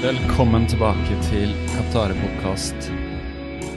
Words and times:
Velkommen 0.00 0.62
tilbake 0.64 1.16
til 1.26 1.50
Kaptare-podkast. 1.74 2.86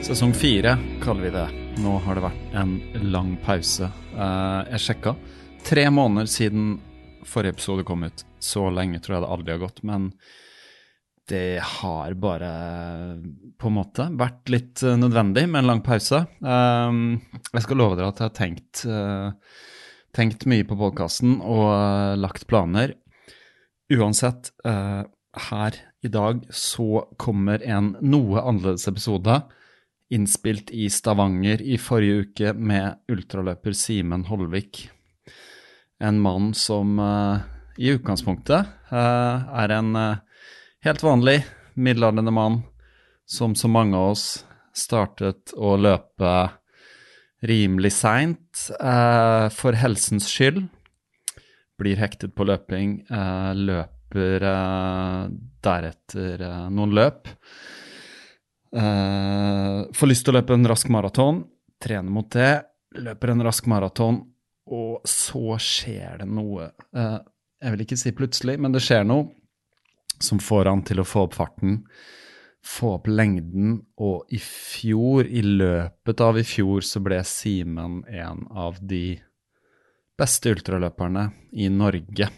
Sesong 0.06 0.30
fire 0.32 0.70
kaller 1.02 1.26
vi 1.26 1.32
det. 1.34 1.42
Nå 1.84 1.98
har 2.00 2.16
det 2.16 2.22
vært 2.24 2.54
en 2.56 2.72
lang 3.12 3.34
pause. 3.44 3.90
Eh, 4.16 4.70
jeg 4.70 4.80
sjekka. 4.86 5.12
Tre 5.68 5.84
måneder 5.92 6.30
siden 6.32 6.78
forrige 7.28 7.58
episode 7.58 7.84
kom 7.84 8.06
ut. 8.08 8.24
Så 8.40 8.64
lenge 8.72 9.02
tror 9.04 9.18
jeg 9.18 9.26
det 9.26 9.30
aldri 9.36 9.52
har 9.52 9.62
gått. 9.66 9.84
Men 9.84 10.08
det 11.28 11.60
har 11.74 12.16
bare 12.16 12.52
på 13.60 13.68
en 13.68 13.76
måte 13.82 14.08
vært 14.16 14.48
litt 14.48 14.80
eh, 14.80 14.96
nødvendig 14.96 15.44
med 15.44 15.60
en 15.60 15.72
lang 15.74 15.84
pause. 15.84 16.24
Eh, 16.40 17.00
jeg 17.52 17.66
skal 17.68 17.82
love 17.84 18.00
dere 18.00 18.14
at 18.14 18.22
jeg 18.24 18.30
har 18.30 18.38
tenkt, 18.40 18.86
eh, 18.88 19.58
tenkt 20.16 20.48
mye 20.48 20.64
på 20.72 20.80
podkasten 20.88 21.36
og 21.42 21.66
eh, 21.68 22.14
lagt 22.16 22.48
planer. 22.48 22.96
Uansett, 23.92 24.54
eh, 24.64 25.02
her 25.50 25.84
i 26.04 26.08
dag 26.08 26.44
så 26.50 27.08
kommer 27.16 27.62
en 27.64 27.94
noe 28.04 28.42
annerledes 28.44 28.84
episode. 28.90 29.38
Innspilt 30.12 30.68
i 30.76 30.90
Stavanger 30.92 31.62
i 31.64 31.78
forrige 31.80 32.26
uke 32.26 32.52
med 32.52 33.08
ultraløper 33.08 33.72
Simen 33.72 34.26
Holvik. 34.28 34.82
En 36.04 36.20
mann 36.20 36.50
som 36.52 36.98
eh, 37.00 37.46
i 37.80 37.94
utgangspunktet 37.96 38.68
eh, 38.92 39.48
er 39.64 39.74
en 39.78 39.96
eh, 39.96 40.20
helt 40.84 41.06
vanlig 41.06 41.38
middelaldrende 41.74 42.36
mann 42.36 42.60
som 43.24 43.56
så 43.56 43.72
mange 43.72 43.96
av 43.96 44.12
oss 44.12 44.26
startet 44.76 45.56
å 45.56 45.78
løpe 45.80 46.34
rimelig 47.44 47.94
seint 47.96 48.66
for 49.56 49.76
helsens 49.76 50.26
skyld. 50.28 50.64
Blir 51.80 51.98
hektet 52.00 52.34
på 52.36 52.46
løping, 52.48 52.98
løper 53.08 53.93
deretter 55.64 56.44
noen 56.70 56.94
løp. 56.94 57.28
Uh, 58.74 59.86
får 59.94 60.10
lyst 60.10 60.26
til 60.26 60.34
å 60.34 60.38
løpe 60.40 60.56
en 60.56 60.66
rask 60.66 60.88
maraton, 60.90 61.44
trener 61.82 62.10
mot 62.10 62.30
det, 62.34 62.64
løper 62.98 63.34
en 63.34 63.44
rask 63.46 63.68
maraton, 63.70 64.22
og 64.74 65.04
så 65.08 65.58
skjer 65.60 66.22
det 66.22 66.28
noe. 66.30 66.70
Jeg 66.94 67.74
vil 67.74 67.84
ikke 67.84 67.98
si 68.00 68.12
plutselig, 68.16 68.56
men 68.60 68.74
det 68.74 68.82
skjer 68.82 69.04
noe 69.06 69.28
som 70.22 70.40
får 70.40 70.70
han 70.70 70.82
til 70.86 71.02
å 71.02 71.06
få 71.06 71.26
opp 71.26 71.36
farten, 71.36 71.82
få 72.64 72.94
opp 72.98 73.08
lengden, 73.10 73.76
og 74.00 74.30
i 74.32 74.40
fjor, 74.40 75.26
i 75.26 75.42
løpet 75.44 76.22
av 76.24 76.38
i 76.40 76.46
fjor, 76.48 76.80
så 76.86 77.02
ble 77.04 77.20
Simen 77.28 78.02
en 78.08 78.46
av 78.50 78.78
de 78.80 79.18
beste 80.18 80.54
ultraløperne 80.54 81.28
i 81.60 81.68
Norge. 81.72 82.30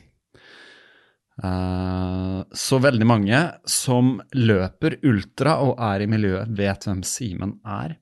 Uh, 1.37 2.47
så 2.57 2.79
veldig 2.81 3.07
mange 3.09 3.39
som 3.69 4.15
løper 4.33 4.97
ultra 5.05 5.59
og 5.67 5.75
er 5.85 6.05
i 6.05 6.09
miljøet, 6.09 6.53
vet 6.57 6.87
hvem 6.89 7.03
Simen 7.05 7.59
er. 7.69 7.99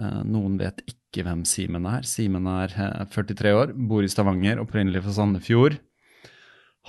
Uh, 0.00 0.22
noen 0.24 0.56
vet 0.60 0.80
ikke 0.88 1.26
hvem 1.26 1.44
Simen 1.48 1.88
er. 1.90 2.06
Simen 2.08 2.48
er 2.48 2.72
uh, 2.78 3.04
43 3.12 3.52
år, 3.52 3.74
bor 3.76 4.06
i 4.06 4.08
Stavanger, 4.12 4.62
opprinnelig 4.64 5.04
fra 5.04 5.18
Sandefjord. 5.18 5.78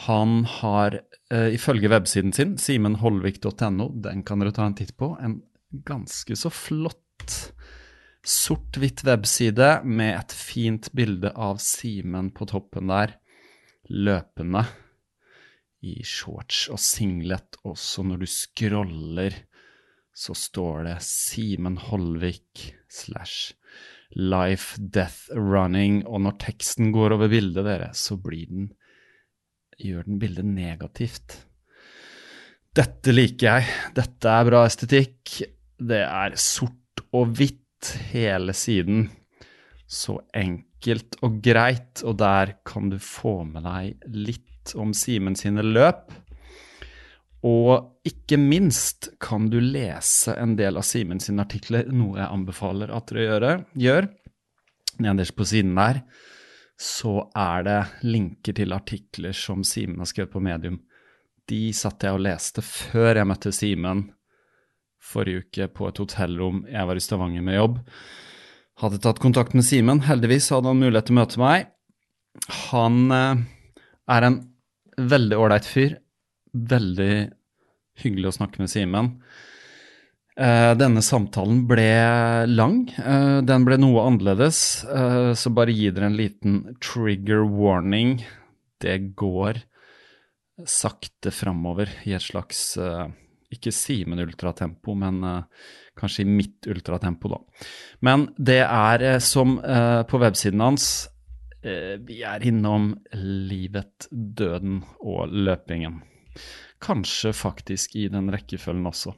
Han 0.06 0.44
har, 0.60 1.00
ifølge 1.34 1.90
websiden 1.90 2.30
sin, 2.30 2.52
simenholvik.no, 2.62 3.88
den 4.06 4.22
kan 4.22 4.44
dere 4.44 4.54
ta 4.54 4.68
en 4.70 4.76
titt 4.78 4.92
på, 4.94 5.16
en 5.18 5.40
ganske 5.90 6.38
så 6.38 6.52
flott 6.54 7.34
sort-hvitt 8.22 9.02
webside 9.08 9.72
med 9.90 10.20
et 10.20 10.36
fint 10.38 10.92
bilde 10.94 11.32
av 11.34 11.58
Simen 11.66 12.30
på 12.30 12.46
toppen 12.46 12.94
der, 12.94 13.16
løpende 13.90 14.68
i 15.86 16.00
shorts 16.06 16.68
og 16.74 16.80
singlet, 16.82 17.60
og 17.68 17.78
så 17.80 18.04
når 18.06 18.24
du 18.24 18.28
scroller, 18.30 19.36
så 20.18 20.34
står 20.34 20.88
det 20.88 20.96
Simen 21.06 21.78
Holvik 21.78 22.72
slash 22.90 23.54
Life 24.18 24.80
Death 24.82 25.30
Running, 25.36 26.02
og 26.08 26.24
når 26.26 26.40
teksten 26.42 26.90
går 26.96 27.18
over 27.18 27.30
bildet, 27.30 27.66
dere, 27.68 27.92
så 27.94 28.18
den 28.18 28.72
gjør 29.78 30.08
den 30.08 30.18
bildet 30.22 30.48
negativt. 30.48 31.38
Dette 32.78 33.14
liker 33.14 33.48
jeg. 33.48 33.70
Dette 33.98 34.32
er 34.32 34.48
bra 34.48 34.64
estetikk. 34.66 35.42
Det 35.78 36.02
er 36.02 36.36
sort 36.38 37.04
og 37.14 37.34
hvitt 37.38 37.94
hele 38.12 38.54
siden. 38.58 39.08
Så 39.88 40.18
enkelt 40.36 41.18
og 41.26 41.40
greit, 41.44 42.04
og 42.04 42.18
der 42.22 42.58
kan 42.68 42.90
du 42.92 42.98
få 43.02 43.44
med 43.48 43.66
deg 43.66 44.10
litt 44.14 44.47
om 44.76 44.94
Simen 44.98 45.38
sine 45.40 45.64
løp. 45.66 46.10
Og 47.48 48.08
ikke 48.08 48.40
minst 48.42 49.12
kan 49.24 49.48
du 49.52 49.60
lese 49.62 50.34
en 50.42 50.56
del 50.60 50.80
av 50.80 50.86
Simen 50.88 51.22
sine 51.24 51.46
artikler, 51.46 51.88
noe 51.94 52.18
jeg 52.20 52.32
anbefaler 52.34 52.92
at 52.96 53.14
dere 53.14 53.54
gjør. 53.78 54.10
Nederst 55.04 55.38
på 55.38 55.46
siden 55.46 55.78
der 55.78 56.02
så 56.78 57.24
er 57.34 57.64
det 57.66 57.80
linker 58.06 58.54
til 58.58 58.74
artikler 58.76 59.34
som 59.34 59.64
Simen 59.66 60.02
har 60.02 60.10
skrevet 60.10 60.34
på 60.34 60.42
Medium. 60.44 60.78
De 61.50 61.72
satt 61.74 62.04
jeg 62.04 62.14
og 62.14 62.22
leste 62.26 62.62
før 62.66 63.18
jeg 63.18 63.30
møtte 63.30 63.54
Simen 63.56 64.04
forrige 65.08 65.46
uke 65.46 65.68
på 65.74 65.88
et 65.90 66.02
hotellrom. 66.02 66.66
Jeg 66.70 66.90
var 66.90 67.00
i 67.00 67.04
Stavanger 67.04 67.46
med 67.46 67.58
jobb. 67.58 67.80
Hadde 68.82 69.02
tatt 69.02 69.22
kontakt 69.24 69.56
med 69.58 69.66
Simen. 69.66 70.04
Heldigvis 70.06 70.52
hadde 70.54 70.70
han 70.70 70.82
mulighet 70.82 71.10
til 71.10 71.16
å 71.16 71.20
møte 71.22 71.42
meg. 71.42 71.70
Han 72.70 73.00
eh, 73.16 73.46
er 74.14 74.28
en 74.28 74.38
veldig 74.98 75.38
ålreit 75.38 75.68
fyr. 75.68 75.98
Veldig 76.54 77.12
hyggelig 78.02 78.32
å 78.32 78.38
snakke 78.40 78.62
med 78.62 78.72
Simen. 78.72 79.14
Uh, 80.38 80.78
denne 80.78 81.02
samtalen 81.02 81.64
ble 81.70 81.90
lang. 82.52 82.84
Uh, 83.02 83.40
den 83.46 83.66
ble 83.66 83.80
noe 83.82 84.04
annerledes, 84.06 84.60
uh, 84.86 85.34
så 85.34 85.50
bare 85.50 85.74
gi 85.74 85.90
dere 85.90 86.12
en 86.12 86.20
liten 86.20 86.60
trigger 86.84 87.42
warning. 87.50 88.20
Det 88.78 89.00
går 89.18 89.64
sakte 90.66 91.34
framover 91.34 91.90
i 92.10 92.16
et 92.18 92.24
slags 92.24 92.80
Ikke 93.54 93.70
Simen 93.70 94.18
ultratempo, 94.24 94.96
men 94.98 95.22
kanskje 95.98 96.24
i 96.24 96.30
mitt 96.30 96.66
ultratempo, 96.66 97.30
da. 97.30 97.38
Men 98.02 98.24
det 98.38 98.64
er 98.66 99.06
som 99.22 99.54
på 99.62 100.22
websiden 100.22 100.64
hans 100.66 100.88
Vi 101.62 102.20
er 102.22 102.44
innom 102.46 102.92
livet, 103.18 104.06
døden 104.12 104.84
og 105.02 105.34
løpingen. 105.34 105.98
Kanskje 106.84 107.34
faktisk 107.34 107.96
i 107.98 108.06
den 108.14 108.30
rekkefølgen 108.32 108.86
også. 108.88 109.16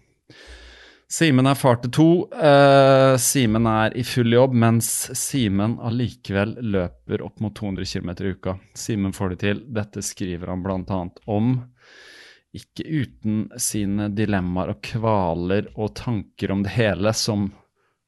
Simen 1.09 1.49
er 1.49 1.57
far 1.57 1.79
til 1.81 1.89
to. 1.89 2.09
Uh, 2.29 3.15
Simen 3.17 3.65
er 3.65 3.95
i 3.97 4.03
full 4.05 4.29
jobb, 4.29 4.53
mens 4.61 4.89
Simen 5.17 5.79
allikevel 5.81 6.53
løper 6.61 7.23
opp 7.25 7.41
mot 7.41 7.55
200 7.57 7.87
km 7.89 8.11
i 8.13 8.33
uka. 8.35 8.53
Simen 8.77 9.15
får 9.17 9.33
det 9.33 9.39
til. 9.41 9.63
Dette 9.73 10.03
skriver 10.05 10.53
han 10.53 10.61
bl.a. 10.61 10.99
om. 11.25 11.55
Ikke 12.53 12.85
uten 12.85 13.47
sine 13.57 14.11
dilemmaer 14.13 14.75
og 14.75 14.83
kvaler 14.85 15.71
og 15.75 15.95
tanker 15.97 16.53
om 16.53 16.61
det 16.65 16.75
hele, 16.77 17.13
som 17.17 17.49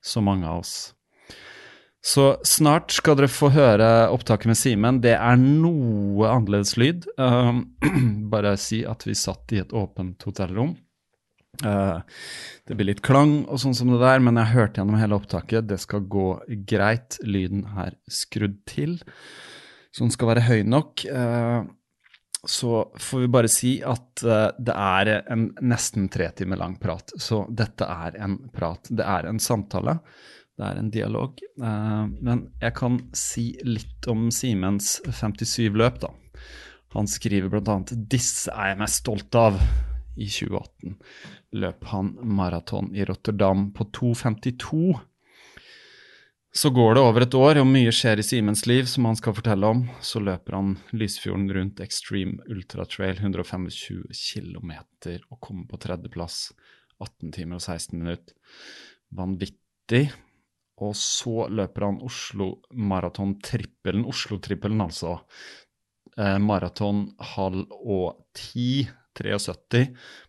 så 0.02 0.22
mange 0.22 0.46
av 0.46 0.62
oss. 0.62 0.76
Så 2.02 2.32
snart 2.48 2.96
skal 2.96 3.20
dere 3.20 3.30
få 3.30 3.52
høre 3.54 3.88
opptaket 4.10 4.50
med 4.50 4.58
Simen. 4.58 5.02
Det 5.04 5.14
er 5.14 5.36
noe 5.38 6.30
annerledes 6.32 6.74
lyd. 6.82 7.06
Uh, 7.20 7.62
bare 8.34 8.56
si 8.58 8.82
at 8.90 9.06
vi 9.06 9.14
satt 9.18 9.54
i 9.54 9.62
et 9.62 9.76
åpent 9.78 10.26
hotellrom. 10.26 10.74
Uh, 11.62 12.00
det 12.66 12.78
blir 12.78 12.90
litt 12.90 13.04
klang 13.06 13.44
og 13.44 13.60
sånn 13.62 13.76
som 13.78 13.92
det 13.94 14.00
der, 14.02 14.24
men 14.24 14.40
jeg 14.40 14.54
hørte 14.56 14.82
gjennom 14.82 14.98
hele 14.98 15.20
opptaket. 15.20 15.68
Det 15.70 15.78
skal 15.84 16.08
gå 16.10 16.32
greit. 16.70 17.20
Lyden 17.22 17.68
er 17.70 17.94
skrudd 18.10 18.58
til, 18.70 18.98
så 19.94 20.08
den 20.08 20.16
skal 20.16 20.34
være 20.34 20.48
høy 20.48 20.66
nok. 20.66 21.06
Uh, 21.06 21.70
så 22.42 22.88
får 22.98 23.22
vi 23.22 23.32
bare 23.38 23.54
si 23.54 23.76
at 23.86 24.26
uh, 24.26 24.50
det 24.58 24.74
er 24.74 25.14
en 25.30 25.52
nesten 25.62 26.10
tre 26.10 26.32
timer 26.34 26.58
lang 26.64 26.80
prat. 26.82 27.14
Så 27.22 27.44
dette 27.54 27.86
er 27.86 28.18
en 28.26 28.40
prat. 28.50 28.90
Det 28.90 29.06
er 29.06 29.30
en 29.30 29.44
samtale. 29.44 30.00
Det 30.62 30.68
er 30.68 30.78
en 30.78 30.92
dialog. 30.94 31.42
men 31.58 32.44
jeg 32.62 32.74
kan 32.78 33.00
si 33.18 33.48
litt 33.66 34.06
om 34.12 34.28
Simens 34.30 35.00
57-løp, 35.10 36.02
da. 36.04 36.12
Han 36.94 37.08
skriver 37.10 37.50
bl.a.: 37.50 37.80
Disse 37.90 38.54
er 38.54 38.76
jeg 38.76 38.82
mest 38.84 39.02
stolt 39.02 39.36
av 39.40 39.58
i 40.20 40.28
2018 40.30 41.00
løp 41.52 41.86
han 41.92 42.16
maraton 42.24 42.96
i 42.96 43.06
Rotterdam 43.06 43.72
på 43.74 43.84
2.52. 43.84 45.00
Så 46.54 46.70
går 46.70 46.96
det 46.96 47.02
over 47.02 47.24
et 47.24 47.36
år, 47.38 47.62
og 47.62 47.68
mye 47.70 47.94
skjer 47.96 48.20
i 48.20 48.26
Simens 48.28 48.66
liv 48.68 48.88
som 48.92 49.08
han 49.08 49.16
skal 49.16 49.36
fortelle 49.38 49.68
om. 49.68 49.86
Så 50.04 50.20
løper 50.20 50.58
han 50.58 50.74
Lysfjorden 50.92 51.48
rundt 51.56 51.80
Extreme 51.84 52.44
Ultra 52.52 52.86
Trail 52.86 53.22
125 53.22 53.70
km 54.12 54.74
og 55.32 55.40
kommer 55.40 55.70
på 55.72 55.80
tredjeplass. 55.80 56.50
18 57.00 57.32
timer 57.38 57.58
og 57.58 57.64
16 57.64 57.96
minutter. 57.98 58.36
Vanvittig. 59.16 60.12
Og 60.82 60.96
så 60.98 61.46
løper 61.52 61.86
han 61.88 62.00
Oslo 62.06 62.56
Maraton-trippelen, 62.74 64.06
Oslo-trippelen 64.10 64.82
altså. 64.82 65.20
Eh, 66.18 66.38
maraton 66.44 67.06
halv 67.36 67.70
og 67.72 68.26
ti 68.36 68.84
73 69.16 69.84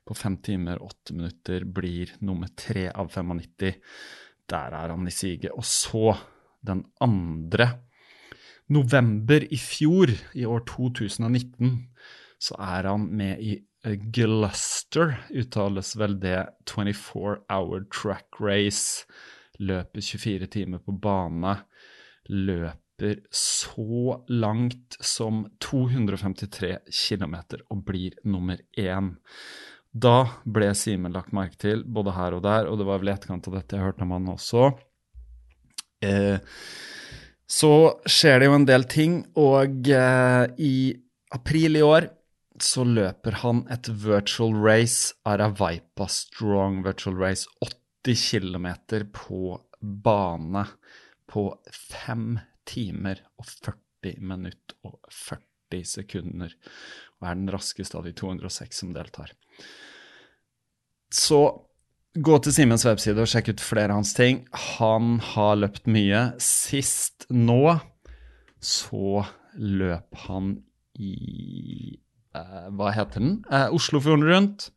på 0.07 0.17
fem 0.19 0.37
timer 0.45 0.83
8 0.83 1.17
minutter 1.17 1.65
blir 1.65 2.13
nummer 2.21 2.51
tre 2.59 2.89
av 2.91 3.11
95. 3.11 3.73
Der 4.51 4.77
er 4.79 4.93
han 4.93 5.09
i 5.09 5.15
siget. 5.15 5.55
Og 5.57 5.65
så, 5.67 6.13
den 6.63 6.85
andre 7.01 7.69
november 8.73 9.43
i 9.43 9.59
fjor, 9.59 10.13
i 10.35 10.47
år 10.47 10.65
2019, 10.69 11.89
så 12.43 12.59
er 12.59 12.91
han 12.91 13.07
med 13.17 13.43
i 13.43 13.59
Gluster, 14.15 15.17
uttales 15.35 15.97
vel 15.99 16.15
det, 16.23 16.47
24 16.71 17.41
Hour 17.51 17.87
Track 17.91 18.39
Race. 18.41 19.07
Løper 19.63 20.05
24 20.05 20.49
timer 20.53 20.83
på 20.83 20.95
bane. 21.03 21.57
Løper 22.33 23.23
så 23.35 24.19
langt 24.31 24.97
som 25.03 25.45
253 25.63 26.77
km 26.89 27.37
og 27.69 27.83
blir 27.87 28.19
nummer 28.25 28.61
én. 28.79 29.17
Da 29.93 30.17
ble 30.49 30.71
Simen 30.79 31.13
lagt 31.13 31.35
merke 31.37 31.59
til, 31.61 31.83
både 31.85 32.15
her 32.17 32.39
og 32.39 32.47
der, 32.47 32.69
og 32.71 32.79
det 32.81 32.89
var 32.89 33.03
vel 33.03 33.11
i 33.11 33.15
etterkant 33.17 33.49
av 33.51 33.59
dette 33.59 33.77
jeg 33.77 33.85
hørte 33.85 34.07
om 34.07 34.15
han 34.17 34.31
også. 34.33 34.71
Eh, 36.03 36.39
så 37.53 37.73
skjer 38.09 38.41
det 38.41 38.49
jo 38.49 38.57
en 38.57 38.69
del 38.69 38.87
ting, 38.89 39.19
og 39.37 39.91
eh, 39.93 40.45
i 40.57 40.75
april 41.37 41.77
i 41.77 41.85
år 41.85 42.09
så 42.63 42.85
løper 42.87 43.41
han 43.43 43.65
et 43.73 43.89
virtual 44.05 44.55
race, 44.63 45.13
Aravaipa 45.29 46.07
Strong 46.09 46.83
Virtual 46.87 47.17
Race, 47.19 47.49
80 48.03 48.17
km 48.31 48.69
på 49.13 49.61
bane 49.81 50.67
på 51.31 51.47
fem 51.73 52.39
timer 52.69 53.23
og 53.39 53.47
40 53.47 54.19
minutter 54.21 54.77
og 54.87 54.99
40 55.09 55.85
sekunder, 55.89 56.53
og 57.21 57.29
er 57.29 57.39
den 57.39 57.53
raskeste 57.53 57.97
av 57.97 58.07
de 58.07 58.13
206 58.19 58.83
som 58.83 58.93
deltar. 58.93 59.33
Så 61.13 61.41
gå 62.13 62.39
til 62.45 62.55
Simens 62.55 62.85
webside 62.89 63.23
og 63.23 63.31
sjekk 63.31 63.55
ut 63.55 63.65
flere 63.65 63.93
av 63.93 64.03
hans 64.03 64.13
ting. 64.17 64.43
Han 64.79 65.17
har 65.33 65.57
løpt 65.61 65.89
mye. 65.89 66.33
Sist 66.43 67.27
nå 67.33 67.79
så 68.63 69.25
løp 69.59 70.21
han 70.27 70.55
i 71.01 71.99
eh, 72.37 72.69
Hva 72.77 72.93
heter 72.95 73.21
den? 73.25 73.35
Eh, 73.51 73.73
Oslofjorden 73.75 74.29
rundt, 74.29 74.69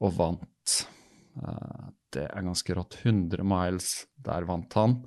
og 0.00 0.16
vant. 0.18 0.76
Eh, 1.40 1.88
det 2.14 2.26
er 2.28 2.46
ganske 2.46 2.74
rått. 2.76 2.98
100 3.04 3.44
miles, 3.46 3.92
der 4.24 4.46
vant 4.48 4.74
han. 4.78 5.00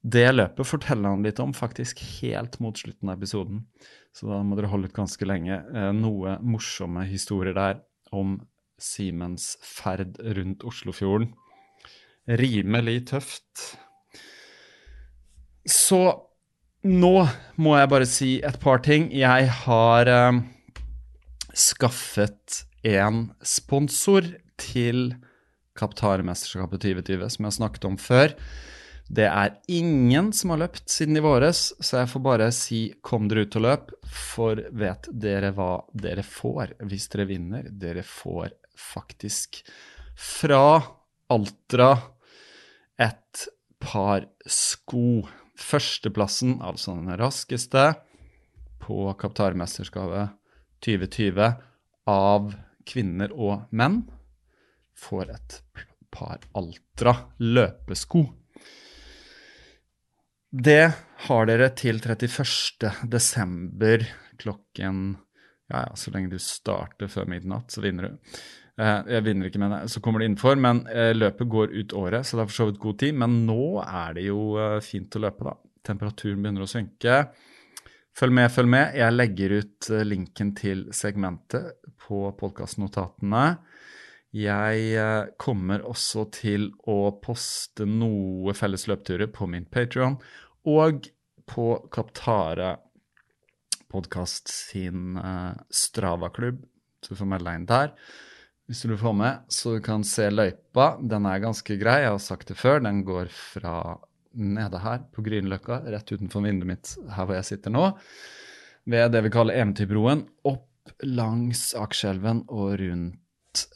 Det 0.00 0.30
løpet 0.32 0.64
forteller 0.64 1.12
han 1.12 1.24
litt 1.26 1.40
om 1.42 1.52
faktisk 1.52 2.00
helt 2.20 2.56
mot 2.64 2.78
slutten 2.78 3.10
av 3.10 3.18
episoden, 3.18 3.66
så 4.16 4.30
da 4.30 4.38
må 4.42 4.56
dere 4.56 4.70
holde 4.72 4.88
ut 4.88 4.96
ganske 4.96 5.26
lenge. 5.28 5.58
Eh, 5.60 5.90
noe 5.92 6.38
morsomme 6.40 7.04
historier 7.08 7.56
der 7.56 7.82
om 8.16 8.38
Simens 8.80 9.58
ferd 9.60 10.16
rundt 10.38 10.64
Oslofjorden. 10.64 11.34
Rimelig 12.40 13.10
tøft. 13.10 13.66
Så 15.68 16.00
nå 16.88 17.14
må 17.60 17.76
jeg 17.76 17.92
bare 17.92 18.08
si 18.08 18.30
et 18.40 18.56
par 18.62 18.80
ting. 18.86 19.10
Jeg 19.12 19.50
har 19.66 20.08
eh, 20.08 20.40
skaffet 21.52 22.62
en 22.88 23.26
sponsor 23.44 24.24
til 24.60 25.10
Kaptarmesterskapet 25.80 26.84
2020, 26.84 27.24
som 27.32 27.46
jeg 27.46 27.50
har 27.50 27.56
snakket 27.56 27.88
om 27.88 27.96
før. 28.00 28.34
Det 29.10 29.26
er 29.26 29.56
ingen 29.66 30.28
som 30.36 30.52
har 30.52 30.60
løpt 30.62 30.84
siden 30.92 31.18
i 31.18 31.24
våres, 31.24 31.72
så 31.82 32.02
jeg 32.02 32.10
får 32.12 32.22
bare 32.22 32.50
si 32.54 32.82
kom 33.02 33.26
dere 33.30 33.42
ut 33.48 33.56
og 33.58 33.64
løp, 33.64 33.90
for 34.06 34.60
vet 34.70 35.08
dere 35.10 35.50
hva 35.56 35.80
dere 35.98 36.22
får 36.22 36.76
hvis 36.86 37.08
dere 37.10 37.26
vinner? 37.32 37.66
Dere 37.66 38.04
får 38.06 38.52
faktisk 38.78 39.64
fra 40.14 40.78
Altra 41.30 41.90
et 43.00 43.44
par 43.82 44.28
sko. 44.46 45.24
Førsteplassen, 45.60 46.60
altså 46.64 46.94
den 46.96 47.10
raskeste, 47.20 47.90
på 48.80 49.10
Kaptarmesterskapet 49.20 50.32
2020 50.86 51.50
av 52.10 52.54
kvinner 52.88 53.34
og 53.36 53.66
menn, 53.76 54.00
får 55.00 55.32
et 55.34 55.58
par 56.12 56.44
Altra 56.58 57.14
løpesko. 57.38 58.24
Det 60.50 60.92
har 61.26 61.46
dere 61.46 61.70
til 61.78 62.00
31. 62.02 62.90
desember 63.06 64.06
klokken 64.40 65.18
Ja, 65.70 65.84
ja, 65.84 65.90
så 65.94 66.10
lenge 66.10 66.32
du 66.32 66.40
starter 66.42 67.06
før 67.06 67.28
midnatt, 67.30 67.70
så 67.70 67.78
vinner 67.84 68.08
du. 68.08 68.32
Eh, 68.80 69.10
jeg 69.14 69.22
vinner 69.26 69.46
ikke 69.46 69.60
men 69.62 69.90
så 69.92 70.00
kommer 70.02 70.18
det 70.18 70.30
innenfor. 70.30 70.58
Men 70.58 70.82
eh, 70.90 71.12
løpet 71.14 71.46
går 71.52 71.76
ut 71.76 71.94
året, 71.94 72.26
så 72.26 72.36
det 72.36 72.42
er 72.42 72.50
for 72.50 72.56
så 72.56 72.66
vidt 72.70 72.80
god 72.82 72.98
tid. 73.04 73.20
Men 73.22 73.36
nå 73.46 73.62
er 73.84 74.16
det 74.18 74.26
jo 74.26 74.40
eh, 74.58 74.80
fint 74.82 75.14
å 75.14 75.22
løpe, 75.22 75.46
da. 75.46 75.54
Temperaturen 75.86 76.42
begynner 76.42 76.66
å 76.66 76.70
synke. 76.70 77.20
Følg 78.18 78.34
med, 78.34 78.50
følg 78.52 78.72
med. 78.72 78.98
Jeg 78.98 79.14
legger 79.14 79.54
ut 79.62 79.90
linken 80.04 80.50
til 80.58 80.88
segmentet 80.96 81.78
på 82.02 82.24
podkastnotatene. 82.40 83.44
Jeg 84.30 85.32
kommer 85.42 85.82
også 85.90 86.28
til 86.30 86.68
å 86.86 87.10
poste 87.18 87.82
noe 87.88 88.54
felles 88.54 88.86
løpturer 88.86 89.26
på 89.34 89.48
min 89.50 89.64
Patrion 89.66 90.20
og 90.70 91.08
på 91.50 91.64
Kaptare 91.90 92.76
podkast 93.90 94.46
sin 94.52 95.16
uh, 95.18 95.56
Strava-klubb, 95.66 96.60
så 97.02 97.10
du 97.10 97.18
får 97.18 97.30
melde 97.32 97.50
deg 97.50 97.58
inn 97.58 97.66
der. 97.66 97.90
Hvis 98.70 98.84
du 98.84 98.92
vil 98.92 99.00
få 99.00 99.10
med, 99.18 99.48
så 99.50 99.74
du 99.74 99.80
kan 99.82 100.04
se 100.06 100.28
løypa. 100.30 100.92
Den 101.02 101.26
er 101.26 101.42
ganske 101.42 101.74
grei, 101.80 102.04
jeg 102.04 102.12
har 102.12 102.20
sagt 102.22 102.52
det 102.52 102.58
før. 102.60 102.78
Den 102.84 103.00
går 103.02 103.32
fra 103.34 103.96
nede 104.38 104.78
her 104.78 105.02
på 105.10 105.24
Grünerløkka, 105.26 105.80
rett 105.90 106.12
utenfor 106.12 106.44
vinduet 106.46 106.70
mitt 106.70 106.92
her 107.16 107.26
hvor 107.26 107.34
jeg 107.34 107.48
sitter 107.48 107.74
nå, 107.74 107.88
ved 108.86 109.10
det 109.10 109.24
vi 109.26 109.32
kaller 109.34 109.58
Eventyrbroen, 109.58 110.22
opp 110.46 110.94
langs 111.02 111.72
Akerselven 111.74 112.44
og 112.46 112.78
rundt 112.78 113.18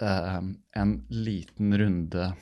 eh, 0.00 0.40
en 0.80 0.94
liten 1.10 1.78
runde 1.78 2.32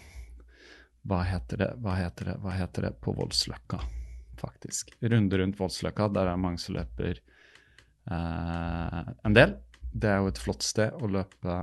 Hva 1.02 1.20
heter 1.26 1.58
det, 1.58 1.70
hva 1.82 1.96
heter 1.98 2.30
det, 2.30 2.36
hva 2.44 2.54
heter 2.54 2.86
det 2.86 2.92
på 3.02 3.14
Voldsløkka, 3.16 3.80
faktisk. 4.38 4.92
Runde 5.02 5.40
rundt 5.40 5.58
Voldsløkka. 5.58 6.06
Der 6.14 6.30
er 6.30 6.38
mange 6.38 6.62
som 6.62 6.76
løper 6.76 7.18
eh, 7.18 9.00
en 9.26 9.34
del. 9.34 9.56
Det 9.92 10.10
er 10.12 10.22
jo 10.22 10.30
et 10.30 10.38
flott 10.40 10.62
sted 10.62 10.94
å 10.94 11.10
løpe 11.10 11.56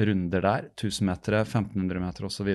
runder 0.00 0.42
der. 0.42 0.66
1000 0.74 1.06
meter, 1.06 1.38
1500 1.44 2.02
meter 2.02 2.26
osv. 2.26 2.50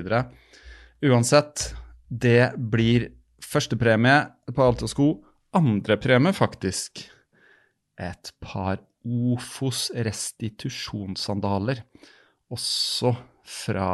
Uansett, 1.06 1.70
det 2.10 2.52
blir 2.58 3.10
førstepremie 3.44 4.18
på 4.52 4.66
alt 4.66 4.84
og 4.86 4.92
sko. 4.92 5.08
Andrepremie, 5.56 6.36
faktisk, 6.36 7.06
et 7.96 8.34
par 8.44 8.84
Ofos 9.06 9.92
restitusjonssandaler. 9.94 11.84
Også 12.54 13.14
fra 13.46 13.90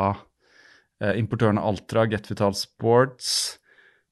eh, 1.02 1.16
importørene 1.20 1.64
Altra, 1.64 2.06
Get 2.10 2.30
Vital 2.32 2.56
Sports. 2.58 3.60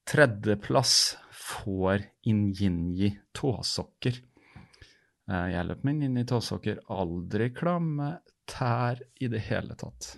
Tredjeplass 0.09 1.17
får 1.35 2.05
Injinji 2.29 3.11
tåsokker. 3.35 4.21
Eh, 5.29 5.47
jeg 5.53 5.67
løper 5.67 5.85
med 5.89 5.97
Injinji 5.97 6.29
tåsokker. 6.31 6.79
Aldri 6.93 7.51
klamme 7.55 8.15
tær 8.49 9.01
i 9.21 9.29
det 9.31 9.43
hele 9.49 9.75
tatt. 9.79 10.15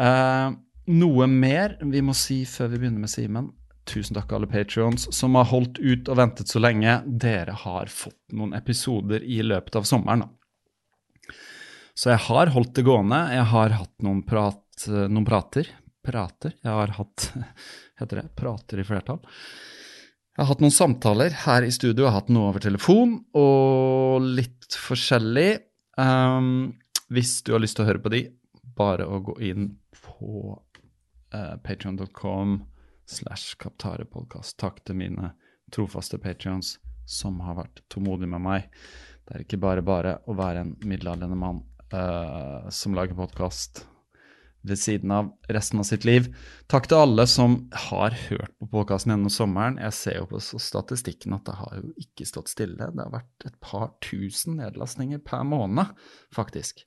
Eh, 0.00 0.52
noe 0.92 1.26
mer 1.30 1.78
vi 1.82 2.04
må 2.04 2.14
si 2.16 2.42
før 2.48 2.72
vi 2.72 2.82
begynner 2.84 3.06
med 3.06 3.12
Simen. 3.12 3.50
Tusen 3.88 4.14
takk 4.14 4.30
alle 4.36 4.46
patrions 4.46 5.08
som 5.14 5.34
har 5.34 5.48
holdt 5.50 5.80
ut 5.82 6.10
og 6.12 6.18
ventet 6.20 6.52
så 6.52 6.62
lenge. 6.62 7.00
Dere 7.06 7.56
har 7.64 7.90
fått 7.90 8.20
noen 8.36 8.54
episoder 8.54 9.24
i 9.26 9.40
løpet 9.42 9.80
av 9.80 9.88
sommeren. 9.88 10.22
Da. 10.22 10.41
Så 11.94 12.12
jeg 12.12 12.22
har 12.28 12.52
holdt 12.54 12.74
det 12.78 12.86
gående. 12.86 13.20
Jeg 13.34 13.44
har 13.52 13.76
hatt 13.76 13.94
noen, 14.04 14.22
prat, 14.26 14.86
noen 14.88 15.26
prater. 15.28 15.68
Prater. 16.02 16.54
Jeg 16.62 16.72
har 16.72 16.96
hatt 16.96 17.28
Heter 18.00 18.22
det 18.22 18.30
prater 18.38 18.80
i 18.80 18.86
flertall? 18.86 19.20
Jeg 20.32 20.40
har 20.40 20.48
hatt 20.48 20.62
noen 20.64 20.74
samtaler 20.74 21.34
her 21.44 21.66
i 21.66 21.72
studio. 21.74 22.06
Jeg 22.06 22.10
har 22.10 22.22
hatt 22.22 22.32
noe 22.32 22.48
over 22.50 22.64
telefon 22.64 23.18
og 23.36 24.24
litt 24.24 24.78
forskjellig. 24.80 25.50
Um, 26.00 26.72
hvis 27.12 27.42
du 27.44 27.52
har 27.52 27.60
lyst 27.62 27.76
til 27.76 27.84
å 27.84 27.90
høre 27.90 28.00
på 28.02 28.12
de, 28.14 28.24
bare 28.74 29.04
å 29.04 29.20
gå 29.20 29.36
inn 29.44 29.68
på 29.92 30.56
uh, 30.56 31.56
patreon.com 31.62 32.62
slash 33.12 33.58
Kaptarepodkast. 33.60 34.56
Takk 34.62 34.80
til 34.88 34.96
mine 35.02 35.34
trofaste 35.72 36.16
patrions 36.22 36.78
som 37.04 37.36
har 37.44 37.58
vært 37.60 37.84
tålmodige 37.92 38.32
med 38.32 38.46
meg. 38.46 38.72
Det 39.28 39.36
er 39.36 39.44
ikke 39.44 39.60
bare 39.60 39.84
bare 39.84 40.16
å 40.26 40.34
være 40.38 40.64
en 40.64 40.72
middelaldrende 40.80 41.38
mann 41.38 41.60
uh, 41.94 42.68
som 42.72 42.96
lager 42.96 43.16
podkast 43.18 43.84
ved 44.62 44.78
siden 44.78 45.10
av 45.10 45.30
resten 45.50 45.80
av 45.82 45.86
sitt 45.88 46.04
liv. 46.06 46.28
Takk 46.70 46.86
til 46.90 47.02
alle 47.02 47.26
som 47.30 47.56
har 47.88 48.14
hørt 48.28 48.52
på 48.62 48.68
podkasten 48.70 49.14
gjennom 49.14 49.32
sommeren. 49.32 49.80
Jeg 49.82 49.96
ser 49.98 50.18
jo 50.20 50.28
på 50.30 50.40
statistikken 50.42 51.34
at 51.34 51.44
det 51.48 51.56
har 51.58 51.80
jo 51.80 51.90
ikke 51.98 52.26
stått 52.28 52.52
stille. 52.52 52.90
Det 52.94 53.02
har 53.02 53.14
vært 53.16 53.48
et 53.48 53.58
par 53.64 53.90
tusen 54.04 54.60
nedlastninger 54.62 55.22
per 55.26 55.42
måned, 55.48 55.90
faktisk. 56.34 56.84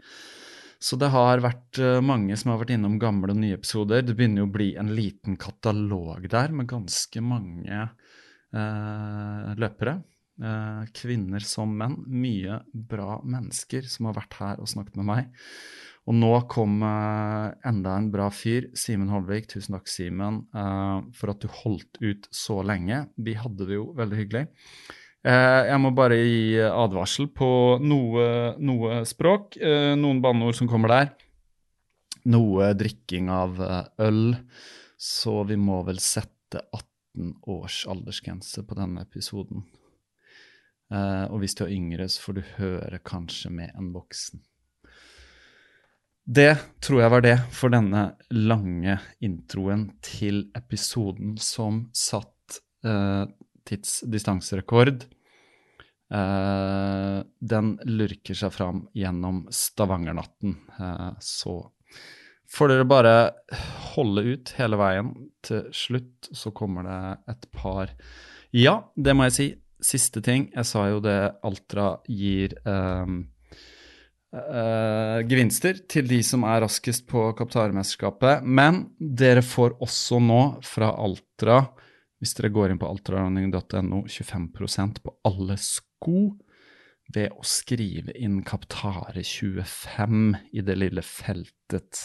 Så 0.79 0.99
det 0.99 1.09
har 1.13 1.43
vært 1.43 1.79
uh, 1.81 1.99
mange 2.03 2.35
som 2.39 2.53
har 2.53 2.61
vært 2.63 2.75
innom 2.75 2.99
gamle 3.01 3.33
og 3.33 3.39
nye 3.41 3.59
episoder. 3.59 4.03
Det 4.05 4.15
begynner 4.15 4.43
jo 4.43 4.49
å 4.49 4.55
bli 4.55 4.71
en 4.79 4.91
liten 4.95 5.39
katalog 5.39 6.27
der 6.31 6.55
med 6.55 6.69
ganske 6.71 7.23
mange 7.23 7.79
eh, 8.55 9.53
løpere. 9.59 9.99
Uh, 10.41 10.83
kvinner 10.95 11.43
som 11.45 11.71
menn. 11.79 11.97
Mye 12.11 12.59
bra 12.73 13.21
mennesker 13.23 13.87
som 13.89 14.09
har 14.09 14.17
vært 14.19 14.37
her 14.41 14.61
og 14.63 14.69
snakket 14.71 14.99
med 14.99 15.09
meg. 15.09 15.47
Og 16.05 16.13
nå 16.13 16.33
kom 16.51 16.83
enda 16.85 17.95
en 17.97 18.11
bra 18.13 18.27
fyr, 18.29 18.67
Simen 18.77 19.09
Holvik. 19.09 19.47
Tusen 19.49 19.73
takk, 19.73 19.87
Simen, 19.89 20.43
for 21.17 21.31
at 21.31 21.41
du 21.41 21.47
holdt 21.49 21.97
ut 21.97 22.27
så 22.29 22.59
lenge. 22.61 22.99
Vi 23.17 23.33
hadde 23.33 23.65
det 23.65 23.79
jo 23.79 23.87
veldig 23.97 24.19
hyggelig. 24.19 24.43
Eh, 25.25 25.61
jeg 25.71 25.81
må 25.81 25.89
bare 25.97 26.19
gi 26.21 26.59
advarsel 26.61 27.31
på 27.33 27.47
noe, 27.81 28.25
noe 28.61 28.99
språk. 29.09 29.57
Eh, 29.57 29.93
noen 29.97 30.21
banneord 30.21 30.57
som 30.57 30.69
kommer 30.69 30.93
der. 30.93 31.07
Noe 32.29 32.69
drikking 32.77 33.31
av 33.33 33.57
eh, 33.57 33.87
øl. 34.05 34.35
Så 34.95 35.39
vi 35.49 35.57
må 35.57 35.81
vel 35.87 35.97
sette 36.03 36.61
18 36.61 37.33
års 37.49 37.81
aldersgrense 37.89 38.61
på 38.67 38.77
denne 38.77 39.01
episoden. 39.07 39.65
Og 40.93 41.39
hvis 41.41 41.55
du 41.57 41.63
er 41.65 41.71
yngre, 41.73 42.05
så 42.11 42.21
får 42.21 42.35
du 42.37 42.41
høre 42.59 42.99
kanskje 43.01 43.49
med 43.49 43.71
en 43.73 43.87
voksen. 43.95 44.43
Det 46.25 46.55
tror 46.81 47.03
jeg 47.03 47.13
var 47.13 47.21
det 47.21 47.35
for 47.53 47.73
denne 47.73 48.05
lange 48.33 48.97
introen 49.23 49.91
til 50.01 50.47
episoden 50.57 51.35
som 51.37 51.83
satt 51.93 52.57
uh, 52.85 53.29
tidsdistanserekord. 53.69 55.05
Uh, 56.09 57.21
den 57.37 57.75
lurker 57.85 58.37
seg 58.37 58.55
fram 58.57 58.87
gjennom 58.97 59.43
Stavangernatten. 59.53 60.57
Uh, 60.79 61.13
så 61.21 61.59
får 62.49 62.73
dere 62.73 62.89
bare 62.89 63.15
holde 63.93 64.25
ut 64.25 64.55
hele 64.57 64.81
veien. 64.81 65.13
Til 65.45 65.69
slutt 65.77 66.31
så 66.33 66.49
kommer 66.57 66.89
det 66.89 66.99
et 67.35 67.49
par 67.53 67.93
Ja, 68.49 68.79
det 68.97 69.13
må 69.13 69.29
jeg 69.29 69.37
si. 69.37 69.47
Siste 69.85 70.21
ting. 70.25 70.49
Jeg 70.55 70.65
sa 70.65 70.87
jo 70.89 71.01
det 71.03 71.17
Altra 71.45 71.91
gir 72.09 72.55
um, 72.65 73.19
uh, 74.33 75.19
gevinster 75.29 75.83
til 75.91 76.07
de 76.09 76.21
som 76.25 76.45
er 76.49 76.63
raskest 76.65 77.05
på 77.11 77.27
Kaptarmesterskapet. 77.37 78.45
Men 78.45 78.87
dere 78.97 79.45
får 79.45 79.77
også 79.85 80.21
nå 80.23 80.41
fra 80.65 80.89
Altra 80.95 81.61
hvis 82.23 82.33
dere 82.37 82.49
går 82.55 82.71
inn 82.71 82.79
på 82.81 82.87
altrarunning.no, 82.89 84.01
25% 84.09 85.01
på 85.03 85.13
alle 85.27 85.57
sko 85.61 86.31
ved 87.13 87.35
å 87.35 87.43
skrive 87.45 88.15
inn 88.17 88.39
Kaptare25 88.47 90.23
i 90.57 90.63
det 90.65 90.77
lille 90.79 91.03
feltet 91.05 92.01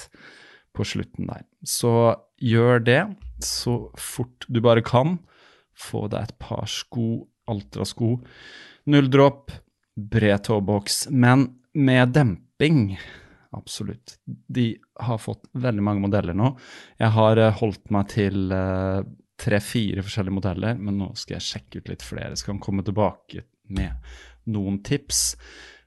på 0.76 0.86
slutten 0.86 1.30
der. 1.30 1.46
Så 1.64 1.92
gjør 2.36 2.84
det 2.84 3.00
så 3.44 3.78
fort 3.98 4.44
du 4.48 4.60
bare 4.64 4.84
kan. 4.84 5.18
Få 5.72 6.04
deg 6.12 6.28
et 6.28 6.36
par 6.42 6.68
sko, 6.68 7.24
Altra-sko. 7.50 8.14
Null 8.90 9.10
dropp, 9.12 9.52
bred 9.96 10.44
tåboks, 10.46 11.08
men 11.10 11.48
med 11.74 12.14
demping. 12.16 12.98
Absolutt. 13.50 14.18
De 14.24 14.76
har 15.00 15.18
fått 15.18 15.48
veldig 15.52 15.82
mange 15.82 16.04
modeller 16.06 16.36
nå. 16.38 16.52
Jeg 17.00 17.14
har 17.16 17.40
eh, 17.42 17.56
holdt 17.58 17.90
meg 17.90 18.06
til 18.12 18.54
uh, 18.54 19.02
tre-fire 19.40 20.04
forskjellige 20.06 20.36
modeller, 20.36 20.78
men 20.78 21.00
nå 21.00 21.10
skal 21.18 21.38
jeg 21.38 21.48
sjekke 21.48 21.82
ut 21.82 21.90
litt 21.90 22.06
flere. 22.06 22.36
Jeg 22.38 22.60
komme 22.62 22.86
tilbake 22.86 23.44
med 23.74 24.12
noen 24.50 24.80
tips. 24.86 25.34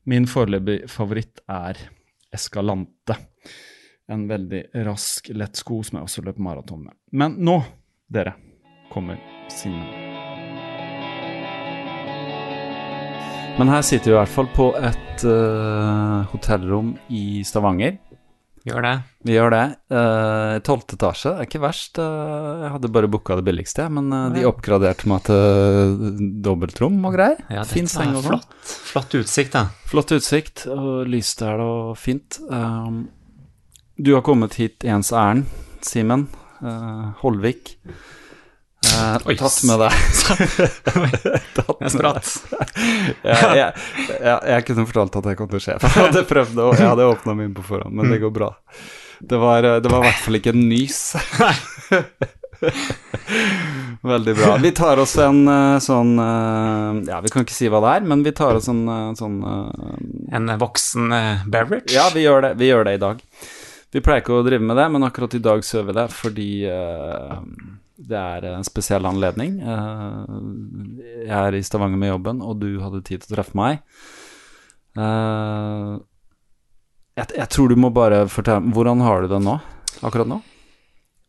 Min 0.10 0.28
foreløpig 0.28 0.84
favoritt 0.92 1.44
er 1.48 1.80
Escalante. 2.34 3.16
En 4.12 4.28
veldig 4.28 4.66
rask, 4.84 5.30
lett 5.32 5.56
sko 5.56 5.80
som 5.86 6.02
jeg 6.02 6.10
også 6.10 6.26
løper 6.28 6.44
maraton 6.44 6.88
med. 6.90 6.98
Men 7.16 7.38
nå, 7.40 7.62
dere, 8.12 8.36
kommer 8.92 9.22
Simen. 9.54 10.13
Men 13.54 13.70
her 13.70 13.84
sitter 13.86 14.10
vi 14.10 14.14
i 14.16 14.18
hvert 14.18 14.34
fall 14.34 14.48
på 14.56 14.66
et 14.82 15.24
uh, 15.30 16.26
hotellrom 16.32 16.96
i 17.14 17.44
Stavanger. 17.46 18.00
Gjør 18.66 18.82
det. 18.82 18.94
Vi 19.28 19.36
gjør 19.36 19.52
det. 19.52 19.64
Eh, 19.92 20.54
tolvte 20.64 20.96
uh, 20.96 20.98
etasje 20.98 21.34
er 21.36 21.46
ikke 21.46 21.60
verst. 21.62 22.00
Uh, 22.00 22.64
jeg 22.64 22.72
hadde 22.74 22.92
bare 22.96 23.10
booka 23.12 23.36
det 23.38 23.44
billigste, 23.46 23.86
men 23.92 24.08
uh, 24.16 24.30
de 24.34 24.46
oppgraderte 24.48 25.10
meg 25.12 25.26
til 25.28 25.98
dobbeltrom 26.46 26.96
og 27.04 27.18
greier. 27.18 27.44
Ja, 27.52 27.66
fin 27.68 27.92
seng 27.92 28.16
og 28.16 28.24
sånn. 28.26 28.40
Flott, 28.40 28.74
flott 28.90 29.18
utsikt, 29.20 29.58
da. 29.58 29.66
Flott 29.92 30.16
utsikt, 30.16 30.66
og 30.72 31.12
lyst 31.12 31.44
er 31.44 31.60
det 31.60 31.68
og 31.68 31.94
fint. 32.00 32.40
Du 34.00 34.14
har 34.16 34.26
kommet 34.26 34.58
hit 34.58 34.88
ens 34.88 35.12
ærend, 35.14 35.52
Simen 35.84 36.26
Holvik. 37.22 37.76
Uh, 38.84 39.16
Oi, 39.30 39.36
tatt 39.40 39.62
med 39.64 39.80
deg 39.80 39.94
tatt 41.58 41.78
med 41.80 41.92
spratt. 41.94 42.32
jeg, 43.24 43.54
jeg, 43.56 43.70
jeg, 44.12 44.40
jeg, 44.50 44.66
kunne 44.68 44.84
fortalt 44.90 45.16
at 45.22 45.30
jeg 45.32 45.38
kom 45.40 45.48
til 45.54 45.60
å 45.60 45.64
skje. 45.64 45.76
Jeg 45.86 45.94
hadde 46.10 46.24
prøvd 46.28 46.52
det, 46.58 46.64
og 46.66 46.76
jeg 46.76 46.90
hadde 46.90 47.06
åpna 47.08 47.36
min 47.38 47.54
på 47.56 47.64
forhånd, 47.64 47.96
men 47.96 48.12
det 48.12 48.20
går 48.20 48.34
bra. 48.36 48.50
Det 49.24 49.40
var, 49.40 49.64
det 49.80 49.88
var 49.88 50.04
i 50.04 50.10
hvert 50.10 50.24
fall 50.26 50.38
ikke 50.40 50.52
en 50.52 50.66
nys. 50.68 51.00
Veldig 54.14 54.36
bra. 54.42 54.58
Vi 54.64 54.72
tar 54.76 55.00
oss 55.00 55.16
en 55.22 55.40
uh, 55.48 55.80
sånn 55.84 56.14
uh, 56.20 57.00
Ja, 57.08 57.22
vi 57.24 57.32
kan 57.32 57.48
ikke 57.48 57.56
si 57.56 57.70
hva 57.72 57.80
det 57.84 57.94
er, 57.98 58.08
men 58.12 58.24
vi 58.26 58.34
tar 58.36 58.60
oss 58.60 58.68
en 58.72 58.84
sånn 59.20 59.38
En 60.32 60.54
voksen 60.60 61.08
beverage? 61.48 61.92
Ja, 61.96 62.10
vi 62.12 62.26
gjør, 62.26 62.50
det, 62.50 62.52
vi 62.60 62.68
gjør 62.72 62.90
det 62.90 62.98
i 62.98 63.04
dag. 63.06 63.24
Vi 63.96 64.04
pleier 64.04 64.24
ikke 64.26 64.36
å 64.42 64.44
drive 64.44 64.66
med 64.66 64.80
det, 64.80 64.90
men 64.92 65.08
akkurat 65.08 65.40
i 65.40 65.44
dag 65.44 65.64
søver 65.64 65.92
vi 65.94 65.98
det 66.02 66.08
fordi 66.18 66.52
det 68.10 68.20
er 68.20 68.46
en 68.52 68.66
spesiell 68.68 69.06
anledning. 69.08 69.58
Eh, 69.64 70.34
jeg 71.28 71.38
er 71.40 71.56
i 71.58 71.64
Stavanger 71.66 72.00
med 72.02 72.12
jobben, 72.14 72.42
og 72.44 72.58
du 72.62 72.70
hadde 72.84 73.04
tid 73.08 73.24
til 73.24 73.34
å 73.34 73.38
treffe 73.38 73.58
meg. 73.60 73.84
Eh, 74.98 75.94
Jeg, 77.14 77.30
jeg 77.38 77.50
tror 77.54 77.70
du 77.70 77.76
må 77.78 77.90
bare 77.94 78.24
fortelle 78.30 78.74
Hvordan 78.74 79.02
har 79.06 79.22
du 79.22 79.28
det 79.30 79.40
nå? 79.46 79.54
Akkurat 80.02 80.30
nå? 80.30 80.40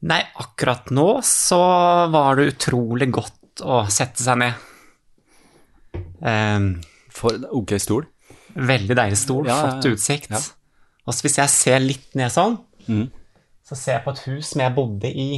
Nei, 0.09 0.21
akkurat 0.40 0.88
nå 0.93 1.21
så 1.25 1.59
var 2.12 2.37
det 2.40 2.47
utrolig 2.54 3.11
godt 3.12 3.61
å 3.64 3.83
sette 3.93 4.25
seg 4.25 4.40
ned. 4.40 4.54
Um, 6.25 6.66
For 7.12 7.37
en 7.37 7.45
ok 7.52 7.75
stol. 7.81 8.07
veldig 8.54 8.97
deilig 8.97 9.19
stol, 9.21 9.47
ja. 9.49 9.57
flott 9.61 9.88
utsikt. 9.93 10.33
Ja. 10.33 10.40
Og 11.04 11.16
hvis 11.21 11.37
jeg 11.40 11.52
ser 11.52 11.81
litt 11.85 12.14
ned 12.16 12.33
sånn, 12.33 12.57
mm. 12.88 13.07
så 13.69 13.76
ser 13.76 13.99
jeg 13.99 14.04
på 14.07 14.14
et 14.14 14.23
hus 14.28 14.52
som 14.54 14.62
jeg 14.64 14.75
bodde 14.76 15.11
i 15.11 15.28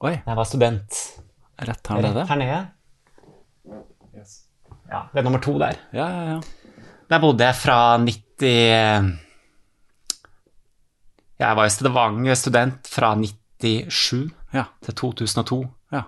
Oi, 0.00 0.14
da 0.24 0.30
jeg 0.32 0.36
var 0.38 0.44
student. 0.48 1.00
rett 1.60 1.88
her 1.92 2.00
nede. 2.00 2.20
Rett 2.22 2.28
her 2.32 2.40
nede. 2.40 2.60
Ja, 4.90 5.02
det 5.12 5.20
er 5.20 5.26
nummer 5.26 5.40
to 5.44 5.52
der. 5.60 5.76
Ja, 5.94 6.06
ja, 6.08 6.22
ja. 6.34 6.40
Der 7.10 7.20
bodde 7.22 7.44
jeg 7.46 7.54
fra 7.58 7.76
90 7.98 9.18
Jeg 11.40 11.56
var 11.56 11.64
i 11.66 11.72
Stavanger 11.72 12.34
student 12.36 12.88
fra 12.90 13.14
97 13.16 14.30
ja, 14.54 14.64
til 14.84 14.94
2002. 14.94 15.60
ja. 15.92 16.02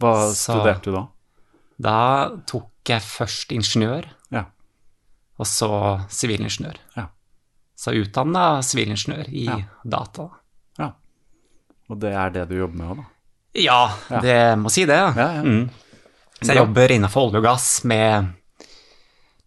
Hva 0.00 0.12
Så- 0.34 0.52
studerte 0.52 0.90
du 0.90 0.92
da? 0.96 1.04
Da 1.82 2.28
tok 2.46 2.70
jeg 2.88 3.00
først 3.02 3.52
ingeniør, 3.52 4.04
Ja. 4.30 4.44
og 5.38 5.46
så 5.46 6.00
sivilingeniør. 6.08 6.76
Ja. 6.96 7.06
Så 7.76 7.90
utdanna 7.94 8.60
sivilingeniør 8.62 9.28
i 9.28 9.44
Ja. 9.46 9.56
data. 9.84 10.28
Og 11.94 12.00
det 12.02 12.10
er 12.18 12.32
det 12.34 12.48
du 12.50 12.56
jobber 12.58 12.80
med 12.80 12.90
òg, 12.90 13.00
da? 13.02 13.08
Ja, 13.62 13.80
Ja. 14.10 14.20
det 14.24 14.38
må 14.58 14.70
si 14.74 14.82
det. 14.90 14.96
Ja. 14.98 15.12
Ja, 15.14 15.28
ja. 15.38 15.42
Mm. 15.46 15.68
Så 16.40 16.50
jeg 16.50 16.58
jobber 16.58 16.90
innenfor 16.90 17.28
olje 17.28 17.38
og 17.38 17.44
gass 17.46 17.68
med, 17.88 18.32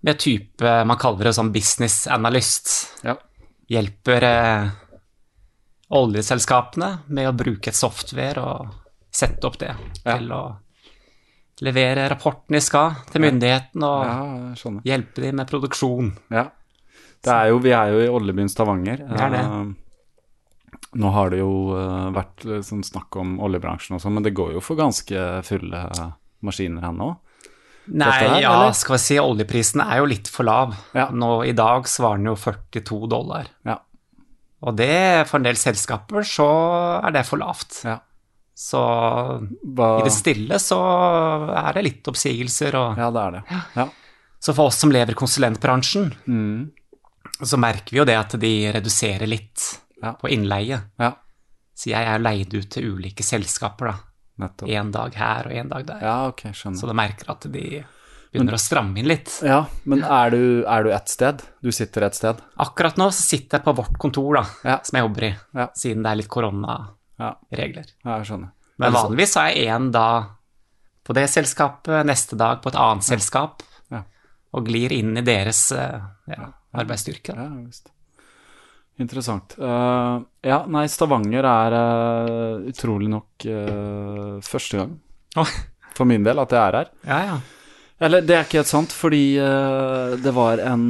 med 0.08 0.18
type 0.24 0.72
Man 0.88 0.98
kaller 0.98 1.27
det 1.27 1.34
sånn 1.36 1.51
business 1.54 2.06
analyst. 2.08 2.72
Ja. 3.04 3.18
Hjelper 3.70 4.24
eh, 4.24 4.70
oljeselskapene 5.94 6.89
med 7.16 7.27
å 7.30 7.36
bruke 7.38 7.70
et 7.72 7.77
software 7.77 8.42
og 8.44 8.72
sette 9.13 9.48
opp 9.48 9.58
det 9.62 9.74
Ja. 10.06 10.18
til 10.18 10.32
å 10.32 10.42
levere 11.66 12.08
rapporten 12.12 12.54
de 12.54 12.62
skal 12.62 12.96
til 13.12 13.22
myndigheten 13.24 13.84
og 13.84 14.82
hjelpe 14.86 15.22
dem 15.24 15.36
med 15.42 15.50
produksjon. 15.50 16.12
Ja. 16.30 16.48
Det 17.24 17.34
er 17.34 17.48
jo, 17.50 17.58
vi 17.60 17.72
er 17.74 17.92
jo 17.92 18.00
i 18.04 18.10
oljebyen 18.13 18.50
Stavanger. 18.50 18.98
Det 19.10 19.20
er 19.22 19.32
det. 19.34 19.75
Nå 20.98 21.12
har 21.13 21.30
det 21.34 21.39
jo 21.44 21.51
eh, 21.77 22.08
vært 22.16 22.46
eh, 22.48 22.62
sånn 22.66 22.84
snakk 22.88 23.16
om 23.22 23.36
oljebransjen 23.46 23.98
og 23.98 24.01
sånn, 24.04 24.16
men 24.18 24.25
det 24.25 24.34
går 24.38 24.56
jo 24.58 24.62
for 24.66 24.80
ganske 24.80 25.25
fulle 25.46 25.82
maskiner 26.46 26.86
her 26.88 26.96
nå. 26.98 27.12
Nei, 27.88 28.08
her, 28.20 28.34
ja, 28.44 28.50
eller? 28.51 28.74
skal 28.75 28.98
vi 28.98 29.04
si 29.06 29.16
oljeprisen 29.22 29.80
er 29.86 30.01
jo 30.01 30.08
litt 30.12 30.27
for 30.27 30.44
lav. 30.48 30.74
Ja. 30.98 31.06
Nå 31.16 31.44
i 31.48 31.54
dag 31.56 31.86
svarer 31.88 32.20
den 32.20 32.27
jo 32.34 32.36
42 32.36 32.98
dollar. 33.13 33.48
Ja. 33.63 33.77
Og 34.68 34.75
det, 34.75 34.89
for 35.30 35.38
en 35.39 35.46
del 35.48 35.56
selskaper, 35.62 36.25
så 36.27 36.48
er 36.98 37.13
det 37.16 37.24
for 37.30 37.39
lavt. 37.39 37.77
Ja. 37.88 38.00
Så 38.58 38.82
Hva, 38.82 39.88
i 40.01 40.04
det 40.08 40.12
stille 40.16 40.58
så 40.60 40.80
er 41.54 41.77
det 41.77 41.86
litt 41.86 42.10
oppsigelser, 42.10 42.75
og 42.80 42.98
ja, 43.00 43.12
det 43.13 43.22
er 43.27 43.36
det. 43.38 43.44
Ja. 43.77 43.86
så 44.42 44.56
for 44.58 44.72
oss 44.72 44.80
som 44.82 44.92
lever 44.92 45.13
i 45.13 45.20
konsulentbransjen, 45.22 46.10
Mm. 46.25 46.72
så 47.46 47.60
merker 47.62 47.94
vi 47.94 48.01
jo 48.01 48.08
det 48.10 48.18
at 48.18 48.34
de 48.42 48.51
reduserer 48.74 49.30
litt 49.30 49.68
Ja. 50.04 50.13
på 50.13 50.30
innleie. 50.30 50.82
ja. 51.00 51.13
Så 51.77 51.92
jeg 51.92 52.08
er 52.10 52.18
leid 52.20 52.54
ut 52.58 52.70
til 52.74 52.88
ulike 52.96 53.22
selskaper, 53.22 53.92
da. 53.92 53.98
Nettopp. 54.42 54.70
En 54.70 54.92
dag 54.92 55.13
her 55.18 55.46
og 55.46 55.51
en 55.54 55.70
dag 55.70 55.86
der. 55.86 56.00
Ja, 56.01 56.16
ok, 56.27 56.42
skjønner. 56.54 56.77
Så 56.80 56.88
du 56.89 56.94
merker 56.98 57.30
at 57.30 57.42
de 57.54 57.84
begynner 58.34 58.54
å 58.58 58.60
stramme 58.62 58.98
inn 58.98 59.08
litt. 59.10 59.30
Ja, 59.46 59.60
men 59.86 60.01
er 60.04 60.30
du, 60.34 60.63
er 60.66 60.84
du 60.84 60.89
et 60.94 61.10
sted? 61.10 61.42
Du 61.62 61.70
sitter 61.72 62.06
et 62.08 62.18
sted? 62.18 62.42
Akkurat 62.58 62.98
nå 62.98 63.08
så 63.13 63.22
sitter 63.22 63.58
jeg 63.60 63.66
på 63.66 63.75
vårt 63.77 63.98
kontor, 64.01 64.39
da, 64.39 64.44
Ja. 64.66 64.80
som 64.84 64.98
jeg 64.98 65.06
jobber 65.08 65.24
i, 65.24 65.36
Ja. 65.54 65.68
siden 65.75 66.01
det 66.04 66.12
er 66.12 66.16
litt 66.16 66.30
koronaregler. 66.30 66.88
Ja, 67.20 67.36
ja 68.06 68.18
jeg 68.18 68.25
skjønner. 68.25 68.51
Men 68.80 68.94
vanligvis 68.94 69.36
har 69.36 69.48
jeg 69.50 69.68
én 69.68 69.92
dag 69.92 70.25
på 71.06 71.13
det 71.13 71.30
selskapet, 71.30 72.06
neste 72.06 72.36
dag 72.38 72.62
på 72.62 72.70
et 72.70 72.75
annet 72.75 73.04
selskap, 73.04 73.62
Ja. 73.92 74.04
og 74.54 74.66
glir 74.66 74.92
inn 74.92 75.16
i 75.18 75.22
deres 75.22 75.72
eh, 75.72 76.01
ja, 76.27 76.50
arbeidsstyrke. 76.74 77.36
Ja, 77.36 77.50
visst. 77.66 77.90
Interessant. 79.00 79.53
Uh, 79.62 80.24
ja, 80.42 80.64
nei, 80.66 80.86
Stavanger 80.90 81.46
er 81.46 81.75
uh, 81.77 82.64
utrolig 82.72 83.10
nok 83.12 83.46
uh, 83.46 84.40
første 84.42 84.79
gang 84.79 84.96
for 85.98 86.05
min 86.10 86.24
del 86.25 86.40
at 86.42 86.50
jeg 86.53 86.62
er 86.72 86.77
her. 86.79 86.90
Ja, 87.05 87.20
ja. 87.31 87.38
Eller 88.01 88.22
det 88.25 88.36
er 88.38 88.44
ikke 88.46 88.60
helt 88.62 88.70
sant, 88.70 88.92
fordi 88.94 89.22
det 90.22 90.33
var 90.38 90.60
en 90.62 90.83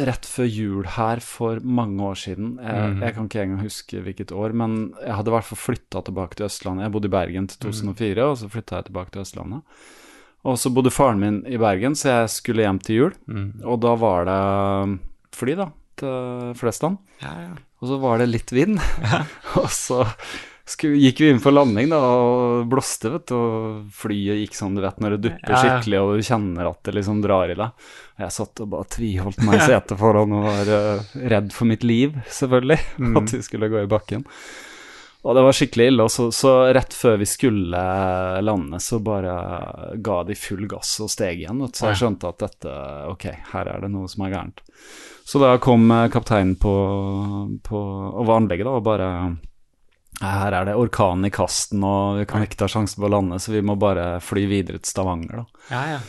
rett 0.00 0.26
før 0.28 0.44
jul 0.48 0.84
her 0.96 1.20
for 1.24 1.60
mange 1.64 2.00
år 2.04 2.18
siden. 2.20 2.50
Jeg, 2.60 2.90
Mhm. 2.90 3.00
jeg 3.02 3.14
kan 3.14 3.24
ikke 3.28 3.40
engang 3.46 3.62
huske 3.64 4.02
hvilket 4.04 4.32
år, 4.32 4.52
men 4.52 4.94
jeg 5.00 5.14
hadde 5.16 5.28
i 5.28 5.34
hvert 5.34 5.44
fall 5.48 5.58
flytta 5.60 6.02
tilbake 6.04 6.36
til 6.36 6.44
Østlandet. 6.46 6.82
Jeg 6.84 6.92
bodde 6.92 7.08
i 7.08 7.14
Bergen 7.16 7.46
til 7.48 7.58
2004, 7.64 8.24
og 8.28 8.36
så 8.36 8.48
flytta 8.52 8.76
jeg 8.76 8.84
tilbake 8.90 9.10
til 9.12 9.22
Østlandet. 9.22 9.62
Og 10.44 10.56
så 10.58 10.72
bodde 10.72 10.90
faren 10.92 11.18
min 11.20 11.42
i 11.46 11.56
Bergen, 11.60 11.94
så 11.94 12.08
jeg 12.20 12.28
skulle 12.36 12.62
hjem 12.64 12.78
til 12.78 12.96
jul. 12.96 13.12
Mm. 13.26 13.62
Og 13.64 13.80
da 13.80 13.94
var 13.96 14.24
det 14.24 15.00
fly, 15.36 15.54
da, 15.56 15.70
til 16.00 16.54
Flesland. 16.60 17.02
ja, 17.24 17.34
ja. 17.48 17.58
Og 17.80 17.88
så 17.88 17.96
var 17.96 18.20
det 18.20 18.28
litt 18.28 18.52
vind. 18.52 18.76
og 19.60 19.70
så 19.72 20.04
skulle, 20.68 21.00
gikk 21.00 21.22
vi 21.24 21.30
inn 21.32 21.42
for 21.42 21.54
landing, 21.54 21.90
da, 21.92 21.98
og 21.98 22.68
blåste, 22.70 23.10
vet 23.14 23.26
du. 23.30 23.36
Og 23.36 23.92
flyet 23.96 24.42
gikk 24.42 24.56
sånn, 24.58 24.76
du 24.76 24.84
vet, 24.84 25.00
når 25.02 25.16
det 25.16 25.20
dupper 25.28 25.56
skikkelig, 25.56 26.00
og 26.00 26.12
du 26.20 26.26
kjenner 26.28 26.70
at 26.70 26.80
det 26.86 26.96
liksom 26.98 27.22
drar 27.24 27.52
i 27.52 27.56
deg. 27.58 27.86
Og 28.18 28.24
Jeg 28.26 28.36
satt 28.36 28.64
og 28.64 28.72
bare 28.74 28.90
tviholdt 28.96 29.44
meg 29.46 29.56
i 29.58 29.68
setet 29.72 30.00
foran 30.00 30.36
og 30.36 30.48
var 30.48 30.72
uh, 30.76 31.14
redd 31.34 31.54
for 31.56 31.70
mitt 31.70 31.86
liv, 31.86 32.18
selvfølgelig. 32.40 32.80
Mm. 33.00 33.14
At 33.22 33.38
vi 33.38 33.46
skulle 33.48 33.72
gå 33.72 33.80
i 33.80 33.90
bakken. 33.90 34.26
Og 35.20 35.36
det 35.36 35.44
var 35.44 35.56
skikkelig 35.56 35.86
ille. 35.90 36.04
Og 36.04 36.12
så, 36.12 36.28
så 36.32 36.52
rett 36.72 36.96
før 36.96 37.18
vi 37.20 37.28
skulle 37.28 37.80
lande, 38.44 38.80
så 38.80 39.00
bare 39.04 39.34
ga 40.00 40.20
de 40.28 40.36
full 40.38 40.68
gass 40.68 40.94
og 41.04 41.12
steg 41.12 41.42
igjen. 41.42 41.64
Så 41.72 41.90
jeg 41.90 42.02
skjønte 42.04 42.30
at 42.32 42.44
dette 42.44 42.76
Ok, 43.10 43.26
her 43.52 43.72
er 43.72 43.84
det 43.84 43.92
noe 43.92 44.08
som 44.08 44.24
er 44.24 44.36
gærent. 44.36 44.62
Så 45.30 45.38
da 45.42 45.52
kom 45.62 45.84
eh, 45.94 46.08
kapteinen 46.10 46.56
på, 46.58 46.72
på 47.62 47.80
over 48.18 48.36
anlegget 48.40 48.66
da, 48.66 48.72
og 48.80 48.86
bare 48.88 49.10
her 50.20 50.52
er 50.52 50.66
det 50.68 50.74
orkan 50.76 51.22
i 51.24 51.30
kasten, 51.32 51.84
og 51.86 52.18
vi 52.18 52.24
kan 52.28 52.42
ikke 52.44 52.58
ta 52.60 52.66
sjansen 52.68 52.98
på 53.00 53.06
å 53.08 53.12
lande, 53.14 53.38
så 53.40 53.54
vi 53.54 53.62
må 53.64 53.76
bare 53.80 54.16
fly 54.20 54.42
videre 54.50 54.80
til 54.82 54.90
Stavanger, 54.90 55.44
da. 55.44 55.68
ja, 55.70 55.84
ja. 55.94 56.00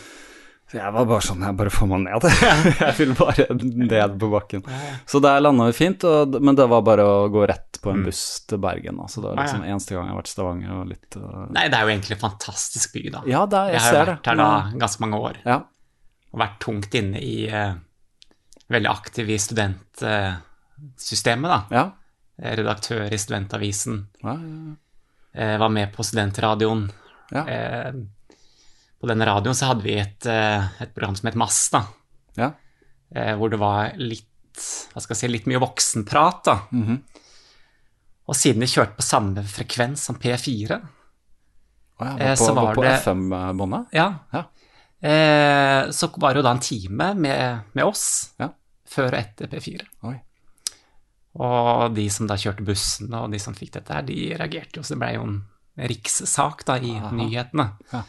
Så 0.72 0.78
jeg 0.80 0.94
var 0.96 1.04
bare 1.04 1.24
sånn, 1.28 1.42
jeg 1.44 1.56
bare 1.60 1.72
får 1.76 1.88
meg 1.92 2.04
ned. 2.06 2.26
jeg 2.80 2.94
vil 2.96 3.10
bare 3.20 3.46
ned 3.60 4.14
på 4.22 4.28
bakken. 4.32 4.62
Så 5.12 5.20
der 5.20 5.42
landa 5.44 5.66
vi 5.68 5.74
fint, 5.76 6.06
og, 6.08 6.38
men 6.40 6.56
det 6.56 6.64
var 6.72 6.86
bare 6.88 7.04
å 7.04 7.18
gå 7.34 7.42
rett 7.52 7.76
på 7.84 7.92
en 7.92 8.06
buss 8.08 8.22
til 8.48 8.62
Bergen. 8.64 9.02
Da. 9.02 9.10
Så 9.12 9.20
det 9.20 9.34
var 9.34 9.36
Mm. 9.36 9.42
Ja. 9.42 9.48
liksom 9.50 9.66
eneste 9.68 9.98
gang 9.98 10.06
jeg 10.08 10.14
har 10.14 10.20
vært 10.22 10.30
i 10.32 10.32
Stavanger 10.32 10.72
og 10.78 10.86
litt 10.94 11.18
uh... 11.20 11.42
Nei, 11.58 11.66
det 11.68 11.76
er 11.76 11.84
jo 11.84 11.92
egentlig 11.92 12.16
en 12.16 12.22
fantastisk 12.24 12.94
by, 12.96 13.04
da. 13.18 13.24
Ja, 13.28 13.42
der, 13.52 13.74
jeg, 13.74 13.82
jeg 13.82 13.84
har 13.84 13.98
det. 14.00 14.16
vært 14.16 14.30
her 14.32 14.40
da 14.40 14.48
ganske 14.86 15.04
mange 15.04 15.20
år, 15.28 15.42
Ja. 15.44 15.58
og 16.32 16.40
vært 16.46 16.56
tungt 16.64 16.96
inne 17.02 17.20
i 17.20 17.36
eh, 17.52 17.74
Veldig 18.72 18.90
aktiv 18.92 19.30
i 19.30 19.38
studentsystemet, 19.42 21.52
da. 21.52 21.60
Ja. 21.76 21.86
Redaktør 22.58 23.12
i 23.14 23.18
Studentavisen. 23.22 23.96
Ja, 24.24 24.34
ja, 24.34 24.40
ja. 25.34 25.58
var 25.62 25.70
med 25.70 25.94
på 25.96 26.04
studentradioen. 26.04 26.88
ja. 27.32 27.46
Eh, 27.48 27.94
på 29.02 29.08
denne 29.10 29.26
radioen 29.26 29.56
så 29.58 29.66
hadde 29.72 29.82
vi 29.82 29.96
et, 29.98 30.26
eh, 30.30 30.62
et 30.84 30.92
program 30.94 31.16
som 31.18 31.26
het 31.28 31.36
Mass, 31.40 31.70
da. 31.74 31.80
ja. 32.38 32.52
eh, 33.16 33.32
hvor 33.36 33.50
det 33.50 33.58
var 33.58 33.96
litt 33.98 34.28
hva 34.94 35.02
skal 35.02 35.16
jeg 35.16 35.20
si, 35.24 35.28
litt 35.32 35.48
mye 35.50 35.58
voksenprat. 35.64 36.44
da. 36.46 36.56
Mhm. 36.72 37.00
Og 38.30 38.36
siden 38.38 38.60
de 38.62 38.68
kjørte 38.70 38.96
på 39.00 39.08
samme 39.08 39.42
frekvens 39.48 40.00
som 40.06 40.16
P4, 40.22 40.78
oh, 40.78 42.06
ja, 42.06 42.14
Eh, 42.18 42.30
var 42.30 42.36
på, 42.36 42.46
så 42.46 42.54
var 42.54 42.76
på 42.76 42.84
det- 42.84 43.00
FM-båndet? 43.02 43.86
ja, 43.94 44.14
Ja. 44.34 44.44
eh, 45.02 45.90
så 45.92 46.08
var 46.18 46.34
det 46.34 46.38
jo 46.44 46.46
da 46.48 46.52
en 46.52 46.60
time 46.60 47.14
med, 47.16 47.60
med 47.74 47.84
oss 47.86 48.34
Ja. 48.40 48.50
Før 48.92 49.12
og 49.14 49.20
etter 49.20 49.52
P4. 49.52 49.88
Oi. 50.10 50.18
Og 51.42 51.94
de 51.96 52.08
som 52.12 52.28
da 52.28 52.36
kjørte 52.40 52.66
bussen, 52.68 53.12
og 53.16 53.32
de 53.32 53.40
som 53.40 53.56
fikk 53.56 53.78
dette 53.78 53.96
her, 53.96 54.04
de 54.08 54.18
reagerte 54.36 54.80
jo, 54.80 54.84
så 54.84 54.96
det 54.96 55.04
ble 55.04 55.14
jo 55.16 55.28
en 55.28 55.38
rikssak 55.92 56.66
da 56.68 56.76
i 56.84 56.98
nyhetene. 57.00 57.68
Ja. 57.94 58.02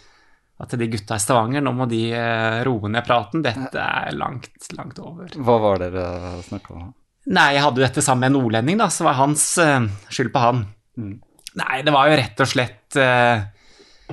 At 0.62 0.74
de 0.78 0.88
gutta 0.90 1.18
i 1.18 1.22
Stavanger, 1.22 1.62
nå 1.64 1.72
må 1.74 1.86
de 1.90 2.02
eh, 2.14 2.60
roe 2.66 2.90
ned 2.90 3.06
praten, 3.06 3.42
dette 3.42 3.78
er 3.82 4.12
langt, 4.14 4.68
langt 4.76 4.98
over. 5.02 5.30
Hva 5.38 5.56
var 5.62 5.82
det 5.82 5.92
dere 5.94 6.34
snakka 6.46 6.76
om? 6.78 6.90
Nei, 7.32 7.48
jeg 7.54 7.62
hadde 7.62 7.78
jo 7.78 7.86
dette 7.86 8.02
sammen 8.02 8.24
med 8.24 8.32
en 8.32 8.40
nordlending, 8.40 8.78
da, 8.82 8.88
så 8.90 9.06
var 9.06 9.18
hans 9.20 9.46
uh, 9.62 9.86
skyld 10.10 10.32
på 10.34 10.42
han. 10.42 10.64
Mm. 10.98 11.16
Nei, 11.62 11.82
det 11.86 11.94
var 11.94 12.10
jo 12.10 12.18
rett 12.18 12.42
og 12.42 12.50
slett 12.50 12.98
uh, 12.98 13.44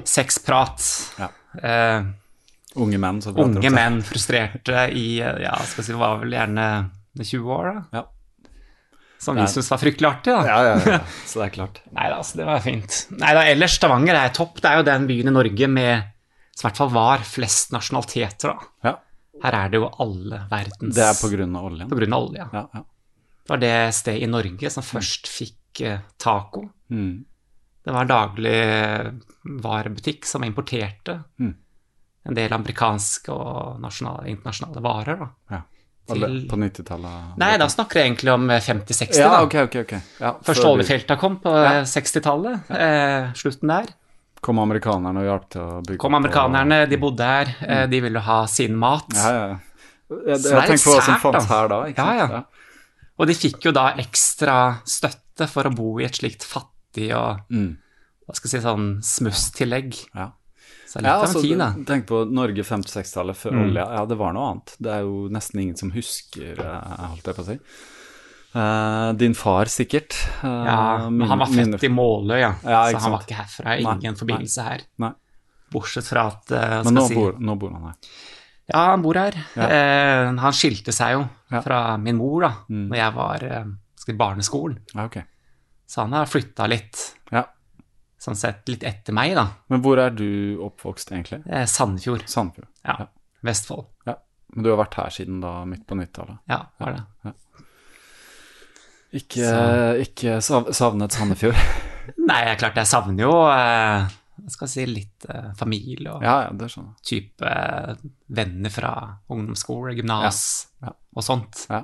sexprat. 0.06 0.86
Ja. 1.18 1.30
Eh, 1.58 2.10
Unge 2.80 3.02
menn? 3.02 3.20
unge 3.36 3.74
menn 3.74 4.00
frustrerte 4.06 4.88
i 4.96 5.20
eh, 5.20 5.42
ja, 5.44 5.58
skal 5.68 5.86
si, 5.86 5.98
var 6.00 6.22
vel 6.24 6.38
gjerne 6.38 6.70
20 7.20 7.52
år, 7.56 7.64
da. 7.74 8.00
Ja. 8.00 8.06
Som 9.20 9.36
vi 9.36 9.44
syntes 9.52 9.68
var 9.74 9.82
fryktelig 9.82 10.08
artig, 10.08 10.32
da. 10.32 10.44
Ja, 10.48 10.60
ja, 10.64 10.76
ja. 10.94 11.00
Så 11.28 11.42
det 11.42 11.50
er 11.50 11.56
klart. 11.58 11.82
Nei 11.92 12.06
da, 12.08 12.22
altså, 12.22 12.40
det 12.40 12.46
var 12.48 12.62
fint. 12.64 13.02
Nei 13.20 13.34
da, 13.36 13.42
ellers 13.52 13.76
Stavanger 13.76 14.16
er 14.16 14.32
topp. 14.36 14.62
Det 14.64 14.72
er 14.72 14.80
jo 14.80 14.86
den 14.88 15.10
byen 15.10 15.32
i 15.32 15.36
Norge 15.36 15.68
med 15.72 15.94
som 16.60 16.66
i 16.66 16.68
hvert 16.70 16.80
fall 16.82 16.90
var 16.92 17.22
flest 17.24 17.72
nasjonaliteter, 17.72 18.48
da. 18.52 18.58
Ja. 18.88 18.92
Her 19.44 19.54
er 19.56 19.70
det 19.72 19.80
jo 19.80 19.88
alle 20.04 20.38
verdens 20.52 20.96
Det 20.98 21.06
er 21.06 21.16
på 21.16 21.30
grunn 21.32 21.56
av 21.56 21.66
oljen? 21.70 21.88
På 21.92 21.98
grunn 22.00 22.16
av 22.16 22.22
olje, 22.28 22.42
ja. 22.44 22.48
Ja, 22.52 22.64
ja. 22.76 22.82
Det 23.40 23.50
var 23.54 23.60
det 23.64 23.78
stedet 23.96 24.24
i 24.26 24.28
Norge 24.30 24.68
som 24.74 24.84
først 24.86 25.24
fikk 25.32 25.82
eh, 25.88 26.00
taco. 26.22 26.62
Mm. 26.92 27.14
Det 27.86 27.92
var 27.96 28.02
en 28.04 28.12
dagligvarebutikk 28.12 30.22
som 30.28 30.44
importerte 30.46 31.16
Mm. 31.40 31.54
En 32.30 32.38
del 32.38 32.54
amerikanske 32.56 33.34
og 33.34 33.80
nasjonale, 33.84 34.30
internasjonale 34.32 34.82
varer. 34.86 35.20
Da. 35.26 35.30
ja. 35.58 35.62
Til- 36.10 36.48
på 36.50 36.58
90-tallet? 36.58 37.36
Nei, 37.38 37.52
da 37.62 37.68
snakker 37.70 38.00
jeg 38.00 38.08
egentlig 38.10 38.32
om 38.34 38.48
50-60. 38.50 39.20
Ja, 39.22 39.28
da. 39.36 39.42
ok, 39.46 39.56
ok. 39.68 39.76
ok. 39.84 39.92
Ja, 40.24 40.32
Første 40.42 40.64
vi- 40.66 40.72
oljefelta 40.72 41.18
kom 41.22 41.36
på 41.44 41.52
Ja. 41.54 41.84
60-tallet, 41.86 42.72
eh, 42.74 43.28
slutten 43.38 43.68
der. 43.70 43.92
Kom 44.42 44.58
amerikanerne 44.58 45.20
og 45.22 45.28
hjalp 45.28 45.50
til 45.54 45.62
å 45.62 45.82
bygge 45.86 46.00
Kom 46.00 46.16
amerikanerne, 46.16 46.64
amerikanerne, 46.64 46.90
de 46.90 46.98
bodde 46.98 47.28
her, 47.30 47.52
eh, 47.62 47.86
de 47.92 48.00
ville 48.02 48.20
ha 48.26 48.40
sin 48.48 48.76
mat. 48.76 49.06
Ja, 49.14 49.30
ja, 49.36 49.48
ja. 49.50 49.60
Jeg, 50.10 50.26
jeg 50.26 50.40
litt 50.42 50.66
tenker 50.72 50.84
på 50.88 50.96
hva 50.96 51.02
som 51.06 51.20
fantes 51.22 51.46
her 51.52 51.68
da. 51.68 51.80
Ikke 51.92 51.98
Ja, 52.08 52.28
sant? 52.28 52.32
ja. 52.32 52.44
Og 53.20 53.28
de 53.28 53.34
fikk 53.36 53.66
jo 53.68 53.72
da 53.76 53.94
ekstra 54.00 54.58
støtte 54.88 55.48
for 55.48 55.64
å 55.70 55.76
bo 55.76 56.00
i 56.00 56.06
et 56.06 56.16
slikt 56.18 56.42
fattig 56.48 57.12
og 57.14 57.42
Mm. 57.52 57.78
hva 58.26 58.34
skal 58.36 58.50
jeg 58.50 58.62
si, 58.62 58.66
sånn 58.66 59.04
smusstillegg. 59.04 60.08
Ja. 60.16 60.32
Så 60.90 60.98
litt 61.04 61.06
Ja, 61.06 61.20
av 61.20 61.28
altså, 61.28 61.38
en 61.44 61.46
tid, 61.46 61.58
da. 61.62 61.68
tenk 61.86 62.08
på 62.10 62.24
Norge 62.34 62.64
50-60-tallet 62.66 63.38
før 63.38 63.52
Mm. 63.54 63.64
olja. 63.68 63.84
Ja, 64.00 64.06
det 64.10 64.18
var 64.18 64.34
noe 64.34 64.48
annet. 64.52 64.76
Det 64.82 64.90
er 64.96 65.02
jo 65.06 65.28
nesten 65.30 65.62
ingen 65.62 65.78
som 65.78 65.92
husker, 65.94 66.58
eh, 66.60 67.08
holdt 67.12 67.30
jeg 67.30 67.36
på 67.38 67.44
å 67.44 67.50
si. 67.52 67.60
Uh, 68.56 69.14
din 69.14 69.36
far 69.38 69.66
sikkert. 69.70 70.16
Uh, 70.42 70.66
Ja, 70.66 71.10
men 71.14 71.28
han 71.30 71.38
var 71.38 71.52
født 71.54 71.84
i 71.86 71.90
Måløy, 71.94 72.40
ja. 72.42 72.54
Ja, 72.66 72.80
så 72.90 72.98
han 73.04 73.12
var 73.14 73.22
ikke 73.22 73.38
herfra. 73.38 73.66
Nei, 73.70 73.76
Ingen 73.84 74.16
forbindelse 74.18 74.64
her. 74.66 74.82
Nei. 74.98 75.12
Bortsett 75.72 76.08
fra 76.10 76.24
at 76.32 76.50
uh, 76.52 76.82
Men 76.82 76.90
skal 76.90 76.96
nå, 76.98 77.04
si, 77.12 77.14
bor, 77.20 77.34
nå 77.38 77.56
bor 77.62 77.70
han 77.76 77.84
her. 77.92 77.98
Ja, 78.74 78.82
han 78.96 79.04
bor 79.06 79.14
her. 79.22 79.38
Ja. 79.58 79.68
Eh, 79.70 80.32
han 80.42 80.54
skilte 80.58 80.94
seg 80.94 81.14
jo 81.20 81.28
Ja. 81.52 81.62
fra 81.62 81.98
min 81.98 82.18
mor 82.18 82.42
da 82.42 82.50
Mm. 82.70 82.88
når 82.90 82.96
jeg 82.98 83.14
var 83.14 83.46
i 84.10 84.14
barneskolen. 84.18 84.80
Ja, 84.96 85.06
ok. 85.06 85.18
Så 85.88 86.02
han 86.02 86.14
har 86.14 86.26
flytta 86.26 86.68
litt, 86.68 87.14
Ja. 87.32 87.44
Sånn 88.30 88.38
sett 88.40 88.70
litt 88.72 88.86
etter 88.88 89.16
meg, 89.18 89.34
da. 89.38 89.48
Men 89.74 89.82
hvor 89.86 90.00
er 90.02 90.14
du 90.16 90.60
oppvokst, 90.70 91.12
egentlig? 91.16 91.42
Eh, 91.50 91.66
Sandefjord. 91.70 92.24
Sandefjord. 92.30 92.70
Ja. 92.86 92.96
Ja. 93.04 93.10
Vestfold. 93.50 93.88
Ja. 94.10 94.16
Men 94.54 94.66
du 94.66 94.72
har 94.72 94.80
vært 94.82 94.98
her 95.02 95.14
siden 95.14 95.42
da, 95.44 95.60
midt 95.70 95.86
på 95.90 95.98
90-tallet? 96.00 96.40
Ja, 96.50 96.64
var 96.82 96.96
det. 96.98 97.34
Ikke, 99.20 99.52
ikke 100.06 100.38
sav- 100.46 100.70
savnet 100.78 101.14
Sandefjord? 101.16 101.58
Nei, 102.30 102.42
er 102.50 102.58
klart 102.58 102.78
jeg 102.80 102.90
savner 102.90 103.26
jo 103.26 103.34
eh, 103.52 104.08
jeg 104.40 104.54
skal 104.56 104.70
si, 104.72 104.86
litt 104.90 105.26
eh, 105.30 105.50
familie 105.60 106.14
og 106.16 106.24
ja, 106.26 106.36
ja, 106.48 106.84
type 107.06 107.46
eh, 107.46 107.92
venner 108.34 108.74
fra 108.74 108.92
ungdomsskole, 109.30 109.94
gymnas 109.98 110.42
Ja, 110.82 110.90
ja. 110.90 110.94
og 111.18 111.26
sånt. 111.26 111.66
Ja. 111.70 111.84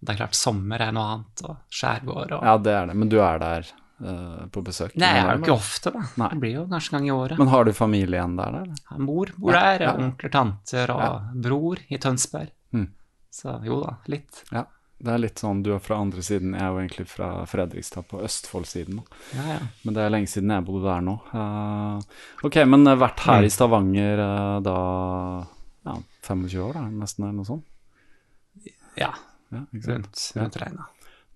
Det 0.00 0.14
er 0.14 0.20
klart, 0.22 0.38
sommer 0.38 0.80
er 0.80 0.94
noe 0.96 1.10
annet, 1.14 1.42
og 1.44 1.58
skjærgård 1.76 2.32
og 2.38 2.46
Ja, 2.48 2.54
det 2.64 2.72
er 2.72 2.86
det. 2.88 2.96
Men 3.02 3.10
du 3.12 3.18
er 3.20 3.42
der 3.42 3.68
eh, 4.00 4.46
på 4.52 4.62
besøk? 4.64 4.96
Nei, 4.96 5.10
jeg 5.16 5.24
er 5.26 5.36
jo 5.36 5.42
ikke 5.44 5.54
ofte, 5.56 5.92
da. 5.94 6.02
Nei. 6.16 6.28
Det 6.32 6.40
blir 6.40 6.54
jo 6.54 6.66
kanskje 6.70 6.92
en 6.94 6.98
gang 6.98 7.08
i 7.08 7.14
året. 7.14 7.38
Men 7.38 7.48
har 7.52 7.64
du 7.64 7.72
familie 7.76 8.18
igjen 8.20 8.36
der, 8.40 8.48
eller? 8.62 8.82
Ja, 8.90 8.98
Mor 8.98 9.32
bor 9.36 9.52
Ja, 9.54 9.60
der, 9.78 9.84
ja. 9.86 9.94
onkler, 9.96 10.30
tanter 10.34 10.90
og 10.96 11.00
Ja. 11.04 11.14
bror 11.34 11.78
i 11.88 11.98
Tønsberg. 11.98 12.50
Mm. 12.72 12.88
Så 13.30 13.56
jo 13.64 13.80
da, 13.84 13.96
litt. 14.06 14.44
Ja. 14.50 14.64
Det 15.00 15.08
er 15.14 15.18
litt 15.22 15.38
sånn, 15.40 15.62
du 15.64 15.70
er 15.72 15.78
fra 15.80 15.96
andre 15.96 16.20
siden, 16.20 16.52
jeg 16.52 16.60
er 16.60 16.68
jo 16.74 16.80
egentlig 16.82 17.06
fra 17.08 17.46
Fredrikstad, 17.48 18.04
på 18.10 18.18
Østfold-siden. 18.20 18.98
Ja, 19.32 19.44
ja. 19.54 19.58
Men 19.82 19.94
det 19.96 20.02
er 20.04 20.10
lenge 20.12 20.28
siden 20.28 20.50
jeg 20.52 20.64
bodde 20.66 20.84
der 20.90 21.00
nå. 21.00 21.14
Uh, 21.32 22.02
ok, 22.44 22.58
men 22.68 22.86
eh, 22.86 22.98
vært 23.00 23.20
her 23.24 23.40
Mm. 23.40 23.46
i 23.46 23.48
Stavanger 23.54 24.20
uh, 24.20 24.60
da 24.60 24.74
ja, 25.86 25.94
25 26.28 26.60
år, 26.66 26.74
da, 26.74 26.82
nesten, 26.90 27.24
eller 27.24 27.32
noe 27.38 27.48
sånt? 27.48 27.64
ja 29.00 29.08
Ja, 29.50 29.64
rundt, 29.72 30.20
rundt 30.36 30.56
regna. 30.60 30.84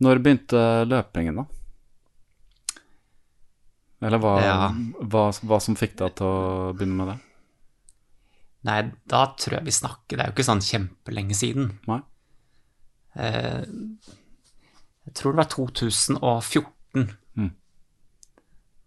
Når 0.04 0.20
begynte 0.22 0.60
løpingen, 0.86 1.40
da? 1.40 1.46
Eller 4.04 4.20
hva, 4.20 4.32
Ja. 4.44 4.56
hva, 5.00 5.22
hva 5.48 5.58
som 5.64 5.76
fikk 5.80 5.94
deg 6.00 6.14
til 6.18 6.26
å 6.28 6.72
begynne 6.76 6.98
med 7.00 7.08
det? 7.14 7.18
Nei, 8.68 8.78
da 9.08 9.26
tror 9.36 9.58
jeg 9.58 9.64
vi 9.66 9.72
snakker 9.76 10.16
Det 10.16 10.22
er 10.24 10.30
jo 10.30 10.34
ikke 10.36 10.46
sånn 10.48 10.62
kjempelenge 10.64 11.36
siden. 11.36 11.70
Nei? 11.88 11.98
Eh, 13.16 13.64
jeg 15.04 15.14
tror 15.18 15.32
det 15.34 15.40
var 15.42 15.50
2014. 15.52 17.12
Mm. 17.36 17.50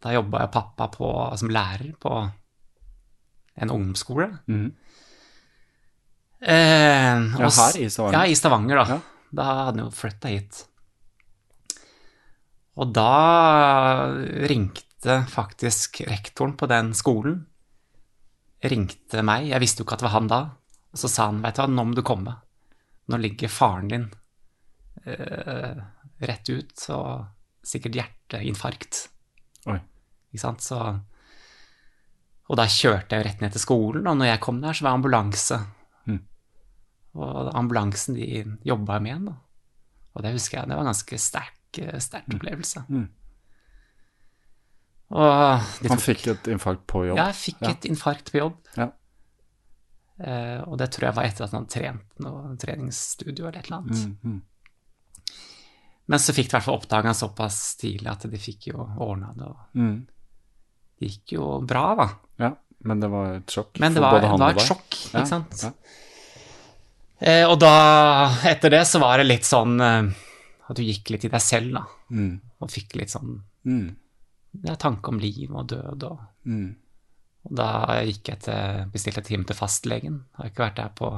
Da 0.03 0.13
jobba 0.13 0.43
jeg 0.43 0.51
pappa 0.53 0.87
på, 0.93 1.07
som 1.41 1.49
lærer 1.49 1.93
på 2.01 2.11
en 3.57 3.69
ungdomsskole. 3.73 4.27
Mm. 4.47 4.67
Eh, 6.41 7.21
Ja, 7.39 7.49
her 7.49 7.77
i 7.81 7.89
Stavanger? 7.89 8.13
Ja, 8.13 8.25
i 8.29 8.35
Stavanger, 8.37 8.75
da. 8.83 8.85
Ja. 8.97 8.99
Da 9.33 9.43
hadde 9.49 9.65
han 9.71 9.79
jo 9.81 9.87
flytta 9.91 10.29
hit. 10.29 10.59
Og 12.77 12.91
da 12.93 14.13
ringte 14.47 14.83
faktisk 15.05 16.01
rektoren 16.07 16.55
på 16.57 16.67
den 16.71 16.93
skolen 16.97 17.45
ringte 18.65 19.23
meg, 19.25 19.49
jeg 19.51 19.61
visste 19.61 19.81
jo 19.81 19.87
ikke 19.87 19.97
at 19.97 20.03
det 20.03 20.07
var 20.07 20.15
han 20.15 20.29
da, 20.31 20.39
og 20.93 21.01
så 21.01 21.09
sa 21.11 21.27
han, 21.29 21.41
vet 21.43 21.57
du 21.57 21.61
hva, 21.61 21.67
nå 21.69 21.85
må 21.89 21.97
du 21.97 22.03
komme. 22.05 22.33
Nå 23.07 23.19
ligger 23.21 23.51
faren 23.51 23.91
din 23.91 24.07
eh, 25.05 25.83
rett 26.25 26.49
ut, 26.49 26.73
og 26.95 27.67
sikkert 27.67 27.99
hjerteinfarkt. 27.99 29.03
Oi. 29.69 29.79
Ikke 30.31 30.43
sant, 30.43 30.65
så... 30.65 30.81
Og 32.47 32.55
da 32.55 32.63
kjørte 32.71 33.17
jeg 33.17 33.25
rett 33.27 33.41
ned 33.43 33.51
til 33.53 33.61
skolen, 33.61 34.07
og 34.07 34.15
når 34.19 34.31
jeg 34.31 34.43
kom 34.45 34.61
der, 34.63 34.75
så 34.75 34.87
var 34.87 34.95
ambulanse. 34.95 35.59
Mm. 36.07 36.21
Og 37.19 37.49
ambulansen, 37.59 38.15
de 38.15 38.45
jobba 38.67 39.01
med 39.03 39.17
en, 39.17 39.25
da. 39.33 39.35
Og 40.15 40.23
det 40.23 40.31
husker 40.33 40.61
jeg, 40.61 40.69
det 40.71 40.77
var 40.77 40.85
en 40.85 40.93
ganske 40.93 41.19
sterk, 41.21 41.81
eh, 41.83 41.99
sterk 42.01 42.31
opplevelse. 42.31 42.85
Mm. 42.87 43.09
De 45.09 45.87
Han 45.89 46.01
fikk 46.03 46.25
et 46.33 46.47
infarkt 46.51 46.83
på 46.89 47.05
jobb? 47.07 47.17
ja, 47.17 47.27
jeg 47.31 47.35
fikk 47.39 47.61
Ja. 47.63 47.69
et 47.71 47.85
infarkt 47.87 48.31
på 48.33 48.37
jobb. 48.41 48.57
Ja. 48.75 48.89
Uh, 50.19 50.63
og 50.67 50.77
det 50.81 50.89
tror 50.91 51.05
jeg 51.07 51.15
var 51.15 51.23
etter 51.29 51.43
at 51.45 51.51
han 51.53 51.61
hadde 51.63 51.73
trent 51.75 52.19
noe 52.25 52.55
treningsstudio 52.57 53.45
eller 53.47 53.59
et 53.59 53.67
eller 53.69 53.77
annet. 53.77 53.97
Mm, 54.01 54.17
mm. 54.23 54.41
Men 56.07 56.19
så 56.23 56.33
fikk 56.33 56.47
de 56.49 56.55
i 56.55 56.55
hvert 56.57 56.65
fall 56.65 56.79
oppdaga 56.79 57.13
såpass 57.13 57.75
tidlig 57.77 58.09
at 58.09 58.25
de 58.31 58.39
fikk 58.41 58.69
jo 58.71 58.87
ordna 59.03 59.33
det, 59.37 59.49
Mm. 59.79 60.07
det 60.99 61.09
gikk 61.11 61.33
jo 61.37 61.61
bra, 61.61 61.83
da. 61.95 62.07
Ja, 62.39 62.51
men 62.83 62.99
det 62.99 63.09
var 63.11 63.35
et 63.35 63.45
sjokk 63.53 63.79
Men 63.79 63.93
det 63.93 64.01
var, 64.01 64.19
det 64.21 64.29
var 64.39 64.49
et 64.55 64.65
sjokk, 64.65 64.89
sjokk, 64.89 65.13
Ja, 65.13 65.23
sant. 65.25 65.61
ja. 65.63 65.71
Eh, 67.19 67.45
og 67.49 67.59
da, 67.59 67.71
etter 68.45 68.69
det, 68.69 68.81
så 68.87 68.99
var 68.99 69.17
det 69.17 69.25
litt 69.27 69.43
sånn 69.45 69.79
eh, 69.81 70.11
at 70.69 70.75
du 70.75 70.83
gikk 70.83 71.09
litt 71.11 71.25
i 71.25 71.29
deg 71.29 71.41
selv, 71.41 71.73
da. 71.73 71.85
Mm. 72.11 72.39
Og 72.61 72.69
fikk 72.73 72.95
litt 72.95 73.09
sånn 73.13 73.43
Mm. 73.67 73.95
Ja, 74.63 74.75
tanke 74.79 75.11
om 75.11 75.21
liv 75.21 75.53
og 75.53 75.69
død 75.73 76.09
og 76.11 76.25
Mm. 76.47 76.77
Og 77.43 77.55
da 77.59 77.69
gikk 78.07 78.29
jeg 78.31 78.39
til, 78.45 78.85
bestilte 78.93 79.23
time 79.23 79.43
til 79.43 79.55
fastlegen. 79.55 80.21
Har 80.37 80.47
ikke 80.47 80.63
vært 80.63 80.77
der 80.79 80.93
på 80.95 81.09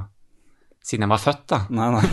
siden 0.85 1.05
jeg 1.05 1.11
var 1.11 1.21
født, 1.21 1.43
da. 1.51 1.59
Nei, 1.69 1.89
nei. 1.93 2.07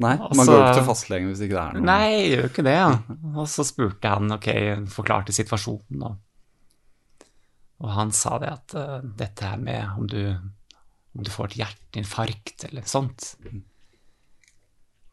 Nei, 0.00 0.14
man 0.16 0.48
går 0.48 0.54
jo 0.54 0.60
ikke 0.62 0.76
til 0.78 0.86
fastlegen 0.88 1.28
hvis 1.28 1.42
ikke 1.44 1.56
det 1.56 1.62
er 1.62 1.74
noe. 1.76 1.84
Nei, 1.84 2.04
jeg 2.14 2.28
gjør 2.30 2.46
ikke 2.48 2.64
det, 2.64 2.76
ja. 2.78 2.92
Og 3.34 3.48
så 3.52 3.66
spurte 3.68 4.08
jeg 4.08 4.16
han, 4.16 4.32
ok, 4.36 4.48
forklarte 4.94 5.34
situasjonen, 5.36 6.06
og, 6.08 7.26
og 7.84 7.92
han 7.98 8.14
sa 8.16 8.38
det 8.40 8.52
at 8.54 8.76
uh, 8.80 8.94
dette 9.04 9.50
her 9.50 9.60
med 9.60 10.00
om 10.00 10.08
du, 10.08 10.22
om 10.30 11.26
du 11.26 11.30
får 11.32 11.50
et 11.50 11.58
hjerteinfarkt 11.60 12.64
eller 12.70 12.88
sånt 12.88 13.34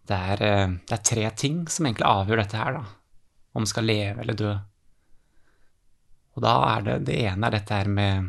det 0.07 0.15
er, 0.15 0.45
uh, 0.45 0.77
det 0.87 0.95
er 0.95 1.05
tre 1.11 1.27
ting 1.43 1.65
som 1.71 1.89
egentlig 1.89 2.07
avgjør 2.07 2.43
dette 2.45 2.61
her, 2.61 2.79
da. 2.79 2.85
Om 3.57 3.67
du 3.67 3.71
skal 3.73 3.89
leve 3.89 4.23
eller 4.23 4.39
dø. 4.39 4.55
Og 6.37 6.43
da 6.45 6.53
er 6.75 6.85
det 6.85 6.97
det 7.09 7.17
ene 7.25 7.47
er 7.49 7.55
dette 7.57 7.73
her 7.79 7.89
med, 7.89 8.27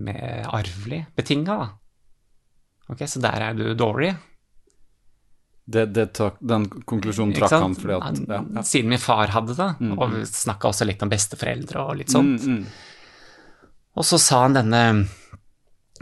med 0.00 0.46
arvelig 0.48 1.02
betinga, 1.16 1.56
da. 1.60 1.68
Ok, 2.90 3.04
så 3.06 3.20
der 3.22 3.44
er 3.50 3.54
du 3.54 3.66
dårlig. 3.78 4.14
Det, 5.70 5.84
det 5.94 6.08
trak, 6.18 6.40
den 6.42 6.64
konklusjonen 6.88 7.36
trakk 7.36 7.52
han 7.54 7.76
fordi 7.78 7.94
at 7.94 8.16
ja, 8.24 8.38
ja. 8.56 8.62
Siden 8.66 8.90
min 8.90 8.98
far 8.98 9.30
hadde 9.30 9.54
det, 9.54 9.68
Mm. 9.78 9.92
og 9.98 10.16
vi 10.16 10.24
snakka 10.26 10.72
også 10.72 10.86
litt 10.88 11.02
om 11.04 11.12
besteforeldre 11.12 11.84
og 11.84 12.00
litt 12.00 12.10
sånt. 12.10 12.42
Mm, 12.42 12.56
mm. 12.56 13.68
Og 14.00 14.06
så 14.08 14.18
sa 14.18 14.40
han 14.46 14.56
denne, 14.56 14.82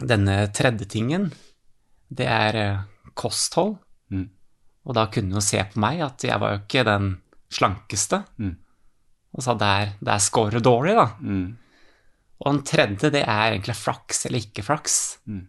denne 0.01 0.38
tredje 0.57 0.87
tingen, 0.88 1.29
det 2.09 2.31
er 2.31 2.57
eh, 2.62 2.81
kosthold. 3.18 3.77
Mm. 4.14 4.29
Og 4.88 4.94
da 4.96 5.05
kunne 5.12 5.35
han 5.35 5.42
jo 5.42 5.44
se 5.44 5.61
på 5.74 5.83
meg 5.85 6.01
at 6.07 6.24
jeg 6.24 6.40
var 6.40 6.55
jo 6.55 6.62
ikke 6.62 6.87
den 6.88 7.11
slankeste. 7.53 8.22
Mm. 8.40 8.55
Og 9.36 9.44
sa 9.44 9.54
der, 9.58 9.94
der 10.00 10.22
scorer 10.22 10.62
dårlig, 10.64 10.94
da. 10.98 11.08
Mm. 11.20 11.48
Og 12.38 12.48
den 12.52 12.62
tredje, 12.66 13.10
det 13.12 13.24
er 13.24 13.52
egentlig 13.52 13.76
flaks 13.76 14.24
eller 14.28 14.44
ikke 14.44 14.64
flaks. 14.66 15.18
Mm. 15.26 15.46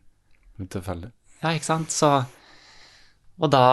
tilfeldig. 0.68 1.12
Ja, 1.40 1.54
ikke 1.54 1.70
sant? 1.70 1.94
Så, 1.96 2.10
og 3.40 3.54
da, 3.54 3.64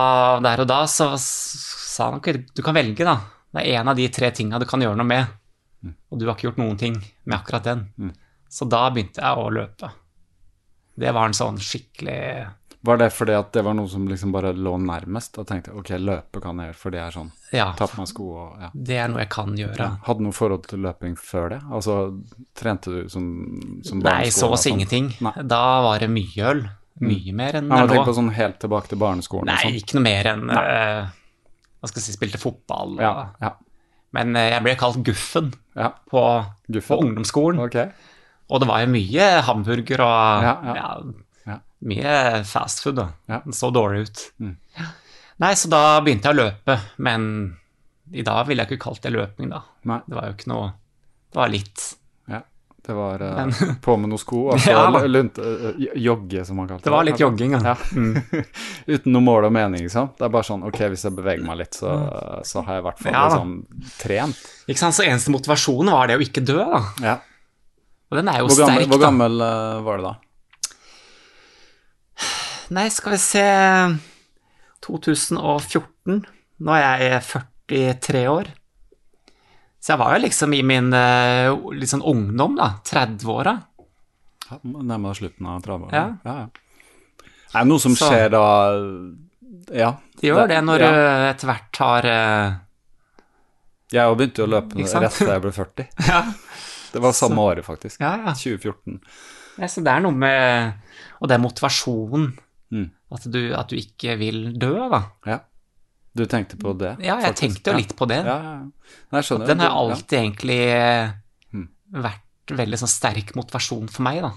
der 0.45 0.63
og 0.63 0.69
da 0.71 0.85
så 0.91 1.09
sa 1.19 2.11
han 2.11 2.21
ok, 2.21 2.31
du 2.55 2.63
kan 2.63 2.77
velge, 2.77 3.07
da. 3.09 3.19
Det 3.57 3.65
er 3.65 3.81
en 3.81 3.91
av 3.91 3.97
de 3.99 4.07
tre 4.13 4.31
tinga 4.37 4.61
du 4.61 4.67
kan 4.69 4.83
gjøre 4.85 4.99
noe 5.01 5.09
med. 5.09 5.35
Og 6.11 6.19
du 6.19 6.27
har 6.27 6.37
ikke 6.37 6.51
gjort 6.51 6.61
noen 6.61 6.79
ting 6.81 6.97
med 6.99 7.37
akkurat 7.39 7.67
den. 7.67 7.87
Mm. 7.97 8.13
Så 8.49 8.67
da 8.71 8.87
begynte 8.93 9.23
jeg 9.23 9.41
å 9.41 9.51
løpe. 9.53 9.91
Det 10.97 11.13
var 11.13 11.29
en 11.29 11.37
sånn 11.37 11.59
skikkelig 11.61 12.21
Var 12.87 13.01
det 13.01 13.09
fordi 13.15 13.35
at 13.35 13.51
det 13.57 13.63
var 13.67 13.75
noe 13.75 13.91
som 13.91 14.07
liksom 14.09 14.33
bare 14.35 14.53
lå 14.55 14.77
nærmest? 14.79 15.37
og 15.41 15.47
tenkte 15.49 15.75
ok, 15.75 15.91
løpe 15.99 16.41
kan 16.43 16.61
jeg 16.63 16.71
gjøre, 16.71 16.79
for 16.81 16.95
det 16.95 17.01
er 17.03 17.15
sånn 17.15 17.31
Ja, 17.55 17.69
Ta 17.79 17.89
på 17.91 17.99
meg 18.01 18.11
sko 18.11 18.27
og 18.33 18.63
ja. 18.63 18.71
det 18.75 18.99
er 19.03 19.11
noe 19.13 19.23
jeg 19.25 19.31
kan 19.35 19.55
gjøre. 19.59 19.89
Hadde 20.07 20.23
du 20.23 20.27
noe 20.29 20.37
forhold 20.37 20.67
til 20.71 20.83
løping 20.87 21.17
før 21.19 21.51
det? 21.57 21.61
Altså, 21.73 21.99
trente 22.59 22.95
du 22.95 23.13
som, 23.13 23.27
som 23.87 24.03
Nei, 24.07 24.31
så 24.31 24.47
oss 24.49 24.61
å 24.61 24.63
si 24.63 24.71
sånn? 24.71 24.79
ingenting. 24.79 25.11
Nei. 25.27 25.35
Da 25.51 25.63
var 25.87 26.03
det 26.05 26.11
mye 26.15 26.51
øl. 26.53 26.65
Mye 27.05 27.33
mer 27.37 27.59
enn 27.59 27.69
det 27.69 27.77
er 27.77 27.91
tenk 27.93 28.07
på 28.07 28.13
nå. 28.15 28.17
sånn 28.23 28.33
helt 28.39 28.59
tilbake 28.63 28.89
til 28.89 29.01
barneskolen 29.03 29.51
Nei, 29.51 29.59
og 29.59 29.67
sånn. 29.67 29.81
ikke 29.83 29.99
noe 29.99 30.05
mer 30.07 30.29
enn 30.31 30.47
uh, 30.49 31.11
Hva 31.83 31.91
skal 31.91 32.01
jeg 32.01 32.07
si, 32.07 32.15
spilte 32.17 32.41
fotball. 32.41 32.95
Ja, 33.05 33.11
ja, 33.43 33.51
Men 34.17 34.33
eh, 34.39 34.47
jeg 34.55 34.65
ble 34.65 34.77
kalt 34.81 35.03
Guffen 35.05 35.51
ja. 35.77 35.91
på, 36.09 36.23
Guffen. 36.73 36.89
på 36.89 37.01
ungdomsskolen. 37.05 37.61
Okay. 37.67 37.91
Og 38.49 38.63
det 38.63 38.69
var 38.71 38.81
jo 38.85 38.89
mye 38.95 39.27
hamburger 39.45 40.03
og 40.07 40.47
ja. 40.47 40.55
Ja. 40.79 40.89
Mye 41.87 42.43
fast 42.49 42.83
food. 42.85 42.97
Da. 42.99 43.09
Ja. 43.31 43.41
Den 43.45 43.55
så 43.57 43.71
dårlig 43.75 44.07
ut. 44.09 44.25
Mm. 44.43 44.57
Nei, 45.45 45.53
så 45.61 45.69
da 45.73 45.83
begynte 46.01 46.31
jeg 46.31 46.37
å 46.39 46.41
løpe, 46.47 46.79
men 47.05 47.25
i 48.15 48.23
dag 48.25 48.47
ville 48.49 48.63
jeg 48.65 48.73
ikke 48.77 48.85
kalt 48.89 49.03
det 49.05 49.11
løping, 49.13 49.51
da. 49.53 49.63
Nei, 49.91 50.01
Det 50.07 50.15
var 50.17 50.29
jo 50.31 50.35
ikke 50.37 50.51
noe 50.53 50.67
Det 51.35 51.41
var 51.41 51.49
litt 51.51 51.83
ja. 52.31 52.39
Det 52.87 52.95
var 52.95 53.23
uh, 53.23 53.33
Men- 53.41 53.77
på 53.83 53.97
med 53.99 54.13
noen 54.13 54.21
sko 54.23 54.45
altså 54.55 54.71
Ja, 54.71 54.85
lunt, 55.11 55.41
uh, 55.43 55.73
jogge, 55.99 56.45
som 56.47 56.57
man 56.61 56.69
kalte 56.71 56.85
Det 56.85 56.89
Det 56.89 56.95
var 56.95 57.05
litt 57.09 57.21
jogging, 57.21 57.57
ja. 57.59 57.75
Ja. 57.75 57.75
Uten 58.95 59.13
noe 59.17 59.25
mål 59.27 59.49
og 59.49 59.55
mening, 59.59 59.83
liksom. 59.89 60.13
Det 60.17 60.25
er 60.29 60.33
bare 60.39 60.47
sånn 60.47 60.63
ok, 60.71 60.79
hvis 60.95 61.05
jeg 61.09 61.17
beveger 61.19 61.43
meg 61.49 61.59
litt, 61.65 61.75
så, 61.83 61.91
så 62.47 62.63
har 62.63 62.79
jeg 62.79 62.85
i 62.85 62.87
hvert 62.89 63.03
fall 63.03 63.13
Mm. 63.13 63.19
Ja, 63.19 63.25
liksom 63.27 63.97
trent. 63.99 64.45
Ikke 64.71 64.83
sant, 64.85 64.97
Så 64.97 65.05
eneste 65.09 65.35
motivasjonen 65.35 65.91
var 65.99 66.07
det 66.11 66.17
å 66.21 66.23
ikke 66.25 66.47
dø, 66.47 66.61
da. 66.63 66.81
Ja. 67.05 67.17
Og 68.07 68.21
den 68.21 68.31
er 68.31 68.39
jo 68.41 68.49
Hvor 68.53 68.63
gammel, 68.63 68.79
sterk, 68.87 68.95
hvor 68.95 69.03
gammel 69.03 69.43
uh, 69.43 69.83
var 69.83 69.99
du 70.01 70.07
da? 70.07 70.15
Nei, 72.75 72.89
skal 72.91 73.13
vi 73.15 73.19
se 73.23 73.45
2014. 74.87 76.23
Nå 76.67 76.75
er 76.77 77.03
jeg 77.05 77.23
43 77.69 78.25
år. 78.31 78.51
Så 79.83 79.93
jeg 79.95 80.01
var 80.01 80.17
jo 80.17 80.23
liksom 80.25 80.55
i 80.57 80.63
min 80.67 80.91
liksom 81.79 82.03
ungdom, 82.03 82.57
da. 82.59 82.73
30-åra. 82.89 83.55
Ja, 84.51 84.59
Nærmere 84.63 85.15
slutten 85.19 85.47
av 85.51 85.63
30-åra. 85.63 85.93
Ja. 85.95 86.07
Ja, 86.27 86.37
ja. 86.45 86.49
Er 87.55 87.63
det 87.65 87.71
noe 87.71 87.81
som 87.83 87.95
Så- 87.97 88.09
skjer 88.11 88.31
da 88.31 88.45
Ja. 89.73 89.93
Det 90.21 90.29
gjør 90.29 90.49
det 90.49 90.59
når 90.65 90.79
du 90.79 90.85
etter 91.31 91.47
hvert 91.49 91.77
har 91.79 92.05
eh, 92.07 92.53
Jeg 93.93 94.17
begynte 94.17 94.39
jo 94.43 94.47
å 94.47 94.51
løpe 94.51 94.77
rett 94.77 95.19
da 95.19 95.33
jeg 95.33 95.43
ble 95.43 95.53
40. 95.53 95.87
Ja, 96.09 96.21
Det 96.93 97.03
var 97.03 97.13
samme 97.13 97.39
året, 97.43 97.65
faktisk. 97.65 98.01
ja. 98.01 98.17
ja. 98.27 98.33
2014. 98.35 99.01
Ja, 99.59 99.67
Så 99.67 99.83
det 99.83 99.93
er 99.93 100.01
noe 100.01 100.13
med 100.13 100.75
Og 101.21 101.29
det 101.29 101.35
er 101.35 101.43
motivasjonen. 101.43 102.39
Mm. 102.75 102.89
At, 103.15 103.27
du, 103.31 103.41
at 103.55 103.69
du 103.71 103.77
ikke 103.79 104.17
vil 104.19 104.41
dø, 104.59 104.73
da. 104.91 105.03
Ja. 105.27 105.41
Du 106.17 106.25
tenkte 106.27 106.57
på 106.59 106.73
det? 106.81 106.95
Ja, 107.05 107.19
jeg 107.21 107.35
faktisk. 107.35 107.41
tenkte 107.43 107.71
jo 107.73 107.77
litt 107.79 107.93
på 107.99 108.07
det. 108.09 108.23
Ja, 108.25 108.37
ja. 109.13 109.21
Den 109.47 109.61
har 109.61 109.71
alltid 109.77 110.19
egentlig 110.19 110.61
eh, 110.73 111.13
Mm. 111.53 111.69
vært 112.03 112.55
veldig 112.57 112.79
sånn 112.81 112.91
sterk 112.91 113.35
motivasjon 113.37 113.89
for 113.93 114.03
meg, 114.07 114.23
da. 114.25 114.33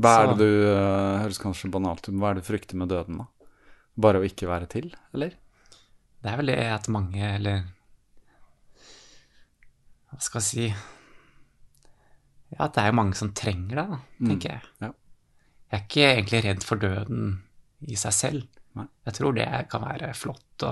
Hva 0.00 0.10
er 0.16 0.26
Så- 0.26 0.36
det 0.36 0.38
du 0.38 0.66
uh, 0.66 1.18
Høres 1.22 1.38
kanskje 1.38 1.70
banalt 1.70 2.02
ut, 2.08 2.12
men 2.14 2.20
hva 2.20 2.30
er 2.30 2.34
det 2.34 2.44
du 2.44 2.48
frykter 2.52 2.76
med 2.76 2.88
døden, 2.88 3.18
da? 3.18 3.26
Bare 4.00 4.20
å 4.20 4.24
ikke 4.26 4.48
være 4.48 4.68
til, 4.68 4.90
eller? 5.14 5.34
Det 6.22 6.30
er 6.32 6.36
vel 6.36 6.46
det 6.52 6.58
at 6.72 6.88
mange, 6.88 7.20
eller 7.36 7.64
Hva 10.10 10.20
skal 10.20 10.40
jeg 10.40 10.48
si 10.48 10.68
Ja, 12.50 12.64
at 12.66 12.74
det 12.74 12.82
er 12.82 12.90
jo 12.90 12.96
mange 12.98 13.14
som 13.14 13.30
trenger 13.32 13.76
det, 13.78 13.86
da, 13.92 13.98
tenker 14.26 14.50
jeg. 14.56 14.62
Mm. 14.80 14.88
ja. 14.88 14.92
Jeg 15.70 15.78
er 15.78 15.84
ikke 15.86 16.06
egentlig 16.14 16.40
redd 16.44 16.64
for 16.66 16.76
døden 16.82 17.28
i 17.86 17.96
seg 17.96 18.12
selv. 18.16 18.46
Nei. 18.78 18.86
Jeg 19.06 19.14
tror 19.18 19.34
det 19.36 19.48
kan 19.70 19.82
være 19.84 20.12
flott 20.18 20.64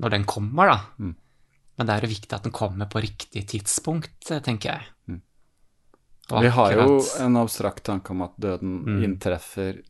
når 0.00 0.14
den 0.14 0.24
kommer, 0.24 0.70
da. 0.70 0.78
Mm. 0.98 1.14
Men 1.76 1.86
det 1.88 1.94
er 1.94 2.04
jo 2.06 2.10
viktig 2.14 2.32
at 2.36 2.46
den 2.46 2.52
kommer 2.56 2.88
på 2.92 3.02
riktig 3.04 3.42
tidspunkt, 3.52 4.30
tenker 4.44 4.70
jeg. 4.74 4.86
Mm. 5.10 5.20
Vi 6.40 6.50
har 6.54 6.72
jo 6.76 6.98
en 7.20 7.36
abstrakt 7.40 7.82
tanke 7.88 8.12
om 8.14 8.22
at 8.22 8.36
døden 8.40 8.78
Mm. 8.86 9.02
inntreffer 9.04 9.82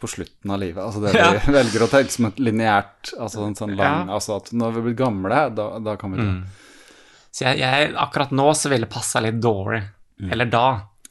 på 0.00 0.08
slutten 0.08 0.50
av 0.50 0.60
livet. 0.60 0.80
Altså 0.84 1.00
det 1.02 1.12
vi 1.46 1.52
velger 1.52 1.82
å 1.84 1.90
tenke 1.90 2.14
som 2.14 2.26
et 2.30 2.38
lineært, 2.38 3.12
altså 3.18 3.44
en 3.46 3.54
sånn 3.58 3.74
lang 3.76 4.06
Ja. 4.08 4.14
Altså 4.16 4.36
at 4.38 4.52
når 4.52 4.76
vi 4.78 4.82
blir 4.88 4.98
gamle, 5.02 5.42
da, 5.54 5.78
da 5.78 5.96
kan 6.00 6.12
vi 6.14 6.22
dø. 6.22 6.28
Mm. 6.30 6.44
Så 7.30 7.44
jeg, 7.46 7.58
jeg, 7.62 7.92
akkurat 7.94 8.30
nå 8.34 8.48
så 8.58 8.70
ville 8.72 8.86
det 8.86 8.92
passa 8.94 9.20
litt 9.22 9.38
dårlig. 9.42 9.82
Mm. 10.20 10.30
Eller 10.34 10.50
da. 10.50 10.64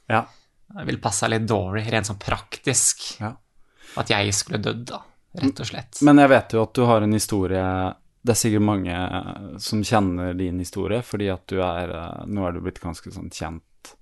Ja. 0.09 0.23
Det 0.69 0.85
ville 0.85 1.01
passa 1.01 1.27
litt 1.27 1.47
dårlig, 1.49 1.87
rent 1.91 2.09
sånn 2.09 2.19
praktisk. 2.21 3.01
Ja. 3.19 3.33
At 3.97 4.11
jeg 4.13 4.33
skulle 4.37 4.61
dødd, 4.61 4.83
da. 4.91 5.01
Rett 5.39 5.61
og 5.61 5.67
slett. 5.69 5.99
Men 6.05 6.21
jeg 6.21 6.31
vet 6.31 6.53
jo 6.55 6.61
at 6.63 6.73
du 6.73 6.85
har 6.89 7.03
en 7.05 7.13
historie 7.13 7.63
Det 8.25 8.33
er 8.33 8.37
sikkert 8.39 8.63
mange 8.65 8.95
eh, 8.95 9.43
som 9.61 9.83
kjenner 9.85 10.33
din 10.33 10.57
historie, 10.57 11.03
fordi 11.05 11.27
at 11.29 11.43
du 11.51 11.59
er 11.61 11.93
eh, 11.93 12.23
Nå 12.25 12.47
er 12.47 12.55
du 12.55 12.63
blitt 12.65 12.81
ganske 12.81 13.13
sånn 13.13 13.29
kjent 13.29 13.93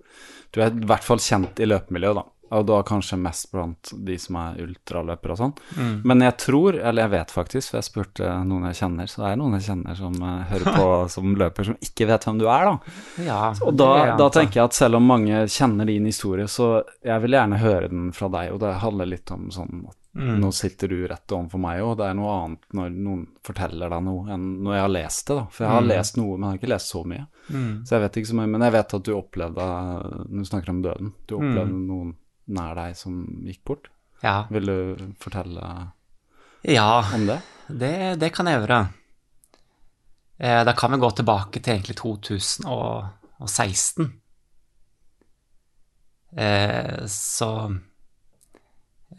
Du 0.55 0.61
er 0.63 0.71
i 0.71 0.87
hvert 0.87 1.03
fall 1.03 1.19
kjent 1.19 1.59
i 1.59 1.67
løpemiljøet, 1.67 2.21
da. 2.21 2.23
Og 2.51 2.65
da 2.65 2.81
kanskje 2.83 3.17
mest 3.19 3.51
blant 3.51 3.91
de 4.07 4.17
som 4.17 4.35
er 4.39 4.61
ultraløpere 4.63 5.31
og 5.35 5.37
sånn. 5.41 5.53
Mm. 5.77 6.01
Men 6.05 6.21
jeg 6.21 6.37
tror, 6.37 6.77
eller 6.79 7.03
jeg 7.03 7.11
vet 7.11 7.31
faktisk, 7.35 7.69
for 7.71 7.77
jeg 7.81 7.87
spurte 7.89 8.31
noen 8.47 8.67
jeg 8.71 8.79
kjenner, 8.81 9.07
så 9.11 9.23
det 9.23 9.31
er 9.33 9.35
noen 9.41 9.57
jeg 9.59 9.67
kjenner 9.67 9.95
som 9.99 10.13
uh, 10.23 10.43
hører 10.51 10.77
på 10.77 10.87
som 11.17 11.35
løper, 11.35 11.63
som 11.71 11.77
ikke 11.81 12.07
vet 12.07 12.23
hvem 12.29 12.39
du 12.39 12.47
er, 12.47 12.65
da. 12.71 12.77
Ja, 13.27 13.41
Og 13.65 13.75
da, 13.77 14.15
da 14.17 14.29
tenker 14.29 14.61
jeg 14.61 14.65
at 14.71 14.73
selv 14.79 14.95
om 15.01 15.07
mange 15.11 15.45
kjenner 15.51 15.85
din 15.85 16.05
historie, 16.05 16.47
så 16.47 16.83
jeg 17.03 17.21
vil 17.25 17.31
gjerne 17.39 17.59
høre 17.61 17.87
den 17.91 18.11
fra 18.15 18.27
deg, 18.29 18.51
og 18.55 18.59
det 18.63 18.75
handler 18.83 19.05
litt 19.15 19.31
om 19.35 19.49
sånn 19.51 19.85
at 19.87 19.95
Mm. 20.17 20.39
nå 20.41 20.47
sitter 20.51 20.87
du 20.89 21.03
rett 21.05 21.29
overfor 21.29 21.59
meg, 21.61 21.77
og 21.85 21.91
det 21.99 22.07
er 22.07 22.15
noe 22.17 22.31
annet 22.33 22.63
når 22.73 22.87
noen 22.89 23.19
forteller 23.45 23.91
deg 23.93 24.01
noe 24.01 24.31
enn 24.33 24.47
når 24.65 24.73
jeg 24.73 24.81
har 24.81 24.89
lest 24.95 25.27
det, 25.27 25.35
da. 25.37 25.43
For 25.53 25.63
jeg 25.63 25.71
har 25.75 25.81
Mm. 25.83 25.87
lest 25.91 26.17
noe, 26.17 26.31
men 26.37 26.41
jeg 26.41 26.49
har 26.49 26.57
ikke 26.57 26.71
lest 26.73 26.89
så 26.89 27.01
mye. 27.05 27.25
Så 27.85 27.89
jeg 27.93 28.01
vet 28.01 28.17
ikke 28.17 28.29
så 28.31 28.37
mye, 28.39 28.49
men 28.49 28.61
jeg 28.65 28.71
vet 28.73 28.93
at 28.97 29.03
du 29.05 29.11
opplevde, 29.13 29.67
når 30.25 30.41
du 30.41 30.49
snakker 30.49 30.69
om 30.73 30.81
døden, 30.81 31.13
du 31.27 31.35
opplevde 31.37 31.69
Mm. 31.69 31.85
noen 31.87 32.15
nær 32.47 32.75
deg 32.77 32.95
som 32.97 33.25
gikk 33.45 33.63
bort. 33.67 33.87
Ja, 34.23 34.45
Vil 34.49 34.65
du 34.65 34.97
fortelle 35.21 35.91
ja 36.67 37.03
om 37.13 37.25
det? 37.27 37.41
det, 37.69 38.19
det 38.19 38.31
kan 38.33 38.45
jeg 38.49 38.59
gjøre. 38.61 38.79
Eh, 40.39 40.63
da 40.65 40.73
kan 40.77 40.91
vi 40.91 40.97
gå 41.01 41.09
tilbake 41.17 41.59
til 41.61 41.73
egentlig 41.75 41.95
2016. 41.99 44.11
Eh, 46.37 47.05
så 47.07 47.49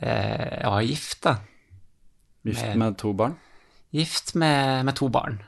eh, 0.00 0.60
Jeg 0.60 0.70
var 0.70 0.80
gift, 0.82 1.22
da. 1.24 1.36
Gift 2.44 2.62
Med- 2.62 2.76
med 2.78 2.96
to 2.98 3.12
barn? 3.12 3.36
Gift 3.90 4.34
med, 4.34 4.84
med 4.84 4.94
to 4.96 5.08
barn. 5.08 5.42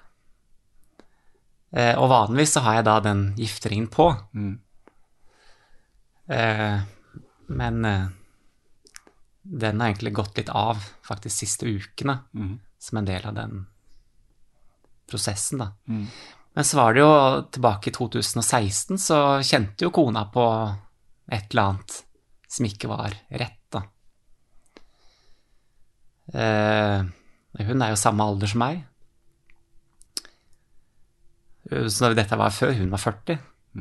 Eh, 1.72 1.94
og 1.98 2.08
vanligvis 2.10 2.52
så 2.56 2.60
har 2.64 2.74
jeg 2.80 2.84
da 2.88 2.98
den 3.00 3.34
gifteringen 3.36 3.88
på. 3.92 4.08
Mm. 4.34 4.60
Men 7.50 7.84
eh, 7.84 8.08
den 9.42 9.80
har 9.80 9.90
egentlig 9.90 10.14
gått 10.14 10.36
litt 10.38 10.50
av 10.54 10.82
faktisk 11.06 11.42
siste 11.42 11.66
ukene, 11.66 12.18
mm. 12.32 12.58
som 12.78 13.00
en 13.00 13.08
del 13.08 13.26
av 13.26 13.34
den 13.34 13.64
prosessen, 15.10 15.64
da. 15.64 15.72
Mm. 15.90 16.06
Men 16.52 16.66
så 16.66 16.76
var 16.76 16.94
det 16.94 17.02
jo 17.02 17.14
tilbake 17.54 17.90
i 17.90 17.94
2016, 17.94 18.98
så 18.98 19.18
kjente 19.46 19.86
jo 19.86 19.94
kona 19.94 20.26
på 20.30 20.44
et 21.30 21.50
eller 21.50 21.72
annet 21.72 21.96
som 22.50 22.66
ikke 22.66 22.90
var 22.90 23.14
rett, 23.28 23.62
da. 23.70 23.82
Eh, 26.30 27.02
hun 27.66 27.82
er 27.82 27.92
jo 27.92 27.98
samme 27.98 28.26
alder 28.26 28.50
som 28.50 28.62
meg. 28.62 28.84
Eh, 31.70 31.86
Så 31.90 32.12
dette 32.14 32.38
var 32.38 32.54
før 32.54 32.74
hun 32.78 32.90
var 32.94 33.02
40, 33.02 33.38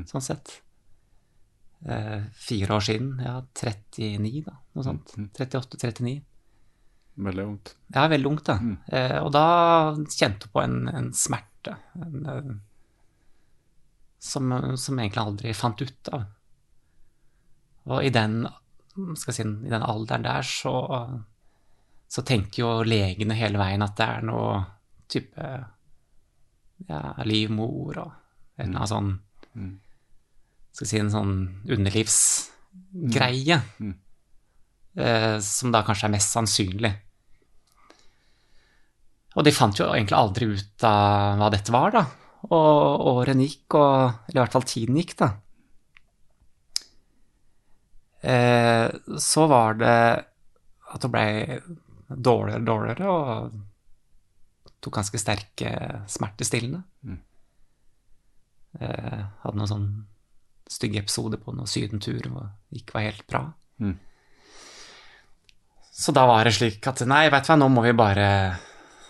sånn 0.09 0.25
sett. 0.25 0.59
Eh, 1.85 2.23
fire 2.33 2.75
år 2.75 2.79
siden, 2.79 3.21
ja, 3.23 3.41
39 3.53 4.43
da, 4.45 4.57
noe 4.75 4.83
sånt. 4.83 5.13
38-39. 5.37 6.17
Veldig 7.19 7.45
ungt. 7.45 7.75
Ja, 7.95 8.07
veldig 8.11 8.29
ungt, 8.29 8.49
da. 8.49 8.57
Eh, 8.91 9.17
og 9.23 9.31
da 9.35 9.45
kjente 10.11 10.49
hun 10.49 10.53
på 10.55 10.63
en, 10.63 10.77
en 10.91 11.09
smerte 11.15 11.77
en, 11.95 12.25
eh, 12.33 12.51
som, 14.19 14.51
som 14.75 14.99
egentlig 14.99 15.23
aldri 15.23 15.55
fant 15.55 15.81
ut 15.81 16.11
av. 16.15 16.27
Og 17.89 18.03
i 18.03 18.11
den, 18.13 18.43
skal 19.17 19.35
si, 19.35 19.47
i 19.47 19.71
den 19.71 19.83
alderen 19.83 20.27
der 20.27 20.43
så, 20.45 20.75
så 22.11 22.23
tenker 22.27 22.61
jo 22.65 22.71
legene 22.83 23.37
hele 23.39 23.61
veien 23.61 23.85
at 23.85 23.95
det 23.97 24.07
er 24.17 24.27
noe 24.27 24.57
type 25.09 25.51
ja, 26.89 26.99
livmor 27.25 28.03
og 28.03 28.11
et 28.59 28.67
eller 28.67 28.75
annet 28.75 28.91
sånn 28.91 29.13
Skal 30.71 30.85
vi 30.85 30.89
si 30.91 31.01
en 31.01 31.11
sånn 31.13 31.33
underlivsgreie. 31.67 33.59
Eh, 34.99 35.35
som 35.45 35.71
da 35.73 35.83
kanskje 35.85 36.09
er 36.09 36.15
mest 36.15 36.33
sannsynlig. 36.35 36.93
Og 39.37 39.45
de 39.45 39.53
fant 39.53 39.77
jo 39.77 39.91
egentlig 39.93 40.17
aldri 40.17 40.49
ut 40.55 40.85
av 40.87 41.37
hva 41.39 41.51
dette 41.53 41.73
var, 41.73 41.93
da. 41.93 42.03
Og 42.49 43.05
årene 43.13 43.45
gikk, 43.45 43.75
og 43.77 44.27
Eller 44.29 44.39
i 44.39 44.43
hvert 44.43 44.55
fall 44.57 44.67
tiden 44.67 44.97
gikk, 44.99 45.15
da. 45.19 45.29
Eh, 48.19 48.89
så 49.17 49.47
var 49.47 49.79
det 49.79 50.25
at 50.89 51.05
hun 51.05 51.13
ble 51.13 51.59
dårligere 52.09 52.59
og 52.59 52.67
dårligere 52.67 53.11
og 53.13 53.51
tok 54.81 54.97
ganske 54.97 55.21
sterke 55.21 55.71
smertestillende. 56.09 56.81
Eh, 58.79 59.21
hadde 59.43 59.57
noen 59.57 59.71
sånn 59.71 59.87
stygge 60.69 61.01
episoder 61.01 61.41
på 61.41 61.53
noen 61.55 61.69
sydentur 61.69 62.21
det 62.21 62.81
ikke 62.81 62.97
var 62.97 63.07
helt 63.07 63.25
bra. 63.27 63.41
Mm. 63.81 63.95
Så 65.99 66.13
da 66.15 66.25
var 66.29 66.45
det 66.45 66.53
slik 66.55 66.85
at 66.87 67.01
nei, 67.09 67.25
vet 67.31 67.47
du 67.47 67.51
hva, 67.51 67.57
nå 67.59 67.69
må 67.73 67.83
vi 67.83 67.95
bare 67.97 68.27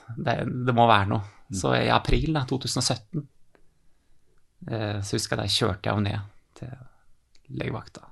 Det, 0.10 0.34
det 0.66 0.74
må 0.74 0.88
være 0.90 1.10
noe. 1.12 1.22
Så 1.54 1.76
i 1.78 1.90
april 1.94 2.34
da, 2.34 2.46
2017 2.50 3.20
eh, 4.72 4.98
så 5.02 5.18
husker 5.18 5.36
jeg 5.36 5.42
da 5.42 5.54
kjørte 5.54 5.90
jeg 5.90 5.98
jo 5.98 6.06
ned 6.06 6.32
til 6.58 7.60
legevakta. 7.60 8.08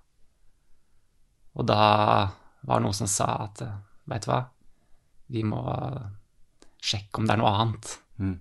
Og 1.58 1.66
da 1.66 1.82
var 2.68 2.78
det 2.78 2.86
noen 2.86 2.98
som 2.98 3.10
sa 3.10 3.32
at 3.48 3.64
veit 3.64 4.14
vet 4.14 4.28
du 4.28 4.32
hva, 4.32 4.42
vi 5.34 5.44
må 5.44 5.62
sjekke 6.78 7.20
om 7.20 7.28
det 7.28 7.36
er 7.36 7.42
noe 7.42 7.54
annet. 7.64 7.94
Mm. 8.22 8.38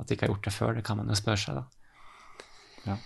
At 0.00 0.08
de 0.08 0.16
ikke 0.16 0.26
har 0.26 0.32
gjort 0.34 0.48
det 0.48 0.54
før, 0.56 0.74
det 0.76 0.84
kan 0.86 0.98
man 1.00 1.12
jo 1.12 1.18
spørre 1.18 1.40
seg, 1.44 1.60
da. 1.60 1.64
Ja. 2.88 2.96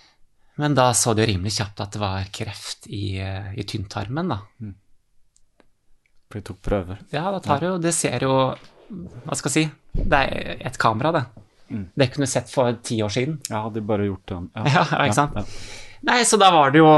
Men 0.60 0.74
da 0.78 0.90
så 0.94 1.14
du 1.14 1.22
jo 1.24 1.28
rimelig 1.28 1.56
kjapt 1.56 1.82
at 1.82 1.94
det 1.96 2.02
var 2.02 2.26
kreft 2.34 2.86
i, 2.86 3.18
eh, 3.18 3.54
i 3.58 3.64
tynntarmen, 3.66 4.30
da. 4.30 4.40
For 6.30 6.38
de 6.38 6.44
tok 6.46 6.60
prøver. 6.64 7.00
Ja, 7.14 7.28
da 7.34 7.40
tar 7.42 7.62
det 7.62 7.68
jo 7.68 7.78
Det 7.78 7.92
ser 7.94 8.24
jo 8.26 8.34
Hva 9.24 9.36
skal 9.38 9.50
jeg 9.50 9.54
si? 9.54 9.64
Det 9.94 10.20
er 10.20 10.62
et 10.66 10.78
kamera, 10.78 11.12
det. 11.14 11.24
Mm. 11.70 11.84
Det 11.96 12.08
kunne 12.12 12.26
du 12.26 12.30
sett 12.30 12.50
for 12.50 12.76
ti 12.84 12.98
år 13.02 13.12
siden. 13.14 13.38
Ja, 13.48 13.64
hadde 13.64 13.80
de 13.80 13.86
bare 13.88 14.06
gjort 14.06 14.26
den. 14.30 14.48
Ja, 14.54 14.64
ja, 14.74 15.04
ikke 15.06 15.16
sant? 15.16 15.38
Ja, 15.38 15.44
Nei, 16.04 16.18
så 16.28 16.36
da 16.36 16.50
var 16.52 16.72
det 16.74 16.82
jo 16.82 16.88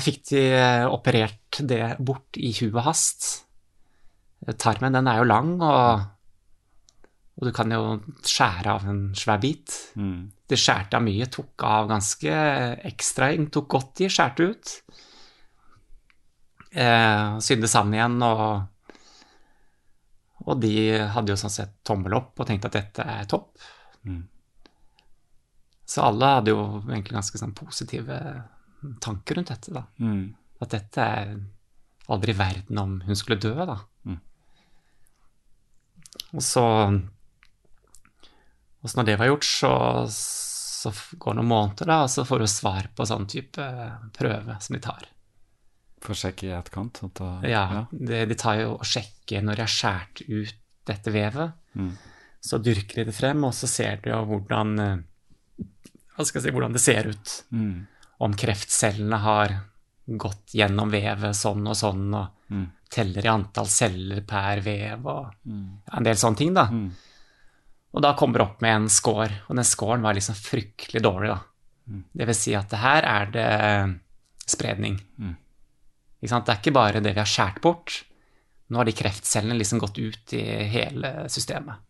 Fikk 0.00 0.22
de 0.30 0.44
operert 0.88 1.58
det 1.68 1.96
bort 2.00 2.38
i 2.40 2.54
huet 2.56 2.86
hast. 2.86 3.26
Tarmen, 4.56 4.94
den 4.94 5.08
er 5.10 5.20
jo 5.20 5.26
lang, 5.28 5.52
og, 5.64 6.06
og 7.36 7.48
du 7.48 7.52
kan 7.56 7.72
jo 7.72 7.98
skjære 8.24 8.74
av 8.76 8.86
en 8.88 9.02
svær 9.18 9.40
bit. 9.42 9.74
Mm. 9.98 10.30
Det 10.46 10.58
skjærte 10.60 10.98
av 10.98 11.02
mye, 11.02 11.26
tok 11.32 11.64
av 11.66 11.88
ganske 11.90 12.38
ekstra 12.86 13.32
inn, 13.34 13.48
tok 13.50 13.66
godt 13.74 14.04
i, 14.04 14.10
skjærte 14.12 14.46
ut. 14.46 14.74
Eh, 16.70 17.38
sydde 17.42 17.70
sammen 17.70 17.96
igjen, 17.96 18.16
og, 18.22 18.92
og 20.46 20.62
de 20.62 20.76
hadde 21.14 21.34
jo 21.34 21.40
sånn 21.40 21.54
sett 21.54 21.78
tommel 21.86 22.14
opp 22.18 22.38
og 22.38 22.48
tenkte 22.48 22.70
at 22.70 22.78
dette 22.78 23.06
er 23.16 23.28
topp. 23.30 23.56
Mm. 24.06 24.22
Så 25.86 26.02
alle 26.02 26.32
hadde 26.38 26.54
jo 26.54 26.62
egentlig 26.84 27.16
ganske 27.16 27.40
sånn 27.40 27.54
positive 27.56 28.20
tanker 29.02 29.38
rundt 29.38 29.50
dette, 29.54 29.74
da. 29.74 29.84
Mm. 30.02 30.34
At 30.62 30.72
dette 30.74 31.10
er 31.18 31.36
aldri 32.12 32.34
verden 32.38 32.78
om 32.82 32.96
hun 33.06 33.18
skulle 33.18 33.40
dø, 33.42 33.54
da. 33.66 33.80
Mm. 34.06 34.18
Og 36.36 36.42
så 36.42 36.64
Og 38.86 38.90
så 38.92 39.00
når 39.00 39.06
det 39.08 39.16
var 39.18 39.26
gjort, 39.32 39.46
så, 39.50 39.70
så 40.14 40.92
går 41.18 41.34
det 41.34 41.40
noen 41.40 41.50
måneder, 41.50 41.88
da, 41.90 41.96
og 42.06 42.10
så 42.12 42.22
får 42.28 42.44
du 42.44 42.46
svar 42.46 42.86
på 42.94 43.06
sånn 43.10 43.26
type 43.26 43.64
prøve 44.14 44.54
som 44.62 44.76
de 44.76 44.82
tar. 44.84 45.08
For 46.04 46.14
å 46.14 46.18
sjekke 46.20 46.46
i 46.46 46.52
etterkant. 46.54 47.00
kant? 47.02 47.18
da, 47.18 47.30
Ja, 47.50 47.64
De, 47.90 48.20
de 48.30 48.36
tar 48.38 48.60
jo 48.60 48.76
og 48.76 48.84
sjekker 48.86 49.42
når 49.42 49.58
de 49.58 49.64
har 49.64 49.72
skåret 49.72 50.22
ut 50.28 50.54
dette 50.86 51.10
vevet. 51.10 51.56
Mm. 51.74 51.90
Så 52.46 52.60
dyrker 52.62 53.00
de 53.02 53.08
det 53.10 53.14
frem, 53.16 53.42
og 53.48 53.56
så 53.58 53.66
ser 53.66 53.98
de 54.04 54.12
jo 54.12 54.20
hvordan 54.30 54.78
eh, 54.84 54.96
si, 56.22 56.50
hvordan 56.54 56.76
det 56.76 56.84
ser 56.84 57.08
ut. 57.10 57.32
Mm. 57.50 57.86
Om 58.22 58.36
kreftcellene 58.38 59.18
har 59.24 59.56
gått 60.06 60.54
gjennom 60.54 60.92
vevet 60.94 61.34
sånn 61.34 61.66
og 61.66 61.74
sånn, 61.76 62.06
og 62.14 62.32
Mm. 62.46 62.68
teller 62.94 63.24
i 63.26 63.28
antall 63.32 63.66
celler 63.66 64.20
per 64.22 64.60
vev 64.62 65.06
og 65.10 65.32
Mm. 65.50 65.80
ja, 65.88 65.96
en 65.98 66.04
del 66.04 66.14
sånne 66.14 66.36
ting, 66.38 66.54
da. 66.54 66.68
Mm. 67.96 67.98
Og 67.98 68.02
da 68.04 68.12
kommer 68.18 68.42
opp 68.44 68.60
med 68.60 68.74
en 68.76 68.88
score, 68.92 69.30
og 69.48 69.56
den 69.56 69.64
scoren 69.64 70.02
var 70.04 70.12
liksom 70.18 70.36
fryktelig 70.36 71.00
dårlig, 71.02 71.30
da. 71.32 71.38
Mm. 71.88 72.02
Det 72.12 72.26
vil 72.28 72.36
si 72.36 72.52
at 72.58 72.68
det 72.68 72.80
her 72.82 73.06
er 73.08 73.30
det 73.32 73.46
spredning. 74.46 74.98
Mm. 75.18 75.32
Ikke 76.20 76.28
sant? 76.34 76.44
Det 76.46 76.52
er 76.52 76.60
ikke 76.60 76.74
bare 76.76 77.00
det 77.00 77.14
vi 77.14 77.22
har 77.22 77.30
skåret 77.30 77.62
bort. 77.64 78.02
Nå 78.68 78.80
har 78.80 78.84
de 78.88 78.92
kreftcellene 78.98 79.56
liksom 79.56 79.78
gått 79.80 79.96
ut 80.02 80.32
i 80.36 80.42
hele 80.68 81.14
systemet. 81.30 81.86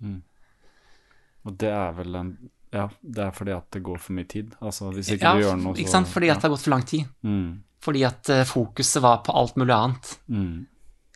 Og 1.47 1.57
det 1.59 1.71
er 1.73 1.93
vel 1.97 2.15
en 2.23 2.37
Ja, 2.75 2.89
det 3.01 3.23
er 3.23 3.31
fordi 3.33 3.53
at 3.57 3.71
det 3.73 3.83
går 3.87 3.99
for 4.03 4.13
mye 4.13 4.27
tid. 4.29 4.55
Altså 4.61 4.91
hvis 4.93 5.09
ikke 5.15 5.23
Ja, 5.25 5.35
du 5.35 5.43
gjør 5.47 5.57
noe, 5.57 5.75
så 5.75 5.81
ikke 5.81 5.93
sant? 5.95 6.09
Fordi 6.13 6.29
at 6.29 6.37
det 6.43 6.43
har 6.49 6.53
gått 6.53 6.65
for 6.67 6.75
lang 6.75 6.83
tid. 6.85 7.05
Mm. 7.25 7.63
Fordi 7.87 8.03
at 8.05 8.29
eh, 8.35 8.43
fokuset 8.45 9.03
var 9.03 9.23
på 9.25 9.33
alt 9.33 9.57
mulig 9.57 9.73
annet 9.75 10.19
Mm. 10.29 10.67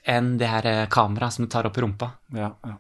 enn 0.07 0.39
det 0.39 0.49
her 0.49 0.67
eh, 0.71 0.87
kameraet 0.89 1.33
som 1.35 1.45
du 1.45 1.51
tar 1.51 1.67
opp 1.67 1.77
i 1.77 1.83
rumpa. 1.83 2.13
Ja, 2.33 2.55
ja. 2.65 2.77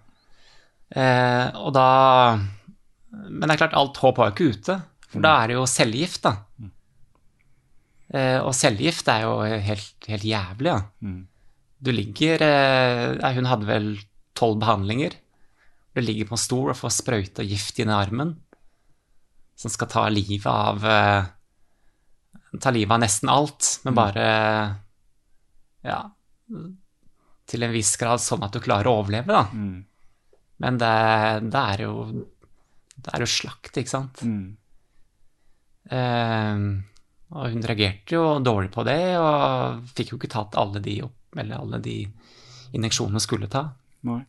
Eh, 0.90 1.46
og 1.54 1.70
da 1.76 1.86
Men 2.34 3.46
det 3.46 3.54
er 3.54 3.60
klart, 3.62 3.78
alt 3.78 3.98
håp 4.02 4.18
var 4.18 4.30
jo 4.30 4.34
ikke 4.34 4.58
ute, 4.58 4.76
for 5.10 5.22
da 5.22 5.36
er 5.40 5.50
det 5.50 5.58
jo 5.58 5.66
cellegift, 5.70 6.22
da. 6.26 6.34
Eh, 8.10 8.38
og 8.42 8.54
cellegift 8.58 9.08
er 9.10 9.24
jo 9.26 9.34
helt, 9.42 10.06
helt 10.10 10.26
jævlig, 10.26 10.70
ja. 10.70 10.78
Mm. 11.02 11.20
Du 11.80 11.90
ligger 11.94 12.42
eh, 12.44 13.34
Hun 13.36 13.48
hadde 13.48 13.68
vel 13.68 13.90
tolv 14.36 14.58
behandlinger. 14.60 15.14
Du 15.94 16.00
ligger 16.02 16.28
på 16.28 16.36
en 16.36 16.42
stol 16.42 16.70
og 16.72 16.78
får 16.78 16.94
sprøyta 17.00 17.46
gift 17.46 17.80
inn 17.82 17.90
i 17.90 17.96
armen, 17.96 18.34
som 19.58 19.72
skal 19.72 19.90
ta 19.90 20.06
livet 20.12 20.50
av 20.50 20.86
eh, 20.86 21.30
Ta 22.60 22.72
livet 22.74 22.94
av 22.94 23.02
nesten 23.02 23.30
alt, 23.30 23.66
men 23.86 23.94
bare 23.94 24.24
Ja 25.86 26.00
Til 27.46 27.62
en 27.62 27.74
viss 27.74 27.92
grad 28.00 28.22
sånn 28.22 28.42
at 28.42 28.54
du 28.54 28.58
klarer 28.62 28.90
å 28.90 29.00
overleve, 29.02 29.30
da. 29.30 29.44
Mm. 29.54 29.84
Men 30.60 30.76
det, 30.80 30.94
det 31.50 31.60
er 31.74 31.82
jo 31.86 31.92
Det 33.00 33.14
er 33.14 33.22
jo 33.24 33.28
slakt, 33.32 33.76
ikke 33.80 33.88
sant? 33.94 34.20
Mm. 34.28 34.56
Eh, 35.90 36.64
og 37.30 37.46
hun 37.54 37.62
reagerte 37.64 38.16
jo 38.16 38.24
dårlig 38.44 38.72
på 38.74 38.84
det, 38.88 38.98
og 39.20 39.86
fikk 39.96 40.12
jo 40.12 40.18
ikke 40.20 40.32
tatt 40.34 40.58
alle 40.60 40.82
de, 40.82 40.96
opp, 41.06 41.16
eller 41.38 41.60
alle 41.62 41.78
de 41.84 41.96
injeksjonene 42.76 43.22
skulle 43.22 43.48
ta. 43.50 43.68
Nei. 44.08 44.20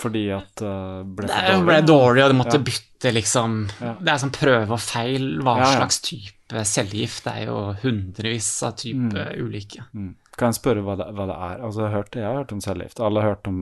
Fordi 0.00 0.22
at 0.32 0.62
uh, 0.64 1.02
ble 1.04 1.28
Det 1.28 1.40
for 1.44 1.66
ble 1.68 1.78
dårlig, 1.84 2.22
og 2.24 2.30
det 2.32 2.36
måtte 2.38 2.56
Ja. 2.56 2.64
bytte, 2.64 3.10
liksom. 3.12 3.56
Ja. 3.84 3.92
Det 4.00 4.12
er 4.14 4.20
sånn 4.22 4.32
prøve 4.32 4.72
og 4.72 4.80
feil. 4.80 5.26
Hva 5.44 5.58
Ja, 5.60 5.66
slags 5.76 6.00
type 6.06 6.64
cellegift? 6.64 7.26
Det 7.26 7.34
er 7.36 7.50
jo 7.50 7.58
hundrevis 7.82 8.48
av 8.64 8.78
type 8.80 9.26
ulike. 9.36 9.84
Mm. 9.92 10.14
Kan 10.40 10.54
jeg 10.54 10.56
spørre 10.60 10.82
hva 10.86 10.94
det, 10.96 11.06
hva 11.16 11.26
det 11.28 11.34
er? 11.36 11.58
Altså, 11.66 11.82
jeg, 11.84 11.90
har 11.90 11.96
hørt, 12.00 12.14
jeg 12.16 12.24
har 12.24 12.38
hørt 12.40 12.52
om 12.56 12.60
cellegift. 12.64 13.00
Alle, 13.04 13.20
har 13.20 13.34
hørt 13.34 13.48
om, 13.50 13.58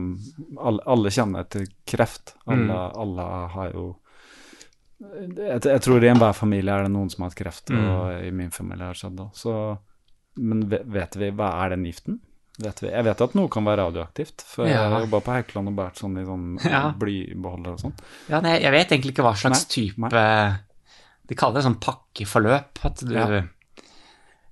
alle, 0.63 0.83
alle 0.95 1.11
kjenner 1.11 1.49
til 1.51 1.65
kreft. 1.91 2.35
Alle, 2.47 2.69
Mm. 2.69 2.95
alle 3.03 3.25
har 3.57 3.73
jo 3.75 3.87
jeg, 4.99 5.61
jeg 5.63 5.81
tror 5.85 6.03
i 6.03 6.09
enhver 6.11 6.33
familie 6.35 6.73
er 6.75 6.83
det 6.87 6.91
noen 6.91 7.09
som 7.11 7.23
har 7.23 7.29
hatt 7.31 7.37
kreft, 7.39 7.69
Mm. 7.71 7.85
og 7.89 8.25
i 8.27 8.31
min 8.35 8.49
familie 8.51 8.83
har 8.83 8.93
det 8.93 8.99
skjedd 8.99 9.21
òg. 9.23 9.77
Men 10.39 10.65
vet 10.69 11.15
vi 11.19 11.29
hva 11.31 11.51
er 11.65 11.69
den 11.75 11.85
giften? 11.87 12.19
Vet 12.59 12.81
vi? 12.83 12.89
Jeg 12.91 13.03
vet 13.07 13.21
at 13.21 13.35
noe 13.35 13.47
kan 13.51 13.63
være 13.63 13.85
radioaktivt, 13.85 14.41
for 14.43 14.67
jeg 14.67 14.75
har 14.75 15.05
jobba 15.05 15.21
på 15.23 15.31
Haukeland 15.31 15.67
og 15.71 15.75
båret 15.75 15.95
sånn 16.01 16.17
i 16.19 16.25
sånn 16.27 16.57
Ja. 16.67 16.91
blybeholder 16.91 17.71
og 17.77 17.79
sånn. 17.79 17.93
Ja, 18.29 18.41
jeg 18.41 18.71
vet 18.75 18.91
egentlig 18.91 19.13
ikke 19.15 19.23
hva 19.23 19.35
slags 19.39 19.63
Nei, 19.63 19.71
type 19.71 20.11
De 21.29 21.35
kaller 21.35 21.61
det 21.61 21.63
sånn 21.69 21.79
pakkeforløp. 21.79 22.83
At 22.83 23.03
du, 23.05 23.13
Ja. 23.13 23.43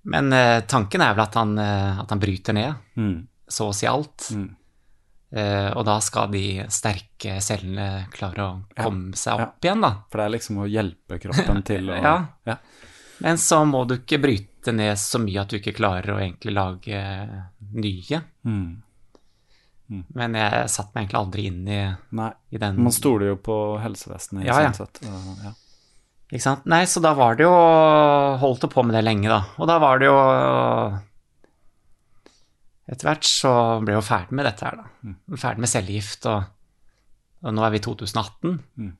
Men 0.07 0.31
eh, 0.33 0.61
tanken 0.71 1.01
er 1.03 1.13
vel 1.17 1.25
at 1.25 1.35
han, 1.35 1.57
eh, 1.59 1.99
at 1.99 2.09
han 2.13 2.19
bryter 2.21 2.55
ned 2.55 2.75
Mm. 2.95 3.27
så 3.47 3.69
å 3.69 3.75
si 3.75 3.87
alt. 3.87 4.29
Mm. 4.31 4.47
Eh, 5.35 5.69
og 5.75 5.83
da 5.85 5.97
skal 5.99 6.29
de 6.31 6.63
sterke 6.71 7.41
cellene 7.43 8.07
klare 8.15 8.39
å 8.45 8.51
Ja. 8.77 8.83
komme 8.85 9.11
seg 9.19 9.41
opp 9.43 9.59
igjen, 9.67 9.81
da. 9.83 9.89
For 10.09 10.17
det 10.21 10.25
er 10.29 10.35
liksom 10.37 10.61
å 10.63 10.67
hjelpe 10.71 11.19
kroppen 11.19 11.63
til 11.67 11.89
å 11.91 12.01
Ja. 12.01 12.15
ja. 12.47 12.57
Men 13.19 13.35
så 13.41 13.63
må 13.67 13.85
du 13.87 13.97
ikke 13.97 14.21
bryte 14.21 14.71
ned 14.71 14.95
så 15.01 15.19
mye 15.19 15.41
at 15.41 15.49
du 15.49 15.57
ikke 15.59 15.75
klarer 15.75 16.13
å 16.15 16.19
egentlig 16.21 16.53
lage 16.53 16.99
nye. 17.73 18.21
Mm. 18.45 18.81
Men 20.13 20.33
jeg 20.35 20.67
satte 20.69 20.91
meg 20.95 21.05
egentlig 21.07 21.19
aldri 21.21 21.45
inn 21.47 21.67
i, 21.67 21.81
i 22.51 22.57
den 22.59 22.79
Man 22.83 22.91
stoler 22.91 23.29
jo 23.31 23.37
på 23.39 23.55
helsevesenet 23.81 24.43
i 24.43 24.47
Ja, 24.49 24.57
ja. 24.61 24.71
sånn 24.71 24.85
sett. 24.87 24.99
Uh, 25.07 25.45
ja. 25.47 25.53
Ikke 26.27 26.43
sant? 26.43 26.65
Nei, 26.67 26.81
så 26.89 26.99
da 27.03 27.13
var 27.15 27.37
det 27.39 27.45
jo 27.47 27.53
Holdt 28.41 28.65
det 28.65 28.69
på 28.73 28.83
med 28.83 28.97
det 28.97 29.03
lenge, 29.07 29.29
da. 29.31 29.37
Og 29.61 29.69
da 29.69 29.77
var 29.79 30.01
det 30.01 30.09
jo 30.09 30.17
Etter 32.87 33.09
hvert 33.09 33.27
så 33.27 33.51
ble 33.83 33.93
jeg 33.95 33.99
jo 33.99 34.05
ferdig 34.07 34.35
med 34.39 34.47
dette 34.47 34.63
her, 34.63 34.77
da. 34.79 35.15
Ferdig 35.39 35.63
med 35.65 35.71
cellegift, 35.71 36.27
og, 36.31 36.45
og 37.43 37.55
nå 37.55 37.65
er 37.67 37.73
vi 37.73 37.81
i 37.81 37.83
2018. 37.83 38.53
Mm. 38.79 38.93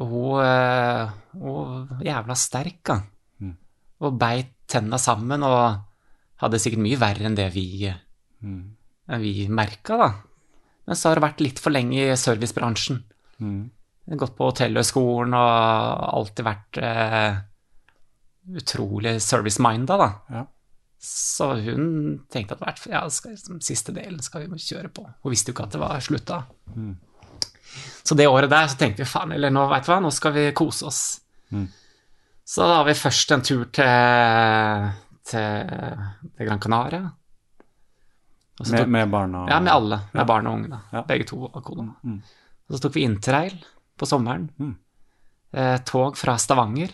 Og 0.00 0.12
hun, 0.14 0.38
eh, 0.40 1.10
hun 1.36 2.00
jævla 2.06 2.36
sterk, 2.40 2.78
da. 2.88 2.96
Mm. 3.44 3.52
Og 4.00 4.16
beit 4.20 4.54
tenna 4.72 4.96
sammen 5.00 5.44
og 5.44 5.60
hadde 6.40 6.60
sikkert 6.60 6.82
mye 6.86 6.98
verre 7.00 7.28
enn 7.28 7.36
det 7.38 7.50
vi, 7.54 7.66
Mm. 8.46 8.64
vi 9.20 9.46
merka, 9.48 9.96
da. 10.00 10.08
Men 10.86 10.96
så 10.96 11.08
har 11.10 11.16
det 11.20 11.24
vært 11.24 11.40
litt 11.44 11.60
for 11.60 11.72
lenge 11.76 12.00
i 12.00 12.16
servicebransjen. 12.16 13.02
Mm. 13.40 13.70
Gått 14.06 14.36
på 14.38 14.46
hotellhøgskolen 14.52 15.34
og 15.34 16.02
alltid 16.20 16.44
vært 16.46 16.78
eh, 16.78 17.38
utrolig 18.60 19.16
service-minda, 19.22 19.96
da. 19.98 20.08
Ja. 20.30 20.44
Så 21.02 21.48
hun 21.66 21.88
tenkte 22.32 22.54
at 22.54 22.62
hvert- 22.62 22.86
ja, 22.90 23.00
skal, 23.10 23.32
liksom, 23.34 23.58
siste 23.60 23.92
delen 23.92 24.22
skal 24.22 24.46
vi 24.46 24.56
kjøre 24.62 24.88
på. 24.94 25.02
Hun 25.22 25.30
visste 25.34 25.50
jo 25.50 25.56
ikke 25.56 25.66
at 25.66 25.74
det 25.74 25.80
var 25.82 26.00
slutt 26.00 26.26
da. 26.30 26.38
Så 28.06 28.14
det 28.16 28.28
året 28.30 28.48
der 28.50 28.68
så 28.70 28.78
tenkte 28.78 29.02
vi 29.02 29.10
faen, 29.10 29.32
eller 29.34 29.50
nå 29.52 29.66
veit 29.68 29.84
du 29.84 29.90
hva, 29.92 29.98
nå 30.00 30.10
skal 30.14 30.32
vi 30.38 30.46
kose 30.56 30.86
oss. 30.86 31.02
Så 32.46 32.62
da 32.62 32.76
har 32.78 32.86
vi 32.86 32.94
først 32.94 33.32
en 33.34 33.42
tur 33.42 33.64
til, 33.74 34.90
til, 35.26 35.76
til 36.38 36.46
Gran 36.46 36.62
Canaria. 36.62 37.02
Med, 38.62 38.70
tok- 38.80 38.88
med 38.88 39.10
barna? 39.12 39.42
ja, 39.50 39.58
med 39.60 39.72
alle. 39.72 39.98
Med 40.14 40.20
Ja. 40.22 40.24
barn 40.24 40.46
og 40.46 40.54
unge, 40.60 40.68
da. 40.92 41.02
Begge 41.10 41.26
to 41.28 41.42
og 41.44 41.58
kona. 41.66 41.90
Mm. 42.06 42.22
Og 42.70 42.76
så 42.78 42.80
tok 42.86 42.94
vi 42.94 43.02
interrail 43.04 43.58
på 43.98 44.06
sommeren. 44.08 44.48
Mm. 44.60 44.74
Eh, 45.56 45.76
tog 45.88 46.16
fra 46.20 46.36
Stavanger. 46.38 46.90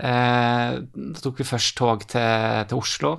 Eh, 0.00 0.72
da 0.80 1.20
tok 1.22 1.40
vi 1.40 1.44
først 1.48 1.76
tog 1.78 2.04
til, 2.08 2.64
til 2.70 2.78
Oslo. 2.80 3.14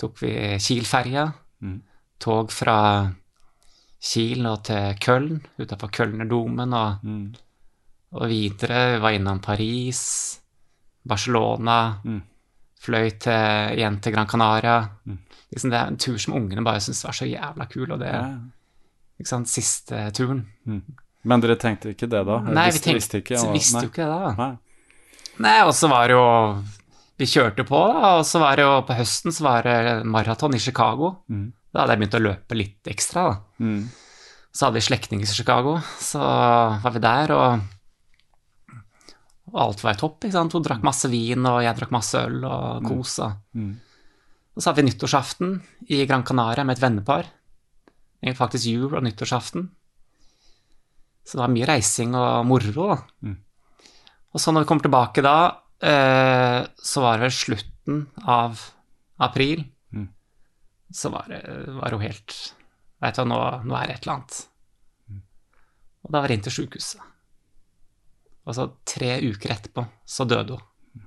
Tok 0.00 0.20
vi 0.22 0.32
Kiel-ferja. 0.62 1.26
Mm. 1.60 1.78
Tog 2.20 2.52
fra 2.52 2.76
Kiel 4.00 4.46
og 4.48 4.62
til 4.64 4.94
Köln, 5.04 5.40
utenfor 5.60 5.90
Kölnerdomen, 5.92 6.72
og, 6.76 7.04
Mm. 7.04 7.34
og 8.12 8.28
videre. 8.28 8.94
Vi 8.96 9.00
var 9.02 9.10
innom 9.12 9.40
Paris, 9.40 10.40
Barcelona. 11.06 11.96
Mm. 12.04 12.22
Fløy 12.80 13.10
til, 13.20 13.76
igjen 13.76 14.00
til 14.00 14.12
Gran 14.14 14.26
Canaria. 14.28 14.78
Mm. 15.04 15.18
Liksom 15.52 15.70
det 15.70 15.78
er 15.80 15.86
en 15.90 15.98
tur 16.00 16.16
som 16.18 16.34
ungene 16.34 16.64
bare 16.64 16.80
syns 16.80 17.04
var 17.04 17.12
så 17.12 17.26
jævla 17.28 17.66
kul, 17.68 17.90
og 17.92 17.98
det 18.00 18.08
Ja. 18.08 18.38
Ikke 19.20 19.28
sant, 19.34 19.48
siste 19.52 20.00
turen. 20.16 20.44
Men 21.28 21.42
dere 21.44 21.56
tenkte 21.60 21.92
ikke 21.92 22.08
det 22.08 22.22
da? 22.26 22.38
Nei, 22.48 22.70
vi 22.72 22.80
tenkte, 22.80 22.96
visste 22.96 23.20
ikke? 23.20 23.38
og- 23.40 23.54
visste 23.54 23.82
jo 23.84 23.90
ikke 23.92 24.06
det 24.08 24.20
da. 24.24 24.34
Nei. 24.38 24.50
Nei, 25.44 25.56
og 25.64 25.72
så 25.76 25.88
var 25.92 26.08
det 26.08 26.16
jo 26.16 26.64
Vi 27.20 27.26
kjørte 27.28 27.64
på, 27.68 27.78
da, 27.92 28.14
og 28.18 28.24
så 28.24 28.40
var 28.40 28.56
det 28.56 28.64
jo 28.64 28.76
på 28.88 28.94
høsten 28.96 29.32
så 29.36 29.42
var 29.44 29.62
det 29.68 30.06
maraton 30.08 30.54
i 30.56 30.58
Chicago. 30.58 31.18
Mm. 31.28 31.50
Da 31.70 31.82
hadde 31.82 31.92
jeg 31.92 32.00
begynt 32.00 32.16
å 32.16 32.22
løpe 32.24 32.56
litt 32.56 32.88
ekstra, 32.88 33.24
da. 33.28 33.34
Mm. 33.60 33.82
Så 34.56 34.64
hadde 34.66 34.78
vi 34.80 34.86
slektninger 34.86 35.28
i 35.28 35.34
Chicago, 35.36 35.74
så 36.00 36.18
var 36.80 36.94
vi 36.96 37.02
der, 37.04 37.30
og, 37.36 37.60
og 39.52 39.58
alt 39.66 39.84
var 39.84 39.98
topp, 40.00 40.24
ikke 40.24 40.32
sant. 40.32 40.56
Hun 40.56 40.64
drakk 40.64 40.82
masse 40.86 41.10
vin, 41.12 41.44
og 41.44 41.60
jeg 41.62 41.76
drakk 41.76 41.92
masse 41.94 42.16
øl, 42.24 42.40
og 42.48 42.88
kosa. 42.88 43.28
Mm. 43.52 43.74
Og 44.56 44.62
så 44.64 44.70
hadde 44.70 44.80
vi 44.80 44.88
nyttårsaften 44.88 45.52
i 45.92 46.00
Gran 46.08 46.24
Canaria 46.26 46.64
med 46.64 46.78
et 46.78 46.82
vennepar. 46.82 47.28
Faktisk 48.36 48.68
jul 48.68 48.94
og 48.94 49.04
nyttårsaften. 49.04 49.70
Så 51.24 51.36
det 51.36 51.42
var 51.44 51.52
mye 51.52 51.68
reising 51.68 52.14
og 52.18 52.46
moro, 52.48 52.86
da. 52.90 52.98
Mm. 53.24 53.36
Og 54.30 54.42
så 54.42 54.52
når 54.52 54.64
vi 54.64 54.68
kommer 54.70 54.86
tilbake 54.86 55.24
da, 55.24 55.36
eh, 55.82 56.60
så 56.76 57.02
var 57.04 57.18
det 57.18 57.26
vel 57.26 57.34
slutten 57.34 58.00
av 58.28 58.60
april. 59.18 59.64
Mm. 59.92 60.08
Så 60.92 61.12
var 61.12 61.28
det 61.30 61.42
var 61.80 61.94
jo 61.96 62.02
helt 62.02 62.38
Vet 63.00 63.16
du 63.16 63.22
hva, 63.22 63.28
nå, 63.30 63.36
nå 63.64 63.76
er 63.78 63.86
det 63.88 63.94
et 63.94 64.02
eller 64.04 64.18
annet. 64.18 64.38
Mm. 65.08 65.20
Og 66.04 66.10
da 66.12 66.20
var 66.20 66.28
det 66.28 66.34
inn 66.36 66.42
til 66.44 66.52
sjukehuset. 66.52 67.06
Og 68.44 68.56
så 68.56 68.66
tre 68.84 69.14
uker 69.24 69.54
etterpå 69.54 69.86
så 70.04 70.26
døde 70.28 70.58
hun. 70.58 71.06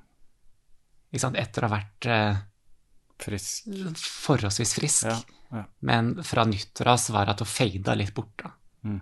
Ikke 1.14 1.22
sant, 1.22 1.38
etter 1.38 1.62
å 1.62 1.70
ha 1.70 1.76
vært 1.76 2.08
eh, 2.10 2.42
Frisk. 3.22 3.70
forholdsvis 4.26 4.74
frisk. 4.80 5.06
Ja. 5.06 5.20
Ja. 5.54 5.64
Men 5.86 6.16
fra 6.26 6.44
nyttår 6.50 6.88
av 6.94 6.98
så 7.02 7.14
var 7.16 7.26
det 7.30 7.36
at 7.36 7.44
hun 7.46 7.52
fada 7.54 7.94
litt 8.00 8.14
bort, 8.18 8.34
da. 8.42 8.52
Mm. 8.84 9.00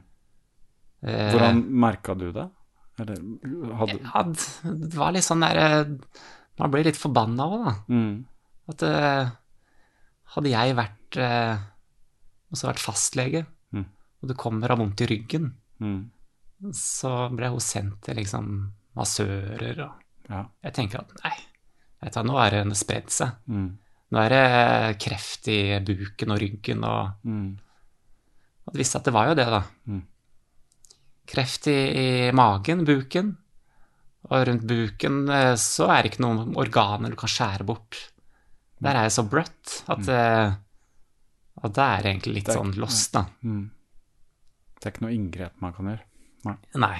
Eh, 1.01 1.31
Hvordan 1.33 1.61
merka 1.81 2.13
du 2.15 2.27
det? 2.35 2.47
Eller 3.01 3.21
hadde 3.79 3.95
ja, 4.03 4.21
det 4.83 4.97
var 4.99 5.13
litt 5.15 5.25
sånn 5.25 5.41
derre 5.41 5.69
Man 6.59 6.69
blir 6.73 6.83
litt 6.85 6.99
forbanna 6.99 7.47
òg, 7.47 7.63
da. 7.65 7.73
mm. 7.89 8.11
At 8.69 8.83
uh, 8.85 9.31
hadde 10.35 10.51
jeg 10.51 10.75
vært 10.77 11.17
uh, 11.17 11.63
også 12.53 12.67
vært 12.69 12.83
fastlege, 12.83 13.45
Mm. 13.73 13.85
og 14.21 14.27
det 14.29 14.35
kommer 14.37 14.69
av 14.75 14.77
vondt 14.83 15.01
i 15.01 15.07
ryggen, 15.07 15.53
Mm. 15.81 16.11
så 16.75 17.29
ble 17.33 17.47
hun 17.49 17.59
sendt 17.63 18.01
til 18.05 18.19
liksom 18.19 18.51
massører 18.95 19.79
og 19.87 19.91
Ja. 20.29 20.45
Jeg 20.63 20.73
tenker 20.77 20.99
at 20.99 21.11
nei, 21.23 21.33
vet 22.03 22.13
du, 22.13 22.21
nå 22.27 22.37
er 22.39 22.51
det 22.63 22.77
spredd 22.77 23.09
seg. 23.09 23.31
Nå 24.11 24.19
er 24.19 24.33
det 24.33 24.45
kreft 24.99 25.47
i 25.51 25.59
buken 25.87 26.33
og 26.33 26.41
ryggen 26.41 26.87
og 26.87 27.27
Mm. 27.27 27.51
Og 28.61 28.75
det 28.75 28.83
viste 28.83 28.99
at 28.99 29.07
det 29.07 29.13
var 29.15 29.27
jo 29.27 29.35
det, 29.35 29.45
da. 29.49 29.61
Mm. 29.89 30.01
Kreft 31.31 31.65
i, 31.71 31.77
i 31.97 32.09
magen, 32.31 32.83
buken. 32.85 33.31
Og 34.29 34.43
rundt 34.47 34.67
buken 34.69 35.23
eh, 35.33 35.55
så 35.57 35.87
er 35.89 36.03
det 36.03 36.11
ikke 36.11 36.23
noen 36.23 36.53
organer 36.61 37.09
du 37.09 37.17
kan 37.17 37.31
skjære 37.31 37.65
bort. 37.67 37.97
Der 38.81 38.97
er 38.97 39.09
det 39.09 39.15
så 39.15 39.25
bløtt 39.27 39.81
at, 39.91 40.05
mm. 40.05 40.55
Og 41.61 41.73
det 41.75 41.83
er 41.83 42.07
egentlig 42.13 42.35
litt 42.39 42.49
er 42.49 42.57
sånn 42.57 42.71
lost, 42.81 43.11
da. 43.17 43.25
Mm. 43.45 43.65
Det 44.77 44.87
er 44.87 44.95
ikke 44.95 45.05
noe 45.05 45.13
inngrep 45.17 45.59
man 45.61 45.75
kan 45.75 45.91
gjøre. 45.91 46.05
Nei. 46.47 46.55
Nei, 46.81 46.95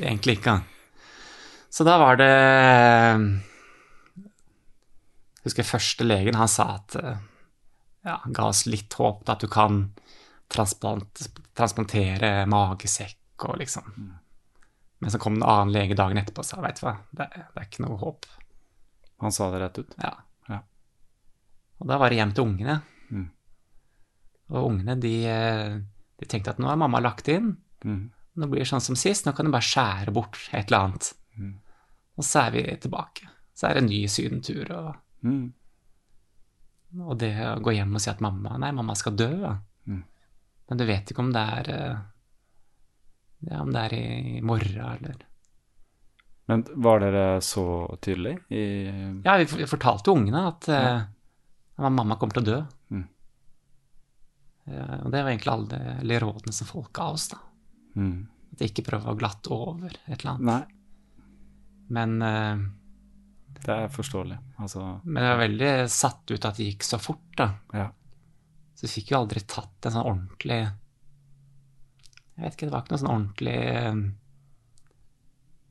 egentlig 0.00 0.38
ikke. 0.38 0.54
Så 1.68 1.84
da 1.84 1.98
var 2.00 2.16
det 2.20 2.30
Jeg 5.46 5.52
husker 5.52 5.66
første 5.68 6.02
legen, 6.02 6.34
han 6.34 6.50
sa 6.50 6.72
at 6.74 6.96
eh, 6.98 7.18
Ja, 8.06 8.16
ga 8.34 8.48
oss 8.50 8.64
litt 8.66 8.94
håp 8.98 9.20
da, 9.26 9.36
at 9.36 9.44
du 9.44 9.50
kan 9.50 9.84
transplant, 10.50 11.22
transplantere 11.54 12.48
magesekk 12.50 13.46
og 13.46 13.60
liksom 13.60 13.86
Men 14.98 15.12
så 15.12 15.20
kom 15.22 15.38
en 15.38 15.46
annen 15.46 15.74
lege 15.74 15.94
dagen 15.94 16.18
etterpå 16.18 16.42
og 16.42 16.48
sa 16.48 16.58
vet 16.64 16.80
du 16.80 16.86
hva, 16.88 16.96
det, 17.14 17.28
det 17.30 17.62
er 17.62 17.68
ikke 17.68 17.84
noe 17.84 17.98
håp. 18.00 18.26
Han 19.22 19.32
sa 19.32 19.50
det 19.52 19.62
rett 19.62 19.78
ut. 19.78 19.94
Ja. 20.02 20.12
Ja. 20.48 20.60
Og 21.78 21.90
da 21.92 21.98
var 22.00 22.10
det 22.10 22.18
hjem 22.18 22.32
til 22.34 22.48
ungene. 22.48 22.78
Mm. 23.12 23.26
Og 24.50 24.70
ungene, 24.72 24.96
de, 24.98 25.14
eh, 25.30 25.76
de 26.16 26.28
tenkte 26.32 26.56
at 26.56 26.62
nå 26.62 26.72
er 26.72 26.80
mamma 26.80 27.02
lagt 27.04 27.28
inn. 27.30 27.52
Mm. 27.84 28.02
Nå 28.40 28.48
blir 28.50 28.64
det 28.64 28.70
sånn 28.72 28.84
som 28.84 28.98
sist, 28.98 29.28
nå 29.28 29.36
kan 29.36 29.46
du 29.46 29.54
bare 29.54 29.68
skjære 29.68 30.16
bort 30.16 30.40
et 30.50 30.66
eller 30.66 30.88
annet. 30.88 31.12
Mm. 31.36 31.54
Og 32.16 32.26
så 32.26 32.46
er 32.46 32.56
vi 32.56 32.64
tilbake. 32.80 33.28
Så 33.56 33.68
er 33.68 33.76
det 33.76 33.84
en 33.84 33.92
ny 33.92 34.02
sydentur, 34.10 34.72
og, 34.72 34.94
Mm. 35.24 35.46
og 37.02 37.16
det 37.18 37.32
å 37.42 37.56
gå 37.64 37.72
hjem 37.74 37.96
og 37.96 38.02
si 38.02 38.10
at 38.12 38.20
mamma 38.22 38.58
Nei, 38.60 38.68
mamma 38.76 38.94
skal 38.94 39.16
dø. 39.16 39.30
Mm. 39.88 40.02
Men 40.68 40.78
du 40.78 40.84
vet 40.86 41.10
ikke 41.10 41.24
om 41.24 41.32
det 41.34 41.42
er 41.60 41.70
eh, 41.72 41.96
Ja, 43.48 43.62
om 43.62 43.72
det 43.74 43.82
er 43.88 43.94
i 43.96 44.40
morgen, 44.44 44.78
eller 45.00 45.24
Men 46.46 46.64
var 46.84 47.00
dere 47.02 47.40
så 47.42 47.66
tydelig 48.02 48.36
i 48.54 48.62
Ja, 49.24 49.36
vi, 49.40 49.66
fortalte 49.66 50.14
ungene 50.14 50.46
at 50.52 50.68
ja. 50.70 50.94
uh, 51.76 51.88
mamma 51.90 52.16
kommer 52.20 52.38
til 52.38 52.44
å 52.44 52.50
dø. 52.52 52.60
Mm. 52.94 53.04
Uh, 54.66 54.96
og 55.04 55.10
det 55.12 55.20
var 55.22 55.32
egentlig 55.32 55.52
alle 55.52 55.80
alle 56.00 56.20
rådene 56.22 56.54
som 56.54 56.70
folk 56.70 56.92
ga 56.94 57.10
oss, 57.16 57.28
da. 57.34 57.42
mm. 57.98 58.16
At 58.56 58.62
ikke 58.62 58.86
prøve 58.86 59.12
å 59.12 59.18
glatte 59.18 59.52
over 59.52 59.90
et 60.06 60.20
eller 60.20 60.36
annet. 60.36 60.46
Nei, 60.48 60.62
Men 61.92 62.22
eh, 62.22 62.62
det 63.66 63.74
er 63.74 63.88
forståelig. 63.92 64.36
Altså 64.62 64.82
Men 65.04 65.22
jeg 65.24 65.32
var 65.32 65.40
veldig 65.42 65.70
satt 65.90 66.30
ut 66.30 66.44
at 66.48 66.58
det 66.60 66.66
gikk 66.70 66.84
så 66.86 66.98
fort, 67.02 67.24
da. 67.38 67.48
Ja. 67.74 67.88
Så 68.76 68.86
vi 68.86 68.92
fikk 68.98 69.10
jo 69.12 69.18
aldri 69.22 69.40
tatt 69.48 69.88
en 69.88 69.94
sånn 69.96 70.06
ordentlig 70.06 70.58
Jeg 72.36 72.44
vet 72.44 72.54
ikke, 72.56 72.66
det 72.68 72.74
var 72.74 72.84
ikke 72.84 72.92
noe 72.94 73.00
sånn 73.02 73.12
ordentlig 73.14 73.56
eh, 73.72 74.00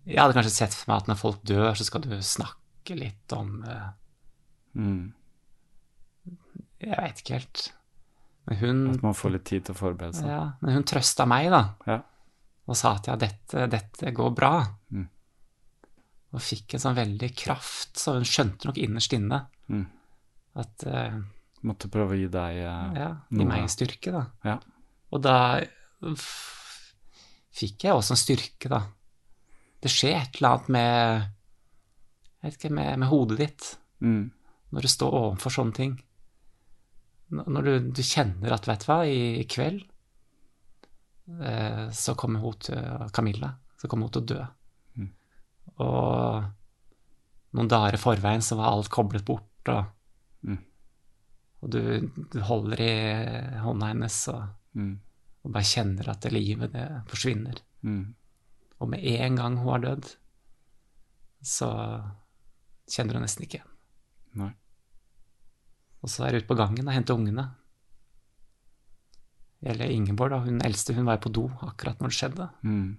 Jeg 0.10 0.22
hadde 0.22 0.38
kanskje 0.40 0.54
sett 0.56 0.74
for 0.78 0.92
meg 0.92 1.04
at 1.04 1.12
når 1.12 1.20
folk 1.22 1.44
dør, 1.46 1.72
så 1.78 1.86
skal 1.88 2.04
du 2.06 2.16
snakke 2.26 2.98
litt 3.00 3.36
om 3.38 3.56
eh, 3.70 3.88
mm. 4.82 5.06
Jeg 6.86 6.98
vet 7.02 7.22
ikke 7.24 7.38
helt. 7.40 7.62
Men 8.46 8.58
hun, 8.60 8.82
At 8.94 9.02
man 9.06 9.16
får 9.18 9.32
litt 9.38 9.46
tid 9.50 9.64
til 9.66 9.74
å 9.74 9.80
forberede 9.80 10.20
seg. 10.20 10.28
ja, 10.30 10.42
men 10.62 10.76
hun 10.76 10.84
trøsta 10.86 11.26
meg, 11.30 11.48
da, 11.54 11.62
Ja. 11.90 12.02
og 12.70 12.78
sa 12.78 12.92
at 13.00 13.08
ja, 13.10 13.16
dette, 13.18 13.64
dette 13.72 14.12
går 14.14 14.34
bra. 14.38 14.52
Mm. 14.94 15.08
Og 16.36 16.42
fikk 16.44 16.76
en 16.76 16.84
sånn 16.84 16.98
veldig 16.98 17.30
kraft, 17.40 17.94
så 18.02 18.18
hun 18.18 18.26
skjønte 18.28 18.68
nok 18.70 18.78
innerst 18.84 19.14
inne 19.16 19.46
Mm. 19.72 19.86
at 20.62 20.84
uh, 20.86 21.16
Måtte 21.66 21.88
prøve 21.90 22.14
å 22.14 22.18
gi 22.20 22.28
deg 22.30 22.58
uh, 22.62 22.92
Ja, 22.94 23.08
gi 23.32 23.40
noe. 23.40 23.48
meg 23.50 23.70
styrke, 23.74 24.12
da. 24.14 24.26
Ja. 24.46 24.60
Og 25.16 25.24
da 25.26 25.38
fikk 27.56 27.86
jeg 27.88 27.96
også 27.96 28.14
en 28.14 28.20
styrke, 28.22 28.70
da. 28.72 28.82
Det 29.82 29.90
skjer 29.94 30.20
et 30.20 30.38
eller 30.38 30.52
annet 30.58 30.70
med 30.76 31.32
Jeg 32.44 32.52
vet 32.52 32.60
ikke, 32.60 32.74
med, 32.78 33.00
med 33.02 33.10
hodet 33.10 33.38
ditt 33.42 33.72
Mm. 34.04 34.28
når 34.76 34.82
du 34.86 34.88
står 34.92 35.14
overfor 35.16 35.54
sånne 35.56 35.74
ting. 35.74 35.94
Når 37.32 37.64
du, 37.64 37.72
du 37.96 38.02
kjenner 38.06 38.52
at, 38.54 38.68
vet 38.68 38.84
du 38.84 38.90
hva, 38.92 38.98
i, 39.08 39.40
i 39.40 39.46
kveld 39.50 39.80
eh, 41.42 41.88
så 41.96 42.14
kommer 42.20 42.44
hun 42.44 42.58
til 42.62 43.08
Camilla, 43.16 43.54
så 43.82 43.88
kommer 43.90 44.06
hun 44.10 44.14
til 44.18 44.22
å 44.26 44.30
dø. 44.34 44.42
Og 45.84 46.44
noen 47.56 47.68
dager 47.72 47.98
i 47.98 48.02
forveien 48.02 48.44
så 48.44 48.56
var 48.60 48.72
alt 48.72 48.90
koblet 48.94 49.26
bort, 49.28 49.50
og, 49.68 49.86
Mm. 50.46 50.60
og 51.64 51.70
du, 51.74 51.80
du 52.32 52.40
holder 52.46 52.82
i 52.82 52.92
hånda 53.64 53.88
hennes 53.94 54.28
og, 54.30 54.44
Mm. 54.76 55.00
og 55.46 55.52
bare 55.56 55.64
kjenner 55.64 56.10
at 56.12 56.22
det 56.22 56.32
livet 56.34 56.72
det 56.74 56.86
forsvinner. 57.08 57.62
Mm. 57.82 58.14
Og 58.82 58.90
med 58.90 59.00
en 59.04 59.36
gang 59.40 59.58
hun 59.58 59.72
har 59.72 59.80
dødd, 59.80 60.16
så 61.42 61.70
kjenner 62.92 63.14
hun 63.16 63.24
nesten 63.24 63.44
ikke 63.46 63.60
igjen. 63.62 63.72
Nei. 64.36 64.52
Og 66.04 66.10
så 66.10 66.26
er 66.26 66.32
jeg 66.36 66.44
ute 66.44 66.52
på 66.52 66.58
gangen 66.60 66.88
og 66.88 66.94
henter 66.94 67.16
ungene. 67.16 67.48
Eller 69.66 69.90
Ingeborg, 69.90 70.30
da, 70.32 70.40
hun 70.44 70.60
eldste, 70.62 70.94
hun 70.94 71.06
var 71.08 71.18
jo 71.18 71.24
på 71.26 71.34
do 71.34 71.46
akkurat 71.66 71.98
når 72.04 72.12
det 72.12 72.18
skjedde. 72.20 72.50
Mm. 72.68 72.98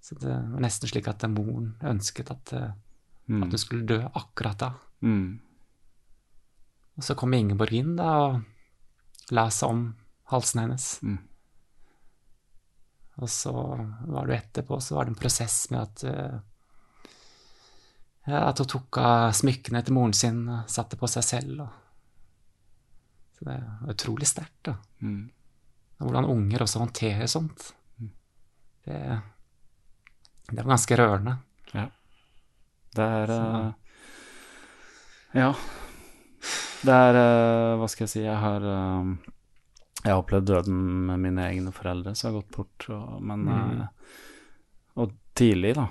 Så 0.00 0.16
det 0.20 0.32
var 0.32 0.62
nesten 0.64 0.88
slik 0.88 1.08
at 1.10 1.24
moren 1.30 1.74
ønsket 1.84 2.30
at, 2.32 2.52
eh, 2.56 2.70
Mm. 3.30 3.42
at 3.44 3.52
hun 3.52 3.58
skulle 3.58 3.86
dø 3.86 4.00
akkurat 4.14 4.58
da. 4.58 4.72
Mm. 5.02 5.38
Og 6.96 7.04
så 7.04 7.14
kom 7.14 7.32
Ingeborg 7.34 7.72
inn 7.72 7.92
da 7.96 8.08
og 8.24 8.40
la 9.30 9.44
seg 9.54 9.68
om 9.70 9.82
halsen 10.32 10.60
hennes. 10.64 10.86
Mm. 11.02 11.18
Og 13.20 13.28
så 13.28 13.52
var 14.08 14.26
det 14.26 14.38
etterpå, 14.40 14.80
så 14.82 14.96
var 14.96 15.04
det 15.06 15.14
en 15.14 15.20
prosess 15.20 15.70
med 15.70 15.80
at 15.80 16.04
eh, 16.04 16.38
ja, 18.26 18.48
At 18.48 18.58
hun 18.58 18.66
tok 18.66 18.98
av 18.98 19.32
smykkene 19.32 19.82
til 19.84 19.94
moren 19.96 20.12
sin 20.12 20.42
og 20.48 20.68
satte 20.70 20.98
på 21.00 21.08
seg 21.08 21.24
selv. 21.24 21.60
Og, 21.64 21.68
så 23.38 23.46
det 23.46 23.54
er 23.56 23.92
utrolig 23.94 24.28
sterkt, 24.28 24.60
da. 24.68 24.74
Mm. 25.00 25.30
Hvordan 26.00 26.28
unger 26.28 26.62
også 26.64 26.82
håndterer 26.82 27.26
sånt. 27.30 27.72
Det, 28.84 28.98
det 30.50 30.62
var 30.64 30.72
ganske 30.74 30.96
rørende. 30.98 31.36
Ja. 31.74 31.86
Det 32.96 33.06
er 33.06 33.30
eh, 33.30 33.72
Ja. 35.38 35.52
Det 36.82 36.94
er 36.96 37.14
eh, 37.20 37.76
Hva 37.78 37.86
skal 37.92 38.04
jeg 38.06 38.10
si 38.14 38.22
Jeg 38.24 38.36
har 38.40 38.64
eh, 38.64 39.10
Jeg 40.00 40.10
har 40.14 40.22
opplevd 40.22 40.46
døden 40.48 40.78
med 41.10 41.20
mine 41.20 41.44
egne 41.50 41.72
foreldre 41.76 42.14
som 42.16 42.30
har 42.32 42.40
gått 42.40 42.54
bort, 42.56 42.86
og, 42.90 43.18
men 43.22 43.44
Mm. 43.50 43.88
Og 45.00 45.12
tidlig, 45.38 45.74
da. 45.76 45.84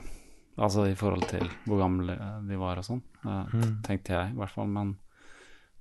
Altså 0.59 0.83
i 0.89 0.95
forhold 0.99 1.23
til 1.29 1.45
hvor 1.65 1.79
gamle 1.79 2.17
de 2.49 2.57
var 2.59 2.77
og 2.81 2.83
sånn, 2.83 3.01
Mm. 3.23 3.77
tenkte 3.85 4.11
jeg 4.13 4.33
i 4.33 4.35
hvert 4.37 4.51
fall. 4.51 4.67
Men 4.67 4.97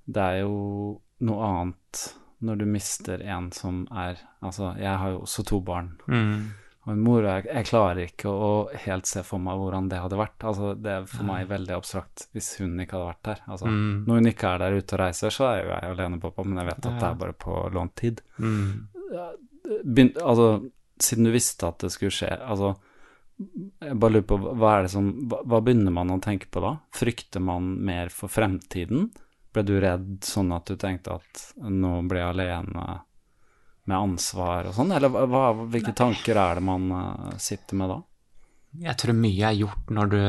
det 0.07 0.23
er 0.23 0.37
jo 0.45 1.01
noe 1.19 1.43
annet 1.49 2.13
når 2.41 2.57
du 2.61 2.65
mister 2.65 3.19
en 3.27 3.51
som 3.51 3.81
er 3.91 4.15
Altså, 4.41 4.71
jeg 4.79 4.97
har 4.97 5.09
jo 5.11 5.19
også 5.25 5.43
to 5.45 5.59
barn. 5.59 5.97
Og 6.07 6.13
en 6.91 6.99
mor, 7.03 7.23
jeg, 7.23 7.45
jeg 7.45 7.65
klarer 7.69 7.99
ikke 8.07 8.31
å 8.31 8.49
helt 8.85 9.05
se 9.09 9.21
for 9.27 9.39
meg 9.43 9.57
hvordan 9.61 9.89
det 9.91 9.99
hadde 10.01 10.17
vært. 10.19 10.45
Altså, 10.49 10.73
det 10.79 10.91
er 10.95 11.05
for 11.11 11.23
meg 11.27 11.47
veldig 11.49 11.75
abstrakt 11.75 12.27
hvis 12.33 12.49
hun 12.61 12.75
ikke 12.79 12.97
hadde 12.97 13.09
vært 13.11 13.23
der. 13.29 13.41
Altså, 13.47 13.65
Mm. 13.69 14.05
Når 14.07 14.19
hun 14.21 14.29
ikke 14.31 14.53
er 14.53 14.57
der 14.65 14.77
ute 14.79 14.95
og 14.97 14.99
reiser, 15.03 15.29
så 15.35 15.47
er 15.51 15.63
jo 15.63 15.69
jeg 15.73 15.91
alene 15.93 16.19
pappa, 16.23 16.43
men 16.43 16.57
jeg 16.63 16.69
vet 16.71 16.85
at 16.85 16.99
det 16.99 17.07
er 17.09 17.19
bare 17.23 17.33
på 17.45 17.57
lånt 17.73 17.95
tid. 17.95 18.21
Mm. 18.39 18.87
Begyn- 19.85 20.17
altså, 20.21 20.49
siden 20.99 21.23
du 21.29 21.31
visste 21.31 21.67
at 21.67 21.79
det 21.79 21.91
skulle 21.93 22.11
skje, 22.15 22.31
altså 22.41 22.75
Jeg 23.79 23.95
bare 23.95 24.11
lurer 24.17 24.25
på, 24.27 24.37
hva 24.59 24.71
er 24.77 24.81
det 24.83 24.91
som 24.91 25.05
hva, 25.31 25.37
hva 25.47 25.61
begynner 25.63 25.93
man 25.95 26.09
å 26.11 26.17
tenke 26.19 26.49
på 26.51 26.59
da? 26.59 26.73
Frykter 26.91 27.39
man 27.39 27.69
mer 27.87 28.09
for 28.11 28.27
fremtiden? 28.27 29.05
Ble 29.55 29.63
du 29.63 29.79
redd 29.79 30.17
sånn 30.27 30.51
at 30.51 30.65
du 30.67 30.75
tenkte 30.75 31.15
at 31.15 31.45
nå 31.63 32.01
blir 32.09 32.19
jeg 32.19 32.33
alene 32.35 32.83
med 33.89 33.97
ansvar 33.97 34.69
og 34.69 34.75
sånn, 34.77 34.91
eller 34.95 35.09
hva, 35.09 35.43
hvilke 35.73 35.93
tanker 35.97 36.37
er 36.37 36.59
det 36.59 36.63
man 36.67 36.85
eh, 36.93 37.37
sitter 37.41 37.79
med 37.81 37.89
da? 37.93 37.99
Jeg 38.85 38.97
tror 39.01 39.17
mye 39.17 39.47
er 39.49 39.57
gjort 39.63 39.89
når 39.97 40.11
du 40.13 40.21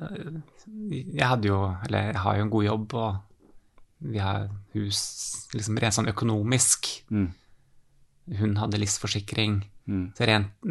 Jeg 0.00 1.26
hadde 1.26 1.48
jo, 1.50 1.58
eller 1.86 2.06
jeg 2.12 2.20
har 2.22 2.36
jo 2.38 2.44
en 2.46 2.52
god 2.52 2.64
jobb, 2.64 2.94
og 2.94 4.06
vi 4.14 4.20
har 4.22 4.46
hus 4.76 5.00
liksom 5.52 5.78
rent 5.82 5.96
sånn 5.96 6.08
økonomisk. 6.12 6.88
Mm. 7.12 7.26
Hun 8.38 8.54
hadde 8.60 8.78
livsforsikring. 8.80 9.58
Mm. 9.90 10.04
Så 10.16 10.28
rent, 10.30 10.70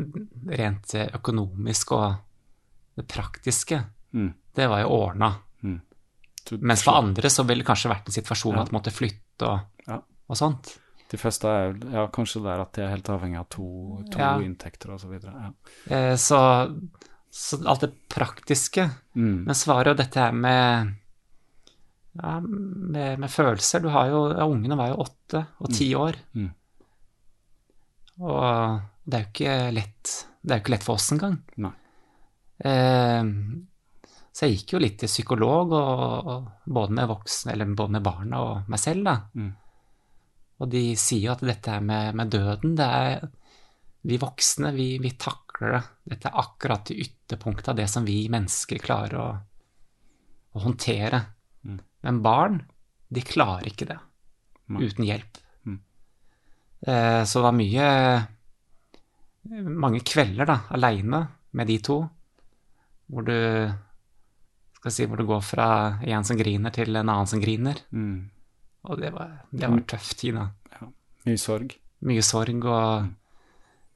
rent 0.61 0.95
økonomisk 1.19 1.91
og 1.97 2.15
det 2.97 3.07
praktiske, 3.11 3.83
Mm. 4.15 4.33
det 4.55 4.65
var 4.69 4.79
jo 4.81 4.87
ordna. 4.89 5.35
Du- 6.49 6.57
Mens 6.57 6.81
for 6.81 6.93
andre 6.97 7.29
så 7.29 7.43
ville 7.45 7.61
det 7.61 7.67
kanskje 7.67 7.91
vært 7.91 8.07
en 8.07 8.13
situasjon 8.15 8.55
Ja. 8.55 8.61
at 8.63 8.71
man 8.71 8.81
måtte 8.81 8.91
flytte 8.95 9.45
og, 9.45 9.59
Ja. 9.87 10.01
og 10.29 10.35
sånt. 10.37 10.79
De 11.09 11.17
fleste 11.17 11.49
er 11.49 11.71
ja, 11.93 12.03
kanskje 12.13 12.43
der 12.45 12.61
at 12.61 12.73
de 12.77 12.83
er 12.85 12.91
helt 12.93 13.07
avhengig 13.09 13.39
av 13.39 13.47
to, 13.49 13.65
to 14.13 14.19
Ja. 14.21 14.35
inntekter 14.45 14.91
og 14.93 14.99
så 15.01 15.07
videre. 15.09 15.31
Ja. 15.33 15.51
Eh, 15.95 16.15
Så, 16.21 16.37
så 17.33 17.57
alt 17.65 17.81
det 17.81 17.91
praktiske. 18.13 18.85
Mm. 19.15 19.45
Men 19.47 19.55
svaret 19.57 19.89
var 19.89 19.93
jo 19.95 19.97
dette 20.03 20.19
her 20.21 20.31
med, 20.37 20.93
ja, 22.21 22.35
med, 22.45 23.19
med 23.19 23.29
følelser. 23.33 23.81
Du 23.81 23.89
har 23.89 24.07
jo, 24.11 24.21
ja, 24.37 24.45
Ungene 24.45 24.77
var 24.77 24.91
jo 24.93 25.01
åtte 25.05 25.45
og 25.59 25.73
ti 25.73 25.89
år. 25.97 26.19
Mm. 26.37 26.51
Og 28.19 28.81
det 29.09 29.17
er 29.17 29.23
jo 29.23 29.29
ikke 29.31 29.57
lett 29.73 30.13
Det 30.43 30.51
er 30.53 30.59
jo 30.59 30.63
ikke 30.63 30.73
lett 30.75 30.85
for 30.87 30.99
oss 30.99 31.09
engang. 31.15 31.39
Nei. 31.63 31.71
Eh, 32.59 33.23
så 34.35 34.45
jeg 34.45 34.59
gikk 34.59 34.73
jo 34.75 34.79
litt 34.83 34.97
til 35.01 35.09
psykolog, 35.11 35.73
og, 35.75 36.27
og 36.31 36.69
både 36.69 36.95
med 36.95 37.09
voksne, 37.09 37.51
eller 37.55 37.73
både 37.75 37.97
med 37.97 38.03
barna 38.05 38.39
og 38.45 38.69
meg 38.71 38.79
selv, 38.79 39.03
da. 39.09 39.15
Og 40.59 40.71
de 40.71 40.83
sier 40.99 41.29
jo 41.29 41.35
at 41.35 41.43
dette 41.45 41.71
er 41.71 41.83
med, 41.85 42.15
med 42.19 42.31
døden, 42.33 42.75
det 42.79 42.87
er 42.87 43.29
Vi 44.09 44.15
voksne, 44.15 44.71
vi, 44.71 44.93
vi 45.03 45.11
takler 45.19 45.73
det. 45.75 45.81
Dette 46.13 46.29
er 46.29 46.39
akkurat 46.39 46.87
det 46.87 47.01
ytterpunktet 47.03 47.73
av 47.73 47.75
det 47.81 47.87
som 47.91 48.05
vi 48.07 48.29
mennesker 48.31 48.79
klarer 48.79 49.15
å, 49.19 49.25
å 50.55 50.61
håndtere. 50.63 51.19
Mm. 51.67 51.81
Men 52.07 52.21
barn, 52.23 52.61
de 53.11 53.25
klarer 53.27 53.67
ikke 53.67 53.89
det 53.89 53.97
Nei. 54.71 54.87
uten 54.87 55.03
hjelp. 55.03 55.41
Mm. 55.67 55.79
Eh, 56.87 57.21
så 57.27 57.41
det 57.41 57.47
var 57.49 57.57
mye 57.59 57.89
Mange 59.49 59.99
kvelder 60.05 60.45
da, 60.45 60.57
aleine 60.75 61.21
med 61.57 61.67
de 61.67 61.77
to, 61.81 61.95
hvor 63.09 63.23
du 63.25 63.35
skal 64.79 64.93
si, 64.93 65.07
hvor 65.09 65.17
du 65.17 65.25
går 65.27 65.41
fra 65.43 65.69
en 66.05 66.27
som 66.27 66.37
griner, 66.37 66.71
til 66.75 66.93
en 66.93 67.07
annen 67.07 67.27
som 67.27 67.41
griner. 67.41 67.79
Mm. 67.91 68.29
Og 68.87 68.99
det 69.01 69.09
var, 69.13 69.33
det 69.51 69.67
var 69.69 69.81
tøff 69.91 70.13
tid, 70.15 70.37
da. 70.39 70.87
Mye 71.27 71.37
sorg. 71.41 71.73
Mye 72.07 72.21
sorg 72.23 72.63
og 72.63 73.09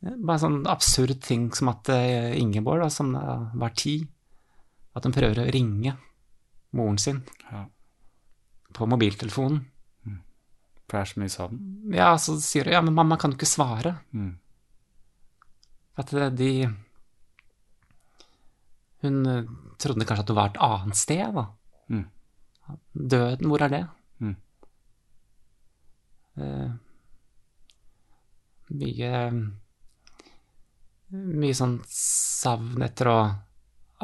bare 0.04 0.40
sånn 0.42 0.66
absurd 0.68 1.22
ting 1.24 1.46
som 1.56 1.70
at 1.72 1.88
eh, 1.94 2.34
Ingeborg, 2.36 2.82
da, 2.84 2.90
som 2.92 3.14
var 3.16 3.72
ti, 3.80 3.94
at 4.94 5.06
hun 5.08 5.16
prøver 5.16 5.40
å 5.46 5.52
ringe 5.56 5.96
moren 6.76 6.98
sin 7.00 7.22
Ja. 7.52 7.64
på 8.76 8.86
mobiltelefonen. 8.90 9.62
For 10.84 11.00
det 11.00 11.02
er 11.02 11.10
så 11.14 11.20
mye 11.24 11.32
savn. 11.34 11.62
Ja, 11.96 12.10
så 12.22 12.36
sier 12.44 12.68
hun 12.68 12.74
ja, 12.76 12.82
men 12.84 12.94
mamma 12.94 13.16
kan 13.18 13.32
jo 13.32 13.38
ikke 13.40 13.48
svare. 13.50 13.96
Mm. 14.14 14.34
At 15.98 16.12
eh, 16.14 16.30
de 16.30 16.52
Hun 19.04 19.26
eh, 19.28 19.44
trodde 19.80 20.06
kanskje 20.08 20.24
at 20.24 20.30
hun 20.32 20.38
var 20.38 20.52
et 20.52 20.60
annet 20.64 21.00
sted, 21.00 21.34
da. 21.36 21.48
Mm. 21.92 22.06
Døden, 22.94 23.50
hvor 23.52 23.64
er 23.66 23.72
det? 23.74 23.82
Mm. 26.38 26.44
Eh, 26.44 26.72
mye 28.74 29.14
Mye 31.14 31.54
sånn 31.54 31.76
savn 31.94 32.82
etter 32.82 33.10
å 33.12 33.18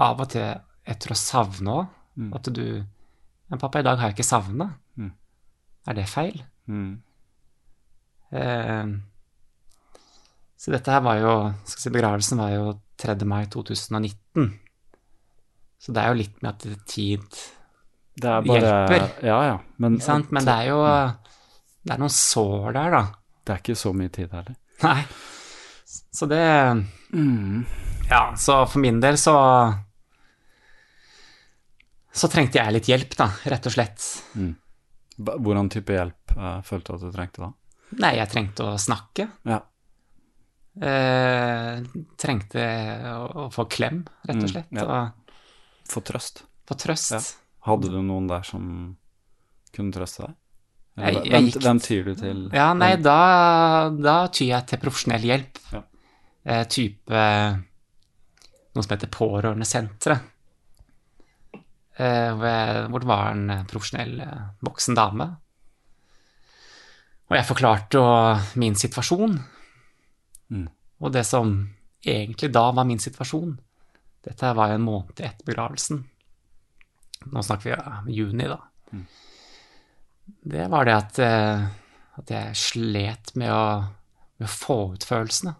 Av 0.05 0.19
og 0.21 0.30
til 0.30 0.45
etter 0.89 1.13
å 1.13 1.17
savne 1.17 1.75
òg. 1.82 1.91
Mm. 2.19 2.32
At 2.36 2.49
du 2.53 2.65
Men 3.49 3.61
pappa, 3.61 3.80
i 3.82 3.86
dag 3.86 3.97
har 3.97 4.11
jeg 4.11 4.19
ikke 4.19 4.30
savna. 4.30 4.67
Mm. 4.99 5.13
Er 5.89 5.95
det 5.97 6.05
feil? 6.09 6.43
Mm. 6.69 7.01
Eh, 8.30 8.91
så 10.59 10.73
dette 10.75 10.91
her 10.93 11.01
var 11.01 11.17
jo 11.17 11.34
skal 11.63 11.82
si, 11.82 11.91
Begravelsen 11.95 12.41
var 12.43 12.51
jo 12.53 12.73
3. 12.99 13.15
mai 13.25 13.47
2019. 13.49 14.51
Så 15.80 15.95
det 15.95 16.03
er 16.03 16.11
jo 16.11 16.19
litt 16.19 16.41
med 16.43 16.51
at 16.51 16.86
tid 16.91 17.23
Det 18.19 18.27
er 18.27 18.43
Hjelper. 18.43 19.05
Ja, 19.23 19.39
ja. 19.47 19.57
Men, 19.80 19.97
sant? 20.03 20.34
Men 20.36 20.45
det 20.45 20.55
er 20.59 20.69
jo 20.73 20.80
Det 21.89 21.95
er 21.95 22.01
noen 22.03 22.13
sår 22.13 22.73
der, 22.75 22.91
da. 22.93 23.01
det 23.47 23.53
er 23.55 23.61
ikke 23.63 23.75
så 23.81 23.91
mye 23.97 24.11
tid 24.13 24.33
heller. 24.35 24.55
Nei. 24.85 24.99
Så 26.13 26.27
det 26.29 26.39
Ja, 28.09 28.19
så 28.37 28.59
for 28.69 28.79
min 28.83 28.99
del 29.01 29.17
så 29.17 29.33
Så 32.13 32.29
trengte 32.29 32.59
jeg 32.59 32.73
litt 32.75 32.89
hjelp, 32.89 33.15
da, 33.17 33.27
rett 33.49 33.65
og 33.69 33.73
slett. 33.73 34.05
Mm. 34.37 34.53
Hvordan 35.19 35.69
type 35.73 35.93
hjelp 35.93 36.33
uh, 36.37 36.59
følte 36.65 36.93
du 36.93 36.97
at 36.99 37.03
du 37.07 37.11
trengte 37.15 37.43
da? 37.43 37.49
Nei, 38.01 38.13
jeg 38.19 38.29
trengte 38.31 38.65
å 38.69 38.77
snakke. 38.81 39.25
Ja. 39.49 39.59
Eh, 40.79 41.79
trengte 42.21 42.63
å, 43.09 43.23
å 43.43 43.45
få 43.51 43.65
klem, 43.71 44.03
rett 44.27 44.37
og 44.37 44.45
Mm, 44.45 44.51
slett. 44.53 44.69
ja. 44.77 44.85
Og 44.85 45.89
Få 45.89 46.01
trøst. 46.05 46.43
få 46.69 46.77
trøst. 46.77 47.11
Ja. 47.17 47.21
Hadde 47.65 47.89
du 47.89 47.97
noen 48.05 48.27
der 48.29 48.45
som 48.45 48.95
kunne 49.73 49.91
trøste 49.95 50.27
deg? 50.27 50.35
Jeg- 50.99 51.23
jeg 51.25 51.31
hvem, 51.31 51.61
hvem 51.63 51.79
tyr 51.79 52.03
du 52.05 52.15
til? 52.15 52.39
Ja, 52.53 52.73
nei, 52.73 52.95
da, 53.01 53.89
da 53.89 54.17
tyr 54.27 54.47
jeg 54.53 54.67
til 54.67 54.79
profesjonell 54.83 55.21
hjelp. 55.27 55.59
Ja. 55.73 55.81
Eh, 56.45 56.63
type 56.71 57.09
noe 58.75 58.83
som 58.85 58.93
heter 58.95 59.11
Pårørendesenteret. 59.11 60.21
Eh, 61.99 62.31
hvor, 62.39 62.99
det 63.03 63.07
var 63.09 63.31
en 63.33 63.49
eh, 63.51 63.63
profesjonell 63.67 64.19
eh, 64.23 64.43
voksen 64.63 64.95
dame. 64.95 65.25
Og 67.29 67.35
jeg 67.37 67.45
forklarte 67.45 68.03
min 68.57 68.75
situasjon. 68.79 69.35
Mm. 70.49 70.67
Og 71.03 71.11
det 71.13 71.25
som 71.27 71.51
egentlig 72.05 72.51
da 72.55 72.71
var 72.73 72.87
min 72.89 72.97
situasjon 73.01 73.57
Dette 74.25 74.49
var 74.55 74.71
jo 74.71 74.75
en 74.79 74.83
måned 74.83 75.19
etter 75.23 75.45
begravelsen. 75.47 76.01
Nå 77.31 77.43
snakker 77.45 77.69
vi 77.69 77.75
om 77.77 78.07
juni, 78.11 78.47
da. 78.49 78.57
Det 80.41 80.67
var 80.71 80.88
det 80.88 80.95
at, 80.95 81.19
eh, 81.23 81.65
at 82.19 82.34
jeg 82.34 82.59
slet 82.59 83.34
med 83.39 83.53
å, 83.53 83.65
med 84.39 84.47
å 84.47 84.51
få 84.51 84.77
ut 84.95 85.07
følelsene. 85.07 85.55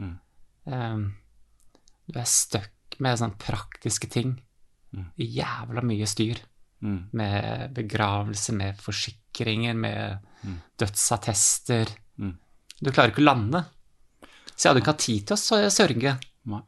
Mm. 0.00 0.16
Eh, 0.70 0.96
du 2.10 2.18
er 2.20 2.28
stuck 2.28 2.98
med 3.02 3.20
sånne 3.20 3.40
praktiske 3.40 4.10
ting. 4.12 4.36
Jævla 5.18 5.82
mye 5.82 6.06
styr. 6.06 6.42
Mm. 6.84 6.98
Med 7.16 7.72
begravelse, 7.74 8.52
med 8.54 8.80
forsikringer, 8.82 9.74
med 9.74 10.18
dødsattester. 10.78 11.90
Mm. 12.20 12.36
Du 12.80 12.90
klarer 12.90 13.14
ikke 13.14 13.24
å 13.24 13.30
lande. 13.30 13.64
Så 14.54 14.66
jeg 14.66 14.70
hadde 14.70 14.82
ikke 14.84 14.94
hatt 14.94 15.04
tid 15.06 15.26
til 15.26 15.36
å 15.36 15.72
sørge. 15.72 16.16
Nei. 16.52 16.60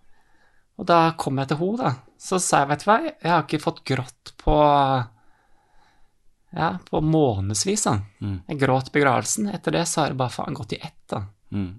Og 0.77 0.89
da 0.89 1.01
kom 1.21 1.39
jeg 1.41 1.51
til 1.51 1.61
henne, 1.61 1.85
da. 1.85 2.17
Så 2.21 2.41
sa 2.43 2.63
jeg, 2.63 2.71
vet 2.73 2.83
du 2.83 2.89
hva, 2.89 2.97
jeg 3.05 3.33
har 3.33 3.45
ikke 3.45 3.63
fått 3.63 3.85
grått 3.89 4.33
på 4.41 4.57
ja, 6.53 6.79
på 6.91 7.01
månedsvis, 7.01 7.83
da. 7.89 7.99
Mm. 8.23 8.39
Jeg 8.49 8.59
gråt 8.61 8.93
begravelsen. 8.93 9.49
Etter 9.53 9.73
det 9.73 9.87
så 9.89 10.01
har 10.05 10.09
det 10.15 10.21
bare 10.21 10.31
faen 10.31 10.55
gått 10.55 10.73
i 10.73 10.81
ett, 10.81 11.03
da. 11.11 11.25
Mm. 11.53 11.79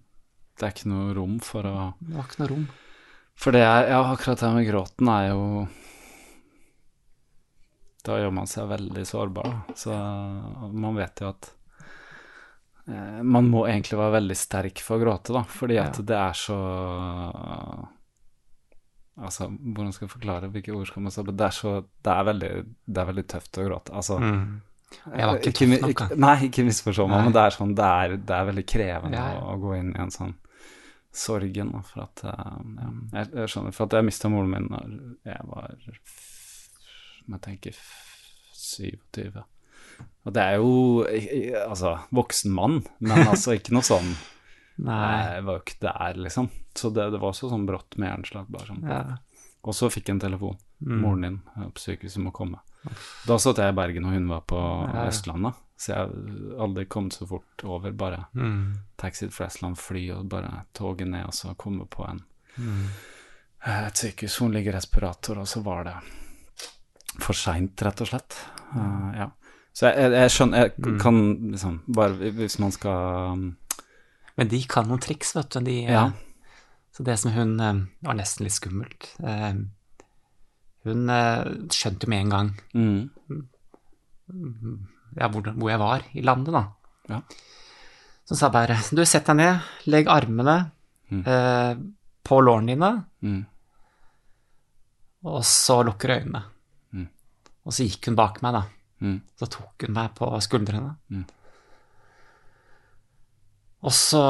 Det 0.57 0.65
er 0.65 0.72
ikke 0.74 0.89
noe 0.89 1.13
rom 1.13 1.39
for 1.39 1.65
å 1.70 1.76
Det 1.99 2.15
var 2.18 2.24
ikke 2.28 2.41
noe 2.43 2.49
rom. 2.51 2.68
For 3.38 3.53
det 3.53 3.61
er, 3.61 3.89
ja, 3.91 3.99
akkurat 4.11 4.39
det 4.41 4.49
med 4.55 4.65
gråten 4.68 5.09
er 5.13 5.28
jo 5.30 5.68
Da 8.07 8.15
gjør 8.22 8.32
man 8.34 8.47
seg 8.49 8.70
veldig 8.72 9.03
sårbar, 9.05 9.51
da. 9.51 9.76
Så 9.78 9.93
man 10.74 10.95
vet 10.97 11.22
jo 11.22 11.28
at 11.30 11.49
eh, 12.88 13.22
Man 13.22 13.49
må 13.51 13.65
egentlig 13.68 13.99
være 13.99 14.15
veldig 14.18 14.38
sterk 14.39 14.82
for 14.82 14.97
å 14.97 15.03
gråte, 15.03 15.36
da, 15.36 15.43
fordi 15.43 15.78
at 15.82 15.99
Ja. 16.01 16.07
det 16.09 16.18
er 16.24 16.34
så 16.39 16.57
Altså, 19.18 19.47
hvordan 19.49 19.93
skal 19.95 20.05
jeg 20.05 20.11
forklare, 20.13 20.49
hvilke 20.53 20.74
ord 20.78 20.86
skal 20.89 21.01
man 21.01 21.11
si? 21.11 21.24
Det 21.26 21.45
er 21.47 21.55
så 21.55 21.72
Det 22.05 22.13
er 22.13 22.24
veldig, 22.28 22.49
det 22.86 23.01
er 23.01 23.07
veldig 23.11 23.28
tøft 23.34 23.57
å 23.57 23.65
gråte. 23.68 23.93
Altså 23.97 24.20
Mm. 24.22 24.61
Jeg 24.88 25.28
var 25.28 25.36
ikke 25.41 25.51
tøff 25.51 25.68
nok, 25.68 25.82
da. 25.82 25.88
ikke, 26.05 26.15
Nei, 26.24 26.36
ikke 26.47 26.63
misforstå 26.63 27.07
meg, 27.11 27.24
men 27.26 27.34
det 27.36 27.41
er 27.43 27.55
sånn 27.57 27.74
Det 27.76 27.84
er, 27.84 28.13
det 28.24 28.36
er 28.38 28.45
veldig 28.47 28.63
krevende 28.72 29.18
Ja. 29.20 29.26
Å, 29.41 29.49
å 29.51 29.57
gå 29.59 29.74
inn 29.76 29.89
i 29.91 29.99
en 29.99 30.13
sånn 30.15 30.36
sorgen, 31.18 31.74
for 31.84 32.05
at 32.05 32.24
eh, 32.24 32.55
ja, 32.78 32.88
jeg, 33.18 33.30
jeg 33.34 33.51
skjønner, 33.51 33.74
for 33.76 33.88
at 33.89 33.97
jeg 33.97 34.05
mista 34.07 34.30
moren 34.32 34.53
min 34.53 34.70
da 34.72 34.80
jeg 35.34 35.49
var 35.49 35.76
Om 37.26 37.36
jeg 37.36 37.41
tenker 37.49 37.80
27. 38.53 39.43
Og 40.28 40.34
det 40.36 40.43
er 40.43 40.55
jo 40.61 41.03
altså 41.65 41.97
voksen 42.13 42.51
mann, 42.53 42.82
men 42.99 43.28
altså 43.28 43.55
ikke 43.57 43.74
noe 43.76 43.86
sånn 43.88 44.13
Nei. 44.78 45.34
Jeg 45.36 45.43
var 45.47 45.53
jo 45.57 45.63
ikke 45.65 45.80
der, 45.82 46.13
liksom. 46.21 46.49
Så 46.78 46.89
det, 46.93 47.07
det 47.11 47.19
var 47.19 47.32
også 47.34 47.49
sånn 47.49 47.65
brått 47.65 47.97
med 47.97 48.09
hjerneslag. 48.11 48.47
Bare 48.53 48.67
sånn. 48.67 48.84
Ja. 48.88 49.17
Og 49.63 49.73
så 49.73 49.89
fikk 49.89 50.07
jeg 50.07 50.15
en 50.17 50.19
telefon. 50.30 50.57
Mm. 50.86 50.99
Moren 51.01 51.21
din 51.25 51.38
er 51.57 51.71
på 51.73 51.82
sykehuset 51.82 52.21
må 52.21 52.32
komme. 52.32 52.59
Da 53.28 53.38
satt 53.41 53.57
jeg 53.57 53.73
i 53.73 53.75
Bergen, 53.75 54.05
og 54.05 54.13
hun 54.13 54.28
var 54.30 54.41
på 54.47 54.59
Ja. 54.93 55.07
Østlandet. 55.09 55.53
Så 55.78 55.93
jeg 55.93 56.09
aldri 56.59 56.86
kom 56.86 57.09
så 57.11 57.28
fort 57.28 57.63
over. 57.65 57.91
Bare 57.91 58.25
Mm. 58.36 58.78
taxi 58.97 59.28
fra 59.30 59.45
Estland, 59.47 59.78
fly 59.78 60.09
og 60.11 60.30
bare 60.30 60.65
toget 60.73 61.07
ned, 61.07 61.25
og 61.25 61.34
så 61.34 61.55
komme 61.57 61.86
på 61.89 62.07
en 62.09 62.21
Mm. 62.57 62.88
eh, 63.65 63.88
et 63.88 63.93
sykehus. 63.97 64.38
Hun 64.39 64.51
ligger 64.53 64.71
i 64.73 64.75
respirator, 64.78 65.38
og 65.39 65.45
så 65.47 65.61
var 65.63 65.84
det 65.84 65.95
for 67.19 67.34
seint, 67.34 67.75
rett 67.82 68.01
og 68.01 68.07
slett. 68.07 68.36
Uh, 68.75 69.11
ja. 69.15 69.30
Så 69.73 69.88
jeg, 69.91 69.97
jeg, 69.97 70.11
jeg 70.11 70.30
skjønner 70.34 70.57
Jeg 70.57 70.71
Mm. 70.78 70.99
kan 70.99 71.17
liksom 71.51 71.80
Bare 71.95 72.32
hvis 72.32 72.59
man 72.59 72.71
skal 72.71 73.53
Men 74.38 74.47
de 74.51 74.59
kan 74.69 74.88
noen 74.88 75.01
triks, 75.01 75.33
vet 75.35 75.49
du. 75.49 75.59
De, 75.65 75.77
Ja. 75.88 76.05
eh, 76.07 76.11
Så 76.97 77.03
det 77.05 77.17
som 77.19 77.31
hun 77.31 77.59
eh, 77.59 77.73
Det 78.01 78.07
var 78.07 78.15
nesten 78.17 78.43
litt 78.45 78.53
skummelt. 78.57 79.11
Eh, 79.23 79.53
Hun 80.88 81.09
skjønte 81.73 82.05
jo 82.05 82.09
med 82.09 82.21
en 82.21 82.29
gang 82.29 82.49
mm, 82.73 83.09
ja, 85.17 85.27
hvor, 85.31 85.41
hvor 85.57 85.69
jeg 85.71 85.79
var 85.81 86.03
i 86.13 86.21
landet, 86.23 86.53
da. 86.53 86.63
Ja. 87.09 87.21
Så 88.27 88.35
sa 88.35 88.49
bare 88.51 88.77
Du, 88.91 89.03
sett 89.07 89.25
deg 89.29 89.35
ned, 89.39 89.61
legg 89.88 90.07
armene 90.11 90.71
Mm. 91.09 91.21
eh, 91.25 91.75
på 92.27 92.41
lårene 92.43 92.73
dine, 92.73 92.89
mm, 93.23 93.45
og 95.23 95.38
så 95.47 95.77
lukker 95.88 96.07
du 96.11 96.13
øynene. 96.17 96.41
Mm. 96.91 97.05
Og 97.63 97.71
så 97.71 97.85
gikk 97.88 98.09
hun 98.09 98.15
bak 98.19 98.41
meg, 98.43 98.57
da. 98.57 98.63
mm, 98.99 99.21
Så 99.39 99.47
tok 99.53 99.85
hun 99.85 99.93
meg 99.95 100.09
på 100.19 100.27
skuldrene. 100.43 100.97
Og 103.86 103.93
så 103.93 104.23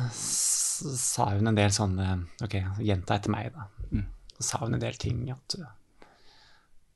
sa 0.00 1.26
hun 1.34 1.50
en 1.50 1.58
del 1.58 1.72
sånne 1.74 2.06
Ok, 2.44 2.56
gjenta 2.80 3.18
etter 3.18 3.32
meg, 3.32 3.50
da. 3.52 3.66
Mm. 3.92 4.06
Så 4.38 4.46
sa 4.46 4.60
hun 4.62 4.74
en 4.78 4.82
del 4.82 4.96
ting. 5.00 5.22
At 5.32 5.56
du, 5.56 5.64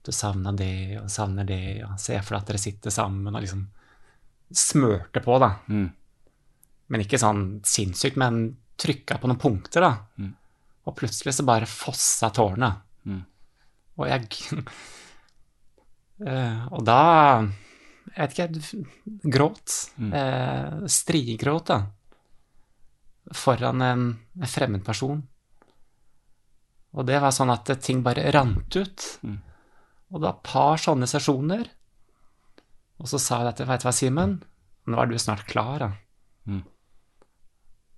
du 0.07 0.13
savna 0.15 0.55
det, 0.57 1.01
og 1.03 1.11
savner 1.13 1.45
det, 1.49 1.61
og 1.85 1.99
ser 2.01 2.23
for 2.25 2.37
deg 2.37 2.43
at 2.45 2.53
dere 2.53 2.63
sitter 2.63 2.95
sammen, 2.95 3.35
og 3.35 3.45
liksom 3.45 3.67
smørte 4.55 5.21
på, 5.25 5.37
da. 5.43 5.51
mm, 5.69 5.87
Men 6.93 7.03
ikke 7.05 7.19
sånn 7.21 7.45
sinnssykt, 7.67 8.17
men 8.21 8.43
trykka 8.81 9.19
på 9.21 9.29
noen 9.31 9.41
punkter, 9.41 9.85
da. 9.85 9.93
Mm. 10.21 10.33
Og 10.85 10.97
plutselig 10.99 11.33
så 11.37 11.47
bare 11.49 11.69
fossa 11.69 12.29
tårene. 12.35 12.73
Mm. 13.09 13.23
Og 14.01 14.11
jeg 14.11 14.29
Eh, 16.25 16.67
Og 16.71 16.85
da 16.87 17.43
Jeg 18.15 18.31
vet 18.31 18.39
ikke, 18.39 18.83
gråt. 19.35 19.77
Mm. 19.99 20.11
Eh, 20.15 20.89
Strigråt, 20.91 21.71
da. 21.73 21.79
Foran 23.35 23.83
en, 23.83 24.05
en 24.39 24.51
fremmed 24.51 24.85
person. 24.87 25.23
Og 26.95 27.07
det 27.09 27.19
var 27.23 27.35
sånn 27.35 27.51
at 27.51 27.73
ting 27.83 28.05
bare 28.07 28.29
rant 28.35 28.77
ut. 28.79 29.07
Mm. 29.27 29.39
Og 30.13 30.21
det 30.21 30.29
var 30.29 30.37
et 30.37 30.45
par 30.47 30.79
sånne 30.79 31.09
sesjoner. 31.11 31.67
Og 33.03 33.11
så 33.11 33.19
sa 33.19 33.41
jeg 33.43 33.51
at 33.51 33.65
Veit 33.67 33.83
du 33.83 33.89
hva, 33.89 33.95
Simen? 33.97 34.37
Nå 34.87 35.01
er 35.01 35.11
du 35.11 35.17
snart 35.19 35.47
klar, 35.49 35.83
da. 35.83 35.91
Mm. 36.47 36.61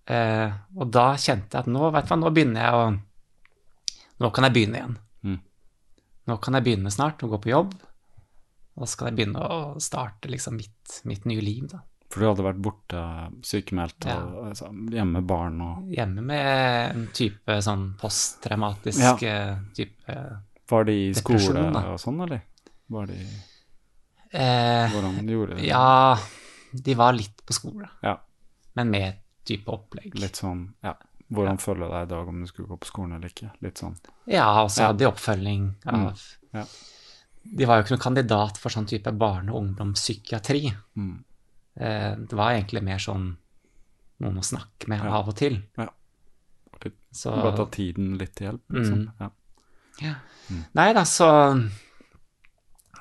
Eh, 0.06 0.54
og 0.78 0.88
da 0.94 1.10
kjente 1.18 1.58
jeg 1.58 1.66
at 1.66 1.68
nå, 1.68 1.90
veit 1.92 2.06
du 2.06 2.14
hva, 2.14 2.20
nå 2.22 2.32
begynner 2.32 2.62
jeg 2.62 2.80
å 2.80 2.86
Nå 4.16 4.30
kan 4.32 4.46
jeg 4.46 4.54
begynne 4.54 4.78
igjen. 4.78 4.92
Mm. 5.28 5.40
Nå 6.30 6.34
kan 6.40 6.56
jeg 6.56 6.64
begynne 6.64 6.88
snart 6.88 7.20
å 7.20 7.28
gå 7.28 7.36
på 7.44 7.50
jobb. 7.50 7.74
Og 8.76 8.88
skal 8.88 9.08
jeg 9.08 9.16
begynne 9.16 9.40
å 9.40 9.80
starte 9.80 10.28
liksom 10.28 10.56
mitt, 10.56 11.00
mitt 11.04 11.24
nye 11.24 11.40
liv, 11.40 11.68
da. 11.70 11.78
For 12.10 12.20
du 12.20 12.26
hadde 12.28 12.44
vært 12.44 12.60
borte, 12.62 13.00
sykemeldt, 13.42 14.04
Ja. 14.06 14.18
og 14.22 14.50
altså, 14.50 14.66
hjemme 14.92 15.12
med 15.18 15.26
barn 15.26 15.60
og 15.60 15.88
Hjemme 15.90 16.22
med 16.22 16.94
en 16.94 17.06
type 17.12 17.56
sånn 17.64 17.96
posttraumatisk 17.98 19.00
Ja. 19.00 19.16
eh, 19.26 19.58
type 19.74 20.18
Var 20.68 20.84
de 20.84 20.92
i 21.10 21.12
skole 21.14 21.72
da. 21.72 21.92
og 21.92 21.98
sånn, 21.98 22.20
eller? 22.22 22.42
Var 22.90 23.06
de 23.06 23.18
eh, 24.32 24.90
Hvordan 24.92 25.28
gjorde 25.28 25.56
de 25.56 25.60
det? 25.62 25.66
Ja, 25.68 26.16
de 26.72 26.94
var 26.94 27.12
litt 27.12 27.42
på 27.46 27.52
skole, 27.56 27.88
Ja, 28.02 28.16
men 28.74 28.90
med 28.90 29.08
et 29.08 29.20
type 29.44 29.66
opplegg. 29.72 30.14
litt 30.14 30.36
sånn 30.36 30.74
Ja. 30.84 30.94
Hvordan 31.32 31.58
føler 31.58 31.88
du 31.88 31.92
deg 31.92 32.02
i 32.02 32.14
dag 32.14 32.28
om 32.28 32.40
du 32.40 32.46
skulle 32.46 32.68
gå 32.68 32.78
på 32.78 32.86
skolen 32.86 33.16
eller 33.16 33.28
ikke? 33.28 33.50
Litt 33.62 33.74
sånn 33.78 33.96
Ja, 34.26 34.62
og 34.62 34.70
så 34.70 34.80
Ja. 34.82 34.86
hadde 34.92 34.98
de 34.98 35.06
oppfølging 35.10 35.74
av 35.86 36.20
Ja. 36.54 36.64
De 37.54 37.66
var 37.68 37.78
jo 37.78 37.84
ikke 37.84 37.94
noen 37.96 38.02
kandidat 38.02 38.58
for 38.58 38.70
sånn 38.72 38.86
type 38.88 39.12
barne- 39.18 39.52
og 39.52 39.62
ungdomspsykiatri. 39.62 40.74
Mm. 40.96 41.24
Eh, 41.76 42.14
det 42.16 42.32
var 42.36 42.52
egentlig 42.54 42.82
mer 42.82 42.98
sånn 42.98 43.36
noen 44.20 44.38
å 44.40 44.44
snakke 44.44 44.88
med 44.88 45.04
Ja. 45.04 45.12
av 45.18 45.28
og 45.28 45.36
til. 45.36 45.62
Ja. 45.78 45.88
Litt, 46.84 46.94
Så 47.12 47.30
Bare 47.30 47.56
ta 47.56 47.64
tiden 47.66 48.18
litt 48.18 48.34
til 48.36 48.48
hjelp, 48.48 48.62
liksom. 48.70 49.06
Mm. 49.06 49.12
Ja. 49.20 49.30
ja. 50.00 50.14
Nei 50.74 50.92
da, 50.92 51.02
så 51.04 51.28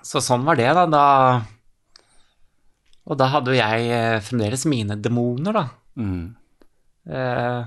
Så 0.03 0.21
sånn 0.21 0.43
var 0.45 0.55
det, 0.55 0.69
da. 0.73 0.85
da 0.85 1.45
og 3.07 3.17
da 3.17 3.27
hadde 3.27 3.51
jo 3.53 3.57
jeg 3.57 3.89
eh, 3.89 4.19
fremdeles 4.19 4.65
mine 4.65 4.95
demoner, 5.01 5.53
da. 5.53 5.69
Mm. 5.97 6.35
eh, 7.07 7.65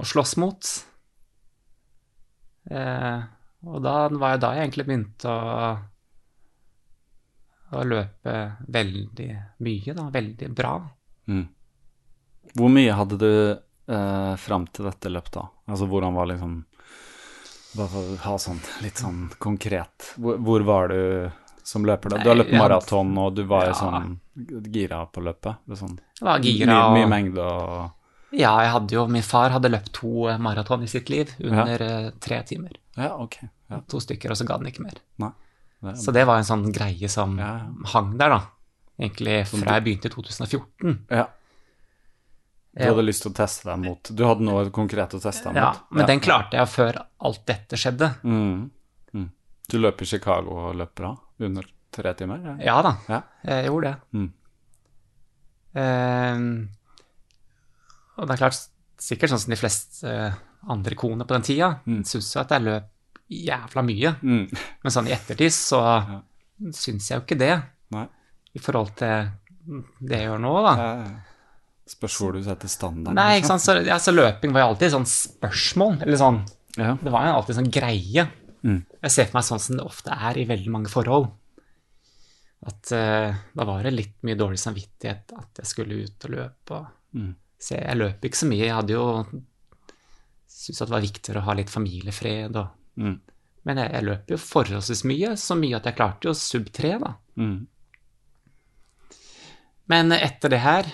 å 0.00 0.04
slåss 0.04 0.36
mot. 0.40 0.84
Eh, 2.70 3.22
og 3.66 3.82
da 3.84 3.94
var 4.08 4.30
jeg 4.36 4.40
da 4.40 4.50
jeg 4.56 4.64
egentlig 4.68 4.86
begynte 4.88 5.28
å, 5.28 5.78
å 7.76 7.82
løpe 7.86 8.34
veldig 8.72 9.28
mye, 9.66 9.94
da. 9.94 10.06
Veldig 10.14 10.48
bra. 10.56 10.72
Mm. 11.30 11.44
Hvor 12.56 12.72
mye 12.72 12.94
hadde 12.98 13.18
du 13.20 13.28
eh, 13.52 14.32
fram 14.40 14.64
til 14.74 14.88
dette 14.88 15.12
løpet, 15.12 15.36
da? 15.36 15.44
Altså 15.70 15.86
hvordan 15.90 16.16
var 16.16 16.30
liksom 16.32 16.56
Bare 17.76 17.86
for 17.92 18.02
å 18.02 18.16
ha 18.24 18.32
sånn 18.42 18.58
litt 18.82 18.98
sånn 18.98 19.28
konkret 19.38 20.08
Hvor, 20.18 20.40
hvor 20.42 20.64
var 20.66 20.88
du 20.90 21.30
som 21.62 21.84
løper? 21.86 22.10
da? 22.10 22.18
Du 22.24 22.32
har 22.32 22.40
løpt 22.40 22.56
maraton, 22.58 23.12
og 23.22 23.36
du 23.36 23.44
var 23.46 23.68
Ja. 23.68 23.76
sånn 23.78 24.16
gira 24.74 25.04
på 25.06 25.22
løpet? 25.22 25.60
Sånn, 25.78 26.00
Jeg 26.18 26.26
var 26.26 26.40
gira. 26.42 26.66
mye, 26.90 26.96
mye 26.98 27.10
mengde 27.12 27.44
og 27.46 27.92
Ja, 28.34 28.56
jeg 28.64 28.72
hadde 28.72 28.96
jo 28.96 29.06
Min 29.06 29.22
far 29.22 29.50
hadde 29.54 29.70
løpt 29.70 29.92
to 30.00 30.26
eh, 30.32 30.38
maraton 30.42 30.82
i 30.82 30.90
sitt 30.90 31.10
liv 31.10 31.30
under 31.38 31.78
ja. 31.86 32.10
tre 32.18 32.42
timer. 32.42 32.72
Ja, 33.00 33.14
ok. 33.22 33.36
Ja, 33.70 33.80
To 33.88 34.00
stykker, 34.02 34.30
og 34.30 34.36
så 34.38 34.46
ga 34.48 34.56
den 34.60 34.70
ikke 34.70 34.82
mer. 34.84 34.98
nei. 35.22 35.30
Det, 35.82 35.94
Så 35.96 36.12
det 36.12 36.26
var 36.28 36.36
en 36.36 36.44
sånn 36.44 36.66
greie 36.76 37.08
som 37.08 37.38
Ja, 37.40 37.52
ja. 37.64 37.90
hang 37.94 38.16
der, 38.20 38.28
da. 38.34 38.40
Egentlig 39.00 39.46
fra 39.48 39.78
jeg 39.78 39.84
begynte 39.86 40.10
i 40.10 40.12
2014. 40.12 40.98
ja. 41.10 41.26
Du 42.76 42.84
hadde 42.86 43.02
lyst 43.02 43.22
til 43.24 43.32
å 43.32 43.34
teste 43.34 43.64
deg 43.66 43.78
mot 43.82 44.10
Du 44.14 44.20
hadde 44.28 44.44
noe 44.46 44.68
konkret 44.70 45.10
å 45.16 45.18
teste 45.20 45.48
deg 45.48 45.56
Ja, 45.58 45.72
mot? 45.72 45.80
men 45.90 46.06
den 46.06 46.20
klarte 46.22 46.54
jeg 46.54 46.68
før 46.70 47.00
alt 47.20 47.40
dette 47.48 47.76
skjedde. 47.76 48.12
Mm. 48.22 48.70
Mm. 49.12 49.30
Du 49.68 49.78
løper 49.80 50.06
Chicago 50.06 50.68
og 50.68 50.76
løper 50.76 50.94
bra 51.02 51.16
under? 51.40 51.64
tre 51.90 52.12
timer? 52.14 52.38
Ja. 52.44 52.54
Ja 52.62 52.82
da, 52.82 52.92
Ja. 53.08 53.22
jeg 53.44 53.66
gjorde 53.66 53.88
det. 53.90 53.96
Mm. 54.14 54.28
Eh, 55.74 56.66
og 58.20 58.26
det 58.28 58.34
er 58.36 58.40
klart, 58.42 58.58
sikkert 59.00 59.32
sånn 59.32 59.42
som 59.42 59.50
de 59.54 59.58
fleste 59.58 60.06
eh, 60.10 60.38
andre 60.68 60.94
koner 60.94 61.24
på 61.24 61.34
den 61.34 61.42
tida, 61.42 61.80
Mm. 61.86 62.02
syns 62.04 62.34
jo 62.34 62.40
at 62.40 62.50
jeg 62.50 62.62
løp 62.62 62.84
jævla 63.30 63.82
mye. 63.86 64.14
Mm. 64.22 64.50
Men 64.82 64.90
sånn 64.92 65.06
i 65.08 65.12
ettertid 65.14 65.52
så 65.54 65.80
syns 66.82 67.08
jeg 67.10 67.18
jo 67.18 67.24
ikke 67.24 67.38
det, 67.38 67.62
Nei. 67.90 68.06
i 68.54 68.58
forhold 68.58 68.94
til 68.96 69.32
det 70.00 70.18
jeg 70.18 70.26
gjør 70.28 70.40
nå, 70.40 70.54
da. 70.66 70.74
Eh, 70.84 71.10
Spørs 71.90 72.16
hvor 72.20 72.32
du 72.36 72.42
setter 72.42 72.68
standarden. 72.70 73.14
Nei, 73.18 73.40
ikke 73.40 73.48
sant, 73.50 73.62
så, 73.64 73.74
ja, 73.84 73.96
så 73.98 74.12
løping 74.14 74.52
var 74.54 74.60
jo 74.62 74.68
alltid 74.74 74.92
sånn 74.92 75.06
spørsmål, 75.10 76.02
eller 76.04 76.16
sånn, 76.20 76.44
Ja. 76.78 76.94
det 76.94 77.10
var 77.10 77.24
jo 77.26 77.32
alltid 77.34 77.56
sånn 77.56 77.70
greie. 77.72 78.28
Mm. 78.62 78.84
Jeg 79.02 79.10
ser 79.10 79.24
for 79.26 79.38
meg 79.38 79.44
sånn 79.48 79.58
som 79.60 79.76
det 79.76 79.84
ofte 79.84 80.12
er 80.14 80.38
i 80.38 80.44
veldig 80.46 80.70
mange 80.70 80.86
forhold. 80.92 81.30
At 82.68 82.92
uh, 82.92 83.34
da 83.56 83.64
var 83.64 83.82
det 83.82 83.92
litt 83.94 84.16
mye 84.22 84.36
dårlig 84.36 84.60
samvittighet 84.60 85.32
at 85.32 85.62
jeg 85.62 85.66
skulle 85.70 86.02
ut 86.04 86.26
og 86.28 86.30
løpe. 86.36 86.76
Og 86.76 86.86
Mm. 87.16 87.34
se, 87.58 87.74
jeg 87.74 87.96
løp 87.98 88.20
ikke 88.22 88.36
så 88.38 88.46
mye. 88.46 88.62
Jeg 88.68 88.74
hadde 88.76 88.92
jo 88.94 89.06
syntes 90.60 90.82
det 90.84 90.92
var 90.92 91.04
viktigere 91.04 91.40
å 91.42 91.48
ha 91.48 91.54
litt 91.58 91.72
familiefred. 91.72 92.56
Og, 92.60 92.76
Mm. 93.00 93.14
men 93.64 93.78
jeg, 93.80 93.92
jeg 93.94 94.04
løp 94.04 94.32
jo 94.34 94.36
forholdsvis 94.42 95.04
mye, 95.08 95.30
så 95.40 95.54
mye 95.56 95.76
at 95.78 95.86
jeg 95.88 95.96
klarte 95.96 96.28
jo 96.28 96.34
sub 96.36 96.66
3, 96.74 96.90
da. 97.00 97.14
Mm. 97.40 97.60
Men 99.90 100.12
etter 100.14 100.52
det 100.52 100.60
her 100.62 100.86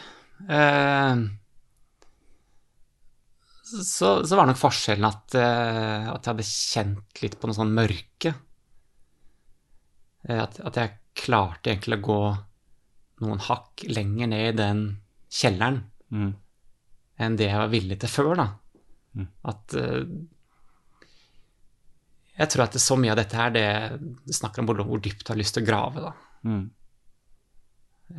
eh, 0.48 1.24
så, 3.66 4.10
så 4.26 4.36
var 4.38 4.46
nok 4.48 4.60
forskjellen 4.60 5.08
at, 5.08 5.34
eh, 5.40 6.06
at 6.12 6.22
jeg 6.22 6.30
hadde 6.32 6.46
kjent 6.48 7.22
litt 7.24 7.34
på 7.40 7.48
noe 7.50 7.56
sånn 7.58 7.74
mørke. 7.74 8.32
Eh, 10.28 10.38
at, 10.44 10.60
at 10.62 10.78
jeg 10.80 10.94
klarte 11.16 11.72
egentlig 11.72 11.98
å 11.98 12.06
gå 12.06 12.20
noen 13.26 13.40
hakk 13.48 13.86
lenger 13.88 14.30
ned 14.30 14.48
i 14.54 14.56
den 14.62 14.86
kjelleren 15.32 15.82
Mm. 16.14 16.28
enn 17.18 17.34
det 17.34 17.48
jeg 17.48 17.58
var 17.58 17.70
villig 17.72 17.96
til 17.98 18.10
før, 18.12 18.28
da. 18.38 18.44
Mm. 19.16 19.28
At 19.48 19.74
eh, 19.80 20.02
Jeg 22.36 22.50
tror 22.52 22.66
at 22.66 22.74
det, 22.76 22.82
så 22.84 22.98
mye 23.00 23.14
av 23.14 23.20
dette 23.20 23.38
her, 23.38 23.52
det, 23.54 23.68
det 24.28 24.36
snakker 24.36 24.60
om 24.60 24.68
hvor, 24.68 24.82
hvor 24.84 25.00
dypt 25.00 25.24
du 25.24 25.32
har 25.32 25.40
lyst 25.40 25.56
til 25.56 25.64
å 25.64 25.68
grave, 25.70 26.02
da. 26.04 26.12
Mm. 26.44 26.66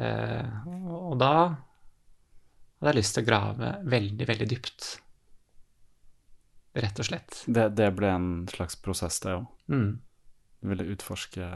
Eh, 0.02 0.66
og 0.90 1.20
da 1.22 1.34
hadde 2.78 2.92
jeg 2.92 2.98
lyst 2.98 3.16
til 3.18 3.26
å 3.26 3.28
grave 3.28 3.70
veldig, 3.94 4.26
veldig 4.30 4.48
dypt. 4.50 4.90
Rett 6.78 7.00
og 7.02 7.08
slett. 7.08 7.44
Det, 7.46 7.70
det 7.78 7.92
ble 7.98 8.10
en 8.10 8.28
slags 8.50 8.78
prosess, 8.82 9.22
det 9.24 9.38
òg. 9.38 9.48
Mm. 9.74 9.88
Du 10.62 10.70
ville 10.74 10.90
utforske 10.94 11.48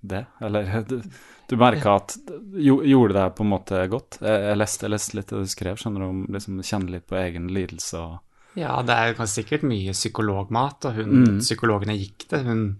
det? 0.00 0.24
Eller 0.40 0.80
du, 0.88 1.02
du 1.48 1.56
merka 1.56 1.98
at 1.98 2.16
jo, 2.54 2.80
Gjorde 2.84 3.18
det 3.18 3.26
på 3.36 3.44
en 3.44 3.52
måte 3.52 3.82
godt? 3.90 4.20
Jeg, 4.22 4.44
jeg, 4.46 4.60
leste, 4.60 4.86
jeg 4.86 4.94
leste 4.94 5.18
litt 5.18 5.32
det 5.32 5.42
du 5.42 5.52
skrev, 5.52 5.80
skjønner 5.80 6.04
du, 6.04 6.08
om 6.08 6.24
liksom 6.32 6.62
kjenne 6.62 6.96
litt 6.96 7.08
på 7.08 7.18
egen 7.20 7.50
lidelse 7.52 8.00
og 8.00 8.16
Ja, 8.56 8.82
det 8.82 8.94
er 8.94 9.26
sikkert 9.26 9.62
mye 9.62 9.92
psykologmat, 9.92 10.84
og 10.88 10.94
hun, 10.94 11.24
Mm. 11.24 11.38
psykologene 11.40 11.96
gikk 11.98 12.28
det. 12.30 12.44
hun, 12.44 12.78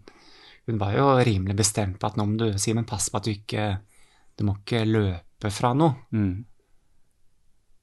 hun 0.67 0.79
var 0.79 0.93
jo 0.95 1.07
rimelig 1.25 1.57
bestemt 1.57 1.99
på 1.99 2.07
at 2.07 2.17
nå 2.17 2.27
må 2.27 2.37
du, 2.39 2.59
Simen, 2.59 2.85
pass 2.85 3.09
på 3.11 3.17
at 3.17 3.25
du 3.25 3.31
ikke 3.31 3.79
Du 4.39 4.45
må 4.45 4.57
ikke 4.59 4.85
løpe 4.87 5.51
fra 5.51 5.73
noe. 5.75 5.95
mm. 6.13 6.45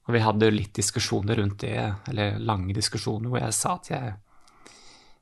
Og 0.07 0.13
vi 0.13 0.19
hadde 0.19 0.51
litt 0.53 0.73
diskusjoner 0.73 1.36
rundt 1.36 1.57
det, 1.59 1.93
eller 2.09 2.38
lange 2.39 2.73
diskusjoner, 2.73 3.27
hvor 3.29 3.39
jeg 3.41 3.53
sa 3.53 3.73
at 3.75 3.89
jeg 3.89 4.13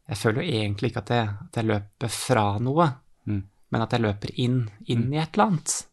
Jeg 0.09 0.17
føler 0.17 0.41
jo 0.43 0.51
egentlig 0.51 0.89
ikke 0.91 0.97
at 0.99 1.09
jeg, 1.09 1.29
at 1.47 1.55
jeg 1.55 1.65
løper 1.65 2.09
fra 2.09 2.57
noe, 2.59 2.89
Mm. 3.25 3.43
men 3.71 3.81
at 3.81 3.91
jeg 3.91 4.01
løper 4.01 4.29
inn, 4.35 4.69
inn 4.87 5.13
i 5.13 5.17
et 5.17 5.29
eller 5.33 5.45
annet. 5.47 5.85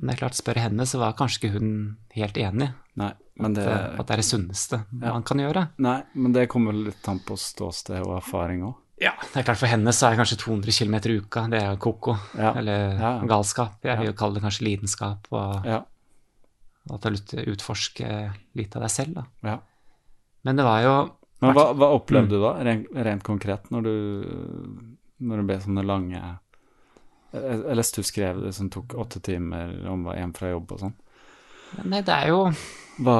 Men 0.00 0.06
det 0.10 0.14
er 0.14 0.20
klart, 0.28 0.36
spør 0.38 0.60
henne, 0.62 0.86
så 0.86 0.98
var 1.00 1.12
kanskje 1.18 1.40
ikke 1.42 1.52
hun 1.58 1.96
helt 2.14 2.36
enig. 2.38 2.68
Nei, 2.96 3.12
men 3.38 3.54
det, 3.54 3.64
At, 3.66 3.98
at 4.00 4.06
det 4.06 4.14
er 4.14 4.16
det 4.22 4.24
sunneste 4.26 4.78
Ja. 5.02 5.12
man 5.12 5.22
kan 5.22 5.38
gjøre. 5.38 5.68
nei, 5.78 6.02
men 6.14 6.32
det 6.32 6.48
kommer 6.48 6.72
litt 6.72 7.08
an 7.08 7.18
på 7.20 7.36
ståsted 7.38 8.00
og 8.06 8.16
erfaring 8.22 8.62
òg. 8.62 8.74
Ja, 9.00 9.12
det 9.32 9.36
er 9.36 9.44
klart 9.46 9.58
For 9.60 9.66
henne 9.70 9.92
så 9.94 10.08
er 10.10 10.16
kanskje 10.18 10.38
200 10.42 10.72
km 10.74 10.94
i 10.94 11.18
uka 11.20 11.44
det 11.50 11.62
er 11.62 11.76
koko, 11.76 12.16
Ja. 12.36 12.52
eller 12.58 12.98
Ja. 12.98 13.12
galskap. 13.26 13.76
Jeg 13.84 13.98
vil 13.98 14.06
jo 14.08 14.12
kalle 14.12 14.34
det 14.34 14.42
kanskje 14.42 14.64
lidenskap, 14.66 15.26
og 15.30 15.66
at 15.66 17.00
du 17.00 17.08
har 17.08 17.12
lyst 17.12 17.28
til 17.28 17.38
å 17.44 17.52
utforske 17.54 18.08
litt 18.56 18.74
av 18.76 18.82
deg 18.82 18.90
selv. 18.90 19.14
da. 19.14 19.24
ja. 19.44 19.58
Men 20.44 20.56
det 20.56 20.64
var 20.64 20.82
jo 20.82 21.10
Men 21.40 21.54
hva, 21.54 21.72
hva 21.74 21.94
opplevde 21.94 22.26
Mm. 22.26 22.28
du 22.30 22.40
da, 22.40 22.52
rent, 22.64 22.86
rent 22.94 23.22
konkret, 23.22 23.70
når 23.70 23.82
du, 23.82 23.94
når 25.20 25.36
det 25.36 25.46
ble 25.46 25.58
sånne 25.60 25.84
lange 25.86 26.38
Jeg, 27.32 27.58
jeg 27.66 27.76
leste 27.76 28.00
du 28.00 28.06
skrev 28.08 28.38
det 28.46 28.54
som 28.56 28.70
tok 28.72 28.94
åtte 28.96 29.20
timer 29.20 29.74
om 29.90 30.04
var 30.08 30.16
en 30.16 30.32
fra 30.36 30.48
jobb 30.54 30.72
og 30.72 30.80
sånn. 30.80 30.94
Nei, 31.84 32.00
det 32.00 32.14
er 32.14 32.30
jo 32.30 32.38
Hva 33.04 33.16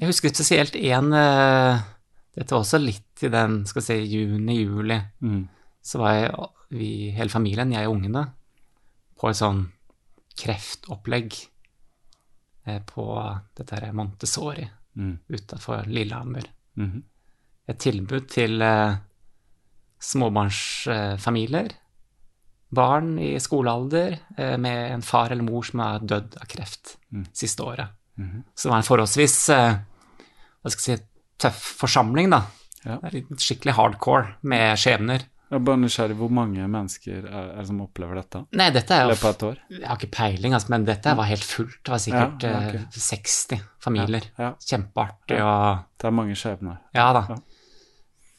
Jeg 0.00 0.08
husker 0.08 0.32
spesielt 0.32 0.78
én 0.80 1.10
Dette 1.12 2.54
var 2.54 2.62
også 2.62 2.80
litt 2.80 3.20
i 3.26 3.28
den 3.28 3.58
skal 3.68 3.84
si, 3.84 3.98
juni-juli. 4.08 4.96
mm. 5.20 5.42
Så 5.84 5.98
var 6.00 6.14
jeg, 6.16 6.48
vi, 6.76 6.88
hele 7.16 7.32
familien, 7.32 7.72
jeg 7.72 7.88
og 7.88 7.94
ungene, 7.98 8.22
på 9.20 9.28
et 9.30 9.36
sånn 9.38 9.62
kreftopplegg 10.40 11.34
eh, 12.68 12.80
på 12.88 13.06
dette 13.56 13.76
her 13.80 13.92
Montessori 13.96 14.68
Mm. 14.96 15.18
utafor 15.30 15.84
Lillehammer. 15.86 16.42
Mhm. 16.76 17.02
Et 17.68 17.78
tilbud 17.78 18.24
til 18.28 18.60
eh, 18.62 18.96
småbarnsfamilier. 20.02 21.70
Barn 22.72 23.18
i 23.18 23.32
skolealder 23.42 24.18
eh, 24.38 24.56
med 24.62 24.92
en 24.94 25.02
far 25.02 25.30
eller 25.34 25.42
mor 25.42 25.64
som 25.66 25.80
har 25.82 25.98
dødd 26.00 26.36
av 26.40 26.46
kreft 26.46 26.96
Mm. 27.12 27.24
siste 27.34 27.62
året. 27.66 27.88
Mhm. 28.16 28.44
Så 28.54 28.68
det 28.68 28.70
var 28.70 28.76
en 28.78 28.86
forholdsvis 28.86 29.48
eh, 29.50 29.74
hva 30.62 30.70
skal 30.70 30.92
jeg 30.92 30.98
si, 31.00 31.04
tøff 31.40 31.60
forsamling, 31.80 32.30
da. 32.30 32.42
Ja. 32.84 32.98
Skikkelig 33.36 33.74
hardcore 33.74 34.36
med 34.42 34.76
skjebner. 34.78 35.24
Jeg 35.50 35.64
bare 35.66 35.80
nysgjerrig, 35.82 36.14
hvor 36.20 36.30
mange 36.30 36.62
mennesker 36.70 37.24
er, 37.26 37.48
er 37.58 37.64
som 37.66 37.80
opplever 37.82 38.14
dette? 38.20 38.44
Nei, 38.54 38.68
dette 38.70 38.94
er 38.94 39.02
jo 39.02 39.08
løpet 39.10 39.24
av 39.26 39.32
et 39.34 39.42
år? 39.48 39.56
Jeg 39.80 39.88
har 39.88 39.96
ikke 39.98 40.10
peiling, 40.14 40.54
altså, 40.54 40.70
men 40.70 40.84
dette 40.86 41.14
var 41.18 41.26
helt 41.26 41.42
fullt. 41.42 41.80
Det 41.82 41.90
var 41.90 41.98
sikkert 42.04 42.44
Ja, 42.46 42.52
okay. 42.60 42.68
ok. 42.68 42.94
eh, 42.94 43.00
60 43.08 43.64
familier. 43.82 44.28
Ja, 44.38 44.52
Kjempeartig 44.62 45.40
og 45.42 45.82
det 45.98 46.06
er 46.06 46.14
mange 46.20 46.36
skjebner. 46.38 46.78
Ja 46.94 47.08
da. 47.18 47.24
Ja. 47.34 47.40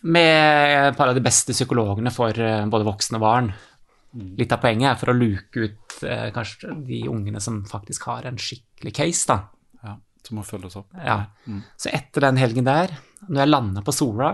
Med 0.03 0.87
et 0.87 0.97
par 0.97 1.11
av 1.11 1.15
de 1.19 1.21
beste 1.21 1.53
psykologene 1.53 2.09
for 2.15 2.31
både 2.33 2.87
voksne 2.87 3.19
og 3.19 3.25
barn. 3.25 3.51
Mm. 4.11 4.35
Litt 4.41 4.51
av 4.51 4.59
poenget 4.63 4.89
er 4.91 4.99
for 4.99 5.13
å 5.13 5.15
luke 5.15 5.65
ut 5.65 5.97
eh, 6.03 6.27
kanskje 6.35 6.73
de 6.87 7.01
ungene 7.07 7.39
som 7.43 7.61
faktisk 7.67 8.09
har 8.09 8.27
en 8.27 8.39
skikkelig 8.41 8.93
case, 8.97 9.23
da. 9.29 9.37
Ja, 9.85 9.95
som 10.27 10.39
må 10.39 10.45
følges 10.47 10.75
opp. 10.79 10.89
Ja. 10.99 11.21
Mm. 11.47 11.61
Så 11.79 11.91
etter 11.95 12.27
den 12.27 12.39
helgen 12.41 12.67
der, 12.67 12.95
når 13.29 13.43
jeg 13.43 13.51
landa 13.51 13.83
på 13.87 13.95
Sola, 13.95 14.33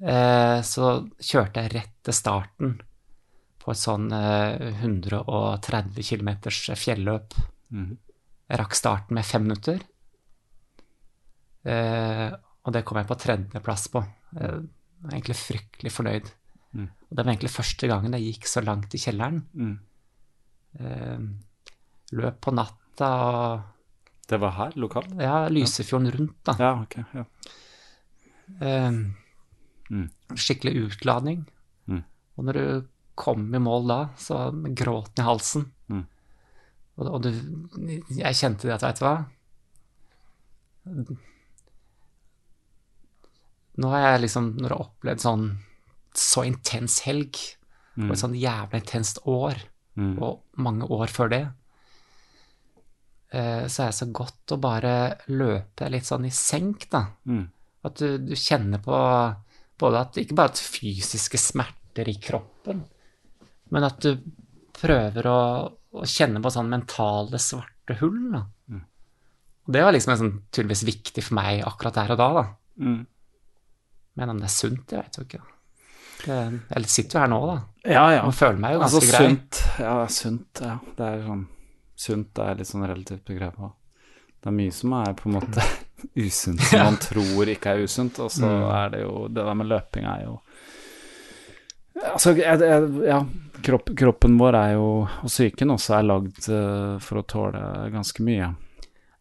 eh, 0.00 0.58
så 0.64 0.94
kjørte 1.20 1.64
jeg 1.64 1.74
rett 1.76 1.96
til 2.08 2.16
starten 2.16 2.78
på 3.60 3.74
et 3.74 3.80
sånn 3.80 4.08
eh, 4.16 4.80
130 4.80 6.00
km 6.00 6.30
fjelløp. 6.48 7.36
Mm. 7.70 7.90
Jeg 8.50 8.62
rakk 8.62 8.74
starten 8.78 9.18
med 9.18 9.28
fem 9.28 9.44
minutter. 9.44 9.82
Eh, 11.68 12.28
og 12.64 12.74
det 12.74 12.82
kom 12.88 13.00
jeg 13.00 13.08
på 13.08 13.18
tredjeplass 13.20 13.88
på. 13.92 14.02
Eh, 14.40 14.60
egentlig 15.12 15.36
fryktelig 15.38 15.92
fornøyd. 15.92 16.32
Og 17.10 17.16
det 17.16 17.24
var 17.24 17.32
egentlig 17.32 17.50
første 17.50 17.88
gangen 17.90 18.12
jeg 18.14 18.26
gikk 18.34 18.46
så 18.46 18.62
langt 18.64 18.94
i 18.94 19.00
kjelleren. 19.02 19.40
Mm. 19.54 19.78
Eh, 20.78 21.24
løp 22.14 22.40
på 22.40 22.54
natta 22.54 23.08
og 23.26 23.62
Det 24.30 24.38
var 24.40 24.50
her, 24.54 24.76
lokalt? 24.78 25.10
ja, 25.18 25.48
Lysefjorden 25.50 26.10
rundt, 26.14 26.36
da. 26.46 26.54
Ja, 26.58 26.72
ok. 26.82 26.96
Ja. 27.14 27.24
Eh, 28.60 29.00
Mm. 29.90 30.04
skikkelig 30.38 30.84
utladning. 30.86 31.40
Mm. 31.88 32.04
Og 32.38 32.44
når 32.46 32.52
du 32.54 32.86
kom 33.18 33.48
i 33.54 33.58
mål 33.58 33.88
da, 33.88 33.96
så 34.16 34.52
med 34.54 34.76
gråten 34.78 35.18
i 35.18 35.26
halsen 35.26 35.64
Mm. 35.90 36.04
Og, 36.96 37.06
og 37.16 37.22
du 37.22 37.30
Jeg 38.14 38.34
kjente 38.38 38.68
det 38.68 38.74
at, 38.76 38.82
veit 38.82 39.00
du 39.00 39.04
hva 39.04 39.26
Nå 43.80 43.90
har 43.90 44.04
jeg 44.12 44.22
liksom 44.26 44.52
Når 44.56 44.68
jeg 44.68 44.76
har 44.76 44.84
opplevd 44.86 45.24
sånn 45.24 45.44
så 46.14 46.44
intens 46.46 47.00
helg, 47.06 47.36
og 48.00 48.10
et 48.14 48.18
sånn 48.22 48.34
jævla 48.38 48.78
intenst 48.80 49.18
år, 49.26 49.54
Mm. 49.96 50.22
og 50.22 50.42
mange 50.56 50.86
år 50.88 51.08
før 51.10 51.28
det, 51.28 51.40
eh, 53.32 53.64
så 53.66 53.82
er 53.84 53.90
det 53.90 53.98
så 53.98 54.06
godt 54.14 54.54
å 54.54 54.60
bare 54.62 54.92
løpe 55.28 55.88
litt 55.90 56.06
sånn 56.08 56.24
i 56.28 56.32
senk, 56.34 56.88
da. 56.92 57.04
Mm. 57.26 57.48
At 57.84 57.94
du, 58.00 58.18
du 58.18 58.34
kjenner 58.38 58.80
på 58.84 58.96
både 59.80 60.00
at 60.04 60.18
ikke 60.20 60.36
bare 60.36 60.52
at 60.52 60.60
fysiske 60.62 61.38
smerter 61.40 62.08
i 62.08 62.16
kroppen, 62.22 62.82
men 63.70 63.84
at 63.86 64.00
du 64.04 64.14
prøver 64.80 65.26
å, 65.30 65.38
å 65.96 66.06
kjenne 66.08 66.40
på 66.44 66.52
sånn 66.52 66.70
mentale 66.72 67.38
svarte 67.40 67.96
hull. 68.00 68.18
Da. 68.34 68.44
Og 69.66 69.74
det 69.76 69.82
var 69.84 69.92
liksom 69.94 70.12
en 70.14 70.20
sånn, 70.22 70.36
tydeligvis 70.52 70.86
viktig 70.88 71.22
for 71.24 71.36
meg 71.38 71.62
akkurat 71.66 71.94
der 72.00 72.12
og 72.14 72.18
da. 72.20 72.28
da. 72.40 72.44
Mm. 72.80 73.00
Men 74.16 74.32
om 74.32 74.38
det 74.40 74.48
er 74.48 74.54
sunt, 74.54 74.86
det 74.90 74.98
vet 74.98 75.16
jeg 75.16 75.24
jo 75.24 75.28
ikke. 75.28 75.42
Det- 75.44 75.56
Eller 76.28 76.86
sitter 76.88 77.18
jo 77.18 77.22
her 77.22 77.28
nå, 77.32 77.40
da. 77.46 77.58
Ja, 77.90 78.04
ja. 78.12 78.22
Man 78.26 78.32
føler 78.36 78.58
meg 78.60 78.74
jo 78.74 78.80
ganske 78.82 79.00
Altså 79.00 79.10
grei. 79.10 79.28
sunt, 79.28 79.60
ja, 79.80 79.94
sunt, 80.06 80.60
ja. 80.62 80.78
Det 80.96 81.06
er 81.06 81.22
sånn 81.26 81.46
Sunt 82.00 82.38
er 82.40 82.54
litt 82.56 82.66
sånn 82.70 82.86
relativt 82.88 83.24
begrep 83.28 83.58
òg. 83.60 83.72
Det 84.40 84.48
er 84.48 84.54
mye 84.56 84.72
som 84.72 84.92
er 84.96 85.12
på 85.18 85.28
en 85.28 85.34
måte 85.36 85.64
usunt, 86.26 86.60
som 86.64 86.80
man 86.86 86.96
tror 87.08 87.50
ikke 87.52 87.74
er 87.74 87.82
usunt, 87.84 88.18
og 88.24 88.30
så 88.32 88.46
Mm. 88.48 88.70
er 88.72 88.88
det 88.94 89.00
jo 89.02 89.28
Det 89.28 89.44
der 89.44 89.54
med 89.54 89.66
løping 89.68 90.04
er 90.08 90.22
jo 90.24 90.38
Altså, 92.00 92.32
jeg, 92.38 92.60
jeg, 92.64 92.88
ja. 93.04 93.18
Kropp, 93.62 93.90
kroppen 93.98 94.38
vår 94.40 94.56
er 94.56 94.70
jo, 94.78 94.84
og 95.20 95.28
psyken 95.28 95.74
også, 95.74 95.98
er 95.98 96.06
lagd 96.08 96.46
eh, 96.48 96.94
for 97.04 97.20
å 97.20 97.26
tåle 97.28 97.60
ganske 97.92 98.24
mye 98.24 98.54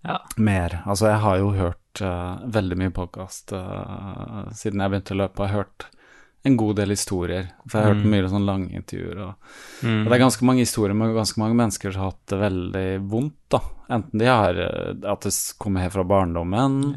Ja. 0.08 0.16
mer. 0.38 0.78
Altså, 0.88 1.10
jeg 1.12 1.20
har 1.20 1.38
jo 1.41 1.50
hørt 1.58 2.02
uh, 2.02 2.39
veldig 2.47 2.78
mye 2.80 2.93
podkast 2.95 3.52
siden 4.56 4.80
jeg 4.80 4.91
begynte 4.93 5.12
å 5.12 5.18
løpe, 5.20 5.43
Jeg 5.43 5.52
har 5.52 5.58
hørt 5.66 5.86
en 6.48 6.58
god 6.58 6.76
del 6.80 6.90
historier. 6.94 7.50
For 7.68 7.78
jeg 7.80 7.86
har 7.86 7.94
hørt 7.94 8.06
Mm. 8.06 8.12
mye 8.14 8.30
sånn 8.32 8.46
lange 8.46 8.70
intervjuer. 8.72 9.18
Og, 9.28 9.34
Mm. 9.84 10.04
og 10.04 10.10
det 10.10 10.14
er 10.14 10.26
ganske 10.26 10.46
mange 10.46 10.60
historier 10.64 10.96
med 10.96 11.16
ganske 11.16 11.38
mange 11.38 11.56
mennesker 11.56 11.92
som 11.92 12.02
har 12.02 12.12
hatt 12.12 12.26
det 12.28 12.40
veldig 12.40 13.10
vondt, 13.10 13.36
da. 13.50 13.60
Enten 13.90 14.20
de 14.20 14.26
har 14.26 14.54
eh, 14.56 15.12
at 15.12 15.22
det 15.22 15.34
kommer 15.60 15.82
helt 15.82 15.94
fra 15.94 16.04
barndommen, 16.04 16.96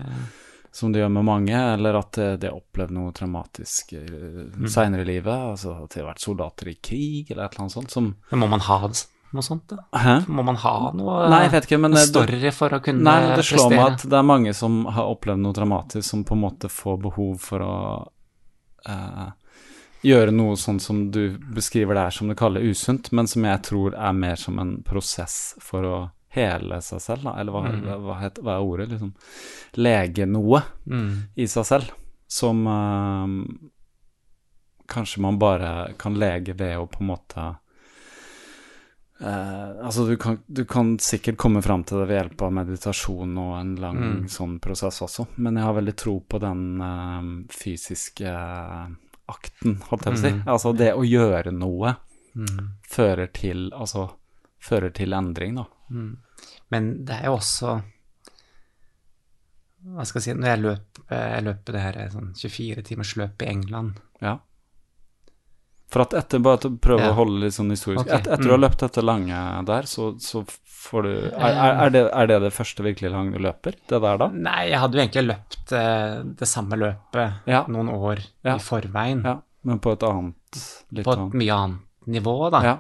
som 0.71 0.93
det 0.93 1.01
gjør 1.03 1.11
med 1.13 1.25
mange, 1.25 1.53
eller 1.75 1.99
at 1.99 2.19
eh, 2.19 2.37
de 2.37 2.47
har 2.47 2.57
opplevd 2.57 2.91
noe 2.93 3.13
traumatisk 3.13 3.93
mm. 3.93 4.69
seinere 4.69 5.01
i 5.03 5.05
livet. 5.05 5.27
Altså 5.53 5.85
at 5.85 5.91
de 5.91 6.01
har 6.01 6.15
vært 6.15 6.21
soldater 6.21 6.69
i 6.69 6.75
krig, 6.81 7.31
eller 7.31 7.45
et 7.45 7.53
eller 7.53 7.67
annet 7.67 7.73
sånt. 7.73 7.91
Som 7.91 8.15
Men 8.31 8.41
må 8.41 8.49
man 8.49 8.61
ha 8.61 8.79
det, 8.87 9.05
noe 9.33 9.43
sånt, 9.43 9.67
da? 9.69 9.83
Hæ? 9.99 10.29
Må 10.29 10.45
man 10.45 10.57
ha 10.57 10.93
noe 10.95 11.29
Nei, 11.33 11.49
ikke, 11.49 11.81
men 11.81 11.97
story 11.97 12.51
for 12.53 12.69
å 12.77 12.83
kunne 12.85 13.03
Nei, 13.03 13.37
det 13.37 13.45
slår 13.49 13.71
meg 13.71 13.85
at 13.95 14.03
det 14.09 14.19
er 14.19 14.23
mange 14.29 14.55
som 14.55 14.85
har 14.87 15.09
opplevd 15.13 15.41
noe 15.41 15.57
dramatisk, 15.57 16.05
som 16.09 16.25
på 16.25 16.37
en 16.37 16.45
måte 16.45 16.69
får 16.73 17.01
behov 17.03 17.39
for 17.41 17.65
å 17.65 17.77
eh, 18.03 18.11
gjøre 20.03 20.33
noe 20.35 20.57
sånn 20.59 20.81
som 20.83 21.05
du 21.15 21.39
beskriver 21.55 21.95
det 21.95 22.07
her, 22.09 22.17
som 22.17 22.31
du 22.31 22.35
kaller 22.39 22.65
usunt, 22.67 23.13
men 23.13 23.29
som 23.31 23.45
jeg 23.47 23.63
tror 23.69 23.95
er 23.95 24.17
mer 24.17 24.41
som 24.41 24.59
en 24.59 24.83
prosess 24.87 25.55
for 25.63 25.87
å 25.87 25.99
hele 26.33 26.81
seg 26.83 27.03
selv, 27.05 27.27
da. 27.29 27.37
Eller 27.41 27.55
hva, 27.55 27.97
hva, 28.03 28.17
het, 28.23 28.41
hva 28.43 28.57
er 28.57 28.67
ordet, 28.67 28.89
liksom? 28.95 29.13
Lege 29.79 30.27
noe 30.27 30.63
Mm. 30.89 31.29
i 31.37 31.47
seg 31.47 31.67
selv, 31.69 31.93
som 32.27 32.67
uh, 32.67 33.29
kanskje 34.91 35.23
man 35.23 35.39
bare 35.39 35.93
kan 36.01 36.17
lege 36.19 36.57
ved 36.59 36.79
å 36.81 36.89
på 36.91 37.05
en 37.05 37.11
måte 37.13 37.45
Eh, 39.23 39.85
altså 39.87 40.05
du 40.09 40.17
kan, 40.19 40.41
du 40.51 40.65
kan 40.67 40.97
sikkert 40.99 41.37
komme 41.39 41.63
fram 41.63 41.85
til 41.87 42.01
det 42.03 42.09
ved 42.11 42.17
hjelp 42.19 42.43
av 42.43 42.53
meditasjon 42.57 43.37
og 43.39 43.53
en 43.61 43.75
lang 43.79 43.99
Mm. 44.03 44.25
sånn 44.29 44.57
prosess 44.61 44.99
også, 45.05 45.27
men 45.37 45.57
jeg 45.57 45.65
har 45.69 45.75
veldig 45.77 45.95
tro 45.97 46.15
på 46.21 46.41
den 46.43 46.65
uh, 46.83 47.23
fysiske 47.55 48.33
akten, 49.29 49.77
holdt 49.89 50.05
jeg 50.09 50.13
på 50.15 50.19
å 50.19 50.23
si. 50.25 50.33
Mm. 50.35 50.43
Altså 50.57 50.73
det 50.77 50.91
å 50.99 51.05
gjøre 51.07 51.53
noe 51.55 51.97
Mm. 52.35 52.69
fører 52.89 53.29
til, 53.33 53.71
altså, 53.77 54.07
fører 54.59 54.91
til 54.97 55.13
endring, 55.13 55.55
da. 55.61 55.67
Mm. 55.91 56.17
Men 56.71 57.05
det 57.05 57.19
er 57.21 57.27
jo 57.29 57.35
også 57.37 57.83
Hva 59.85 60.05
skal 60.07 60.21
jeg 60.21 60.25
si 60.25 60.39
Når 60.41 60.49
jeg 60.49 60.61
løp, 60.63 61.01
jeg 61.11 61.45
løper 61.45 61.73
det 61.77 61.81
her 61.83 61.99
sånn 62.15 62.31
24 62.39 62.83
timers 62.87 63.15
løp 63.21 63.43
i 63.43 63.49
England 63.51 64.01
Ja. 64.23 64.39
For 65.93 66.07
at 66.07 66.15
etter, 66.17 66.41
bare 66.41 66.61
til 66.63 66.73
å 66.73 66.79
prøve 66.81 67.05
Ja. 67.05 67.13
å 67.13 67.19
holde 67.19 67.43
litt 67.45 67.55
sånn 67.57 67.73
historisk 67.73 68.07
okay. 68.07 68.23
et, 68.23 68.29
Etter 68.33 68.47
du 68.49 68.55
har 68.55 68.61
mm. 68.61 68.65
løpt 68.65 68.85
dette 68.85 69.05
lange 69.05 69.41
der, 69.69 69.89
så, 69.91 70.07
så 70.25 70.41
får 70.83 71.07
du 71.07 71.11
er, 71.13 71.51
er, 71.53 71.73
er, 71.85 71.93
det, 71.95 72.03
er 72.09 72.31
det 72.31 72.39
det 72.47 72.53
første 72.57 72.87
virkelig 72.87 73.13
lange 73.13 73.37
du 73.37 73.43
løper? 73.45 73.77
Det 73.91 74.01
der, 74.01 74.21
da? 74.23 74.31
Nei, 74.33 74.63
jeg 74.71 74.81
hadde 74.83 74.99
jo 74.99 75.03
egentlig 75.05 75.27
løpt 75.29 75.75
eh, 75.79 76.15
det 76.41 76.49
samme 76.49 76.79
løpet 76.81 77.51
Ja. 77.51 77.65
noen 77.69 77.93
år 77.93 78.25
Ja. 78.45 78.57
i 78.57 78.63
forveien. 78.65 79.25
Ja, 79.29 79.37
men 79.69 79.83
på 79.85 79.93
et 79.93 80.07
annet 80.09 80.63
litt 80.91 81.05
På 81.07 81.13
et 81.15 81.19
annet 81.27 81.37
mye 81.43 81.59
annet 81.67 82.09
nivå, 82.17 82.37
da. 82.51 82.63
Ja. 82.67 82.79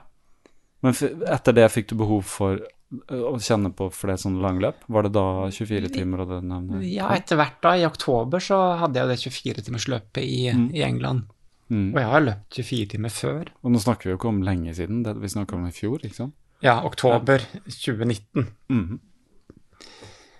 Men 0.82 0.96
f 0.96 1.04
etter 1.04 1.54
det 1.54 1.68
fikk 1.70 1.92
du 1.92 1.98
behov 2.00 2.24
for 2.26 2.64
å 3.12 3.36
kjenne 3.40 3.70
på 3.76 3.86
flere 3.94 4.20
sånne 4.20 4.42
langløp? 4.44 4.82
Var 4.92 5.06
det 5.06 5.12
da 5.14 5.26
24 5.52 5.92
timer 5.94 6.24
og 6.24 6.32
det 6.32 6.40
du? 6.42 6.74
Ja, 6.84 7.12
etter 7.16 7.38
hvert 7.40 7.60
da, 7.64 7.76
i 7.78 7.86
oktober 7.88 8.42
så 8.42 8.58
hadde 8.82 8.98
jeg 8.98 9.06
jo 9.06 9.12
det 9.12 9.20
24-timersløpet 9.22 10.24
i, 10.26 10.42
i 10.50 10.82
England. 10.84 11.30
Mm. 11.72 11.88
Og 11.94 11.98
jeg 12.02 12.08
har 12.12 12.24
løpt 12.26 12.56
24 12.58 12.86
timer 12.92 13.12
før. 13.14 13.50
Og 13.64 13.72
nå 13.72 13.80
snakker 13.80 14.08
vi 14.08 14.12
jo 14.12 14.18
ikke 14.18 14.28
om 14.30 14.42
lenge 14.44 14.74
siden, 14.76 15.02
det 15.06 15.14
vi 15.22 15.30
snakker 15.32 15.56
om 15.56 15.64
i 15.70 15.72
fjor, 15.72 16.02
ikke 16.04 16.18
sant? 16.18 16.34
Ja, 16.62 16.76
oktober 16.86 17.42
2019. 17.64 18.44
Mm. 18.70 19.00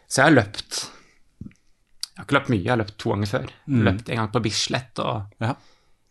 Så 0.07 0.21
jeg 0.21 0.27
har 0.29 0.35
løpt 0.37 0.83
Jeg 1.43 2.21
har 2.21 2.27
ikke 2.27 2.37
løpt 2.37 2.51
mye, 2.53 2.61
jeg 2.61 2.71
har 2.71 2.79
løpt 2.83 2.99
to 3.01 3.15
ganger 3.15 3.31
før. 3.33 3.49
Mm. 3.67 3.81
Løpt 3.89 4.11
en 4.13 4.21
gang 4.21 4.31
på 4.35 4.43
Bislett 4.45 5.01
og 5.03 5.41
Ja. 5.41 5.55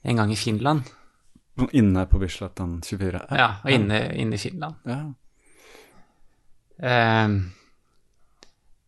en 0.04 0.18
gang 0.18 0.32
i 0.34 0.36
Finland. 0.36 0.82
Inne 1.72 2.06
på 2.10 2.20
Bislett 2.20 2.56
den 2.58 2.82
24. 2.82 3.22
Ja, 3.38 3.50
og 3.64 3.72
inne, 3.72 4.00
inne 4.18 4.36
i 4.36 4.42
Finland. 4.42 4.76
Ja. 4.90 5.02
Um, 6.82 7.36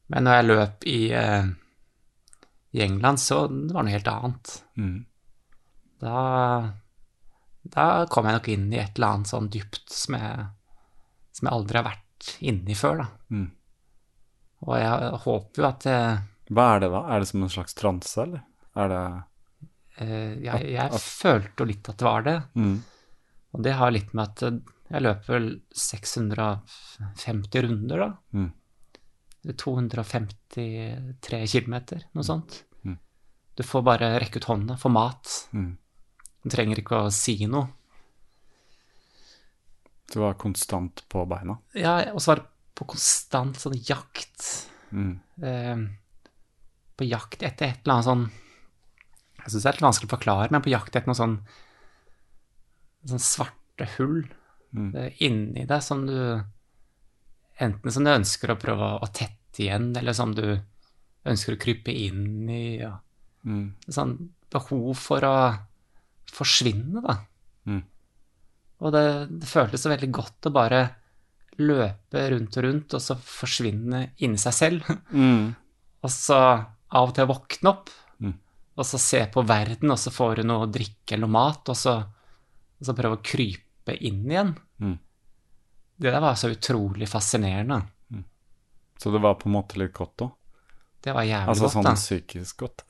men 0.10 0.24
når 0.26 0.34
jeg 0.40 0.48
løp 0.50 0.86
i, 0.90 1.00
uh, 1.14 1.46
i 2.74 2.82
England, 2.82 3.22
så 3.22 3.46
det 3.48 3.76
var 3.76 3.86
noe 3.86 3.94
helt 3.94 4.10
annet. 4.10 4.56
Mm. 4.76 5.06
Da, 6.04 6.20
da 7.74 7.88
kom 8.12 8.28
jeg 8.28 8.38
nok 8.38 8.50
inn 8.52 8.70
i 8.74 8.80
et 8.82 8.98
eller 8.98 9.18
annet 9.18 9.32
sånn 9.32 9.50
dypt 9.54 9.94
som 9.94 10.18
jeg, 10.20 10.48
som 11.32 11.48
jeg 11.48 11.56
aldri 11.58 11.80
har 11.80 11.88
vært 11.88 12.32
inne 12.44 12.74
i 12.74 12.78
før, 12.78 13.04
da. 13.04 13.08
Mm. 13.36 13.50
Og 14.64 14.74
jeg 14.80 15.12
håper 15.26 15.62
jo 15.62 15.68
at 15.68 15.88
jeg, 15.88 16.18
Hva 16.56 16.66
er 16.74 16.84
det 16.84 16.90
da? 16.94 17.02
Er 17.12 17.24
det 17.24 17.30
som 17.32 17.44
en 17.44 17.52
slags 17.52 17.76
transe, 17.76 18.16
eller? 18.24 18.44
Er 18.80 18.90
det 18.92 19.04
eh, 20.02 20.32
jeg, 20.44 20.70
jeg 20.74 21.02
følte 21.04 21.64
jo 21.64 21.70
litt 21.70 21.90
at 21.92 22.00
det 22.00 22.08
var 22.08 22.28
det. 22.28 22.40
mm. 22.56 22.76
Og 23.54 23.62
det 23.62 23.76
har 23.78 23.92
litt 23.94 24.16
med 24.18 24.24
at 24.32 24.44
eh, 24.48 24.56
jeg 24.94 25.04
løper 25.04 25.36
vel 25.36 25.48
650 25.78 27.64
runder, 27.66 28.04
da. 28.04 28.10
Mm. 28.34 28.52
253 29.60 31.40
kilometer, 31.52 32.04
noe 32.16 32.26
sånt. 32.26 32.64
Mm. 32.88 32.98
Du 33.58 33.64
får 33.68 33.82
bare 33.86 34.12
rekke 34.22 34.40
ut 34.40 34.48
hånda, 34.52 34.78
få 34.80 34.90
mat. 34.94 35.32
Mm. 35.52 35.72
Du 36.44 36.50
trenger 36.52 36.80
ikke 36.82 37.06
å 37.06 37.12
si 37.14 37.38
noe. 37.48 37.70
Du 40.14 40.20
var 40.20 40.36
konstant 40.38 41.04
på 41.10 41.24
beina? 41.30 41.56
Ja, 41.74 41.96
og 42.14 42.22
så 42.22 42.34
var 42.34 42.42
det 42.44 42.50
på 42.78 42.86
konstant 42.94 43.58
sånn 43.62 43.78
jakt. 43.88 44.46
Mm. 44.94 45.14
Eh, 45.42 45.84
på 47.00 47.08
jakt 47.08 47.42
etter 47.42 47.72
et 47.72 47.80
eller 47.82 47.96
annet 47.96 48.06
sånn 48.06 48.24
Jeg 49.42 49.50
syns 49.50 49.64
det 49.64 49.70
er 49.72 49.78
litt 49.80 49.86
vanskelig 49.88 50.08
å 50.12 50.14
forklare, 50.14 50.52
men 50.54 50.62
på 50.64 50.70
jakt 50.72 50.94
etter 50.96 51.10
noe 51.10 51.18
sånn 51.18 51.38
sånn 53.10 53.24
svarte 53.24 53.90
hull 53.98 54.24
Mm. 54.74 54.96
eh, 54.98 55.12
inni 55.22 55.68
deg 55.70 55.84
som 55.86 56.00
du 56.08 56.16
Enten 57.62 57.92
som 57.94 58.04
du 58.04 58.10
ønsker 58.10 58.50
å 58.50 58.56
prøve 58.58 58.88
å 59.06 59.08
tette 59.14 59.62
igjen, 59.62 59.92
eller 59.96 60.14
som 60.18 60.32
du 60.34 60.60
ønsker 61.30 61.54
å 61.54 61.60
krype 61.62 61.94
inn 61.94 62.50
i. 62.50 62.80
Ja. 62.80 62.96
Mm. 63.46 63.76
Sånn 63.86 64.16
behov 64.50 64.96
for 64.98 65.22
å 65.22 65.36
forsvinne, 66.34 67.02
da. 67.06 67.18
Mm. 67.70 67.82
Og 68.84 68.92
det, 68.96 69.04
det 69.40 69.48
føltes 69.50 69.84
så 69.86 69.92
veldig 69.94 70.10
godt 70.16 70.50
å 70.50 70.54
bare 70.56 70.82
løpe 71.62 72.24
rundt 72.34 72.58
og 72.58 72.66
rundt, 72.66 72.96
og 72.98 73.04
så 73.04 73.16
forsvinne 73.22 74.08
inni 74.26 74.42
seg 74.42 74.56
selv. 74.58 74.94
Mm. 75.14 75.54
Og 76.04 76.12
så 76.12 76.36
av 76.44 77.06
og 77.10 77.14
til 77.16 77.30
våkne 77.30 77.70
opp, 77.72 77.92
Mm. 78.24 78.34
og 78.78 78.86
så 78.86 78.98
se 79.02 79.20
på 79.34 79.42
verden, 79.48 79.92
og 79.92 79.98
så 80.00 80.12
får 80.14 80.42
du 80.42 80.44
noe 80.48 80.66
å 80.66 80.72
drikke 80.72 81.16
eller 81.16 81.26
noe 81.28 81.34
mat, 81.34 81.70
og 81.72 81.76
så, 81.80 81.94
og 82.80 82.86
så 82.88 82.94
prøve 82.96 83.18
å 83.18 83.24
krype 83.26 83.96
inn 84.06 84.22
igjen. 84.30 84.52
Mm. 84.80 84.98
Det 86.00 86.12
der 86.14 86.22
var 86.24 86.36
så 86.40 86.52
utrolig 86.54 87.08
fascinerende. 87.10 87.82
Så 89.02 89.12
det 89.12 89.20
var 89.24 89.36
på 89.40 89.50
en 89.50 89.56
måte 89.58 89.80
litt 89.82 89.92
godt 89.96 90.24
òg? 90.24 90.32
Det 91.04 91.12
var 91.14 91.26
jævlig 91.28 91.52
Altså 91.52 91.68
godt, 91.68 91.74
sånn 91.76 91.98
psykisk 92.00 92.58
godt? 92.64 92.84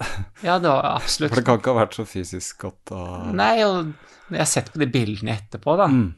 Ja, 0.46 0.60
det 0.62 0.70
var 0.70 0.86
absolutt. 1.00 1.32
For 1.34 1.40
det 1.42 1.46
kan 1.48 1.58
ikke 1.62 1.74
ha 1.74 1.80
vært 1.82 1.96
så 1.98 2.06
fysisk 2.06 2.60
godt 2.62 2.92
å 2.94 3.02
Nei, 3.34 3.56
og 3.66 3.80
når 3.88 4.38
jeg 4.38 4.44
har 4.44 4.52
sett 4.52 4.70
på 4.74 4.82
de 4.84 4.88
bildene 4.94 5.34
etterpå, 5.38 5.74
da, 5.82 5.88
Mm. 5.90 6.12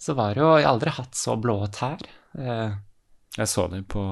så 0.00 0.14
var 0.16 0.32
det 0.34 0.40
jo 0.42 0.48
Jeg 0.56 0.64
har 0.64 0.72
aldri 0.72 0.90
hatt 0.96 1.14
så 1.20 1.36
blå 1.40 1.58
tær. 1.72 2.00
Eh, 2.38 2.72
Jeg 3.36 3.48
så 3.50 3.66
dem 3.70 3.84
på, 3.84 4.04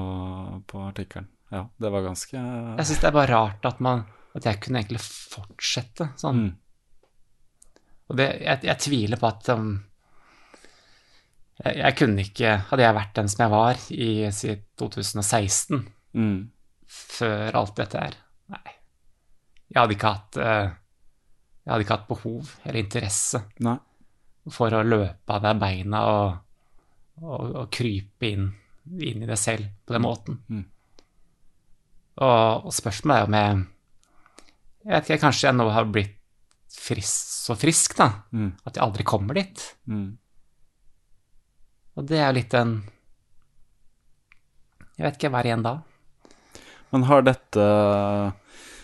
på 0.67 0.83
artikkelen. 0.87 1.27
Ja, 1.53 1.65
det 1.79 1.91
var 1.93 2.01
ganske 2.05 2.33
Jeg 2.37 2.85
syns 2.89 2.99
det 3.01 3.09
er 3.09 3.17
bare 3.17 3.31
rart 3.33 3.65
at 3.65 3.79
man 3.81 4.05
At 4.35 4.45
jeg 4.49 4.59
kunne 4.61 4.79
egentlig 4.81 5.01
fortsette 5.05 6.11
sånn. 6.17 6.43
Mm. 6.43 6.53
Og 8.09 8.17
det, 8.17 8.25
jeg, 8.41 8.63
jeg 8.67 8.79
tviler 8.83 9.17
på 9.21 9.27
at 9.29 9.49
um, 9.53 9.67
jeg, 11.63 11.77
jeg 11.77 11.95
kunne 11.99 12.25
ikke 12.25 12.55
Hadde 12.69 12.83
jeg 12.85 12.97
vært 12.97 13.13
den 13.19 13.29
som 13.31 13.43
jeg 13.45 13.53
var 13.53 13.83
i 13.93 14.09
si, 14.35 14.55
2016, 14.81 15.85
Mm. 16.13 16.49
Før 16.93 17.55
alt 17.59 17.75
dette 17.79 17.99
her 18.01 18.15
Nei. 18.53 18.73
Jeg 19.73 19.79
hadde 19.79 19.95
ikke 19.95 20.11
hatt 20.13 20.37
eh, 20.43 20.67
Jeg 21.63 21.71
hadde 21.71 21.85
ikke 21.85 21.95
hatt 21.97 22.07
behov 22.09 22.51
eller 22.65 22.79
interesse 22.83 23.41
Nei. 23.65 23.77
for 24.51 24.75
å 24.77 24.83
løpe 24.85 25.33
av 25.37 25.41
deg 25.45 25.61
beina 25.61 26.01
og, 26.11 26.33
og, 27.23 27.53
og 27.63 27.69
krype 27.73 28.29
inn, 28.33 28.49
inn 28.99 29.23
i 29.23 29.29
deg 29.29 29.39
selv 29.39 29.69
på 29.87 29.95
den 29.95 30.03
måten. 30.03 30.39
Mm. 30.51 30.65
Og, 32.19 32.67
og 32.67 32.73
spørsmålet 32.75 33.21
er 33.23 33.29
om 33.29 33.37
jeg 33.39 33.61
Jeg 34.83 34.91
vet 34.97 35.07
ikke, 35.09 35.21
kanskje 35.23 35.47
jeg 35.47 35.55
nå 35.57 35.69
har 35.71 35.87
blitt 35.87 36.19
frisk, 36.73 37.31
så 37.47 37.55
frisk, 37.55 37.95
da, 37.97 38.09
Mm. 38.33 38.51
at 38.65 38.75
jeg 38.75 38.83
aldri 38.83 39.03
kommer 39.07 39.37
dit. 39.39 39.61
Mm. 39.87 40.17
Og 41.95 42.05
det 42.09 42.17
er 42.19 42.27
jo 42.31 42.35
litt 42.41 42.53
en 42.59 42.73
Jeg 44.97 45.05
vet 45.07 45.17
ikke, 45.17 45.31
hva 45.33 45.39
er 45.41 45.49
igjen 45.49 45.63
da? 45.65 45.73
Men 46.93 47.03
har 47.09 47.25
dette 47.25 47.67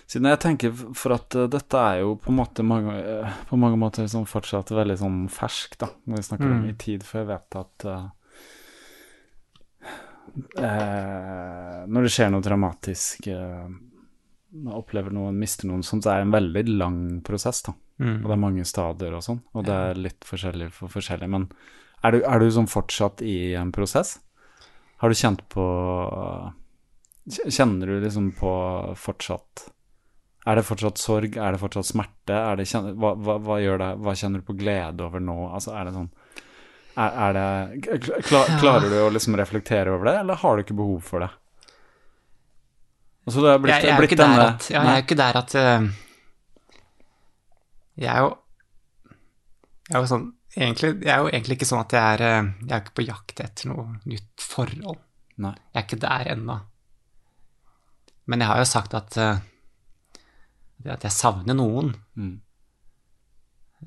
Siden 0.10 0.26
jeg 0.26 0.39
tenker 0.41 0.72
for 0.97 1.14
at 1.14 1.36
eh, 1.38 1.45
dette 1.53 1.78
er 1.78 1.99
jo 2.01 2.16
på 2.18 2.34
måte 2.34 2.64
mange, 2.66 2.95
eh, 2.97 3.34
på 3.45 3.57
mange 3.62 3.78
måter 3.78 4.01
liksom 4.07 4.24
fortsatt 4.26 4.72
veldig 4.74 4.95
sånn 4.97 5.20
fersk, 5.30 5.76
da, 5.84 5.91
når 6.10 6.18
vi 6.18 6.24
snakker 6.26 6.47
om 6.49 6.64
Mm. 6.64 6.70
i 6.72 6.74
tid, 6.82 7.03
for 7.05 7.20
jeg 7.20 7.28
vet 7.30 7.57
at 7.60 7.86
eh, 7.86 8.07
eh, 10.57 11.86
Når 11.89 12.07
det 12.07 12.12
skjer 12.14 12.32
noe 12.34 12.41
dramatisk, 12.45 13.28
eh, 13.28 13.68
man 14.64 14.74
opplever 14.80 15.14
noen, 15.14 15.38
mister 15.38 15.70
noen 15.70 15.84
sånt, 15.86 16.03
så 16.03 16.12
er 16.16 16.24
det 16.24 16.28
en 16.28 16.38
veldig 16.38 16.64
lang 16.80 16.99
prosess, 17.22 17.62
da. 17.68 17.74
Mm. 17.99 18.24
Og 18.24 18.26
det 18.26 18.34
er 18.34 18.41
mange 18.41 18.66
stadier 18.66 19.14
og 19.14 19.22
sånn, 19.26 19.41
og 19.53 19.66
det 19.68 19.76
er 19.76 19.99
litt 19.99 20.26
forskjellig 20.26 20.72
for 20.74 20.89
forskjellig. 20.89 21.30
Men 21.30 21.49
er 22.03 22.16
du, 22.16 22.22
er 22.24 22.39
du 22.39 22.49
sånn 22.49 22.70
fortsatt 22.72 23.22
i 23.22 23.53
en 23.60 23.72
prosess? 23.76 24.18
Har 25.03 25.10
du 25.12 25.16
kjent 25.20 25.43
på 25.53 25.66
Kjenner 27.28 27.88
du 27.91 27.99
liksom 28.01 28.32
på 28.39 28.51
fortsatt 28.97 29.65
Er 30.47 30.55
det 30.57 30.63
fortsatt 30.65 30.97
sorg? 30.97 31.36
Er 31.38 31.51
det 31.53 31.59
fortsatt 31.61 31.86
smerte? 31.86 32.34
Er 32.34 32.55
det, 32.57 32.65
hva, 32.74 33.11
hva, 33.20 33.36
hva 33.43 33.57
gjør 33.61 33.78
det? 33.84 33.89
Hva 34.05 34.15
kjenner 34.17 34.39
du 34.41 34.45
på 34.47 34.55
glede 34.57 35.03
over 35.05 35.20
nå? 35.22 35.36
Altså, 35.53 35.76
er 35.78 35.89
det 35.89 35.93
sånn 35.97 36.09
er, 36.99 37.11
er 37.28 37.36
det, 37.38 37.99
klar, 38.28 38.49
Klarer 38.59 38.89
du 38.91 38.97
å 39.05 39.11
liksom 39.13 39.36
reflektere 39.39 39.91
over 39.93 40.09
det, 40.09 40.15
eller 40.24 40.39
har 40.41 40.57
du 40.57 40.63
ikke 40.65 40.76
behov 40.80 41.03
for 41.05 41.24
det? 41.24 41.30
Altså, 43.30 43.43
det 43.45 43.53
blitt, 43.61 43.76
jeg, 43.76 43.86
jeg 43.86 43.93
er 43.93 44.01
jo 44.01 44.07
ikke 44.09 44.17
der 44.20 44.34
denne- 44.34 44.47
at, 44.55 44.70
ja, 44.74 44.82
jeg 44.88 44.97
er 44.97 45.03
ikke 45.05 45.20
der 45.20 45.38
at 45.43 45.55
uh, 45.55 45.86
Jeg 47.99 48.09
er 48.15 48.24
jo 48.26 48.32
Jeg 49.89 49.95
er 49.95 50.01
jo 50.03 50.09
sånn 50.11 50.26
egentlig, 50.57 50.91
Jeg 51.05 51.13
er 51.13 51.22
jo 51.24 51.30
egentlig 51.32 51.59
ikke 51.59 51.70
sånn 51.70 51.84
at 51.86 51.95
jeg 51.95 52.17
er 52.17 52.26
eh, 52.26 52.49
Jeg 52.65 52.74
er 52.74 52.84
ikke 52.84 52.97
på 52.99 53.05
jakt 53.07 53.43
etter 53.45 53.70
noe 53.72 53.86
nytt 54.09 54.45
forhold. 54.49 54.99
Nei. 55.45 55.53
Jeg 55.70 55.80
er 55.80 55.86
ikke 55.88 56.01
der 56.03 56.32
ennå. 56.34 56.57
Men 58.30 58.44
jeg 58.44 58.50
har 58.52 58.60
jo 58.62 58.68
sagt 58.70 58.94
at 58.98 59.18
eh, 59.18 59.40
at 60.88 61.04
jeg 61.04 61.12
savner 61.12 61.58
noen. 61.58 61.90
Mm. 62.16 62.36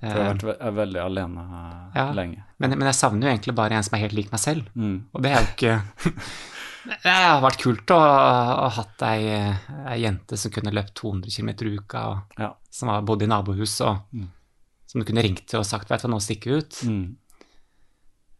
Eh, 0.02 0.12
Du 0.12 0.18
har 0.22 0.34
vært 0.34 0.74
veldig 0.76 1.00
alene 1.02 1.44
eh, 1.46 2.00
Ja. 2.00 2.06
lenge. 2.16 2.42
men, 2.58 2.70
men 2.78 2.88
jeg 2.88 2.98
savner 2.98 3.28
jo 3.28 3.32
egentlig 3.36 3.54
bare 3.56 3.76
en 3.78 3.82
som 3.86 3.96
er 3.96 4.02
helt 4.06 4.16
lik 4.18 4.32
meg 4.32 4.40
selv. 4.42 4.68
Mm. 4.74 4.98
Og 5.14 5.22
det 5.24 5.32
er 5.32 5.40
jo 5.40 5.52
ikke 5.52 6.12
Det 7.04 7.12
har 7.14 7.38
vært 7.44 7.60
kult 7.62 7.92
å 7.94 7.96
ha 8.02 8.68
hatt 8.74 9.02
ei, 9.06 9.28
ei 9.86 9.98
jente 10.02 10.34
som 10.36 10.50
kunne 10.50 10.72
løpt 10.74 10.96
200 10.98 11.30
km 11.30 11.50
i 11.54 11.76
uka, 11.78 12.00
og 12.10 12.38
Ja. 12.42 12.48
som 12.74 12.88
har 12.90 13.04
bodde 13.06 13.22
i 13.24 13.30
nabohus, 13.30 13.76
og 13.86 14.00
Mm. 14.12 14.28
som 14.86 15.00
du 15.00 15.06
kunne 15.06 15.22
ringt 15.22 15.46
til 15.46 15.60
og 15.60 15.64
sagt 15.66 15.88
'vet 15.88 16.02
du 16.02 16.08
hva, 16.08 16.14
nå 16.16 16.20
stikker 16.20 16.50
vi 16.50 16.58
ut'. 16.60 16.82
Mm. 16.90 17.16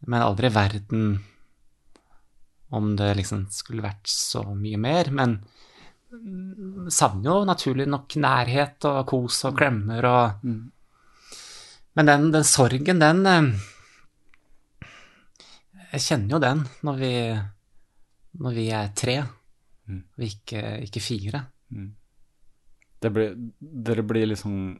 Men 0.09 0.23
aldri 0.23 0.47
i 0.47 0.55
verden 0.57 1.23
om 2.73 2.97
det 2.97 3.15
liksom 3.17 3.47
skulle 3.53 3.83
vært 3.85 4.05
så 4.09 4.43
mye 4.57 4.77
mer. 4.79 5.11
Men 5.11 5.45
savner 6.93 7.29
jo 7.31 7.45
naturlig 7.49 7.87
nok 7.89 8.17
nærhet 8.21 8.85
og 8.91 9.07
kos 9.09 9.45
og 9.49 9.57
klemmer 9.59 10.05
og 10.09 10.45
Mm. 10.47 10.71
Men 11.95 12.07
den, 12.09 12.31
den 12.33 12.45
sorgen, 12.45 12.99
den 12.99 13.27
eh, 13.27 13.61
Jeg 15.93 16.01
kjenner 16.07 16.31
jo 16.37 16.39
den 16.41 16.63
når 16.83 16.97
vi, 16.97 17.13
når 18.41 18.55
vi 18.57 18.69
er 18.73 18.89
tre, 18.97 19.23
Mm. 19.89 20.05
og 20.17 20.23
ikke, 20.25 20.61
ikke 20.87 21.01
fire. 21.03 21.41
Det 23.03 23.11
blir, 23.13 23.33
dere 23.61 24.03
blir 24.07 24.29
liksom 24.31 24.79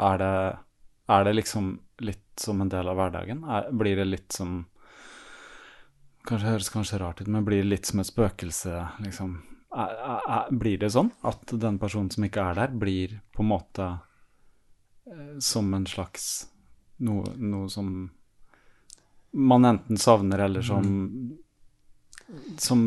er 0.00 0.18
det, 0.18 0.58
er 1.12 1.24
det 1.24 1.34
liksom 1.36 1.68
litt 2.00 2.40
som 2.40 2.60
en 2.64 2.68
del 2.72 2.88
av 2.88 2.96
hverdagen? 2.96 3.44
Er, 3.44 3.68
blir 3.70 3.96
det 4.00 4.06
litt 4.08 4.32
som 4.32 4.62
Kanskje 6.24 6.48
høres 6.54 6.70
kanskje 6.72 6.98
rart 7.02 7.20
ut, 7.20 7.28
men 7.28 7.44
blir 7.44 7.60
det 7.60 7.68
litt 7.68 7.84
som 7.86 8.00
et 8.00 8.08
spøkelse, 8.08 8.78
liksom? 9.04 9.34
Er, 9.74 9.94
er, 9.98 10.26
er, 10.30 10.50
blir 10.54 10.78
det 10.78 10.92
sånn 10.94 11.10
at 11.26 11.50
den 11.58 11.80
personen 11.82 12.10
som 12.14 12.26
ikke 12.26 12.42
er 12.50 12.58
der, 12.60 12.74
blir 12.78 13.16
på 13.34 13.42
en 13.42 13.50
måte 13.50 13.88
eh, 15.10 15.32
som 15.42 15.72
en 15.74 15.86
slags 15.90 16.46
noe, 17.02 17.32
noe 17.42 17.70
som 17.72 17.88
man 19.34 19.66
enten 19.66 19.98
savner, 19.98 20.38
eller 20.38 20.62
som 20.62 20.84
Som 22.58 22.84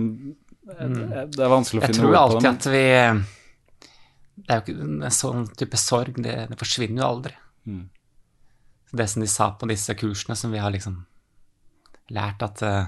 eh, 0.80 0.88
Det 0.88 1.44
er 1.44 1.52
vanskelig 1.52 1.84
å 1.84 1.90
finne 1.90 2.00
tror 2.00 2.14
ord 2.14 2.16
på 2.16 2.40
det. 2.40 2.48
alltid 2.48 2.50
at 2.54 2.70
vi 2.72 2.86
Det 4.38 4.48
er 4.48 4.62
jo 4.62 4.64
ikke 4.64 4.88
en 4.88 5.20
sånn 5.20 5.46
type 5.60 5.82
sorg, 5.82 6.22
det, 6.24 6.38
det 6.52 6.60
forsvinner 6.60 7.04
jo 7.04 7.08
aldri. 7.10 7.36
Mm. 7.68 7.86
Det 8.96 9.08
som 9.12 9.24
de 9.24 9.28
sa 9.28 9.50
på 9.60 9.68
disse 9.68 9.96
kursene, 10.00 10.38
som 10.40 10.54
vi 10.54 10.62
har 10.62 10.72
liksom 10.72 11.02
lært 12.16 12.44
at, 12.46 12.62
eh, 12.64 12.86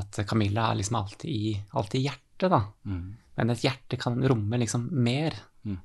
at 0.00 0.22
Camilla 0.28 0.70
er 0.70 0.80
liksom 0.80 0.96
alltid 1.02 1.28
i, 1.28 1.56
alltid 1.76 2.00
i 2.00 2.06
hjertet, 2.42 2.50
da. 2.50 2.90
Mm. 2.90 3.14
Men 3.38 3.50
et 3.54 3.62
hjerte 3.64 3.98
kan 4.00 4.18
romme 4.28 4.58
liksom 4.60 4.88
mer. 4.92 5.34
Mm. 5.64 5.78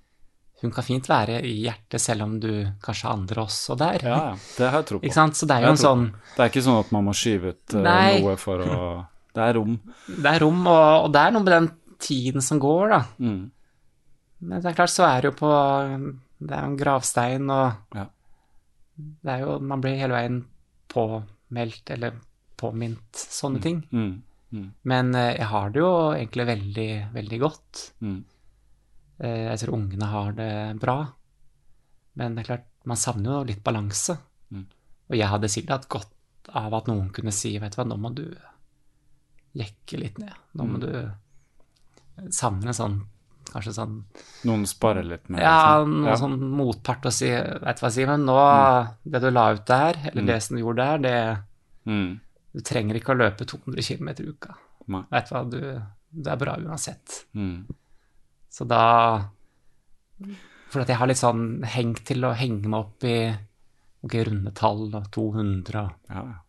Hun 0.62 0.72
kan 0.74 0.84
fint 0.84 1.08
være 1.08 1.40
i 1.46 1.54
hjertet 1.64 2.02
selv 2.02 2.24
om 2.26 2.40
du 2.42 2.50
kanskje 2.84 3.08
har 3.08 3.14
andre 3.18 3.44
også 3.46 3.78
der. 3.78 4.02
Ja, 4.04 4.18
ja. 4.32 4.38
Det 4.58 4.70
har 4.72 4.80
jeg 4.82 4.88
tro 4.90 5.00
på. 5.00 5.06
Ikke 5.06 5.14
sant? 5.20 5.38
Så 5.38 5.46
det 5.48 5.56
er 5.60 5.68
jo 5.68 5.74
en 5.76 5.78
sånn 5.78 6.06
Det 6.36 6.42
er 6.44 6.50
ikke 6.50 6.64
sånn 6.66 6.80
at 6.82 6.92
man 6.96 7.06
må 7.06 7.14
skyve 7.14 7.54
ut 7.54 7.76
Nei. 7.86 8.20
noe 8.24 8.36
for 8.42 8.64
å 8.66 8.80
Det 9.38 9.44
er 9.46 9.54
rom. 9.54 9.76
Det 10.08 10.32
er 10.32 10.40
rom, 10.42 10.64
og, 10.66 11.04
og 11.06 11.12
det 11.14 11.22
er 11.22 11.32
noe 11.36 11.44
med 11.46 11.54
den 11.54 11.68
tiden 12.02 12.42
som 12.42 12.58
går, 12.60 12.88
da. 12.90 13.00
Mm. 13.22 13.52
Men 14.50 14.62
det 14.64 14.72
er 14.72 14.78
klart, 14.80 14.90
så 14.94 15.06
er 15.06 15.22
det 15.22 15.30
jo 15.30 15.36
på 15.38 15.52
Det 16.42 16.54
er 16.58 16.64
jo 16.64 16.72
en 16.72 16.78
gravstein, 16.80 17.46
og 17.54 17.98
Ja. 17.98 18.08
det 18.98 19.32
er 19.36 19.44
jo 19.46 19.60
Man 19.60 19.82
blir 19.82 19.98
hele 20.02 20.14
veien 20.18 20.40
påmeldt 20.90 21.92
eller 21.94 22.18
påminnet 22.58 23.14
sånne 23.14 23.62
ting. 23.62 23.84
Mm. 23.94 24.24
Mm. 24.54 24.68
Men 24.84 25.16
eh, 25.16 25.34
jeg 25.38 25.48
har 25.52 25.70
det 25.72 25.80
jo 25.82 25.92
egentlig 26.16 26.46
veldig, 26.48 26.90
veldig 27.14 27.40
godt. 27.40 27.82
Mm. 28.02 28.24
Eh, 29.20 29.44
Jeg 29.52 29.60
tror 29.60 29.74
ungene 29.78 30.06
har 30.12 30.32
det 30.38 30.80
bra. 30.80 30.98
Men 32.16 32.36
det 32.36 32.44
er 32.46 32.50
klart, 32.56 32.68
man 32.86 32.98
savner 32.98 33.40
jo 33.40 33.44
litt 33.50 33.64
balanse. 33.64 34.18
Mm. 34.52 34.66
Og 35.10 35.16
jeg 35.20 35.28
hadde 35.28 35.50
sikkert 35.52 35.70
hatt 35.76 35.90
godt 35.90 36.14
av 36.56 36.74
at 36.74 36.88
noen 36.88 37.10
kunne 37.12 37.32
si, 37.36 37.58
vet 37.60 37.76
du 37.76 37.82
hva, 37.82 37.86
nå 37.90 37.98
må 38.00 38.14
du 38.16 38.24
jekke 39.58 40.00
litt 40.00 40.18
ned. 40.22 40.34
Nå 40.56 40.64
må 40.68 40.78
Mm. 40.78 40.82
du 40.82 42.30
savne 42.32 42.68
en 42.68 42.74
sånn, 42.74 42.98
kanskje 43.52 43.74
sånn 43.76 44.04
Noen 44.46 44.66
sparer 44.66 45.04
litt 45.06 45.30
med? 45.30 45.42
Ja, 45.42 45.80
liksom. 45.84 46.02
noe 46.02 46.10
Ja. 46.10 46.16
sånn 46.16 46.40
motpart 46.40 47.06
å 47.06 47.12
si, 47.12 47.28
vet 47.30 47.78
du 47.80 47.82
hva, 47.86 47.92
Simen, 47.92 48.26
nå, 48.26 48.38
det 49.12 49.22
du 49.22 49.30
la 49.32 49.52
ut 49.54 49.66
der, 49.66 49.94
eller 50.12 50.26
det 50.26 50.42
som 50.44 50.56
du 50.58 50.64
gjorde 50.64 50.78
der, 50.78 50.98
det 50.98 51.44
Mm. 51.88 52.20
Du 52.58 52.64
trenger 52.66 52.98
ikke 52.98 53.14
å 53.14 53.20
løpe 53.20 53.46
200 53.46 53.84
km 53.86 54.10
i 54.18 54.28
uka. 54.32 54.56
Vet 55.12 55.30
du 55.30 55.34
hva, 55.36 55.42
du, 55.52 55.60
du 56.24 56.30
er 56.32 56.40
bra 56.42 56.56
uansett. 56.64 57.20
Mm. 57.38 57.68
Så 58.50 58.66
da 58.66 58.82
For 60.72 60.82
at 60.82 60.90
jeg 60.90 60.98
har 61.00 61.08
litt 61.12 61.20
sånn 61.22 61.62
hengt 61.70 62.02
til 62.10 62.26
å 62.26 62.32
henge 62.36 62.66
meg 62.68 62.80
opp 62.80 63.06
i 63.08 63.18
ok, 64.08 64.16
runde 64.30 64.54
tall 64.58 64.88
og 64.90 65.06
200 65.14 65.84
og 65.84 66.10
Ja, 66.10 66.24
ja. 66.24 66.40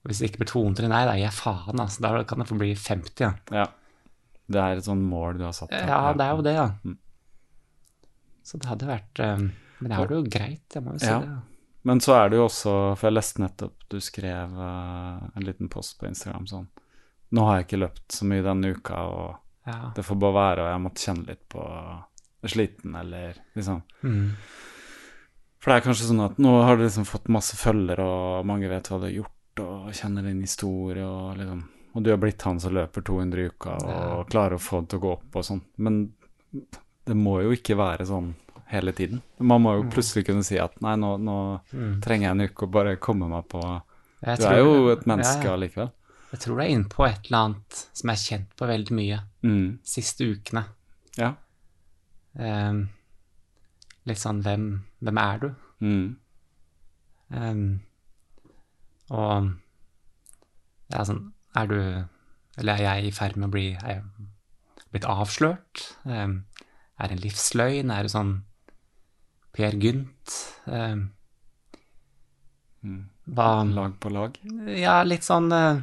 og 0.00 0.08
Hvis 0.10 0.22
det 0.22 0.30
ikke 0.30 0.42
blir 0.44 0.50
200, 0.54 0.88
nei, 0.90 1.02
da 1.08 1.14
gir 1.18 1.26
jeg 1.26 1.36
faen, 1.36 1.82
altså. 1.84 2.02
Da 2.06 2.24
kan 2.24 2.40
det 2.42 2.48
få 2.48 2.58
bli 2.60 2.72
50. 2.78 3.20
Ja, 3.26 3.32
ja. 3.60 3.66
Det 4.50 4.58
er 4.64 4.80
et 4.80 4.86
sånn 4.88 5.02
mål 5.06 5.36
du 5.38 5.44
har 5.46 5.52
satt 5.54 5.70
deg. 5.70 5.86
ja 5.86 6.00
det 6.18 6.24
er 6.26 6.32
jo 6.34 6.42
det, 6.48 6.54
ja. 6.56 6.64
Mm. 6.82 6.96
Så 8.42 8.58
det 8.58 8.66
hadde 8.70 8.88
vært 8.88 9.20
eh, 9.22 9.36
Men 9.78 9.92
jeg 9.92 9.98
har 10.00 10.08
det 10.10 10.16
jo 10.16 10.24
greit, 10.26 10.64
jeg 10.74 10.82
må 10.86 10.96
jo 10.96 11.02
si 11.04 11.06
Ja. 11.12 11.20
det. 11.22 11.36
Men 11.82 12.00
så 12.04 12.12
er 12.18 12.28
det 12.30 12.36
jo 12.36 12.44
også, 12.48 12.72
for 12.98 13.08
jeg 13.08 13.16
leste 13.16 13.40
nettopp 13.40 13.86
du 13.88 13.98
skrev 14.04 14.52
eh, 14.60 15.28
en 15.36 15.44
liten 15.46 15.68
post 15.72 15.98
på 16.00 16.06
Instagram 16.10 16.46
sånn 16.50 16.66
Nå 17.32 17.44
har 17.46 17.60
jeg 17.60 17.66
ikke 17.68 17.78
løpt 17.84 18.12
så 18.16 18.26
mye 18.26 18.42
denne 18.42 18.72
uka, 18.74 19.04
og 19.06 19.36
Ja. 19.68 19.92
det 19.94 20.02
får 20.04 20.16
bare 20.18 20.34
være, 20.34 20.62
og 20.64 20.70
jeg 20.72 20.82
måtte 20.82 21.04
kjenne 21.04 21.26
litt 21.28 21.44
på 21.52 21.62
sliten, 22.50 22.94
eller 22.96 23.34
liksom 23.54 23.82
Mm. 24.02 24.30
For 25.60 25.70
det 25.70 25.76
er 25.76 25.84
kanskje 25.90 26.08
sånn 26.08 26.24
at 26.24 26.38
nå 26.40 26.62
har 26.64 26.76
du 26.76 26.82
liksom 26.86 27.04
fått 27.04 27.28
masse 27.28 27.54
følgere, 27.60 28.00
og 28.00 28.46
mange 28.48 28.68
vet 28.68 28.88
hva 28.88 28.98
du 28.98 29.04
har 29.06 29.12
gjort, 29.12 29.60
og 29.60 29.90
kjenner 29.92 30.22
din 30.24 30.40
historie, 30.40 31.04
og 31.04 31.36
liksom 31.36 31.62
Og 31.94 32.02
du 32.04 32.10
har 32.10 32.18
blitt 32.18 32.42
han 32.42 32.58
som 32.60 32.72
løper 32.72 33.02
200 33.02 33.38
i 33.40 33.46
uka, 33.50 33.72
og 33.76 34.28
klarer 34.30 34.54
å 34.54 34.62
få 34.62 34.80
det 34.80 34.88
til 34.90 34.98
å 35.00 35.02
gå 35.02 35.12
opp 35.12 35.36
og 35.36 35.44
sånn. 35.44 35.60
Men 35.76 36.12
det 37.04 37.16
må 37.16 37.42
jo 37.42 37.50
ikke 37.50 37.76
være 37.76 38.06
sånn 38.06 38.34
hele 38.70 38.92
tiden. 38.96 39.22
Man 39.38 39.62
må 39.62 39.76
jo 39.76 39.82
Mm. 39.84 39.90
plutselig 39.92 40.26
kunne 40.26 40.44
si 40.46 40.58
at 40.58 40.80
nei, 40.80 40.94
nå, 40.96 41.16
nå 41.20 41.36
trenger 42.02 42.28
jeg 42.28 42.30
en 42.36 42.44
uke 42.48 42.66
å 42.66 42.70
bare 42.70 42.96
komme 42.96 43.28
meg 43.28 43.48
på 43.48 43.60
Jeg 44.22 44.38
Du 44.38 44.44
er 44.46 44.58
jo 44.58 44.88
et 44.92 45.06
menneske 45.08 45.44
ja, 45.44 45.50
ja. 45.50 45.56
allikevel. 45.56 45.90
Jeg 46.32 46.40
tror 46.40 46.56
du 46.56 46.62
er 46.62 46.68
inne 46.70 46.88
på 46.92 47.06
et 47.08 47.26
eller 47.26 47.38
annet 47.46 47.78
som 47.92 48.10
jeg 48.10 48.16
har 48.16 48.24
kjent 48.38 48.56
på 48.56 48.66
veldig 48.68 48.92
mye 48.98 49.20
Mm. 49.42 49.78
siste 49.82 50.24
ukene. 50.28 50.64
Ja. 51.16 51.34
Um, 52.38 52.88
litt 54.06 54.18
sånn 54.18 54.42
hvem, 54.42 54.66
hvem 55.02 55.18
er 55.18 55.38
du? 55.38 55.48
Mm. 55.80 56.16
Um, 57.32 57.80
og 59.10 59.50
ja, 60.92 61.02
sånn 61.06 61.32
Er 61.56 61.66
du 61.66 61.76
Eller 62.58 62.72
er 62.74 62.82
jeg 62.84 63.06
i 63.06 63.10
ferd 63.14 63.36
med 63.36 63.48
å 63.48 63.52
bli 63.54 63.64
Er 63.82 63.88
jeg 63.96 64.04
blitt 64.92 65.06
avslørt? 65.06 65.84
Um, 66.04 66.44
er 66.98 67.08
det 67.08 67.16
en 67.16 67.22
livsløgn? 67.24 67.90
Er 67.94 68.02
det 68.02 68.10
sånn 68.12 68.42
Per 69.56 69.72
Gynt. 69.82 70.36
Eh, 70.66 70.96
Mm. 72.80 73.10
hva 73.28 73.46
Lag 73.76 73.98
på 74.00 74.08
lag. 74.08 74.38
Ja, 74.72 75.02
litt 75.04 75.20
sånn 75.26 75.50
eh, 75.52 75.82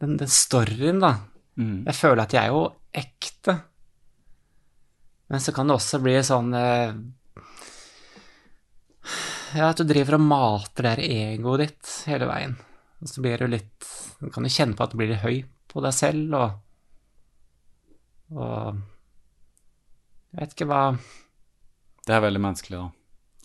den, 0.00 0.14
den 0.16 0.30
storyen, 0.32 0.96
da. 1.02 1.10
Mm. 1.60 1.82
Jeg 1.84 1.94
føler 1.98 2.22
at 2.22 2.32
jeg 2.32 2.40
er 2.48 2.54
jo 2.54 2.62
ekte. 2.96 3.54
Men 5.28 5.44
så 5.44 5.52
kan 5.52 5.68
det 5.68 5.76
også 5.76 6.00
bli 6.00 6.14
sånn 6.24 6.48
eh, 6.56 6.94
Ja, 9.58 9.68
at 9.74 9.76
du 9.80 9.84
driver 9.88 10.16
og 10.16 10.24
mater 10.24 10.82
det 10.88 10.94
her 10.96 11.04
egoet 11.36 11.66
ditt 11.66 11.92
hele 12.08 12.26
veien. 12.32 12.56
Og 13.02 13.08
så 13.12 13.20
blir 13.24 13.38
du 13.44 13.46
litt 13.52 13.84
Du 14.18 14.30
kan 14.32 14.44
jo 14.48 14.50
kjenne 14.56 14.74
på 14.76 14.82
at 14.86 14.90
du 14.92 14.96
blir 14.98 15.12
litt 15.12 15.22
høy 15.22 15.44
på 15.68 15.84
deg 15.84 15.92
selv, 15.94 16.32
og 16.32 16.50
Og 18.40 18.80
Jeg 20.32 20.40
vet 20.40 20.56
ikke 20.56 20.68
hva 20.72 20.82
Det 22.08 22.16
er 22.16 22.24
veldig 22.24 22.40
menneskelig, 22.48 22.80
da. 22.80 22.88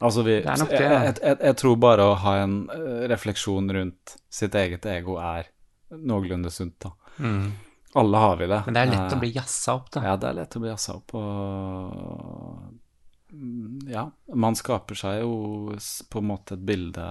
Altså, 0.03 0.23
vi, 0.27 0.37
Det 0.43 0.51
er 0.51 0.59
nok 0.61 0.71
det, 0.73 0.79
ja. 0.83 1.01
jeg, 1.07 1.17
jeg, 1.23 1.37
jeg 1.47 1.57
tror 1.61 1.75
bare 1.79 2.07
å 2.11 2.15
ha 2.25 2.33
en 2.43 2.55
eh, 2.73 3.03
refleksjon 3.11 3.71
rundt 3.77 4.15
sitt 4.33 4.55
eget 4.59 4.85
ego 4.91 5.15
er 5.23 5.47
noenlunde 5.93 6.51
sunt, 6.51 6.75
da. 6.83 6.91
Alle 8.01 8.17
har 8.17 8.39
vi 8.39 8.47
det. 8.49 8.61
Men 8.65 8.73
det 8.75 8.81
er 8.81 8.89
lett 8.89 9.11
Eh, 9.11 9.15
å 9.15 9.19
bli 9.21 9.29
jazza 9.35 9.75
opp, 9.77 9.91
da. 9.93 10.01
Ja, 10.07 10.15
det 10.17 10.31
er 10.31 10.37
lett 10.41 10.55
å 10.57 10.61
bli 10.63 10.71
jazza 10.71 10.95
opp, 10.97 11.13
og 11.19 12.63
mm, 13.31 13.83
Ja, 13.93 14.07
man 14.33 14.57
skaper 14.57 14.97
seg 14.97 15.19
jo 15.21 15.75
på 16.09 16.23
en 16.23 16.29
måte 16.31 16.57
et 16.57 16.65
bilde 16.65 17.05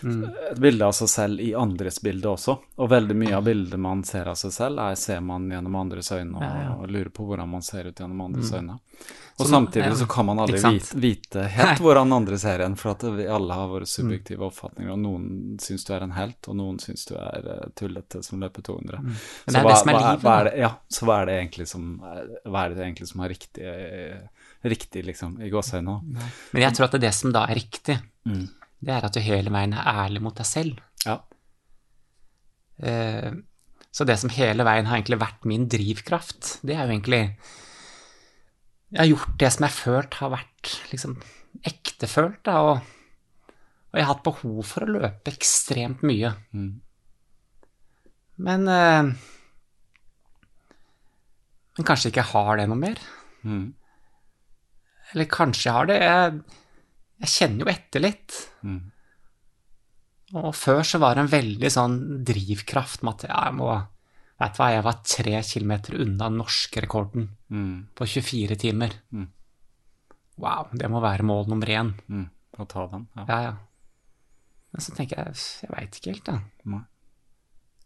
Et 0.00 0.56
bilde 0.56 0.86
av 0.86 0.94
seg 0.96 1.08
selv 1.12 1.40
i 1.44 1.50
andres 1.54 1.98
bilde 2.00 2.24
også. 2.30 2.54
Og 2.80 2.88
veldig 2.88 3.16
mye 3.20 3.34
av 3.36 3.44
bildet 3.44 3.80
man 3.80 4.00
ser 4.08 4.30
av 4.32 4.38
seg 4.40 4.52
selv, 4.54 4.80
er, 4.80 4.94
ser 4.96 5.20
man 5.20 5.50
gjennom 5.52 5.74
andres 5.76 6.08
øyne, 6.14 6.38
og, 6.38 6.42
Ja, 6.42 6.62
ja. 6.62 6.70
og 6.80 6.88
lurer 6.88 7.10
på 7.12 7.26
hvordan 7.28 7.50
man 7.52 7.60
ser 7.66 7.90
ut 7.90 7.98
gjennom 8.00 8.22
andres 8.24 8.48
øyne. 8.56 8.78
Og 9.40 9.46
Så 9.46 9.50
samtidig 9.52 9.86
ja, 9.86 9.94
så 9.96 10.06
kan 10.08 10.26
man 10.26 10.38
aldri 10.40 10.58
vite, 10.60 10.96
vite 11.00 11.42
helt 11.48 11.78
hvordan 11.84 12.12
andre 12.12 12.38
ser 12.40 12.60
en, 12.64 12.76
for 12.76 12.90
at 12.92 13.04
vi 13.16 13.24
alle 13.28 13.56
har 13.56 13.68
våre 13.68 13.86
subjektive 13.88 14.44
oppfatninger, 14.48 14.90
og 14.92 14.98
noen 15.00 15.28
syns 15.60 15.84
du 15.84 15.92
er 15.96 16.04
en 16.04 16.12
helt, 16.16 16.48
og 16.48 16.56
noen 16.56 16.78
syns 16.80 17.04
du 17.08 17.14
er 17.16 17.48
eh, 17.54 17.68
tullete 17.76 18.20
som 18.24 18.40
løper 18.40 18.64
200. 18.68 19.00
Men 19.04 19.16
Så 19.16 19.52
det 19.52 19.60
er 19.60 19.64
hva, 19.64 19.70
det 19.72 19.78
som 19.80 19.92
er 19.92 19.98
livet, 20.00 20.24
hva 20.24 20.34
er 20.40 20.48
det, 20.48 20.54
ja, 20.60 20.70
så 20.88 21.08
hva 21.08 21.18
er 21.22 21.26
det 21.30 21.36
egentlig 21.40 21.68
som, 21.72 21.86
hva 22.00 22.64
er 22.64 22.74
det 22.76 22.84
egentlig 22.84 23.08
som 23.12 23.20
er 23.24 23.32
riktig, 23.36 23.64
eh, 23.64 24.48
riktig 24.68 25.04
liksom, 25.08 25.36
i 25.40 25.52
gåseøynene? 25.52 26.24
Men 26.52 26.66
jeg 26.66 26.76
tror 26.76 26.88
at 26.88 26.96
det, 26.96 27.02
er 27.02 27.06
det 27.08 27.14
som 27.20 27.36
da 27.36 27.44
er 27.48 27.60
riktig, 27.60 28.00
Mm. 28.28 28.42
Det 28.80 28.94
er 28.96 29.04
at 29.06 29.12
du 29.16 29.20
hele 29.20 29.52
veien 29.52 29.74
er 29.76 29.88
ærlig 30.06 30.22
mot 30.24 30.36
deg 30.38 30.46
selv. 30.48 30.78
Ja. 31.04 31.18
Eh, 32.80 33.30
Så 33.92 34.04
det 34.06 34.18
som 34.20 34.30
hele 34.30 34.62
veien 34.64 34.86
har 34.86 34.96
egentlig 35.00 35.18
vært 35.20 35.44
min 35.50 35.66
drivkraft, 35.68 36.60
det 36.62 36.76
er 36.76 36.84
jo 36.86 36.92
egentlig 36.94 37.22
Jeg 38.92 38.98
har 39.00 39.08
gjort 39.10 39.34
det 39.38 39.50
som 39.52 39.64
jeg 39.66 39.74
følt 39.76 40.14
har 40.20 40.30
vært 40.32 40.70
liksom 40.92 41.16
ektefølt, 41.66 42.40
da, 42.46 42.54
og, 42.62 42.78
og 43.90 43.98
jeg 43.98 44.04
har 44.06 44.14
hatt 44.14 44.24
behov 44.26 44.62
for 44.66 44.86
å 44.86 44.92
løpe 44.98 45.30
ekstremt 45.34 46.02
mye. 46.06 46.32
Mm. 46.54 46.80
Men 48.40 48.68
eh, 48.68 49.10
Men 51.78 51.86
kanskje 51.86 52.10
ikke 52.10 52.22
jeg 52.24 52.32
har 52.32 52.56
det 52.58 52.68
noe 52.70 52.80
mer. 52.80 52.98
Mm. 53.46 53.68
Eller 55.12 55.28
kanskje 55.30 55.68
jeg 55.68 55.74
har 55.76 55.86
det. 55.90 55.98
Jeg, 56.02 56.40
jeg 57.24 57.32
kjenner 57.34 57.64
jo 57.66 57.70
etter 57.72 58.02
litt. 58.04 58.40
Mm. 58.64 58.90
Og 60.40 60.54
før 60.54 60.82
så 60.86 60.98
var 61.02 61.14
det 61.18 61.24
en 61.24 61.32
veldig 61.32 61.70
sånn 61.74 61.96
drivkraft 62.26 63.02
med 63.02 63.14
at 63.24 63.30
jeg 63.30 63.54
må 63.58 63.70
Vet 64.40 64.54
du 64.56 64.62
hva, 64.62 64.70
jeg 64.72 64.84
var 64.86 65.00
tre 65.04 65.32
kilometer 65.44 65.96
unna 66.00 66.30
norskrekorden 66.32 67.26
Mm. 67.52 67.88
på 67.94 68.06
24 68.08 68.56
timer. 68.56 68.94
Mm. 69.12 69.26
Wow, 70.38 70.68
det 70.72 70.88
må 70.88 71.02
være 71.02 71.22
mål 71.28 71.46
nummer 71.50 71.66
én. 71.68 71.90
Mm. 72.08 72.30
Å 72.58 72.64
ta 72.66 72.86
den, 72.86 73.06
ja. 73.16 73.24
Ja, 73.28 73.40
ja. 73.42 73.52
Men 74.72 74.80
så 74.80 74.94
tenker 74.96 75.18
jeg, 75.18 75.34
jeg 75.60 75.70
veit 75.74 75.92
ikke 75.98 76.14
helt, 76.14 76.24
jeg. 76.32 76.40
Ja. 76.72 76.80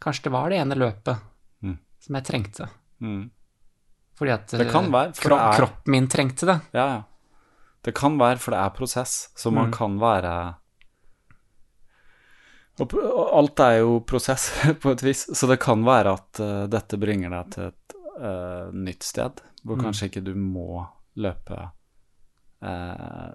Kanskje 0.01 0.23
det 0.29 0.33
var 0.37 0.49
det 0.51 0.61
ene 0.61 0.77
løpet 0.79 1.19
Mm. 1.63 1.79
som 1.99 2.15
jeg 2.15 2.25
trengte. 2.25 2.69
Mm. 3.03 3.31
Fordi 4.15 4.31
at 4.33 4.47
Det 4.47 4.71
kan 4.71 4.85
eh, 4.85 4.91
være, 4.93 5.13
kro 5.19 5.35
er- 5.35 5.57
kroppen 5.59 5.91
min 5.91 6.07
trengte 6.07 6.47
det. 6.47 6.61
Ja, 6.73 6.87
ja. 6.87 7.03
Det 7.83 7.95
kan 7.97 8.17
være, 8.17 8.39
for 8.39 8.53
det 8.53 8.61
er 8.61 8.71
prosess, 8.71 9.31
så 9.35 9.51
man 9.53 9.71
Mm. 9.71 9.73
kan 9.73 9.99
være 9.99 10.55
og 12.81 13.39
alt 13.39 13.61
er 13.61 13.77
jo 13.85 14.01
prosess, 14.07 14.49
på 14.83 14.91
et 14.91 15.03
vis, 15.07 15.27
så 15.37 15.47
det 15.51 15.61
kan 15.63 15.85
være 15.87 16.13
at 16.19 16.41
uh, 16.43 16.67
dette 16.67 16.99
bringer 16.99 17.31
deg 17.31 17.51
til 17.55 17.69
et 17.71 17.95
uh, 18.19 18.73
nytt 18.75 19.03
sted, 19.07 19.41
hvor 19.65 19.77
Mm. 19.79 19.85
kanskje 19.87 20.09
ikke 20.11 20.25
du 20.27 20.35
må 20.35 20.83
løpe 21.17 21.57
uh, 22.63 23.31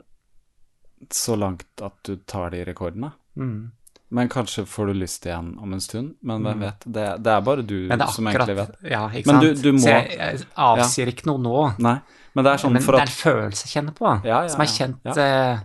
så 1.12 1.36
langt 1.40 1.82
at 1.82 1.96
du 2.04 2.16
tar 2.28 2.50
de 2.52 2.66
rekordene. 2.68 3.12
Mm. 3.40 3.72
Men 4.12 4.30
kanskje 4.30 4.66
får 4.66 4.88
du 4.90 4.94
lyst 5.00 5.26
igjen 5.26 5.52
om 5.62 5.74
en 5.74 5.82
stund, 5.82 6.16
men 6.26 6.42
hvem 6.44 6.60
vet? 6.66 6.84
Det, 6.86 7.04
det 7.24 7.32
er 7.36 7.42
bare 7.46 7.62
du 7.64 7.76
er 7.88 7.94
er 8.02 8.08
som 8.12 8.26
egentlig 8.28 8.56
vet. 8.58 8.72
Ja, 8.90 9.04
ikke 9.14 9.30
Men 9.32 9.36
sant. 9.40 9.46
du- 9.46 9.62
du 9.62 9.72
må- 9.78 9.84
Så 9.84 9.90
jeg, 9.94 10.18
jeg 10.18 10.46
avsier 10.58 11.08
ikke 11.14 11.28
noe 11.30 11.38
nå. 11.44 11.56
Nei, 11.80 12.00
men 12.36 12.44
det 12.46 12.52
er 12.54 12.58
sånn 12.58 12.74
men 12.74 12.82
for 12.82 12.98
det 12.98 13.02
er 13.04 13.12
en 13.12 13.20
følelse 13.20 13.66
jeg 13.68 13.74
kjenner 13.78 13.94
på, 13.94 14.12
Ja, 14.26 14.42
ja, 14.42 14.48
som 14.50 14.62
er 14.62 14.66
ja. 14.66 14.74
kjent 14.80 15.06
Ja. 15.06 15.60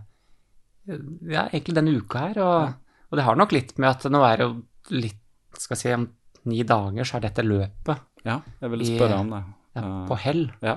ja, 1.35 1.49
egentlig 1.49 1.75
denne 1.75 1.97
uka 1.97 2.19
her. 2.29 2.39
Og, 2.45 2.75
og 3.15 3.19
det 3.21 3.25
har 3.29 3.39
nok 3.39 3.53
litt 3.55 3.77
med 3.79 3.93
at 3.95 4.07
nå 4.11 4.21
er 4.27 4.41
det 4.43 4.47
jo 4.49 4.55
litt 4.99 5.21
Skal 5.55 5.77
vi 5.77 5.81
si 5.85 5.93
om 5.95 6.09
ni 6.51 6.65
dager 6.67 7.07
så 7.07 7.17
er 7.21 7.29
dette 7.29 7.45
løpet 7.47 8.01
Ja, 8.27 8.41
jeg 8.61 8.71
ville 8.73 8.85
i- 8.89 8.97
spørre 8.99 9.21
om 9.23 9.31
det. 9.31 9.45
ja, 9.77 9.83
Eh, 9.85 10.07
på 10.09 10.17
hell. 10.19 10.43
Ja. 10.63 10.77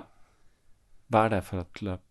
Hva 1.11 1.25
er 1.25 1.29
det 1.29 1.43
for 1.47 1.59
et 1.63 1.81
løp? 1.81 2.01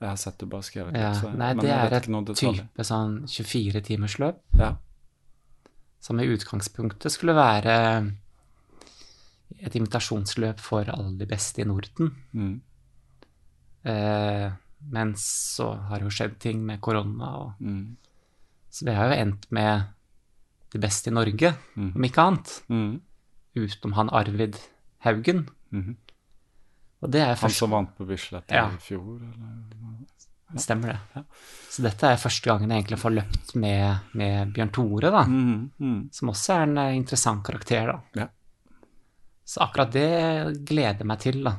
Jeg 0.00 0.08
har 0.08 0.16
sett 0.16 0.38
du 0.38 0.46
bare 0.46 0.62
skrevet 0.62 0.94
Ja, 0.94 1.12
det. 1.12 1.20
så, 1.22 1.30
nei, 1.36 1.54
det 1.54 1.70
er 1.70 1.94
et 1.94 2.04
type 2.38 2.84
sånn 2.86 3.22
24-timersløp 3.26 4.36
Ja. 4.58 4.74
som 6.00 6.20
i 6.20 6.26
utgangspunktet 6.26 7.10
skulle 7.10 7.34
være 7.34 8.12
et 9.60 9.74
invitasjonsløp 9.74 10.60
for 10.60 10.84
alle 10.88 11.16
de 11.18 11.26
beste 11.26 11.60
i 11.62 11.64
Norden. 11.64 12.14
Mm. 12.34 12.60
Eh, 13.84 14.50
men 14.90 15.14
så 15.14 15.72
har 15.88 15.98
jo 16.04 16.10
skjedd 16.12 16.38
ting 16.38 16.64
med 16.66 16.80
korona, 16.80 17.30
og, 17.40 17.52
Mm. 17.60 17.96
Så 18.70 18.84
vi 18.88 18.94
har 18.96 19.12
jo 19.12 19.20
endt 19.22 19.48
med 19.54 19.88
de 20.72 20.80
beste 20.82 21.10
i 21.10 21.14
Norge, 21.14 21.54
mm. 21.76 21.92
om 21.96 22.04
ikke 22.04 22.24
annet. 22.24 22.52
Mm. 22.68 23.00
Utenom 23.58 23.96
han 23.96 24.12
Arvid 24.12 24.58
Haugen. 25.06 25.46
Mm. 25.72 25.96
Og 26.98 27.12
det 27.14 27.22
er 27.22 27.38
Han 27.40 27.54
som 27.54 27.72
vant 27.72 27.94
på 27.96 28.06
Bislett 28.08 28.50
Ja. 28.52 28.68
i 28.68 28.80
fjor, 28.82 29.20
eller? 29.22 30.58
Stemmer 30.58 30.88
det. 30.88 30.98
Ja. 31.14 31.22
Så 31.70 31.82
dette 31.84 32.08
er 32.08 32.20
første 32.20 32.48
gangen 32.48 32.70
jeg 32.72 32.82
egentlig 32.82 32.98
får 33.02 33.14
løpt 33.18 33.54
med, 33.60 33.98
med 34.16 34.52
Bjørn 34.56 34.72
Tore, 34.72 35.10
da. 35.12 35.24
Mhm, 35.28 35.70
mhm. 35.76 35.98
Som 36.12 36.32
også 36.32 36.54
er 36.54 36.62
en 36.62 36.78
eh, 36.78 36.96
interessant 36.96 37.44
karakter, 37.44 37.92
da. 37.92 37.98
Ja. 38.22 38.28
Så 39.44 39.60
akkurat 39.64 39.92
det 39.92 40.64
gleder 40.68 41.04
jeg 41.04 41.08
meg 41.08 41.20
til, 41.20 41.42
da. 41.44 41.58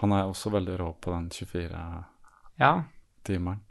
Han 0.00 0.12
er 0.16 0.24
også 0.24 0.48
veldig 0.54 0.78
rå 0.80 0.92
på 0.96 1.12
den 1.12 1.28
24-timeren. 1.28 2.06
Ja. 2.56 3.69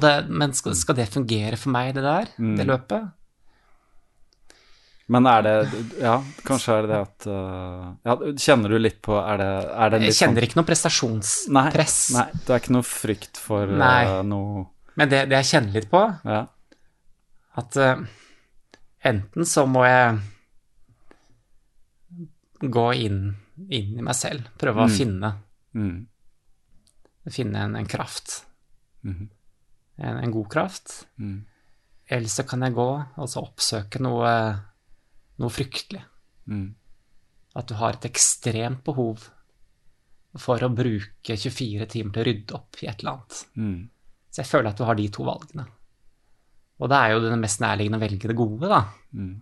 Det, 0.00 0.28
men 0.28 0.52
skal, 0.52 0.74
skal 0.74 0.96
det 0.98 1.08
fungere 1.12 1.56
for 1.56 1.70
meg, 1.70 1.92
det 1.94 2.02
der? 2.02 2.26
Mm. 2.38 2.56
Det 2.58 2.66
løpet? 2.66 3.12
Men 5.06 5.26
er 5.28 5.42
det 5.44 5.54
Ja, 6.00 6.14
kanskje 6.48 6.72
er 6.78 6.86
det 6.86 6.90
det 6.94 7.00
at 7.04 7.26
uh, 7.28 7.92
ja, 8.08 8.14
Kjenner 8.40 8.72
du 8.72 8.78
litt 8.80 9.02
på 9.04 9.12
Er 9.20 9.36
det, 9.36 9.48
er 9.76 9.90
det 9.92 9.98
Jeg 10.06 10.14
kjenner 10.16 10.40
sånn 10.40 10.46
ikke 10.48 10.56
noe 10.56 10.64
nei, 10.64 10.70
prestasjonspress. 10.70 11.96
nei, 12.16 12.24
det 12.32 12.54
er 12.54 12.62
ikke 12.62 12.72
noe 12.78 12.86
frykt 12.88 13.36
for 13.36 13.68
uh, 13.68 13.76
Nei. 13.82 14.22
noe 14.24 14.64
Men 14.96 15.10
det, 15.12 15.20
det 15.28 15.36
jeg 15.42 15.50
kjenner 15.50 15.72
litt 15.76 15.90
på, 15.92 16.00
Ja. 16.24 16.40
at 17.60 17.76
uh, 17.76 18.00
enten 19.04 19.44
så 19.44 19.66
må 19.68 19.84
jeg 19.84 20.20
gå 22.64 22.84
inn, 22.96 23.18
inn 23.68 23.98
i 23.98 24.02
meg 24.06 24.14
selv, 24.16 24.46
prøve 24.58 24.84
å 24.86 24.88
Mm. 24.88 24.94
finne, 24.96 25.32
Mm. 25.74 26.06
finne 27.30 27.56
en, 27.66 27.74
en 27.76 27.86
kraft. 27.86 28.44
Mhm. 29.04 29.28
En, 29.96 30.18
en 30.18 30.32
god 30.34 30.48
kraft. 30.50 31.04
Mm. 31.20 31.44
Eller 32.06 32.28
så 32.28 32.44
kan 32.48 32.64
jeg 32.66 32.76
gå 32.76 32.88
og 32.90 33.28
så 33.30 33.44
oppsøke 33.44 34.02
noe, 34.02 34.32
noe 35.40 35.52
fryktelig. 35.52 36.02
Mm. 36.50 36.66
At 37.54 37.70
du 37.70 37.76
har 37.78 37.96
et 37.96 38.08
ekstremt 38.10 38.82
behov 38.86 39.28
for 40.40 40.66
å 40.66 40.72
bruke 40.74 41.36
24 41.38 41.86
timer 41.86 42.14
til 42.14 42.22
å 42.22 42.26
rydde 42.26 42.56
opp 42.58 42.82
i 42.82 42.88
et 42.90 43.00
eller 43.00 43.14
annet. 43.14 43.40
Mm. 43.54 43.78
Så 44.34 44.42
jeg 44.42 44.50
føler 44.50 44.72
at 44.72 44.80
du 44.80 44.86
har 44.88 44.98
de 44.98 45.06
to 45.14 45.26
valgene. 45.26 45.68
Og 46.82 46.90
da 46.90 47.04
er 47.04 47.14
jo 47.14 47.22
det 47.22 47.38
mest 47.38 47.62
nærliggende 47.62 48.00
å 48.00 48.02
velge 48.02 48.30
det 48.30 48.36
gode, 48.36 48.70
da. 48.70 48.80
Mm. 49.14 49.34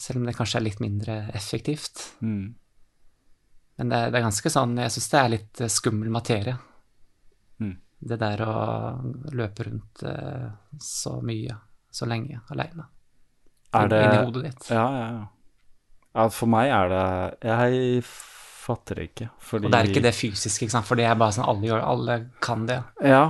Selv 0.00 0.20
om 0.20 0.28
det 0.28 0.36
kanskje 0.38 0.60
er 0.60 0.66
litt 0.68 0.82
mindre 0.82 1.16
effektivt. 1.36 2.04
Mm. 2.22 2.54
Men 3.80 3.92
det, 3.92 4.00
det 4.12 4.20
er 4.20 4.26
ganske 4.26 4.52
sånn 4.52 4.76
Jeg 4.76 4.92
syns 4.92 5.08
det 5.10 5.18
er 5.20 5.32
litt 5.32 5.60
eh, 5.64 5.72
skummel 5.72 6.12
materie. 6.12 6.54
Mm. 8.00 8.08
Det 8.08 8.16
der 8.20 8.42
å 8.46 8.54
løpe 9.36 9.66
rundt 9.68 10.02
eh, 10.08 10.48
så 10.80 11.18
mye, 11.24 11.56
så 11.92 12.08
lenge, 12.08 12.40
aleine. 12.48 12.86
Det 13.70 14.00
Inni 14.00 14.24
hodet 14.24 14.42
ditt. 14.48 14.70
Ja, 14.72 14.86
ja, 14.96 15.04
ja. 15.12 15.26
ja. 16.16 16.24
For 16.34 16.50
meg 16.50 16.72
er 16.74 16.88
det 16.90 17.04
Jeg 17.46 18.00
fatter 18.08 18.98
det 18.98 19.04
ikke. 19.12 19.28
Fordi 19.38 19.68
Og 19.68 19.72
det 19.72 19.78
er 19.78 19.90
ikke 19.92 20.02
det 20.08 20.14
fysiske, 20.16 20.64
ikke 20.66 20.74
sant, 20.74 20.88
for 20.88 20.98
det 20.98 21.06
er 21.06 21.20
bare 21.20 21.36
sånn 21.36 21.46
alle 21.50 21.68
gjør 21.68 21.84
Alle 21.86 22.16
kan 22.42 22.66
det. 22.66 22.80
Ja, 23.04 23.22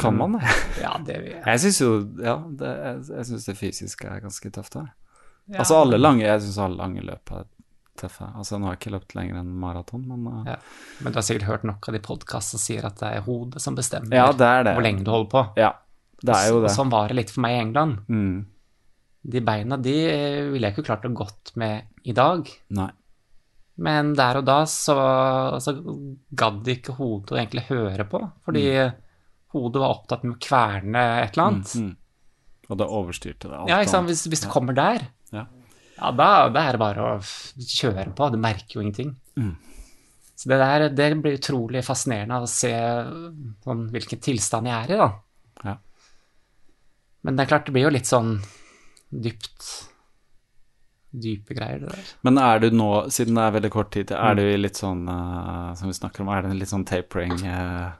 kan 0.00 0.16
man 0.16 0.38
det? 0.38 0.54
Ja, 0.84 0.94
det 1.04 1.18
Jeg 1.46 1.60
syns 1.64 1.80
jo 1.80 1.90
Ja, 2.22 2.38
det, 2.46 2.70
jeg, 2.70 3.00
jeg 3.10 3.28
syns 3.32 3.48
det 3.50 3.56
fysiske 3.58 4.08
er 4.08 4.22
ganske 4.24 4.52
tøft 4.54 4.76
der. 4.78 4.92
Altså 5.50 5.80
alle 5.82 5.98
lange 5.98 6.24
Jeg 6.24 6.44
syns 6.44 6.60
alle 6.62 6.78
lange 6.78 7.04
løp 7.04 7.34
er 7.34 7.48
tøffe. 8.00 8.28
Altså 8.36 8.58
nå 8.58 8.68
har 8.68 8.76
jeg 8.76 8.82
ikke 8.82 8.94
løpt 8.96 9.16
lenger 9.18 9.40
enn 9.42 9.50
maraton, 9.62 10.06
men 10.08 10.26
uh, 10.28 10.40
ja. 10.48 10.56
Men 11.00 11.14
du 11.14 11.20
har 11.20 11.26
sikkert 11.26 11.48
hørt 11.48 11.66
nok 11.68 11.90
av 11.90 11.96
de 11.96 12.02
podkastene 12.04 12.58
som 12.58 12.64
sier 12.64 12.88
at 12.88 12.98
det 13.00 13.10
er 13.16 13.26
hodet 13.26 13.62
som 13.62 13.76
bestemmer 13.78 14.16
Ja, 14.16 14.30
det 14.36 14.48
er 14.48 14.66
det. 14.68 14.76
hvor 14.78 14.86
lenge 14.86 15.04
du 15.06 15.12
holder 15.12 15.32
på. 15.34 15.44
Ja, 15.60 15.74
det 16.20 16.36
er 16.36 16.48
jo 16.52 16.62
Og 16.64 16.72
sånn 16.72 16.92
var 16.92 17.10
det 17.10 17.18
litt 17.20 17.34
for 17.34 17.44
meg 17.44 17.56
i 17.56 17.60
England. 17.64 18.00
Mm. 18.08 18.32
De 19.30 19.44
beina 19.44 19.76
de 19.80 19.94
ville 20.52 20.66
jeg 20.68 20.76
ikke 20.76 20.88
klart 20.88 21.04
å 21.04 21.12
gått 21.16 21.52
med 21.60 22.08
i 22.08 22.16
dag. 22.16 22.48
Nei. 22.76 22.90
Men 23.80 24.12
der 24.16 24.40
og 24.40 24.44
da 24.44 24.58
så, 24.68 24.96
så 25.62 25.72
gadd 26.36 26.68
ikke 26.68 26.98
hodet 26.98 27.32
å 27.32 27.38
egentlig 27.40 27.64
høre 27.70 28.04
på, 28.08 28.20
fordi 28.44 28.66
hodet 29.54 29.82
var 29.82 29.94
opptatt 29.94 30.26
med 30.26 30.36
å 30.36 30.42
kverne 30.42 31.04
et 31.22 31.32
eller 31.32 31.46
annet. 31.46 31.72
Mm. 31.80 31.94
Og 32.70 32.78
det 32.78 32.86
overstyrte 32.86 33.48
det. 33.48 33.56
alt 33.56 33.72
Ja, 33.72 33.80
ikke 33.82 33.94
sant? 33.96 34.10
Hvis, 34.12 34.26
hvis 34.30 34.44
det 34.44 34.52
kommer 34.52 34.76
der, 34.76 35.08
Ja. 36.00 36.10
da, 36.16 36.28
da 36.48 36.62
er 36.66 36.72
det 36.76 36.80
bare 36.80 37.04
å 37.04 37.18
kjøre 37.20 38.08
på. 38.16 38.30
Du 38.32 38.38
merker 38.40 38.78
jo 38.78 38.84
ingenting. 38.84 39.12
Mm. 39.36 39.52
Så 40.40 40.48
det 40.48 40.56
der, 40.62 40.86
det 40.96 41.08
blir 41.20 41.36
utrolig 41.36 41.82
fascinerende 41.84 42.38
å 42.40 42.48
se 42.48 42.72
sånn, 43.66 43.82
hvilken 43.92 44.22
tilstand 44.24 44.70
jeg 44.70 44.86
er 44.86 44.94
i, 44.94 44.98
da. 45.02 45.10
Ja. 45.68 45.74
Men 47.28 47.36
det 47.36 47.44
er 47.44 47.50
klart, 47.52 47.66
det 47.68 47.74
blir 47.76 47.84
jo 47.84 47.92
litt 47.92 48.08
sånn 48.08 48.38
dypt 49.10 49.68
Dype 51.10 51.56
greier, 51.58 51.80
det 51.82 51.88
der. 51.90 52.10
Men 52.22 52.36
er 52.38 52.60
du 52.62 52.68
nå, 52.70 52.86
siden 53.10 53.34
det 53.34 53.42
er 53.42 53.54
veldig 53.56 53.70
kort 53.74 53.88
tid 53.90 54.06
til, 54.12 54.16
Mm. 54.16 54.26
er 54.30 54.34
du 54.38 54.42
i 54.46 54.60
litt 54.60 54.76
sånn 54.78 55.00
uh, 55.10 55.74
Som 55.74 55.88
vi 55.90 55.96
snakker 55.98 56.22
om, 56.22 56.28
er 56.30 56.42
det 56.44 56.50
en 56.52 56.60
litt 56.60 56.70
sånn 56.70 56.84
tapering 56.86 57.34
eh, 57.50 57.90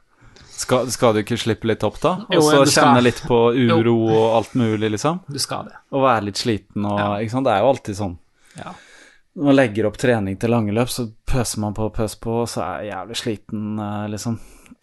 skal, 0.60 0.90
skal 0.92 1.14
du 1.16 1.22
ikke 1.22 1.38
slippe 1.40 1.68
litt 1.70 1.84
opp, 1.86 1.96
da? 2.02 2.12
Og 2.28 2.44
så 2.44 2.60
kjenne 2.68 3.02
litt 3.04 3.22
på 3.28 3.38
uro 3.56 3.96
og 4.08 4.36
alt 4.38 4.54
mulig, 4.60 4.92
liksom? 4.96 5.22
Du 5.30 5.38
skal 5.42 5.70
det. 5.70 5.78
Og 5.94 6.04
være 6.04 6.28
litt 6.28 6.40
sliten 6.40 6.84
og 6.88 6.98
Ja. 7.00 7.10
Ikke 7.22 7.34
sant? 7.36 7.48
Det 7.48 7.56
er 7.56 7.64
jo 7.64 7.72
alltid 7.72 7.98
sånn. 8.00 8.16
Ja. 8.60 8.72
Når 9.38 9.46
man 9.46 9.56
legger 9.56 9.86
opp 9.86 9.98
trening 10.00 10.36
til 10.42 10.50
lange 10.50 10.72
løp, 10.74 10.90
så 10.90 11.06
pøser 11.30 11.60
man 11.62 11.74
på 11.76 11.84
og 11.86 11.94
pøser 11.94 12.18
på, 12.20 12.40
og 12.42 12.48
så 12.50 12.64
er 12.66 12.80
jeg 12.82 12.92
jævlig 12.92 13.18
sliten 13.20 13.78
eh, 13.78 14.08
liksom 14.10 14.40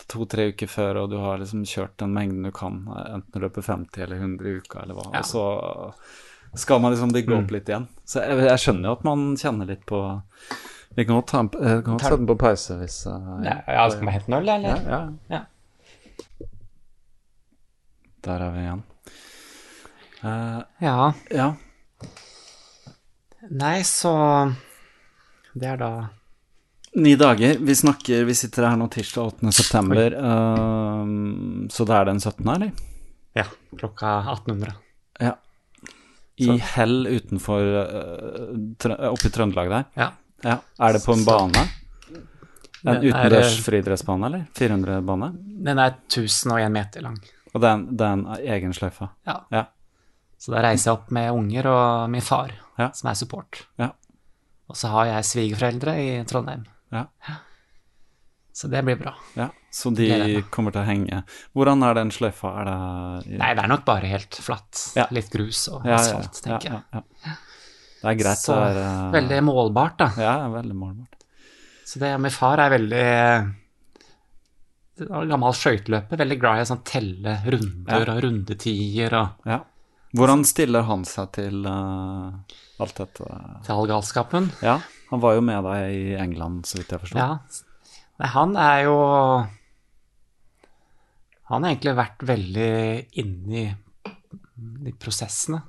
to-tre 0.08 0.46
uker 0.54 0.70
før, 0.72 1.02
og 1.04 1.12
du 1.12 1.18
har 1.20 1.42
liksom 1.42 1.66
kjørt 1.68 1.98
den 2.00 2.14
mengden 2.16 2.48
du 2.48 2.54
kan, 2.56 2.80
eh, 2.96 3.10
enten 3.18 3.34
du 3.34 3.44
løper 3.44 3.66
50 3.66 4.06
eller 4.06 4.22
100 4.24 4.48
i 4.48 4.56
uka 4.62 4.80
eller 4.86 4.98
hva, 4.98 5.10
Ja. 5.14 5.20
og 5.20 5.30
så 5.34 5.44
skal 6.56 6.80
man 6.82 6.94
liksom 6.96 7.12
bygge 7.12 7.36
opp 7.38 7.52
litt 7.52 7.68
igjen. 7.70 7.88
Så 8.08 8.24
jeg, 8.24 8.40
jeg 8.48 8.64
skjønner 8.64 8.90
jo 8.90 8.96
at 8.98 9.04
man 9.04 9.28
kjenner 9.38 9.68
litt 9.68 9.84
på 9.90 10.00
Vi 10.98 11.06
kan 11.06 11.20
godt 11.20 11.34
eh, 11.36 11.82
kan 11.84 11.84
godt 11.92 12.06
sette 12.08 12.18
den 12.24 12.30
på 12.32 12.38
pause 12.40 12.78
hvis 12.80 13.02
uh, 13.12 13.44
Ja, 13.46 13.58
ja, 13.68 13.84
skal 13.92 14.08
vi 14.08 14.16
hente 14.16 14.32
en 14.32 14.38
øl, 14.40 14.50
eller? 14.56 14.88
ja, 14.88 15.02
ja. 15.30 15.42
Ja. 18.28 18.34
Der 18.34 18.44
er 18.44 18.52
vi 18.52 18.64
igjen. 18.66 18.84
Uh, 20.18 20.62
ja. 20.84 21.14
ja. 21.32 21.48
Nei, 23.48 23.84
så 23.88 24.12
Det 25.54 25.68
er 25.70 25.78
da 25.80 25.92
Ni 26.98 27.14
dager. 27.16 27.60
Vi 27.62 27.76
snakker, 27.76 28.26
vi 28.26 28.34
sitter 28.36 28.66
her 28.72 28.78
nå 28.80 28.88
tirsdag 28.92 29.38
8. 29.38 29.52
september, 29.54 30.16
Uh, 30.18 31.68
så 31.70 31.86
det 31.86 31.96
er 31.96 32.10
den 32.10 32.20
17., 32.20 32.42
eller? 32.56 32.72
Ja, 33.38 33.46
klokka 33.78 34.18
1800. 34.34 34.74
Ja. 35.22 35.36
I 36.38 36.58
hell 36.74 37.08
utenfor 37.08 37.62
uh, 37.62 39.12
Oppe 39.12 39.30
i 39.30 39.34
Trøndelag 39.34 39.70
der? 39.72 39.88
Ja. 39.96 40.12
Ja. 40.44 40.60
Er 40.80 40.98
det 40.98 41.06
på 41.06 41.14
en 41.14 41.26
bane? 41.26 41.68
En 42.88 43.02
utendørs 43.02 43.56
eh, 43.58 43.64
friidrettsbane, 43.66 44.28
eller? 44.30 44.46
400-bane? 44.58 45.32
Den 45.66 45.82
er 45.82 45.96
1001 46.10 46.72
meter 46.74 47.08
lang. 47.08 47.18
Og 47.54 47.62
det 47.64 47.70
er 47.70 47.74
en, 47.78 47.86
det 47.98 48.06
er 48.06 48.16
en 48.18 48.26
egen 48.58 48.76
sløyfe? 48.76 49.10
Ja. 49.28 49.40
Ja. 49.54 49.66
Så 50.38 50.54
da 50.54 50.62
reiser 50.62 50.92
jeg 50.92 51.00
opp 51.00 51.12
med 51.16 51.32
unger 51.34 51.70
og 51.72 52.10
min 52.14 52.22
far, 52.22 52.54
Ja. 52.78 52.92
som 52.94 53.10
er 53.10 53.18
support. 53.18 53.64
Ja. 53.82 53.92
Og 54.70 54.78
så 54.78 54.92
har 54.94 55.08
jeg 55.10 55.26
svigerforeldre 55.26 55.96
i 55.98 56.10
Trondheim. 56.30 56.66
Ja. 56.94 57.08
Så 58.54 58.68
det 58.68 58.84
blir 58.86 58.98
bra. 59.00 59.16
ja. 59.38 59.50
Så 59.78 59.92
de 59.94 60.42
kommer 60.50 60.74
til 60.74 60.82
å 60.82 60.88
henge. 60.88 61.20
Hvordan 61.54 61.84
er 61.86 61.98
den 62.00 62.10
sløyfa? 62.10 62.50
Er 62.62 62.66
det 62.66 63.36
Nei, 63.38 63.52
det 63.54 63.62
er 63.62 63.70
nok 63.70 63.84
bare 63.86 64.10
helt 64.10 64.38
flatt. 64.42 64.80
Ja. 64.98 65.06
Litt 65.14 65.30
grus 65.30 65.68
og 65.70 65.86
asfalt, 65.86 66.40
ja, 66.40 66.58
tenker 66.58 66.72
ja, 66.72 66.80
jeg. 66.96 67.36
Det 68.02 68.10
er 68.10 68.18
greit. 68.18 68.42
Så 68.42 68.56
er, 68.58 68.80
uh... 68.82 69.12
veldig 69.14 69.38
målbart, 69.46 70.00
da. 70.02 70.08
Ja, 70.22 70.34
veldig 70.50 70.78
målbart. 70.78 71.28
Så 71.86 72.02
det, 72.02 72.10
med 72.24 72.34
far 72.34 72.64
er 72.64 72.74
veldig 72.74 73.06
Gammel 74.98 75.54
skøyteløper, 75.54 76.18
veldig 76.18 76.38
glad 76.42 76.58
i 76.60 76.64
å 76.66 76.70
sånn 76.72 76.84
telle 76.88 77.36
runder 77.46 78.10
og 78.16 78.22
rundetider 78.26 79.14
og 79.20 79.50
Ja. 79.50 79.60
Hvordan 80.18 80.46
stiller 80.48 80.86
han 80.88 81.04
seg 81.06 81.32
til 81.36 81.66
uh, 81.68 82.32
alt 82.82 82.96
dette? 82.98 83.28
til 83.66 83.74
all 83.76 83.88
galskapen. 83.92 84.48
Ja, 84.64 84.78
han 85.12 85.20
var 85.22 85.36
jo 85.36 85.42
med 85.46 85.64
deg 85.68 85.94
i 85.94 86.16
England, 86.18 86.66
så 86.66 86.80
vidt 86.80 86.94
jeg 86.96 87.04
forstår. 87.04 87.20
Ja. 87.20 87.64
Nei, 88.18 88.28
han 88.34 88.56
er 88.58 88.80
jo 88.88 88.96
Han 91.48 91.64
har 91.64 91.72
egentlig 91.76 91.94
vært 91.96 92.24
veldig 92.28 92.72
inni 93.22 93.68
de 94.58 94.92
prosessene. 95.00 95.62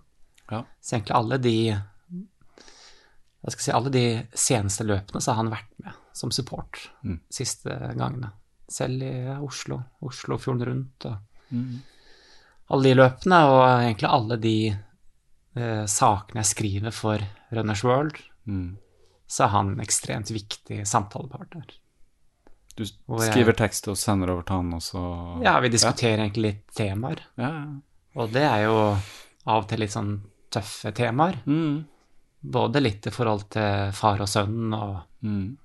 Ja. 0.51 0.63
Så 0.81 0.97
egentlig 0.97 1.15
alle 1.19 1.39
de 1.45 1.57
jeg 3.39 3.53
skal 3.55 3.63
si, 3.63 3.71
alle 3.73 3.91
de 3.95 4.07
seneste 4.35 4.85
løpene 4.87 5.21
så 5.23 5.31
har 5.33 5.43
han 5.43 5.53
vært 5.53 5.71
med 5.85 5.95
som 6.17 6.33
support 6.35 6.89
Mm. 7.05 7.21
siste 7.31 7.71
gangene. 7.97 8.33
Selv 8.69 9.03
i 9.03 9.13
Oslo, 9.41 9.81
Oslofjorden 10.05 10.67
rundt 10.67 11.07
og 11.07 11.17
Mm. 11.51 11.81
alle 12.71 12.83
de 12.91 12.95
løpene, 12.95 13.37
og 13.49 13.63
egentlig 13.81 14.09
alle 14.13 14.37
de 14.37 14.77
eh, 15.57 15.85
sakene 15.87 16.43
jeg 16.43 16.51
skriver 16.55 16.93
for 16.93 17.19
Runners 17.51 17.83
World, 17.85 18.19
Mm. 18.47 18.77
så 19.27 19.45
er 19.45 19.49
han 19.49 19.71
en 19.73 19.81
ekstremt 19.81 20.29
viktig 20.31 20.87
samtalepartner. 20.87 21.65
Du 22.77 22.85
skriver 22.85 23.47
jeg- 23.47 23.57
tekst 23.57 23.89
og 23.89 23.97
sender 23.97 24.31
over 24.31 24.43
til 24.43 24.57
han, 24.57 24.73
og 24.75 24.81
så 24.83 25.43
Ja, 25.43 25.59
vi 25.61 25.69
diskuterer 25.71 26.19
egentlig 26.19 26.43
litt 26.43 26.67
temaer, 26.75 27.19
Ja, 27.39 27.49
ja. 27.49 27.67
og 28.21 28.31
det 28.33 28.43
er 28.43 28.65
jo 28.65 28.77
av 29.47 29.63
og 29.65 29.69
til 29.69 29.79
litt 29.81 29.91
sånn 29.91 30.21
tøffe 30.51 30.93
temaer. 30.95 31.43
Mm. 31.47 31.87
Både 32.45 32.81
litt 32.83 33.07
i 33.07 33.11
forhold 33.11 33.49
til 33.51 33.91
far 33.93 34.21
og 34.21 34.29
sønn, 34.29 34.73
og, 34.75 35.03
Mm. 35.25 35.57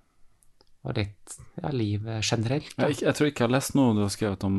Og 0.85 0.95
litt 0.97 1.37
ja, 1.61 1.69
livet 1.71 2.23
generelt. 2.27 2.73
Jeg, 2.77 2.97
jeg 3.01 3.15
tror 3.15 3.27
ikke 3.29 3.43
jeg 3.43 3.47
har 3.49 3.53
lest 3.55 3.75
noe 3.75 3.93
du 3.95 4.01
har 4.01 4.09
skrevet 4.11 4.43
om 4.43 4.57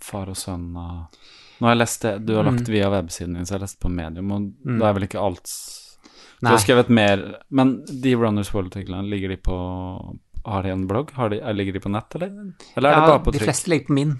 far 0.00 0.28
og 0.28 0.36
sønn. 0.36 0.76
og- 0.76 1.16
Nå 1.60 1.68
har 1.68 1.74
jeg 1.76 1.78
lest 1.78 2.02
det 2.02 2.26
du 2.26 2.34
har 2.36 2.44
lagt 2.44 2.66
Mm. 2.66 2.72
via 2.74 2.90
websiden 2.90 3.34
din, 3.34 3.44
så 3.46 3.54
jeg 3.54 3.60
har 3.60 3.64
lest 3.64 3.80
på 3.80 3.88
Medium, 3.90 4.32
og 4.32 4.40
Mm. 4.66 4.78
det 4.78 4.82
er 4.86 4.92
vel 4.92 5.02
ikke 5.08 5.20
alt 5.22 5.50
Du 6.40 6.48
Nei. 6.48 6.50
har 6.50 6.58
skrevet 6.58 6.88
mer 6.90 7.38
Men 7.50 7.84
de 7.86 8.14
Runners 8.14 8.50
World-artiklene, 8.52 9.08
ligger 9.08 9.28
de 9.28 9.36
på 9.36 10.18
Har 10.44 10.62
de 10.62 10.68
en 10.70 10.86
blogg? 10.86 11.10
Har 11.12 11.28
de, 11.30 11.36
ligger 11.54 11.72
de 11.72 11.80
på 11.80 11.90
nett, 11.90 12.14
eller? 12.16 12.26
Eller 12.76 12.90
er 12.90 12.94
det 12.94 13.00
ja, 13.00 13.06
bare 13.06 13.24
på 13.24 13.32
de 13.32 13.38
fleste 13.38 13.68
ligger 13.70 13.86
på 13.86 13.94
min. 13.94 14.18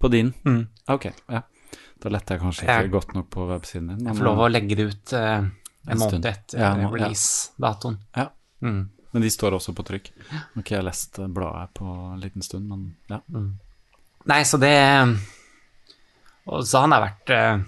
På 0.00 0.08
din? 0.10 0.32
Mm. 0.44 0.68
Ok, 0.88 1.04
ja. 1.28 1.42
Da 2.00 2.08
letter 2.08 2.36
jeg 2.36 2.40
kanskje 2.42 2.62
ikke 2.64 2.84
ikke 2.84 2.92
godt 2.92 3.14
nok 3.14 3.28
på 3.30 3.46
websiden 3.48 3.88
din. 3.98 4.06
Jeg 4.06 4.16
får 4.16 4.24
lov 4.24 4.38
å 4.38 4.48
legge 4.50 4.76
det 4.76 4.86
ut 4.88 5.12
eh, 5.12 5.36
en, 5.36 5.52
En 5.88 5.98
måned 5.98 6.24
etter 6.24 6.58
ja. 6.58 6.72
release-datoen. 6.88 7.98
Ja. 8.16 8.28
Mm. 8.62 8.88
Men 9.16 9.24
de 9.24 9.30
står 9.32 9.54
også 9.56 9.72
på 9.72 9.84
trykk. 9.88 10.10
Jeg 10.60 10.76
har 10.76 10.84
lest 10.84 11.16
eh, 11.22 11.28
bladet 11.32 11.70
på 11.78 11.86
en 11.88 12.20
liten 12.20 12.44
stund, 12.44 12.68
men 12.68 12.82
ja. 13.08 13.22
Nei, 14.28 14.42
så 14.44 14.58
det 14.60 14.74
Og 16.46 16.60
så 16.68 16.82
han 16.84 16.92
har 16.92 17.00
vært 17.06 17.32
eh, 17.32 17.62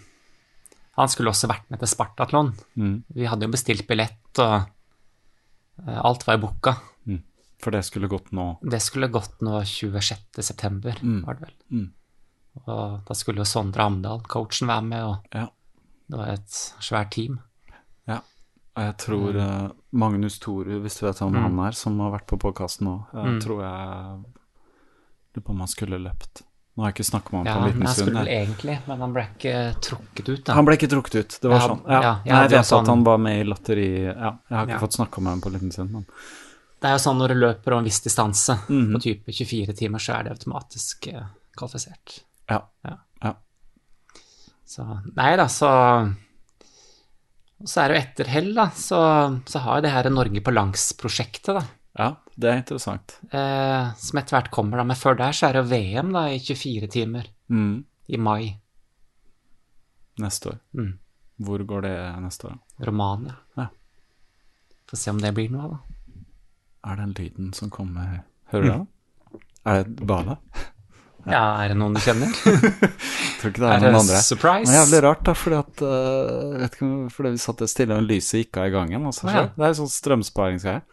Han 0.99 1.09
skulle 1.11 1.33
også 1.33 1.49
vært 1.51 1.69
med 1.73 1.81
til 1.81 1.89
Spartatlon. 1.89 2.53
Mm. 2.77 2.97
Vi 3.17 3.27
hadde 3.31 3.47
jo 3.49 3.55
bestilt 3.55 3.87
billett, 3.89 4.43
og 4.43 4.69
eh, 5.87 6.01
alt 6.05 6.27
var 6.29 6.37
i 6.39 6.43
booka. 6.45 6.77
For 7.59 7.75
det 7.75 7.81
skulle 7.89 8.07
gått 8.07 8.29
nå. 8.39 8.45
Det 8.63 8.79
skulle 8.85 9.09
gått 9.11 9.41
nå 9.43 9.57
26. 9.67 10.43
september, 10.47 10.95
Mm. 11.03 11.25
var 11.27 11.35
det 11.41 11.49
vel. 11.49 11.55
Mm. 11.75 11.89
Og 12.69 13.01
da 13.09 13.15
skulle 13.19 13.43
jo 13.43 13.47
Sondre 13.51 13.83
Amdal, 13.83 14.21
coachen, 14.31 14.69
være 14.71 14.85
med, 14.87 15.03
og 15.09 15.25
Ja. 15.35 15.49
det 16.07 16.19
var 16.21 16.29
et 16.37 16.61
svært 16.87 17.11
team. 17.17 17.41
ja. 18.07 18.21
Og 18.79 18.85
jeg 18.85 18.95
tror 19.03 19.37
uh, 19.43 19.71
Magnus 19.99 20.37
Toru, 20.39 20.77
hvis 20.85 20.99
du 21.01 21.07
vet 21.09 21.19
hvem 21.19 21.33
Mm. 21.35 21.43
han 21.49 21.59
er, 21.67 21.73
som 21.75 21.97
har 21.99 22.13
vært 22.15 22.29
på 22.31 22.39
podkasten 22.39 22.87
nå, 22.87 22.93
jeg 23.13 23.25
Mm. 23.33 23.41
tror 23.43 23.63
jeg 23.65 24.25
Lurer 25.35 25.45
på 25.45 25.51
om 25.51 25.59
han 25.61 25.69
skulle 25.69 25.99
løpt. 26.03 26.43
Nå 26.77 26.83
har 26.85 26.91
jeg 26.93 26.95
ikke 26.99 27.11
snakket 27.11 27.33
med 27.33 27.39
ham 27.39 27.47
Ja, 27.47 27.55
på 27.55 27.59
en 27.59 27.67
liten 27.73 27.83
han 27.87 27.95
stund. 27.95 28.07
skulle 28.09 28.23
vel 28.25 28.29
egentlig, 28.29 28.79
men 28.89 28.99
han 29.01 29.13
ble 29.13 29.23
ikke 29.35 29.55
trukket 29.83 30.29
ut, 30.29 30.45
da. 30.45 30.55
Han 30.55 30.65
ble 30.65 30.77
ikke 30.79 30.89
trukket 30.91 31.15
ut, 31.19 31.39
det 31.43 31.49
var 31.51 31.59
Jeg 31.61 31.69
sånn. 31.71 31.83
Ja. 31.91 32.01
ja, 32.03 32.21
jeg 32.25 32.51
vet 32.51 32.65
sånn- 32.67 32.81
at 32.83 32.87
han 32.89 33.05
var 33.05 33.19
med 33.19 33.41
i 33.41 33.45
Latteri 33.51 34.05
Ja, 34.05 34.39
jeg 34.49 34.57
har 34.59 34.67
ikke 34.67 34.71
Ja. 34.71 34.79
fått 34.79 34.95
snakka 34.97 35.21
med 35.23 35.31
ham 35.31 35.41
på 35.41 35.47
en 35.47 35.53
liten 35.55 35.73
stund, 35.73 35.91
men 35.93 36.07
Det 36.81 36.87
er 36.89 36.93
jo 36.95 36.99
sånn 37.11 37.19
når 37.19 37.29
du 37.29 37.35
løper 37.35 37.73
over 37.73 37.79
en 37.79 37.85
viss 37.85 38.01
distanse, 38.01 38.55
Mhm. 38.69 38.93
på 38.95 39.03
type 39.03 39.27
24 39.33 39.73
timer, 39.77 39.99
så 39.99 40.19
er 40.19 40.23
det 40.25 40.33
automatisk 40.39 41.09
eh, 41.13 41.27
kvalifisert. 41.57 42.21
ja. 42.49 42.61
Ja. 42.85 42.97
Ja. 43.23 43.35
Så 44.67 45.03
Nei 45.17 45.37
da, 45.37 45.45
så 45.47 46.15
Og 47.59 47.67
så 47.71 47.83
er 47.83 47.91
det 47.91 47.97
jo 47.97 48.03
etter 48.05 48.31
hell, 48.31 48.53
da, 48.55 48.69
så, 48.77 49.01
så 49.51 49.63
har 49.65 49.79
jo 49.79 49.85
det 49.87 49.91
her 49.95 50.09
Norge 50.15 50.43
på 50.45 50.55
langs-prosjektet, 50.55 51.57
da. 51.59 51.65
Ja, 51.99 52.09
det 52.39 52.51
er 52.53 52.61
interessant. 52.61 53.17
eh, 53.35 53.89
som 53.99 54.21
etter 54.21 54.37
hvert 54.37 54.53
kommer, 54.55 54.79
da. 54.79 54.85
Men 54.87 54.99
før 55.01 55.19
der 55.19 55.35
så 55.35 55.49
er 55.49 55.57
det 55.57 55.65
jo 55.65 55.71
VM 55.73 56.13
da, 56.15 56.29
i 56.31 56.39
24 56.39 56.91
timer. 56.95 57.27
Mm. 57.51 57.83
I 58.09 58.21
mai. 58.23 58.43
Neste 60.23 60.53
år. 60.53 60.61
Mm. 60.79 60.93
Hvor 61.43 61.63
går 61.71 61.83
det 61.87 61.97
neste 62.23 62.49
år? 62.51 62.57
Romania. 62.87 63.35
Ja. 63.59 63.67
Får 64.91 65.03
se 65.03 65.11
om 65.11 65.21
det 65.23 65.35
blir 65.37 65.51
noe, 65.55 65.75
da. 65.75 66.23
Er 66.89 67.03
den 67.03 67.13
lyden 67.19 67.53
som 67.53 67.71
kommer 67.75 68.21
Hører 68.53 68.65
du 68.65 68.71
den? 68.71 68.87
Er 69.69 69.83
det 69.85 70.07
Bala? 70.09 70.39
Ja, 71.27 71.43
er 71.65 71.73
det 71.73 71.77
noen 71.81 71.97
du 71.97 72.01
kjenner? 72.01 72.31
Tror 73.41 73.51
ikke 73.51 73.61
det 73.61 73.67
er, 73.67 73.75
Er 73.75 73.83
det 73.83 73.91
noen 73.91 74.01
andre. 74.05 74.21
surprise? 74.23 74.69
Det 74.71 74.77
er 74.77 74.81
jævlig 74.85 75.03
rart, 75.05 75.25
da, 75.27 75.35
fordi 75.37 75.59
at 75.59 75.83
uh, 75.83 76.55
vet 76.63 76.79
ikke, 76.79 76.93
fordi 77.17 77.33
vi 77.35 77.43
satt 77.43 77.65
stille, 77.69 77.99
og 77.99 78.07
lyset 78.09 78.45
gikk 78.45 78.61
av 78.63 78.71
i 78.71 78.73
gangen. 78.77 79.11
Også, 79.11 79.27
ja. 79.33 79.49
Det 79.57 79.67
er 79.69 79.77
sånn 79.81 79.91
strømsparingsgreie. 79.93 80.85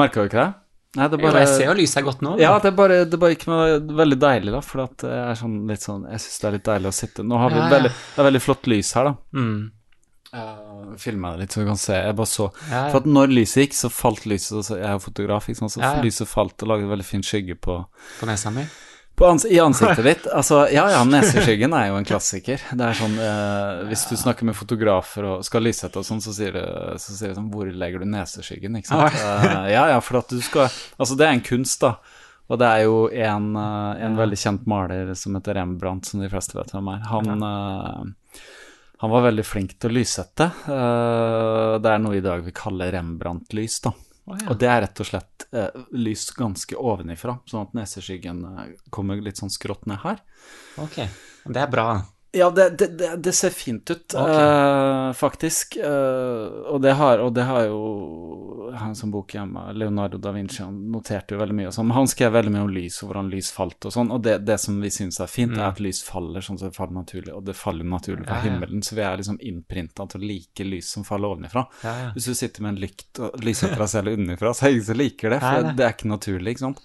Merka 0.00 0.24
du 0.24 0.30
ikke 0.30 0.40
det? 0.40 0.50
Nei, 0.92 1.06
det 1.08 1.18
bare, 1.22 1.32
Jo, 1.32 1.40
jeg 1.40 1.48
ser 1.48 1.68
jo 1.70 1.74
lyset 1.78 1.98
er 2.02 2.04
godt 2.04 2.24
nå. 2.24 2.32
Ja, 2.40 2.50
det 2.60 2.68
er 2.68 2.74
bare, 2.76 2.96
det 3.08 3.16
er 3.16 3.20
bare 3.22 3.36
ikke 3.36 3.48
noe 3.48 3.78
veldig 4.02 4.18
deilig, 4.20 4.52
da. 4.52 4.60
For 4.64 4.82
at 4.84 4.96
det 5.04 5.12
er 5.22 5.38
sånn 5.40 5.54
litt 5.70 5.84
sånn 5.86 6.02
Jeg 6.10 6.20
syns 6.20 6.42
det 6.42 6.48
er 6.48 6.56
litt 6.58 6.66
deilig 6.68 6.90
å 6.90 6.96
sitte 6.96 7.24
Nå 7.24 7.38
har 7.40 7.48
vi 7.54 7.56
Ja, 7.56 7.62
ja. 7.64 7.70
veldig 7.72 7.92
Det 7.94 8.20
er 8.20 8.28
veldig 8.28 8.42
flott 8.44 8.68
lys 8.68 8.90
her, 8.98 9.08
da. 9.08 9.14
Mm. 9.40 9.62
Uh, 10.32 10.92
Filma 11.00 11.30
det 11.32 11.42
litt, 11.46 11.54
så 11.56 11.64
du 11.64 11.70
kan 11.70 11.80
se. 11.80 11.96
Jeg 11.96 12.16
bare 12.16 12.28
så 12.28 12.50
Ja. 12.68 12.82
For 12.92 13.00
at 13.00 13.08
når 13.08 13.32
lyset 13.32 13.62
gikk, 13.64 13.76
så 13.76 13.88
falt 13.92 14.26
lyset 14.28 14.64
så, 14.68 14.76
Jeg 14.76 14.88
er 14.90 15.00
fotograf, 15.00 15.48
ikke 15.48 15.62
sant, 15.62 15.74
så 15.78 15.94
lyset 16.04 16.28
falt 16.28 16.64
og 16.64 16.72
lagde 16.74 16.92
veldig 16.92 17.08
fin 17.08 17.24
skygge 17.24 17.56
på, 17.56 17.78
På 18.20 18.28
nesa 18.28 18.52
mi. 18.52 18.66
På 19.14 19.26
ans 19.28 19.44
I 19.44 19.58
ansiktet 19.60 20.04
ditt. 20.06 20.26
Altså, 20.32 20.62
ja 20.72 20.86
ja, 20.94 21.02
neseskyggen 21.04 21.74
er 21.76 21.90
jo 21.90 21.98
en 22.00 22.06
klassiker. 22.08 22.62
Det 22.72 22.86
er 22.88 22.96
sånn 22.96 23.18
eh, 23.20 23.82
Hvis 23.90 24.06
du 24.10 24.16
snakker 24.18 24.48
med 24.48 24.56
fotografer 24.56 25.28
og 25.28 25.44
skal 25.46 25.66
lyssette 25.66 26.00
og 26.00 26.06
sånn, 26.08 26.22
så 26.24 26.34
sier 26.36 26.56
du 26.56 26.62
så 27.02 27.14
sier 27.18 27.36
sånn 27.36 27.50
Hvor 27.52 27.68
legger 27.68 28.02
du 28.02 28.08
neseskyggen? 28.08 28.80
Ikke 28.80 28.90
sant? 28.90 29.20
Eh, 29.20 29.68
ja 29.74 29.86
ja, 29.92 30.00
for 30.04 30.22
at 30.22 30.32
du 30.32 30.40
skal 30.42 30.68
Altså, 30.96 31.18
det 31.18 31.28
er 31.28 31.36
en 31.36 31.44
kunst, 31.44 31.84
da. 31.84 31.96
Og 32.52 32.58
det 32.60 32.68
er 32.68 32.82
jo 32.84 32.96
en, 33.08 33.52
eh, 33.56 34.02
en 34.06 34.16
veldig 34.18 34.38
kjent 34.38 34.66
maler 34.68 35.14
som 35.16 35.36
heter 35.38 35.56
Rembrandt, 35.60 36.08
som 36.10 36.20
de 36.20 36.28
fleste 36.32 36.58
vet 36.58 36.72
hvem 36.74 36.90
er. 36.92 37.04
Han, 37.08 37.44
eh, 37.48 38.40
han 39.02 39.10
var 39.10 39.24
veldig 39.28 39.44
flink 39.46 39.78
til 39.80 39.90
å 39.90 39.96
lyssette. 39.96 40.50
Eh, 40.68 41.78
det 41.82 41.92
er 41.92 42.02
noe 42.02 42.18
i 42.18 42.24
dag 42.24 42.44
vi 42.44 42.52
kaller 42.56 42.92
Rembrandt-lys, 42.92 43.80
da. 43.86 43.94
Ja. 44.22 44.48
Og 44.52 44.58
det 44.60 44.68
er 44.70 44.84
rett 44.84 45.00
og 45.02 45.08
slett 45.08 45.46
eh, 45.50 45.80
lys 45.98 46.28
ganske 46.38 46.78
ovenifra, 46.78 47.40
sånn 47.50 47.66
at 47.66 47.72
neseskyggen 47.74 48.44
eh, 48.46 48.74
kommer 48.94 49.18
litt 49.18 49.40
sånn 49.40 49.50
skrått 49.50 49.88
ned 49.90 49.98
her. 50.04 50.22
Ok, 50.82 51.00
det 51.50 51.64
er 51.64 51.72
bra. 51.72 51.88
Ja, 52.32 52.50
det, 52.50 52.70
det, 52.80 53.16
det, 53.16 53.32
ser 53.36 53.50
fint 53.52 53.90
ut, 53.90 54.14
okay. 54.14 54.44
uh, 54.44 55.12
faktisk. 55.12 55.76
Uh, 55.76 56.64
og, 56.72 56.78
det 56.80 56.94
har, 56.96 57.20
og 57.20 57.34
det 57.36 57.44
har 57.44 57.66
jo 57.68 57.80
han 58.72 58.94
som 58.96 59.10
bok 59.12 59.34
hjemme, 59.34 59.66
Leonardo 59.76 60.18
da 60.18 60.32
Vinci, 60.32 60.62
han 60.62 60.78
noterte 60.92 61.34
jo 61.34 61.40
veldig 61.42 61.56
mye 61.58 61.72
sånn. 61.74 61.92
Han 61.92 62.08
skrev 62.08 62.32
veldig 62.32 62.54
mye 62.54 62.64
om 62.64 62.72
lys 62.72 63.02
og 63.02 63.10
hvordan 63.10 63.28
lys 63.32 63.50
falt 63.52 63.88
og 63.88 63.94
sånn. 63.94 64.12
Og 64.14 64.22
det, 64.24 64.38
det 64.48 64.56
som 64.62 64.80
vi 64.80 64.90
syns 64.92 65.20
er 65.20 65.30
fint, 65.30 65.52
er 65.58 65.66
at 65.68 65.82
lys 65.84 66.02
faller 66.06 66.44
sånn 66.44 66.60
som 66.60 66.72
det 66.72 66.76
faller 66.76 66.96
naturlig, 67.02 67.34
og 67.36 67.44
det 67.48 67.56
faller 67.58 67.88
naturlig 67.88 68.26
fra 68.26 68.32
Mm. 68.32 68.38
Ja, 68.38 68.44
ja. 68.46 68.52
himmelen. 68.52 68.82
Så 68.82 68.94
vi 68.96 69.02
er 69.02 69.16
liksom 69.20 69.38
innprinta 69.40 70.06
til 70.08 70.22
å 70.22 70.26
like 70.26 70.64
lys 70.64 70.90
som 70.94 71.04
faller 71.04 71.34
ovenifra. 71.34 71.66
Ja. 71.84 71.94
Hvis 72.14 72.30
du 72.30 72.34
sitter 72.34 72.64
med 72.64 72.74
en 72.74 72.82
lykt 72.86 73.20
og 73.20 73.44
lyser 73.44 73.74
fra 73.76 73.86
selv 73.90 74.14
unnifra, 74.16 74.54
så 74.54 74.64
er 74.64 74.70
det 74.70 74.78
ingen 74.78 74.86
som 74.88 75.00
liker 75.02 75.34
det, 75.34 75.40
for 75.42 75.72
det 75.76 75.86
er 75.86 75.96
ikke 75.96 76.12
naturlig, 76.12 76.54
ikke 76.54 76.64
sant. 76.64 76.80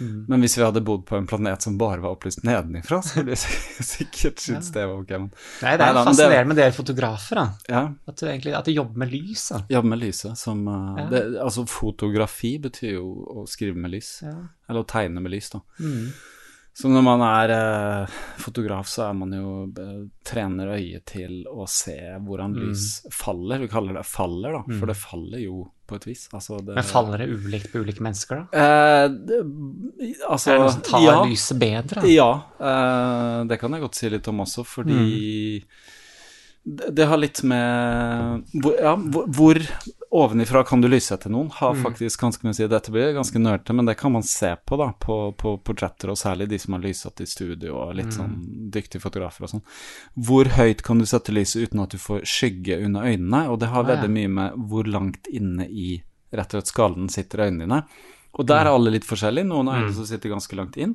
Men 0.00 0.40
hvis 0.44 0.54
vi 0.58 0.62
hadde 0.64 0.80
bodd 0.84 1.04
på 1.08 1.16
en 1.18 1.26
planet 1.26 1.62
som 1.62 1.78
bare 1.78 2.00
var 2.00 2.14
opplyst 2.16 2.44
nedenifra, 2.46 3.00
så 3.02 3.18
ville 3.20 3.34
jeg 3.34 3.58
sikkert 3.94 4.38
syntes 4.44 4.70
det 4.74 4.84
var 4.86 4.94
ok. 5.02 5.10
Men, 5.16 5.28
Nei, 5.62 5.72
det 5.76 5.80
Nei 5.82 5.88
er 5.90 5.94
da, 5.98 6.04
fascinerende 6.06 6.38
det- 6.38 6.46
med 6.52 6.56
dere 6.62 6.72
fotografer, 6.76 7.34
da. 7.42 7.46
ja, 7.68 7.82
At 8.08 8.16
du, 8.22 8.26
egentlig, 8.26 8.54
at 8.58 8.64
du 8.64 8.72
jobber 8.72 8.96
med 9.04 9.12
lys, 9.12 9.48
da. 9.54 9.60
jobbe 9.68 9.88
med 9.94 10.02
lyset 10.04 10.38
som 10.38 10.64
uh, 10.68 10.96
Ja. 11.02 11.06
det, 11.10 11.22
Altså, 11.42 11.66
fotografi 11.68 12.58
betyr 12.62 12.92
jo 12.98 13.06
å 13.42 13.46
skrive 13.48 13.76
med 13.76 13.90
lys. 13.96 14.20
Ja. 14.22 14.34
Eller 14.68 14.84
å 14.84 14.88
tegne 14.88 15.20
med 15.20 15.32
lys, 15.32 15.50
da. 15.50 15.60
Mm. 15.80 16.12
Så 16.78 16.86
når 16.92 17.02
man 17.02 17.22
er 17.26 17.50
eh, 17.50 18.18
fotograf, 18.38 18.86
så 18.86 19.08
er 19.08 19.14
man 19.18 19.32
jo 19.34 19.48
eh, 19.82 20.04
trener 20.28 20.76
øyet 20.76 21.02
til 21.10 21.40
å 21.50 21.64
se 21.66 21.96
hvordan 22.22 22.54
Mm. 22.54 22.60
lys 22.68 22.84
faller. 23.10 23.58
Vi 23.64 23.68
kaller 23.72 23.98
det 23.98 24.04
faller, 24.06 24.54
da, 24.54 24.60
for 24.78 24.86
det 24.86 24.94
faller 25.00 25.42
jo 25.42 25.64
på 25.88 25.96
et 25.98 26.06
vis. 26.06 26.28
Altså, 26.36 26.60
det, 26.62 26.76
Men 26.76 26.86
faller 26.86 27.18
det 27.24 27.26
ulikt 27.34 27.72
på 27.72 27.82
ulike 27.82 28.04
mennesker, 28.04 28.44
da? 28.44 28.62
Eh, 28.62 29.08
det, 29.10 29.40
altså, 30.28 30.52
er 30.54 30.62
det 30.62 30.72
som 30.76 30.84
tar 30.86 31.02
ja. 31.02 31.16
lyset 31.26 31.58
bedre? 31.58 32.02
Da? 32.04 32.12
Ja, 32.14 32.30
eh, 32.60 33.38
det 33.50 33.58
kan 33.58 33.74
jeg 33.74 33.82
godt 33.88 33.98
si 33.98 34.10
litt 34.14 34.28
om 34.30 34.44
også, 34.46 34.62
fordi 34.68 35.02
det, 36.62 36.92
det 36.94 37.06
har 37.10 37.18
litt 37.18 37.42
med 37.48 38.44
hvor, 38.54 38.74
Ja, 38.78 38.94
hvor, 38.94 39.26
hvor 39.34 39.62
ovenifra 40.10 40.64
kan 40.64 40.80
du 40.80 40.88
lyse 40.88 41.14
etter 41.14 41.32
noen, 41.32 41.50
har 41.54 41.76
faktisk 41.82 42.20
ganske 42.20 42.46
mye 42.46 42.54
å 42.54 42.56
si. 42.56 42.66
Dette 42.70 42.92
blir 42.94 43.12
ganske 43.16 43.40
nerdete, 43.42 43.76
men 43.76 43.88
det 43.88 43.94
kan 44.00 44.12
man 44.14 44.24
se 44.26 44.54
på 44.64 44.78
da, 44.80 44.90
på, 45.00 45.16
på 45.38 45.54
portretter, 45.64 46.12
og 46.12 46.18
særlig 46.20 46.48
de 46.48 46.58
som 46.62 46.76
har 46.76 46.84
lyssatt 46.84 47.22
i 47.24 47.28
studio, 47.28 47.76
og 47.82 47.96
litt 47.98 48.14
sånn 48.16 48.36
dyktige 48.74 49.04
fotografer 49.04 49.46
og 49.46 49.54
sånn. 49.54 49.64
Hvor 50.28 50.52
høyt 50.56 50.84
kan 50.86 51.02
du 51.02 51.06
sette 51.08 51.34
lyset 51.34 51.68
uten 51.68 51.84
at 51.84 51.94
du 51.94 52.00
får 52.02 52.24
skygge 52.28 52.80
under 52.84 53.08
øynene? 53.08 53.46
Og 53.52 53.60
det 53.62 53.72
har 53.72 53.88
veldig 53.88 54.12
mye 54.16 54.34
med 54.40 54.68
hvor 54.70 54.88
langt 54.88 55.28
inne 55.32 55.68
i 55.68 55.98
rett 56.32 56.52
og 56.52 56.60
slett 56.60 56.72
skallen 56.72 57.12
sitter 57.12 57.46
øynene 57.46 57.66
dine. 57.66 57.82
Og 58.38 58.46
der 58.46 58.66
er 58.66 58.70
alle 58.70 58.92
litt 58.92 59.06
forskjellige. 59.08 59.48
Noen 59.48 59.70
har 59.70 59.82
øyne 59.82 59.94
som 59.96 60.06
sitter 60.06 60.30
ganske 60.30 60.56
langt 60.58 60.76
inn, 60.78 60.94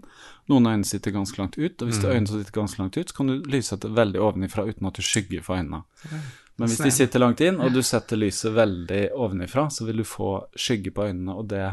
noen 0.51 0.69
øyne 0.69 0.87
sitter 0.87 1.11
ganske 1.11 1.39
langt 1.41 1.57
ut. 1.57 1.81
Og 1.81 1.89
hvis 1.89 1.99
det 1.99 2.07
er 2.09 2.19
øyne 2.19 2.29
som 2.29 2.39
sitter 2.39 2.55
ganske 2.55 2.79
langt 2.79 2.97
ut, 2.97 3.09
så 3.09 3.17
kan 3.17 3.31
du 3.31 3.49
lyse 3.51 3.75
etter 3.75 3.91
veldig 3.97 4.21
ovenifra 4.21 4.65
uten 4.69 4.87
at 4.87 4.99
du 4.99 5.03
skygger 5.03 5.43
for 5.43 5.59
øynene. 5.59 5.81
Men 6.57 6.69
hvis 6.69 6.83
de 6.85 6.91
sitter 6.93 7.23
langt 7.23 7.41
inn, 7.41 7.57
og 7.61 7.73
du 7.73 7.81
setter 7.85 8.19
lyset 8.19 8.53
veldig 8.53 9.07
ovenifra, 9.17 9.69
så 9.73 9.87
vil 9.87 10.03
du 10.03 10.07
få 10.07 10.35
skygge 10.53 10.93
på 10.93 11.07
øynene, 11.09 11.33
og 11.33 11.49
det 11.49 11.65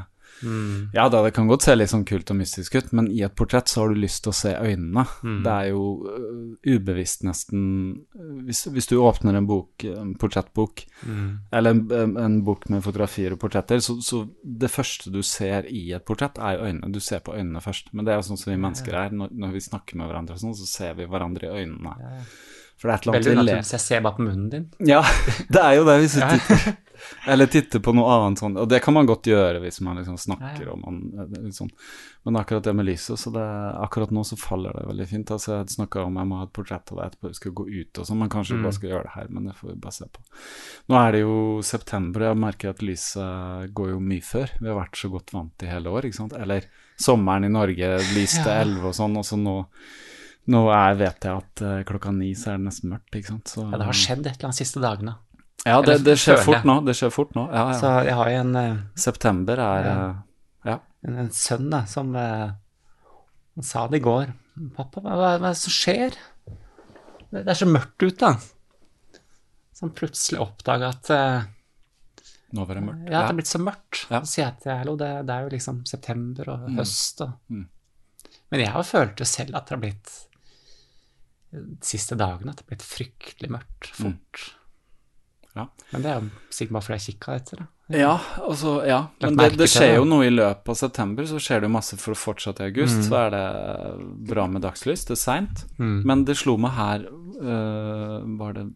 Ja 0.95 1.09
da, 1.13 1.21
det 1.25 1.35
kan 1.37 1.49
godt 1.51 1.67
se 1.67 1.75
litt 1.75 1.91
sånn 1.93 2.07
kult 2.09 2.31
og 2.33 2.39
mystisk 2.39 2.79
ut, 2.79 2.93
men 2.97 3.11
i 3.13 3.21
et 3.27 3.35
portrett 3.37 3.69
så 3.69 3.83
har 3.83 3.93
du 3.93 4.01
lyst 4.01 4.23
til 4.25 4.33
å 4.33 4.37
se 4.39 4.53
øynene. 4.57 5.05
Det 5.45 5.53
er 5.53 5.67
jo 5.73 5.83
øh, 6.09 6.55
ubevisst 6.65 7.27
nesten 7.29 7.65
øh, 8.17 8.31
hvis, 8.47 8.63
hvis 8.73 8.89
du 8.89 8.97
åpner 9.03 9.37
en 9.37 9.49
bok, 9.51 9.85
en 9.85 10.15
portrettbok, 10.21 10.85
eller 11.53 11.77
en, 11.77 12.17
en, 12.25 12.39
bok 12.47 12.69
med 12.73 12.85
fotografier 12.87 13.37
og 13.37 13.43
portretter, 13.43 13.83
så, 13.85 13.99
så 14.05 14.23
det 14.41 14.73
første 14.73 15.13
du 15.13 15.21
ser 15.27 15.69
i 15.69 15.91
et 15.97 16.07
portrett, 16.09 16.41
er 16.41 16.57
jo 16.57 16.71
øynene. 16.71 16.93
Du 16.95 17.03
ser 17.05 17.21
på 17.27 17.37
øynene 17.37 17.61
først. 17.65 17.93
Men 17.93 18.07
det 18.07 18.15
er 18.15 18.23
jo 18.23 18.31
sånn 18.31 18.41
som 18.41 18.55
vi 18.55 18.61
mennesker 18.63 18.97
er. 18.97 19.13
Når, 19.13 19.35
når 19.45 19.53
vi 19.59 19.67
snakker 19.67 20.01
med 20.01 20.09
hverandre 20.09 20.39
og 20.39 20.45
sånn, 20.47 20.57
så 20.57 20.69
ser 20.71 20.97
vi 20.97 21.09
hverandre 21.11 21.51
i 21.51 21.65
øynene. 21.65 21.97
For 22.81 22.89
det 22.89 22.95
er 22.95 22.97
et 22.97 23.07
eller 23.07 23.17
annet 23.19 23.27
Veldig 23.27 23.31
vi 23.31 23.37
ler 23.37 23.59
naturlig, 23.61 23.69
så 23.69 23.77
jeg 23.77 23.87
ser 23.87 24.05
bare 24.07 24.17
på 24.17 24.25
munnen 24.25 24.47
din. 24.53 24.71
ja, 24.89 25.03
det 25.55 25.65
er 25.67 25.75
jo 25.77 25.89
det 25.89 25.99
hvis 26.01 26.17
du 26.17 26.23
titter 26.25 26.71
Eller 27.33 27.49
titter 27.49 27.81
på 27.81 27.93
noe 27.97 28.13
annet 28.13 28.41
sånn, 28.43 28.57
og 28.61 28.67
det 28.69 28.81
kan 28.85 28.93
man 28.93 29.07
godt 29.09 29.29
gjøre 29.29 29.61
hvis 29.63 29.81
man 29.85 29.97
liksom 30.01 30.19
snakker 30.21 30.67
Ja, 30.67 30.75
og 30.75 30.83
man 30.83 30.99
liksom. 31.33 31.71
sånn. 31.71 31.71
Men 32.29 32.37
akkurat 32.37 32.67
det 32.67 32.75
med 32.77 32.85
lyset, 32.85 33.17
så 33.17 33.33
det, 33.33 33.45
akkurat 33.81 34.13
nå 34.13 34.21
så 34.29 34.37
faller 34.37 34.77
det 34.77 34.83
veldig 34.85 35.07
fint. 35.09 35.33
Altså, 35.33 35.55
jeg 35.55 35.73
snakka 35.73 36.03
om 36.05 36.19
jeg 36.21 36.29
må 36.29 36.41
ha 36.41 36.45
et 36.45 36.53
portrett 36.57 36.93
av 36.93 36.99
deg 37.01 37.07
etterpå, 37.07 37.31
vi 37.33 37.39
skal 37.39 37.55
gå 37.57 37.65
ut 37.71 38.01
og 38.03 38.09
sånn, 38.11 38.21
men 38.21 38.33
kanskje 38.33 38.59
vi 38.59 38.67
bare 38.67 38.77
skal 38.77 38.93
gjøre 38.93 39.07
det 39.07 39.15
her, 39.15 39.33
men 39.33 39.49
det 39.49 39.57
får 39.57 39.71
vi 39.71 39.79
bare 39.87 39.97
se 39.97 40.11
på. 40.13 40.27
Nå 40.93 41.01
er 41.01 41.17
det 41.17 41.23
jo 41.23 41.39
september, 41.71 42.27
og 42.27 42.29
jeg 42.29 42.43
merker 42.45 42.75
at 42.75 42.85
lyset 42.85 43.73
går 43.81 43.95
jo 43.95 44.05
mye 44.13 44.29
før. 44.29 44.55
Vi 44.61 44.69
har 44.69 44.79
vært 44.83 45.01
så 45.01 45.13
godt 45.17 45.35
vant 45.37 45.65
i 45.65 45.73
hele 45.73 45.97
år, 45.97 46.11
ikke 46.11 46.21
sant. 46.21 46.37
Eller 46.37 46.69
sommeren 47.01 47.49
i 47.49 47.53
Norge, 47.57 47.95
lys 48.13 48.37
til 48.43 48.53
elleve 48.53 48.93
og 48.93 49.01
sånn, 49.01 49.17
og 49.17 49.25
så 49.25 49.41
nå 49.41 49.57
nå 50.49 50.61
er, 50.73 50.95
vet 50.97 51.25
jeg 51.25 51.37
at 51.37 51.63
eh, 51.63 51.83
klokka 51.85 52.13
ni 52.13 52.33
så 52.35 52.53
er 52.55 52.57
det 52.59 52.67
nesten 52.71 52.91
mørkt, 52.91 53.15
ikke 53.15 53.29
sant. 53.29 53.49
Så, 53.49 53.67
Ja, 53.71 53.79
det 53.79 53.87
har 53.87 53.93
skjedd 53.93 54.27
et 54.27 54.33
eller 54.37 54.49
annet 54.49 54.57
de 54.59 54.65
siste 54.65 54.81
dagene. 54.81 55.15
ja, 55.67 55.81
det, 55.83 55.99
det 56.05 56.17
skjer 56.19 56.37
fort 56.45 56.65
nå. 56.65 56.81
Det 56.87 56.95
skjer 56.97 57.11
fort 57.13 57.35
nå. 57.37 57.45
Ja, 57.53 57.67
Så 57.79 57.93
jeg 58.09 58.15
har 58.15 58.31
jo 58.31 58.41
en, 58.41 58.57
eh, 58.57 58.77
September 58.97 59.59
er 59.59 59.85
Ja. 59.85 60.09
eh, 60.09 60.15
Ja. 60.73 60.79
en, 61.05 61.19
en 61.19 61.31
sønn 61.31 61.71
da, 61.71 61.85
som 61.87 62.15
eh, 62.17 62.51
han 63.57 63.63
sa 63.65 63.87
det 63.89 64.01
i 64.01 64.05
går. 64.05 64.33
'Pappa, 64.77 65.01
hva, 65.01 65.15
hva 65.17 65.29
er 65.35 65.39
det 65.41 65.57
som 65.57 65.73
skjer? 65.73 66.17
Det, 67.31 67.45
det 67.45 67.49
er 67.49 67.55
så 67.55 67.67
mørkt 67.71 68.03
ute.' 68.03 68.35
Så 69.73 69.87
han 69.87 69.91
plutselig 69.97 70.41
oppdaga 70.41 70.89
at 70.93 71.11
uh, 71.11 71.43
Nå 72.53 72.65
var 72.67 72.75
det 72.75 72.83
mørkt. 72.85 73.05
Ja, 73.09 73.23
det 73.23 73.31
er 73.31 73.37
blitt 73.39 73.49
så 73.49 73.61
mørkt. 73.63 74.03
Ja. 74.11 74.21
Så 74.21 74.33
sier 74.35 74.45
jeg 74.51 74.59
til 74.61 74.73
Erlo, 74.75 74.97
det, 74.99 75.09
det 75.27 75.33
er 75.37 75.43
jo 75.47 75.53
liksom 75.55 75.87
september 75.87 76.51
og 76.51 76.67
høst 76.77 77.21
og 77.25 77.37
Mm. 77.49 77.69
Men 78.51 78.61
jeg 78.61 78.69
har 78.75 78.83
jo 78.83 78.89
følt 78.91 79.21
jo 79.23 79.25
selv 79.25 79.55
at 79.57 79.67
det 79.69 79.77
har 79.77 79.81
blitt 79.81 80.11
siste 81.85 82.17
dagene 82.19 82.53
at 82.53 82.61
det 82.61 82.67
har 82.67 82.73
blitt 82.73 82.87
fryktelig 82.87 83.51
mørkt 83.51 83.93
fort. 83.99 84.47
Ja. 85.57 85.67
Men 85.91 86.05
det 86.05 86.11
er 86.11 86.19
jo 86.21 86.55
sikkert 86.55 86.77
bare 86.77 86.87
fordi 86.87 86.99
jeg 86.99 87.07
kikka 87.15 87.37
etter 87.41 87.63
det. 87.63 87.69
Ja, 87.91 88.13
altså, 88.39 88.77
ja. 88.87 89.01
Men 89.19 89.35
det, 89.35 89.49
det 89.59 89.67
skjer 89.71 89.97
jo 89.97 90.05
noe 90.07 90.29
i 90.29 90.31
løpet 90.31 90.71
av 90.71 90.77
september, 90.79 91.27
så 91.27 91.41
skjer 91.43 91.63
det 91.63 91.67
jo 91.67 91.75
masse 91.75 91.97
for 91.99 92.15
å 92.15 92.19
fortsette 92.19 92.63
i 92.63 92.71
august. 92.71 93.01
Mm. 93.01 93.07
Så 93.09 93.17
er 93.19 93.33
det 93.35 93.47
bra 94.31 94.45
med 94.47 94.63
dagslys, 94.63 95.03
det 95.09 95.17
er 95.17 95.23
seint. 95.25 95.65
Men 95.81 96.23
det 96.29 96.39
slo 96.39 96.55
meg 96.61 96.77
her 96.77 97.09
uh, 97.11 98.21
Var 98.39 98.55
det 98.61 98.69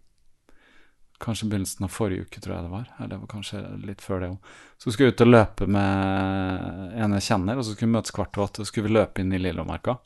kanskje 1.23 1.47
begynnelsen 1.49 1.87
av 1.87 1.93
forrige 1.95 2.27
uke, 2.27 2.41
tror 2.43 2.57
jeg 2.57 2.67
det 2.67 2.73
var. 2.73 2.89
Eller 2.99 3.13
det 3.15 3.21
var 3.23 3.31
kanskje 3.31 3.63
litt 3.87 4.03
før 4.05 4.21
det 4.21 4.31
òg. 4.35 4.53
Så 4.83 4.93
skulle 4.93 5.13
jeg 5.13 5.17
ut 5.17 5.25
og 5.25 5.31
løpe 5.31 5.69
med 5.71 6.99
en 7.01 7.17
jeg 7.17 7.27
kjenner, 7.29 7.57
og 7.57 7.65
så 7.65 7.73
skulle 7.73 7.93
vi 7.93 7.97
møtes 7.97 8.15
kvart 8.17 8.37
over 8.37 8.51
åtte. 8.51 8.61
Og 8.61 8.67
Så 8.67 8.75
skulle 8.75 8.91
vi 8.91 8.97
løpe 8.99 9.23
inn 9.23 9.33
i 9.33 9.41
Lillemarka. 9.41 9.97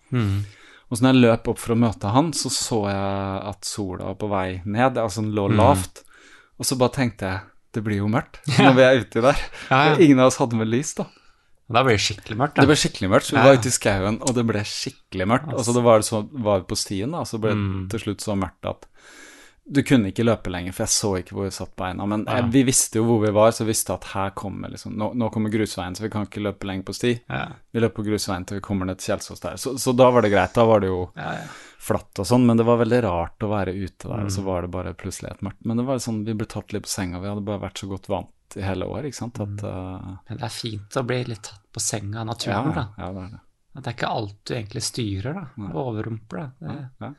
Og 0.88 0.96
så 0.96 1.04
når 1.04 1.12
jeg 1.14 1.22
løp 1.26 1.48
opp 1.52 1.58
for 1.60 1.74
å 1.74 1.78
møte 1.78 2.10
han, 2.14 2.30
så 2.32 2.48
så 2.52 2.78
jeg 2.88 3.42
at 3.50 3.64
sola 3.68 4.06
var 4.10 4.18
på 4.22 4.28
vei 4.32 4.48
ned. 4.64 4.96
Altså 4.96 5.20
den 5.24 5.34
lå 5.36 5.48
lavt. 5.52 6.02
Og 6.58 6.64
så 6.66 6.78
bare 6.80 6.94
tenkte 6.96 7.28
jeg 7.28 7.40
det 7.76 7.82
blir 7.84 7.98
jo 8.00 8.08
mørkt 8.08 8.38
når 8.58 8.74
vi 8.78 8.82
er 8.86 9.00
uti 9.04 9.20
der. 9.22 9.40
Ja, 9.68 9.80
ja. 9.90 9.96
Ingen 10.00 10.22
av 10.24 10.30
oss 10.32 10.38
hadde 10.40 10.56
med 10.56 10.70
lys, 10.72 10.94
da. 10.96 11.04
Da 11.68 11.82
ble 11.84 11.98
det 11.98 12.00
skikkelig 12.00 12.38
mørkt. 12.40 12.56
Det 12.56 12.64
ble 12.70 12.76
skikkelig 12.80 13.10
mørkt, 13.12 13.26
så 13.28 13.34
vi 13.34 13.40
Ja, 13.42 13.44
var 13.44 13.58
ute 13.60 13.68
i 13.68 13.74
skauen, 13.76 14.16
og 14.24 14.32
det 14.38 14.44
ble 14.48 14.62
skikkelig 14.64 15.26
mørkt. 15.28 15.50
Altså, 15.52 15.66
så 15.68 15.74
det 15.76 15.82
var, 15.84 16.04
så, 16.06 16.20
var 16.48 16.62
på 16.64 16.78
stien, 16.80 17.12
da, 17.12 17.20
så 17.28 17.36
ble 17.42 17.52
det 17.52 17.58
Mm. 17.60 17.82
til 17.92 18.00
slutt 18.06 18.24
så 18.24 18.36
mørkt 18.40 18.64
at 18.70 18.86
du 19.70 19.82
kunne 19.82 20.08
ikke 20.12 20.24
løpe 20.24 20.50
lenger, 20.50 20.72
for 20.72 20.84
jeg 20.86 20.92
så 20.94 21.10
ikke 21.20 21.34
hvor 21.36 21.44
vi 21.44 21.50
satt 21.50 21.74
beina. 21.76 22.06
Men 22.08 22.24
Ja. 22.26 22.40
vi 22.46 22.62
visste 22.64 22.96
jo 22.98 23.04
hvor 23.04 23.20
vi 23.26 23.30
var, 23.36 23.50
så 23.52 23.64
vi 23.64 23.72
visste 23.72 23.92
at 23.94 24.04
her 24.14 24.30
kommer 24.30 24.70
liksom 24.72 24.94
Nå, 24.96 25.10
nå 25.14 25.28
kommer 25.32 25.50
grusveien, 25.52 25.94
så 25.94 26.02
vi 26.06 26.10
kan 26.10 26.24
ikke 26.26 26.40
løpe 26.42 26.64
lenger 26.66 26.84
på 26.88 26.94
sti. 26.96 27.12
Ja. 27.28 27.48
Vi 27.72 27.80
løper 27.80 27.96
på 28.02 28.06
grusveien 28.08 28.46
til 28.46 28.56
vi 28.58 28.64
kommer 28.64 28.86
ned 28.86 28.98
til 28.98 29.12
Kjelsås 29.14 29.40
der. 29.40 29.56
Så, 29.60 29.74
så 29.78 29.92
da 29.96 30.10
var 30.10 30.22
det 30.22 30.30
greit. 30.32 30.54
Da 30.54 30.64
var 30.64 30.80
det 30.80 30.88
jo 30.88 31.10
Ja, 31.16 31.32
ja. 31.34 31.44
flatt 31.78 32.18
og 32.18 32.26
sånn, 32.26 32.46
men 32.46 32.56
det 32.56 32.64
var 32.66 32.78
veldig 32.80 33.02
rart 33.04 33.38
å 33.44 33.48
være 33.52 33.74
ute 33.76 34.08
der, 34.08 34.14
og 34.24 34.28
Mm. 34.28 34.34
så 34.38 34.42
var 34.44 34.62
det 34.62 34.70
bare 34.70 34.94
plutselig 34.94 35.30
et 35.30 35.40
mørkt. 35.42 35.60
Men 35.64 35.76
det 35.76 35.86
var 35.86 35.96
sånn, 35.98 36.24
vi 36.24 36.34
ble 36.34 36.46
tatt 36.46 36.72
litt 36.72 36.82
på 36.84 36.88
senga, 36.88 37.20
vi 37.20 37.28
hadde 37.28 37.44
bare 37.44 37.60
vært 37.68 37.78
så 37.84 37.88
godt 37.88 38.08
vant 38.08 38.56
i 38.56 38.60
hele 38.64 38.84
år, 38.88 39.04
ikke 39.04 39.14
sant, 39.20 39.38
at 39.40 39.62
eh, 39.62 40.16
Men 40.30 40.38
det 40.38 40.42
er 40.48 40.48
fint 40.48 40.96
å 40.96 41.04
bli 41.06 41.24
litt 41.24 41.42
tatt 41.42 41.60
på 41.72 41.80
senga 41.80 42.20
av 42.22 42.26
ja, 42.26 42.32
naturen, 42.32 42.74
da. 42.74 42.86
ja, 42.98 43.12
det 43.12 43.22
er 43.26 43.30
det. 43.36 43.40
At 43.76 43.84
det 43.84 43.90
er 43.92 43.96
ikke 43.98 44.10
alt 44.16 44.34
du 44.48 44.54
egentlig 44.54 44.82
styrer, 44.82 45.34
da. 45.34 45.68
Overrumpler. 45.76 46.52
da. 46.60 46.66
Det, 46.66 46.90
Ja. 47.00 47.12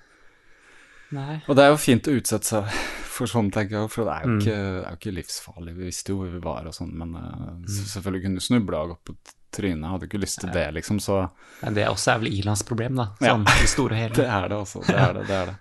Nei. 1.12 1.42
Og 1.48 1.56
det 1.56 1.64
er 1.66 1.70
jo 1.74 1.78
fint 1.82 2.08
å 2.08 2.16
utsette 2.20 2.46
seg 2.46 2.70
for 3.20 3.28
sånn, 3.28 3.50
tenker 3.52 3.82
jeg, 3.82 3.90
for 3.92 4.06
det 4.08 4.14
er 4.16 4.24
jo, 4.24 4.30
Mm. 4.30 4.40
ikke, 4.40 4.56
er 4.60 4.90
jo 4.94 4.98
ikke 5.00 5.16
livsfarlig. 5.18 5.74
Vi 5.76 5.86
visste 5.90 6.14
jo 6.14 6.18
hvor 6.22 6.32
vi 6.32 6.40
var 6.40 6.68
og 6.70 6.74
sånn, 6.78 6.94
men 6.96 7.16
eh, 7.16 7.44
Mm. 7.50 7.66
selvfølgelig 7.68 8.24
kunne 8.24 8.36
du 8.40 8.46
snuble 8.46 8.78
og 8.80 8.90
gått 8.94 9.04
på 9.10 9.16
trynet. 9.52 9.82
Jeg 9.84 9.92
hadde 9.96 10.08
ikke 10.08 10.22
lyst 10.22 10.40
til 10.40 10.50
det, 10.54 10.68
liksom, 10.76 11.00
så 11.02 11.30
Men 11.64 11.74
det 11.74 11.88
også 11.90 12.14
er 12.14 12.20
vel 12.20 12.34
Ilans 12.40 12.64
problem, 12.64 12.96
da. 12.96 13.08
Ja. 13.20 13.34
Sånn 13.34 13.48
i 13.50 13.62
det 13.62 13.70
store 13.70 13.94
og 13.96 14.00
hele. 14.04 14.14
det 14.16 14.28
er 14.30 14.48
det 14.48 14.58
også. 14.58 14.86
Det 14.88 14.96
er 14.96 15.14
det, 15.14 15.28
det 15.28 15.36
er 15.42 15.46
det. 15.54 15.58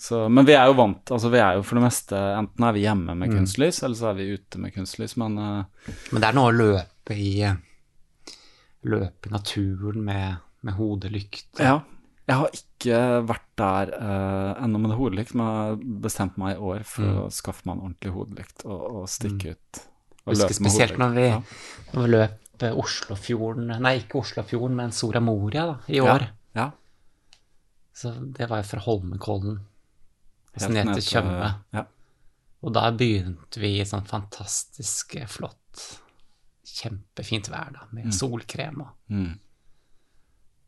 Så, 0.00 0.30
men 0.32 0.46
vi 0.48 0.54
er 0.56 0.64
jo 0.70 0.72
vant, 0.78 1.10
altså 1.12 1.28
vi 1.30 1.38
er 1.44 1.58
jo 1.58 1.62
for 1.62 1.76
det 1.76 1.82
meste 1.84 2.16
Enten 2.16 2.64
er 2.64 2.72
vi 2.72 2.80
hjemme 2.86 3.14
med 3.14 3.28
Mm. 3.28 3.34
kunstlys, 3.36 3.82
eller 3.84 3.94
så 4.00 4.06
er 4.10 4.14
vi 4.16 4.30
ute 4.32 4.58
med 4.58 4.72
kunstlys, 4.72 5.14
men 5.20 5.36
uh, 5.38 5.64
Men 6.10 6.22
det 6.22 6.28
er 6.30 6.32
noe 6.38 6.48
å 6.50 6.56
løpe 6.56 7.12
i 7.12 7.34
Løpe 8.88 9.28
i 9.28 9.32
naturen 9.34 10.00
med, 10.04 10.36
med 10.64 10.74
hodelykt. 10.78 11.58
Ja. 11.60 11.82
Jeg 12.30 12.38
har 12.38 12.52
ikke 12.54 12.98
vært 13.26 13.46
der 13.58 13.90
uh, 13.98 14.62
ennå 14.64 14.78
med 14.78 14.92
det 14.92 14.98
hodelykt, 15.00 15.32
men 15.34 15.48
jeg 15.50 15.94
bestemt 16.04 16.36
meg 16.38 16.54
i 16.56 16.60
år 16.72 16.84
for 16.86 17.02
Mm. 17.08 17.16
å 17.24 17.30
skaffe 17.34 17.66
meg 17.66 17.74
en 17.76 17.82
ordentlig 17.88 18.12
hodelykt 18.14 18.62
og, 18.68 18.84
og 19.00 19.08
stikke 19.10 19.56
ut. 19.56 19.80
Og 20.26 20.34
Husker 20.36 20.54
spesielt 20.54 20.98
når 21.00 21.16
vi, 21.16 21.24
ja. 21.32 21.40
når 21.96 22.04
vi 22.06 22.10
løp 22.12 22.62
eh, 22.68 22.76
Oslofjorden 22.84 23.72
Nei, 23.82 23.94
ikke 24.04 24.20
Oslofjorden, 24.20 24.76
men 24.78 24.92
Soria 24.94 25.20
Moria 25.24 25.64
da, 25.72 25.76
i 25.90 25.98
år. 26.04 26.28
Ja. 26.54 26.68
Så 27.96 28.12
det 28.36 28.46
var 28.50 28.62
jo 28.62 28.68
fra 28.70 28.82
Holmenkollen 28.84 29.58
så 30.60 30.68
ned 30.70 30.92
til 30.94 31.02
Tjøme. 31.08 31.50
Ja. 31.74 31.84
Og 32.62 32.74
da 32.76 32.86
begynte 32.92 33.60
vi 33.62 33.74
i 33.80 33.84
sånn 33.88 34.06
fantastisk 34.08 35.16
flott, 35.32 35.84
kjempefint 36.66 37.48
vær, 37.50 37.70
da, 37.74 37.86
med 37.96 38.12
solkrem. 38.14 38.82
Og, 38.84 38.92
Mm. 39.10 39.38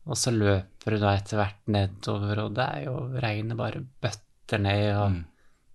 Og 0.05 0.17
så 0.19 0.31
løper 0.35 0.91
du 0.91 0.97
da 0.99 1.13
etter 1.15 1.37
hvert 1.39 1.67
nedover, 1.71 2.39
og 2.45 2.53
det 2.57 2.65
er 2.75 2.83
jo 2.85 2.95
regnet 3.23 3.57
bare 3.57 3.83
bøtter 4.03 4.59
ned, 4.59 4.95
og 4.97 5.11
Mm. 5.11 5.25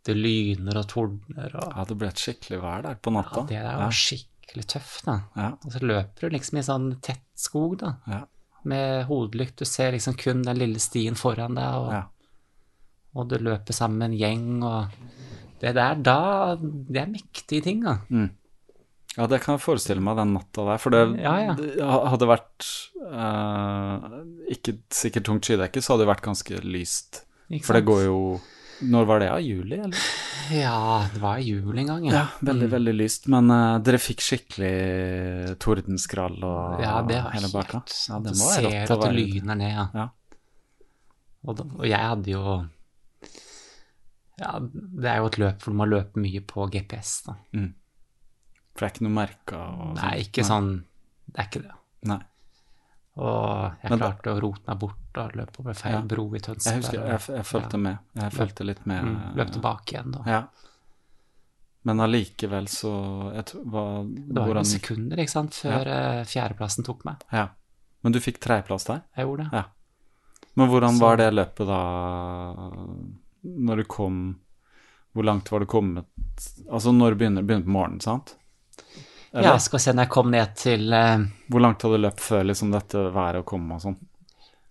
det 0.05 0.17
lyner 0.17 0.77
og 0.79 0.87
tordner, 0.89 1.55
og 1.57 1.73
ja, 1.77 1.85
det 1.85 1.99
ble 1.99 2.09
et 2.09 2.15
skikkelig 2.23 2.61
vær 2.63 2.83
der 2.83 2.95
på 2.97 3.13
natta. 3.13 3.41
ja, 3.41 3.47
det 3.47 3.57
er 3.57 3.85
jo 3.85 3.91
skikkelig 3.91 4.67
tøft, 4.67 5.05
da. 5.05 5.21
Ja. 5.37 5.49
Og 5.65 5.73
så 5.73 5.81
løper 5.81 6.21
du 6.21 6.29
liksom 6.37 6.59
i 6.59 6.63
sånn 6.63 7.01
tett 7.03 7.25
skog, 7.37 7.79
da, 7.79 7.95
Ja. 8.07 8.25
med 8.65 9.07
hodelykt. 9.07 9.57
Du 9.57 9.65
ser 9.65 9.93
liksom 9.93 10.15
kun 10.17 10.43
den 10.43 10.57
lille 10.59 10.79
stien 10.79 11.15
foran 11.15 11.55
deg, 11.55 11.75
og, 11.75 11.93
Ja. 11.93 12.03
og 13.15 13.29
du 13.29 13.39
løper 13.39 13.73
sammen 13.73 13.99
med 13.99 14.11
en 14.13 14.19
gjeng, 14.19 14.63
og 14.65 14.89
det 15.61 15.75
der 15.75 15.95
da 15.95 16.55
Det 16.57 16.97
er 16.97 17.07
mektige 17.07 17.63
ting, 17.63 17.83
da. 17.83 17.99
Ja, 19.19 19.27
det 19.27 19.41
kan 19.43 19.57
jeg 19.57 19.65
forestille 19.65 20.03
meg 20.05 20.15
den 20.21 20.37
natta 20.37 20.65
der, 20.69 20.79
for 20.79 20.95
det, 20.95 21.01
Ja, 21.19 21.33
ja. 21.43 21.55
det 21.59 21.73
hadde 21.83 22.29
vært 22.31 22.69
uh, 23.03 24.21
ikke 24.55 24.77
sikkert 24.95 25.27
tungt 25.27 25.49
skydekke, 25.49 25.83
så 25.83 25.95
hadde 25.95 26.05
det 26.05 26.13
vært 26.13 26.23
ganske 26.29 26.61
lyst. 26.63 27.25
Ikke 27.51 27.67
For 27.67 27.79
det 27.79 27.87
går 27.89 28.05
jo 28.05 28.19
Når 28.93 29.07
var 29.09 29.23
det? 29.23 29.31
Ja, 29.33 29.39
juli, 29.43 29.79
eller? 29.89 30.05
Ja, 30.55 31.09
det 31.11 31.23
var 31.23 31.41
i 31.43 31.49
jul 31.49 31.81
en 31.83 31.91
gang, 31.91 32.05
Ja, 32.07 32.13
ja 32.15 32.47
veldig, 32.47 32.69
veldig 32.77 32.95
lyst. 32.95 33.27
Men 33.33 33.51
uh, 33.51 33.81
dere 33.83 33.99
fikk 33.99 34.23
skikkelig 34.23 35.57
tordenskrall 35.67 36.39
og 36.39 36.85
Ja, 36.85 36.95
det 37.09 37.19
var 37.25 37.35
hele 37.35 37.51
baka. 37.57 37.83
Ja, 38.07 38.21
det 38.23 38.37
Du 38.37 38.39
må 38.45 38.53
ser 38.55 38.71
at 38.85 39.03
det 39.03 39.11
lyner 39.19 39.59
ned, 39.59 39.75
ja. 39.75 39.89
Ja. 39.99 40.07
Og, 41.43 41.59
da, 41.59 41.67
og 41.67 41.85
jeg 41.91 42.13
hadde 42.13 42.31
jo 42.37 42.55
Ja, 44.39 44.55
det 44.63 45.11
er 45.11 45.21
jo 45.25 45.29
et 45.33 45.43
løp 45.43 45.67
hvor 45.67 45.75
du 45.75 45.83
må 45.83 45.91
løpe 45.91 46.23
mye 46.23 46.47
på 46.47 46.71
GPS, 46.71 47.17
da. 47.27 47.35
For 48.79 48.87
det 48.87 48.89
er 48.89 48.95
ikke 48.95 49.05
noe 49.09 49.17
merka 49.19 49.59
Nei, 49.99 50.13
ikke 50.23 50.45
sånn 50.47 50.69
Det 51.27 51.41
er 51.43 51.49
ikke 51.49 51.63
det. 51.65 51.73
Nei. 52.09 52.21
Og 53.19 53.75
jeg 53.83 53.91
Men 53.91 53.99
klarte 53.99 54.31
å 54.31 54.41
rote 54.41 54.63
meg 54.71 54.79
bort 54.79 55.19
og 55.19 55.33
løpe 55.35 55.59
over 55.65 55.75
feil 55.75 55.97
Ja. 55.97 56.01
bro 56.07 56.29
i 56.37 56.39
Jeg 56.39 56.77
husker, 56.79 57.01
jeg, 57.03 57.21
jeg 57.35 57.45
fulgte 57.49 57.73
Ja. 57.75 57.79
med. 57.83 57.99
Jeg 58.15 58.33
fulgte 58.37 58.65
litt 58.65 58.87
med. 58.87 59.03
Mm, 59.05 59.35
løp 59.35 59.51
tilbake 59.51 59.93
igjen, 59.97 60.13
da. 60.15 60.23
Ja. 60.31 60.43
Men 61.85 62.01
allikevel 62.05 62.69
så 62.69 62.93
tror, 63.45 63.65
hva, 63.65 63.85
Det 64.07 64.37
var 64.45 64.55
noen 64.55 64.65
sekunder, 64.65 65.17
ikke 65.19 65.31
sant, 65.35 65.51
før 65.59 65.87
ja. 65.87 66.23
fjerdeplassen 66.25 66.85
tok 66.87 67.05
meg. 67.05 67.17
Ja. 67.33 67.49
Men 68.05 68.13
du 68.13 68.21
fikk 68.21 68.39
tredjeplass 68.39 68.85
der? 68.87 69.03
Jeg 69.17 69.27
gjorde 69.27 69.51
det. 69.51 69.53
Ja. 69.53 69.65
Men 70.55 70.69
hvordan 70.71 70.95
Så- 70.95 71.01
var 71.01 71.17
det 71.17 71.33
løpet 71.35 71.67
da, 71.67 72.71
når 73.45 73.77
du 73.77 73.85
kom 73.85 74.39
Hvor 75.15 75.25
langt 75.25 75.51
var 75.51 75.61
du 75.61 75.67
kommet 75.67 76.05
Altså 76.71 76.93
når 76.95 77.17
begynner, 77.19 77.43
begynner 77.43 77.65
på 77.65 77.75
morgenen, 77.75 78.01
sant? 78.01 78.37
Eller, 79.39 79.55
Ja, 79.55 79.59
skal 79.63 79.79
vi 79.79 79.83
se, 79.85 79.95
når 79.95 80.07
jeg 80.07 80.13
kom 80.15 80.31
ned 80.35 80.55
til 80.59 80.93
uh... 80.93 81.25
Hvor 81.53 81.63
langt 81.63 81.85
hadde 81.85 81.99
du 81.99 82.05
løpt 82.05 82.23
før 82.25 82.47
liksom 82.49 82.73
dette 82.75 83.03
været 83.15 83.43
å 83.43 83.47
komme 83.47 83.79
og 83.79 83.85
sånn? 83.85 83.99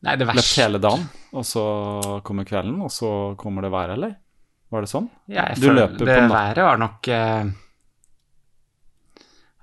Nei, 0.05 0.13
det 0.19 0.27
Løpt 0.29 0.57
hele 0.59 0.79
dagen, 0.81 1.07
og 1.33 1.45
så 1.47 1.63
kommer 2.25 2.45
kvelden, 2.47 2.75
og 2.85 2.91
så 2.93 3.11
kommer 3.39 3.65
det 3.65 3.71
været, 3.73 3.95
eller? 3.97 4.13
Var 4.69 4.83
det 4.83 4.91
sånn? 4.91 5.07
Ja, 5.31 5.47
jeg 5.49 5.61
Du 5.61 5.69
føler 5.69 5.79
løper 5.79 6.09
det 6.11 6.17
været 6.29 6.63
var 6.67 6.81
nok 6.81 7.07
uh, 7.07 7.49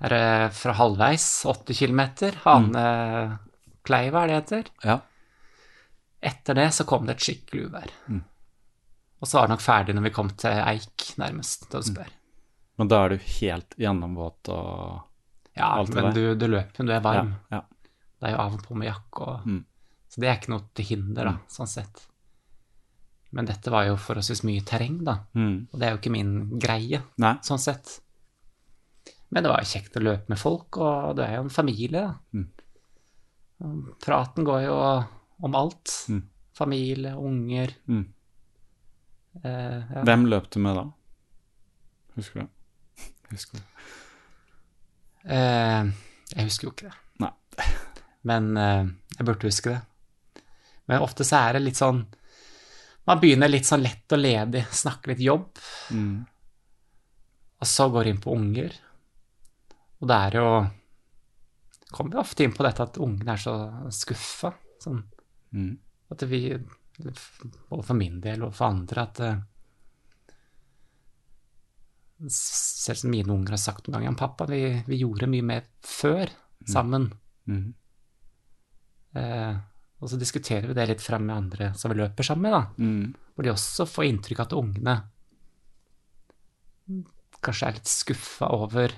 Er 0.01 0.15
det 0.15 0.25
fra 0.57 0.75
halvveis, 0.81 1.27
80 1.47 1.79
km, 1.79 2.01
Hanekleiva 2.43 4.25
er 4.25 4.31
det 4.33 4.39
heter. 4.41 4.71
Ja. 4.83 4.99
Etter 6.25 6.57
det 6.57 6.71
så 6.73 6.87
kom 6.89 7.05
det 7.05 7.19
et 7.19 7.27
skikkelig 7.27 7.69
uvær. 7.69 7.93
Mm. 8.09 8.23
Og 9.21 9.29
så 9.29 9.39
var 9.39 9.47
det 9.47 9.55
nok 9.55 9.63
ferdig 9.63 9.95
når 9.95 10.07
vi 10.09 10.15
kom 10.17 10.29
til 10.41 10.61
Eik, 10.65 11.11
nærmest 11.21 11.69
Tønsberg. 11.71 12.11
Men 12.77 12.87
da 12.91 13.03
er 13.05 13.09
du 13.15 13.17
helt 13.17 13.75
gjennomvåt 13.79 14.49
og 14.51 15.01
Ja, 15.55 15.69
alt 15.79 15.87
det 15.87 15.95
men 15.95 16.03
der. 16.09 16.13
du, 16.13 16.35
du 16.35 16.47
løper 16.51 16.85
du 16.85 16.91
er 16.91 16.99
varm. 17.05 17.29
Ja, 17.51 17.61
ja. 17.61 17.89
Det 18.19 18.27
er 18.27 18.33
jo 18.35 18.41
av 18.43 18.53
og 18.57 18.63
på 18.65 18.75
med 18.75 18.87
jakke 18.89 19.21
og 19.29 19.45
Mm. 19.47 19.63
Så 20.09 20.21
det 20.21 20.27
er 20.29 20.37
ikke 20.39 20.51
noe 20.53 20.63
til 20.73 20.85
hinder, 20.85 21.25
da, 21.27 21.31
sånn 21.51 21.67
sett. 21.67 22.05
Men 23.35 23.45
dette 23.49 23.71
var 23.71 23.83
jo 23.89 23.95
forholdsvis 23.99 24.43
mye 24.47 24.61
terreng, 24.63 25.01
da. 25.03 25.17
Mm. 25.35 25.67
Og 25.73 25.79
det 25.79 25.87
er 25.87 25.91
jo 25.91 25.97
ikke 25.99 26.11
min 26.13 26.59
greie, 26.59 27.01
Nei. 27.19 27.33
sånn 27.43 27.59
sett. 27.59 27.99
Men 29.31 29.43
det 29.43 29.51
var 29.51 29.59
jo 29.59 29.67
kjekt 29.73 29.97
å 29.99 30.03
løpe 30.05 30.29
med 30.31 30.39
folk, 30.39 30.77
og 30.77 31.17
det 31.17 31.25
er 31.25 31.35
jo 31.35 31.41
en 31.43 31.49
familie, 31.49 32.05
da. 32.05 32.15
Mm. 32.31 33.93
Praten 34.05 34.45
går 34.47 34.61
jo 34.69 34.77
om 35.43 35.55
alt. 35.55 35.91
Mm. 36.09 36.23
Familie, 36.55 37.15
unger 37.19 37.73
Mm. 37.87 38.05
eh, 39.43 39.83
ja. 39.95 40.03
Hvem 40.03 40.25
løp 40.31 40.49
du 40.49 40.59
med 40.59 40.75
da? 40.75 40.85
Husker 42.15 42.41
du? 42.41 42.47
Husker 43.31 43.57
du? 43.59 43.63
Eh, 45.25 45.87
jeg 46.35 46.47
husker 46.47 46.67
jo 46.67 46.73
ikke 46.75 46.89
det. 46.91 46.97
Nei. 47.23 47.31
Men 48.29 48.51
eh, 48.57 48.85
jeg 49.17 49.27
burde 49.27 49.49
huske 49.49 49.73
det. 49.73 50.43
Men 50.89 51.01
ofte 51.05 51.25
så 51.25 51.39
er 51.47 51.57
det 51.57 51.63
litt 51.65 51.79
sånn 51.79 52.03
Man 53.09 53.19
begynner 53.21 53.49
litt 53.49 53.65
sånn 53.69 53.83
lett 53.85 54.09
og 54.15 54.21
ledig, 54.21 54.63
snakker 54.73 55.11
litt 55.13 55.21
jobb, 55.21 55.59
Mm. 55.93 56.23
og 57.61 57.67
så 57.69 57.85
går 57.93 58.07
inn 58.09 58.17
på 58.21 58.33
unger. 58.33 58.73
Og 60.01 60.07
det 60.09 60.15
er 60.27 60.37
jo 60.39 60.47
Kommer 61.95 62.11
vi 62.15 62.17
ofte 62.23 62.43
inn 62.43 62.51
på 62.57 62.65
dette 62.65 62.83
at 62.83 62.97
ungene 62.99 63.35
er 63.35 63.39
så 63.39 63.53
skuffa. 63.93 64.49
Sånn 64.81 65.03
Mm. 65.53 65.77
at 66.11 66.21
vi, 66.27 66.39
både 67.69 67.83
for 67.85 67.93
min 67.95 68.17
del 68.21 68.41
og 68.43 68.53
for 68.57 68.65
andre, 68.73 69.01
at 69.05 69.19
eh, 69.23 69.37
Selv 72.31 72.99
som 73.01 73.11
mine 73.13 73.31
unger 73.33 73.55
har 73.55 73.61
sagt 73.61 73.87
noen 73.87 73.99
ganger, 73.99 74.17
pappa, 74.19 74.47
vi, 74.49 74.61
vi 74.87 75.01
gjorde 75.01 75.29
mye 75.29 75.45
mer 75.45 75.65
før 75.85 76.31
sammen. 76.67 77.09
Mm. 77.49 77.65
Eh, 79.15 79.57
og 80.01 80.11
så 80.11 80.19
diskuterer 80.19 80.67
vi 80.69 80.75
det 80.77 80.87
litt 80.89 81.03
frem 81.03 81.25
med 81.27 81.35
andre 81.35 81.71
som 81.77 81.91
vi 81.91 81.99
løper 81.99 82.27
sammen 82.27 82.47
med, 82.47 82.55
da. 82.55 82.63
Mm. 82.77 83.13
Hvor 83.35 83.45
de 83.45 83.53
også 83.53 83.87
får 83.89 84.09
inntrykk 84.09 84.41
av 84.41 84.47
at 84.47 84.57
ungene 84.59 84.95
kanskje 87.45 87.67
er 87.67 87.77
litt 87.77 87.89
skuffa 87.89 88.49
over, 88.55 88.93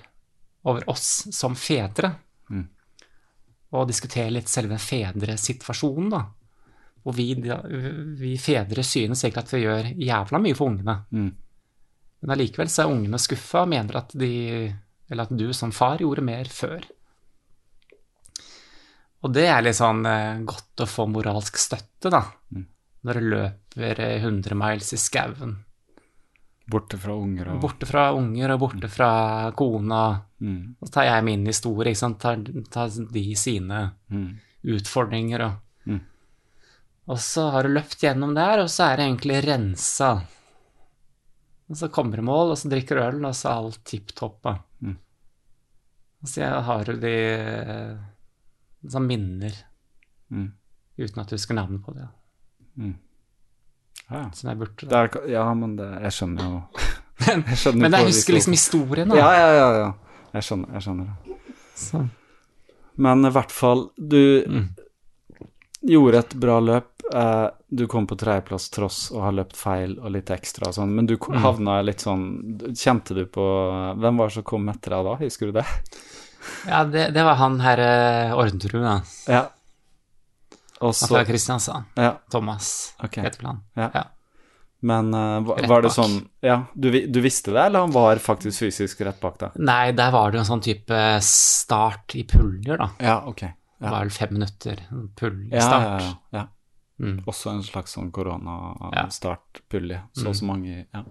over 0.67 0.87
oss 0.91 1.27
som 1.35 1.55
fedre. 1.59 2.11
Mm. 2.51 2.65
Og 3.77 3.87
diskuterer 3.89 4.33
litt 4.33 4.51
selve 4.51 4.79
fedresituasjonen, 4.81 6.11
da. 6.13 6.23
Hvor 7.03 7.15
vi, 7.15 7.29
vi 8.19 8.33
fedre 8.41 8.83
synes 8.83 9.21
egentlig 9.23 9.43
at 9.43 9.53
vi 9.53 9.63
gjør 9.63 9.91
jævla 9.95 10.41
mye 10.43 10.57
for 10.57 10.73
ungene. 10.73 10.97
Mm. 12.17 12.23
Men 12.25 12.33
allikevel 12.33 12.69
så 12.69 12.83
er 12.83 12.91
ungene 12.95 13.19
skuffa 13.21 13.61
og 13.61 13.69
mener 13.69 13.97
at 13.99 14.13
de, 14.17 14.73
eller 15.09 15.23
at 15.27 15.35
du 15.37 15.51
som 15.53 15.71
far 15.71 15.97
gjorde 16.01 16.23
mer 16.25 16.45
før. 16.49 16.81
Og 19.25 19.33
det 19.33 19.47
er 19.49 19.63
litt 19.65 19.77
sånn 19.77 20.03
eh, 20.05 20.39
godt 20.47 20.83
å 20.83 20.87
få 20.89 21.07
moralsk 21.09 21.57
støtte, 21.59 22.11
da. 22.13 22.23
Når 23.07 23.17
du 23.21 23.29
løper 23.33 24.01
eh, 24.03 24.17
100 24.23 24.57
miles 24.57 24.91
i 24.93 24.99
skauen. 25.01 25.55
Borte 26.67 26.97
fra 26.99 27.13
unger 27.15 27.47
og 27.53 27.61
Borte 27.63 27.87
fra 27.87 28.09
unger 28.17 28.51
og 28.53 28.59
borte 28.65 28.89
fra 28.91 29.09
kona. 29.55 30.01
Mm. 30.43 30.75
Så 30.83 30.89
tar 30.97 31.07
jeg 31.07 31.23
min 31.23 31.45
historie, 31.47 31.93
ikke 31.93 32.01
sant. 32.01 32.19
Tar, 32.21 32.41
tar 32.73 32.91
de 33.13 33.23
sine 33.39 33.85
Mm. 34.11 34.27
utfordringer 34.63 35.45
og 35.45 35.63
Mm. 35.87 36.01
Og 37.07 37.19
så 37.23 37.45
har 37.53 37.63
du 37.63 37.69
løpt 37.69 38.01
gjennom 38.03 38.33
der, 38.35 38.59
og 38.59 38.67
så 38.67 38.89
er 38.91 38.97
det 38.97 39.05
egentlig 39.07 39.37
rensa. 39.45 40.09
Og 41.69 41.75
så 41.77 41.89
kommer 41.91 42.17
i 42.21 42.23
mål, 42.23 42.53
og 42.53 42.57
så 42.57 42.69
drikker 42.71 42.95
du 42.95 43.01
øl, 43.03 43.25
og 43.27 43.35
så 43.35 43.49
er 43.51 43.57
alt 43.65 43.81
tipp 43.85 44.13
topp. 44.15 44.45
Mm. 44.81 44.93
Og 46.23 46.29
så 46.31 46.41
jeg 46.45 46.61
har 46.69 46.83
du 46.87 46.93
de 47.01 47.15
som 48.83 49.01
sånn 49.01 49.07
minner, 49.09 49.63
Mm. 50.31 50.51
uten 50.99 51.21
at 51.21 51.29
du 51.29 51.35
husker 51.37 51.55
navnet 51.55 51.79
på 51.85 51.93
det, 51.95 52.07
Ja, 52.77 54.17
ja. 54.21 54.31
som 54.35 54.49
jeg 54.49 54.57
burde. 54.59 54.87
Det 54.87 54.97
er, 54.97 55.29
ja, 55.31 55.45
men 55.55 55.75
det, 55.79 55.87
jeg 56.03 56.11
skjønner 56.17 56.43
jo 56.43 56.57
Men, 57.27 57.43
jeg 57.47 57.57
skjønner 57.57 57.81
men 57.81 57.95
jeg 57.97 58.05
husker 58.11 58.33
liksom 58.35 58.53
historien, 58.53 59.09
da. 59.09 59.15
Ja, 59.17 59.29
ja, 59.33 59.47
ja. 59.57 59.69
ja. 59.81 59.87
Jeg 60.35 60.43
skjønner, 60.45 60.73
jeg 60.75 60.83
skjønner 60.85 61.07
det. 61.07 61.37
Så, 61.79 62.01
Men 62.97 63.25
i 63.25 63.31
hvert 63.33 63.51
fall, 63.55 63.85
du 63.97 64.19
Mm. 64.47 64.67
gjorde 65.87 66.19
et 66.19 66.35
bra 66.41 66.59
løp. 66.61 66.91
Eh, 67.13 67.49
du 67.69 67.83
kom 67.87 68.07
på 68.07 68.15
tredjeplass 68.15 68.69
tross 68.71 68.99
å 69.11 69.21
ha 69.25 69.31
løpt 69.35 69.57
feil 69.59 69.97
og 69.99 70.13
litt 70.15 70.31
ekstra 70.31 70.69
og 70.69 70.77
sånn, 70.77 70.93
men 70.95 71.05
du 71.09 71.17
Mm. 71.17 71.41
havna 71.43 71.81
litt 71.83 71.99
sånn 71.99 72.25
Kjente 72.71 73.13
du 73.13 73.25
på 73.25 73.43
Hvem 73.99 74.17
var 74.17 74.29
det 74.29 74.33
som 74.37 74.43
kom 74.43 74.69
etter 74.69 74.95
deg 74.95 75.03
da, 75.03 75.15
husker 75.19 75.51
du 75.51 75.57
det? 75.59 75.65
ja, 76.71 76.83
det, 76.85 77.09
det 77.13 77.23
var 77.27 77.35
han 77.35 77.59
her 77.59 77.81
Ordentrud, 78.37 78.83
da. 78.83 79.01
Ja. 79.27 79.43
Også, 80.79 81.09
fra 81.09 81.25
Kristiansand. 81.25 81.89
Ja, 81.97 82.19
Thomas 82.31 82.93
okay. 83.03 83.23
heter 83.25 83.49
han. 83.49 83.63
Ja. 83.73 83.89
Ja. 83.93 84.03
Men 84.79 85.13
uh, 85.13 85.39
var, 85.41 85.67
var 85.67 85.81
det 85.81 85.89
sånn 85.89 86.19
Ja, 86.45 86.59
du, 86.77 86.91
du 87.09 87.21
visste 87.23 87.49
det, 87.55 87.63
eller 87.65 87.87
han 87.87 87.93
var 87.95 88.21
faktisk 88.21 88.67
fysisk 88.67 89.01
rett 89.07 89.19
bak 89.19 89.39
deg? 89.41 89.55
Nei, 89.57 89.91
der 89.97 90.11
var 90.13 90.31
det 90.31 90.43
en 90.43 90.49
sånn 90.49 90.61
type 90.61 90.99
start 91.25 92.13
i 92.15 92.27
puljer, 92.29 92.77
da. 92.77 92.91
Ja, 93.01 93.17
ok. 93.25 93.41
Det 93.77 93.89
var 93.89 94.05
vel 94.05 94.13
fem 94.13 94.31
minutter 94.33 94.79
Ja, 94.89 95.65
ja, 95.65 95.97
ja, 95.99 96.13
ja. 96.33 96.45
Mm. 96.99 97.19
Også 97.29 97.51
en 97.51 97.61
slags 97.63 97.93
sånn 97.95 98.11
Ja. 98.93 99.03
Så 100.15 100.27
og 100.29 100.35
så 100.35 100.45
mange 100.45 100.85
Ja. 100.93 101.03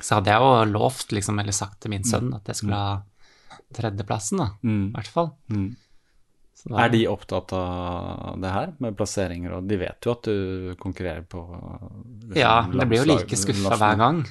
Så 0.00 0.14
hadde 0.16 0.26
jeg 0.32 0.40
jo 0.40 0.64
lovt, 0.72 1.10
liksom, 1.12 1.38
eller 1.40 1.52
sagt 1.52 1.80
til 1.80 1.90
min 1.90 2.02
sønn 2.04 2.34
at 2.34 2.44
jeg 2.48 2.56
skulle 2.56 2.74
ha 2.76 3.02
tredjeplassen, 3.72 4.38
da. 4.38 4.44
I 4.62 4.66
Mm. 4.66 4.92
hvert 4.94 5.06
fall. 5.08 5.32
Mm. 5.50 5.76
Så 6.56 6.68
da- 6.70 6.84
Er 6.84 6.88
de 6.90 7.06
opptatt 7.06 7.52
av 7.52 8.40
det 8.40 8.50
her, 8.52 8.72
med 8.78 8.96
plasseringer, 8.96 9.52
og 9.56 9.66
de 9.68 9.76
vet 9.76 10.00
jo 10.04 10.10
at 10.12 10.22
du 10.22 10.74
konkurrerer 10.80 11.22
på 11.26 11.40
liksom, 12.28 12.36
Ja, 12.36 12.62
det 12.62 12.88
blir 12.88 13.04
jo 13.04 13.16
like 13.16 13.36
skuffa 13.36 13.76
hver 13.76 13.96
gang. 13.96 14.26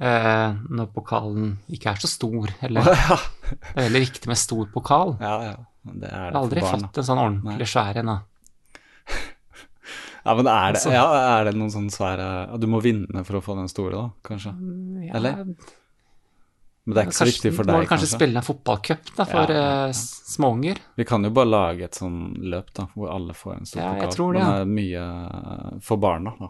Eh, 0.00 0.54
når 0.70 0.86
pokalen 0.94 1.58
ikke 1.68 1.90
er 1.90 1.94
så 1.96 2.08
stor, 2.08 2.48
eller 2.62 2.82
ja. 2.82 3.16
Det 3.50 3.76
er 3.76 3.90
veldig 3.90 4.00
viktig 4.08 4.26
med 4.28 4.36
stor 4.38 4.66
pokal. 4.72 5.16
ja, 5.20 5.42
ja. 5.42 5.56
Det 5.84 5.94
er 5.94 6.00
det 6.00 6.10
Jeg 6.10 6.32
har 6.32 6.32
aldri 6.42 6.60
fått 6.60 6.98
en 6.98 7.04
sånn 7.04 7.18
ordentlig 7.18 7.66
svær 7.68 7.96
en, 7.96 8.06
da. 8.06 8.20
Ja, 10.24 10.34
men 10.36 10.46
er 10.46 10.72
det, 10.74 10.80
Altså- 10.80 10.92
ja, 10.92 11.04
er 11.40 11.44
det 11.48 11.54
noen 11.56 11.70
sånn 11.72 11.90
svære 11.90 12.58
Du 12.60 12.66
må 12.68 12.80
vinne 12.84 13.24
for 13.24 13.38
å 13.38 13.42
få 13.44 13.56
den 13.56 13.68
store, 13.72 13.92
da, 13.92 14.10
kanskje? 14.22 14.52
Ja, 15.06 15.14
Eller? 15.16 15.44
Men 16.86 16.96
det 16.96 17.02
er 17.02 17.08
ikke 17.10 17.18
så 17.20 17.28
viktig 17.28 17.52
for 17.54 17.68
deg, 17.68 17.74
kanskje 17.74 17.86
Må 17.86 17.88
kanskje? 17.92 18.08
spille 18.18 18.40
en 18.40 18.46
fotballcup 18.46 19.10
da, 19.16 19.24
for 19.28 19.52
Ja, 19.52 19.56
ja, 19.56 19.82
eh, 19.84 19.92
ja. 19.92 19.92
småunger. 20.34 20.78
Vi 20.96 21.04
kan 21.04 21.22
jo 21.24 21.30
bare 21.30 21.46
lage 21.50 21.84
et 21.84 21.98
sånn 22.00 22.34
løp, 22.50 22.72
da, 22.74 22.86
hvor 22.96 23.12
alle 23.14 23.36
får 23.36 23.56
en 23.58 23.66
stor 23.68 23.80
Ja, 23.82 23.92
jeg 24.00 24.10
tror 24.16 24.32
det, 24.34 24.40
Men 24.42 24.48
ja. 24.48 24.56
det 24.56 24.64
er 24.64 24.72
mye 24.80 25.82
for 25.82 25.96
barna, 26.02 26.34
da. 26.40 26.48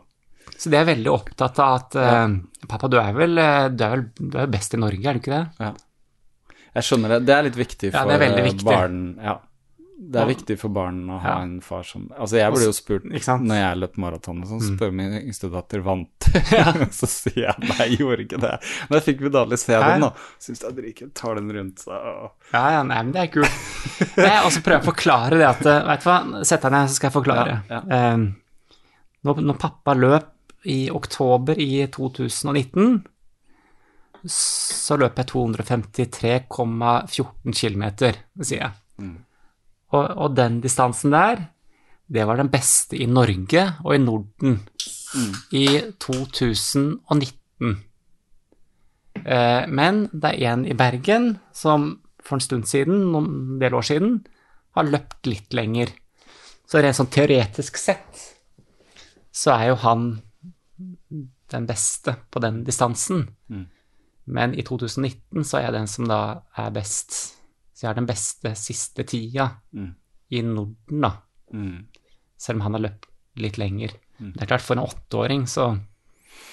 Så 0.57 0.71
de 0.71 0.77
er 0.77 0.85
veldig 0.89 1.13
opptatt 1.13 1.59
av 1.63 1.75
at 1.77 1.97
uh, 1.97 2.67
Pappa, 2.69 2.89
du 2.89 2.97
er 2.99 3.13
vel 3.17 3.39
eh, 3.39 3.69
du 3.69 3.85
er 3.85 3.91
vel 3.97 4.05
du 4.19 4.39
er 4.39 4.47
best 4.51 4.75
i 4.75 4.81
Norge, 4.81 5.05
er 5.07 5.15
du 5.15 5.21
ikke 5.21 5.37
det? 5.37 5.45
Ja. 5.61 5.73
Jeg 6.75 6.87
skjønner 6.87 7.09
det. 7.09 7.21
Det 7.27 7.35
er 7.35 7.43
litt 7.49 7.57
viktig 7.59 7.93
for 7.93 7.99
Ja, 7.99 8.05
det 8.07 8.29
er 8.31 8.39
eh, 8.39 8.45
viktig. 8.47 8.65
barn. 8.67 8.99
Ja. 9.23 9.39
Det 10.03 10.17
er 10.17 10.25
viktig 10.31 10.55
for 10.57 10.73
barn 10.73 11.03
å 11.13 11.19
ha 11.21 11.29
Ja. 11.29 11.41
en 11.45 11.59
far 11.61 11.83
som 11.85 12.07
Altså, 12.17 12.39
jeg 12.41 12.49
ble 12.55 12.63
jo 12.65 12.73
spurt 12.73 13.05
Ikke 13.05 13.21
sant? 13.27 13.45
når 13.45 13.57
jeg 13.61 13.77
løp 13.83 13.99
maraton 14.01 14.39
og 14.41 14.49
sånn, 14.49 14.63
Mm. 14.65 14.71
spør 14.79 14.93
min 14.97 15.13
yngste 15.19 15.51
datter 15.53 15.83
vant 15.85 16.09
Så 16.99 17.05
sier 17.11 17.43
jeg 17.51 17.57
nei, 17.69 17.77
jeg 17.91 17.99
gjorde 18.01 18.25
ikke 18.25 18.41
det. 18.41 18.55
Men 18.89 18.97
jeg 19.01 19.05
fikk 19.11 19.21
medalje, 19.27 19.59
se 19.61 19.75
Hæ? 19.77 19.81
den, 19.91 20.01
da. 20.07 20.11
Syns 20.41 20.59
det 20.63 20.69
er 20.71 20.77
dritkult. 20.81 21.13
Tar 21.21 21.35
den 21.37 21.53
rundt, 21.53 21.77
så 21.85 21.93
Ja, 22.55 22.65
ja, 22.79 22.83
nei, 22.83 23.03
men 23.03 23.13
det 23.13 23.21
er 23.27 23.31
kult. 23.35 23.55
Og 24.47 24.51
så 24.57 24.61
prøver 24.65 24.79
jeg 24.79 24.85
å 24.87 24.91
forklare 24.95 25.35
det 25.43 25.49
at 25.51 25.61
eh, 25.67 25.85
Vet 25.91 26.01
du 26.01 26.07
hva, 26.09 26.19
sett 26.49 26.63
deg 26.65 26.73
ned, 26.73 26.89
så 26.89 26.95
skal 26.97 27.09
jeg 27.11 27.19
forklare. 27.21 27.55
Ja, 27.69 27.81
Eh, 28.01 28.17
når, 29.25 29.35
når 29.45 29.57
pappa 29.61 29.93
løp 29.95 30.29
i 30.65 30.89
oktober 30.91 31.55
i 31.61 31.85
2019, 31.93 33.05
så 34.25 34.97
løp 35.01 35.17
jeg 35.21 35.27
253,14 35.29 37.53
km, 37.53 37.85
sier 38.45 38.61
jeg. 38.65 38.73
Og, 39.91 40.05
og 40.17 40.37
den 40.37 40.61
distansen 40.63 41.15
der, 41.15 41.47
det 42.11 42.27
var 42.27 42.41
den 42.41 42.51
beste 42.51 42.99
i 42.99 43.07
Norge 43.07 43.67
og 43.85 43.95
i 43.95 44.03
Norden 44.03 44.61
i 45.55 45.67
2019. 46.03 47.77
Eh, 49.21 49.65
men 49.69 50.05
det 50.13 50.35
er 50.37 50.53
en 50.53 50.67
i 50.67 50.77
Bergen 50.79 51.33
som 51.55 52.01
for 52.25 52.37
en 52.37 52.45
stund 52.45 52.69
siden, 52.69 53.11
noen 53.13 53.59
del 53.61 53.75
år 53.75 53.87
siden, 53.87 54.21
har 54.77 54.87
løpt 54.87 55.27
litt 55.27 55.55
lenger. 55.57 55.91
Så 56.69 56.83
rent 56.83 56.99
sånn 56.99 57.11
teoretisk 57.11 57.81
sett 57.81 58.27
så 59.35 59.55
er 59.57 59.71
jo 59.71 59.79
han 59.83 60.11
den 61.51 61.67
beste 61.67 62.15
på 62.31 62.43
den 62.43 62.63
distansen. 62.67 63.27
Men 64.31 64.55
i 64.55 64.63
2019 64.67 65.43
så 65.43 65.59
er 65.59 65.69
jeg 65.69 65.77
den 65.81 65.91
som 65.91 66.07
da 66.11 66.21
er 66.59 66.71
best. 66.75 67.40
Så 67.81 67.87
jeg 67.87 67.91
har 67.95 67.97
den 67.97 68.09
beste 68.11 68.51
siste 68.61 69.07
tida 69.09 69.47
i 70.37 70.43
Norden, 70.45 71.01
da. 71.01 71.15
mm. 71.57 71.87
Selv 72.37 72.59
om 72.61 72.65
han 72.67 72.75
har 72.77 72.83
løpt 72.85 73.07
litt 73.41 73.57
lenger. 73.57 73.95
Det 74.21 74.43
er 74.45 74.51
klart, 74.51 74.61
for 74.67 74.77
en 74.77 74.83
åtteåring 74.85 75.47
så, 75.49 75.71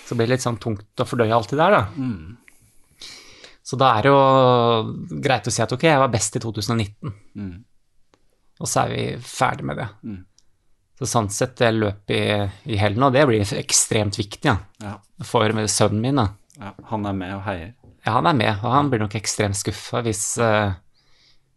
så 0.08 0.16
blir 0.16 0.28
det 0.30 0.38
litt 0.38 0.46
sånn 0.46 0.58
tungt 0.64 1.04
å 1.04 1.06
fordøye 1.08 1.36
alt 1.36 1.52
det 1.52 1.60
der, 1.60 1.76
da. 1.76 1.82
Så 3.68 3.76
da 3.76 3.90
er 3.98 4.06
det 4.08 4.12
jo 4.14 5.18
greit 5.20 5.48
å 5.50 5.52
si 5.52 5.60
at 5.66 5.74
ok, 5.76 5.84
jeg 5.90 6.00
var 6.00 6.12
best 6.14 6.38
i 6.40 6.40
2019. 6.40 7.12
Mm. 7.36 7.58
Og 8.64 8.72
så 8.72 8.86
er 8.86 8.94
vi 8.94 9.04
ferdig 9.20 9.68
med 9.68 9.82
det. 9.82 9.88
Mm. 10.08 10.22
Så 10.98 11.10
sånn 11.12 11.28
sett, 11.30 11.58
det 11.60 11.74
løpet 11.76 12.16
i, 12.16 12.74
i 12.74 12.80
helgen, 12.80 13.04
og 13.06 13.14
det 13.14 13.26
blir 13.30 13.44
ekstremt 13.60 14.16
viktig 14.18 14.48
ja, 14.50 14.56
Ja. 14.82 14.96
for 15.28 15.52
sønnen 15.70 16.02
min. 16.08 16.16
da. 16.24 16.30
ja. 16.56 16.72
Han 16.90 17.06
er 17.06 17.20
med 17.20 17.36
og 17.36 17.44
heier. 17.46 17.76
Ja, 18.08 18.16
han 18.16 18.32
er 18.32 18.40
med, 18.40 18.64
og 18.64 18.72
han 18.72 18.90
blir 18.90 19.04
nok 19.04 19.20
ekstremt 19.20 19.60
skuffa 19.60 20.00
hvis, 20.08 20.24
eh, 20.42 20.72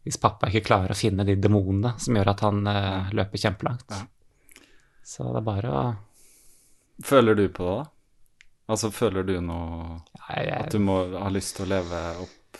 hvis 0.07 0.17
pappa 0.21 0.49
ikke 0.49 0.65
klarer 0.71 0.95
å 0.95 0.99
finne 0.99 1.25
de 1.29 1.35
demonene 1.37 1.95
som 2.01 2.17
gjør 2.17 2.31
at 2.33 2.41
han 2.47 2.61
eh, 2.71 3.11
løper 3.17 3.43
kjempelangt. 3.43 3.91
Ja. 3.91 4.65
Så 5.05 5.27
det 5.33 5.41
er 5.43 5.49
bare 5.51 5.73
å 5.75 5.83
Føler 7.05 7.35
du 7.39 7.47
på 7.49 7.65
det, 7.65 7.77
da? 7.81 7.85
Altså, 8.71 8.91
føler 8.93 9.25
du 9.27 9.33
noe 9.43 10.01
jeg, 10.29 10.45
jeg, 10.47 10.57
At 10.61 10.75
du 10.75 10.79
må 10.85 10.99
ha 11.17 11.31
lyst 11.33 11.57
til 11.57 11.65
å 11.65 11.71
leve 11.73 12.01
opp 12.23 12.59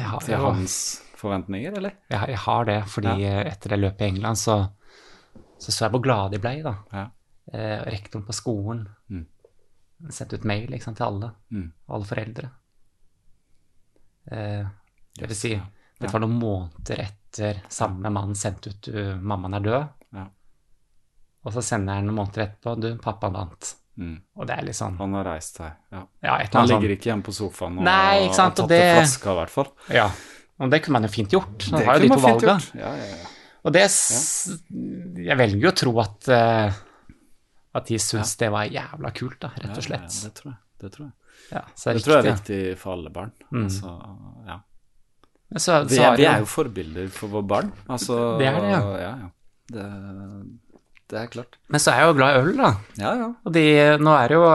har, 0.00 0.20
til 0.24 0.38
hans 0.40 0.76
forventninger, 1.20 1.74
eller? 1.76 1.96
jeg, 2.08 2.30
jeg 2.32 2.38
har 2.46 2.64
det, 2.70 2.76
fordi 2.88 3.16
ja. 3.26 3.40
etter 3.50 3.74
det 3.74 3.80
løpet 3.82 4.06
i 4.06 4.08
England 4.14 4.38
så, 4.40 4.54
så 5.60 5.74
så 5.74 5.84
jeg 5.84 5.92
hvor 5.92 6.00
glade 6.06 6.32
de 6.36 6.40
ble, 6.40 6.54
da. 6.64 6.72
Ja. 6.94 7.02
Eh, 7.52 7.82
rektoren 7.90 8.24
på 8.28 8.36
skolen 8.38 8.86
Mm. 9.10 9.26
sendte 10.14 10.38
ut 10.40 10.46
mail 10.48 10.70
ikke 10.72 10.86
sant, 10.86 10.96
til 10.96 11.04
alle, 11.10 11.32
Mm. 11.52 11.66
alle 11.92 12.08
foreldre. 12.08 12.48
Eh, 14.30 14.64
det 15.18 15.26
vil 15.28 15.36
si, 15.36 15.52
det 16.00 16.10
var 16.12 16.20
noen 16.24 16.38
måneder 16.40 17.02
etter 17.06 17.60
samme 17.68 18.10
mann 18.10 18.34
sendte 18.34 18.70
ut 18.72 18.88
uh, 18.94 19.16
'mammaen 19.20 19.54
er 19.58 19.60
død', 19.66 19.88
Ja. 20.16 20.24
og 21.44 21.52
så 21.54 21.62
sender 21.62 21.94
han 22.00 22.06
noen 22.08 22.16
måneder 22.20 22.46
etterpå 22.48 22.74
'du, 22.80 22.88
pappaen 22.98 23.32
vant'. 23.36 23.74
Mm. 24.00 24.16
Og 24.36 24.46
det 24.46 24.54
er 24.56 24.62
litt 24.64 24.76
sånn 24.78 24.96
Han 24.96 25.12
har 25.18 25.24
reist 25.24 25.56
seg, 25.60 25.72
ja. 25.92 26.06
Ja, 26.22 26.36
Han 26.52 26.66
ligger 26.66 26.80
sånn. 26.80 26.96
ikke 26.96 27.08
hjemme 27.10 27.22
på 27.26 27.32
sofaen 27.36 27.78
og 27.78 27.84
Nei, 27.84 28.26
ikke 28.26 28.34
sant, 28.38 28.58
og 28.58 28.68
tatt 28.68 28.68
det- 28.68 28.82
en 28.82 29.02
flaske, 29.04 29.30
i 29.30 29.34
hvert 29.40 29.50
fall. 29.50 29.72
Ja. 29.90 30.10
Og 30.60 30.70
det 30.70 30.82
kunne 30.82 30.92
man 30.92 31.02
jo 31.02 31.08
fint 31.08 31.30
gjort. 31.30 31.70
Man 31.70 31.80
Det 31.80 31.86
har 31.86 31.98
jo 31.98 32.00
de 32.00 32.08
to 32.08 32.20
valga. 32.20 32.54
Ja, 32.74 32.94
ja, 32.96 33.04
ja. 33.04 33.26
Og 33.64 33.72
det 33.72 33.82
Jeg 35.26 35.36
velger 35.36 35.60
jo 35.60 35.68
å 35.68 35.76
tro 35.76 36.00
at 36.00 36.28
uh, 36.28 36.72
at 37.74 37.86
de 37.86 37.98
syns 37.98 38.36
det 38.36 38.50
var 38.50 38.64
jævla 38.66 39.12
kult, 39.14 39.38
da, 39.40 39.48
rett 39.48 39.76
og 39.76 39.84
Ja, 39.90 39.96
ja, 40.00 40.08
slett. 40.08 40.24
det 40.24 40.34
tror 40.34 40.50
jeg. 40.52 40.58
Det 40.80 40.92
tror 40.92 41.04
jeg. 41.06 41.12
Ja, 41.52 41.60
så 41.76 41.92
Det 41.92 42.02
tror 42.04 42.16
jeg 42.16 42.26
er 42.26 42.32
viktig 42.36 42.78
for 42.78 42.92
alle 42.92 43.10
barn. 43.10 43.32
Mm. 43.52 43.64
Altså, 43.64 44.46
ja. 44.46 44.56
Så, 45.58 45.80
Vi 45.90 45.96
er, 45.98 46.16
vi 46.16 46.24
er 46.30 46.38
jo 46.44 46.46
forbilder 46.46 47.08
for 47.10 47.32
våre 47.32 47.46
barn. 47.50 47.72
Altså, 47.90 48.16
Det 48.38 48.46
er 48.46 48.60
det, 48.60 48.68
ja. 48.70 48.80
ja, 49.02 49.12
ja. 49.24 49.30
Det, 49.74 49.86
det 51.10 51.18
er 51.18 51.26
klart. 51.32 51.56
Men 51.68 51.82
så 51.82 51.90
er 51.90 52.04
jeg 52.04 52.12
jo 52.12 52.16
glad 52.20 52.36
i 52.36 52.42
øl, 52.44 52.52
da. 52.60 52.70
Ja, 53.00 53.14
ja. 53.18 53.28
Og 53.44 53.52
de, 53.56 53.64
nå 53.98 54.14
er 54.14 54.28
det 54.30 54.38
jo 54.38 54.46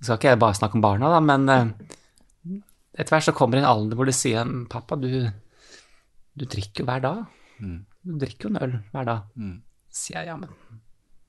skal 0.00 0.16
ikke 0.16 0.30
jeg 0.32 0.40
bare 0.40 0.56
snakke 0.56 0.78
om 0.78 0.84
barna, 0.84 1.10
da, 1.12 1.18
men 1.20 1.42
eh, 1.52 2.60
etter 2.96 3.12
hvert 3.12 3.26
så 3.28 3.34
kommer 3.36 3.58
det 3.58 3.64
en 3.66 3.68
alder 3.68 3.98
hvor 4.00 4.08
de 4.08 4.14
sier 4.16 4.48
pappa, 4.72 4.96
du, 4.96 5.10
du 6.40 6.44
drikker 6.48 6.80
jo 6.80 6.88
hver 6.88 7.02
dag. 7.04 7.20
Du 7.60 8.14
drikker 8.22 8.48
jo 8.48 8.54
en 8.54 8.62
øl 8.64 8.78
hver 8.94 9.04
dag. 9.10 9.26
sier 9.92 10.22
jeg 10.22 10.30
ja, 10.30 10.36
men 10.40 10.48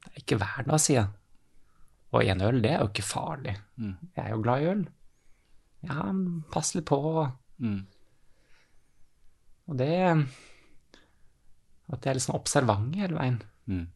det 0.05 0.13
er 0.15 0.23
ikke 0.23 0.37
hver 0.39 0.63
dag, 0.69 0.79
sier 0.79 1.01
jeg. 1.01 1.11
Og 2.15 2.23
en 2.31 2.41
øl, 2.47 2.61
det 2.63 2.71
er 2.71 2.79
jo 2.79 2.87
ikke 2.93 3.03
farlig. 3.07 3.57
Jeg 4.15 4.23
er 4.23 4.31
jo 4.31 4.41
glad 4.43 4.61
i 4.63 4.71
øl. 4.71 4.87
Ja, 5.89 6.07
pass 6.51 6.73
litt 6.75 6.85
på. 6.87 6.99
Og 9.69 9.77
det 9.77 9.89
At 11.91 12.05
jeg 12.05 12.11
er 12.11 12.15
litt 12.17 12.23
sånn 12.23 12.37
observant 12.39 12.95
hele 12.95 13.17
veien. 13.17 13.41
Mm. 13.67 13.87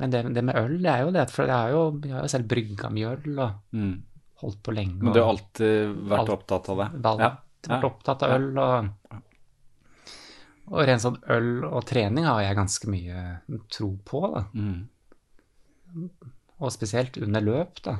Men 0.00 0.10
det, 0.14 0.20
det 0.34 0.44
med 0.46 0.56
øl, 0.56 0.76
det 0.80 0.90
er 0.92 1.00
jo 1.04 1.10
det, 1.12 1.24
for 1.30 1.44
jeg 1.50 1.56
har 1.56 1.70
jo, 1.74 1.80
jeg 2.06 2.14
har 2.14 2.22
jo 2.24 2.30
selv 2.32 2.46
brygga 2.48 2.90
mye 2.94 3.10
øl 3.16 3.40
og 3.42 3.74
Mm. 3.76 3.96
holdt 4.40 4.62
på 4.64 4.72
lenge. 4.72 5.02
Men 5.02 5.12
du 5.12 5.18
har 5.20 5.28
alltid 5.34 5.96
vært 6.08 6.20
Alt- 6.22 6.32
opptatt 6.38 6.68
av 6.72 6.78
det? 6.80 6.86
Alltid 7.10 7.72
vært 7.74 7.88
opptatt 7.90 8.22
av 8.22 8.30
øl, 8.38 8.46
og, 8.58 9.18
og 10.70 10.86
rent 10.88 11.02
sånn 11.02 11.18
øl 11.34 11.50
og 11.68 11.84
trening 11.90 12.24
har 12.24 12.40
jeg 12.46 12.56
ganske 12.56 12.88
mye 12.88 13.24
tro 13.68 13.90
på, 14.06 14.22
da. 14.34 14.44
Mm. 14.54 14.86
Og 16.60 16.72
spesielt 16.72 17.18
under 17.20 17.40
løp, 17.44 17.82
da. 17.82 17.98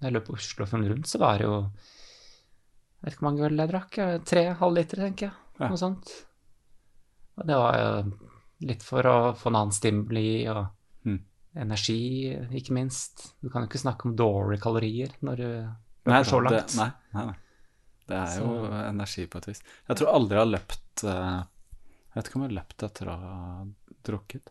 Når 0.00 0.08
jeg 0.10 0.14
løp 0.18 0.28
Oslofjorden 0.34 0.88
rundt, 0.90 1.06
så 1.10 1.18
var 1.22 1.38
det 1.38 1.46
jo 1.48 1.56
Jeg 2.98 3.04
vet 3.06 3.12
ikke 3.14 3.22
hvor 3.22 3.30
mange 3.30 3.46
øl 3.46 3.56
jeg 3.62 3.70
drakk. 3.70 3.98
Tre 4.26 4.44
halvlitere, 4.58 5.04
tenker 5.06 5.28
jeg. 5.28 5.34
Ja. 5.58 5.68
Noe 5.68 5.78
sånt. 5.80 6.10
Og 7.38 7.46
det 7.46 7.56
var 7.58 7.76
jo 7.78 7.90
litt 8.68 8.82
for 8.82 9.06
å 9.06 9.16
få 9.38 9.50
en 9.52 9.56
annen 9.60 9.74
stimuli 9.74 10.46
og 10.50 10.66
Mm. 11.06 11.20
energi, 11.56 12.34
ikke 12.52 12.72
minst. 12.74 13.32
Du 13.42 13.48
kan 13.50 13.62
jo 13.62 13.68
ikke 13.68 13.78
snakke 13.82 14.06
om 14.06 14.16
dårlige 14.16 14.60
kalorier 14.62 15.08
når 15.22 15.36
du 15.36 15.48
løper 16.06 16.24
så 16.26 16.40
langt. 16.42 16.68
Det, 16.72 16.76
nei, 16.76 16.90
nei, 17.14 17.24
nei. 17.26 17.36
Det 18.08 18.16
er 18.16 18.38
jo 18.40 18.48
Så- 18.66 18.88
energi 18.88 19.26
på 19.26 19.38
et 19.38 19.46
vis. 19.46 19.62
Jeg 19.88 19.96
tror 19.96 20.14
aldri 20.14 20.36
jeg 20.36 20.44
har 20.46 20.52
løpt 20.58 21.04
eh, 21.04 21.42
Jeg 22.08 22.14
vet 22.24 22.28
ikke 22.28 22.36
om 22.36 22.42
jeg 22.42 22.50
har 22.50 22.62
løpt 22.64 22.82
etter 22.82 23.06
å 23.06 23.16
ha 23.20 23.66
drukket. 24.04 24.48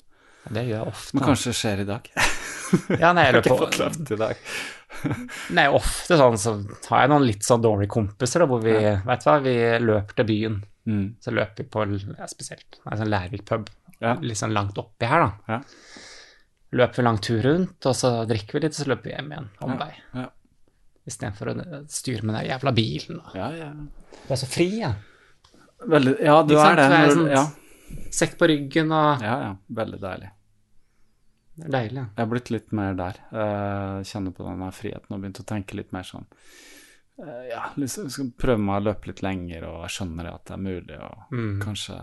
Det 0.49 0.61
gjør 0.67 0.77
jeg 0.77 0.87
ofte. 0.87 1.13
Men 1.15 1.23
kanskje 1.27 1.51
det 1.51 1.55
skjer 1.55 1.79
i 1.81 1.85
dag. 1.85 2.09
Ja, 2.99 3.13
nei, 3.13 3.23
jeg 3.23 3.33
Jeg 3.33 3.33
har 3.33 3.41
ikke 3.41 3.57
fått 3.59 3.77
løpt 3.79 4.11
i 4.11 4.15
dag. 4.19 4.37
Nei, 5.55 5.67
ofte 5.71 6.17
sånn 6.19 6.37
så 6.37 6.53
har 6.89 7.01
jeg 7.05 7.09
noen 7.09 7.25
litt 7.25 7.43
sånn 7.47 7.61
dårlige 7.63 7.87
kompiser 7.93 8.39
da, 8.43 8.45
hvor 8.45 8.59
vi, 8.61 8.73
vet 8.73 9.23
du 9.23 9.29
hva, 9.29 9.35
vi 9.41 9.53
løper 9.85 10.15
til 10.15 10.25
byen. 10.25 10.57
Mm. 10.87 11.15
Så 11.19 11.33
løper 11.35 11.63
vi 11.63 11.67
på 11.73 11.83
ja, 12.17 12.27
spesielt 12.31 12.79
en 12.85 12.97
sånn 13.01 13.09
Lærvik 13.11 13.43
pub, 13.45 13.69
Ja. 13.99 14.13
litt 14.21 14.37
sånn 14.39 14.53
langt 14.55 14.77
oppi 14.79 15.05
her, 15.09 15.19
da. 15.19 15.31
Ja. 15.57 15.61
Løper 16.77 16.95
vi 17.01 17.03
lang 17.03 17.17
tur 17.23 17.41
rundt, 17.43 17.85
og 17.85 17.95
så 17.95 18.11
drikker 18.27 18.53
vi 18.53 18.59
litt, 18.65 18.75
og 18.79 18.85
så 18.85 18.89
løper 18.91 19.03
vi 19.09 19.15
hjem 19.15 19.31
igjen, 19.33 19.49
omvei. 19.67 19.91
Ja. 20.13 20.29
Istedenfor 21.07 21.51
å 21.53 21.83
styre 21.91 22.23
med 22.27 22.35
den 22.35 22.49
jævla 22.51 22.73
bilen. 22.75 23.19
og- 23.25 23.35
Ja, 23.35 23.49
ja. 23.55 23.69
Du 23.73 24.33
er 24.33 24.35
så 24.35 24.47
fri, 24.47 24.69
ja. 24.79 24.93
Veldig, 25.87 26.19
ja, 26.23 26.41
du 26.43 26.55
er 26.57 26.75
det. 26.75 26.83
Er 26.85 26.89
Når, 27.07 27.15
sånn- 27.15 27.31
ja. 27.31 27.45
Sekk 28.11 28.37
på 28.37 28.47
ryggen, 28.49 28.91
og 28.91 29.21
ja, 29.21 29.39
ja. 29.41 29.55
Veldig 29.71 29.99
deilig. 30.01 30.31
Det 31.57 31.65
er 31.65 31.71
deilig. 31.71 31.95
ja. 31.95 32.05
Jeg 32.17 32.17
har 32.17 32.25
blitt 32.27 32.49
litt 32.51 32.71
mer 32.73 32.93
der. 32.93 33.15
Eh, 33.31 34.03
kjenner 34.03 34.31
på 34.35 34.43
denne 34.45 34.71
friheten 34.71 35.11
og 35.11 35.21
begynt 35.21 35.39
å 35.39 35.45
tenke 35.45 35.73
litt 35.75 35.91
mer 35.93 36.03
sånn 36.03 36.25
Ja, 37.17 37.71
liksom 37.77 38.09
skal 38.13 38.27
prøve 38.37 38.61
meg 38.61 38.81
å 38.81 38.85
løpe 38.91 39.07
litt 39.09 39.23
lenger, 39.25 39.63
og 39.71 39.79
jeg 39.87 39.95
skjønner 39.95 40.27
at 40.35 40.43
det 40.45 40.53
er 40.53 40.61
mulig, 40.61 40.97
og 41.01 41.33
Mm. 41.33 41.59
kanskje 41.63 41.95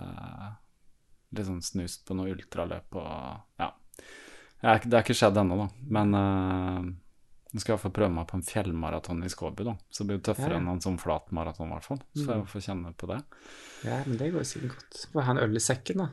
litt 1.35 1.47
sånn 1.47 1.63
snust 1.63 2.05
på 2.07 2.17
noe 2.19 2.33
ultraløp 2.35 2.95
og 2.99 3.41
Ja. 3.61 3.71
Jeg 4.65 4.89
det 4.89 4.93
har 4.97 5.03
ikke 5.05 5.15
skjedd 5.19 5.37
ennå, 5.37 5.57
da, 5.61 5.69
men 5.93 6.15
uh, 6.15 6.83
jeg 7.53 7.61
skal 7.61 7.75
iallfall 7.75 7.93
prøve 7.93 8.11
meg 8.15 8.27
på 8.27 8.35
en 8.39 8.43
fjellmaraton 8.43 9.23
i 9.25 9.29
Skåbu, 9.29 9.63
da. 9.65 9.75
Så 9.93 10.03
det 10.03 10.07
blir 10.09 10.19
jo 10.19 10.33
tøffere 10.33 10.55
Ja, 10.55 10.57
ja. 10.57 10.61
enn 10.63 10.69
en 10.73 10.81
sånn 10.81 10.99
flat 10.99 11.31
maraton, 11.37 11.69
i 11.69 11.75
hvert 11.77 11.85
fall. 11.85 12.01
Så 12.17 12.25
får 12.25 12.35
jeg 12.35 12.47
få 12.55 12.63
kjenne 12.65 12.95
på 12.97 13.07
det. 13.13 13.19
Ja, 13.85 13.99
men 14.07 14.17
det 14.19 14.33
går 14.33 14.47
sikkert 14.49 14.75
godt. 14.79 15.07
Får 15.13 15.23
ha 15.29 15.31
en 15.37 15.43
øl 15.45 15.55
i 15.55 15.61
sekken, 15.63 15.97
da. 15.99 16.09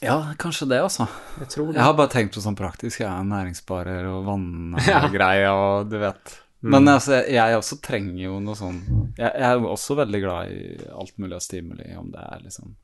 Ja, 0.00 0.16
kanskje 0.38 0.68
det, 0.70 0.78
altså. 0.80 1.08
Jeg 1.40 1.48
det. 1.72 1.74
Jeg 1.74 1.82
har 1.84 1.94
bare 1.98 2.08
tenkt 2.14 2.32
på 2.36 2.40
sånn 2.40 2.56
praktisk, 2.56 3.00
jeg 3.02 3.10
er 3.10 3.24
næringssparer 3.28 4.06
og 4.08 4.24
Ja. 4.88 5.00
vanngreier 5.02 5.50
og 5.52 5.90
du 5.90 5.98
vet. 5.98 6.38
Men 6.62 6.86
altså, 6.88 7.16
jeg, 7.26 7.56
også 7.58 7.80
trenger 7.82 8.22
jo 8.22 8.36
noe 8.40 8.54
sånn 8.54 8.76
jeg, 9.18 9.26
jeg 9.34 9.46
er 9.48 9.56
jo 9.58 9.66
også 9.72 9.96
veldig 9.98 10.20
glad 10.22 10.50
i 10.54 10.88
alt 10.94 11.16
mulig 11.18 11.34
av 11.34 11.42
stimuli, 11.42 11.88
om 11.98 12.10
det 12.14 12.22
er 12.22 12.44
liksom 12.44 12.76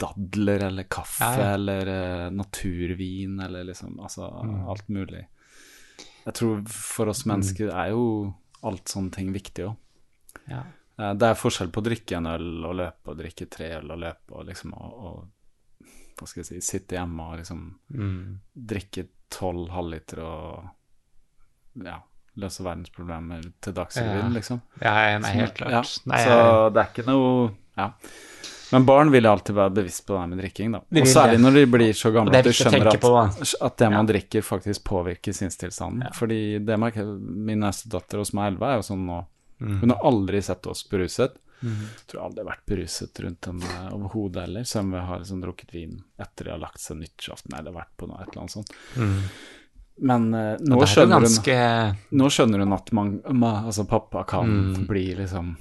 dadler 0.00 0.62
eller 0.70 0.86
kaffe 0.90 1.22
Ja, 1.24 1.34
ja. 1.38 1.50
eller 1.54 1.90
uh, 1.92 2.30
naturvin 2.32 3.40
eller 3.44 3.64
liksom 3.68 4.00
Altså 4.00 4.24
alt 4.68 4.88
mulig. 4.88 5.26
Jeg 6.24 6.34
tror 6.34 6.64
for 6.72 7.12
oss 7.12 7.24
mennesker 7.28 7.68
er 7.70 7.92
jo 7.92 8.32
alt 8.66 8.88
sånne 8.90 9.12
ting 9.14 9.28
viktig 9.36 9.68
òg. 9.68 9.76
Ja. 10.50 10.62
Uh, 10.98 11.12
Det 11.14 11.28
er 11.28 11.38
forskjell 11.38 11.70
på 11.70 11.84
å 11.84 11.86
drikke 11.86 12.16
en 12.16 12.26
øl 12.32 12.64
og 12.64 12.74
løpe, 12.80 13.12
og 13.12 13.20
drikke 13.20 13.46
tre 13.52 13.68
øl 13.76 13.92
og 13.92 14.00
løpe, 14.02 14.32
og 14.32 14.48
liksom 14.48 14.72
og, 14.74 14.98
og 15.10 15.84
Hva 16.16 16.26
skal 16.26 16.40
jeg 16.42 16.48
si 16.48 16.60
Sitte 16.72 16.96
hjemme 16.96 17.28
og 17.30 17.38
liksom 17.42 17.62
Mm. 17.92 18.40
drikke 18.56 19.06
tolv 19.30 19.68
halvliter 19.74 20.20
og 20.24 21.84
ja, 21.84 22.00
løse 22.36 22.64
verdensproblemer 22.64 23.44
til 23.64 23.72
Dagsrevyen, 23.76 24.28
Ja. 24.28 24.34
liksom. 24.36 24.60
Ja, 24.82 25.18
nei, 25.18 25.32
helt 25.38 25.54
klart. 25.54 25.70
Ja, 25.72 25.82
Nei, 26.12 26.24
så 26.24 26.72
det 26.74 26.82
er 26.82 26.90
ikke 26.92 27.06
noe 27.08 27.52
Ja. 27.76 27.90
Men 28.72 28.84
barn 28.84 29.10
vil 29.12 29.26
alltid 29.30 29.54
være 29.54 29.70
bevisst 29.76 30.02
på 30.08 30.14
det 30.14 30.20
her 30.20 30.26
med 30.26 30.38
drikking, 30.42 30.72
da. 30.72 30.78
Og 31.00 31.06
særlig 31.06 31.38
når 31.38 31.54
de 31.54 31.66
blir 31.70 31.92
så 31.94 32.10
gamle 32.12 32.34
at 32.34 32.44
de 32.44 32.50
skjønner 32.50 32.88
at, 32.90 33.00
på, 33.00 33.12
at 33.62 33.76
det 33.78 33.90
man 33.92 34.06
drikker, 34.08 34.42
faktisk 34.42 34.82
påvirker 34.84 35.32
sinnstilstanden. 35.32 36.02
Ja. 36.02 36.10
Fordi 36.12 36.58
det 36.64 36.78
merker 36.82 37.04
jeg 37.04 37.20
Min 37.20 37.60
neste 37.62 37.88
datter, 37.88 38.24
som 38.26 38.40
er 38.42 38.50
elleve, 38.50 38.66
er 38.72 38.76
jo 38.82 38.86
sånn 38.92 39.06
nå 39.06 39.24
Mm. 39.58 39.78
Hun 39.80 39.88
har 39.90 40.00
aldri 40.04 40.42
sett 40.44 40.66
oss 40.66 40.82
beruset. 40.84 41.32
Tror 42.06 42.24
aldri 42.26 42.42
har 42.44 42.50
vært 42.50 42.66
beruset 42.68 43.20
rundt 43.24 43.46
henne 43.48 43.90
overhodet 43.90 44.42
heller, 44.42 44.64
selv 44.68 44.84
om 44.84 44.90
vi 44.92 44.98
har 44.98 45.18
liksom 45.22 45.40
drukket 45.40 45.72
vin 45.72 45.94
etter 46.20 46.44
de 46.44 46.50
har 46.50 46.58
lagt 46.60 46.78
seg 46.78 46.98
nyttårsaften 47.00 47.56
eller 47.58 47.72
vært 47.72 47.94
på 47.96 48.06
noe 48.10 48.20
et 48.20 48.28
eller 48.28 48.42
annet 48.42 48.52
sånt. 48.52 48.74
Men 49.98 50.26
uh, 50.34 50.56
nå, 50.60 50.76
skjønner 50.84 51.22
er 51.24 51.28
skjønner 51.30 51.86
hun, 51.88 52.18
nå 52.20 52.26
skjønner 52.28 52.58
hun 52.66 52.72
at 52.76 52.90
man, 52.92 53.14
ma, 53.32 53.52
altså 53.64 53.86
pappa 53.88 54.24
kan 54.28 54.50
Mm. 54.74 54.86
bli 54.86 55.14
liksom 55.16 55.54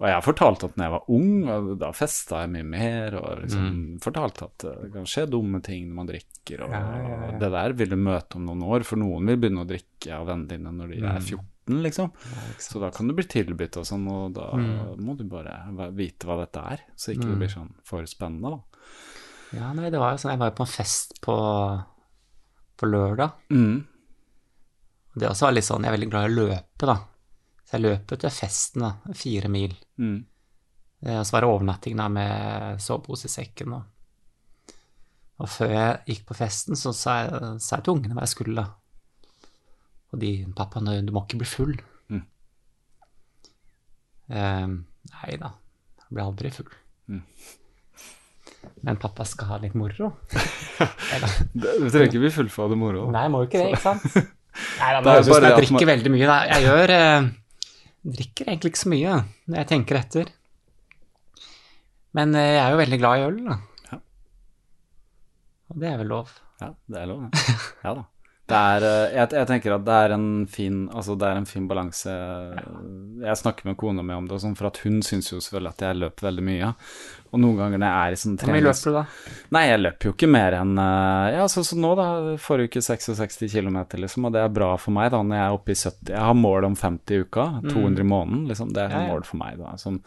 Og 0.00 0.06
jeg 0.08 0.14
har 0.16 0.22
fortalt 0.24 0.62
at 0.64 0.76
når 0.80 0.84
jeg 0.86 0.92
var 0.94 1.10
ung, 1.12 1.48
og 1.52 1.78
da 1.78 1.90
festa 1.92 2.38
jeg 2.40 2.50
mye 2.54 2.64
mer, 2.64 3.14
og 3.20 3.42
liksom 3.42 3.98
fortalt 4.00 4.42
at 4.42 4.64
det 4.64 4.92
kan 4.94 5.04
skje 5.04 5.26
dumme 5.28 5.60
ting 5.62 5.86
når 5.90 5.94
man 5.94 6.06
drikker, 6.08 6.62
og, 6.64 6.70
Mm. 6.70 6.72
Ja, 6.72 6.96
ja, 6.96 7.18
ja. 7.32 7.38
det 7.38 7.50
der 7.52 7.72
vil 7.76 7.90
du 7.90 7.96
møte 7.96 8.36
om 8.40 8.46
noen 8.48 8.62
år, 8.64 8.82
for 8.88 8.96
noen 8.96 9.26
vil 9.28 9.36
begynne 9.36 9.60
å 9.60 9.68
drikke 9.68 10.14
av 10.16 10.26
vennene 10.26 10.48
dine 10.48 10.72
når 10.72 10.88
de 10.94 11.00
Mm. 11.02 11.10
er 11.16 11.20
14, 11.20 11.82
liksom. 11.84 12.10
Så 12.58 12.80
da 12.80 12.90
kan 12.90 13.06
du 13.08 13.12
bli 13.14 13.24
tilbudt 13.28 13.76
og 13.76 13.84
sånn, 13.84 14.08
og 14.08 14.32
da 14.32 14.50
Mm. 14.56 14.96
må 15.04 15.16
du 15.18 15.24
bare 15.24 15.68
vite 15.92 16.24
hva 16.26 16.38
dette 16.46 16.64
er, 16.72 16.80
så 16.96 17.12
ikke 17.14 17.28
det 17.28 17.38
blir 17.38 17.52
sånn 17.52 17.70
for 17.84 18.00
spennende, 18.06 18.50
da. 18.56 18.60
Ja, 19.52 19.72
nei, 19.74 19.90
det 19.90 19.98
var 20.00 20.12
jo 20.12 20.16
sånn 20.16 20.30
Jeg 20.30 20.38
var 20.38 20.48
jo 20.50 20.56
på 20.56 20.66
en 20.66 20.76
fest 20.80 21.20
på, 21.20 21.84
på 22.80 22.88
lørdag. 22.88 23.36
Mm. 23.52 23.78
Det 25.20 25.28
også 25.28 25.48
var 25.48 25.54
litt 25.56 25.66
sånn 25.66 25.84
Jeg 25.84 25.90
er 25.90 25.96
veldig 25.98 26.10
glad 26.12 26.26
i 26.26 26.30
å 26.30 26.36
løpe, 26.38 26.88
da. 26.88 26.96
Så 27.66 27.76
jeg 27.76 27.84
løp 27.84 28.12
til 28.16 28.32
festen, 28.34 28.84
da. 28.86 29.14
Fire 29.16 29.50
mil. 29.52 29.74
Mm. 30.00 30.18
Eh, 31.04 31.18
Og 31.18 31.24
så 31.26 31.36
var 31.36 31.44
det 31.44 31.50
overnatting 31.52 31.96
da 32.00 32.08
med 32.12 32.82
sovepose 32.82 33.28
i 33.28 33.32
sekken. 33.32 33.76
Og, 33.76 34.76
og 35.40 35.48
før 35.50 35.74
jeg 35.76 36.00
gikk 36.14 36.26
på 36.30 36.38
festen, 36.38 36.78
så 36.78 36.92
sa 36.96 37.16
jeg, 37.22 37.54
sa 37.62 37.78
jeg 37.78 37.86
til 37.86 37.96
ungene 37.98 38.16
hva 38.16 38.26
jeg 38.26 38.34
skulle. 38.34 38.64
da. 38.64 39.46
Og 40.10 40.18
de 40.18 40.30
'Pappa, 40.56 40.80
du 40.80 41.12
må 41.12 41.22
ikke 41.24 41.38
bli 41.38 41.46
full'. 41.46 41.80
Mm. 42.10 42.24
Um, 44.30 44.74
nei 45.10 45.36
da, 45.38 45.52
jeg 46.02 46.10
blir 46.14 46.24
aldri 46.24 46.50
full. 46.54 46.70
Mm. 47.10 47.22
Men 48.86 48.96
pappa 49.00 49.24
skal 49.28 49.50
ha 49.52 49.58
litt 49.62 49.74
moro. 49.76 50.12
Eller, 51.14 51.34
Du 51.52 51.88
trenger 51.90 52.08
ikke 52.08 52.22
bli 52.22 52.30
full 52.32 52.50
av 52.64 52.72
det 52.72 52.78
moro. 52.80 53.06
Nei, 53.12 53.26
må 53.32 53.42
jo 53.44 53.50
ikke 53.50 53.60
det, 53.60 53.70
ikke 53.74 53.82
sant? 53.84 54.06
Nei, 54.80 54.90
da, 54.96 55.00
Det 55.04 55.12
er 55.14 55.30
bare 55.30 55.50
jeg 55.52 55.58
drikker 55.60 55.76
man- 55.78 55.90
veldig 55.92 56.12
mye. 56.16 56.28
Da. 56.30 56.38
Jeg 56.50 56.66
gjør 56.66 56.92
eh, 56.96 57.30
drikker 58.18 58.48
egentlig 58.48 58.72
ikke 58.72 58.82
så 58.84 58.92
mye 58.94 59.16
når 59.46 59.58
jeg 59.62 59.70
tenker 59.74 60.00
etter. 60.00 60.30
Men 62.16 62.32
eh, 62.34 62.54
jeg 62.56 62.62
er 62.64 62.72
jo 62.74 62.80
veldig 62.80 63.00
glad 63.02 63.18
i 63.20 63.26
øl, 63.28 63.42
da. 63.50 63.58
Ja. 63.90 64.00
Og 65.70 65.82
det 65.84 65.92
er 65.92 66.00
vel 66.00 66.10
lov. 66.16 66.32
Ja, 66.60 66.72
det 66.90 67.02
er 67.04 67.12
lov, 67.12 67.28
det. 67.28 67.44
Ja 67.84 67.92
da. 68.00 68.08
Det 68.50 68.58
er, 68.58 68.84
eh, 68.88 69.12
jeg, 69.14 69.30
jeg 69.38 69.46
tenker 69.46 69.76
at 69.76 69.84
det 69.86 69.96
er 70.04 70.12
en 70.16 70.24
fin 70.50 70.80
altså 70.90 71.14
fin 71.46 71.68
balanse. 71.70 72.10
Jeg 73.22 73.38
snakker 73.38 73.68
med 73.70 73.78
kona 73.78 74.02
mi 74.02 74.16
om 74.16 74.26
det, 74.26 74.40
sånn, 74.42 74.56
for 74.58 74.66
at 74.72 74.80
hun 74.82 74.98
syns 75.06 75.30
jo 75.30 75.38
selvfølgelig 75.38 75.70
at 75.76 75.84
jeg 75.86 76.00
løper 76.00 76.26
veldig 76.30 76.46
mye. 76.48 76.72
Og 77.30 77.38
noen 77.38 77.56
ganger 77.60 77.78
når 77.78 77.86
jeg 77.86 78.00
er 78.10 78.14
i 78.16 78.18
sånn 78.18 78.36
Hvor 78.40 78.50
mye 78.50 78.64
løper 78.64 78.90
du 78.90 78.96
da? 78.96 79.02
Nei, 79.54 79.62
jeg 79.68 79.80
løper 79.80 80.08
jo 80.08 80.12
ikke 80.16 80.28
mer 80.30 80.56
enn 80.58 80.72
eh, 80.82 81.26
Ja, 81.36 81.44
sånn 81.52 81.66
som 81.68 81.80
nå, 81.84 81.92
da. 81.98 82.06
Forrige 82.42 82.72
uke 82.72 82.82
66 82.82 83.38
km, 83.52 83.78
liksom. 84.02 84.26
Og 84.26 84.34
det 84.34 84.42
er 84.42 84.52
bra 84.56 84.72
for 84.82 84.96
meg, 84.96 85.12
da, 85.14 85.20
når 85.22 85.38
jeg 85.38 85.44
er 85.46 85.56
oppe 85.58 85.70
i 85.74 85.78
70. 85.78 86.12
Jeg 86.14 86.24
har 86.26 86.34
mål 86.40 86.68
om 86.72 86.76
50 86.76 87.14
i 87.14 87.20
uka. 87.24 87.46
200 87.70 88.00
i 88.02 88.08
måneden, 88.10 88.44
liksom. 88.50 88.72
Det 88.74 88.82
er 88.82 88.88
Mm. 88.90 88.96
Ja, 88.98 89.02
ja. 89.06 89.12
mål 89.14 89.24
for 89.28 89.36
meg, 89.38 89.58
da. 89.62 89.76
Sånn. 89.78 90.00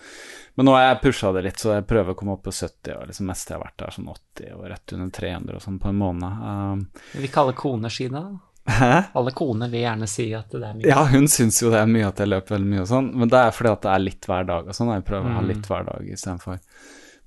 Men 0.55 0.65
nå 0.67 0.73
har 0.75 0.83
jeg 0.89 1.01
pusha 1.05 1.31
det 1.33 1.43
litt, 1.47 1.59
så 1.63 1.77
jeg 1.77 1.87
prøver 1.87 2.11
å 2.11 2.15
komme 2.19 2.33
opp 2.35 2.43
på 2.43 2.51
70, 2.51 2.97
og 2.99 3.07
liksom 3.07 3.25
meste 3.31 3.53
jeg 3.53 3.57
har 3.59 3.63
vært 3.63 3.77
der, 3.79 3.93
sånn 3.95 4.09
80, 4.11 4.49
og 4.57 4.65
rett 4.69 4.93
under 4.97 5.09
300 5.15 5.55
og 5.55 5.61
sånn 5.63 5.77
på 5.79 5.89
en 5.89 6.01
måned. 6.01 6.41
Um, 6.43 6.87
Vi 7.21 7.27
kaller 7.31 7.55
koner 7.57 7.89
sine, 7.93 8.19
da. 8.19 8.49
Hæ? 8.63 8.91
Alle 9.19 9.31
koner 9.35 9.67
vil 9.67 9.81
gjerne 9.83 10.07
si 10.07 10.29
at 10.37 10.51
det 10.51 10.61
er 10.63 10.75
mye. 10.77 10.87
Ja, 10.87 11.01
hun 11.11 11.25
syns 11.27 11.57
jo 11.63 11.71
det 11.73 11.81
er 11.81 11.89
mye 11.91 12.07
at 12.07 12.19
jeg 12.21 12.29
løper 12.31 12.55
veldig 12.55 12.69
mye 12.71 12.83
og 12.85 12.87
sånn, 12.87 13.09
men 13.19 13.27
det 13.31 13.39
er 13.41 13.51
fordi 13.51 13.71
at 13.73 13.81
det 13.83 13.91
er 13.91 14.03
litt 14.05 14.27
hver 14.29 14.45
dag 14.47 14.67
og 14.71 14.77
sånn. 14.77 14.91
Jeg 14.95 15.03
prøver 15.09 15.31
å 15.31 15.33
ha 15.35 15.41
litt 15.49 15.67
hver 15.67 15.83
dag 15.89 16.11
istedenfor. 16.15 16.59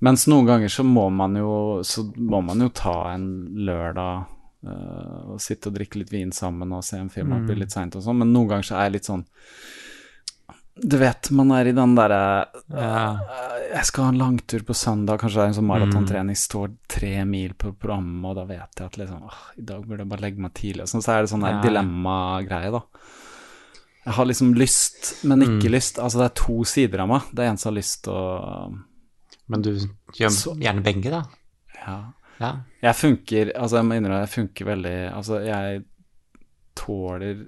Mens 0.05 0.27
noen 0.29 0.45
ganger 0.45 0.69
så 0.69 0.83
må 0.85 1.07
man 1.09 1.35
jo, 1.39 1.81
så 1.87 2.03
må 2.17 2.41
man 2.45 2.59
jo 2.61 2.69
ta 2.69 3.13
en 3.15 3.23
lørdag 3.65 4.25
uh, 4.67 5.33
og 5.33 5.41
sitte 5.41 5.71
og 5.71 5.77
drikke 5.79 5.97
litt 6.03 6.11
vin 6.13 6.31
sammen 6.35 6.71
og 6.77 6.83
se 6.85 6.99
en 7.01 7.09
film 7.09 7.33
Mm. 7.33 7.47
litt 7.57 7.71
seint 7.73 7.95
og 7.97 8.03
sånn, 8.05 8.19
men 8.21 8.31
noen 8.33 8.47
ganger 8.51 8.63
så 8.69 8.75
er 8.77 8.83
jeg 8.89 8.97
litt 8.99 9.09
sånn 9.09 9.23
Du 10.77 10.97
vet, 11.01 11.31
man 11.33 11.49
er 11.57 11.65
i 11.65 11.73
den 11.73 11.95
derre 11.97 12.45
Ja. 12.69 13.17
øh, 13.17 13.73
Jeg 13.73 13.85
skal 13.89 14.03
ha 14.03 14.09
en 14.11 14.19
langtur 14.21 14.61
på 14.63 14.75
søndag, 14.77 15.17
kanskje 15.19 15.35
det 15.39 15.43
er 15.43 15.47
en 15.47 15.57
sånn 15.57 15.71
maratontrening, 15.71 16.35
står 16.37 16.75
tre 16.87 17.25
mil 17.25 17.53
på 17.57 17.73
programmet, 17.75 18.29
og 18.29 18.35
da 18.35 18.45
vet 18.45 18.77
jeg 18.77 18.85
at 18.85 18.97
liksom 19.01 19.23
åh, 19.25 19.39
I 19.57 19.61
dag 19.65 19.81
burde 19.87 20.03
jeg 20.05 20.09
bare 20.09 20.21
legge 20.21 20.39
meg 20.45 20.53
tidlig. 20.53 20.85
Sånn, 20.87 21.01
så 21.01 21.15
er 21.17 21.21
det 21.25 21.31
sånn 21.33 21.41
der 21.41 21.57
dilemmagreie, 21.65 22.71
da. 22.71 22.81
Jeg 24.05 24.13
har 24.13 24.25
liksom 24.29 24.53
lyst, 24.55 25.23
men 25.25 25.41
ikke 25.41 25.69
lyst. 25.73 25.97
Altså, 25.99 26.19
det 26.21 26.25
er 26.29 26.35
to 26.45 26.63
sider 26.63 26.99
av 27.03 27.09
meg. 27.09 27.21
Det 27.33 27.43
er 27.43 27.49
en 27.49 27.57
som 27.57 27.73
har 27.73 27.81
lyst 27.81 28.03
til 28.05 28.13
å 28.13 28.77
Men 29.47 29.61
du 29.61 29.71
gjør 30.17 30.29
Så- 30.31 30.55
gjerne 30.59 30.83
begge, 30.83 31.09
da. 31.11 31.23
Ja. 31.85 31.97
Ja. 32.39 32.51
Jeg 32.83 32.93
funker 32.95 33.51
Altså, 33.55 33.77
jeg 33.79 33.85
må 33.87 33.95
innrømme, 33.97 34.19
jeg 34.27 34.29
funker 34.35 34.65
veldig 34.65 34.95
Altså, 35.15 35.39
jeg 35.45 35.83
tåler 36.77 37.39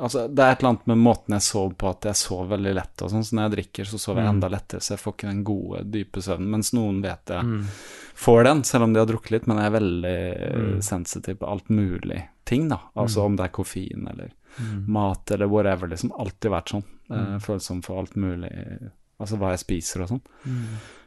Altså, 0.00 0.22
det 0.32 0.40
er 0.44 0.52
et 0.54 0.62
eller 0.62 0.70
annet 0.70 0.86
med 0.88 1.00
måten 1.02 1.34
jeg 1.36 1.44
sover 1.44 1.74
på, 1.76 1.90
at 1.92 2.06
jeg 2.08 2.16
sover 2.16 2.48
veldig 2.54 2.72
lett 2.78 3.02
og 3.04 3.10
sånn, 3.12 3.24
så 3.26 3.36
når 3.36 3.42
jeg 3.48 3.52
drikker, 3.58 3.84
så 3.90 3.98
sover 4.00 4.22
jeg 4.22 4.32
enda 4.32 4.48
lettere, 4.54 4.80
så 4.80 4.94
jeg 4.94 5.02
får 5.02 5.14
ikke 5.16 5.28
den 5.28 5.42
gode, 5.44 5.82
dype 5.92 6.22
søvnen, 6.24 6.48
mens 6.54 6.72
noen 6.72 7.02
vet 7.04 7.32
jeg 7.34 7.64
får 8.24 8.44
den, 8.48 8.62
selv 8.64 8.86
om 8.86 8.94
de 8.94 9.02
har 9.02 9.10
drukket 9.10 9.34
litt, 9.34 9.46
men 9.50 9.60
jeg 9.60 9.68
er 9.68 9.76
veldig 9.76 10.82
sensitiv 10.86 11.38
på 11.42 11.50
alt 11.52 11.68
mulig 11.68 12.22
ting, 12.48 12.68
da. 12.72 12.78
Altså 12.96 13.26
om 13.26 13.36
det 13.36 13.44
er 13.50 13.52
koffein 13.60 14.08
eller 14.14 14.32
mat 14.88 15.30
eller 15.36 15.46
whatever, 15.52 15.88
liksom. 15.92 16.12
Alltid 16.18 16.50
vært 16.50 16.72
sånn. 16.72 16.84
Eh, 17.10 17.36
følsom 17.44 17.84
for 17.84 18.00
alt 18.00 18.16
mulig, 18.16 18.50
altså 19.20 19.36
hva 19.38 19.52
jeg 19.52 19.60
spiser 19.66 20.02
og 20.06 20.08
sånn. 20.14 20.22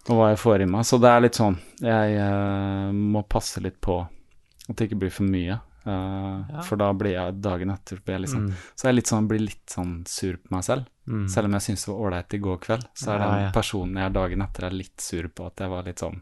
Og 0.10 0.18
hva 0.20 0.30
jeg 0.34 0.40
får 0.42 0.62
i 0.66 0.66
meg. 0.68 0.84
Så 0.88 0.98
det 1.00 1.12
er 1.12 1.22
litt 1.24 1.38
sånn 1.40 1.56
Jeg 1.80 2.18
uh, 2.20 2.90
må 2.92 3.22
passe 3.30 3.62
litt 3.64 3.78
på 3.84 4.02
at 4.04 4.76
det 4.80 4.88
ikke 4.90 4.98
blir 5.04 5.12
for 5.12 5.28
mye. 5.28 5.56
eh, 5.84 6.60
For 6.64 6.80
da 6.80 6.90
blir 6.96 7.12
jeg 7.18 7.34
dagen 7.44 7.72
etter 7.74 7.98
blir 8.00 8.16
jeg 8.16 8.22
liksom, 8.24 8.46
Så 8.80 8.88
jeg 8.88 8.96
litt 8.96 9.10
sånn, 9.12 9.26
blir 9.28 9.42
litt 9.44 9.74
sånn 9.74 9.98
sur 10.08 10.38
på 10.40 10.54
meg 10.56 10.64
selv. 10.64 10.86
Selv 11.28 11.50
om 11.50 11.58
jeg 11.58 11.66
syntes 11.66 11.84
det 11.84 11.92
var 11.92 12.04
ålreit 12.08 12.36
i 12.38 12.40
går 12.46 12.60
kveld, 12.64 12.86
så 12.96 13.10
er 13.12 13.18
Ja, 13.20 13.26
den 13.26 13.42
ja. 13.44 13.50
personen 13.56 13.98
jeg 14.00 14.14
dagen 14.16 14.42
etter, 14.46 14.66
er 14.70 14.78
litt 14.78 15.04
sur 15.04 15.28
på 15.28 15.48
at 15.50 15.60
jeg 15.66 15.74
var 15.74 15.84
litt 15.84 16.00
sånn 16.00 16.22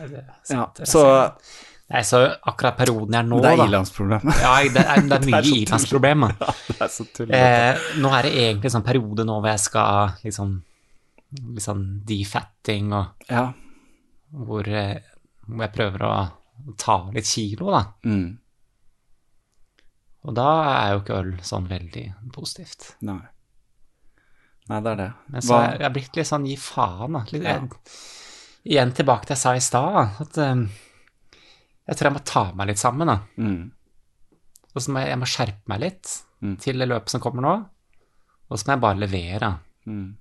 Det 0.00 0.22
Ja, 0.22 0.38
sant, 0.48 0.80
så. 0.88 1.02
Nei, 1.92 2.00
så 2.04 2.22
akkurat 2.48 2.76
perioden 2.80 3.12
jeg 3.16 3.20
er 3.24 3.28
nå, 3.28 3.36
det 3.44 3.50
er 3.52 3.60
da 3.60 3.66
ilandsproblem. 3.68 4.32
Ja, 4.40 4.54
det 4.72 4.82
er, 4.84 5.04
det 5.08 5.18
er 5.18 5.26
mye 5.30 5.42
ilandsproblem. 5.60 6.24
da. 6.40 6.48
det 6.68 6.80
er 6.84 6.90
så 6.92 7.04
tullete. 7.16 7.38
Eh, 7.38 7.86
nå 8.00 8.10
er 8.16 8.28
det 8.28 8.32
egentlig 8.46 8.68
en 8.68 8.74
sånn 8.78 8.84
periode 8.88 9.24
nå 9.28 9.36
hvor 9.40 9.48
jeg 9.52 9.62
skal 9.68 10.16
liksom 10.24 10.56
Litt 11.32 11.62
sånn 11.62 12.02
defatting, 12.08 12.92
og 12.96 13.26
Ja. 13.28 13.52
hvor, 14.32 14.66
eh, 14.68 15.00
hvor 15.46 15.60
jeg 15.66 15.72
prøver 15.74 15.98
å 16.08 16.32
ta 16.78 16.92
av 17.02 17.12
litt 17.14 17.26
kilo, 17.26 17.70
da. 17.70 17.82
Mm. 18.04 18.38
Og 20.24 20.34
da 20.34 20.46
er 20.84 20.92
jo 20.94 21.00
ikke 21.02 21.18
øl 21.22 21.32
sånn 21.46 21.68
veldig 21.70 22.06
positivt. 22.34 22.94
Nei. 23.06 23.20
Nei, 24.68 24.80
det 24.84 24.90
er 24.92 24.96
det. 24.96 25.12
Men 25.32 25.40
så 25.46 25.58
er 25.62 25.78
jeg 25.80 25.92
blitt 25.94 26.16
litt 26.18 26.26
sånn 26.28 26.46
gi 26.48 26.56
faen, 26.60 27.12
da. 27.16 27.20
Litt, 27.32 27.42
Ja. 27.42 27.54
jeg, 27.60 27.70
igjen 28.74 28.92
tilbake 28.92 29.24
til 29.26 29.34
jeg 29.36 29.38
sa 29.38 29.52
i 29.54 29.58
stad, 29.64 30.20
at 30.20 30.38
um, 30.38 30.66
jeg 31.88 31.96
tror 31.96 32.10
jeg 32.10 32.16
må 32.18 32.24
ta 32.24 32.52
meg 32.52 32.66
litt 32.68 32.78
sammen, 32.82 33.06
da. 33.06 33.18
mm. 33.38 33.70
Og 34.74 34.82
så 34.82 34.92
må 34.92 35.00
jeg, 35.00 35.08
jeg 35.08 35.18
må 35.18 35.26
skjerpe 35.26 35.68
meg 35.68 35.80
litt 35.80 36.22
Mm. 36.40 36.56
til 36.60 36.78
det 36.78 36.86
løpet 36.88 37.08
som 37.10 37.20
kommer 37.20 37.42
nå. 37.42 37.68
Og 38.50 38.58
så 38.58 38.66
må 38.66 38.72
jeg 38.76 38.80
bare 38.80 38.98
levere, 39.00 39.60
Mm. 39.86 40.16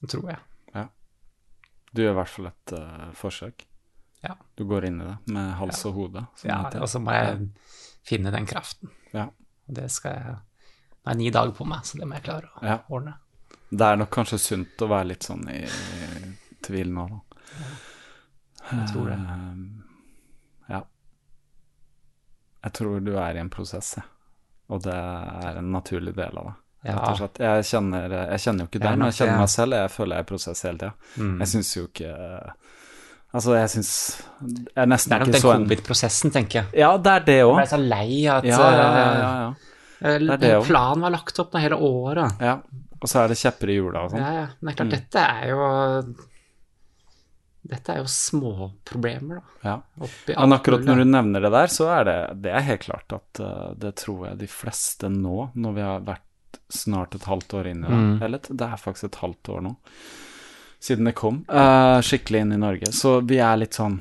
Det 0.00 0.08
tror 0.12 0.30
jeg. 0.32 0.38
Du 1.90 2.04
gjør 2.04 2.12
i 2.12 2.18
hvert 2.20 2.30
fall 2.30 2.46
et 2.46 2.72
uh, 2.78 3.06
forsøk. 3.18 3.64
Ja. 4.22 4.36
Du 4.54 4.62
går 4.68 4.84
inn 4.86 5.00
i 5.02 5.06
det 5.08 5.16
med 5.34 5.48
hals 5.58 5.80
og 5.88 5.96
hode. 5.96 6.22
Ja, 6.46 6.60
og 6.78 6.86
så 6.92 7.00
må 7.02 7.16
jeg 7.16 7.48
finne 8.06 8.30
den 8.30 8.46
kraften. 8.46 8.92
Ja. 9.10 9.24
Det 9.66 9.88
skal 9.90 10.14
jeg 10.14 10.36
Nå 11.00 11.08
har 11.08 11.14
jeg 11.16 11.18
ni 11.22 11.30
dager 11.32 11.54
på 11.56 11.64
meg, 11.64 11.82
så 11.88 11.96
det 11.96 12.06
må 12.06 12.18
jeg 12.18 12.26
klare 12.26 12.50
å 12.60 12.62
Ja. 12.66 12.74
ordne. 12.92 13.14
Det 13.72 13.86
er 13.86 13.96
nok 13.96 14.10
kanskje 14.12 14.38
sunt 14.38 14.82
å 14.84 14.88
være 14.90 15.08
litt 15.08 15.24
sånn 15.24 15.46
i, 15.48 15.62
i 15.64 16.56
tvil 16.62 16.90
nå, 16.92 17.06
da. 17.08 17.20
Jeg 18.70 18.88
tror 18.92 19.08
det. 19.08 19.16
Uh, 19.16 19.56
ja. 20.68 20.82
Jeg 22.68 22.76
tror 22.76 23.00
du 23.00 23.14
er 23.16 23.34
i 23.34 23.40
en 23.40 23.50
prosess, 23.50 23.94
jeg. 23.96 24.04
Og 24.68 24.84
det 24.84 24.94
er 24.94 25.56
en 25.58 25.72
naturlig 25.72 26.14
del 26.20 26.38
av 26.38 26.52
det. 26.52 26.56
Ja. 26.82 26.94
Rett 26.96 27.08
og 27.10 27.16
slett. 27.20 27.38
Jeg 27.44 27.64
kjenner, 27.68 28.08
jeg 28.32 28.40
kjenner 28.40 28.64
jo 28.64 28.68
ikke 28.70 28.80
Jeg 28.80 28.88
er 28.92 28.96
men 28.96 29.10
jeg 29.10 29.16
kjenner 29.20 29.38
meg 29.42 29.48
selv. 29.52 29.72
Jeg 29.76 29.90
føler 29.92 30.16
jeg 30.16 30.24
er 30.24 30.24
i 30.24 30.30
prosess 30.30 30.62
hele 30.64 30.78
tida. 30.80 30.92
Mm. 31.20 31.34
Jeg 31.42 31.48
syns 31.54 31.72
jo 31.76 31.82
ikke 31.90 32.12
Altså, 33.30 33.52
jeg 33.54 33.68
syns 33.70 33.90
Jeg 34.40 34.64
Det 34.74 34.80
er 34.82 34.86
nok 35.20 35.28
den 35.30 35.42
covid-prosessen, 35.44 36.32
tenker 36.34 36.62
jeg. 36.62 36.80
Ja, 36.80 36.96
det 36.98 37.12
er 37.12 37.26
det 37.28 37.36
Jeg 37.36 37.46
òg. 37.46 37.56
ble 37.60 37.66
så 37.70 37.78
lei 37.84 38.26
at 38.32 38.44
Ja, 38.48 38.70
ja, 38.74 38.88
ja, 39.20 39.54
eh, 40.00 40.18
det 40.18 40.38
det 40.40 40.54
planen 40.66 41.04
var 41.04 41.10
lagt 41.14 41.38
opp 41.38 41.52
nå 41.54 41.60
hele 41.62 41.76
året. 41.76 42.40
ja. 42.40 42.56
Og 43.00 43.08
så 43.08 43.22
er 43.22 43.28
det 43.28 43.36
kjepper 43.40 43.70
i 43.72 43.76
hjula 43.78 44.02
og 44.04 44.10
sånn. 44.12 44.20
Ja, 44.20 44.32
ja. 44.40 44.46
Men 44.60 44.74
det 44.74 44.74
er 44.74 44.76
klart, 44.76 44.90
Mm. 44.90 44.96
dette 44.96 45.20
er 45.20 45.48
jo 45.48 46.14
Dette 47.70 47.92
er 47.92 47.98
jo 48.00 48.08
småproblemer, 48.08 49.40
da. 49.62 49.68
Ja. 49.68 50.06
Men 50.38 50.52
akkurat 50.56 50.80
når 50.88 50.96
du 51.02 51.04
nevner 51.04 51.40
det 51.44 51.50
der, 51.52 51.66
så 51.68 51.88
er 52.00 52.04
det, 52.08 52.16
det 52.46 52.52
er 52.56 52.64
helt 52.66 52.80
klart 52.86 53.12
at 53.12 53.40
uh, 53.44 53.74
det 53.76 53.92
tror 54.00 54.30
jeg 54.30 54.38
de 54.40 54.48
fleste 54.48 55.10
nå, 55.12 55.50
når 55.54 55.74
vi 55.76 55.84
har 55.84 56.00
vært 56.08 56.24
snart 56.70 57.14
et 57.14 57.24
halvt 57.24 57.54
år 57.54 57.66
inn 57.66 57.84
i 57.84 57.88
det, 57.88 57.96
Mm. 58.00 58.22
eller 58.22 58.38
det 58.38 58.60
er 58.66 58.76
faktisk 58.76 59.04
et 59.04 59.20
halvt 59.20 59.48
år 59.48 59.60
nå, 59.62 59.76
siden 60.80 61.04
det 61.04 61.14
kom, 61.14 61.44
uh, 61.48 62.00
skikkelig 62.00 62.40
inn 62.40 62.52
i 62.52 62.56
Norge, 62.56 62.86
så 62.92 63.20
vi 63.26 63.38
er 63.38 63.56
litt 63.60 63.72
sånn, 63.76 64.00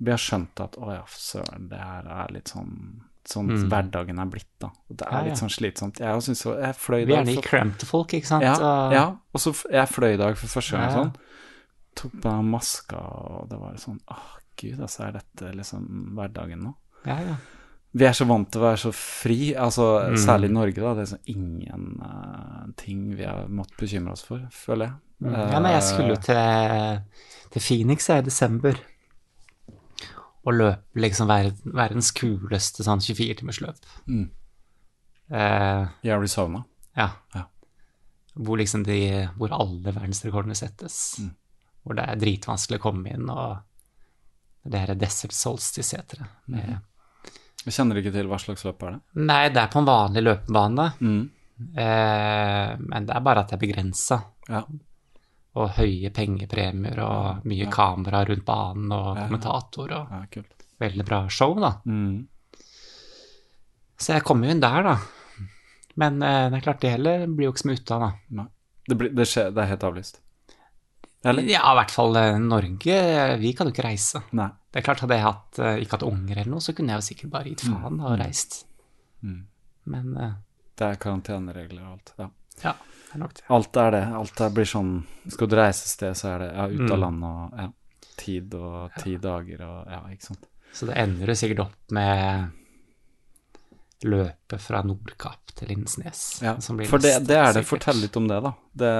vi 0.00 0.10
har 0.10 0.18
skjønt 0.18 0.60
at, 0.60 0.76
å 0.78 0.92
ja, 0.94 1.02
søren, 1.08 1.68
det 1.68 1.78
her 1.78 2.06
er 2.06 2.32
litt 2.32 2.48
sånn, 2.48 3.00
sånn 3.26 3.50
Mm. 3.50 3.68
hverdagen 3.68 4.18
er 4.20 4.26
blitt 4.26 4.46
da, 4.60 4.70
det 4.88 5.06
er 5.06 5.12
Ja, 5.12 5.22
litt 5.28 5.38
sånn 5.38 5.50
slitsomt. 5.52 5.98
Jeg 5.98 6.22
syns 6.22 6.42
jeg 6.44 6.74
fløy 6.76 7.04
Vi 7.06 7.12
i 7.12 7.16
er 7.16 7.24
dag 7.24 7.26
gjerne 7.26 7.32
i 7.32 7.34
for- 7.34 7.42
cramped 7.48 7.82
folk, 7.86 8.08
ikke 8.14 8.26
sant? 8.26 8.42
ja, 8.42 8.90
ja, 8.90 9.04
og 9.34 9.40
så 9.40 9.52
jeg 9.70 9.88
fløy 9.88 10.14
i 10.14 10.16
dag 10.16 10.36
for 10.36 10.46
første 10.46 10.70
gang 10.72 10.82
Ja, 10.82 10.88
ja. 10.88 11.04
sånn, 11.04 11.14
tok 11.96 12.12
på 12.22 12.32
meg 12.42 12.44
maska, 12.60 12.96
og 12.96 13.48
det 13.50 13.58
var 13.60 13.74
sånn, 13.74 14.00
åh 14.08 14.36
gud, 14.56 14.78
altså 14.80 15.00
er 15.08 15.12
dette 15.12 15.54
liksom 15.56 16.14
hverdagen 16.14 16.62
nå? 16.62 16.74
ja, 17.06 17.18
ja. 17.20 17.36
Vi 17.92 18.04
er 18.06 18.12
så 18.14 18.24
vant 18.28 18.46
til 18.52 18.60
å 18.60 18.68
være 18.68 18.78
så 18.78 18.92
fri, 18.94 19.52
altså 19.58 19.86
Mm. 20.12 20.16
særlig 20.22 20.48
i 20.50 20.52
Norge, 20.54 20.80
da. 20.80 20.94
Det 20.94 21.02
er 21.02 21.10
sånn 21.16 21.32
ingen 21.32 21.86
eh, 22.06 22.66
ting 22.76 23.16
vi 23.16 23.24
har 23.26 23.48
måttet 23.48 23.76
bekymre 23.82 24.12
oss 24.12 24.22
for, 24.22 24.44
føler 24.54 24.86
jeg. 24.86 24.94
Mm. 25.22 25.34
Ja, 25.34 25.58
nei, 25.60 25.72
jeg 25.72 25.82
skulle 25.82 26.14
jo 26.14 26.20
Eh, 26.20 26.22
til, 26.22 27.50
til 27.50 27.62
Phoenix 27.62 28.06
jeg, 28.08 28.22
i 28.22 28.28
desember. 28.30 28.78
Og 30.46 30.54
løpe 30.56 31.02
liksom 31.02 31.28
ver 31.28 31.50
verdens 31.64 32.12
kuleste 32.16 32.82
sånn 32.86 33.02
24-timersløp. 33.04 33.82
Mm. 34.08 34.30
Uh, 35.30 35.86
I 36.02 36.10
Arizona. 36.10 36.64
ja. 36.96 37.10
Ja. 37.34 37.44
Hvor 38.40 38.56
liksom 38.58 38.84
de 38.86 39.28
Hvor 39.36 39.50
alle 39.52 39.92
verdensrekordene 39.92 40.54
settes. 40.56 41.18
Mm. 41.20 41.34
Hvor 41.84 41.94
det 41.98 42.04
er 42.08 42.16
dritvanskelig 42.22 42.78
å 42.78 42.82
komme 42.82 43.10
inn, 43.12 43.28
og 43.28 43.58
det 44.64 44.78
her 44.80 44.90
er 44.94 44.98
Desert 45.00 45.32
Solstice 45.34 45.96
heter 45.96 46.22
det. 46.22 46.28
Med, 46.46 46.78
Jeg 47.66 47.74
kjenner 47.76 47.98
ikke 48.00 48.12
til 48.14 48.26
hva 48.30 48.38
slags 48.40 48.64
løp 48.64 48.82
er 48.86 48.94
det. 48.96 49.00
Nei, 49.28 49.42
det 49.52 49.60
er 49.62 49.68
på 49.72 49.78
en 49.82 49.88
vanlig 49.90 50.22
løpebane, 50.24 50.86
Mm. 51.00 51.30
eh, 51.76 52.76
men 52.80 53.06
det 53.06 53.14
er 53.16 53.20
bare 53.26 53.40
at 53.44 53.48
det 53.52 53.58
er 53.58 53.66
begrensa. 53.66 54.20
Ja. 54.48 54.62
Og 55.60 55.68
høye 55.76 56.10
pengepremier 56.14 56.98
og 57.04 57.44
mye 57.50 57.66
kamera 57.70 58.24
rundt 58.24 58.44
banen 58.46 58.92
og 58.92 59.16
Ja. 59.16 59.26
kommentator 59.26 59.92
og 59.92 60.08
ja, 60.10 60.20
kult. 60.32 60.52
veldig 60.80 61.04
bra 61.04 61.28
show, 61.28 61.54
da. 61.60 61.72
Mm. 61.86 62.26
Så 63.98 64.14
jeg 64.14 64.24
kom 64.24 64.42
jo 64.44 64.50
inn 64.50 64.60
der, 64.62 64.82
da. 64.82 64.96
Men 66.00 66.22
eh, 66.22 66.48
det 66.48 66.60
er 66.60 66.64
klart, 66.64 66.80
det 66.80 66.92
heller 66.94 67.26
blir 67.26 67.50
jo 67.50 67.52
ikke 67.52 67.64
smuta, 67.66 67.98
da. 68.00 68.12
Nei. 68.30 68.46
Det, 68.88 68.96
blir, 68.96 69.10
det, 69.14 69.26
skjer, 69.28 69.50
det 69.52 69.62
er 69.64 69.68
helt 69.74 69.84
avlyst. 69.84 70.20
Eller? 71.24 71.42
Ja, 71.50 71.60
i 71.72 71.76
hvert 71.76 71.90
fall 71.92 72.16
eh, 72.16 72.38
Norge. 72.40 72.96
Vi 73.42 73.52
kan 73.52 73.68
jo 73.68 73.74
ikke 73.74 73.84
reise. 73.84 74.22
Nei. 74.32 74.48
Det 74.70 74.78
er 74.80 74.84
klart, 74.86 75.00
hadde 75.02 75.16
jeg 75.18 75.24
hatt, 75.26 75.58
eh, 75.58 75.80
ikke 75.82 75.96
hatt 75.98 76.06
unger 76.06 76.38
eller 76.38 76.50
noe, 76.52 76.62
så 76.62 76.72
kunne 76.76 76.92
jeg 76.94 77.02
jo 77.02 77.06
sikkert 77.08 77.30
bare 77.32 77.50
gitt 77.50 77.64
faen 77.66 77.96
og 78.00 78.12
reist. 78.20 78.60
Mm. 79.26 79.40
Men 79.90 80.12
uh, 80.16 80.32
Det 80.78 80.86
er 80.86 81.00
karanteneregler 81.02 81.82
og 81.82 81.90
alt. 81.96 82.12
Ja. 82.20 82.28
ja, 82.62 82.72
det 83.08 83.16
er 83.16 83.22
nok 83.24 83.34
det. 83.34 83.44
Alt 83.56 83.76
er 83.82 83.90
det. 83.96 84.02
Alt 84.20 84.40
er 84.46 84.54
blir 84.54 84.68
sånn 84.70 84.92
Skal 85.34 85.50
du 85.50 85.56
reise 85.58 85.82
et 85.88 85.94
sted, 85.96 86.14
så 86.20 86.28
er 86.36 86.38
det 86.44 86.50
ja, 86.54 86.68
ut 86.70 86.86
av 86.86 86.96
Mm. 86.98 87.02
landet 87.02 87.28
og 87.30 87.58
ja, 87.64 87.66
tid 88.20 88.54
og 88.54 88.96
ti 89.02 89.16
dager 89.16 89.66
og 89.66 89.90
ja, 89.90 90.00
ikke 90.14 90.28
sant. 90.30 90.46
Så 90.72 90.86
det 90.86 90.94
ender 91.02 91.32
jo 91.32 91.34
sikkert 91.34 91.64
opp 91.66 91.90
med 91.96 92.50
løpet 94.06 94.62
fra 94.64 94.80
Nordkapp 94.86 95.50
til 95.58 95.68
Lindesnes. 95.72 96.40
Ja, 96.44 96.54
som 96.62 96.78
blir 96.78 96.88
for 96.88 97.02
det, 97.02 97.16
det 97.28 97.36
er 97.36 97.50
det. 97.50 97.64
sikkert. 97.64 97.68
Fortell 97.74 98.00
litt 98.00 98.16
om 98.16 98.28
det, 98.30 98.38
da. 98.46 98.52
Det 98.84 98.92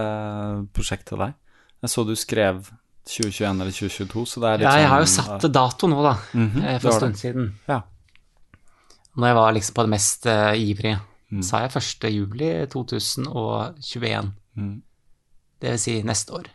prosjektet 0.77 1.17
der. 1.23 1.33
Jeg 1.81 1.93
så 1.95 2.05
du 2.05 2.13
skrev 2.19 2.67
2021 3.11 3.62
eller 3.65 3.74
2022, 3.74 4.27
så 4.27 4.43
det 4.43 4.51
er 4.51 4.61
litt 4.61 4.69
Ja, 4.69 4.74
jeg 4.78 4.91
har 4.93 5.03
jo 5.03 5.09
sånn, 5.11 5.28
satt 5.32 5.49
dato 5.53 5.91
nå, 5.91 6.03
da, 6.07 6.15
mm 6.32 6.51
-hmm, 6.51 6.78
for 6.81 6.91
en 6.93 6.99
stund 7.01 7.19
siden. 7.19 7.55
Ja. 7.69 7.82
når 9.16 9.27
jeg 9.27 9.37
var 9.37 9.53
liksom 9.53 9.74
på 9.74 9.82
det 9.82 9.91
mest 9.91 10.27
uh, 10.27 10.55
ivrige, 10.55 11.01
sa 11.43 11.61
jeg 11.62 11.70
1. 11.77 12.09
juli 12.11 12.66
2021. 12.66 14.32
Mm. 14.57 14.82
Det 15.61 15.70
vil 15.70 15.78
si 15.78 16.03
neste 16.03 16.32
år. 16.32 16.49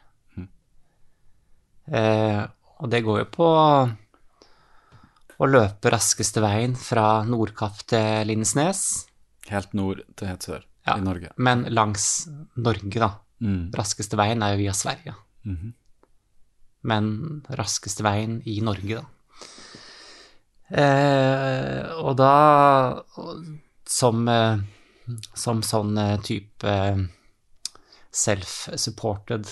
Eh, 1.86 2.42
og 2.82 2.90
det 2.90 3.04
går 3.06 3.20
jo 3.22 3.28
på 3.34 3.50
å 5.36 5.50
løpe 5.50 5.92
raskeste 5.94 6.42
veien 6.44 6.76
fra 6.80 7.24
Nordkapp 7.28 7.84
til 7.92 8.30
Lindesnes. 8.30 9.06
Helt 9.52 9.76
nord 9.78 10.02
til 10.18 10.32
helt 10.32 10.48
sør 10.48 10.64
Ja, 10.86 10.98
i 10.98 11.04
Norge. 11.06 11.32
Men 11.38 11.66
langs 11.74 12.28
Norge, 12.56 13.00
da. 13.02 13.12
Mm. 13.42 13.72
Raskeste 13.76 14.18
veien 14.18 14.44
er 14.46 14.56
jo 14.56 14.64
via 14.64 14.76
Sverige. 14.78 15.16
Mhm. 15.44 15.74
Men 16.86 17.44
raskeste 17.58 18.06
veien 18.06 18.40
i 18.46 18.60
Norge, 18.66 19.02
da. 19.02 19.06
Eh, 20.66 21.92
og 22.02 22.16
da 22.18 23.04
Som, 23.86 24.28
eh, 24.28 24.58
som 25.38 25.62
sånn 25.62 25.98
eh, 26.02 26.16
type 26.26 26.66
eh, 26.66 27.04
self-supported 28.10 29.52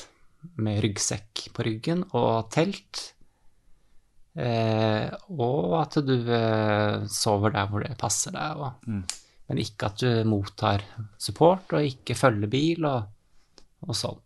med 0.58 0.80
ryggsekk 0.82 1.52
på 1.54 1.66
ryggen 1.68 2.02
og 2.18 2.50
telt. 2.52 3.14
Eh, 4.34 5.06
og 5.38 5.76
at 5.84 6.00
du 6.02 6.16
sover 7.14 7.54
der 7.54 7.70
hvor 7.70 7.86
det 7.86 7.94
passer 8.02 8.34
deg, 8.34 8.58
og, 8.58 8.82
men 8.90 9.62
ikke 9.62 9.92
at 9.92 10.02
du 10.02 10.26
mottar 10.26 10.82
support 11.22 11.78
og 11.78 11.86
ikke 11.86 12.18
følger 12.18 12.50
bil 12.50 12.90
og, 12.90 13.06
og 13.86 13.94
sånn. 14.00 14.24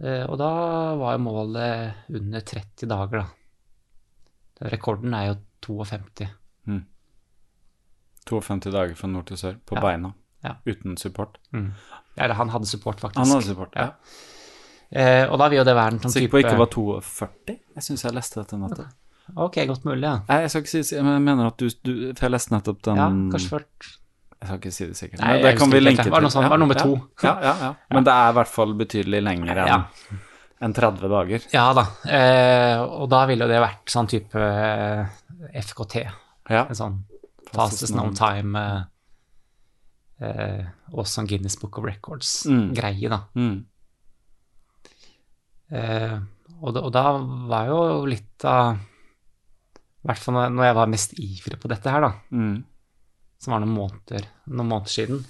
Eh, 0.00 0.24
og 0.24 0.38
da 0.40 0.48
var 0.96 1.16
jo 1.18 1.22
målet 1.26 1.94
under 2.16 2.40
30 2.40 2.88
dager, 2.88 3.24
da. 3.26 4.68
Rekorden 4.72 5.14
er 5.14 5.26
jo 5.32 5.34
52. 5.66 6.28
52 8.28 8.70
dager 8.72 8.94
fra 8.94 9.08
nord 9.10 9.26
til 9.26 9.36
sør, 9.36 9.56
på 9.66 9.74
Ja. 9.76 9.80
beina, 9.82 10.12
Ja. 10.44 10.54
uten 10.66 10.96
support. 10.96 11.38
Eller 11.52 12.34
han 12.34 12.48
hadde 12.50 12.66
support, 12.66 13.00
faktisk. 13.00 13.18
Han 13.18 13.28
hadde 13.28 13.42
support, 13.46 13.72
ja. 13.76 13.90
Eh, 14.92 15.26
og 15.30 15.38
da 15.38 15.48
vil 15.48 15.58
jo 15.58 15.64
det 15.64 15.74
være 15.74 15.92
en 15.92 15.98
sånn 16.00 16.10
Sikker 16.12 16.28
på 16.30 16.38
ikke 16.44 16.58
var 16.58 16.66
42? 16.66 17.28
Jeg 17.74 17.82
syns 17.82 18.02
jeg 18.04 18.12
leste 18.12 18.34
dette 18.42 18.58
nettopp. 18.58 18.92
Ok, 19.36 19.54
godt 19.66 19.84
mulig, 19.84 20.02
ja. 20.02 20.18
Nei, 20.28 20.40
jeg 20.42 20.50
skal 20.50 20.62
ikke 20.62 20.84
si 20.84 20.94
jeg 20.96 21.04
mener 21.04 21.46
at 21.46 21.56
du, 21.56 21.68
du 21.82 22.12
For 22.14 22.26
jeg 22.26 22.30
leste 22.32 22.50
nettopp 22.52 22.82
den 22.82 22.96
Ja, 22.96 23.08
kanskje 23.08 23.48
ført 23.48 23.98
Jeg 24.42 24.48
skal 24.48 24.58
ikke 24.58 24.72
si 24.74 24.86
det 24.90 24.96
sikkert. 24.98 25.20
Nei, 25.22 25.34
det 25.38 25.52
kan 25.58 25.70
vi 25.70 25.78
linke 25.78 26.02
til. 26.02 26.10
Var 26.10 26.18
det 26.22 26.26
noe 26.26 26.34
sånt? 26.34 26.48
Var 26.50 26.58
nummer 26.58 26.78
to? 26.78 26.96
Ja, 27.22 27.34
ja, 27.44 27.52
ja. 27.62 27.70
Men 27.94 28.06
det 28.08 28.14
er 28.18 28.32
i 28.32 28.36
hvert 28.40 28.50
fall 28.50 28.72
betydelig 28.78 29.20
lenger 29.22 29.60
enn 29.62 29.86
enn 30.62 30.74
30 30.74 31.08
dager. 31.10 31.46
Ja 31.50 31.64
da. 31.74 31.82
Eh, 32.06 32.78
og 32.82 33.08
da 33.10 33.24
ville 33.30 33.46
det 33.50 33.58
vært 33.62 33.90
sånn 33.90 34.06
type 34.10 34.38
eh, 34.38 35.00
FKT. 35.58 35.96
Ja. 36.50 36.64
En 36.68 36.78
sånn 36.78 37.00
fastest 37.52 37.94
known 37.94 38.14
time 38.18 38.58
eh, 38.62 40.28
eh, 40.28 40.62
og 40.94 41.06
sånn 41.10 41.26
Guinness 41.30 41.58
Book 41.58 41.78
of 41.80 41.86
Records-greie, 41.88 43.10
da. 43.10 43.18
Mm. 43.34 43.56
Eh, 45.72 46.16
og, 46.62 46.76
og 46.78 46.90
da 46.94 47.04
var 47.50 47.70
jo 47.70 47.78
litt 48.06 48.44
av 48.46 48.76
I 48.76 50.10
hvert 50.10 50.20
fall 50.20 50.36
når 50.52 50.66
jeg 50.68 50.76
var 50.78 50.90
mest 50.92 51.14
ivrig 51.18 51.58
på 51.62 51.70
dette 51.72 51.90
her, 51.94 52.04
da, 52.06 52.12
Mm. 52.34 52.60
Som 53.42 53.54
var 53.54 53.62
noen 53.64 53.74
måneder, 53.74 54.26
noen 54.54 54.68
måneder 54.70 54.92
siden, 54.92 55.22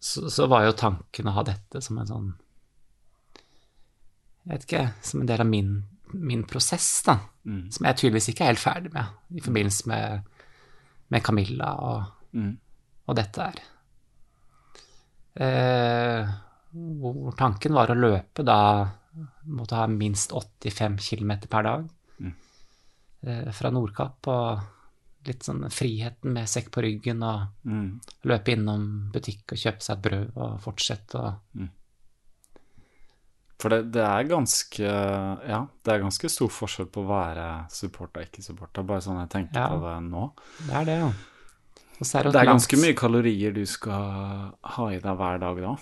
så, 0.00 0.30
så 0.32 0.46
var 0.48 0.64
jo 0.64 0.76
tanken 0.80 1.28
å 1.28 1.34
ha 1.36 1.44
dette 1.44 1.82
som 1.84 1.98
en 2.00 2.08
sånn 2.08 2.28
Jeg 4.46 4.54
vet 4.54 4.64
ikke, 4.64 4.84
som 5.04 5.20
en 5.20 5.28
del 5.28 5.42
av 5.44 5.48
min, 5.50 5.74
min 6.16 6.46
prosess, 6.48 6.86
da. 7.04 7.18
Mm. 7.44 7.66
Som 7.76 7.86
jeg 7.86 7.98
tydeligvis 8.00 8.30
ikke 8.32 8.46
er 8.46 8.52
helt 8.54 8.62
ferdig 8.62 8.92
med 8.94 9.36
i 9.36 9.42
forbindelse 9.44 9.90
med, 9.92 10.30
med 11.12 11.24
Camilla 11.26 11.74
og, 11.84 12.16
Mm. 12.30 12.52
og 13.10 13.16
dette 13.18 13.42
her. 13.42 13.56
Eh, 15.34 16.28
hvor 16.70 17.34
tanken 17.38 17.74
var 17.74 17.90
å 17.90 17.96
løpe 17.98 18.44
da 18.46 18.58
måtte 19.50 19.74
ha 19.78 19.88
minst 19.90 20.30
85 20.36 20.98
km 21.02 21.32
per 21.50 21.66
dag 21.66 21.88
eh, 23.26 23.48
fra 23.50 23.72
Nordkapp. 23.74 24.30
Og 24.30 24.60
litt 25.26 25.42
sånn 25.44 25.64
friheten 25.70 26.32
med 26.32 26.48
sekk 26.48 26.70
på 26.70 26.82
ryggen 26.82 27.22
og 27.22 27.48
Mm. 27.66 28.00
løpe 28.24 28.52
innom 28.56 29.10
butikk 29.12 29.52
og 29.52 29.58
kjøpe 29.58 29.82
seg 29.82 29.96
et 29.98 30.02
brød 30.02 30.36
og 30.36 30.60
fortsette 30.60 31.14
å 31.20 31.68
For 33.60 33.68
det, 33.68 33.80
det 33.92 34.00
er 34.06 34.24
ganske 34.30 34.80
Ja, 34.80 35.66
det 35.84 35.92
er 35.92 36.00
ganske 36.04 36.30
stor 36.32 36.48
forskjell 36.48 36.88
på 36.92 37.02
å 37.04 37.08
være 37.10 37.48
supporter 37.70 38.22
og 38.22 38.28
ikke 38.30 38.42
supporter. 38.46 38.82
Bare 38.88 39.00
sånn 39.04 39.20
jeg 39.20 39.28
tenker 39.34 39.60
Ja. 39.60 39.68
på 39.68 39.80
det 39.84 40.10
nå. 40.10 40.32
Det 40.66 40.74
er 40.80 40.84
det, 40.88 40.98
ja. 41.00 41.10
Og 42.00 42.06
så 42.06 42.22
det, 42.22 42.32
Det 42.32 42.40
er 42.40 42.46
ganske 42.46 42.76
langt- 42.76 42.86
mye 42.86 42.96
kalorier 42.96 43.52
du 43.52 43.66
skal 43.66 44.54
ha 44.64 44.86
i 44.88 44.98
deg 44.98 45.16
hver 45.18 45.38
dag 45.40 45.56
da. 45.60 45.76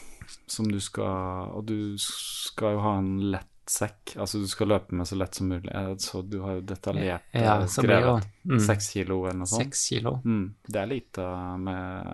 Som 0.49 0.67
du 0.67 0.81
skal 0.81 1.53
Og 1.55 1.67
du 1.67 1.97
skal 1.99 2.73
jo 2.75 2.81
ha 2.81 2.99
en 2.99 3.21
lett 3.31 3.47
sekk. 3.71 4.15
Altså 4.17 4.41
du 4.43 4.47
skal 4.51 4.71
løpe 4.73 4.97
med 4.97 5.09
så 5.09 5.17
lett 5.19 5.35
som 5.39 5.49
mulig. 5.49 5.73
Så 6.03 6.23
du 6.23 6.41
har 6.45 6.59
jo 6.59 6.65
detaljert 6.69 7.23
Ja, 7.33 7.61
eh, 7.61 7.67
så 7.67 7.83
blir 7.85 8.09
mm. 8.45 8.81
kilo 8.81 9.21
eller 9.27 9.39
noe 9.43 9.51
sånt. 9.51 9.75
6 9.75 9.85
kilo. 9.91 10.15
Mm, 10.25 10.55
det 10.69 10.81
er 10.83 10.91
lite 10.91 11.29
med, 11.59 12.11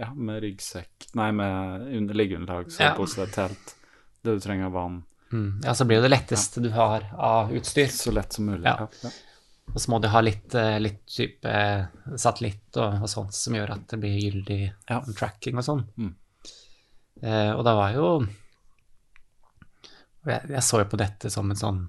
ja, 0.00 0.10
med 0.14 0.42
ryggsekk 0.42 1.08
Nei, 1.18 1.30
med 1.32 1.88
under, 1.96 2.14
liggeunderlag, 2.14 2.66
Ja. 2.68 2.76
sovepose, 2.76 3.26
telt. 3.34 3.74
Det 4.22 4.36
du 4.38 4.40
trenger 4.40 4.66
av 4.70 4.72
vann. 4.72 5.02
Mm. 5.32 5.60
Ja, 5.64 5.74
så 5.74 5.84
blir 5.84 5.96
det 5.96 6.08
det 6.08 6.16
letteste 6.16 6.60
du 6.60 6.70
har 6.70 7.06
av 7.16 7.52
utstyr. 7.52 7.86
Så 7.88 8.12
lett 8.12 8.32
som 8.32 8.46
mulig. 8.46 8.64
Ja. 8.64 8.76
Ja. 8.80 8.88
Ja. 9.02 9.10
Og 9.72 9.80
så 9.80 9.90
må 9.90 10.00
du 10.02 10.08
ha 10.12 10.20
litt, 10.20 10.54
eh, 10.54 10.78
litt 10.80 11.06
type 11.08 11.48
eh, 11.48 11.86
satellitt 12.16 12.76
og, 12.76 13.02
og 13.02 13.08
sånt 13.08 13.34
som 13.34 13.54
gjør 13.56 13.76
at 13.76 13.86
det 13.88 14.00
blir 14.02 14.18
gyldig 14.18 14.60
Ja. 14.90 15.00
tracking 15.16 15.56
og 15.56 15.64
sånn. 15.64 15.86
Mm. 15.96 16.14
Eh, 17.22 17.50
og 17.54 17.64
det 17.64 17.74
var 17.78 17.94
jo 17.94 18.08
og 20.24 20.30
jeg, 20.30 20.50
jeg 20.50 20.62
så 20.62 20.78
jo 20.82 20.88
på 20.92 20.98
dette 21.00 21.30
som 21.30 21.50
en 21.50 21.56
sånn 21.58 21.80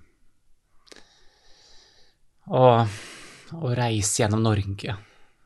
å, 2.49 2.63
å 3.55 3.73
reise 3.77 4.23
gjennom 4.23 4.43
Norge. 4.43 4.95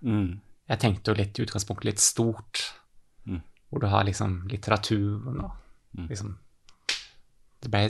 Mm. 0.01 0.39
Jeg 0.68 0.81
tenkte 0.81 1.11
jo 1.14 1.18
litt 1.19 1.38
i 1.39 1.45
utgangspunktet 1.45 1.89
litt 1.91 2.03
stort, 2.03 2.64
Mm. 3.27 3.41
hvor 3.69 3.81
du 3.84 3.88
har 3.91 4.03
liksom 4.07 4.47
litteraturen 4.47 5.41
og 5.43 5.51
Mm. 5.97 6.07
liksom 6.09 6.38
Det 7.59 7.72
ble 7.72 7.89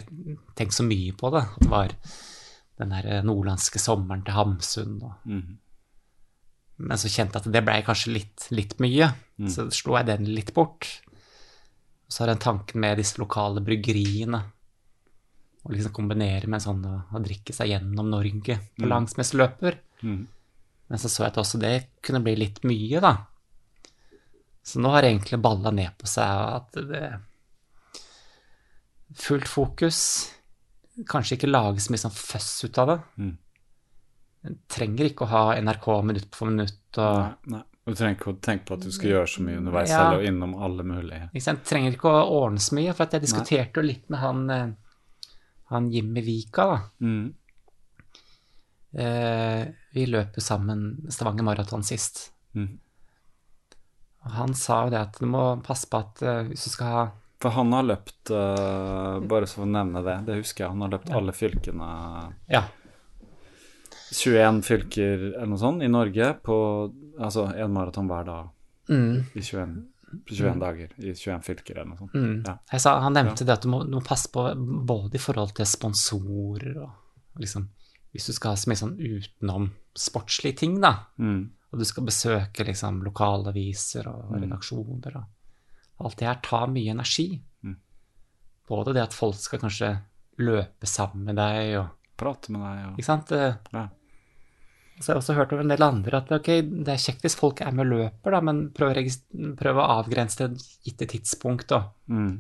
tenkt 0.56 0.74
så 0.74 0.84
mye 0.88 1.12
på 1.12 1.30
det. 1.32 1.42
At 1.44 1.60
det 1.60 1.70
var 1.70 1.88
den 2.80 2.90
der 2.90 3.22
nordlandske 3.22 3.78
sommeren 3.80 4.24
til 4.24 4.34
Hamsun. 4.34 5.02
Og, 5.04 5.14
Mm. 5.26 5.58
men 6.80 6.98
så 6.98 7.08
kjente 7.10 7.34
jeg 7.34 7.46
at 7.46 7.52
det 7.52 7.66
ble 7.66 7.82
kanskje 7.84 8.14
litt, 8.14 8.48
litt 8.52 8.78
mye. 8.80 9.14
Mm. 9.38 9.50
Så 9.50 9.70
slo 9.72 9.98
jeg 9.98 10.06
den 10.08 10.24
litt 10.26 10.54
bort. 10.54 11.02
Og 12.08 12.10
så 12.10 12.20
har 12.24 12.28
jeg 12.28 12.36
en 12.38 12.58
tanke 12.60 12.76
med 12.76 12.98
disse 12.98 13.18
lokale 13.20 13.60
bryggeriene. 13.60 14.44
Å 15.68 15.74
liksom 15.76 15.92
kombinere 15.92 16.48
med 16.48 16.62
sånn 16.64 16.80
å, 16.88 17.22
drikke 17.24 17.52
seg 17.54 17.68
gjennom 17.74 18.08
Norge 18.10 18.56
på 18.78 18.86
Mm. 18.86 18.90
langsmessløper. 18.94 19.78
Mm. 20.04 20.28
Men 20.90 20.98
så 21.00 21.10
så 21.12 21.24
jeg 21.26 21.34
at 21.34 21.40
også 21.44 21.60
det 21.60 21.88
kunne 22.02 22.24
bli 22.24 22.36
litt 22.40 22.62
mye, 22.64 23.02
da. 23.04 23.18
Så 24.64 24.80
nå 24.80 24.90
har 24.94 25.02
det 25.02 25.12
egentlig 25.12 25.42
balla 25.42 25.72
ned 25.72 25.92
på 26.00 26.08
seg 26.08 26.24
at 26.56 26.72
det 26.88 27.20
Fullt 29.16 29.48
fokus. 29.48 30.00
Kanskje 31.08 31.38
ikke 31.38 31.50
lage 31.52 31.80
så 31.84 31.94
mye 31.94 32.02
sånn 32.02 32.16
føss 32.16 32.50
ut 32.66 32.78
av 32.82 32.88
det. 32.92 32.98
Mm. 33.22 33.38
Trenger 34.72 35.10
ikke 35.12 35.26
å 35.28 35.32
ha 35.32 35.44
NRK 35.62 35.88
minutt 36.08 36.36
for 36.36 36.50
minutt 36.52 37.00
og 37.02 37.18
Nei, 37.22 37.58
nei. 37.58 37.64
Du 37.88 37.94
trenger 37.96 38.18
ikke 38.18 38.32
å 38.34 38.40
tenke 38.44 38.66
på 38.68 38.76
at 38.76 38.84
du 38.84 38.92
skal 38.92 39.10
gjøre 39.14 39.30
så 39.32 39.44
mye 39.46 39.60
underveis 39.62 39.90
Ja. 39.94 40.02
eller 40.10 40.26
innom 40.28 40.58
alle 40.62 40.84
mulige 40.84 41.30
ikke 41.32 41.42
sant? 41.46 41.64
Trenger 41.64 41.94
ikke 41.96 42.12
å 42.12 42.26
ordne 42.42 42.60
så 42.60 42.76
mye. 42.76 42.94
For 42.94 43.06
jeg 43.08 43.22
diskuterte 43.24 43.80
jo 43.80 43.86
litt 43.88 44.10
med 44.12 44.20
han, 44.20 44.50
eh, 44.50 44.68
han 45.72 45.90
Jimmy 45.92 46.22
Vika, 46.26 46.66
da. 46.72 46.80
mm. 47.04 47.34
Eh, 48.98 49.68
vi 49.94 50.06
løper 50.08 50.42
sammen 50.42 51.06
Stavanger 51.12 51.44
Maraton 51.46 51.84
sist. 51.86 52.32
Mm. 52.56 52.80
Og 54.26 54.32
han 54.34 54.54
sa 54.58 54.86
jo 54.86 54.94
det 54.94 55.02
at 55.02 55.20
du 55.22 55.28
må 55.30 55.44
passe 55.66 55.90
på 55.92 56.00
at 56.02 56.22
eh, 56.24 56.42
hvis 56.50 56.64
du 56.66 56.72
skal 56.74 56.94
ha 56.96 57.04
For 57.44 57.54
han 57.54 57.72
har 57.76 57.86
løpt, 57.86 58.32
eh, 58.34 59.20
bare 59.30 59.46
så 59.46 59.60
for 59.60 59.68
å 59.68 59.72
nevne 59.76 60.02
det, 60.08 60.16
det 60.26 60.40
husker 60.40 60.66
jeg, 60.66 60.72
han 60.74 60.82
har 60.88 60.96
løpt 60.96 61.12
alle 61.14 61.36
fylkene 61.36 61.90
Ja. 62.50 62.64
21 64.16 64.62
fylker 64.64 65.24
eller 65.36 65.50
noe 65.52 65.60
sånt 65.62 65.84
i 65.84 65.92
Norge 65.92 66.32
på 66.42 66.56
altså 67.20 67.50
en 67.54 67.74
maraton 67.76 68.08
hver 68.10 68.26
dag 68.26 68.54
Mm. 68.88 69.26
i 69.36 69.42
21, 69.44 69.72
på 70.08 70.36
21 70.38 70.60
dager 70.62 70.94
i 70.98 71.14
21 71.14 71.42
fylker 71.44 71.76
eller 71.78 71.90
noe 71.92 71.98
sånt. 72.00 72.14
Mm. 72.16 72.44
Ja. 72.48 72.78
Sa, 72.80 72.94
han 73.04 73.14
nevnte 73.18 73.46
det 73.46 73.54
at 73.58 73.66
du 73.66 73.70
må, 73.74 73.82
du 73.84 73.92
må 73.98 74.02
passe 74.06 74.30
på 74.32 74.46
både 74.88 75.16
i 75.20 75.22
forhold 75.22 75.52
til 75.58 75.66
sponsorer 75.68 76.78
og 76.84 77.42
liksom 77.44 77.68
Hvis 78.16 78.26
du 78.26 78.34
skal 78.34 78.54
ha 78.56 78.58
så 78.58 78.70
mye 78.72 78.80
sånn 78.80 78.94
utenom 78.98 79.66
sportslige 79.94 80.58
ting, 80.64 80.78
da, 80.82 80.94
Mm. 81.20 81.50
og 81.72 81.80
du 81.80 81.86
skal 81.86 82.06
besøke 82.08 82.66
liksom 82.66 83.02
lokalaviser 83.04 84.08
og 84.08 84.32
redaksjoner 84.42 85.18
og 85.20 85.26
alt 86.06 86.18
det 86.18 86.28
her 86.28 86.40
tar 86.42 86.68
mye 86.72 86.90
energi. 86.96 87.42
Mm. 87.64 87.76
Både 88.70 88.94
det 88.96 89.04
at 89.04 89.14
folk 89.14 89.36
skal 89.36 89.60
kanskje 89.60 89.92
løpe 90.40 90.88
sammen 90.88 91.26
med 91.26 91.36
deg 91.36 91.76
og 91.82 91.88
Prate 92.18 92.50
med 92.52 92.62
deg 92.64 92.86
og 92.88 92.98
Ikke 92.98 93.06
sant? 93.06 93.32
Eh, 93.32 93.54
ja. 93.74 93.84
Så 95.00 95.12
jeg 95.12 95.14
har 95.14 95.22
også 95.22 95.34
hørt 95.38 95.52
om 95.54 95.60
en 95.62 95.70
del 95.70 95.84
andre 95.86 96.18
at 96.18 96.32
okay, 96.34 96.62
det 96.66 96.90
er 96.96 96.98
kjekt 97.04 97.22
hvis 97.22 97.36
folk 97.38 97.60
er 97.62 97.72
med 97.72 97.86
og 97.86 97.92
løper, 98.00 98.32
da, 98.34 98.40
men 98.42 98.64
prøv 98.74 98.96
å, 98.98 99.04
prøv 99.60 99.78
å 99.78 99.88
avgrense 100.00 100.48
et 100.48 100.64
gitte 100.88 101.06
tidspunkt. 101.12 101.68
Da. 101.70 101.84
Mm. 102.10 102.40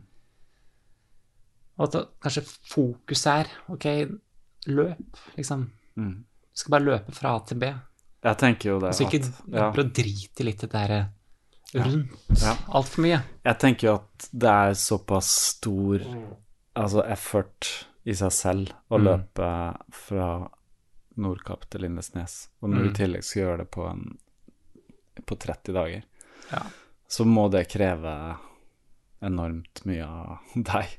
Og 1.77 1.83
at 1.85 2.07
kanskje 2.25 2.41
fokuset 2.71 3.27
er 3.43 3.51
ok, 3.75 3.85
løp, 4.73 5.19
liksom. 5.37 5.67
Mm. 6.01 6.15
Du 6.25 6.61
skal 6.63 6.73
bare 6.73 6.87
løpe 6.87 7.13
fra 7.13 7.35
A 7.37 7.43
til 7.45 7.59
B. 7.61 7.69
Jeg 8.25 8.37
tenker 8.41 8.71
jo 8.71 8.79
det 8.81 8.89
Altså 8.89 9.05
ikke 9.05 9.19
ja. 9.53 9.67
prøv 9.71 9.83
å 9.85 9.91
drite 9.99 10.43
litt 10.47 10.63
i 10.65 10.67
det 10.67 10.73
der 10.73 10.95
rundt 11.77 12.41
Ja. 12.41 12.55
altfor 12.73 13.03
mye. 13.05 13.19
Jeg 13.45 13.59
tenker 13.61 13.87
jo 13.87 13.93
at 13.99 14.29
det 14.33 14.49
er 14.49 14.73
såpass 14.73 15.29
stor 15.53 16.01
altså 16.77 17.05
effort 17.05 17.69
i 18.07 18.13
seg 18.17 18.31
selv 18.33 18.73
å 18.89 18.97
Mm. 18.97 19.03
løpe 19.05 19.51
fra 19.93 20.49
Nordkapp 21.17 21.65
til 21.69 21.81
Lindesnes, 21.81 22.47
og 22.61 22.69
når 22.69 22.77
du 22.77 22.83
Mm. 22.83 22.89
i 22.91 22.97
tillegg 22.97 23.23
skal 23.23 23.41
gjøre 23.43 23.57
det 23.63 23.71
på, 23.71 23.85
en, 23.89 24.17
på 25.25 25.35
30 25.39 25.73
dager, 25.73 26.03
Ja. 26.51 26.61
så 27.09 27.25
må 27.25 27.49
det 27.51 27.67
kreve 27.69 28.37
enormt 29.21 29.85
mye 29.85 30.05
av 30.05 30.37
deg. 30.55 30.97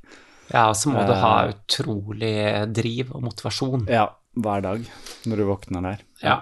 Ja, 0.52 0.68
og 0.70 0.76
så 0.80 0.90
må 0.90 1.04
du 1.06 1.12
ha 1.14 1.34
Eh. 1.46 1.52
utrolig 1.54 2.72
driv 2.74 3.14
og 3.14 3.22
motivasjon. 3.22 3.86
Ja, 3.88 4.08
hver 4.34 4.62
dag 4.62 4.80
når 5.26 5.36
du 5.36 5.44
våkner 5.44 5.82
der. 5.82 6.04
Ja. 6.22 6.40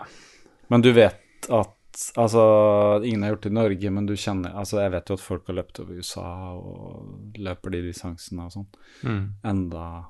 Men 0.70 0.80
du 0.82 0.92
vet 0.92 1.50
at 1.50 1.72
Altså, 2.14 3.00
ingen 3.08 3.22
har 3.22 3.30
gjort 3.32 3.40
det 3.46 3.50
i 3.50 3.54
Norge, 3.56 3.90
men 3.90 4.04
du 4.04 4.12
kjenner 4.20 4.52
Altså, 4.54 4.82
jeg 4.82 4.90
vet 4.92 5.08
jo 5.08 5.14
at 5.16 5.20
folk 5.24 5.46
har 5.46 5.54
løpt 5.56 5.78
over 5.80 5.94
USA 5.96 6.52
og 6.52 7.32
løper 7.40 7.70
de 7.72 7.80
distansene 7.86 8.44
og 8.44 8.52
sånn. 8.52 8.66
Mm. 9.02 9.22
Enda 9.42 10.04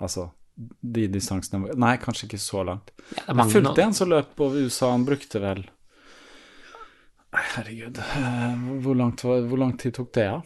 Altså, 0.00 0.32
de 0.56 1.06
distansene 1.08 1.72
Nei, 1.80 1.94
kanskje 2.02 2.26
ikke 2.28 2.40
så 2.42 2.64
langt. 2.66 2.90
Ja, 3.16 3.32
Jeg 3.32 3.52
fulgte 3.52 3.82
en 3.84 3.94
som 3.96 4.10
løp 4.10 4.40
over 4.40 4.60
USA, 4.66 4.90
han 4.92 5.04
brukte 5.08 5.40
vel 5.40 5.62
Herregud, 7.30 7.98
eh, 7.98 8.56
hvor, 8.82 8.96
langt 8.98 9.22
hvor 9.22 9.58
lang 9.58 9.76
tid 9.78 9.94
tok 9.94 10.10
det, 10.16 10.24
da? 10.26 10.40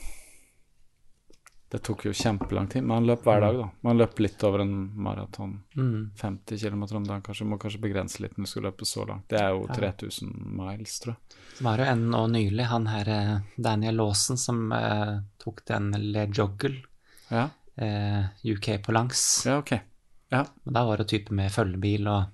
Det 1.75 1.81
tok 1.83 2.05
jo 2.07 2.13
kjempelang 2.15 2.69
tid, 2.71 2.85
men 2.85 3.01
han 3.01 3.07
løp 3.09 3.25
hver 3.27 3.41
dag, 3.43 3.57
da. 3.59 3.65
Man 3.83 3.97
løp 3.99 4.21
litt 4.23 4.45
over 4.47 4.63
en 4.63 4.75
maraton. 5.03 5.57
Mm. 5.75 6.13
50 6.21 6.61
km 6.61 6.83
om 7.01 7.07
dagen, 7.09 7.23
kanskje. 7.25 7.47
Må 7.51 7.57
kanskje 7.59 7.81
begrense 7.83 8.21
litt 8.23 8.37
når 8.37 8.47
du 8.47 8.51
skal 8.53 8.67
løpe 8.69 8.87
så 8.87 9.07
langt. 9.09 9.25
Det 9.33 9.41
er 9.41 9.57
jo 9.57 9.65
3000 9.73 10.31
miles, 10.61 10.99
tror 11.03 11.17
jeg. 11.17 11.41
Det 11.57 11.65
var 11.67 11.83
jo 11.83 11.89
en 11.97 12.05
nå 12.13 12.21
nylig, 12.37 12.69
han 12.71 12.87
her 12.93 13.11
eh, 13.17 13.33
Daniel 13.57 13.99
Lawson, 13.99 14.39
som 14.39 14.61
eh, 14.77 15.17
tok 15.43 15.65
den 15.73 15.91
Le 16.13 16.29
Joggle, 16.31 16.77
Ja, 17.33 17.49
eh, 17.81 18.29
UK 18.55 18.71
på 18.85 18.95
langs. 18.95 19.25
ja 19.49 19.59
ok. 19.65 19.73
Ja. 20.35 20.45
Men 20.67 20.75
da 20.77 20.83
var 20.89 21.01
det 21.01 21.07
type 21.13 21.31
med 21.35 21.53
følgebil 21.55 22.09
og 22.11 22.25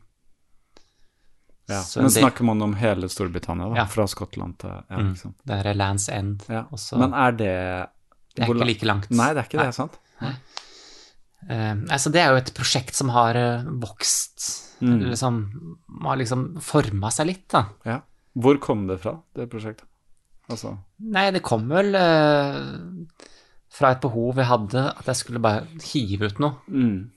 ja. 1.71 1.83
Så 1.87 2.01
Men 2.01 2.09
det- 2.11 2.19
snakker 2.19 2.45
man 2.49 2.63
om 2.67 2.73
hele 2.75 3.07
Storbritannia, 3.09 3.69
da? 3.71 3.77
Ja. 3.83 3.87
Fra 3.87 4.07
Skottland 4.11 4.57
til 4.59 4.71
Ja, 4.89 4.97
Mm. 4.99 5.13
liksom. 5.13 5.35
Det 5.47 5.59
er 5.67 5.75
Lands 5.75 6.09
End. 6.09 6.43
Ja. 6.49 6.65
også. 6.73 6.99
Men 6.99 7.13
er 7.15 7.31
det 7.33 7.89
det 8.35 8.43
er 8.43 8.47
hvor 8.47 8.57
ikke 8.57 8.67
like 8.67 8.87
langt. 8.87 9.11
Nei, 9.11 9.29
det 9.35 9.39
er 9.39 9.47
ikke 9.49 9.59
Nei. 9.61 9.67
det, 9.67 9.75
sant? 9.75 9.99
Uh, 11.51 11.75
altså 11.89 12.11
det 12.13 12.21
er 12.21 12.31
jo 12.35 12.37
et 12.37 12.51
prosjekt 12.55 12.95
som 12.95 13.09
har 13.15 13.35
uh, 13.37 13.63
vokst, 13.81 14.67
Mm. 14.81 15.11
liksom, 15.11 15.37
har 16.03 16.17
liksom 16.17 16.59
forma 16.61 17.11
seg 17.13 17.27
litt, 17.27 17.49
da. 17.53 17.67
Ja. 17.85 18.01
Hvor 18.39 18.59
kom 18.59 18.87
det 18.87 18.99
fra, 19.03 19.19
det 19.35 19.49
prosjektet? 19.51 19.85
Altså 20.51 20.79
Nei, 20.99 21.31
det 21.31 21.43
kom 21.43 21.69
vel 21.69 21.95
uh, 21.95 23.05
fra 23.71 23.91
et 23.93 24.01
behov 24.01 24.37
jeg 24.37 24.47
hadde, 24.47 24.85
at 24.99 25.05
jeg 25.07 25.17
skulle 25.17 25.39
bare 25.41 25.67
hive 25.83 26.27
ut 26.31 26.39
noe. 26.41 26.57
mm. 26.69 27.11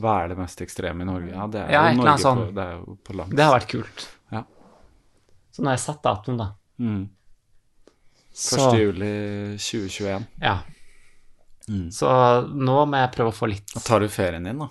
Hva 0.00 0.14
er 0.24 0.32
det 0.32 0.38
mest 0.40 0.60
ekstreme 0.64 1.04
i 1.04 1.08
Norge? 1.08 1.30
Ja, 1.34 1.46
det 1.52 1.60
er 1.66 1.70
Ja, 1.74 1.82
jo 1.92 2.00
Norge 2.00 2.16
sånn. 2.22 2.42
på, 2.46 2.54
det 2.56 2.64
er 2.66 2.74
jo 2.80 2.96
på 3.06 3.16
langs. 3.18 3.34
Det 3.36 3.44
har 3.46 3.54
vært 3.58 3.70
kult. 3.70 4.04
Ja. 4.32 4.42
Så 5.52 5.62
nå 5.62 5.70
har 5.72 5.76
jeg 5.78 5.84
satt 5.86 6.02
datoen, 6.06 6.38
da. 6.40 6.50
mm. 6.80 7.08
1. 8.30 8.76
Juli 8.78 9.14
2021. 9.58 10.26
ja. 10.40 10.58
Mm. 11.70 11.90
Så 11.94 12.08
nå 12.50 12.76
må 12.90 12.98
jeg 12.98 13.10
prøve 13.14 13.30
å 13.30 13.34
få 13.36 13.46
litt 13.46 13.68
Da 13.76 13.80
tar 13.84 14.00
du 14.02 14.08
ferien 14.10 14.42
din, 14.48 14.58
da. 14.58 14.66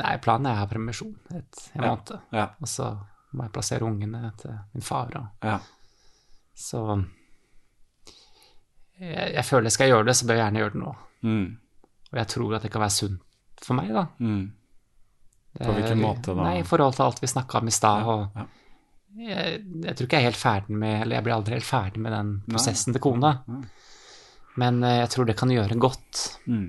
Nei, 0.00 0.16
planen 0.18 0.48
er 0.50 0.56
å 0.56 0.62
ha 0.64 0.66
permisjon 0.66 1.12
et, 1.36 1.60
en 1.76 1.82
Ja. 1.84 1.90
måned. 1.92 2.14
Ja. 2.34 2.46
Og 2.60 2.66
så 2.72 2.88
må 3.36 3.44
jeg 3.44 3.52
plassere 3.54 3.86
ungene 3.86 4.32
til 4.40 4.56
min 4.74 4.82
far. 4.82 5.12
Og, 5.14 5.46
ja. 5.46 5.60
så 6.58 6.80
jeg, 8.98 9.28
jeg 9.36 9.44
føler 9.46 9.70
skal 9.70 9.86
jeg 9.88 9.94
gjøre 9.94 10.08
det, 10.10 10.16
så 10.18 10.26
bør 10.26 10.38
jeg 10.40 10.44
gjerne 10.46 10.62
gjøre 10.64 10.74
det 10.74 10.82
nå. 10.82 10.94
Mm. 11.28 11.46
Og 12.10 12.18
jeg 12.22 12.30
tror 12.32 12.56
at 12.56 12.66
det 12.66 12.72
kan 12.74 12.84
være 12.86 12.96
sunt 12.96 13.22
for 13.64 13.78
meg, 13.78 13.92
da. 13.94 14.06
Mm. 14.20 14.44
På 15.56 15.72
hvilken 15.72 16.00
måte 16.02 16.34
da? 16.34 16.44
Nei, 16.50 16.60
I 16.60 16.66
forhold 16.68 16.96
til 16.98 17.06
alt 17.06 17.22
vi 17.22 17.30
snakka 17.32 17.62
om 17.62 17.70
i 17.70 17.74
stad. 17.74 18.08
Ja, 18.08 18.16
ja. 18.36 18.46
jeg, 19.30 19.60
jeg 19.86 19.96
tror 19.96 20.08
ikke 20.08 20.18
jeg 20.18 20.24
er 20.24 20.30
helt 20.30 20.40
ferdig 20.40 20.80
med 20.82 20.96
Eller 21.00 21.16
jeg 21.16 21.24
blir 21.24 21.36
aldri 21.38 21.56
helt 21.56 21.68
ferdig 21.68 22.02
med 22.04 22.12
den 22.12 22.32
Nei. 22.42 22.50
prosessen 22.52 22.96
til 22.96 23.04
kona. 23.06 23.32
Nei. 23.48 23.62
Men 24.60 24.82
eh, 24.84 24.98
jeg 25.02 25.12
tror 25.14 25.28
det 25.28 25.38
kan 25.40 25.52
gjøre 25.52 25.78
godt. 25.80 26.26
Mm. 26.48 26.68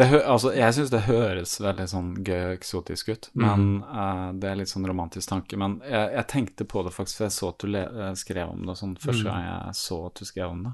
Altså, 0.00 0.54
jeg 0.56 0.72
syns 0.72 0.90
det 0.90 1.02
høres 1.04 1.60
veldig 1.60 1.84
sånn 1.90 2.06
gøy 2.24 2.38
og 2.46 2.52
eksotisk 2.56 3.08
ut, 3.12 3.26
men 3.36 3.82
eh, 3.84 4.28
det 4.40 4.48
er 4.48 4.56
litt 4.56 4.70
sånn 4.70 4.86
romantisk 4.88 5.28
tanke. 5.28 5.58
Men 5.60 5.74
jeg, 5.84 6.06
jeg 6.16 6.26
tenkte 6.32 6.64
på 6.64 6.80
det 6.86 6.94
faktisk, 6.94 7.18
for 7.18 7.26
jeg 7.28 7.34
så 7.36 7.50
at 7.52 7.58
du 7.66 7.76
eh, 7.76 8.14
skrev 8.16 8.48
om 8.54 8.62
det 8.66 8.76
sånn 8.80 8.94
første 8.96 9.26
gang 9.28 9.42
jeg 9.44 9.74
så 9.76 9.98
at 10.08 10.14
du 10.14 10.24
skrev 10.24 10.48
om 10.54 10.62
det. 10.64 10.72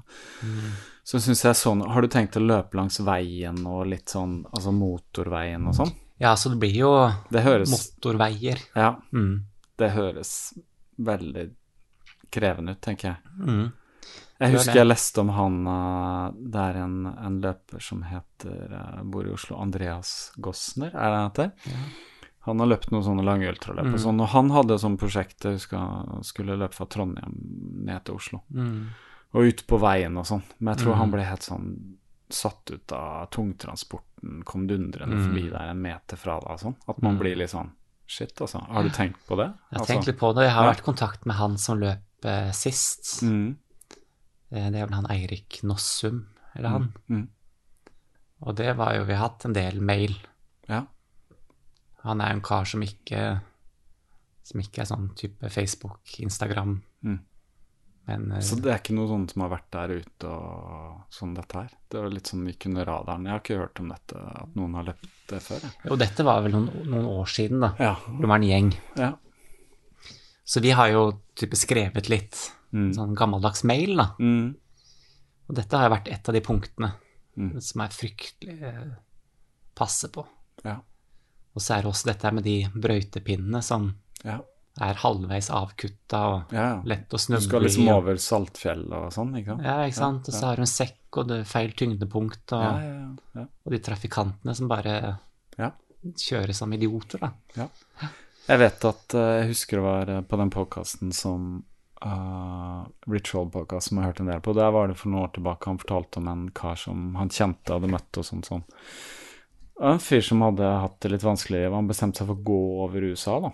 Så 1.03 1.19
syns 1.19 1.43
jeg 1.43 1.57
sånn 1.57 1.81
Har 1.89 2.01
du 2.01 2.07
tenkt 2.07 2.37
å 2.37 2.43
løpe 2.45 2.77
langs 2.77 2.99
veien 3.03 3.59
og 3.67 3.87
litt 3.91 4.07
sånn 4.13 4.45
altså 4.53 4.71
motorveien 4.71 5.67
og 5.67 5.75
sånn? 5.75 5.91
Ja, 6.21 6.35
så 6.37 6.51
det 6.53 6.59
blir 6.61 6.75
jo 6.75 6.91
Det 7.31 7.41
høres 7.43 7.71
motorveier. 7.75 8.59
Ja, 8.75 8.93
Mm. 9.11 9.43
det 9.79 9.91
høres 9.95 10.53
veldig 10.99 11.49
krevende 12.31 12.71
ut, 12.75 12.81
tenker 12.81 13.07
jeg. 13.15 13.17
Mm. 13.41 13.71
Jeg 14.39 14.53
husker 14.55 14.79
jeg 14.79 14.87
leste 14.87 15.19
om 15.19 15.29
han 15.35 15.55
eh, 15.67 16.37
Det 16.55 16.61
er 16.69 16.77
en, 16.85 16.93
en 17.11 17.39
løper 17.43 17.81
som 17.83 18.05
heter 18.07 18.71
eh, 18.71 19.01
Bor 19.03 19.27
i 19.27 19.33
Oslo. 19.35 19.57
Andreas 19.59 20.31
Gossner, 20.37 20.93
er 20.95 21.11
det 21.11 21.17
han 21.19 21.29
heter? 21.29 21.75
Han 22.47 22.63
har 22.63 22.69
løpt 22.71 22.89
noen 22.93 23.03
sånne 23.03 23.25
lange 23.27 23.49
ultraløp 23.51 23.89
Mm. 23.89 23.93
og 23.97 23.99
sånn, 23.99 24.21
og 24.23 24.29
han 24.31 24.49
hadde 24.55 24.73
et 24.77 24.81
sånt 24.81 24.99
prosjekt 25.01 25.43
jeg 25.43 25.57
husker 25.59 25.77
han 25.77 26.23
skulle 26.23 26.55
løpe 26.57 26.73
fra 26.77 26.87
Trondheim 26.87 27.35
ned 27.85 28.05
til 28.07 28.15
Oslo. 28.15 28.39
Mm. 28.55 28.87
Og 29.35 29.49
ut 29.51 29.65
på 29.67 29.77
veien 29.83 30.15
og 30.17 30.25
sånn. 30.25 30.41
Men 30.59 30.71
jeg 30.73 30.85
tror 30.85 30.95
han 31.01 31.11
ble 31.13 31.25
helt 31.27 31.45
sånn 31.45 31.67
satt 32.31 32.71
ut 32.71 32.93
av 32.95 33.27
tungtransporten, 33.35 34.43
kom 34.45 34.67
dundrende 34.69 35.15
Mm. 35.19 35.25
forbi 35.27 35.49
der 35.51 35.69
en 35.73 35.81
meter 35.81 36.17
fra 36.17 36.39
deg 36.39 36.49
og 36.55 36.59
sånn. 36.63 36.75
At 36.87 37.01
man 37.01 37.17
blir 37.19 37.35
litt 37.35 37.51
sånn 37.51 37.71
Shit, 38.09 38.33
altså. 38.41 38.57
Har 38.65 38.81
du 38.83 38.89
tenkt 38.89 39.19
på 39.27 39.35
det? 39.37 39.51
Jeg 39.69 39.75
har 39.75 39.79
altså, 39.83 39.93
tenkt 39.93 40.07
litt 40.07 40.17
på 40.17 40.33
det. 40.33 40.43
Jeg 40.47 40.53
har 40.55 40.63
ja. 40.65 40.69
vært 40.71 40.79
i 40.81 40.85
kontakt 40.87 41.25
med 41.29 41.35
han 41.35 41.57
som 41.61 41.77
løp 41.77 42.25
eh, 42.25 42.49
sist. 42.57 43.21
Mm, 43.21 43.51
Det 44.49 44.63
er 44.65 44.85
vel 44.87 44.95
han 44.97 45.05
Eirik 45.13 45.59
Nossum, 45.63 46.23
eller 46.55 46.69
han. 46.73 46.87
mm. 47.07 47.27
Og 48.47 48.55
det 48.55 48.71
var 48.79 48.95
jo 48.95 49.03
Vi 49.03 49.13
har 49.13 49.25
hatt 49.29 49.45
en 49.45 49.53
del 49.53 49.81
mail. 49.81 50.15
ja. 50.69 50.85
Han 52.07 52.21
er 52.23 52.31
en 52.31 52.41
kar 52.41 52.63
som 52.63 52.79
ikke 52.81 53.41
Som 54.47 54.61
ikke 54.61 54.81
er 54.81 54.87
sånn 54.87 55.09
type 55.19 55.49
Facebook, 55.51 55.99
Instagram. 56.23 56.77
Mm. 57.03 57.17
Men 58.07 58.31
eh, 58.31 58.39
Så 58.41 58.55
det 58.57 58.71
er 58.71 58.79
ikke 58.79 58.95
noe 58.95 59.07
sånt 59.11 59.33
som 59.35 59.43
har 59.43 59.51
vært 59.51 59.67
der 59.75 59.91
ute 59.99 60.29
og 60.31 61.03
sånn 61.13 61.35
dette 61.37 61.59
her? 61.59 61.73
Det 61.91 61.99
var 62.01 62.09
litt 62.15 62.31
sånn 62.31 62.47
gikk 62.47 62.65
under 62.71 62.87
radaren. 62.89 63.27
Jeg 63.27 63.35
har 63.35 63.43
ikke 63.43 63.59
hørt 63.59 63.81
om 63.83 63.91
dette, 63.93 64.15
at 64.17 64.55
noen 64.57 64.73
har 64.79 64.87
løpt 64.87 65.09
det 65.29 65.41
før. 65.45 65.59
Jeg. 65.67 65.75
jo, 65.91 65.97
dette 66.01 66.25
var 66.25 66.41
vel 66.47 66.55
noen, 66.55 66.69
noen 66.89 67.05
år 67.11 67.29
siden, 67.29 67.59
da. 67.61 67.69
Ja. 67.77 67.91
Det 68.07 68.31
var 68.31 68.39
en 68.41 68.47
gjeng. 68.49 68.71
ja. 68.97 69.11
Så 70.49 70.63
vi 70.65 70.71
har 70.73 70.87
jo 70.89 71.03
type 71.37 71.53
skrevet 71.59 72.07
litt 72.09 72.39
Mm. 72.73 72.91
sånn 72.93 73.15
gammeldags 73.17 73.63
mail, 73.65 73.95
da. 73.97 74.11
Mm. 74.19 74.55
Og 75.49 75.55
dette 75.57 75.77
har 75.81 75.89
vært 75.89 76.07
et 76.13 76.29
av 76.29 76.33
de 76.35 76.41
punktene 76.45 76.91
Mm. 77.39 77.61
som 77.61 77.81
er 77.81 77.87
fryktelig 77.95 78.61
eh, 78.67 78.87
passe 79.75 80.09
på. 80.11 80.25
Ja. 80.65 80.75
Og 81.55 81.61
så 81.61 81.77
er 81.77 81.81
det 81.85 81.91
også 81.93 82.05
dette 82.11 82.31
med 82.35 82.43
de 82.43 82.65
brøytepinnene 82.73 83.61
som 83.63 83.95
Ja. 84.25 84.41
er 84.81 84.93
halvveis 84.95 85.49
avkutta 85.49 86.19
og 86.35 86.51
ja. 86.53 86.81
lett 86.85 87.09
å 87.09 87.17
Du 87.17 87.39
skal 87.41 87.61
liksom 87.63 87.87
over 87.89 88.15
Saltfjell 88.17 88.91
og 88.93 89.11
sånn, 89.13 89.33
ikke 89.39 89.55
sant? 89.55 89.63
Ja, 89.63 89.77
ikke 89.87 89.95
sant. 89.95 90.27
Og 90.27 90.33
så 90.35 90.45
har 90.45 90.55
du 90.57 90.61
en 90.61 90.67
sekk, 90.67 91.17
og 91.17 91.27
det 91.27 91.39
er 91.39 91.43
feil 91.45 91.71
tyngdepunkt, 91.71 92.51
og, 92.53 93.47
og 93.65 93.71
de 93.71 93.79
trafikantene 93.79 94.55
som 94.55 94.67
bare 94.67 95.19
Ja. 95.57 95.71
kjører 96.05 96.53
som 96.53 96.71
idioter, 96.73 97.19
da. 97.19 97.31
Jeg 98.49 98.57
vet 98.59 98.85
at 98.85 99.13
eh, 99.15 99.41
Jeg 99.43 99.47
husker 99.53 99.77
det 99.77 99.83
var 99.83 100.09
eh, 100.09 100.21
på 100.21 100.37
den 100.37 100.49
podkasten 100.49 101.11
som 101.13 101.63
uh, 102.05 102.85
Ritual-podkast 103.09 103.89
som 103.89 103.97
jeg 103.99 104.05
har 104.05 104.13
hørt 104.13 104.21
en 104.23 104.31
del 104.31 104.43
på. 104.45 104.55
Der 104.57 104.71
var 104.75 104.89
det 104.89 104.97
for 104.99 105.11
noen 105.11 105.25
år 105.27 105.33
tilbake 105.35 105.71
han 105.71 105.81
fortalte 105.81 106.21
om 106.21 106.29
en 106.31 106.45
kar 106.55 106.79
som 106.79 107.15
han 107.19 107.31
kjente 107.33 107.75
hadde 107.75 107.91
møtt 107.91 108.21
og 108.21 108.27
sånn 108.27 108.45
sånn. 108.47 108.63
En 109.79 110.01
fyr 110.03 110.23
som 110.25 110.41
hadde 110.43 110.67
hatt 110.83 110.97
det 111.03 111.13
litt 111.13 111.23
vanskelig. 111.23 111.67
Han 111.71 111.87
bestemte 111.87 112.21
seg 112.21 112.29
for 112.29 112.39
å 112.39 112.47
gå 112.49 112.61
over 112.85 113.05
USA, 113.11 113.37
da. 113.45 113.51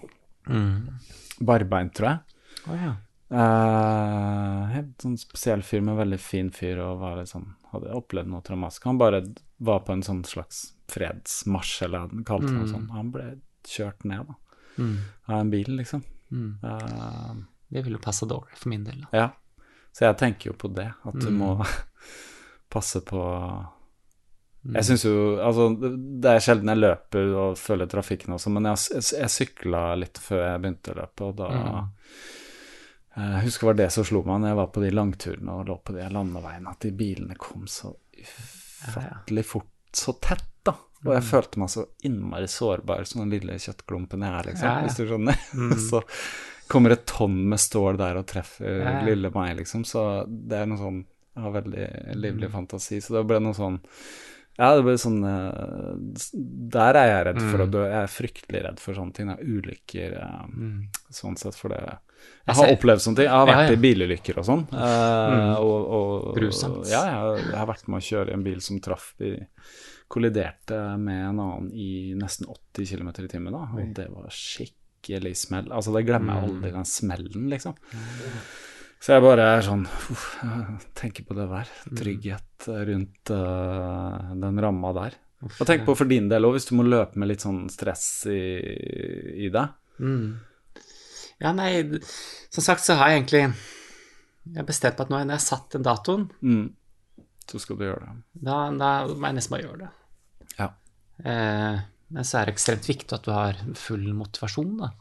Barbeint, 1.40 1.94
tror 1.98 2.10
jeg. 2.10 2.40
Oh, 2.66 2.78
ja. 2.80 2.94
Uh, 3.26 4.66
helt 4.70 5.02
sånn 5.02 5.18
spesiell 5.18 5.64
fyr, 5.66 5.82
men 5.86 5.98
veldig 5.98 6.20
fin 6.22 6.52
fyr, 6.54 6.80
og 6.84 7.02
var 7.02 7.20
litt 7.20 7.32
sånn, 7.32 7.48
hadde 7.72 7.94
opplevd 7.98 8.30
noe 8.32 8.46
traumatisk. 8.46 8.86
Han 8.90 9.02
bare 9.02 9.24
var 9.66 9.82
på 9.86 9.96
en 9.96 10.06
sånn 10.06 10.24
slags 10.28 10.68
fredsmarsj, 10.92 11.76
eller 11.88 12.06
hva 12.06 12.12
han 12.12 12.28
kalte 12.28 12.50
det. 12.50 12.58
noe 12.58 12.70
sånt. 12.70 12.94
Han 12.94 13.12
ble 13.14 13.28
kjørt 13.66 14.06
ned, 14.06 14.30
da. 14.30 14.40
av 15.30 15.40
en 15.40 15.52
bil, 15.54 15.72
liksom. 15.80 16.04
Mm. 16.34 16.50
Eh, 16.64 17.36
Det 17.76 17.84
ville 17.86 18.00
passa 18.02 18.26
dårlig 18.30 18.56
for 18.58 18.72
min 18.72 18.84
del. 18.88 19.02
da. 19.06 19.12
ja. 19.20 19.30
Så 19.96 20.04
jeg 20.08 20.18
tenker 20.20 20.50
jo 20.52 20.54
på 20.60 20.68
det, 20.76 20.90
at 21.08 21.14
du 21.20 21.30
Mm. 21.30 21.38
må 21.40 21.52
passe 22.72 23.02
på 23.06 23.22
Mm. 24.66 24.74
Jeg 24.80 24.84
syns 24.88 25.04
jo 25.06 25.38
Altså, 25.46 25.66
det- 25.80 26.26
er 26.32 26.40
sjelden 26.42 26.72
jeg 26.74 26.80
løper 26.82 27.28
og 27.38 27.58
føler 27.62 27.86
trafikken 27.86 28.34
også, 28.34 28.50
men 28.50 28.64
jeg, 28.66 28.78
jeg, 28.96 29.04
jeg 29.22 29.30
sykla 29.30 29.82
litt 29.96 30.18
før 30.18 30.42
jeg 30.42 30.62
begynte 30.64 30.90
å 30.96 30.98
løpe, 30.98 31.22
og 31.28 31.36
da 31.38 31.50
Mm. 31.52 31.92
Jeg 33.16 33.44
husker 33.46 33.62
det 33.62 33.68
var 33.70 33.78
det 33.86 33.92
som 33.94 34.04
slo 34.04 34.24
meg 34.28 34.42
når 34.42 34.48
jeg 34.50 34.56
var 34.60 34.68
på 34.76 34.82
de 34.84 34.90
langturene 34.92 35.54
og 35.60 35.68
lå 35.70 35.76
på 35.86 35.94
de 35.96 36.10
landeveiene, 36.12 36.68
at 36.74 36.80
de 36.84 36.92
bilene 36.92 37.38
kom 37.40 37.68
så 37.68 37.94
ufattelig 38.20 39.46
fort, 39.46 39.70
så 39.94 40.14
tett, 40.20 40.44
da. 40.66 40.74
Og 41.06 41.14
jeg 41.14 41.22
Mm. 41.24 41.30
følte 41.30 41.58
meg 41.62 41.70
så 41.70 41.86
innmari 42.04 42.48
sårbar 42.50 43.06
som 43.08 43.22
den 43.22 43.40
lille 43.40 43.54
kjøttklumpen 43.54 44.20
jeg 44.26 44.34
er, 44.34 44.44
liksom, 44.52 44.66
Ja, 44.68 44.80
ja. 44.80 44.88
hvis 44.88 44.98
du 44.98 45.06
skjønner. 45.08 45.38
så 45.90 46.02
kommer 46.72 46.92
et 46.96 47.06
tonn 47.10 47.36
med 47.52 47.60
stål 47.62 47.98
der 48.02 48.18
og 48.22 48.26
treffer 48.30 48.80
Ja, 48.82 48.94
ja. 49.00 49.02
lille 49.08 49.32
meg, 49.36 49.58
liksom. 49.60 49.84
Så 49.88 50.04
det 50.28 50.62
er 50.64 50.66
noe 50.72 50.78
sånn 50.82 51.02
Jeg 51.36 51.44
har 51.44 51.52
veldig 51.58 51.88
livlig 52.16 52.50
fantasi, 52.54 53.02
så 53.04 53.18
det 53.20 53.26
ble 53.28 53.42
noe 53.44 53.54
sånn 53.58 53.82
ja, 54.56 54.70
det 54.78 54.86
ble 54.88 54.94
sånn 54.96 55.18
eh, 55.28 55.96
Der 56.72 56.96
er 56.96 57.08
jeg 57.10 57.24
redd 57.28 57.42
for 57.44 57.64
å 57.66 57.66
dø. 57.68 57.82
Jeg 57.92 58.06
er 58.06 58.12
fryktelig 58.14 58.62
redd 58.64 58.78
for 58.80 58.96
sånne 58.96 59.12
ting. 59.18 59.28
Ulykker 59.36 60.14
eh, 60.16 60.46
sånn 61.12 61.36
sett, 61.36 61.58
for 61.60 61.74
det 61.76 61.82
Jeg 61.84 62.56
har 62.56 62.72
opplevd 62.72 63.04
sånne 63.04 63.20
ting. 63.20 63.28
Jeg 63.28 63.36
har 63.36 63.50
vært 63.50 63.68
ja. 63.68 63.76
i 63.76 63.82
bilulykker 63.84 64.40
og 64.40 64.48
sånn. 64.48 64.64
eh, 64.72 66.38
Grusomt. 66.38 66.88
Ja, 66.88 67.02
jeg, 67.04 67.18
har- 67.20 67.44
jeg 67.52 67.58
har 67.60 67.68
vært 67.74 67.88
med 67.92 68.00
å 68.00 68.08
kjøre 68.08 68.32
i 68.32 68.38
en 68.38 68.44
bil 68.48 68.62
som 68.64 68.80
traff 68.80 69.12
i 69.20 69.34
Kolliderte 70.08 70.80
med 71.02 71.20
en 71.34 71.40
annen 71.42 71.70
i 71.74 72.14
nesten 72.16 72.48
80 72.48 72.86
km 72.96 73.10
i 73.26 73.28
timen, 73.28 73.52
da. 73.58 73.66
Og 73.76 73.94
det 73.98 74.08
var 74.14 74.30
skikkelig 74.32 74.85
smell. 75.38 75.68
Altså, 75.72 75.94
det 75.96 76.06
glemmer 76.08 76.36
jeg 76.36 76.50
aldri, 76.50 76.72
den 76.76 76.88
smellen, 76.90 77.50
liksom. 77.52 77.76
Så 79.06 79.14
jeg 79.14 79.22
bare 79.22 79.46
er 79.58 79.62
sånn 79.66 79.84
uff, 79.86 80.26
tenker 80.98 81.26
på 81.28 81.36
det 81.38 81.46
der. 81.52 81.72
Trygghet 82.00 82.68
rundt 82.90 83.32
uh, 83.36 84.34
den 84.42 84.62
ramma 84.64 84.94
der. 84.98 85.18
Og 85.46 85.68
tenk 85.68 85.84
på 85.86 85.94
for 86.00 86.10
din 86.10 86.30
del 86.32 86.48
òg, 86.48 86.56
hvis 86.56 86.66
du 86.72 86.74
må 86.80 86.86
løpe 86.88 87.20
med 87.22 87.30
litt 87.30 87.44
sånn 87.44 87.68
stress 87.70 88.06
i, 88.32 88.40
i 89.46 89.50
deg. 89.54 89.76
Mm. 90.02 90.40
Ja, 91.44 91.52
nei, 91.54 91.70
som 92.50 92.64
sagt 92.64 92.84
så 92.86 92.96
har 92.96 93.12
jeg 93.12 93.22
egentlig 93.22 93.42
Jeg 94.56 94.66
bestemt 94.68 95.00
at 95.04 95.10
nå 95.12 95.18
når 95.20 95.36
jeg 95.36 95.38
har 95.38 95.44
satt 95.44 95.76
den 95.76 95.86
datoen, 95.86 96.28
Mm. 96.42 96.66
Så 97.46 97.60
skal 97.62 97.78
du 97.78 97.84
gjøre 97.86 98.02
det. 98.02 98.14
da, 98.48 98.56
da 98.74 98.88
må 99.06 99.28
jeg 99.30 99.36
nesten 99.38 99.54
bare 99.54 99.66
gjøre 99.68 99.84
det. 99.84 99.90
Ja. 100.58 100.68
Eh, 101.22 101.76
men 102.10 102.24
så 102.24 102.40
er 102.42 102.46
det 102.46 102.54
ekstremt 102.56 102.86
viktig 102.88 103.14
at 103.18 103.24
du 103.26 103.32
har 103.34 103.58
full 103.80 104.06
motivasjon, 104.14 104.78
da. 104.84 104.92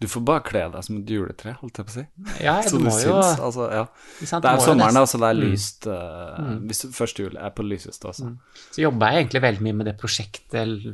Du 0.00 0.06
får 0.08 0.22
bare 0.24 0.40
kle 0.40 0.60
deg 0.72 0.84
som 0.86 0.96
et 0.96 1.10
juletre, 1.12 1.52
holdt 1.60 1.76
jeg 1.76 1.84
på 1.86 1.92
å 1.92 1.96
si. 1.98 2.04
Ja, 2.40 2.54
du 2.64 2.78
du 2.78 2.84
må 2.86 2.92
jo 3.02 3.18
altså, 3.20 3.66
ja. 3.68 3.82
sant, 4.24 4.42
Det 4.46 4.50
er 4.54 4.62
sommeren, 4.64 4.96
da, 4.96 5.02
så 5.04 5.18
det 5.20 5.28
er 5.28 5.36
Mm. 5.36 5.42
lyst 5.52 5.86
øh, 5.92 6.54
Hvis 6.70 6.80
første 6.96 7.22
jul 7.26 7.36
er 7.36 7.50
på 7.52 7.66
lyseste 7.68 8.08
også. 8.08 8.30
Så 8.72 8.80
jobba 8.80 9.10
jeg 9.12 9.26
egentlig 9.26 9.42
veldig 9.44 9.66
mye 9.66 9.76
med 9.82 9.86
det 9.90 9.98
prosjektet 10.00 10.88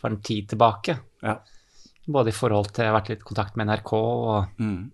for 0.00 0.08
en 0.08 0.22
tid 0.24 0.48
tilbake. 0.54 0.96
Ja. 1.22 1.36
Både 2.08 2.32
i 2.32 2.36
forhold 2.38 2.72
til 2.72 2.84
Jeg 2.86 2.92
har 2.94 2.96
vært 3.00 3.08
litt 3.12 3.20
i 3.26 3.28
kontakt 3.28 3.56
med 3.60 3.68
NRK 3.68 3.92
og 3.92 4.48
Mm. 4.58 4.90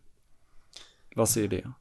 Hva 1.14 1.26
sier 1.28 1.46
de, 1.52 1.60
da? 1.62 1.72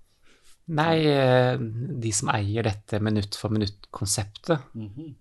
Nei, 0.77 0.95
eh, 1.07 1.57
de 1.57 2.11
som 2.13 2.29
eier 2.29 2.63
dette 2.63 2.99
minutt 3.01 3.33
for 3.35 3.49
minutt-konseptet. 3.49 4.59
eh, 4.77 5.13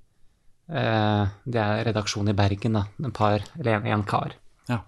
Det 0.70 1.58
er 1.60 1.84
redaksjonen 1.88 2.30
i 2.30 2.36
Bergen, 2.38 2.76
da. 2.78 2.84
En 3.02 3.12
par, 3.16 3.42
eller 3.58 3.80
en, 3.80 3.86
en 3.90 4.04
kar. 4.06 4.34
Ja. 4.68 4.80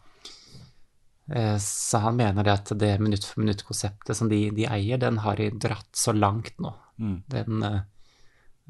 Eh, 1.34 1.56
Så 1.58 1.98
han 2.04 2.16
mener 2.20 2.44
det 2.46 2.52
at 2.54 2.72
det 2.78 2.92
minutt 3.02 3.24
for 3.26 3.42
minutt-konseptet 3.42 4.14
som 4.16 4.28
de, 4.30 4.44
de 4.54 4.66
eier, 4.70 5.00
den 5.02 5.18
har 5.24 5.36
de 5.40 5.50
dratt 5.50 5.90
så 5.98 6.14
langt 6.14 6.54
nå. 6.62 6.70
Mm. 7.02 7.16
Den, 7.34 7.62
eh, 7.66 7.80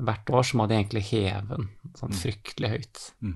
hvert 0.02 0.30
år 0.32 0.42
så 0.48 0.56
må 0.56 0.66
de 0.70 0.78
egentlig 0.78 1.02
heve 1.10 1.42
den 1.58 1.68
sånn 1.98 2.16
fryktelig 2.16 2.70
høyt. 2.72 3.02
Mm. 3.20 3.34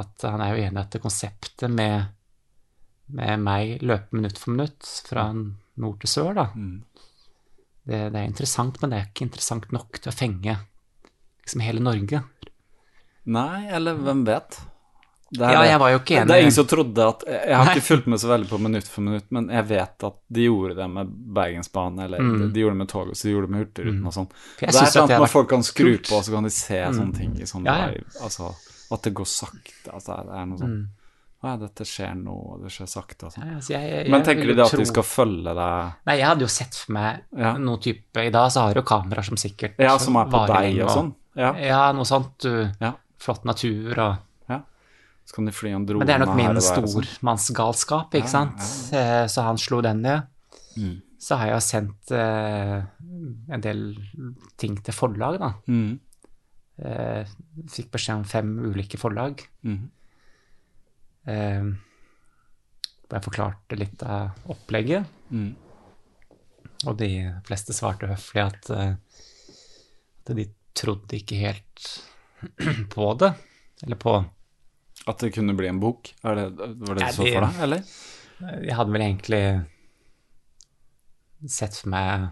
At 0.00 0.24
han 0.24 0.40
er 0.40 0.54
jo 0.54 0.62
enig 0.64 0.78
i 0.78 0.84
at 0.86 0.94
det 0.94 1.02
konseptet 1.04 1.68
med, 1.74 2.08
med 3.12 3.40
meg 3.44 3.82
løpe 3.84 4.14
minutt 4.16 4.38
for 4.40 4.54
minutt 4.56 4.88
fra 5.08 5.28
nord 5.34 6.00
til 6.00 6.10
sør, 6.14 6.32
da, 6.38 6.46
Mm. 6.56 6.80
det, 7.88 8.00
det 8.12 8.20
er 8.22 8.26
interessant, 8.28 8.80
men 8.80 8.90
det 8.90 8.98
er 9.02 9.06
ikke 9.10 9.26
interessant 9.28 9.68
nok 9.72 10.00
til 10.00 10.10
å 10.12 10.16
fenge 10.16 10.56
liksom 11.44 11.62
hele 11.64 11.80
Norge. 11.80 12.22
Nei, 13.28 13.68
eller 13.76 13.98
hvem 14.00 14.24
vet? 14.28 14.60
Det 15.30 15.44
Ja, 15.52 15.60
jeg 15.68 15.76
var 15.82 15.90
jo 15.92 15.98
ikke 16.00 16.14
enig. 16.16 16.28
Det 16.30 16.36
er 16.38 16.42
ingen 16.46 16.54
som 16.56 16.66
trodde 16.68 17.04
at 17.04 17.24
Jeg 17.28 17.56
har 17.58 17.70
ikke 17.74 17.84
fulgt 17.84 18.06
med 18.08 18.20
så 18.22 18.30
veldig 18.30 18.48
på 18.48 18.58
minutt 18.64 18.86
for 18.88 19.04
minutt, 19.04 19.26
men 19.34 19.50
jeg 19.52 19.66
vet 19.68 20.06
at 20.08 20.16
de 20.32 20.46
gjorde 20.46 20.78
det 20.78 20.86
med 20.88 21.10
Bergensbanen, 21.36 22.00
eller 22.06 22.22
de 22.48 22.62
gjorde 22.62 22.76
det 22.78 22.80
med 22.80 22.88
toget, 22.88 23.18
så 23.20 23.28
de 23.28 23.34
gjorde 23.34 23.50
det 23.50 23.52
med 23.52 23.64
Hurtigruten 23.66 24.06
og 24.08 24.14
sånn. 24.16 24.30
Mm. 24.30 24.38
For 24.40 24.64
jeg 24.64 24.72
Det 24.72 24.80
er 24.80 24.92
sant 24.94 25.12
sånn 25.12 25.20
når 25.20 25.32
folk 25.34 25.50
kan 25.52 25.66
skru 25.68 25.90
kult. 25.90 26.08
på, 26.08 26.14
på, 26.14 26.22
så 26.24 26.32
kan 26.32 26.48
de 26.48 26.52
se 26.56 26.80
sånne 26.96 27.18
ting 27.18 27.34
i 27.36 27.48
sånn 27.50 27.68
Ja, 27.68 27.76
ja. 27.82 27.90
live. 27.92 28.14
Altså 28.24 28.54
at 28.88 29.02
det 29.04 29.12
går 29.18 29.28
sakte. 29.28 29.90
Altså 29.92 30.16
det 30.24 30.38
er 30.38 30.46
noe 30.48 30.62
sånn 30.62 30.78
Å 31.38 31.50
ja, 31.52 31.56
dette 31.60 31.84
skjer 31.86 32.14
nå, 32.18 32.34
og 32.34 32.62
det 32.64 32.70
skjer 32.74 32.88
sakte 32.90 33.28
og 33.28 33.34
sånn. 33.34 33.44
Mm. 33.44 33.50
Ja, 33.52 33.58
altså, 33.60 34.10
Men 34.10 34.24
tenker 34.26 34.48
de 34.48 34.54
da 34.58 34.64
at 34.64 34.80
de 34.80 34.86
skal 34.88 35.04
følge 35.06 35.52
deg 35.60 36.08
Nei, 36.08 36.16
jeg 36.18 36.26
hadde 36.26 36.46
jo 36.46 36.48
sett 36.50 36.78
for 36.80 36.96
meg 36.96 37.60
noe 37.62 37.82
type 37.84 38.24
I 38.24 38.32
dag 38.34 38.48
så 38.50 38.64
har 38.64 38.80
du 38.80 38.82
kameraer 38.82 39.28
som 39.28 39.38
sikkert 39.38 39.76
Ja, 39.78 39.92
som 40.02 40.16
er 40.18 40.32
på 40.32 40.40
deg 40.48 40.80
og, 40.80 40.88
og 40.88 40.96
sånn. 40.96 41.12
Ja. 41.38 41.52
Ja, 41.62 41.82
noe 41.94 42.08
sånt. 42.08 42.32
Du, 42.42 42.64
ja. 42.80 42.96
Flott 43.18 43.44
natur 43.48 43.98
og 43.98 44.16
ja. 44.48 44.60
Så 45.26 45.34
kan 45.36 45.48
de 45.48 45.52
fly 45.52 45.72
en 45.76 45.84
drone 45.88 46.00
Men 46.04 46.06
det 46.08 46.14
er 46.16 46.22
nok 46.24 46.36
min 46.38 46.50
og 46.56 46.62
sånn. 46.64 46.86
stormannsgalskap, 46.88 48.14
ikke 48.20 48.30
sant? 48.32 48.62
Eh, 48.94 49.26
Så 49.28 49.42
han 49.44 49.58
slo 49.60 49.80
den 49.84 50.02
ned. 50.02 50.22
Mm. 50.78 50.96
Så 51.18 51.36
har 51.36 51.50
jeg 51.50 51.64
sendt 51.66 52.12
eh, 52.14 52.78
en 53.50 53.60
del 53.64 53.82
ting 54.56 54.76
til 54.86 54.94
forlag, 54.94 55.40
da. 55.42 55.52
Mm. 55.66 55.98
Eh, 56.78 57.26
fikk 57.74 57.90
beskjed 57.96 58.20
om 58.20 58.24
fem 58.24 58.52
ulike 58.70 58.96
forlag. 59.02 59.42
Mm. 59.66 59.90
Eh, 61.26 61.64
jeg 63.08 63.24
forklarte 63.24 63.76
litt 63.80 64.02
av 64.06 64.36
opplegget. 64.52 65.08
Mm. 65.34 65.50
Og 66.86 66.94
de 67.00 67.10
fleste 67.48 67.74
svarte 67.74 68.06
høflig 68.12 68.44
at, 68.46 68.70
eh, 68.70 68.94
at 70.22 70.36
de 70.38 70.46
trodde 70.78 71.18
ikke 71.18 71.40
helt 71.42 71.88
på 72.94 73.08
det. 73.20 73.32
Eller 73.82 73.96
på 74.00 74.12
At 75.06 75.18
det 75.22 75.32
kunne 75.34 75.54
bli 75.56 75.68
en 75.70 75.80
bok? 75.80 76.10
Er 76.26 76.34
det, 76.34 76.46
var 76.58 76.94
det 76.98 77.06
du 77.08 77.12
så 77.16 77.26
for 77.26 77.46
deg, 77.46 77.60
eller? 77.66 77.82
Jeg 78.66 78.74
hadde 78.78 78.92
vel 78.94 79.02
egentlig 79.06 79.42
sett 81.48 81.76
for 81.78 81.90
meg 81.94 82.28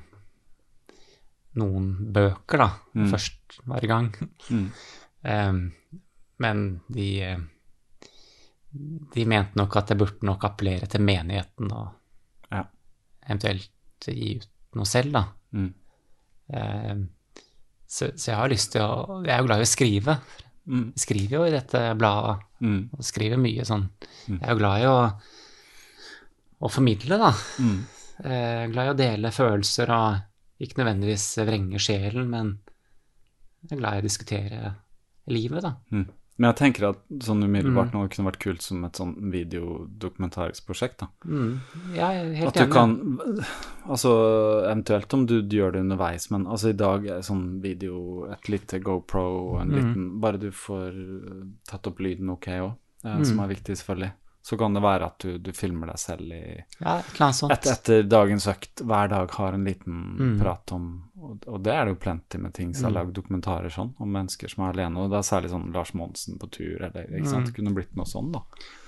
noen 1.57 1.93
bøker, 2.13 2.59
da, 2.61 2.71
Mm. 2.97 3.07
først 3.13 3.61
hver 3.65 3.87
gang. 3.89 4.09
Mm. 4.51 4.67
um, 5.25 5.61
men 6.43 6.65
de 6.93 7.07
De 9.15 9.25
mente 9.25 9.57
nok 9.57 9.77
at 9.81 9.89
jeg 9.89 9.99
burde 10.03 10.27
nok 10.27 10.43
appellere 10.45 10.87
til 10.91 11.01
menigheten 11.01 11.71
og 11.73 11.95
Ja. 12.53 12.65
eventuelt 13.27 13.71
gi 14.05 14.35
ut 14.37 14.49
noe 14.77 14.85
selv, 14.85 15.13
da. 15.13 15.23
Mm. 15.57 15.71
Em, 16.53 17.09
så, 17.87 18.11
så 18.19 18.33
jeg 18.33 18.39
har 18.41 18.51
lyst 18.53 18.73
til 18.75 18.83
å 18.83 19.23
Jeg 19.25 19.33
er 19.35 19.43
jo 19.43 19.49
glad 19.49 19.63
i 19.63 19.67
å 19.67 19.71
skrive. 19.71 20.19
Mm. 20.67 20.85
Jeg 20.97 21.03
skriver 21.05 21.37
jo 21.39 21.47
i 21.47 21.55
dette 21.55 21.83
bladet. 21.99 22.45
Mm. 22.65 22.79
Og 22.97 23.07
skriver 23.07 23.41
mye 23.41 23.67
sånn 23.69 23.85
Jeg 24.27 24.41
er 24.41 24.55
jo 24.55 24.61
glad 24.61 24.83
i 24.83 24.89
å, 24.91 24.97
å 26.67 26.73
formidle, 26.73 27.21
da. 27.23 27.33
Mm. 27.63 27.79
Jeg 28.17 28.45
er 28.65 28.73
glad 28.73 28.89
i 28.89 28.95
å 28.95 28.99
dele 28.99 29.35
følelser 29.35 29.93
og 29.93 30.63
ikke 30.65 30.81
nødvendigvis 30.81 31.27
vrenge 31.45 31.81
sjelen, 31.85 32.31
men 32.33 32.55
jeg 33.67 33.77
er 33.77 33.81
glad 33.83 33.99
i 33.99 34.01
å 34.01 34.07
diskutere 34.07 34.71
livet, 35.29 35.67
da. 35.67 35.75
Mm. 36.37 36.43
Men 36.43 36.53
jeg 36.53 36.57
tenker 36.57 36.89
at 36.91 36.99
sånn 37.25 37.43
umiddelbart 37.43 37.93
Mm. 37.93 38.03
nå 38.03 38.09
kunne 38.11 38.31
vært 38.31 38.39
kult 38.45 38.61
som 38.63 38.85
et 38.85 38.93
sånn 38.93 39.15
videodokumentarisk 39.33 40.67
prosjekt, 40.67 40.99
da. 41.01 41.07
Mm. 41.25 41.61
Ja, 41.95 42.11
jeg 42.13 42.27
er 42.27 42.35
helt 42.35 42.49
At 42.49 42.55
du 42.55 42.61
enig. 42.61 42.73
kan 42.73 43.45
Altså 43.89 44.11
eventuelt 44.67 45.15
om 45.15 45.27
du 45.27 45.43
gjør 45.43 45.73
det 45.73 45.81
underveis, 45.81 46.31
men 46.31 46.45
altså 46.47 46.69
i 46.71 46.73
dag 46.77 47.07
er 47.07 47.21
sånn 47.23 47.61
video, 47.63 48.27
et 48.33 48.49
lite 48.49 48.81
GoPro 48.83 49.55
og 49.55 49.61
en 49.63 49.69
Mm. 49.71 49.75
liten 49.77 50.21
Bare 50.21 50.39
du 50.39 50.51
får 50.51 50.93
uh, 50.93 51.45
tatt 51.69 51.87
opp 51.87 51.99
lyden 52.01 52.29
ok 52.31 52.47
òg, 52.61 52.75
Mm. 53.05 53.25
som 53.25 53.39
er 53.41 53.49
viktig, 53.55 53.77
selvfølgelig. 53.77 54.13
Så 54.47 54.55
kan 54.61 54.77
det 54.77 54.81
være 54.85 55.07
at 55.09 55.17
du, 55.25 55.39
du 55.43 55.49
filmer 55.57 55.89
deg 55.91 55.99
selv 55.99 56.31
i 56.31 56.39
Ja, 56.79 57.01
et 57.03 57.67
etter 57.67 58.05
dagens 58.07 58.45
økt 58.53 58.83
hver 58.87 59.09
dag 59.11 59.33
har 59.35 59.57
en 59.57 59.65
liten 59.67 59.97
Mm. 60.21 60.37
prat 60.39 60.71
om 60.77 60.85
og, 61.19 61.43
og 61.51 61.63
det 61.67 61.73
er 61.75 61.85
det 61.89 61.95
jo 61.97 61.99
plenty 62.05 62.39
med 62.39 62.53
ting 62.55 62.71
som 62.77 62.87
har 62.87 62.93
lagd 63.01 63.15
dokumentarer 63.17 63.73
sånn, 63.75 63.91
om 63.99 64.13
mennesker 64.15 64.49
som 64.53 64.63
er 64.69 64.77
alene. 64.77 65.01
Og 65.03 65.11
det 65.11 65.19
er 65.19 65.27
særlig 65.27 65.51
sånn 65.51 65.73
Lars 65.75 65.91
Monsen 65.99 66.39
på 66.39 66.47
tur, 66.55 66.77
eller 66.87 67.09
ikke 67.11 67.27
sant. 67.33 67.43
Mm. 67.43 67.47
Det 67.49 67.55
kunne 67.57 67.75
blitt 67.75 67.97
noe 67.99 68.07
sånn, 68.07 68.29
da. 68.37 68.43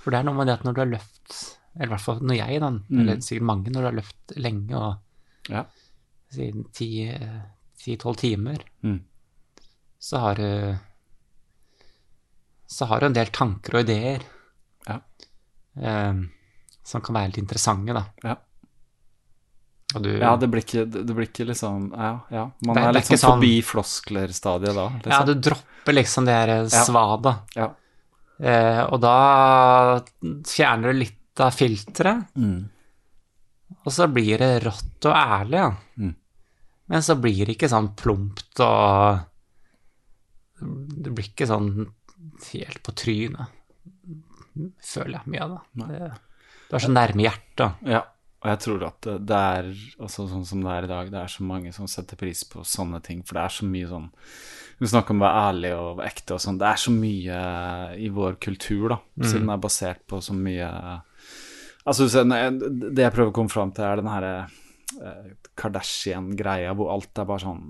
For 0.05 0.15
det 0.15 0.21
er 0.21 0.29
noe 0.29 0.37
med 0.39 0.47
det 0.47 0.55
at 0.61 0.63
når 0.69 0.75
du 0.77 0.81
har 0.85 0.91
løpt, 0.93 1.35
eller 1.75 1.89
i 1.89 1.93
hvert 1.97 2.05
fall 2.07 2.21
når 2.23 2.37
jeg, 2.39 2.61
da, 2.63 2.71
Mm. 2.71 3.01
eller 3.01 3.17
sikkert 3.27 3.49
mange, 3.51 3.73
når 3.75 3.81
du 3.81 3.89
har 3.89 3.99
løpt 3.99 4.37
lenge 4.39 4.75
og 4.77 5.51
Ja. 5.51 5.65
siden 6.31 6.65
ti-tolv 6.73 8.17
timer, 8.23 8.59
Mm. 8.85 9.01
så 9.99 10.19
har 10.23 10.35
du 10.37 10.79
så 12.69 12.85
har 12.87 13.01
du 13.01 13.07
en 13.07 13.13
del 13.17 13.27
tanker 13.33 13.75
og 13.75 13.81
ideer. 13.89 14.23
Ja. 15.81 16.11
eh, 16.11 16.15
som 16.85 17.01
kan 17.05 17.15
være 17.15 17.27
litt 17.33 17.39
interessante, 17.43 17.93
da. 17.93 18.05
Ja. 18.25 18.37
Du, 19.99 20.11
Ja, 20.19 20.37
det 20.37 20.49
blir 20.53 20.61
ikke, 20.63 20.85
det 20.91 21.07
blir 21.17 21.27
ikke 21.27 21.47
liksom 21.49 21.91
Ja, 21.97 22.21
ja. 22.31 22.51
Man 22.67 22.75
Det- 22.77 22.83
er 22.85 22.89
er 22.89 22.93
litt 22.93 23.05
sånn 23.05 23.41
forbi 23.41 23.63
floskler-stadiet 23.63 24.75
da. 24.75 24.89
Liksom. 24.89 25.11
ja, 25.13 25.23
du 25.25 25.35
dropper 25.35 25.93
liksom 25.95 26.25
det 26.27 26.35
der 26.47 26.63
Ja. 26.65 26.85
svada. 26.85 27.39
Ja. 27.57 27.71
Eh, 28.41 28.83
og 28.93 29.01
da 29.01 30.01
fjerner 30.45 30.93
du 30.93 30.99
litt 30.99 31.41
av 31.41 31.53
filteret, 31.53 32.27
Mm. 32.37 32.69
og 33.87 33.93
så 33.93 34.13
blir 34.13 34.39
det 34.39 34.63
rått 34.65 35.07
og 35.07 35.15
ærlig, 35.15 35.55
ja. 35.55 35.77
Mm. 35.99 36.15
Men 36.89 37.01
så 37.03 37.21
blir 37.21 37.47
det 37.47 37.57
ikke 37.59 37.69
sånn 37.71 37.95
plumpt 37.97 38.61
og 38.61 39.21
Det 40.61 41.15
blir 41.15 41.25
ikke 41.25 41.47
sånn 41.47 41.87
helt 42.53 42.83
på 42.83 42.93
trynet, 42.93 43.47
føler 44.85 45.19
jeg 45.19 45.35
mye 45.35 45.45
av 45.45 45.57
det. 45.57 45.89
det. 45.89 46.13
Du 46.69 46.77
er 46.77 46.85
så 46.85 46.93
nærme 46.93 47.25
hjertet. 47.25 47.83
Ja, 47.89 48.05
og 48.39 48.51
jeg 48.53 48.61
tror 48.63 48.85
at 48.87 49.09
det, 49.27 49.39
er 49.39 49.69
altså 49.99 50.29
sånn 50.31 50.47
som 50.47 50.63
det 50.63 50.75
er 50.75 50.87
i 50.87 50.91
dag, 50.93 51.11
det 51.11 51.19
er 51.21 51.33
så 51.33 51.47
mange 51.47 51.73
som 51.75 51.89
setter 51.91 52.19
pris 52.21 52.45
på 52.47 52.63
sånne 52.67 53.01
ting, 53.05 53.25
for 53.27 53.39
det 53.39 53.45
er 53.45 53.57
så 53.57 53.67
mye 53.67 53.91
sånn 53.91 54.07
Du 54.79 54.87
snakker 54.87 55.11
om 55.11 55.25
å 55.25 55.27
være 55.27 55.43
ærlig 55.49 55.73
og 55.75 56.03
ekte 56.07 56.37
og 56.37 56.45
sånn, 56.45 56.61
det 56.61 56.69
er 56.69 56.79
så 56.79 56.95
mye 56.95 57.41
i 57.99 58.13
vår 58.15 58.39
kultur, 58.45 58.93
da, 58.95 59.01
siden 59.25 59.51
det 59.51 59.57
er 59.57 59.67
basert 59.67 60.07
på 60.07 60.23
så 60.23 60.37
mye 60.39 60.71
Altså, 61.89 62.05
så 62.13 62.23
det 62.29 63.01
jeg 63.01 63.15
prøver 63.15 63.31
å 63.31 63.35
komme 63.35 63.51
fram 63.51 63.71
til, 63.73 63.87
er 63.89 63.97
den 63.97 64.11
herre 64.13 64.33
eh, 65.01 65.31
Kardashian-greia 65.59 66.75
hvor 66.77 66.93
alt 66.93 67.17
er 67.19 67.29
bare 67.31 67.43
sånn 67.43 67.63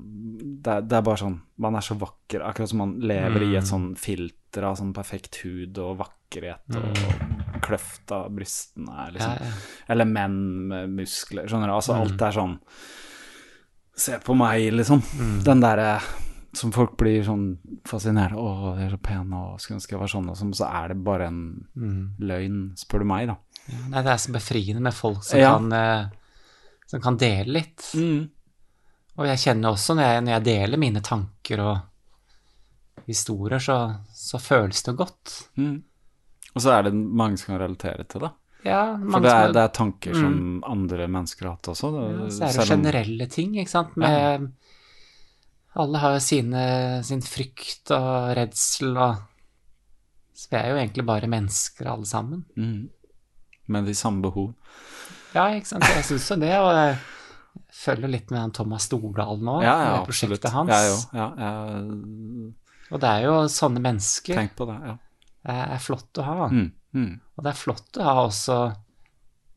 det 0.59 0.73
er, 0.75 0.89
det 0.91 0.97
er 0.99 1.05
bare 1.07 1.21
sånn 1.23 1.37
Man 1.63 1.79
er 1.79 1.87
så 1.87 1.95
vakker, 2.01 2.43
akkurat 2.45 2.73
som 2.73 2.83
man 2.83 2.97
lever 2.99 3.47
i 3.47 3.53
et 3.57 3.69
sånn 3.69 3.93
filter 3.99 4.38
av 4.57 4.77
sånn 4.79 4.95
perfekt 4.97 5.37
hud 5.45 5.79
og 5.79 5.99
vakkerhet 6.01 6.79
og 6.79 7.61
kløft 7.65 8.13
av 8.13 8.31
brystene, 8.33 9.11
liksom. 9.15 9.35
Ja, 9.37 9.51
ja. 9.51 9.83
Eller 9.93 10.09
menn 10.09 10.39
med 10.71 10.95
muskler, 10.97 11.49
skjønner 11.49 11.69
du. 11.69 11.75
Altså 11.75 11.99
alt 11.99 12.23
er 12.23 12.33
sånn 12.33 12.57
Se 13.99 14.15
på 14.23 14.35
meg, 14.39 14.69
liksom. 14.79 15.01
Den 15.43 15.59
derre 15.59 15.99
som 16.55 16.71
folk 16.73 16.97
blir 16.97 17.25
sånn 17.27 17.59
fascinert. 17.87 18.33
'Å, 18.33 18.77
de 18.79 18.85
er 18.87 18.93
så 18.95 18.99
pene, 19.03 19.35
og 19.37 19.61
skulle 19.61 19.79
ønske 19.81 19.95
jeg 19.97 20.01
var 20.01 20.13
sånn', 20.13 20.31
og 20.31 20.37
sånn. 20.39 20.55
Så 20.55 20.69
er 20.71 20.89
det 20.93 21.05
bare 21.05 21.27
en 21.27 21.41
løgn, 22.19 22.61
spør 22.79 23.03
du 23.03 23.09
meg, 23.11 23.27
da. 23.27 23.37
Ja, 23.69 23.81
Nei, 23.89 24.03
det 24.07 24.13
er 24.13 24.23
så 24.23 24.33
befriende 24.33 24.81
med 24.81 24.95
folk 24.95 25.23
som, 25.27 25.41
kan, 25.41 25.73
eh, 25.73 26.07
som 26.87 27.03
kan 27.05 27.19
dele 27.21 27.53
litt. 27.59 27.91
Og 29.19 29.27
jeg 29.27 29.43
kjenner 29.43 29.75
også 29.75 29.97
når 29.99 30.07
jeg, 30.07 30.25
når 30.25 30.33
jeg 30.33 30.45
deler 30.45 30.79
mine 30.79 31.03
tanker 31.03 31.61
og 31.61 31.79
historier, 33.09 33.59
så, 33.63 33.77
så 34.15 34.39
føles 34.43 34.83
det 34.87 34.95
godt. 34.99 35.35
Og 35.59 36.63
så 36.65 36.73
er 36.77 36.89
det 36.89 36.95
mange 36.95 37.39
som 37.41 37.53
kan 37.55 37.63
relatere 37.63 38.05
til 38.09 38.25
det. 38.27 38.31
Ja, 38.67 38.81
For 38.99 39.23
det 39.23 39.31
er, 39.31 39.53
det 39.55 39.61
er 39.63 39.75
tanker 39.77 40.17
som 40.19 40.63
andre 40.67 41.07
mennesker 41.09 41.47
har 41.47 41.57
hatt 41.57 41.69
også. 41.71 41.91
Det, 41.95 42.07
Ja, 42.19 42.29
så 42.35 42.45
er 42.49 42.57
det 42.59 42.69
generelle 42.73 43.29
ting, 43.31 43.53
ikke 43.61 43.71
sant. 43.71 43.95
Med, 44.01 44.49
Alle 45.79 46.01
har 46.03 46.17
jo 46.17 46.23
sine, 46.25 46.63
sin 47.07 47.21
frykt 47.23 47.93
og 47.95 48.33
redsel 48.39 48.97
og 48.99 49.21
Så 50.35 50.49
vi 50.51 50.57
er 50.59 50.69
jo 50.73 50.79
egentlig 50.81 51.05
bare 51.07 51.31
mennesker 51.31 51.87
alle 51.93 52.07
sammen. 52.07 52.43
Med 53.69 53.87
de 53.87 53.95
samme 53.95 54.23
behov. 54.23 54.53
Ja, 55.35 55.49
ikke 55.55 55.69
sant. 55.75 55.87
Jeg 55.95 56.05
syns 56.09 56.29
jo 56.31 56.37
det, 56.43 56.53
og 56.59 56.71
jeg 56.75 56.99
følger 57.79 58.09
litt 58.11 58.31
med 58.33 58.41
han 58.41 58.53
Thomas 58.55 58.87
Stordalen 58.89 59.43
nå, 59.45 59.57
Ja, 59.63 59.75
ja, 59.75 59.91
med 59.93 60.09
absolutt. 60.09 60.41
prosjektet 60.41 60.55
hans. 60.55 60.71
Ja, 60.71 60.81
jo. 60.89 60.97
Ja, 61.15 61.27
jeg 61.43 62.55
Og 62.93 63.01
det 63.01 63.09
er 63.09 63.23
jo 63.27 63.35
sånne 63.53 63.81
mennesker 63.85 64.35
Tenk 64.35 64.55
på 64.57 64.67
det, 64.67 64.79
ja. 64.87 64.97
er, 65.45 65.79
flott 65.79 66.19
å 66.19 66.23
ha. 66.25 66.49
Mm, 66.49 66.71
mm. 66.95 67.21
Og 67.37 67.45
det 67.45 67.51
er 67.53 67.59
flott 67.59 67.99
å 68.01 68.03
ha 68.07 68.15
også 68.27 68.59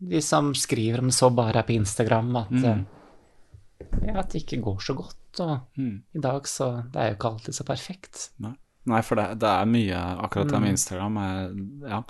de 0.01 0.21
som 0.21 0.53
skriver 0.57 0.99
om 0.99 1.11
så 1.13 1.29
bare 1.33 1.59
er 1.61 1.63
på 1.67 1.75
Instagram, 1.77 2.35
at, 2.35 2.49
Mm. 2.51 2.65
eh, 2.65 4.07
ja, 4.07 4.19
at 4.19 4.29
det 4.33 4.43
ikke 4.45 4.61
går 4.63 4.79
så 4.81 4.95
godt. 4.97 5.17
Og 5.39 5.59
Mm. 5.77 6.01
i 6.15 6.19
dag 6.19 6.43
så 6.47 6.83
Det 6.91 6.99
er 7.01 7.09
jo 7.11 7.15
ikke 7.15 7.31
alltid 7.31 7.53
så 7.55 7.63
perfekt. 7.65 8.29
Nei. 8.39 8.53
Nei, 8.85 9.01
for 9.01 9.15
det, 9.15 9.39
det 9.39 9.47
er 9.47 9.65
mye 9.65 9.99
Akkurat 10.25 10.47
det 10.49 10.57
Mm. 10.57 10.61
med 10.61 10.71
Instagram 10.71 11.17
er, 11.17 11.89
Ja, 11.89 12.03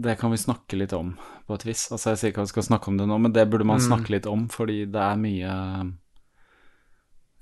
det 0.00 0.18
kan 0.18 0.30
vi 0.30 0.36
snakke 0.36 0.78
litt 0.78 0.92
om 0.92 1.18
på 1.48 1.54
et 1.54 1.64
vis. 1.64 1.88
Altså, 1.90 2.10
jeg 2.10 2.18
sier 2.18 2.30
ikke 2.32 2.42
at 2.42 2.48
vi 2.48 2.62
skal 2.62 2.62
snakke 2.62 2.88
om 2.88 2.96
det 2.96 3.06
nå, 3.08 3.18
men 3.20 3.32
det 3.32 3.50
burde 3.50 3.66
man 3.66 3.80
snakke 3.80 4.10
litt 4.10 4.26
om, 4.26 4.46
fordi 4.48 4.84
det 4.90 5.00
er 5.00 5.16
mye 5.16 5.92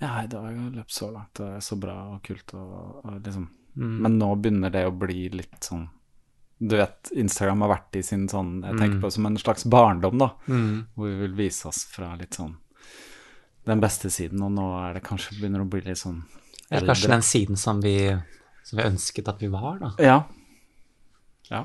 Ja, 0.02 0.26
det 0.28 0.36
har 0.36 0.50
jo 0.52 0.70
løpt 0.74 0.92
så 0.92 1.10
langt, 1.12 1.38
det 1.38 1.46
er 1.56 1.62
så 1.64 1.78
bra 1.80 1.94
og 2.14 2.18
kult 2.26 2.52
og, 2.54 3.00
og 3.04 3.20
liksom 3.24 3.46
Mm. 3.76 3.96
Men 4.02 4.18
nå 4.18 4.30
begynner 4.40 4.72
det 4.72 4.86
å 4.88 4.92
bli 4.96 5.26
litt 5.28 5.66
sånn 5.68 5.82
Du 6.56 6.78
vet, 6.78 7.10
Instagram 7.12 7.66
har 7.66 7.74
vært 7.74 7.98
i 8.00 8.02
sin 8.06 8.24
sånn 8.28 8.62
Jeg 8.64 8.78
tenker 8.80 9.02
på 9.02 9.10
det 9.10 9.16
som 9.18 9.28
en 9.28 9.36
slags 9.36 9.66
barndom, 9.68 10.16
da. 10.22 10.30
Mm. 10.48 10.86
Hvor 10.96 11.10
vi 11.10 11.18
vil 11.26 11.34
vise 11.36 11.68
oss 11.68 11.82
fra 11.92 12.14
litt 12.16 12.38
sånn 12.38 12.56
den 13.66 13.80
beste 13.82 14.06
siden, 14.14 14.38
og 14.46 14.52
nå 14.54 14.64
er 14.78 14.92
det 14.94 15.00
kanskje 15.02 15.40
begynner 15.40 15.64
å 15.64 15.68
bli 15.68 15.80
litt 15.82 15.98
sånn 15.98 16.20
Eller 16.70 16.86
kanskje 16.86 17.10
den 17.10 17.24
siden 17.26 17.58
som 17.58 17.80
vi, 17.82 17.96
som 18.62 18.78
vi 18.78 18.84
ønsket 18.86 19.28
at 19.28 19.42
vi 19.42 19.48
var, 19.50 19.80
da. 19.80 19.90
Ja. 19.98 20.20
Ja. 21.50 21.64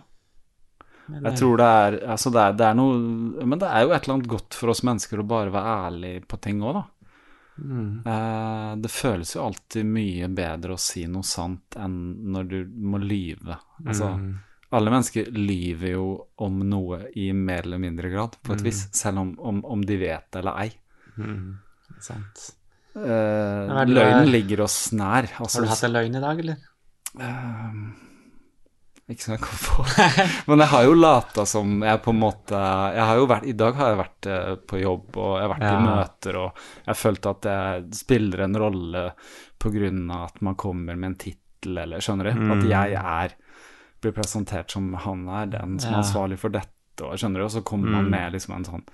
Men, 1.06 1.20
Jeg 1.28 1.32
eh, 1.32 1.38
tror 1.38 1.62
det 1.62 1.68
er 1.84 1.99
Altså, 2.16 2.34
det 2.34 2.41
er, 2.41 2.58
det 2.58 2.66
er 2.68 2.80
noe 2.80 3.45
Men 3.45 3.62
det 3.62 3.70
er 3.70 3.86
jo 3.86 3.94
et 3.94 4.02
eller 4.02 4.18
annet 4.18 4.32
godt 4.34 4.58
for 4.58 4.74
oss 4.74 4.84
mennesker 4.84 5.22
å 5.22 5.28
bare 5.30 5.53
være 5.53 5.78
ærlig 5.86 6.16
på 6.28 6.41
ting 6.41 6.60
òg, 6.66 6.82
da. 6.82 6.84
Eh, 8.06 8.76
det 8.82 8.90
føles 8.92 9.36
jo 9.36 9.44
alltid 9.46 9.86
mye 9.86 10.28
bedre 10.34 10.74
å 10.74 10.80
si 10.82 11.04
noe 11.08 11.24
sant 11.28 11.76
enn 11.78 11.98
når 12.34 12.48
du 12.50 12.58
må 12.92 12.98
lyve. 13.04 13.58
Altså, 13.86 14.10
alle 14.72 14.90
mennesker 14.94 15.32
lyver 15.36 15.92
jo 15.94 16.06
om 16.42 16.60
noe 16.70 17.04
i 17.20 17.32
mer 17.36 17.66
eller 17.68 17.78
mindre 17.84 18.10
grad, 18.10 18.38
på 18.42 18.54
et 18.56 18.62
vis, 18.66 18.86
selv 18.96 19.20
om, 19.20 19.34
om, 19.40 19.60
om 19.66 19.82
de 19.86 19.98
vet 19.98 20.30
det 20.32 20.40
eller 20.40 20.62
ei. 20.64 20.72
sant. 22.00 22.46
Eh, 22.96 23.68
løgnen 23.88 24.32
ligger 24.32 24.62
oss 24.66 24.92
nær. 24.92 25.28
Altså, 25.40 25.60
Har 25.60 25.66
du 25.68 25.70
hatt 25.76 25.84
en 25.88 25.94
løgn 25.96 26.16
i 26.18 26.24
dag, 26.24 26.40
eller? 26.40 26.58
Ikke 29.12 29.26
som 29.26 29.34
jeg 29.36 29.42
kom 29.44 29.62
på. 29.66 29.86
Men 30.52 30.64
jeg 30.64 30.72
har 30.72 30.84
jo 30.88 30.94
lata 30.96 31.44
som 31.50 31.82
jeg 31.84 32.02
på 32.06 32.14
en 32.14 32.20
måte 32.22 32.60
jeg 32.96 33.06
har 33.10 33.20
jo 33.20 33.28
vært, 33.32 33.48
I 33.52 33.56
dag 33.60 33.76
har 33.80 33.90
jeg 33.92 34.00
vært 34.02 34.28
eh, 34.32 34.52
på 34.72 34.80
jobb, 34.82 35.08
og 35.20 35.32
jeg 35.38 35.46
har 35.48 35.54
vært 35.56 35.66
Ja. 35.68 35.72
i 35.78 35.86
møter, 35.88 36.38
og 36.46 36.62
jeg 36.88 37.00
følte 37.02 37.34
at 37.36 37.48
jeg 37.52 37.88
spiller 38.02 38.46
en 38.48 38.60
rolle 38.64 39.06
av 39.62 40.24
at 40.26 40.40
man 40.42 40.56
kommer 40.58 40.96
med 40.98 41.12
en 41.12 41.16
tittel, 41.22 41.78
eller 41.78 42.02
skjønner 42.02 42.32
du? 42.32 42.40
Mm. 42.40 42.52
At 42.56 42.64
jeg 42.72 42.96
er 43.02 43.36
blir 44.02 44.16
presentert 44.18 44.72
som 44.74 44.88
han 44.98 45.28
er 45.30 45.52
den 45.58 45.76
som 45.80 45.92
er 45.92 45.98
Ja. 45.98 45.98
Mm. 46.00 46.04
ansvarlig 46.06 46.40
for 46.42 46.50
dette, 46.50 47.04
og 47.06 47.18
skjønner 47.20 47.38
du? 47.44 47.46
Og 47.46 47.52
så 47.54 47.62
kommer 47.64 47.92
man 48.00 48.10
med 48.10 48.34
liksom 48.34 48.56
en 48.56 48.66
sånn 48.66 48.88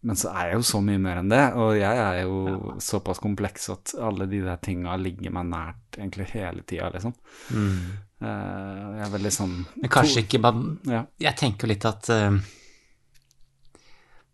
men 0.00 0.14
så 0.14 0.28
er 0.30 0.52
jeg 0.52 0.60
jo 0.60 0.62
så 0.62 0.78
mye 0.80 0.98
mer 1.02 1.16
enn 1.18 1.28
det, 1.32 1.40
og 1.58 1.72
jeg 1.74 1.98
er 1.98 2.20
jo 2.22 2.76
såpass 2.78 3.18
kompleks 3.18 3.64
at 3.72 3.96
alle 3.98 4.28
de 4.30 4.38
der 4.44 4.60
tinga 4.62 4.94
ligger 4.96 5.32
meg 5.34 5.48
nært 5.50 5.98
egentlig 5.98 6.28
hele 6.36 6.62
tida, 6.62 6.86
liksom. 6.94 7.16
Eh, 7.50 7.88
jeg 8.26 9.04
er 9.06 9.12
veldig 9.12 9.30
sånn. 9.34 9.52
Men 9.78 9.90
kanskje 9.94 10.24
ikke 10.24 10.40
man, 10.42 10.64
Ja. 10.88 11.04
Jeg 11.22 11.36
tenker 11.38 11.66
jo 11.68 11.72
litt 11.72 11.84
at 11.86 12.08
eh, 12.10 12.30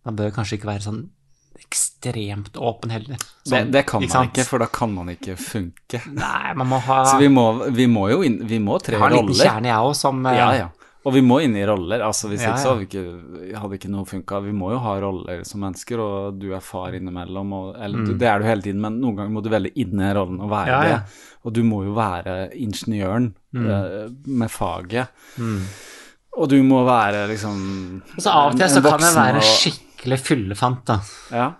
man 0.05 0.17
bør 0.17 0.33
kanskje 0.37 0.59
ikke 0.59 0.71
være 0.71 0.85
sånn 0.87 1.03
ekstremt 1.65 2.57
åpen 2.61 2.91
heller. 2.93 3.17
Det, 3.17 3.51
Sånn, 3.51 3.71
det 3.73 3.85
kan 3.89 4.03
man 4.03 4.11
sant? 4.11 4.33
ikke, 4.35 4.45
for 4.49 4.63
da 4.65 4.67
kan 4.73 4.93
man 4.95 5.09
ikke 5.13 5.37
funke. 5.41 6.01
Nei, 6.13 6.55
man 6.59 6.69
må 6.71 6.81
ha 6.83 7.03
Så 7.09 7.19
vi 7.23 7.29
må, 7.33 7.45
vi 7.73 7.87
må 7.91 8.09
jo 8.11 8.23
inn 8.27 8.41
Vi 8.49 8.59
må 8.63 8.79
tre 8.83 8.97
Jeg 8.97 9.03
har 9.05 9.15
en 9.15 9.29
liten 9.31 9.39
kjerne, 9.39 9.71
jeg 9.71 9.87
òg, 9.89 9.95
som 9.99 10.25
eh, 10.27 10.37
Ja, 10.39 10.49
ja. 10.59 10.69
Og 11.05 11.13
vi 11.13 11.21
må 11.21 11.37
inn 11.45 11.55
i 11.57 11.65
roller. 11.69 12.01
Altså 12.01 12.31
Hvis 12.31 12.41
Ja, 12.43 12.55
ikke 12.55 12.63
så 12.63 12.71
hadde, 12.73 12.81
vi 12.81 12.87
ikke, 12.89 13.59
hadde 13.61 13.77
ikke 13.77 13.91
noe 13.93 14.07
funka. 14.09 14.39
Vi 14.47 14.53
må 14.57 14.71
jo 14.73 14.79
ha 14.81 14.95
roller 15.03 15.43
som 15.45 15.61
mennesker, 15.61 16.01
og 16.01 16.39
du 16.41 16.47
er 16.57 16.61
far 16.65 16.93
innimellom. 16.97 17.53
Og, 17.53 17.75
eller 17.77 18.07
du, 18.07 18.15
det 18.17 18.27
er 18.31 18.39
du 18.41 18.45
hele 18.49 18.63
tiden, 18.65 18.81
men 18.81 18.97
noen 19.03 19.17
ganger 19.19 19.35
må 19.37 19.43
du 19.45 19.51
velge 19.53 19.73
inn 19.77 20.01
i 20.01 20.13
rollen 20.17 20.41
og 20.41 20.49
være 20.49 20.65
Mm. 20.65 20.73
Ja, 20.73 20.85
ja. 20.89 20.97
det. 21.05 21.21
Og 21.45 21.53
du 21.53 21.63
må 21.63 21.83
jo 21.85 21.93
være 21.93 22.37
ingeniøren 22.57 23.35
eh, 23.55 24.09
med 24.27 24.49
faget. 24.51 25.09
Og 26.35 26.49
du 26.51 26.57
må 26.67 26.81
være 26.89 27.29
liksom 27.31 27.59
Og 28.17 28.23
så 28.25 28.31
av 28.33 28.53
og 28.53 28.57
til 28.59 28.69
så 28.73 28.81
kan 28.83 28.99
jeg 29.05 29.15
være 29.15 29.37
og- 29.37 29.51
skikkelig 29.61 30.19
fyllefant, 30.25 30.85
da. 30.89 30.97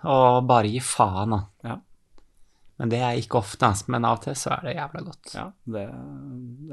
Og 0.03 0.47
bare 0.47 0.67
gi 0.73 0.79
faen, 0.83 1.29
da. 1.63 1.77
Men 2.77 2.89
det 2.91 2.99
er 2.99 3.15
ikke 3.21 3.37
ofte, 3.39 3.63
altså. 3.69 3.85
Men 3.93 4.03
av 4.05 4.17
og 4.17 4.23
til 4.25 4.35
så 4.35 4.51
er 4.57 4.65
det 4.67 4.75
jævla 4.75 5.03
godt. 5.05 5.33
ja, 5.35 5.45
det 5.75 5.83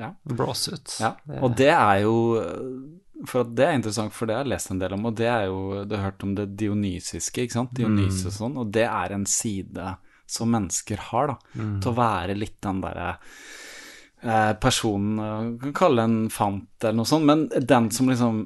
Ja. 0.02 0.08
blås 0.26 0.68
ut. 0.72 0.96
Ja, 1.00 1.12
og 1.40 1.56
det 1.56 1.68
er 1.70 2.00
jo 2.02 2.16
For 3.24 3.44
det 3.44 3.64
er 3.68 3.76
interessant, 3.76 4.12
for 4.12 4.26
det 4.26 4.34
har 4.34 4.42
jeg 4.42 4.50
lest 4.50 4.70
en 4.72 4.80
del 4.80 4.92
om, 4.96 5.04
og 5.06 5.14
det 5.14 5.28
er 5.30 5.44
jo 5.46 5.84
Du 5.86 5.94
har 5.94 6.08
hørt 6.10 6.22
om 6.26 6.34
det 6.34 6.56
dionysiske, 6.58 7.44
ikke 7.44 7.52
sant? 7.52 7.74
Dionys 7.78 8.24
og 8.26 8.32
sånn, 8.34 8.56
og 8.58 8.72
det 8.74 8.82
er 8.88 9.12
en 9.14 9.26
side 9.26 9.96
som 10.26 10.50
mennesker 10.50 10.96
har, 11.12 11.26
da. 11.28 11.36
Til 11.54 11.92
å 11.92 11.94
være 11.94 12.34
litt 12.36 12.60
den 12.64 12.80
derre 12.82 13.16
eh, 14.22 14.52
personen 14.54 15.18
eh, 15.20 15.58
Kan 15.62 15.72
kalle 15.76 16.02
en 16.08 16.18
fant 16.30 16.66
eller 16.82 16.98
noe 16.98 17.06
sånt, 17.06 17.24
men 17.28 17.46
den 17.48 17.90
som 17.94 18.08
liksom 18.10 18.42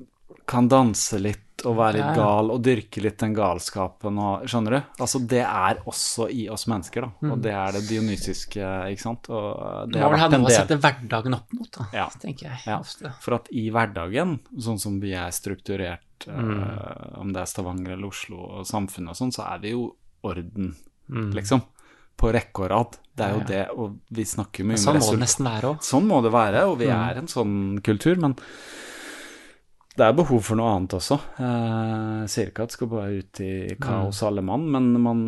kan 0.47 0.69
danse 0.69 1.19
litt 1.19 1.46
og 1.67 1.77
være 1.77 1.99
litt 1.99 2.17
gal 2.17 2.51
og 2.55 2.63
dyrke 2.63 3.03
litt 3.03 3.19
den 3.19 3.35
galskapen 3.37 4.19
og 4.23 4.47
Skjønner 4.49 4.77
du? 4.77 4.79
Altså, 5.05 5.21
det 5.27 5.43
er 5.43 5.81
også 5.87 6.29
i 6.33 6.47
oss 6.53 6.67
mennesker, 6.71 7.07
da. 7.07 7.11
Mm. 7.27 7.33
Og 7.35 7.43
det 7.43 7.53
er 7.53 7.73
det 7.77 7.83
dionysiske, 7.89 8.71
ikke 8.95 9.03
sant. 9.03 9.29
Og 9.29 9.89
Du 9.91 9.99
det 9.99 10.03
må 10.05 10.11
vel 10.15 10.23
ha 10.23 10.29
noe 10.33 10.47
å 10.49 10.55
sette 10.55 10.79
hverdagen 10.81 11.35
opp 11.35 11.53
mot, 11.59 11.71
da, 11.79 11.87
Ja. 11.93 12.09
tenker 12.23 12.49
jeg 12.51 12.59
Ja, 12.67 12.79
ofte. 12.81 13.13
for 13.21 13.35
at 13.35 13.49
i 13.53 13.69
hverdagen, 13.71 14.39
sånn 14.59 14.79
som 14.81 15.01
vi 15.01 15.13
er 15.13 15.31
strukturert, 15.31 16.01
Mm. 16.27 16.63
uh, 16.63 17.21
om 17.21 17.33
det 17.33 17.43
er 17.43 17.47
Stavanger 17.47 17.93
eller 17.93 18.07
Oslo 18.09 18.39
og 18.39 18.65
samfunnet 18.65 19.11
og 19.11 19.17
sånn, 19.17 19.33
så 19.35 19.43
er 19.55 19.59
vi 19.61 19.71
jo 19.73 19.95
orden, 20.25 20.75
Mm. 21.11 21.33
liksom. 21.35 21.63
På 22.17 22.33
rekke 22.33 22.63
og 22.65 22.71
rad. 22.71 22.97
Det 23.15 23.25
er 23.27 23.33
jo 23.35 23.45
det, 23.45 23.69
og 23.77 23.99
vi 24.11 24.23
snakker 24.25 24.65
mye 24.65 24.79
Sånn 24.79 24.97
om 24.97 25.01
må 25.03 25.11
det 25.11 25.21
nesten 25.21 25.45
være 25.45 25.63
òg. 25.75 25.79
Sånn 25.85 26.07
må 26.09 26.23
det 26.23 26.33
være, 26.33 26.63
og 26.67 26.79
Mm. 26.79 26.79
vi 26.79 26.87
er 26.87 27.19
en 27.19 27.27
sånn 27.27 27.83
kultur, 27.83 28.17
men 28.19 28.35
det 29.97 30.05
er 30.07 30.17
behov 30.19 30.41
for 30.45 30.59
noe 30.59 30.71
annet 30.77 30.95
også. 30.99 31.17
Eh, 31.41 32.23
Jeg 32.27 32.31
sier 32.33 32.51
ikke 32.51 32.65
at 32.67 32.73
det 32.73 32.77
skal 32.79 32.91
bare 32.93 33.19
ut 33.21 33.41
i 33.45 33.51
kaos 33.81 34.23
alle 34.27 34.43
mann, 34.45 34.67
men 34.73 34.89
man, 35.01 35.21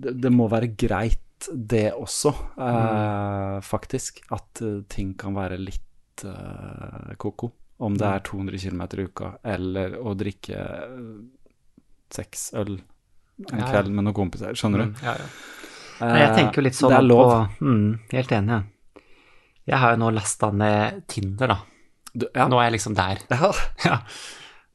det, 0.00 0.30
må 0.32 0.48
være 0.52 0.70
greit 0.80 1.48
det 1.54 1.92
også, 1.94 2.32
eh, 2.58 3.58
faktisk. 3.62 4.22
At 4.34 4.62
eh, 4.64 4.80
ting 4.90 5.12
kan 5.20 5.36
være 5.38 5.58
litt 5.60 6.24
eh, 6.26 7.14
ko-ko. 7.20 7.52
Om 7.78 7.94
det 7.94 8.08
er 8.10 8.24
200 8.26 8.58
km 8.58 8.80
i 8.98 9.04
uka, 9.06 9.28
eller 9.46 9.92
å 10.02 10.16
drikke 10.18 10.56
eh, 10.58 11.12
seks 12.10 12.48
øl 12.58 12.78
en 12.78 13.52
Ja, 13.52 13.60
ja. 13.60 13.68
kveld 13.70 13.92
med 13.94 14.02
noen 14.08 14.16
kompiser. 14.16 14.56
Skjønner 14.58 14.82
du? 14.88 14.96
Ja, 15.04 15.12
ja. 15.14 15.28
Nei, 15.98 16.18
jeg 16.24 16.34
tenker 16.34 16.58
jo 16.60 16.64
litt 16.66 16.76
sånn 16.78 16.94
på 17.10 17.22
mm, 17.60 17.86
Helt 18.14 18.32
enig. 18.34 18.56
ja. 18.56 19.02
Jeg 19.68 19.78
har 19.82 19.92
jo 19.94 19.98
nå 20.00 20.08
lasta 20.16 20.48
ned 20.54 21.02
Tinder, 21.12 21.50
da. 21.52 21.56
Ja. 22.34 22.48
Nå 22.50 22.58
er 22.58 22.68
jeg 22.68 22.78
liksom 22.78 22.98
der. 22.98 23.24
Ja. 23.30 23.52
Ja. 23.88 24.02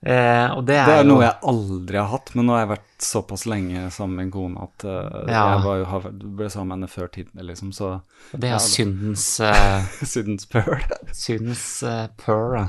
Eh, 0.03 0.49
og 0.51 0.65
det 0.67 0.75
er, 0.75 0.83
Det 0.89 0.93
er 0.97 1.05
jo 1.05 1.11
noe 1.13 1.23
jeg 1.23 1.35
aldri 1.47 1.95
har 1.95 2.09
hatt, 2.11 2.33
men 2.35 2.43
nå 2.43 2.51
har 2.57 2.65
jeg 2.65 2.71
vært 2.73 3.05
såpass 3.07 3.45
lenge 3.47 3.85
sammen 3.95 4.17
med 4.17 4.25
en 4.25 4.33
kone 4.33 4.65
at 4.65 4.83
uh, 4.83 5.21
Ja. 5.31 5.43
jeg 5.53 5.61
var 5.63 5.77
jo, 5.79 6.11
ble 6.39 6.49
sammen 6.51 6.73
med 6.73 6.75
henne 6.75 6.89
før 6.91 7.07
tiden, 7.13 7.43
liksom, 7.47 7.69
så 7.71 7.93
det 8.33 8.49
er 8.49 8.57
ja, 8.57 8.59
syndens 8.59 9.27
uh, 9.39 9.79
Syndens 10.13 10.49
pøl. 10.51 10.83
Syndens 11.15 11.63
uh, 11.87 12.09
pøl, 12.19 12.57
ja. 12.59 12.67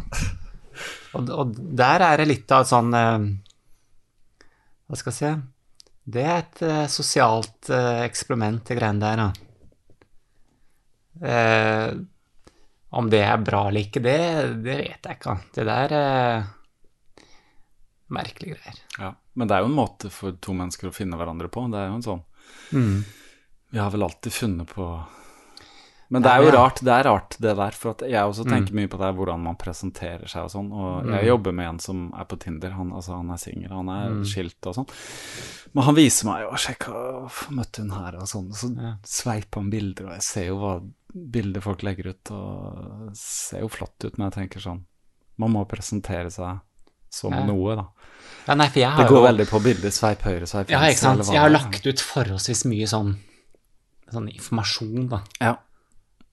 Og, 1.19 1.35
og 1.35 1.59
der 1.83 2.07
er 2.07 2.23
det 2.23 2.29
litt 2.31 2.55
av 2.55 2.63
et 2.63 2.71
sånn 2.71 2.95
uh, 2.95 3.27
Hva 4.87 4.99
skal 4.99 5.11
jeg 5.11 5.19
si 5.19 5.35
Det 6.15 6.25
er 6.31 6.39
et 6.45 6.91
sosialt 6.93 7.71
eksperiment, 7.75 8.63
de 8.69 8.79
greiene 8.79 9.03
der, 9.03 9.27
da. 9.27 9.31
Om 12.95 13.09
det 13.11 13.23
er 13.27 13.41
bra 13.43 13.65
eller 13.69 13.81
ikke, 13.89 14.03
det, 14.05 14.19
det 14.63 14.77
vet 14.79 15.07
jeg 15.09 15.17
ikke. 15.19 15.35
Det 15.57 15.65
der 15.67 15.95
eh, 15.99 16.45
Merkelige 18.15 18.55
greier. 18.61 18.79
Ja. 19.01 19.13
Men 19.35 19.49
det 19.51 19.57
er 19.57 19.65
jo 19.65 19.71
en 19.73 19.79
måte 19.79 20.11
for 20.13 20.37
to 20.45 20.55
mennesker 20.55 20.91
å 20.91 20.95
finne 20.95 21.17
hverandre 21.19 21.49
på. 21.51 21.65
Det 21.73 21.81
er 21.81 21.91
jo 21.91 21.99
en 22.01 22.09
sånn 22.11 22.25
Mm. 22.73 23.01
Vi 23.73 23.79
har 23.81 23.91
vel 23.91 24.03
alltid 24.05 24.33
funnet 24.33 24.69
på 24.69 24.85
Men 26.13 26.23
det 26.23 26.31
er 26.31 26.43
jo 26.45 26.51
rart, 26.53 26.79
det 26.85 26.93
er 26.93 27.05
rart 27.09 27.37
det 27.41 27.55
der. 27.57 27.71
For 27.75 27.91
at 27.95 28.05
jeg 28.07 28.21
også 28.23 28.45
tenker 28.47 28.71
Mm. 28.73 28.77
mye 28.83 28.89
på 28.93 28.99
det 29.01 29.09
hvordan 29.17 29.41
man 29.43 29.57
presenterer 29.57 30.29
seg 30.29 30.45
og 30.45 30.51
sånn. 30.53 30.69
Og 30.73 31.07
jeg 31.11 31.27
jobber 31.27 31.53
med 31.53 31.69
en 31.69 31.79
som 31.81 32.13
er 32.15 32.25
på 32.25 32.39
Tinder. 32.39 32.71
Han, 32.77 32.93
altså, 32.93 33.17
han 33.17 33.31
er 33.31 33.37
singel, 33.41 33.71
han 33.73 33.89
er 33.89 34.11
Mm. 34.11 34.25
skilt 34.25 34.67
og 34.67 34.75
sånn. 34.77 34.89
Men 35.75 35.85
han 35.85 35.95
viser 35.95 36.25
meg 36.27 36.43
jo 36.45 36.51
Sjekk, 36.57 36.87
møtte 37.51 37.79
hun 37.83 37.91
her 37.91 38.15
og 38.17 38.29
sånn. 38.29 38.49
Og 38.51 38.55
så 38.55 38.77
Ja. 38.77 38.95
sveiper 39.03 39.55
han 39.61 39.71
bilder, 39.71 40.07
og 40.07 40.13
jeg 40.13 40.23
ser 40.23 40.45
jo 40.47 40.57
hva 40.59 40.83
bilder 41.15 41.61
folk 41.63 41.83
legger 41.87 42.09
ut, 42.11 42.31
og 42.35 43.09
det 43.11 43.17
ser 43.21 43.61
jo 43.63 43.69
flott 43.69 44.05
ut, 44.05 44.17
men 44.19 44.31
jeg 44.31 44.39
tenker 44.49 44.61
sånn 44.65 44.85
Man 45.39 45.51
må 45.51 45.65
presentere 45.67 46.31
seg 46.31 46.61
som 47.11 47.33
Ja. 47.33 47.45
noe, 47.47 47.75
da. 47.77 47.85
Ja, 48.47 48.55
nei, 48.55 48.69
Det 48.69 48.85
går 49.09 49.11
jo 49.11 49.23
veldig 49.27 49.47
på 49.49 49.61
bilder. 49.63 49.91
Sveip 49.91 50.23
høyre, 50.23 50.47
sveip 50.47 50.69
Ja, 50.71 50.81
ikke 50.87 50.99
sant. 50.99 51.27
Jeg 51.27 51.41
har 51.41 51.51
lagt 51.51 51.87
ut 51.87 51.97
forholdsvis 52.03 52.65
mye 52.67 52.87
sånn, 52.87 53.17
sånn 54.13 54.29
informasjon, 54.35 55.09
da. 55.09 55.23
Ja. 55.41 55.57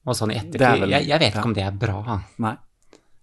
Og 0.06 0.14
sånn 0.14 0.32
i 0.32 0.36
er 0.36 0.42
ettertid. 0.44 0.80
vel- 0.80 0.90
Jeg, 0.90 1.06
jeg 1.06 1.18
vet 1.20 1.34
ja. 1.34 1.40
ikke 1.40 1.44
om 1.46 1.54
det 1.54 1.64
er 1.64 1.70
bra. 1.72 2.20
Nei. 2.38 2.56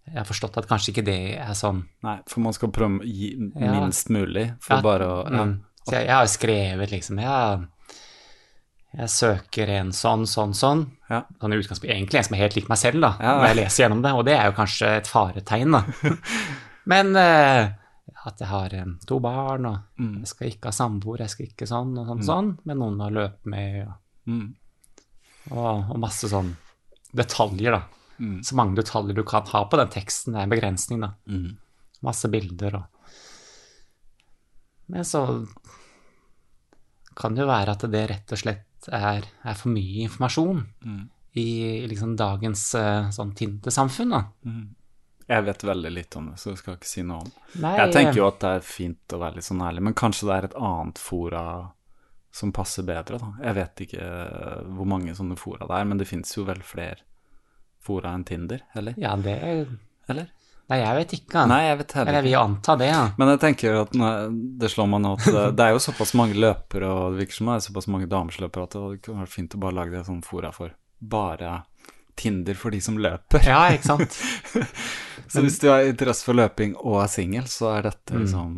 Jeg 0.08 0.18
har 0.18 0.26
forstått 0.26 0.58
at 0.58 0.68
kanskje 0.68 0.92
ikke 0.94 1.06
det 1.06 1.38
er 1.38 1.54
sånn 1.54 1.84
Nei, 2.04 2.20
for 2.28 2.40
man 2.42 2.54
skal 2.54 2.70
prøve 2.70 3.00
å 3.00 3.04
gi 3.06 3.52
Ja. 3.56 3.72
minst 3.80 4.10
mulig 4.10 4.56
for 4.62 4.76
Ja, 4.78 4.82
bare 4.82 5.06
å 5.06 5.24
ja. 5.32 5.44
mm. 5.46 5.62
Jeg, 5.92 6.06
jeg 6.08 6.16
har 6.16 6.26
skrevet 6.26 6.90
liksom 6.92 7.20
jeg, 7.22 7.68
jeg 8.98 9.10
søker 9.14 9.70
en 9.70 9.92
sånn, 9.94 10.24
sånn, 10.26 10.54
sånn. 10.58 10.86
Ja. 11.10 11.24
Sånn 11.42 11.54
egentlig 11.54 12.16
en 12.18 12.24
som 12.26 12.36
er 12.36 12.42
helt 12.44 12.56
lik 12.58 12.70
meg 12.70 12.78
selv, 12.82 13.02
da, 13.02 13.12
Ja. 13.20 13.36
når 13.38 13.48
jeg 13.48 13.56
leser 13.60 13.84
gjennom 13.84 14.02
det. 14.02 14.14
Og 14.18 14.26
det 14.26 14.34
er 14.38 14.46
jo 14.50 14.56
kanskje 14.58 14.88
et 14.98 15.08
faretegn, 15.08 15.72
da. 15.72 15.84
Men 16.90 17.16
eh, 17.16 17.70
at 18.26 18.40
jeg 18.42 18.48
har 18.50 18.74
eh, 18.74 18.86
to 19.06 19.20
barn, 19.20 19.66
og 19.66 19.78
Mm. 20.00 20.20
jeg 20.24 20.28
skal 20.28 20.48
ikke 20.50 20.66
ha 20.66 20.72
samboer, 20.72 21.20
jeg 21.20 21.30
skal 21.30 21.46
ikke 21.46 21.68
sånn 21.70 21.98
og 22.00 22.08
sånn, 22.08 22.24
sånn, 22.26 22.50
med 22.66 22.78
noen 22.78 22.98
å 23.06 23.12
løpe 23.14 23.46
med, 23.46 23.88
og, 23.88 23.94
Mm. 24.28 24.56
og, 25.52 25.92
og 25.92 26.00
masse 26.00 26.28
sånn 26.30 26.56
detaljer, 27.16 27.72
da. 27.72 27.84
Mm. 28.20 28.42
Så 28.44 28.54
mange 28.56 28.76
detaljer 28.76 29.16
du 29.16 29.24
kan 29.24 29.46
ha 29.46 29.64
på 29.66 29.78
den 29.78 29.88
teksten, 29.90 30.34
det 30.34 30.40
er 30.42 30.44
en 30.44 30.50
begrensning, 30.50 31.00
da. 31.02 31.14
Mm. 31.28 31.58
Masse 32.02 32.28
bilder 32.32 32.76
og 32.76 32.84
Men 34.90 35.04
så 35.06 35.46
kan 37.16 37.36
det 37.36 37.44
jo 37.44 37.48
være 37.50 37.76
at 37.76 37.84
det 37.92 38.04
rett 38.10 38.32
og 38.34 38.40
slett 38.42 38.66
er, 38.88 39.26
er 39.44 39.54
for 39.60 39.70
mye 39.76 40.06
informasjon 40.08 40.62
Mm. 40.86 41.10
i 41.36 41.48
liksom 41.88 42.16
dagens 42.18 42.64
eh, 42.76 43.10
sånn 43.14 43.34
Tinder-samfunn, 43.36 44.10
da. 44.16 44.24
Jeg 45.30 45.44
vet 45.46 45.62
veldig 45.64 45.92
litt 45.94 46.16
om 46.18 46.32
det, 46.32 46.40
så 46.42 46.50
jeg 46.50 46.58
skal 46.58 46.78
ikke 46.80 46.90
si 46.90 47.04
noe 47.06 47.20
om 47.22 47.28
Nei, 47.62 47.76
Jeg 47.78 47.92
tenker 47.94 48.18
jo 48.18 48.28
at 48.32 48.40
det 48.42 48.50
er 48.58 48.64
fint 48.66 49.14
å 49.14 49.20
være 49.22 49.36
litt 49.36 49.46
sånn 49.46 49.62
ærlig, 49.62 49.84
men 49.86 49.94
kanskje 49.94 50.26
det 50.30 50.38
er 50.40 50.48
et 50.50 50.56
annet 50.58 50.98
fora 50.98 51.44
som 52.32 52.52
passer 52.54 52.84
bedre, 52.86 53.20
da. 53.22 53.30
Jeg 53.44 53.56
vet 53.60 53.84
ikke 53.86 54.02
eh, 54.02 54.64
hvor 54.78 54.86
mange 54.90 55.14
sånne 55.18 55.38
fora 55.38 55.68
det 55.70 55.78
er, 55.78 55.86
men 55.86 55.98
det 56.02 56.08
fins 56.10 56.34
jo 56.38 56.46
vel 56.50 56.62
flere 56.66 57.04
fora 57.80 58.12
enn 58.14 58.26
Tinder, 58.26 58.62
eller? 58.76 58.94
Ja, 58.98 59.16
det 59.16 59.38
Eller? 60.10 60.28
Nei, 60.70 60.78
jeg 60.84 60.96
vet 61.00 61.14
ikke. 61.18 61.44
Nei, 61.50 61.62
jeg 61.66 61.78
vet 61.80 61.94
Eller 61.96 62.06
heller 62.06 62.18
jeg 62.20 62.24
vil 62.30 62.36
anta 62.40 62.76
det, 62.78 62.88
ja. 62.92 63.02
Men 63.18 63.32
jeg 63.34 63.40
tenker 63.42 63.78
at 63.82 63.96
det 64.62 64.70
slår 64.70 64.90
meg 64.92 65.02
nå 65.02 65.14
at 65.18 65.26
det, 65.26 65.46
det 65.58 65.66
er 65.66 65.72
jo 65.74 65.80
såpass 65.82 66.14
mange 66.20 66.36
løpere, 66.38 66.92
og 66.94 67.16
det 67.16 67.24
virker 67.24 67.40
som 67.40 67.50
det 67.50 67.56
er 67.56 67.66
såpass 67.70 67.88
mange 67.90 68.10
damesløpere 68.12 68.64
at 68.68 68.78
det 68.78 69.02
kunne 69.08 69.24
vært 69.26 69.34
fint 69.34 69.56
å 69.58 69.62
bare 69.64 69.78
lage 69.80 69.96
det 69.98 70.06
sånn 70.06 70.22
fora 70.26 70.52
for 70.54 70.76
bare 71.02 71.64
Tinder 72.20 72.54
for 72.60 72.70
de 72.76 72.82
som 72.84 72.98
løper. 73.00 73.46
Ja, 73.48 73.62
ikke 73.72 73.88
sant. 73.96 74.18
Så 75.32 75.40
hvis 75.46 75.56
du 75.62 75.70
har 75.72 75.86
interesse 75.88 76.26
for 76.28 76.36
løping 76.36 76.74
og 76.82 76.98
er 77.04 77.08
singel, 77.14 77.46
så 77.48 77.70
er 77.78 77.88
dette 77.90 78.14
Mm. 78.14 78.22
liksom 78.26 78.54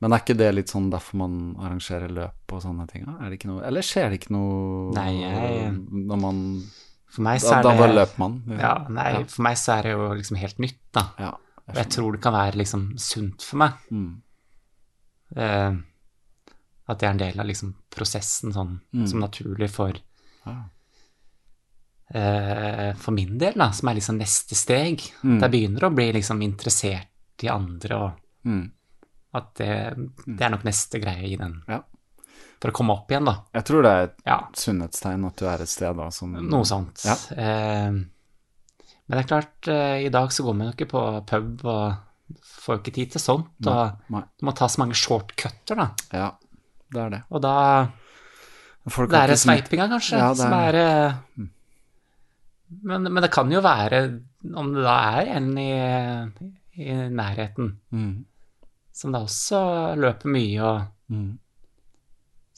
Men 0.00 0.12
er 0.16 0.22
ikke 0.24 0.36
det 0.36 0.48
litt 0.54 0.70
sånn 0.72 0.90
derfor 0.90 1.18
man 1.20 1.34
arrangerer 1.60 2.08
løp 2.10 2.52
og 2.56 2.62
sånne 2.64 2.86
ting? 2.90 3.04
Er 3.06 3.28
det 3.30 3.38
ikke 3.38 3.50
noe 3.52 3.62
Eller 3.68 3.84
skjer 3.84 4.08
det 4.10 4.20
ikke 4.22 4.32
noe 4.34 4.92
Nei, 4.96 5.10
jeg- 5.20 5.74
Når 6.08 6.20
man 6.20 6.38
For 7.10 7.22
meg 7.26 7.40
så 7.42 7.56
er 7.58 7.62
da 7.64 7.70
det 7.72 7.78
bare 7.80 7.94
løper 7.96 8.18
man? 8.22 8.34
Ja, 8.58 8.74
nei, 8.88 9.12
Ja. 9.18 9.22
for 9.26 9.42
meg 9.42 9.56
så 9.58 9.78
er 9.78 9.82
det 9.82 9.92
jo 9.96 10.08
liksom 10.14 10.36
helt 10.38 10.58
nytt, 10.62 10.78
da. 10.92 11.02
Ja, 11.18 11.30
Og 11.68 11.74
jeg 11.76 11.88
tror 11.90 12.12
det 12.12 12.20
kan 12.22 12.32
være 12.32 12.56
liksom 12.56 12.98
sunt 12.98 13.42
for 13.42 13.56
meg. 13.58 13.72
Mm. 13.90 14.22
Eh, 15.36 15.72
at 16.88 16.98
det 16.98 17.06
er 17.06 17.10
en 17.10 17.18
del 17.18 17.40
av 17.40 17.46
liksom 17.46 17.74
prosessen 17.90 18.52
sånn 18.52 18.80
Mm. 18.94 19.06
som 19.08 19.20
naturlig 19.20 19.70
for 19.70 19.92
Ja. 20.46 20.64
eh, 22.14 22.92
For 22.94 23.12
min 23.12 23.38
del, 23.38 23.54
da, 23.54 23.70
som 23.70 23.88
er 23.88 23.94
liksom 23.94 24.18
neste 24.18 24.54
steg. 24.58 25.00
Mm. 25.22 25.38
Der 25.40 25.48
jeg 25.48 25.54
begynner 25.54 25.86
å 25.88 25.94
bli 25.94 26.12
liksom 26.12 26.42
interessert 26.42 27.06
i 27.42 27.48
andre, 27.48 27.96
og 27.96 28.12
Mm. 28.44 28.70
at 29.34 29.54
det, 29.54 29.96
det 30.26 30.40
er 30.42 30.50
nok 30.50 30.64
neste 30.64 31.00
greie 31.00 31.32
i 31.32 31.36
den. 31.36 31.62
For 32.60 32.70
å 32.70 32.76
komme 32.76 32.92
opp 32.92 33.08
igjen, 33.10 33.24
da. 33.24 33.36
Jeg 33.56 33.64
tror 33.64 33.82
det 33.82 33.90
er 33.90 34.02
et 34.08 34.16
Ja, 34.26 34.38
sunnhetstegn 34.54 35.26
at 35.26 35.36
du 35.40 35.46
er 35.48 35.62
et 35.64 35.68
sted 35.72 35.96
da 35.96 36.10
som 36.12 36.32
noe 36.32 36.64
sånt. 36.68 37.04
Ja. 37.08 37.14
Eh, 37.36 37.90
men 37.90 39.16
det 39.16 39.22
er 39.24 39.28
klart, 39.30 39.68
eh, 39.68 40.04
i 40.06 40.10
dag 40.12 40.28
så 40.30 40.44
går 40.44 40.54
man 40.58 40.66
jo 40.68 40.74
ikke 40.76 40.90
på 40.92 41.04
pub 41.26 41.64
og 41.64 41.94
får 42.44 42.78
ikke 42.82 42.92
tid 42.94 43.10
til 43.12 43.20
sånt. 43.24 43.48
Og 43.66 44.12
Nei. 44.12 44.20
du 44.38 44.44
må 44.46 44.52
ta 44.54 44.68
så 44.68 44.78
mange 44.84 44.94
shortcutter, 44.94 45.74
da. 45.80 45.88
Ja, 46.12 46.28
det 46.92 47.00
er 47.06 47.10
det. 47.16 47.22
Og 47.30 47.40
da 47.42 47.56
Folk 48.88 49.10
Det 49.10 49.18
er 49.20 49.36
sveipinga, 49.36 49.88
kanskje, 49.90 50.16
Ja, 50.18 50.28
det 50.30 50.38
som 50.38 50.52
er- 50.52 50.74
er 50.74 51.08
eh, 51.08 51.46
men, 52.82 53.02
men 53.12 53.22
det 53.22 53.30
kan 53.32 53.50
jo 53.52 53.60
være, 53.60 54.20
om 54.56 54.72
det 54.74 54.82
da 54.86 54.94
er 55.20 55.26
en 55.36 55.50
i, 55.58 55.70
i 56.80 56.92
nærheten 57.10 57.76
Mm. 57.92 58.24
som 58.92 59.12
da 59.12 59.18
også 59.24 59.96
løper 59.98 60.28
mye, 60.30 60.60
og 60.62 60.86
Mm. 61.10 61.38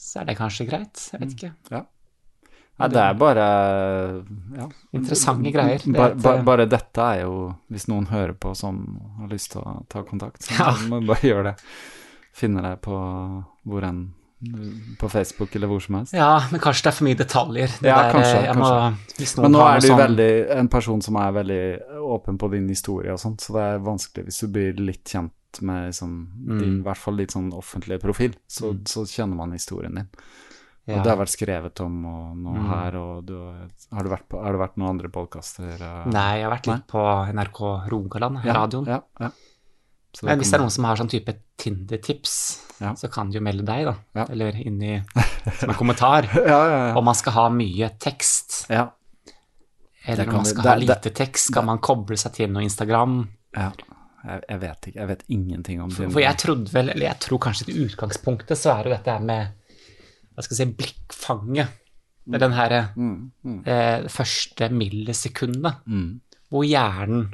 Så 0.03 0.21
er 0.21 0.25
det 0.29 0.37
kanskje 0.37 0.65
greit. 0.69 1.09
Jeg 1.13 1.21
vet 1.23 1.35
ikke. 1.37 1.51
Ja. 1.71 1.83
Nei, 2.81 2.87
det 2.89 2.97
er 3.03 3.13
bare 3.21 3.43
ja. 4.57 4.65
Interessante 4.97 5.51
greier. 5.53 5.83
Det 5.85 5.93
Bare, 5.93 6.15
bare, 6.17 6.39
eh, 6.39 6.43
bare 6.47 6.65
dette 6.65 7.03
er 7.05 7.19
jo 7.21 7.35
Hvis 7.69 7.85
noen 7.91 8.07
hører 8.09 8.33
på 8.33 8.55
som 8.57 8.79
har 9.19 9.29
lyst 9.29 9.51
til 9.53 9.61
å 9.61 9.75
ta 9.93 10.01
kontakt, 10.07 10.41
så 10.47 10.57
Ja. 10.59 10.71
må 10.89 10.99
du 11.03 11.07
bare 11.11 11.21
gjøre 11.29 11.43
det. 11.51 11.55
Finne 12.33 12.63
deg 12.65 12.81
på 12.81 12.97
hvor 13.69 13.85
enn 13.85 14.01
På 14.99 15.07
Facebook 15.13 15.53
eller 15.55 15.69
hvor 15.71 15.79
som 15.85 15.95
helst. 15.99 16.13
Ja, 16.17 16.31
men 16.51 16.59
kanskje 16.59 16.83
det 16.83 16.89
er 16.91 16.97
for 16.97 17.07
mye 17.07 17.19
detaljer. 17.21 17.75
Det 17.79 17.87
Ja, 17.93 17.99
der, 18.01 18.11
kanskje, 18.17 18.39
eh, 18.41 18.47
jeg 18.49 18.57
Må, 18.57 18.71
noen 18.73 19.45
Men 19.45 19.51
nå 19.53 19.61
har 19.63 19.75
er 19.77 19.79
du 19.79 19.87
sånn- 19.87 20.01
veldig 20.01 20.31
en 20.57 20.67
person 20.73 21.01
som 21.05 21.15
er 21.21 21.31
veldig 21.37 21.61
åpen 22.17 22.37
på 22.41 22.49
din 22.57 22.67
historie 22.73 23.13
og 23.13 23.19
sånt, 23.21 23.39
så 23.45 23.53
det 23.53 23.61
er 23.69 23.79
vanskelig 23.85 24.25
hvis 24.27 24.41
du 24.41 24.47
blir 24.57 24.73
litt 24.81 25.05
kjent 25.05 25.31
kjent 25.53 25.61
med 25.65 25.85
liksom, 25.91 26.13
din, 26.59 26.79
i 26.79 26.83
hvert 26.83 26.97
fall 26.97 27.15
litt 27.17 27.31
sånn 27.31 27.51
offentlig 27.53 27.99
profil, 28.01 28.33
så, 28.47 28.73
så 28.87 29.05
kjenner 29.05 29.35
man 29.37 29.51
historien 29.53 29.93
din. 29.95 30.09
Og 30.85 30.99
det 30.99 31.07
har 31.13 31.15
vært 31.17 31.31
skrevet 31.31 31.79
om 31.79 31.93
og 32.05 32.37
noe 32.43 32.59
her, 32.67 32.95
og 32.99 33.21
du, 33.23 33.37
har, 33.39 34.03
du 34.03 34.09
vært 34.11 34.25
på, 34.27 34.41
har 34.43 34.51
du 34.51 34.59
vært 34.59 34.75
noen 34.77 34.89
andre 34.97 35.09
podkaster? 35.09 35.77
Nei, 36.11 36.39
jeg 36.41 36.43
har 36.43 36.51
vært 36.51 36.67
litt 36.67 36.87
på 36.91 37.03
NRK 37.31 37.61
Rogaland, 37.93 38.41
radioen. 38.43 38.85
Ja, 38.91 38.99
ja. 39.19 39.29
Men 40.27 40.37
hvis 40.37 40.51
det 40.51 40.57
er 40.59 40.61
noen 40.61 40.69
som 40.75 40.85
har 40.85 40.99
sånn 40.99 41.09
type 41.09 41.33
Tinder-tips, 41.57 42.33
Ja. 42.83 42.91
så 42.99 43.07
kan 43.09 43.29
de 43.31 43.37
jo 43.37 43.41
melde 43.45 43.63
deg, 43.65 43.85
da. 43.87 43.93
Ja. 44.19 44.25
Eller 44.33 44.57
inni 44.59 44.97
som 45.61 45.69
en 45.71 45.77
kommentar. 45.79 46.27
ja, 46.35 46.43
ja, 46.67 46.81
ja. 46.89 46.91
Om 46.99 47.05
man 47.07 47.15
skal 47.15 47.33
ha 47.37 47.47
mye 47.49 47.89
tekst, 48.01 48.65
ja. 48.69 48.89
eller 50.05 50.27
om 50.27 50.35
man 50.35 50.43
vi- 50.43 50.49
skal 50.51 50.63
det- 50.63 50.69
ha 50.69 50.75
det- 50.75 50.85
lite 50.89 51.13
tekst. 51.15 51.47
Skal 51.53 51.63
man 51.65 51.79
koble 51.79 52.17
seg 52.19 52.33
til 52.33 52.51
noe 52.51 52.61
Instagram? 52.67 53.21
Jeg, 54.23 54.41
jeg 54.49 54.59
vet 54.61 54.87
ikke. 54.87 54.99
Jeg 54.99 55.07
vet 55.09 55.23
ingenting 55.35 55.81
om 55.83 55.89
det. 55.89 56.11
For 56.13 56.23
jeg 56.23 56.37
trodde 56.39 56.71
vel, 56.73 56.89
eller 56.93 57.05
jeg 57.09 57.19
tror 57.25 57.39
kanskje 57.43 57.69
i 57.73 57.85
utgangspunktet 57.85 58.57
så 58.57 58.71
er 58.77 58.87
jo 58.87 58.93
dette 58.95 59.11
her 59.17 59.19
med 59.19 59.47
hva 60.33 60.43
skal 60.45 60.55
jeg 60.57 60.67
si, 60.67 60.75
blikkfanget. 60.79 61.79
Det 62.25 62.37
er 62.39 62.43
den 62.45 62.53
her 62.55 62.71
eh, 63.67 64.05
første 64.09 64.69
millisekundet 64.71 65.81
Mm. 65.85 66.21
hvor 66.49 66.63
hjernen 66.63 67.33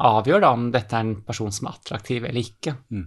avgjør 0.00 0.40
da 0.40 0.50
om 0.56 0.70
dette 0.72 0.96
er 0.96 1.00
en 1.04 1.16
person 1.28 1.52
som 1.52 1.66
er 1.68 1.76
attraktiv 1.76 2.24
eller 2.24 2.40
ikke. 2.40 2.72
Mm. 2.90 3.02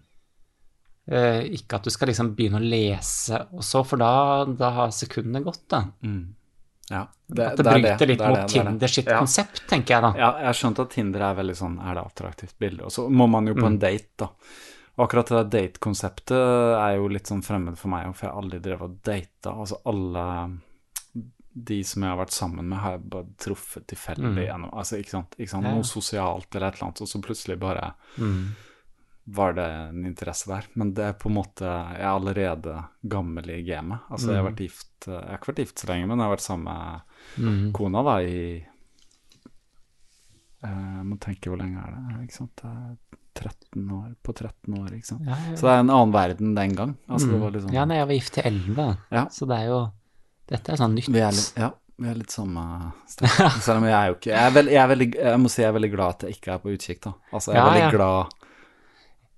Eh, 1.12 1.42
ikke 1.58 1.80
at 1.80 1.84
du 1.84 1.90
skal 1.90 2.08
liksom 2.12 2.36
begynne 2.38 2.60
å 2.62 2.70
lese 2.70 3.40
og 3.52 3.64
så, 3.66 3.82
for 3.84 3.98
da, 3.98 4.46
da 4.46 4.70
har 4.76 4.92
sekundene 4.94 5.42
gått, 5.44 5.64
da. 5.74 5.82
Ja. 6.92 7.02
At 7.32 7.58
det, 7.58 7.64
bryter 7.64 8.08
litt 8.10 8.20
det 8.20 8.26
er 8.26 8.30
mot 8.30 8.40
det, 8.42 8.48
det 8.48 8.60
er 8.60 8.64
det. 8.66 8.72
Tinder 8.72 8.88
sitt 8.92 9.08
ja. 9.08 9.20
konsept, 9.22 9.62
tenker 9.72 9.96
jeg 9.96 10.04
da. 10.04 10.12
Ja, 10.20 10.32
jeg 10.44 10.50
har 10.52 10.58
skjønt 10.60 10.80
at 10.84 10.90
Tinder 10.92 11.22
er 11.30 11.38
veldig 11.40 11.56
sånn 11.56 11.78
Er 11.80 11.96
det 11.96 12.04
attraktivt 12.04 12.58
bilde? 12.60 12.84
Og 12.84 12.92
så 12.92 13.06
må 13.10 13.28
man 13.32 13.48
jo 13.48 13.54
på 13.56 13.64
Mm. 13.64 13.72
en 13.74 13.80
date, 13.80 14.10
da. 14.18 14.28
Og 14.98 15.06
akkurat 15.08 15.30
det 15.32 15.38
der 15.40 15.62
date-konseptet 15.62 16.36
er 16.78 16.98
jo 16.98 17.08
litt 17.08 17.26
sånn 17.32 17.42
fremmed 17.42 17.78
for 17.80 17.88
meg, 17.94 18.12
for 18.14 18.28
jeg 18.28 18.34
har 18.34 18.42
aldri 18.44 18.60
drevet 18.60 18.82
og 18.82 18.98
data. 19.08 19.54
Altså 19.56 19.80
alle 19.88 20.26
de 21.54 21.84
som 21.84 22.04
jeg 22.04 22.12
har 22.14 22.20
vært 22.20 22.32
sammen 22.36 22.68
med, 22.68 22.80
har 22.80 22.92
jeg 22.98 23.10
bare 23.12 23.26
truffet 23.44 23.88
tilfeldig 23.88 24.32
Mm. 24.32 24.46
gjennom 24.48 24.74
Altså, 24.74 24.98
ikke 25.02 25.10
sant? 25.16 25.36
Ikke 25.38 25.50
sant? 25.50 25.66
Ja. 25.66 25.74
Noe 25.76 25.84
sosialt 25.84 26.56
eller 26.56 26.68
et 26.68 26.76
eller 26.76 26.88
annet, 26.88 27.02
og 27.02 27.08
så 27.08 27.22
plutselig 27.22 27.60
bare 27.60 27.94
Mm. 28.18 28.56
Var 29.26 29.54
det 29.54 29.66
en 29.90 30.06
interesse 30.06 30.48
der. 30.50 30.66
Men 30.76 30.94
det 30.98 31.04
er 31.06 31.14
på 31.14 31.30
en 31.30 31.36
måte 31.38 31.62
Jeg 31.68 32.02
er 32.02 32.10
allerede 32.10 32.84
gammel 33.08 33.50
i 33.54 33.62
gamet. 33.64 34.00
Altså, 34.10 34.32
jeg 34.32 34.36
har 34.42 34.44
Mm. 34.44 34.52
vært 34.52 34.64
gift 34.66 35.08
Jeg 35.08 35.22
har 35.30 35.38
ikke 35.38 35.52
vært 35.54 35.62
gift 35.66 35.80
så 35.80 35.88
lenge, 35.92 36.08
men 36.08 36.18
jeg 36.18 36.26
har 36.28 36.36
vært 36.36 36.46
sammen 36.48 37.02
med 37.38 37.74
kona 37.74 38.04
da 38.04 38.16
i 38.22 38.66
eh, 40.64 40.70
Jeg 40.98 41.06
må 41.10 41.18
tenke 41.22 41.50
hvor 41.52 41.60
lenge 41.62 41.82
er 41.82 41.96
det, 41.96 42.26
ikke 42.28 42.38
sant. 42.40 42.56
Det 42.62 42.72
er 42.72 42.98
13 43.42 43.92
år, 43.96 44.10
på 44.28 44.34
13 44.36 44.76
år, 44.82 44.90
ikke 44.98 45.08
sant. 45.14 45.22
Ja, 45.26 45.38
ja. 45.50 45.56
Så 45.56 45.68
det 45.68 45.72
er 45.76 45.80
en 45.86 45.94
annen 45.96 46.12
verden 46.14 46.56
den 46.58 46.74
gang. 46.76 46.98
Altså, 47.08 47.30
det 47.32 47.40
var 47.42 47.52
sånn 47.64 47.74
Ja, 47.78 47.86
nei, 47.88 47.98
jeg 48.02 48.08
var 48.10 48.18
gift 48.20 48.34
til 48.36 48.44
11, 48.52 48.98
Ja. 49.16 49.26
så 49.32 49.48
det 49.48 49.58
er 49.62 49.70
jo 49.72 49.82
Dette 50.52 50.74
er 50.74 50.76
sånn 50.82 50.96
nytt. 50.98 51.08
Vi 51.08 51.20
er 51.24 51.32
litt, 51.32 51.54
ja, 51.56 51.70
vi 52.02 52.10
er 52.12 52.16
litt 52.20 52.34
samme 52.34 52.92
sted. 53.08 53.30
Selv 53.64 53.78
om 53.80 53.86
jeg 53.88 53.94
er 53.96 54.08
jo 54.10 54.16
ikke 54.18 54.32
jeg 54.34 54.44
er, 54.50 54.52
veld, 54.58 54.68
jeg 54.74 54.82
er 54.84 54.90
veldig 54.92 55.08
Jeg 55.16 55.40
må 55.40 55.50
si 55.54 55.62
jeg 55.62 55.70
er 55.70 55.76
veldig 55.78 55.92
glad 55.94 56.10
at 56.18 56.26
jeg 56.28 56.36
ikke 56.36 56.52
er 56.52 56.60
på 56.66 56.74
utkikk, 56.76 57.00
da. 57.06 57.14
Altså, 57.32 57.54
jeg 57.54 57.62
er 57.62 57.64
Ja, 57.64 57.72
veldig 57.72 57.96
glad 57.96 58.34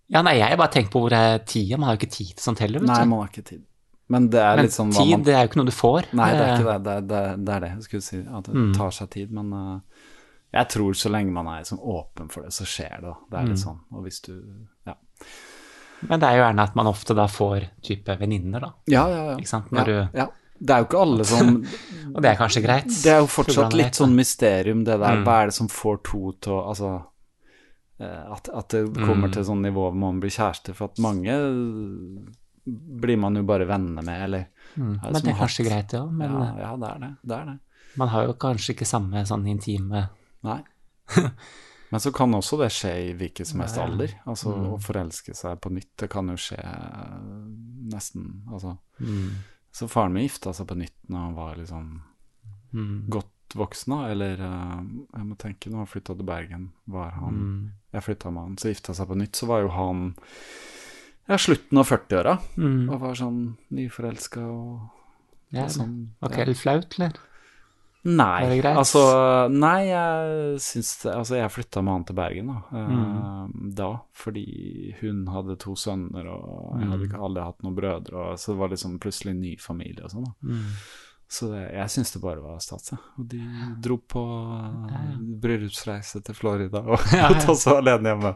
Ja, 0.09 0.21
nei, 0.21 0.37
jeg 0.39 0.57
bare 0.57 0.69
tenker 0.71 0.91
på 0.91 0.99
hvor 1.05 1.13
er 1.15 1.39
tida. 1.39 1.77
Man 1.77 1.87
har 1.89 1.95
jo 1.95 2.01
ikke 2.05 2.11
tid 2.11 2.33
til 2.35 2.43
sånt 2.43 2.59
heller, 2.59 2.79
Nei, 2.81 3.05
man 3.05 3.19
har 3.23 3.29
ikke 3.31 3.43
tid. 3.45 3.63
Men 4.09 4.27
det 4.29 4.41
er 4.43 4.55
Men 4.57 4.65
litt 4.65 4.73
sånn 4.75 4.91
hva 4.91 5.03
tid, 5.03 5.11
man 5.11 5.23
det 5.23 5.33
er 5.33 5.41
jo 5.45 5.47
ikke 5.49 5.57
noe 5.61 5.65
du 5.65 5.71
får. 5.71 6.09
Nei, 6.13 6.31
det 6.33 6.41
er 6.41 6.49
Eh, 6.49 6.57
ikke 6.59 6.65
det. 6.73 6.83
Det 6.83 6.93
er 6.93 7.01
det, 7.01 7.45
det, 7.45 7.53
er 7.55 7.59
det. 7.59 7.69
jeg 7.69 7.83
skulle 7.83 8.01
si. 8.03 8.17
At 8.19 8.43
det 8.43 8.53
Mm. 8.55 8.73
tar 8.75 8.91
seg 8.91 9.09
tid. 9.09 9.31
Men 9.31 9.53
uh, 9.53 9.79
jeg 10.53 10.67
tror 10.69 10.93
så 10.93 11.09
lenge 11.09 11.31
man 11.31 11.47
er 11.47 11.63
liksom 11.63 11.79
åpen 11.79 12.29
for 12.29 12.41
det, 12.43 12.51
så 12.53 12.65
skjer 12.67 12.99
det. 12.99 13.01
da. 13.01 13.15
Det 13.31 13.39
er 13.39 13.43
litt 13.47 13.57
Mm. 13.57 13.63
sånn. 13.63 13.79
Og 13.93 14.03
hvis 14.03 14.21
du 14.21 14.43
Ja, 14.85 14.93
Men 16.07 16.19
det 16.19 16.27
er 16.29 16.35
jo 16.35 16.43
gjerne 16.43 16.59
at 16.63 16.75
man 16.75 16.85
ofte 16.87 17.15
da 17.15 17.25
får 17.27 17.69
type 17.81 18.19
venninner, 18.19 18.59
da. 18.59 18.73
ja, 18.87 19.07
ja. 19.07 19.25
ja. 19.31 19.35
Ikke 19.37 19.47
sant? 19.47 19.65
Ja, 19.71 19.83
du, 19.85 20.09
ja. 20.13 20.27
Det 20.59 20.69
er 20.69 20.79
jo 20.83 20.85
ikke 20.85 21.01
alle 21.01 21.23
som 21.25 21.65
og 22.15 22.21
det 22.21 22.29
er 22.29 22.35
kanskje 22.35 22.61
greit. 22.61 22.87
Det 23.03 23.07
er 23.11 23.19
jo 23.19 23.27
fortsatt 23.27 23.73
litt 23.73 23.93
sånn 23.95 24.13
mysterium, 24.13 24.83
det 24.83 24.99
der. 24.99 25.15
Mm. 25.15 25.23
Hva 25.23 25.41
er 25.41 25.45
det 25.47 25.53
som 25.55 25.67
får 25.71 26.03
to 26.03 26.31
til 26.41 26.51
å 26.53 26.67
Altså 26.69 26.91
at, 27.99 28.49
at 28.49 28.69
det 28.69 28.85
kommer 28.95 29.27
Mm. 29.29 29.33
til 29.33 29.43
sånn 29.43 29.61
nivå 29.61 29.83
hvor 29.91 29.95
man 29.95 30.19
blir 30.19 30.29
kjæreste. 30.33 30.73
For 30.75 30.85
at 30.85 30.97
mange 30.99 31.35
blir 32.65 33.17
man 33.19 33.35
jo 33.35 33.43
bare 33.43 33.65
venner 33.67 34.01
med, 34.03 34.21
eller 34.23 34.45
Mm. 34.77 34.93
det 35.01 35.11
Men 35.11 35.13
det 35.13 35.27
er 35.27 35.33
kanskje 35.37 35.63
hatt- 35.63 35.69
greit, 35.71 35.93
ja. 35.93 36.05
Men 36.05 36.31
ja, 36.31 36.43
eh, 36.43 36.59
ja, 36.59 36.75
det 36.77 36.89
er 36.89 36.99
det. 36.99 37.15
Det 37.23 37.35
er 37.37 37.45
det. 37.45 37.59
man 37.97 38.07
har 38.09 38.23
jo 38.25 38.33
kanskje 38.33 38.73
ikke 38.73 38.85
samme 38.87 39.21
sånn 39.25 39.47
intime 39.47 40.09
Nei. 40.43 40.63
Men 41.91 41.99
så 41.99 42.11
kan 42.11 42.31
også 42.33 42.57
det 42.57 42.71
skje 42.71 43.11
i 43.11 43.13
hvilken 43.13 43.45
som 43.45 43.59
helst 43.59 43.77
alder. 43.77 44.09
Altså 44.25 44.49
Mm. 44.55 44.71
å 44.73 44.81
forelske 44.81 45.35
seg 45.35 45.61
på 45.61 45.69
nytt, 45.71 45.91
det 45.97 46.09
kan 46.09 46.27
jo 46.27 46.33
skje 46.35 46.57
eh, 46.57 47.19
nesten 47.93 48.41
Altså 48.51 48.77
mm, 48.99 49.29
Så 49.71 49.87
faren 49.87 50.11
min 50.13 50.27
gifta 50.27 50.53
seg 50.53 50.65
på 50.67 50.75
nytt 50.77 50.95
når 51.09 51.17
han 51.19 51.35
var 51.35 51.55
liksom 51.55 52.01
mm, 52.73 53.09
godt 53.09 53.42
voksen, 53.55 53.93
da, 53.93 54.09
eller 54.11 54.39
eh, 54.41 54.79
Jeg 55.17 55.25
må 55.29 55.35
tenke, 55.37 55.69
når 55.69 55.77
han 55.83 55.87
flytta 55.87 56.15
til 56.17 56.25
Bergen, 56.25 56.71
var 56.87 57.11
han 57.19 57.33
mm, 57.33 57.71
Jeg 57.93 58.03
flytta 58.03 58.31
med 58.31 58.43
han, 58.43 58.57
så 58.57 58.71
gifta 58.73 58.93
seg 58.97 59.07
på 59.07 59.15
nytt, 59.19 59.35
så 59.35 59.45
var 59.47 59.61
jo 59.61 59.69
han 59.69 60.13
ja, 61.29 61.37
slutten 61.39 61.77
av 61.79 61.85
40-åra. 61.87 62.37
mm. 62.57 62.89
Og 62.91 62.97
var 62.99 63.13
sånn 63.15 63.43
nyforelska 63.71 64.41
og, 64.43 64.89
Ja, 65.53 65.67
sånn. 65.69 66.09
Var 66.19 66.29
ikke 66.33 66.45
helt 66.47 66.57
flaut, 66.59 66.97
eller? 66.99 67.13
Nei, 68.03 68.59
det 68.59 68.65
altså 68.75 68.99
Nei, 69.53 69.85
jeg 69.87 70.57
syns 70.59 71.05
Altså, 71.07 71.37
jeg 71.39 71.51
flytta 71.53 71.79
med 71.81 71.93
han 71.93 72.03
til 72.09 72.17
Bergen 72.17 72.47
da, 72.51 72.57
eh, 72.75 72.89
Mm. 72.91 73.69
da 73.77 73.87
fordi 74.11 74.95
hun 74.99 75.25
hadde 75.31 75.55
to 75.59 75.75
sønner, 75.79 76.27
og 76.27 76.79
jeg 76.81 76.89
hadde 76.89 76.99
Mm. 76.99 77.07
ikke 77.07 77.23
aldri 77.23 77.43
hatt 77.45 77.63
noen 77.63 77.75
brødre, 77.77 78.13
og 78.33 78.37
så 78.37 78.51
det 78.51 78.59
var 78.59 78.69
liksom 78.69 78.99
plutselig 78.99 79.31
en 79.31 79.39
ny 79.41 79.55
familie 79.57 80.03
og 80.03 80.11
sånn, 80.11 80.25
da. 80.25 80.33
Mm. 80.43 80.65
Så 81.33 81.47
det, 81.49 81.63
jeg 81.73 81.89
syns 81.89 82.11
det 82.13 82.19
bare 82.21 82.41
var 82.43 82.59
stas. 82.61 82.91
Og 82.93 83.23
de 83.31 83.39
dro 83.81 83.95
på 83.97 84.21
uh, 84.21 85.15
bryllupsreise 85.41 86.21
til 86.27 86.35
Florida, 86.37 86.83
og 86.85 86.99
Ja, 87.13 87.31
ja. 87.33 87.39
og 87.49 87.63
alene 87.73 88.11
hjemme 88.13 88.33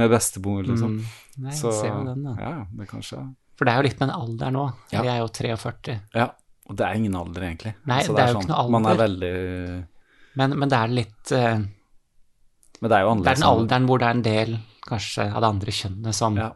med 0.00 0.10
bestemor, 0.10 0.64
liksom. 0.66 0.96
Mm. 0.98 1.44
Nei, 1.44 1.54
Så 1.54 1.70
den, 1.84 2.24
ja, 2.40 2.66
det 2.74 2.88
kanskje 2.90 3.20
For 3.54 3.68
det 3.68 3.72
er 3.74 3.78
jo 3.78 3.86
litt 3.86 4.00
med 4.02 4.08
en 4.08 4.16
alder 4.16 4.50
nå. 4.56 4.64
Ja. 4.90 5.04
Jeg 5.06 5.12
er 5.14 5.20
jo 5.22 5.28
43. 5.38 5.96
Ja. 6.18 6.26
Og 6.70 6.76
det 6.78 6.86
er 6.88 6.98
ingen 6.98 7.14
alder, 7.18 7.46
egentlig. 7.52 7.74
Nei, 7.86 8.00
Altså, 8.02 8.14
det 8.18 8.24
er 8.24 8.32
jo 8.34 8.40
ikke 8.42 8.50
noe 8.52 8.74
Man 8.74 8.90
er 8.90 8.98
veldig 8.98 9.32
Men, 10.42 10.58
men 10.58 10.68
det 10.74 10.78
er 10.82 10.92
litt 10.98 11.32
uh, 11.34 11.56
Men 12.80 12.90
det 12.90 12.98
er 12.98 13.06
jo 13.06 13.14
annerledes. 13.14 13.30
Det 13.30 13.32
er 13.36 13.40
den 13.40 13.48
alderen 13.52 13.88
hvor 13.90 14.02
det 14.02 14.06
er 14.10 14.18
en 14.18 14.26
del 14.26 14.54
kanskje 14.90 15.26
av 15.30 15.40
det 15.44 15.48
andre 15.54 15.70
kjønnet 15.76 16.14
som 16.16 16.38
Ja. 16.40 16.50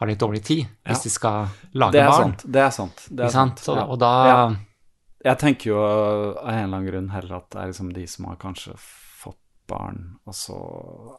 har 0.00 0.06
litt 0.08 0.18
dårlig 0.22 0.44
tid, 0.46 0.62
Ja. 0.64 0.90
hvis 0.92 1.02
de 1.02 1.10
skal 1.10 1.48
lage 1.74 1.92
Det 1.98 2.06
barn. 2.06 2.22
sant. 2.22 2.42
Det 2.52 2.60
er 2.62 2.70
sant. 2.70 3.06
Det 3.10 3.20
er 3.24 3.28
Ikke 3.28 3.38
sant? 3.40 3.68
Og, 3.68 3.76
Ja. 3.76 3.84
og 3.86 3.98
da 3.98 4.12
Ja. 4.30 4.42
Jeg 5.24 5.38
tenker 5.38 5.70
jo 5.70 5.78
av 5.84 6.48
en 6.48 6.54
eller 6.64 6.76
annen 6.76 6.86
grunn 6.90 7.08
heller 7.12 7.36
at 7.36 7.50
det 7.52 7.60
er 7.60 7.72
liksom 7.72 7.90
de 7.92 8.06
som 8.08 8.24
har 8.30 8.36
kanskje 8.40 8.72
fått 8.78 9.36
barn, 9.68 10.16
og 10.26 10.34
så 10.34 10.56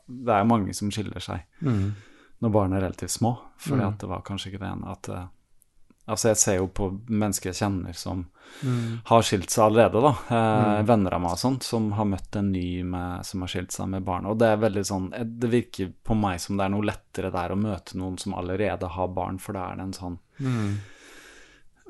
Det 0.08 0.34
er 0.34 0.40
jo 0.42 0.50
mange 0.50 0.74
som 0.74 0.90
skiller 0.92 1.22
seg 1.22 1.44
mm, 1.62 1.92
når 2.42 2.52
barn 2.56 2.74
er 2.74 2.82
relativt 2.82 3.12
små, 3.14 3.36
fordi 3.62 3.82
Mm. 3.84 3.88
at 3.94 4.00
det 4.00 4.10
var 4.10 4.22
kanskje 4.26 4.50
ikke 4.52 4.60
det 4.66 4.72
ene 4.74 4.92
at 4.92 5.10
eh, 5.10 5.28
Altså, 6.10 6.32
jeg 6.32 6.38
ser 6.42 6.56
jo 6.58 6.66
på 6.68 6.88
mennesker 7.14 7.52
jeg 7.52 7.60
kjenner 7.62 7.94
som 7.96 8.24
mm, 8.66 9.02
har 9.06 9.22
skilt 9.22 9.52
seg 9.54 9.64
allerede, 9.68 10.02
da. 10.02 10.10
Eh, 10.34 10.82
Mm. 10.82 10.86
Venner 10.90 11.14
av 11.14 11.22
meg 11.22 11.32
og 11.32 11.38
sånt, 11.40 11.64
som 11.64 11.92
har 11.92 12.06
møtt 12.10 12.36
en 12.36 12.52
ny 12.52 12.82
med, 12.84 13.24
som 13.26 13.42
har 13.46 13.48
skilt 13.54 13.72
seg 13.72 13.88
med 13.88 14.04
barn. 14.04 14.26
Og 14.26 14.40
det 14.42 14.48
er 14.50 14.58
veldig 14.58 14.84
sånn 14.84 15.14
eh, 15.14 15.24
Det 15.24 15.50
virker 15.54 15.94
på 16.04 16.18
meg 16.18 16.40
som 16.42 16.58
det 16.58 16.66
er 16.66 16.70
noe 16.74 16.82
lettere 16.90 17.32
der 17.32 17.52
å 17.54 17.56
møte 17.56 17.96
noen 18.02 18.18
som 18.20 18.34
allerede 18.34 18.90
har 18.90 19.08
barn, 19.14 19.38
for 19.40 19.54
da 19.54 19.70
er 19.72 19.76
det 19.78 19.84
en 19.84 19.94
sånn 19.94 20.18
mm, 20.42 20.74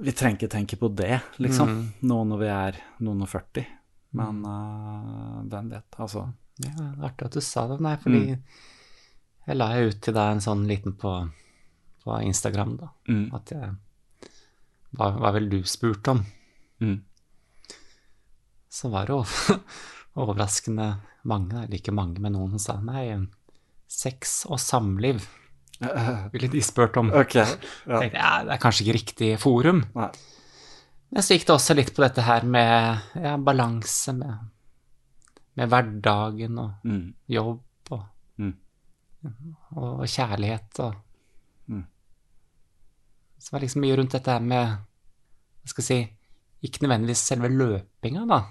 Vi 0.01 0.11
trenger 0.17 0.39
ikke 0.39 0.49
tenke 0.55 0.77
på 0.81 0.89
det, 0.97 1.21
liksom, 1.37 1.69
Mm. 1.69 1.81
nå 2.09 2.17
når 2.27 2.39
vi 2.41 2.47
er 2.49 2.77
noen 3.05 3.21
og 3.21 3.29
40. 3.29 3.65
Men 4.17 4.39
uh, 4.45 5.41
hvem 5.47 5.69
vet, 5.71 5.97
altså. 6.01 6.23
Ja, 6.63 6.71
det 6.75 6.87
er 6.87 7.05
artig 7.07 7.25
at 7.29 7.37
du 7.37 7.41
sa 7.41 7.67
det. 7.69 7.79
Nei, 7.81 7.95
fordi 8.01 8.21
Mm. 8.31 8.41
jeg 9.47 9.57
la 9.57 9.67
jo 9.77 9.87
ut 9.91 10.01
til 10.01 10.13
deg 10.13 10.31
en 10.31 10.41
sånn 10.43 10.65
liten 10.67 10.93
på, 10.97 11.13
på 12.03 12.17
Instagram, 12.25 12.75
da. 12.77 12.89
Mm. 13.07 13.33
At 13.33 13.51
jeg 13.53 13.75
hva, 14.97 15.11
hva 15.17 15.31
vil 15.37 15.49
du 15.49 15.61
spurt 15.63 16.07
om? 16.11 16.25
Mm. 16.81 16.97
Så 18.69 18.89
var 18.91 19.05
det 19.07 19.19
overraskende 20.21 20.89
mange, 21.23 21.63
eller 21.63 21.77
ikke 21.77 21.93
mange, 21.95 22.19
men 22.19 22.33
noen 22.33 22.57
som 22.57 22.59
sa 22.59 22.75
nei, 22.81 23.05
sex 23.87 24.45
og 24.49 24.59
samliv 24.59 25.23
ville 26.33 26.47
de 26.51 26.61
spurt 26.61 26.97
om. 26.97 27.09
Okay, 27.11 27.45
Ja. 27.87 27.99
tenkte 27.99 28.17
ja, 28.19 28.43
det 28.45 28.53
er 28.53 28.61
kanskje 28.61 28.85
ikke 28.85 28.97
riktig 28.99 29.39
forum. 29.41 29.83
Nei. 29.95 30.09
Men 31.11 31.23
så 31.25 31.35
gikk 31.35 31.45
det 31.47 31.55
også 31.55 31.75
litt 31.75 31.89
på 31.95 32.03
dette 32.05 32.21
her 32.23 32.45
med 32.47 33.01
ja, 33.19 33.33
balanse 33.37 34.13
med, 34.15 34.37
med 35.59 35.69
hverdagen 35.73 36.57
og 36.59 36.71
Mm. 36.85 37.13
jobb 37.27 37.91
og, 37.91 38.03
Mm. 38.37 38.53
og 39.75 40.05
kjærlighet 40.07 40.79
og 40.79 40.95
Mm. 41.69 41.85
Så 43.39 43.45
det 43.49 43.53
var 43.53 43.59
liksom 43.61 43.81
mye 43.81 43.95
rundt 43.97 44.11
dette 44.11 44.31
her 44.31 44.39
med 44.39 44.67
Hva 45.61 45.67
skal 45.69 45.83
jeg 45.83 45.87
si 46.07 46.17
Ikke 46.67 46.81
nødvendigvis 46.85 47.17
selve 47.25 47.49
løpinga, 47.49 48.25
da. 48.27 48.41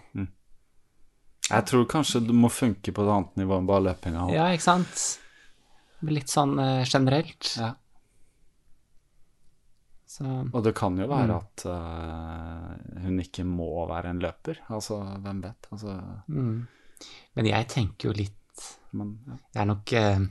Jeg 1.50 1.64
tror 1.66 1.84
kanskje 1.86 2.20
det 2.26 2.34
må 2.34 2.48
funke 2.50 2.92
på 2.92 3.02
et 3.02 3.08
annet 3.10 3.36
nivå 3.36 3.58
enn 3.58 3.66
bare 3.66 3.82
løpinga. 3.84 4.32
Ja, 4.32 4.48
ikke 4.50 4.62
sant? 4.62 5.19
Litt 6.08 6.28
sånn 6.32 6.54
uh, 6.58 6.84
generelt. 6.88 7.54
Ja. 7.60 7.74
Så 10.10 10.24
Og 10.52 10.62
det 10.64 10.72
kan 10.74 10.96
jo 10.98 11.06
være 11.06 11.28
Mm. 11.28 11.36
at 11.36 11.64
uh, 11.70 13.02
hun 13.04 13.20
ikke 13.22 13.44
må 13.46 13.86
være 13.88 14.10
en 14.10 14.18
løper. 14.22 14.58
Altså, 14.70 14.98
hvem 15.22 15.42
vet? 15.44 15.68
Altså, 15.72 15.94
mm. 16.28 16.66
Men 17.36 17.46
jeg 17.46 17.68
tenker 17.68 18.08
jo 18.10 18.12
litt 18.16 18.36
men, 18.92 19.12
ja. 19.28 19.36
Jeg 19.54 19.60
er 19.62 19.68
nok 19.70 19.92
uh, 19.94 20.24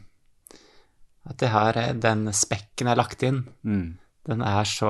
At 1.31 1.45
har 1.53 1.77
eh, 1.79 1.93
den 1.95 2.27
spekken 2.35 2.87
jeg 2.87 2.91
har 2.91 2.99
lagt 2.99 3.23
inn, 3.23 3.39
mm. 3.63 3.85
den 4.27 4.41
er 4.43 4.67
så 4.67 4.89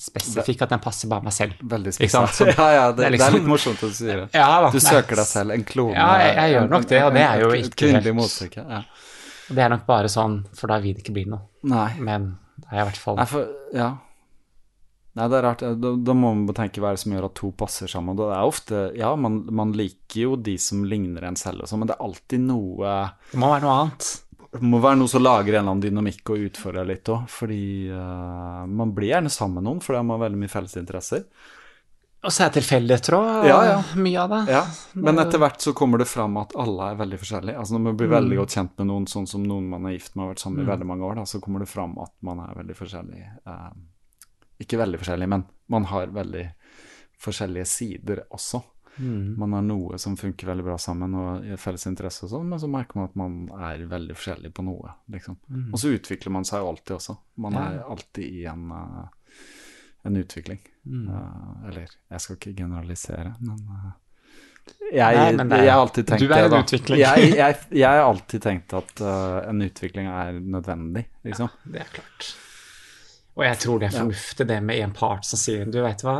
spesifikk 0.00 0.62
at 0.66 0.70
den 0.74 0.80
passer 0.82 1.08
bare 1.10 1.22
meg 1.28 1.32
selv. 1.36 1.54
Veldig 1.62 1.92
spesifikk. 1.94 2.56
Ja, 2.58 2.68
ja, 2.72 2.86
det, 2.90 2.96
det 2.96 3.06
er 3.06 3.10
det 3.10 3.10
er 3.10 3.14
liksom- 3.14 3.36
litt 3.36 3.48
morsomt 3.52 3.82
at 3.82 3.92
du 3.92 3.98
sier 3.98 4.22
det. 4.24 4.28
Ja, 4.34 4.48
da. 4.64 4.70
Du 4.72 4.78
Nei, 4.80 4.90
søker 4.90 5.20
deg 5.20 5.28
selv 5.28 5.54
en 5.54 5.64
klone. 5.68 5.94
Ja, 5.94 6.08
jeg- 6.24 6.36
jeg 6.40 6.54
gjør 6.56 6.68
nok 6.74 6.88
det, 6.88 7.02
og 7.04 7.12
det 7.14 7.22
er 7.28 7.44
jo 7.44 7.50
ikke 7.60 7.92
helt-. 7.94 8.86
Det 9.48 9.64
er 9.64 9.72
nok 9.72 9.86
bare 9.88 10.10
sånn, 10.12 10.42
for 10.56 10.70
da 10.70 10.78
vil 10.82 10.96
det 10.96 11.04
ikke 11.04 11.16
bli 11.16 11.24
noe. 11.30 11.48
Nei. 11.68 11.90
Men 12.04 12.34
det 12.58 12.70
er 12.72 12.82
i 12.82 12.86
hvert 12.90 13.00
fall 13.00 13.18
Nei, 13.20 13.26
for 13.30 13.48
Ja. 13.76 13.94
Nei, 15.18 15.26
det 15.26 15.38
er 15.38 15.42
rart. 15.42 15.64
Da, 15.82 15.92
da 15.96 16.14
må 16.14 16.30
man 16.36 16.54
tenke 16.54 16.82
hva 16.82 16.92
er 16.92 16.98
det 16.98 17.02
som 17.02 17.14
gjør 17.14 17.26
at 17.26 17.36
to 17.40 17.50
passer 17.58 17.90
sammen. 17.90 18.14
Det 18.18 18.28
er 18.28 18.46
ofte 18.46 18.82
Ja, 18.98 19.14
man, 19.18 19.40
man 19.50 19.74
liker 19.74 20.20
jo 20.20 20.36
de 20.36 20.54
som 20.62 20.84
ligner 20.86 21.26
en 21.26 21.38
selv, 21.38 21.64
og 21.64 21.70
sånn, 21.70 21.82
men 21.82 21.90
det 21.90 21.96
er 21.96 22.06
alltid 22.06 22.44
noe 22.44 22.94
Det 23.32 23.40
må 23.40 23.50
være 23.50 23.64
noe 23.66 23.76
annet. 23.82 24.10
Det 24.48 24.64
må 24.64 24.78
være 24.80 24.96
noe 25.00 25.10
som 25.10 25.24
lager 25.24 25.52
en 25.52 25.58
eller 25.58 25.74
annen 25.74 25.84
dynamikk 25.84 26.30
og 26.32 26.44
utfordrer 26.46 26.86
litt 26.88 27.10
òg. 27.12 27.26
Fordi 27.32 27.62
uh, 27.90 28.62
man 28.70 28.94
blir 28.96 29.10
gjerne 29.12 29.32
sammen 29.32 29.58
med 29.58 29.68
noen, 29.68 29.82
fordi 29.84 30.04
man 30.04 30.16
har 30.16 30.28
veldig 30.28 30.40
mye 30.44 30.52
felles 30.52 30.78
interesser. 30.80 31.26
Og 32.26 32.32
så 32.34 32.42
er 32.44 32.48
det 32.50 32.58
tilfeldigheter 32.62 33.14
òg, 33.14 33.44
Ja, 33.46 33.58
ja. 33.64 33.74
mye 33.94 34.18
av 34.24 34.30
det. 34.32 34.40
Ja, 34.50 34.62
Men 34.94 35.20
etter 35.22 35.38
hvert 35.38 35.60
så 35.62 35.72
kommer 35.72 35.98
det 36.02 36.08
fram 36.10 36.36
at 36.40 36.56
alle 36.58 36.88
er 36.90 36.96
veldig 36.98 37.18
forskjellige. 37.20 37.58
Altså 37.58 37.76
Når 37.76 37.84
man 37.84 37.96
blir 38.00 38.08
veldig 38.10 38.36
godt 38.40 38.56
kjent 38.56 38.72
med 38.78 38.88
noen, 38.90 39.06
sånn 39.06 39.28
som 39.30 39.44
noen 39.46 39.68
man 39.70 39.86
er 39.86 39.94
gift 39.94 40.16
med 40.16 40.24
og 40.24 40.26
har 40.26 40.34
vært 40.34 40.42
sammen 40.42 40.58
med 40.58 40.66
i 40.66 40.70
veldig 40.72 40.88
mange 40.90 41.06
år, 41.06 41.14
da, 41.20 41.26
så 41.30 41.40
kommer 41.40 41.60
det 41.62 41.68
fram 41.70 41.94
at 42.02 42.12
man 42.26 42.40
er 42.42 42.56
veldig 42.58 42.74
forskjellig. 42.80 43.22
Eh, 43.46 43.70
ikke 44.66 44.80
veldig 44.80 44.98
forskjellig, 44.98 45.28
men 45.30 45.44
man 45.68 45.84
har 45.92 46.06
veldig 46.08 46.48
forskjellige 47.22 47.66
sider 47.66 48.24
også. 48.34 48.62
Man 49.38 49.52
har 49.54 49.62
noe 49.62 49.94
som 50.02 50.16
funker 50.18 50.48
veldig 50.50 50.64
bra 50.66 50.74
sammen 50.82 51.12
og 51.14 51.44
i 51.46 51.54
felles 51.56 51.86
interesse 51.86 52.24
og 52.26 52.30
sånn, 52.32 52.48
men 52.50 52.58
så 52.58 52.66
merker 52.66 52.98
man 52.98 53.04
at 53.06 53.14
man 53.14 53.36
er 53.70 53.84
veldig 53.86 54.16
forskjellig 54.18 54.50
på 54.56 54.64
noe, 54.66 54.90
liksom. 55.14 55.36
Og 55.72 55.78
så 55.78 55.92
utvikler 55.94 56.34
man 56.34 56.42
seg 56.44 56.66
alltid 56.66 56.96
også. 56.96 57.14
Man 57.36 57.54
er 57.54 57.78
alltid 57.86 58.24
i 58.24 58.44
en, 58.50 58.72
eh, 58.72 59.06
en 60.02 60.16
utvikling. 60.18 60.58
Eh, 60.88 61.68
eller, 61.68 61.96
jeg 62.14 62.24
skal 62.24 62.38
ikke 62.38 62.54
generalisere, 62.56 63.34
men 63.44 63.58
eh, 63.76 63.88
jeg, 64.92 65.16
Nei, 65.16 65.32
men 65.36 65.52
er- 65.52 65.64
jeg 65.64 65.72
har 65.72 65.82
alltid 65.82 66.06
tenkt 66.08 66.20
du 66.22 66.28
det, 66.28 66.38
en 66.44 66.50
da. 66.52 66.96
Jeg, 67.00 67.28
jeg, 67.42 67.56
jeg 67.72 67.88
har 67.88 68.04
alltid 68.04 68.42
tenkt 68.44 68.74
at 68.76 69.00
uh, 69.04 69.38
en 69.48 69.62
utvikling 69.64 70.08
er 70.12 70.40
nødvendig, 70.40 71.06
liksom. 71.24 71.48
Ja, 71.52 71.72
Det 71.72 71.80
er 71.84 71.92
klart. 71.98 72.28
Og 73.38 73.44
jeg 73.46 73.58
tror 73.62 73.78
det 73.78 73.88
er 73.88 73.94
fornuftig 74.00 74.48
det 74.50 74.58
med 74.66 74.82
en 74.82 74.92
part 74.96 75.24
som 75.28 75.38
sier 75.40 75.68
du 75.70 75.78
veit 75.84 76.02
hva, 76.04 76.16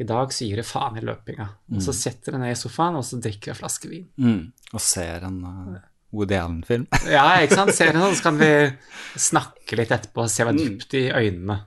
i 0.00 0.06
dag 0.08 0.30
så 0.32 0.46
gir 0.48 0.62
det 0.62 0.64
faen 0.66 0.96
i 0.96 1.02
løpinga. 1.04 1.44
Og 1.76 1.82
så 1.84 1.92
setter 1.92 2.32
du 2.32 2.38
ned 2.40 2.54
i 2.54 2.58
sofaen, 2.58 2.96
og 2.96 3.04
så 3.04 3.18
drikker 3.20 3.50
du 3.50 3.52
en 3.52 3.58
flaske 3.60 3.90
vin. 3.90 4.06
Mm. 4.16 4.46
Og 4.72 4.80
ser 4.80 5.26
en 5.28 5.36
uh, 5.44 5.74
Woody 6.16 6.38
Allen-film. 6.38 6.86
Ja, 7.12 7.26
ikke 7.44 7.58
sant? 7.60 7.74
Ser 7.76 7.92
du 7.92 8.00
sånn, 8.00 8.16
så 8.16 8.24
kan 8.30 8.40
vi 8.40 8.48
snakke 9.28 9.76
litt 9.78 9.92
etterpå 9.92 10.24
og 10.24 10.32
se 10.32 10.46
hva 10.48 10.54
dypt 10.56 10.96
i 10.98 11.04
øynene. 11.12 11.58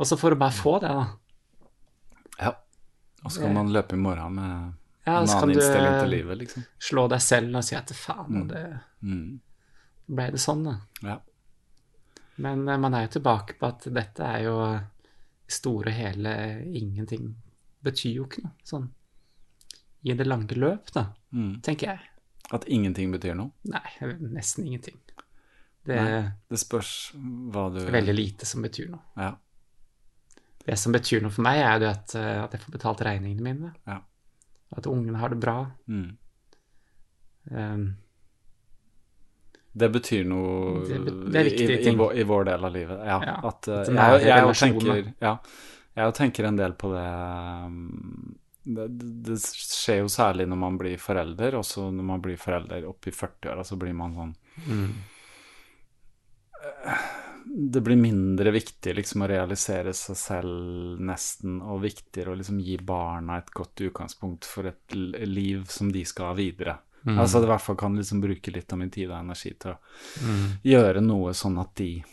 Og 0.00 0.08
så 0.08 0.16
får 0.16 0.32
du 0.34 0.36
bare 0.40 0.54
få 0.56 0.78
det, 0.80 0.88
da. 0.96 1.06
ja. 2.40 2.52
Og 3.24 3.32
så 3.34 3.42
kan 3.44 3.52
man 3.54 3.68
løpe 3.74 3.98
i 3.98 4.00
morgen 4.00 4.34
med 4.38 4.72
Ja, 5.04 5.18
en 5.20 5.28
annen 5.28 5.50
innstilling 5.52 5.96
til 6.00 6.10
livet, 6.14 6.38
liksom. 6.40 6.64
slå 6.80 7.02
deg 7.12 7.20
selv 7.24 7.56
og 7.60 7.64
si 7.66 7.74
at 7.76 7.92
faen, 7.96 8.42
og 8.42 8.48
det 8.48 8.62
Mm. 9.02 9.40
ble 10.08 10.30
det 10.30 10.40
sånn, 10.40 10.64
da. 10.64 10.74
Ja. 11.02 11.18
Men 12.38 12.66
eh, 12.68 12.76
man 12.80 12.94
er 12.94 13.06
jo 13.06 13.18
tilbake 13.20 13.58
på 13.60 13.66
at 13.68 13.84
dette 13.92 14.20
er 14.24 14.42
jo 14.44 14.54
eh, 14.64 14.80
i 15.48 15.52
store 15.52 15.88
og 15.88 15.96
hele 15.98 16.34
ingenting. 16.72 17.34
Betyr 17.84 18.14
jo 18.14 18.24
ikke 18.26 18.44
noe 18.44 18.52
sånn 18.64 18.88
i 20.04 20.14
det 20.16 20.26
lange 20.26 20.56
løp, 20.56 20.90
da, 20.92 21.06
Mm. 21.32 21.60
tenker 21.62 21.86
jeg. 21.92 22.00
At 22.52 22.64
ingenting 22.66 23.12
betyr 23.12 23.34
noe. 23.36 23.52
Nei, 23.64 24.16
nesten 24.20 24.64
ingenting. 24.66 24.96
Det 25.84 25.96
Nei. 25.96 26.32
Det 26.48 26.58
spørs 26.58 27.12
hva 27.52 27.68
du 27.72 27.80
veldig 27.90 28.14
lite 28.16 28.46
som 28.46 28.62
betyr 28.62 28.88
noe. 28.90 29.00
Ja. 29.16 29.34
Det 30.66 30.76
som 30.78 30.92
betyr 30.92 31.24
noe 31.24 31.32
for 31.32 31.46
meg, 31.46 31.62
er 31.64 31.82
jo 31.84 31.90
at, 31.90 32.14
eh, 32.18 32.36
at 32.42 32.54
jeg 32.54 32.64
får 32.66 32.76
betalt 32.76 33.02
regningene 33.06 33.44
mine. 33.46 33.72
Ja. 33.88 34.00
At 34.76 34.86
ungene 34.86 35.18
har 35.18 35.32
det 35.32 35.40
bra. 35.42 35.56
Mm. 35.90 36.10
Um, 37.50 37.84
Det 39.72 39.88
betyr 39.88 40.24
noe 40.28 40.82
Det 40.84 40.98
det 41.32 41.44
i, 41.54 41.66
i, 41.88 41.94
vår, 41.96 42.14
i 42.18 42.24
vår 42.26 42.44
del 42.50 42.64
av 42.68 42.74
livet. 42.74 43.00
Ja. 43.06 43.18
Ja, 43.24 43.36
At, 43.48 43.68
uh, 43.70 43.82
jeg, 43.86 44.22
jeg, 44.26 44.28
jeg, 44.28 44.56
tenker, 44.60 45.12
ja, 45.22 45.34
jeg 45.96 46.14
tenker 46.18 46.50
en 46.50 46.60
del 46.60 46.76
på 46.78 46.92
det 46.92 47.06
um, 47.64 48.36
det, 48.62 48.86
det 49.24 49.38
skjer 49.40 50.02
jo 50.02 50.10
særlig 50.12 50.46
når 50.50 50.58
man 50.60 50.76
blir 50.80 51.00
forelder, 51.00 51.56
også 51.58 51.86
når 51.94 52.06
man 52.12 52.22
blir 52.24 52.36
forelder 52.40 52.84
opp 52.90 53.08
i 53.08 53.14
40-åra, 53.14 53.64
så 53.64 53.78
blir 53.80 53.94
man 53.96 54.14
sånn 54.16 54.34
mm. 54.66 54.90
Det 57.52 57.80
blir 57.82 57.96
mindre 57.98 58.50
viktig 58.54 58.92
liksom 58.94 59.22
å 59.24 59.28
realisere 59.30 59.90
seg 59.96 60.16
selv 60.16 61.00
nesten, 61.02 61.56
og 61.62 61.80
viktigere 61.82 62.30
å 62.30 62.36
liksom 62.38 62.60
gi 62.62 62.76
barna 62.78 63.38
et 63.40 63.50
godt 63.50 63.80
utgangspunkt 63.88 64.44
for 64.46 64.68
et 64.70 64.94
liv 65.26 65.64
som 65.68 65.90
de 65.92 66.04
skal 66.06 66.30
ha 66.30 66.34
videre. 66.38 66.76
Mm. 67.04 67.16
Altså 67.18 67.38
at 67.38 67.42
jeg 67.42 67.48
i 67.48 67.52
hvert 67.54 67.64
fall 67.64 67.76
kan 67.80 67.96
liksom 67.96 68.20
bruke 68.20 68.52
litt 68.54 68.72
av 68.72 68.78
min 68.78 68.90
tid 68.92 69.10
og 69.10 69.18
energi 69.18 69.54
til 69.58 69.72
å 69.72 69.78
Mm. 70.22 70.46
gjøre 70.62 71.00
noe 71.02 71.32
sånn 71.34 71.58
at 71.60 71.74
de 71.80 72.04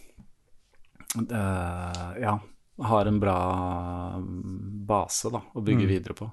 uh, 1.32 2.14
ja, 2.22 2.40
har 2.78 3.06
en 3.06 3.20
bra 3.20 3.38
base 4.88 5.30
da, 5.34 5.42
å 5.54 5.62
bygge 5.64 5.84
Mm. 5.86 5.88
videre 5.88 6.14
på. 6.14 6.32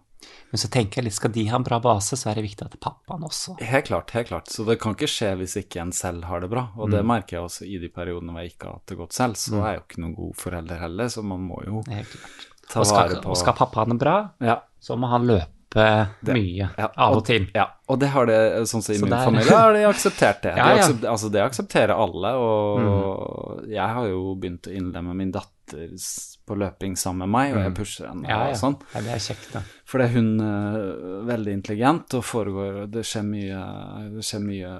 Men 0.50 0.58
så 0.62 0.68
tenker 0.70 1.00
jeg 1.00 1.04
litt, 1.08 1.14
skal 1.16 1.32
de 1.34 1.44
ha 1.50 1.56
en 1.56 1.64
bra 1.66 1.80
base, 1.82 2.14
så 2.16 2.30
er 2.30 2.34
det 2.38 2.44
viktig 2.46 2.62
at 2.66 2.76
pappaen 2.80 3.24
også 3.26 3.56
Helt 3.60 3.86
klart, 3.88 4.10
helt 4.14 4.28
klart. 4.28 4.46
Så 4.54 4.64
det 4.68 4.78
kan 4.80 4.94
ikke 4.94 5.08
skje 5.10 5.32
hvis 5.40 5.56
ikke 5.58 5.80
en 5.82 5.90
selv 5.92 6.24
har 6.30 6.40
det 6.44 6.50
bra. 6.50 6.68
Og 6.76 6.88
Mm. 6.88 6.92
det 6.94 7.04
merker 7.04 7.36
jeg 7.38 7.44
også 7.48 7.66
i 7.66 7.78
de 7.78 7.88
periodene 7.88 8.30
hvor 8.32 8.40
jeg 8.44 8.52
ikke 8.54 8.66
har 8.66 8.74
hatt 8.78 8.86
det 8.86 8.98
godt 8.98 9.12
selv. 9.12 9.34
Så 9.34 9.58
er 9.62 9.72
jeg 9.72 9.80
jo 9.80 9.84
ikke 9.88 10.00
noen 10.04 10.14
god 10.14 10.34
forelder 10.36 10.78
heller, 10.78 11.06
så 11.10 11.24
man 11.24 11.40
må 11.48 11.58
jo 11.66 11.82
Det 11.88 12.06
ta 12.70 12.80
Og 12.80 12.86
skal, 12.86 13.08
vare 13.10 13.22
på 13.22 13.30
og 13.30 13.36
skal 13.36 13.52
pappaen 13.54 13.86
ha 13.88 13.92
det 13.94 13.98
bra, 14.00 14.30
Ja, 14.40 14.60
så 14.80 14.96
må 14.96 15.08
han 15.10 15.26
løpe 15.26 15.42
mye 16.22 16.70
ja. 16.78 16.86
av 16.96 17.16
og 17.16 17.24
til. 17.26 17.48
Ja, 17.52 17.66
og 17.88 17.98
det 17.98 18.08
har 18.14 18.26
det, 18.26 18.38
sånn 18.70 18.80
som 18.80 18.94
i 18.94 18.98
Så 18.98 19.02
min 19.02 19.10
der- 19.10 19.24
familie, 19.24 19.50
har 19.50 19.72
de 19.72 19.82
akseptert 19.88 20.42
det. 20.42 20.54
Ja, 20.56 20.68
De 20.74 21.02
ja. 21.02 21.10
altså, 21.10 21.30
det 21.32 21.42
aksepterer 21.42 21.90
alle, 21.98 22.30
og 22.38 23.66
jeg 23.68 23.88
har 23.88 24.06
jo 24.06 24.36
begynt 24.36 24.68
å 24.70 24.74
innlemme 24.76 25.14
min 25.16 25.32
datter 25.32 25.92
s- 25.98 26.33
på 26.46 26.56
løping 26.60 26.94
sammen 26.96 27.24
med 27.24 27.32
meg, 27.34 27.54
og 27.56 27.62
jeg 27.64 27.74
pusher 27.74 28.06
henne 28.08 28.22
Mm. 28.24 28.28
Ja, 28.28 28.38
ja. 28.44 28.50
og 28.52 28.56
sånn. 28.60 28.76
ja, 28.94 29.00
det 29.00 29.12
er 29.14 29.22
kjekt, 29.24 29.52
da. 29.52 29.62
Fordi 29.86 30.06
hun 30.14 30.40
er 30.40 30.76
veldig 31.28 31.52
intelligent 31.52 32.14
og 32.14 32.24
foregår 32.24 32.90
Det 32.90 33.02
skjer 33.04 33.24
mye, 33.24 33.60
det 34.14 34.24
skjer 34.24 34.40
mye 34.44 34.70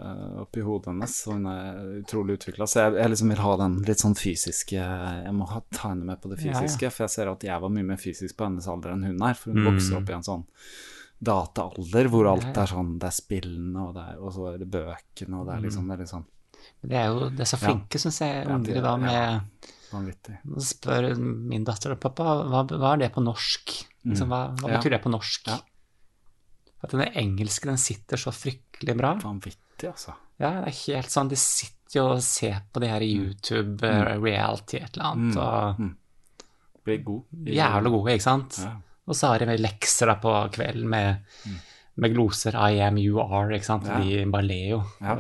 oppi 0.45 0.61
hodet 0.65 0.87
hennes, 0.93 1.27
og 1.27 1.33
hun 1.35 1.47
er 1.47 1.75
utrolig 2.03 2.39
utvikla. 2.39 2.67
Så 2.69 2.81
jeg, 2.85 2.95
jeg 3.01 3.11
liksom 3.11 3.29
vil 3.35 3.43
ha 3.45 3.57
den 3.57 3.77
litt 3.85 3.99
sånn 4.05 4.15
fysiske 4.17 4.77
Jeg 4.77 5.33
må 5.33 5.49
ha, 5.49 5.61
ta 5.73 5.89
henne 5.93 6.05
med 6.05 6.21
på 6.21 6.29
det 6.31 6.41
Ja, 6.45 6.53
ja. 6.53 6.61
fysiske, 6.61 6.91
for 6.93 7.05
jeg 7.05 7.11
ser 7.11 7.29
at 7.33 7.43
jeg 7.43 7.61
var 7.61 7.69
mye 7.71 7.85
mer 7.85 7.97
fysisk 7.97 8.37
på 8.37 8.45
hennes 8.49 8.67
alder 8.69 8.93
enn 8.93 9.05
hun 9.05 9.23
er. 9.23 9.35
For 9.35 9.51
hun 9.53 9.63
Mm. 9.65 9.73
vokser 9.75 9.97
opp 10.03 10.11
i 10.11 10.13
en 10.13 10.23
sånn 10.23 10.45
dataalder 11.25 12.09
hvor 12.13 12.27
alt 12.29 12.43
Ja, 12.45 12.53
ja. 12.55 12.63
er 12.63 12.67
sånn 12.75 12.99
Det 12.99 13.07
er 13.09 13.17
spillene, 13.17 13.81
og, 13.89 13.95
det 13.95 14.03
er, 14.05 14.19
og 14.21 14.33
så 14.35 14.49
er 14.55 14.59
det 14.59 14.71
bøkene, 14.71 15.39
og 15.41 15.47
det 15.49 15.55
er 15.57 15.61
liksom 15.69 15.87
veldig 15.89 16.09
sånn 16.11 16.25
Men 16.83 16.91
de 16.91 16.97
er 16.97 17.07
jo 17.09 17.29
det 17.31 17.41
er 17.41 17.45
så 17.51 17.59
Ja. 17.61 17.69
flinke, 17.69 17.99
syns 18.01 18.19
jeg, 18.21 18.45
Ja, 18.47 18.55
unger 18.55 18.73
er- 18.73 18.79
i 18.79 18.81
dag, 18.81 19.01
med 19.01 19.43
vanvittig. 19.95 20.39
Nå 20.45 20.61
spør 20.65 21.09
min 21.19 21.65
datter 21.65 21.93
og 21.95 22.01
pappa 22.03 22.25
hva, 22.49 22.65
hva 22.69 22.93
er 22.95 23.05
det 23.05 23.13
på 23.15 23.23
norsk. 23.25 23.75
Liksom, 24.05 24.29
hva, 24.29 24.43
hva 24.59 24.67
Mm. 24.69 24.71
Ja. 24.71 24.79
betyr 24.79 24.91
det 24.97 25.03
på 25.05 25.11
norsk? 25.15 25.47
Ja. 25.49 25.59
At 26.85 26.91
den 26.93 27.01
engelske 27.17 27.65
den 27.71 27.79
sitter 27.81 28.17
så 28.21 28.31
fryktelig 28.35 28.97
bra. 28.99 29.15
Vanvittig, 29.23 29.89
altså. 29.89 30.13
Ja, 30.39 30.51
det 30.61 30.73
er 30.75 30.79
helt 30.93 31.11
sånn, 31.15 31.29
De 31.31 31.37
sitter 31.41 31.97
jo 32.01 32.07
og 32.17 32.23
ser 32.27 32.61
på 32.75 32.81
det 32.83 32.89
her 32.91 33.01
i 33.07 33.13
YouTube, 33.15 33.83
eh, 33.87 34.17
reality 34.19 34.77
et 34.83 34.97
eller 34.97 35.05
annet, 35.13 35.37
og 35.39 35.79
Mm. 35.81 35.95
Blir 36.85 36.99
god. 37.05 37.23
jævlig 37.47 37.91
gode, 37.95 38.13
ikke 38.13 38.23
sant? 38.23 38.59
Ja. 38.61 38.75
Og 39.09 39.15
så 39.15 39.29
har 39.29 39.39
de 39.39 39.57
lekser 39.59 40.07
da 40.07 40.15
på 40.17 40.33
kvelden 40.53 40.89
med, 40.89 41.23
med 41.97 42.13
gloser 42.15 42.55
I 42.57 42.81
am, 42.81 42.99
you 42.99 43.21
are, 43.21 43.49
ikke 43.55 43.65
sant? 43.65 43.87
Ja. 43.87 43.99
De 44.01 44.25
bare 44.31 44.43
ler 44.45 44.69
jo. 44.71 44.83
Ja. 45.01 45.15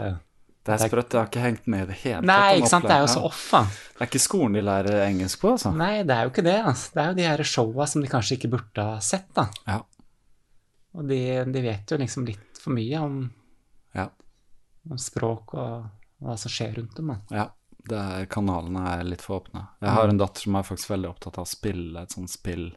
Det- 0.65 0.79
Det 0.79 0.81
er 0.81 0.89
sprøtt, 0.89 1.13
jeg 1.13 1.21
har 1.21 1.27
ikke 1.29 1.43
hengt 1.45 1.67
med 1.69 1.83
i 1.83 1.87
det 1.93 1.97
hele 2.03 2.23
Nei, 2.25 2.55
ikke 2.57 2.69
sant, 2.71 2.85
det 2.89 2.95
er 2.97 3.01
jo 3.05 3.07
så 3.13 3.23
off, 3.29 3.51
da. 3.51 3.63
Det 3.65 4.01
er 4.01 4.07
ikke 4.07 4.21
skolen 4.25 4.55
de 4.57 4.63
lærer 4.65 5.03
engelsk 5.11 5.41
på, 5.43 5.51
altså. 5.53 5.75
Nei, 5.77 6.03
det 6.03 6.11
er 6.17 6.23
jo 6.25 6.31
ikke 6.31 6.45
det. 6.47 6.55
Altså. 6.65 6.93
Det 6.95 7.03
er 7.03 7.09
jo 7.11 7.15
de 7.19 7.27
her 7.29 7.43
showa 7.45 7.87
som 7.87 8.01
de 8.03 8.09
kanskje 8.09 8.39
ikke 8.39 8.51
burde 8.55 8.83
ha 8.89 8.99
sett, 9.05 9.27
da. 9.37 9.45
Ja. 9.69 9.83
Og 10.95 11.09
de, 11.09 11.19
de 11.53 11.61
vet 11.63 11.91
jo 11.91 11.99
liksom 12.01 12.25
litt 12.27 12.59
for 12.63 12.71
mye 12.73 13.01
om, 13.03 13.19
Ja. 13.95 14.09
om 14.91 14.97
språk 14.97 15.53
og 15.55 15.85
hva 16.23 16.39
som 16.39 16.51
skjer 16.51 16.77
rundt 16.79 16.95
dem. 16.97 17.09
Da. 17.09 17.37
ja. 17.37 17.47
Det 17.87 17.99
er, 18.01 18.25
kanalene 18.33 18.81
er 18.99 19.03
litt 19.05 19.21
for 19.21 19.43
åpne. 19.43 19.67
Jeg 19.83 19.91
har 19.93 20.09
en 20.09 20.17
datter 20.17 20.41
som 20.41 20.55
er 20.57 20.63
faktisk 20.65 20.89
veldig 20.89 21.11
opptatt 21.11 21.37
av 21.37 21.45
å 21.45 21.51
spille 21.51 22.01
et 22.01 22.09
sånt 22.15 22.31
spill 22.33 22.71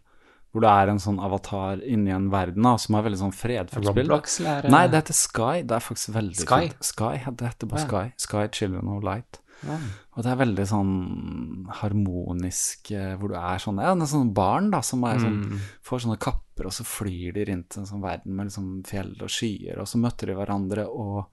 hvor 0.51 0.61
du 0.63 0.67
er 0.67 0.87
en 0.89 0.99
sånn 0.99 1.19
avatar 1.19 1.81
inni 1.85 2.09
en 2.15 2.29
verden 2.31 2.63
da, 2.63 2.75
som 2.77 2.95
er 2.95 3.03
veldig 3.03 3.19
sånn 3.19 3.33
fredfullt 3.35 3.85
spill. 3.91 4.07
Roblox, 4.07 4.39
eller? 4.39 4.65
er 4.65 4.69
Nei, 4.73 4.87
det 4.87 5.01
heter 5.03 5.13
Sky. 5.13 5.61
Det 5.67 5.75
er 5.75 5.83
faktisk 5.83 6.13
veldig 6.15 6.39
Sky? 6.45 6.61
fint. 6.69 6.83
Sky, 6.83 7.17
det 7.35 7.51
heter 7.51 7.67
bare 7.67 7.81
Ja. 7.81 7.87
Sky. 7.87 8.13
Sky 8.17 8.47
Children 8.51 8.87
of 8.95 9.03
Light. 9.03 9.39
Ja. 9.65 9.77
Og 10.15 10.23
det 10.23 10.31
er 10.31 10.35
veldig 10.45 10.65
sånn 10.69 11.67
harmonisk, 11.81 12.91
eh, 12.91 13.15
hvor 13.17 13.29
du 13.29 13.35
er 13.35 13.57
sånn 13.61 13.81
Ja, 13.81 13.93
det 13.95 14.03
er 14.05 14.11
sånne 14.13 14.33
barn 14.33 14.69
da, 14.71 14.81
som 14.81 15.03
er 15.03 15.17
sånn, 15.19 15.43
Mm. 15.51 15.59
får 15.83 16.01
sånne 16.05 16.19
kapper, 16.19 16.65
og 16.65 16.71
så 16.71 16.83
flyr 16.85 17.33
de 17.33 17.45
rundt 17.45 17.77
en 17.77 17.85
sånn 17.85 18.01
verden 18.01 18.35
med 18.35 18.47
liksom 18.47 18.83
fjell 18.85 19.15
og 19.21 19.29
skyer, 19.29 19.79
og 19.79 19.85
så 19.85 19.97
møter 19.99 20.27
de 20.27 20.33
hverandre 20.35 20.87
og 20.87 21.25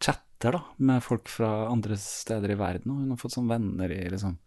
chatter 0.00 0.52
da, 0.52 0.62
med 0.78 1.02
folk 1.02 1.28
fra 1.28 1.68
andre 1.70 1.96
steder 1.96 2.50
i 2.50 2.54
verden, 2.56 2.90
og 2.90 2.98
hun 2.98 3.10
har 3.10 3.16
fått 3.16 3.34
sånne 3.36 3.48
venner 3.48 3.90
i 3.90 4.08
liksom 4.08 4.38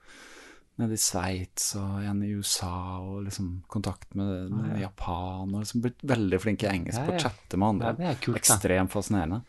nede 0.81 0.95
i 0.97 1.01
Sveits 1.01 1.75
og 1.77 2.01
en 2.01 2.23
i 2.25 2.31
USA, 2.33 2.71
og 3.03 3.23
liksom 3.27 3.51
kontakt 3.69 4.15
med, 4.17 4.49
med 4.51 4.81
Japan, 4.81 5.51
og 5.53 5.61
liksom 5.61 5.83
blitt 5.85 6.01
veldig 6.09 6.39
flink 6.41 6.63
i 6.65 6.71
engelsk 6.71 6.97
Ja, 6.99 7.05
på 7.05 7.13
å 7.15 7.23
chatte 7.27 7.59
med 7.61 7.67
andre. 7.75 7.95
Ja, 8.01 8.13
kult. 8.23 8.39
Ekstremt 8.41 8.93
fascinerende. 8.93 9.43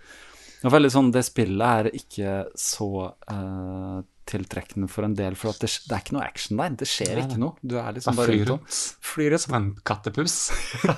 Og 0.64 0.72
veldig 0.72 0.90
sånn, 0.92 1.10
Det 1.12 1.20
spillet 1.26 1.64
er 1.84 1.88
ikke 1.96 2.34
så 2.56 2.88
uh, 3.12 3.98
tiltrekkende 4.24 4.88
for 4.88 5.04
en 5.04 5.12
del, 5.16 5.34
for 5.36 5.52
at 5.52 5.60
det, 5.60 5.68
det 5.84 5.92
er 5.96 6.00
ikke 6.04 6.14
noe 6.16 6.24
action 6.24 6.60
der. 6.60 6.76
Det 6.80 6.88
skjer 6.88 7.20
ikke 7.26 7.40
noe. 7.42 7.58
Du 7.60 7.74
er 7.76 7.92
liksom 7.98 8.16
Bare 8.16 8.32
flyr 8.32 8.48
rundt. 8.48 8.78
flyr. 9.04 9.36
Som 9.42 9.56
en 9.58 9.66
kattepuss. 9.84 10.38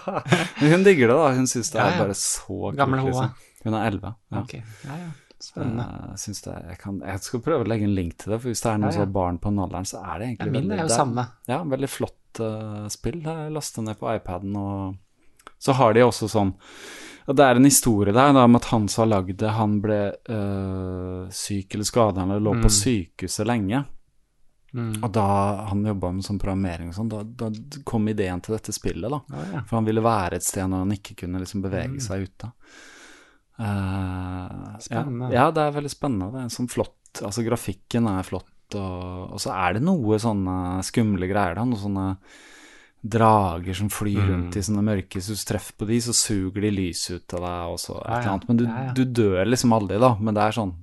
Hun 0.62 0.86
digger 0.86 1.10
det, 1.10 1.16
da. 1.18 1.32
Hun 1.34 1.50
syns 1.50 1.72
det 1.74 1.80
Ja, 1.82 1.88
er 1.90 2.02
bare 2.04 2.14
så 2.18 2.46
kult. 2.46 2.78
Gammel 2.78 3.02
hun 3.02 3.10
liksom. 3.10 3.34
Hun 3.66 3.74
er 3.74 3.88
elleve. 3.90 4.12
Ja. 4.30 4.42
Ok, 4.44 4.54
ja, 4.86 4.98
ja. 5.02 5.10
Spennende. 5.40 5.84
Eh, 5.84 6.14
Jeg, 6.16 6.34
det, 6.44 6.54
jeg, 6.70 6.78
kan, 6.80 7.00
jeg 7.04 7.20
skal 7.20 7.40
prøve 7.44 7.64
å 7.64 7.68
legge 7.68 7.84
en 7.84 7.94
link 7.94 8.16
til 8.16 8.32
det, 8.32 8.40
for 8.40 8.48
hvis 8.48 8.62
det 8.64 8.70
er 8.72 8.78
noen 8.78 8.92
Ja, 8.94 9.00
ja. 9.04 9.06
barn 9.18 9.38
på 9.38 9.50
den 9.52 9.58
alderen, 9.64 9.84
så 9.88 9.98
er 10.02 10.18
det 10.18 10.24
Ja, 10.26 10.30
egentlig 10.34 10.52
min 10.52 10.62
veldig 10.62 10.76
er 10.78 10.82
jo 10.82 10.88
det 10.88 10.96
samme. 10.96 11.26
Ja, 11.48 11.58
veldig 11.64 11.90
flott 11.92 12.40
uh, 12.40 12.86
spill. 12.88 13.18
Jeg 13.22 13.52
lastet 13.52 13.84
ned 13.84 13.98
på 14.00 14.08
iPaden, 14.14 14.56
og 14.56 15.52
så 15.58 15.72
har 15.76 15.92
de 15.96 16.00
også 16.04 16.28
sånn 16.28 16.54
Det 17.26 17.42
er 17.42 17.56
en 17.56 17.64
historie 17.64 18.12
der 18.14 18.32
da, 18.32 18.44
om 18.44 18.54
at 18.56 18.64
han 18.70 18.88
som 18.88 19.02
har 19.10 19.18
lagd 19.20 19.36
det, 19.38 19.50
han 19.50 19.80
ble 19.82 20.00
eh, 20.30 21.28
syk 21.34 21.74
eller 21.74 21.84
skada 21.88 22.22
eller 22.22 22.40
lå 22.40 22.52
på 22.60 22.68
Mm. 22.70 22.74
sykehuset 22.76 23.46
lenge. 23.46 23.84
Mm. 24.76 25.02
Og 25.02 25.10
da 25.12 25.24
han 25.70 25.84
jobba 25.84 26.12
med 26.12 26.22
sånn 26.24 26.38
programmering 26.38 26.88
og 26.90 26.94
sånn, 26.94 27.08
da, 27.08 27.22
da 27.24 27.50
kom 27.84 28.06
ideen 28.08 28.40
til 28.44 28.54
dette 28.54 28.72
spillet, 28.76 29.10
da. 29.10 29.20
Ja, 29.32 29.44
ja. 29.54 29.60
For 29.66 29.76
han 29.80 29.84
ville 29.88 30.02
være 30.04 30.36
et 30.36 30.44
sted 30.46 30.68
når 30.68 30.84
han 30.84 30.92
ikke 30.92 31.16
kunne 31.24 31.40
liksom 31.42 31.62
bevege 31.64 31.96
Mm. 31.96 32.00
seg 32.00 32.26
ute. 32.28 32.52
Eh, 33.58 34.78
Spennende. 34.84 35.30
Ja, 35.32 35.46
ja, 35.46 35.50
det 35.54 35.62
er 35.64 35.76
veldig 35.78 35.92
spennende. 35.92 36.30
Det 36.34 36.42
er 36.44 36.52
sånn 36.56 36.70
flott 36.72 36.92
Altså, 37.24 37.40
grafikken 37.46 38.04
er 38.10 38.26
flott, 38.28 38.74
og, 38.76 39.30
og 39.32 39.38
så 39.40 39.48
er 39.56 39.78
det 39.78 39.82
noe 39.86 40.18
sånne 40.20 40.82
skumle 40.84 41.24
greier, 41.30 41.54
da. 41.56 41.62
noe 41.64 41.80
sånne 41.80 42.16
drager 43.06 43.72
som 43.78 43.88
flyr 43.88 44.18
Mm. 44.20 44.28
rundt 44.32 44.56
i 44.56 44.60
sånne 44.66 44.82
mørke 44.84 45.22
Så 45.22 45.32
hvis 45.32 45.44
du 45.46 45.52
treffer 45.54 45.72
på 45.78 45.86
de, 45.86 45.96
så 46.02 46.12
suger 46.12 46.60
de 46.60 46.70
lyset 46.74 47.16
ut 47.22 47.34
av 47.38 47.40
deg, 47.40 47.72
og 47.72 47.78
så 47.80 47.96
et 48.02 48.10
eller 48.18 48.32
annet. 48.34 48.48
Men 48.48 48.56
du, 48.58 48.66
du 48.98 49.04
dør 49.22 49.46
liksom 49.48 49.72
aldri, 49.72 49.98
da. 50.02 50.16
Men 50.20 50.34
det 50.34 50.42
er 50.42 50.52
sånn 50.58 50.74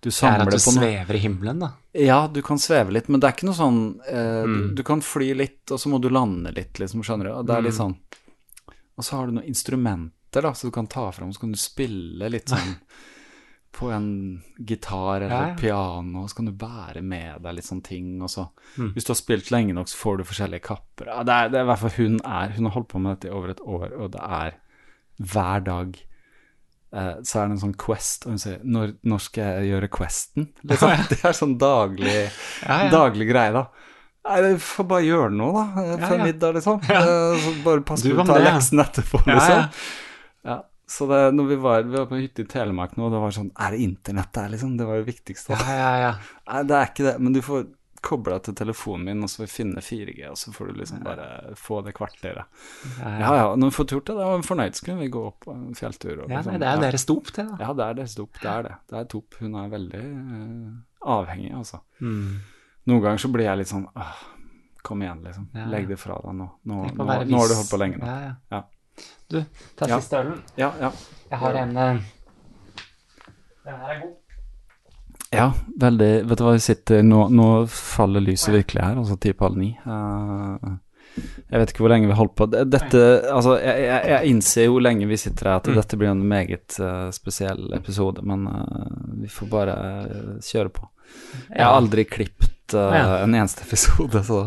Du 0.00 0.08
Det 0.10 0.22
er 0.22 0.40
at 0.40 0.50
du 0.52 0.58
svever 0.58 1.14
i 1.16 1.18
himmelen, 1.18 1.58
da. 1.60 1.70
ja, 1.96 2.26
du 2.28 2.40
kan 2.42 2.56
sveve 2.58 2.92
litt, 2.92 3.08
men 3.08 3.20
det 3.20 3.28
er 3.28 3.32
ikke 3.36 3.46
noe 3.48 3.56
sånn 3.56 4.00
eh, 4.08 4.42
du, 4.44 4.54
Mm. 4.54 4.74
du 4.76 4.82
kan 4.82 5.00
fly 5.00 5.34
litt, 5.34 5.70
og 5.72 5.78
så 5.80 5.88
må 5.88 6.00
du 6.00 6.08
lande 6.10 6.52
litt, 6.54 6.74
liksom, 6.78 7.00
skjønner 7.02 7.24
du. 7.24 7.32
Og 7.32 7.46
det 7.46 7.56
er 7.56 7.62
litt 7.62 7.72
Mm. 7.74 7.80
sånn 7.80 7.96
Og 8.96 9.02
så 9.04 9.16
har 9.16 9.26
du 9.26 9.32
noen 9.32 9.48
instrumenter, 9.48 10.12
da, 10.42 10.52
så 10.54 10.66
du 10.66 10.70
kan 10.72 10.86
ta 10.86 11.10
fram, 11.12 11.32
så 11.32 11.40
kan 11.40 11.52
du 11.52 11.58
spille 11.58 12.28
litt 12.30 12.48
sånn 12.48 12.74
på 13.74 13.90
en 13.90 14.42
gitar 14.58 15.20
eller 15.20 15.30
Ja, 15.34 15.48
ja. 15.48 15.56
piano, 15.58 16.28
så 16.28 16.36
kan 16.36 16.44
du 16.46 16.52
bære 16.52 17.02
med 17.02 17.42
deg 17.42 17.54
litt 17.54 17.64
sånne 17.66 17.82
ting, 17.82 18.22
og 18.22 18.30
så 18.30 18.48
Mm. 18.78 18.92
Hvis 18.94 19.04
du 19.04 19.10
har 19.12 19.16
spilt 19.20 19.50
lenge 19.50 19.72
nok, 19.74 19.86
så 19.88 19.96
får 19.96 20.16
du 20.18 20.24
forskjellige 20.24 20.62
kapper. 20.66 21.06
Ja, 21.06 21.22
det 21.22 21.32
er, 21.32 21.48
det 21.48 21.58
er 21.58 21.62
i 21.62 21.66
hvert 21.70 21.78
fall 21.78 21.90
hun 21.96 22.16
er 22.24 22.48
Hun 22.56 22.64
har 22.66 22.72
holdt 22.74 22.88
på 22.88 22.98
med 23.00 23.12
dette 23.16 23.28
i 23.30 23.34
over 23.36 23.50
et 23.50 23.60
år, 23.60 23.92
og 24.00 24.10
det 24.12 24.20
er 24.20 24.56
hver 25.22 25.60
dag 25.64 25.96
eh, 26.92 27.14
så 27.22 27.38
er 27.40 27.48
det 27.48 27.54
en 27.56 27.60
sånn 27.62 27.76
quest, 27.78 28.26
og 28.26 28.30
hun 28.34 28.38
sier 28.42 28.58
når, 28.64 28.94
'Når 29.04 29.20
skal 29.20 29.44
jeg 29.44 29.70
gjøre 29.72 29.88
questen?' 29.90 30.48
Liksom. 30.68 30.90
Det 31.10 31.24
er 31.24 31.32
sånn 31.32 31.58
daglig, 31.58 32.30
Ja, 32.66 32.84
ja. 32.84 32.90
daglig 32.90 33.28
greie, 33.30 33.52
da. 33.52 33.66
Nei, 34.24 34.40
du 34.40 34.56
får 34.58 34.86
bare 34.88 35.04
gjøre 35.04 35.30
noe, 35.36 35.52
da, 35.52 35.82
eh, 35.82 35.90
Ja, 36.00 36.06
før 36.08 36.18
ja. 36.18 36.24
middag, 36.24 36.54
liksom. 36.54 36.80
Eh, 36.82 37.38
Så 37.44 37.54
bare 37.64 37.80
pass 37.82 38.02
Du 38.02 38.14
på 38.14 38.22
å 38.22 38.26
ta 38.26 38.38
ja. 38.38 38.54
leksen 38.54 38.80
etterpå, 38.80 39.22
Ja, 39.26 39.34
liksom. 39.34 39.68
Så 40.86 41.06
det, 41.08 41.20
når 41.32 41.46
vi 41.48 41.56
var, 41.64 41.86
vi 41.88 41.96
var 41.96 42.10
på 42.10 42.18
hytte 42.20 42.44
i 42.44 42.48
Telemark 42.50 42.98
nå, 43.00 43.08
det 43.12 43.20
var 43.22 43.32
sånn 43.32 43.48
Er 43.56 43.72
det 43.72 43.80
internett 43.80 44.34
der, 44.36 44.50
liksom? 44.52 44.74
Det 44.76 44.84
var 44.88 45.00
det 45.00 45.08
viktigste. 45.08 45.56
Ja, 45.56 45.78
ja, 45.78 45.92
ja. 46.02 46.12
Nei, 46.50 46.60
det 46.68 46.76
er 46.76 46.92
ikke 46.92 47.06
det, 47.08 47.14
men 47.24 47.36
du 47.36 47.40
får 47.44 47.64
koble 48.04 48.36
deg 48.36 48.44
til 48.44 48.56
telefonen 48.58 49.08
min, 49.08 49.24
og 49.24 49.30
så 49.32 49.40
får 49.40 49.46
vi 49.46 49.52
finne 49.54 49.82
4G, 49.84 50.18
og 50.28 50.36
så 50.36 50.52
får 50.52 50.70
du 50.70 50.80
liksom 50.82 51.00
bare 51.06 51.54
få 51.56 51.80
det 51.86 51.94
kvarteret. 51.96 52.60
Ja, 52.98 53.12
Ja 53.22 53.30
ja, 53.38 53.46
når 53.56 53.72
vi 53.72 53.76
får 53.78 53.94
gjort 53.96 54.10
det, 54.10 54.16
da 54.18 54.28
var 54.28 54.42
vi 54.42 54.48
fornøyd, 54.50 54.76
så 54.76 54.88
kunne 54.88 55.06
vi 55.06 55.08
gå 55.14 55.24
på 55.44 55.54
en 55.54 55.78
fjelltur. 55.78 56.12
Og 56.18 56.28
Ja, 56.28 56.42
liksom, 56.42 56.52
nei, 56.52 56.60
det 56.60 56.68
er 56.68 56.76
jo 56.76 56.82
ja. 56.82 56.84
deres 56.84 57.08
dop, 57.08 57.32
det, 57.32 57.46
da. 57.48 57.56
Ja, 57.64 57.72
det 57.72 57.86
er 57.86 57.98
deres 58.02 58.18
dop, 58.18 58.42
det 58.42 58.52
er 58.52 58.68
det. 58.68 58.74
Det 58.90 59.00
er 59.00 59.08
dop. 59.14 59.40
Hun 59.40 59.58
er 59.62 59.72
veldig 59.72 60.04
uh, 60.04 60.68
avhengig, 61.16 61.50
altså. 61.62 61.80
Mm. 62.04 62.30
Noen 62.90 63.04
ganger 63.06 63.24
så 63.24 63.32
blir 63.32 63.48
jeg 63.48 63.62
litt 63.62 63.72
sånn 63.72 63.88
åh, 63.88 64.22
kom 64.84 65.02
igjen, 65.06 65.24
liksom. 65.24 65.48
Legg 65.72 65.88
det 65.88 65.96
fra 66.00 66.20
deg 66.20 66.36
nå. 66.42 66.50
Nå, 66.68 66.84
nå, 66.92 67.08
nå 67.08 67.08
har 67.08 67.24
du 67.24 67.56
holdt 67.56 67.72
på 67.72 67.80
lenge 67.80 68.02
nå. 68.02 68.10
Ja, 68.10 68.34
ja. 68.52 68.62
Du, 69.34 69.40
ta 69.78 69.88
Ja. 69.90 69.98
siste 70.00 70.20
ølen. 70.22 70.36
Ja, 70.60 70.70
ja. 70.80 70.90
Jeg 71.30 71.40
har 71.42 71.56
en 71.64 71.76
eh, 71.76 71.98
Den 73.64 73.80
her 73.80 73.90
er 73.96 74.00
god. 74.04 74.14
Ja, 75.34 75.48
veldig 75.82 76.08
Vet 76.30 76.38
du 76.38 76.44
hva, 76.46 76.52
vi 76.54 76.62
sitter 76.62 77.00
Nå, 77.02 77.24
nå 77.34 77.46
faller 77.72 78.22
lyset 78.22 78.52
virkelig 78.54 78.84
her, 78.84 78.98
altså 79.00 79.16
ti 79.18 79.32
på 79.34 79.48
halv 79.48 79.58
ni. 79.58 79.72
Uh, 79.82 80.76
jeg 81.50 81.60
vet 81.62 81.70
ikke 81.72 81.82
hvor 81.84 81.90
lenge 81.90 82.06
vi 82.10 82.14
holdt 82.18 82.34
på. 82.38 82.46
Dette 82.50 83.00
Altså, 83.32 83.56
jeg, 83.62 83.82
jeg, 83.88 84.06
jeg 84.12 84.30
innser 84.30 84.66
jo 84.68 84.76
hvor 84.76 84.84
lenge 84.86 85.06
vi 85.10 85.18
sitter 85.18 85.50
her 85.50 85.58
at 85.60 85.68
Mm. 85.70 85.74
dette 85.80 85.98
blir 85.98 86.10
en 86.12 86.22
meget 86.30 86.78
uh, 86.82 87.10
spesiell 87.14 87.72
episode, 87.74 88.22
men 88.26 88.46
uh, 88.46 89.14
vi 89.22 89.28
får 89.30 89.50
bare 89.50 89.74
uh, 90.06 90.32
kjøre 90.42 90.70
på. 90.74 90.88
Jeg 91.50 91.62
har 91.66 91.74
aldri 91.80 92.04
klippet 92.08 92.74
en 92.74 93.34
eneste 93.34 93.62
episode, 93.66 94.22
så 94.26 94.38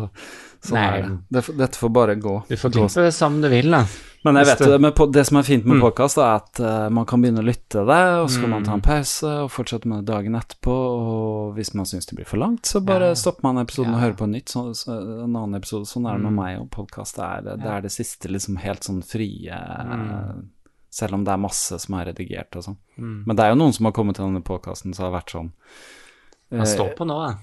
sånn 0.62 0.74
Nei. 0.78 0.98
er 0.98 1.02
det. 1.02 1.18
det. 1.30 1.56
Dette 1.56 1.76
får 1.78 1.90
bare 1.92 2.14
gå. 2.16 2.36
Du 2.48 2.56
får 2.56 2.70
klippe 2.74 3.02
det 3.04 3.14
som 3.14 3.40
du 3.40 3.48
vil, 3.48 3.70
da. 3.70 3.84
Men 4.24 4.34
jeg 4.34 4.46
vet 4.46 4.58
du- 4.58 4.64
det, 4.72 4.80
men 4.80 4.92
på, 4.92 5.06
det 5.12 5.22
som 5.26 5.36
er 5.38 5.42
fint 5.46 5.64
med 5.64 5.76
Mm. 5.78 5.80
podcast 5.80 6.18
er 6.18 6.34
at 6.42 6.58
uh, 6.60 6.88
man 6.90 7.06
kan 7.06 7.22
begynne 7.22 7.38
å 7.38 7.46
lytte 7.46 7.84
det, 7.86 8.00
og 8.18 8.28
så 8.28 8.40
kan 8.40 8.50
man 8.50 8.64
ta 8.64 8.72
en 8.74 8.80
Mm. 8.80 8.82
pause 8.82 9.22
og 9.44 9.50
fortsette 9.50 9.86
med 9.86 10.04
det 10.04 10.12
dagen 10.12 10.34
etterpå. 10.34 10.74
Og 10.74 11.54
hvis 11.54 11.72
man 11.74 11.86
syns 11.86 12.06
det 12.06 12.16
blir 12.16 12.26
for 12.26 12.36
langt, 12.36 12.62
så 12.66 12.84
bare 12.84 13.08
Ja. 13.10 13.14
stopper 13.14 13.42
man 13.44 13.64
episoden 13.64 13.94
og 13.94 14.00
hører 14.00 14.16
på 14.16 14.24
en 14.24 14.32
nytt, 14.32 14.46
så, 14.48 14.74
så, 14.74 14.90
en 15.24 15.36
annen 15.36 15.54
episode. 15.54 15.86
Sånn 15.86 16.08
er 16.10 16.14
det 16.18 16.22
med 16.24 16.32
Mm. 16.32 16.36
meg 16.36 16.60
og 16.60 16.70
podkast. 16.70 17.14
Det, 17.16 17.60
det 17.62 17.66
er 17.70 17.80
det 17.80 17.90
siste 17.92 18.28
liksom 18.28 18.56
helt 18.58 18.80
sånn 18.82 19.02
frie 19.04 19.54
Mm. 19.54 20.48
Selv 20.90 21.12
om 21.14 21.22
det 21.24 21.32
er 21.32 21.36
masse 21.38 21.78
som 21.78 21.94
er 22.00 22.06
redigert 22.06 22.56
og 22.56 22.64
sånn. 22.64 22.76
Mm. 22.98 23.24
Men 23.26 23.36
det 23.36 23.44
er 23.44 23.50
jo 23.50 23.56
noen 23.62 23.72
som 23.74 23.84
har 23.84 23.92
kommet 23.92 24.16
til 24.16 24.24
denne 24.24 24.42
podkasten 24.42 24.94
som 24.94 25.04
har 25.12 25.20
vært 25.22 25.30
sånn 25.30 25.52
Han 26.50 26.66
står 26.66 26.96
på 26.96 27.04
nå, 27.06 27.26
da. 27.28 27.34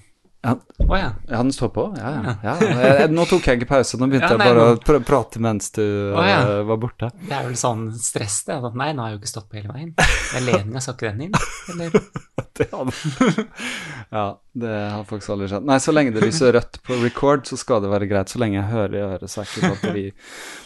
Å 0.54 0.98
ja. 0.98 1.10
Den 1.30 1.52
står 1.54 1.70
på? 1.74 1.84
Ja, 1.98 2.12
ja. 2.14 2.34
ja. 2.44 2.54
Jeg, 2.60 3.10
nå 3.14 3.24
tok 3.28 3.48
jeg 3.48 3.60
ikke 3.60 3.70
pause, 3.72 3.98
nå 4.00 4.08
begynte 4.10 4.30
Ja, 4.30 4.38
nei, 4.38 4.48
jeg 4.48 4.58
bare 4.58 4.76
å 4.76 4.78
pr 4.82 5.00
prate 5.06 5.42
mens 5.42 5.72
du 5.74 5.82
oh, 5.82 6.22
eh, 6.22 6.62
var 6.68 6.80
borte. 6.82 7.10
Det 7.22 7.34
er 7.34 7.48
vel 7.48 7.58
sånn 7.58 7.88
stress, 7.98 8.42
det. 8.48 8.60
At 8.70 8.78
nei, 8.78 8.92
nå 8.94 9.04
har 9.04 9.12
jeg 9.12 9.18
jo 9.18 9.22
ikke 9.22 9.32
stått 9.32 9.48
på 9.50 9.60
hele 9.60 9.74
veien. 9.74 9.92
Men 9.96 10.46
ledninga 10.46 10.84
skal 10.84 10.98
ikke 10.98 11.12
den 11.12 11.28
inn? 11.28 11.40
Eller? 11.74 12.00
Det 12.56 12.70
hadde 12.72 13.44
Ja, 14.16 14.26
det 14.56 14.72
har 14.90 15.02
faktisk 15.04 15.34
aldri 15.34 15.46
skjedd. 15.50 15.66
Nei, 15.68 15.76
så 15.84 15.92
lenge 15.92 16.12
det 16.14 16.22
lyser 16.24 16.54
rødt 16.56 16.78
på 16.86 16.96
record, 17.02 17.42
så 17.44 17.58
skal 17.60 17.82
det 17.84 17.90
være 17.92 18.06
greit. 18.08 18.30
Så 18.32 18.38
lenge 18.40 18.56
jeg 18.56 18.70
hører 18.70 18.94
i 18.96 19.02
øret, 19.04 19.28
så 19.28 19.42
er 19.42 19.50
ikke 19.50 19.70
batteri 19.74 20.04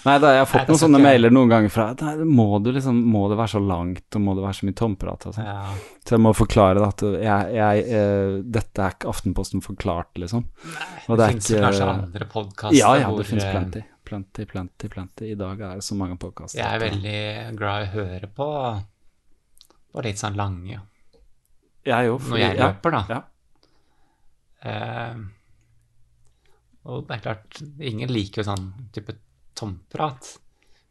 Nei, 0.06 0.14
da, 0.22 0.30
jeg 0.36 0.42
har 0.44 0.46
fått 0.46 0.60
Nei, 0.60 0.66
noen 0.70 0.80
sånne 0.84 1.00
mailer 1.02 1.32
noen 1.34 1.50
ganger 1.50 1.72
fra 1.74 1.86
Nei, 1.98 2.12
må, 2.28 2.46
du 2.62 2.70
liksom, 2.76 3.00
må 3.10 3.24
det 3.32 3.38
være 3.40 3.52
så 3.56 3.62
langt, 3.64 4.06
og 4.14 4.22
må 4.22 4.36
det 4.38 4.44
være 4.44 4.58
så 4.60 4.68
mye 4.68 4.76
tomprat 4.78 5.26
sånn? 5.26 5.48
Ja. 5.48 5.72
Så 6.06 6.14
jeg 6.14 6.22
må 6.22 6.32
forklare 6.38 6.78
det 6.78 6.86
at 6.86 7.04
jeg, 7.26 7.56
jeg, 7.58 7.82
eh, 7.98 8.36
dette 8.58 8.84
er 8.86 8.94
ikke 8.94 9.10
Aftenposten 9.10 9.64
forklart, 9.66 10.12
liksom. 10.22 10.46
Nei, 10.70 10.92
Det, 11.08 11.16
det 11.20 11.28
finnes 11.32 11.50
kanskje 11.66 11.88
andre 11.96 12.28
podkaster 12.36 12.78
Ja, 12.78 12.92
ja, 13.02 13.08
hvor 13.10 13.18
det 13.24 13.26
finnes 13.32 13.48
eh, 13.48 13.56
plenty. 13.56 13.82
Plenty, 14.10 14.46
plenty, 14.54 14.88
plenty. 14.90 15.32
I 15.34 15.38
dag 15.38 15.60
er 15.60 15.80
det 15.82 15.84
så 15.86 15.98
mange 15.98 16.16
podkaster. 16.18 16.58
Jeg 16.62 16.78
er 16.78 16.80
veldig 16.86 17.18
glad 17.58 17.82
i 17.84 17.90
å 17.90 17.92
høre 17.98 18.30
på, 18.38 18.48
på 19.94 20.06
litt 20.06 20.18
sånn 20.22 20.38
lange 20.38 20.78
Jeg 21.86 22.10
òg. 22.14 22.24
når 22.30 22.40
jeg 22.42 22.58
løper, 22.58 22.96
da. 22.96 23.02
Ja. 23.10 23.20
Eh, 24.62 25.20
og 26.90 27.02
det 27.08 27.16
er 27.16 27.24
klart, 27.24 27.60
ingen 27.80 28.12
liker 28.12 28.42
jo 28.42 28.48
sånn 28.50 28.70
type 28.94 29.16
tomprat. 29.58 30.36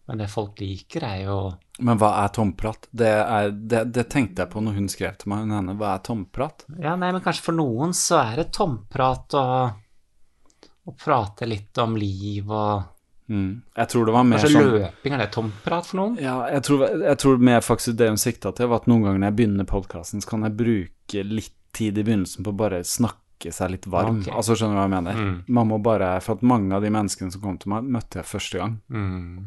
Men 0.09 0.23
det 0.23 0.29
folk 0.31 0.57
liker, 0.57 1.03
er 1.05 1.19
jo 1.27 1.37
Men 1.85 1.99
hva 2.01 2.15
er 2.23 2.31
tomprat? 2.33 2.87
Det, 2.89 3.09
er, 3.09 3.51
det, 3.53 3.83
det 3.93 4.07
tenkte 4.09 4.41
jeg 4.41 4.49
på 4.49 4.63
når 4.65 4.79
hun 4.79 4.87
skrev 4.89 5.19
til 5.21 5.29
meg. 5.29 5.43
Hun 5.45 5.53
henne, 5.53 5.75
hva 5.77 5.91
er 5.93 6.05
tomprat? 6.05 6.65
Ja, 6.81 6.95
nei, 6.97 7.11
men 7.13 7.21
kanskje 7.25 7.45
for 7.45 7.57
noen 7.59 7.93
så 7.97 8.17
er 8.23 8.41
det 8.41 8.47
tomprat 8.57 9.37
å, 9.37 9.43
å 10.89 10.95
prate 10.97 11.49
litt 11.49 11.77
om 11.83 11.99
liv 11.99 12.49
og 12.49 12.95
Mm. 13.29 13.61
Jeg 13.77 13.89
tror 13.91 14.07
det 14.07 14.13
var 14.15 14.23
mer 14.25 14.39
Kanskje 14.41 14.57
sånn 14.57 14.71
løping, 14.73 15.13
er 15.13 15.21
det 15.21 15.27
tomprat 15.35 15.85
for 15.85 15.99
noen? 15.99 16.15
Ja, 16.17 16.39
jeg 16.49 16.63
tror, 16.65 16.79
jeg 16.89 17.17
tror 17.21 17.43
mer 17.45 17.59
faktisk 17.61 17.99
det 17.99 18.07
hun 18.09 18.17
sikta 18.17 18.51
til, 18.57 18.71
var 18.71 18.81
at 18.81 18.87
noen 18.89 19.03
ganger 19.05 19.21
når 19.21 19.29
jeg 19.29 19.37
begynner 19.37 19.67
podkasten, 19.69 20.23
så 20.23 20.31
kan 20.31 20.47
jeg 20.47 20.55
bruke 20.57 21.25
litt 21.29 21.53
tid 21.77 21.99
i 22.01 22.05
begynnelsen 22.07 22.47
på 22.47 22.55
bare 22.57 22.81
snakke 22.81 23.28
drikke 23.39 23.53
seg 23.55 23.71
litt 23.71 23.85
varm. 23.87 24.19
Okay. 24.21 24.33
Altså, 24.35 24.55
skjønner 24.55 24.75
du 24.75 24.79
hva 24.79 24.87
jeg 24.87 24.95
mener? 25.03 25.15
Mm. 25.15 25.43
Man 25.47 25.67
må 25.69 25.77
bare 25.83 26.19
For 26.21 26.35
at 26.35 26.41
mange 26.43 26.75
av 26.75 26.81
de 26.83 26.89
menneskene 26.91 27.31
som 27.31 27.41
kom 27.41 27.57
til 27.57 27.69
meg, 27.71 27.83
møtte 27.83 28.19
jeg 28.19 28.25
første 28.25 28.57
gang. 28.59 28.79
Mm. 28.89 29.45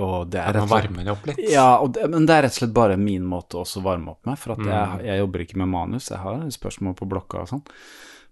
Og 0.00 0.30
det 0.32 0.40
er 0.40 0.52
rett 0.54 0.62
og 0.62 0.68
slett 0.70 0.88
varme 0.90 1.04
det 1.04 1.12
opp 1.12 1.26
litt. 1.28 1.38
Ja, 1.52 1.66
det, 1.86 2.06
men 2.10 2.24
det 2.26 2.34
er 2.34 2.42
rett 2.46 2.54
og 2.56 2.60
slett 2.62 2.72
bare 2.74 2.96
min 2.96 3.24
måte 3.28 3.60
å 3.60 3.82
varme 3.84 4.10
opp 4.14 4.24
med. 4.26 4.38
For 4.38 4.52
at 4.52 4.58
Mm. 4.58 4.70
jeg, 4.72 5.04
jeg 5.06 5.18
jobber 5.20 5.38
ikke 5.44 5.56
med 5.58 5.68
manus, 5.68 6.08
jeg 6.10 6.18
har 6.18 6.40
spørsmål 6.50 6.94
på 6.96 7.08
blokka 7.08 7.42
og 7.42 7.48
sånn. 7.48 7.62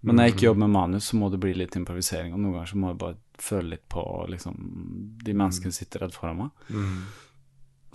Men 0.02 0.16
når 0.16 0.24
jeg 0.24 0.32
Mm. 0.32 0.36
ikke 0.36 0.46
jobber 0.48 0.58
med 0.66 0.70
manus, 0.70 1.10
så 1.10 1.16
må 1.20 1.30
det 1.30 1.40
bli 1.40 1.52
litt 1.54 1.76
improvisering. 1.76 2.32
Og 2.32 2.40
noen 2.40 2.52
ganger 2.54 2.66
så 2.72 2.76
må 2.80 2.88
jeg 2.88 2.98
bare 2.98 3.16
føle 3.38 3.68
litt 3.70 3.88
på 3.88 4.28
liksom 4.28 4.54
De 5.22 5.32
menneskene 5.34 5.72
sitter 5.72 6.00
rett 6.00 6.14
foran 6.14 6.36
meg. 6.38 6.50
Mm. 6.70 7.02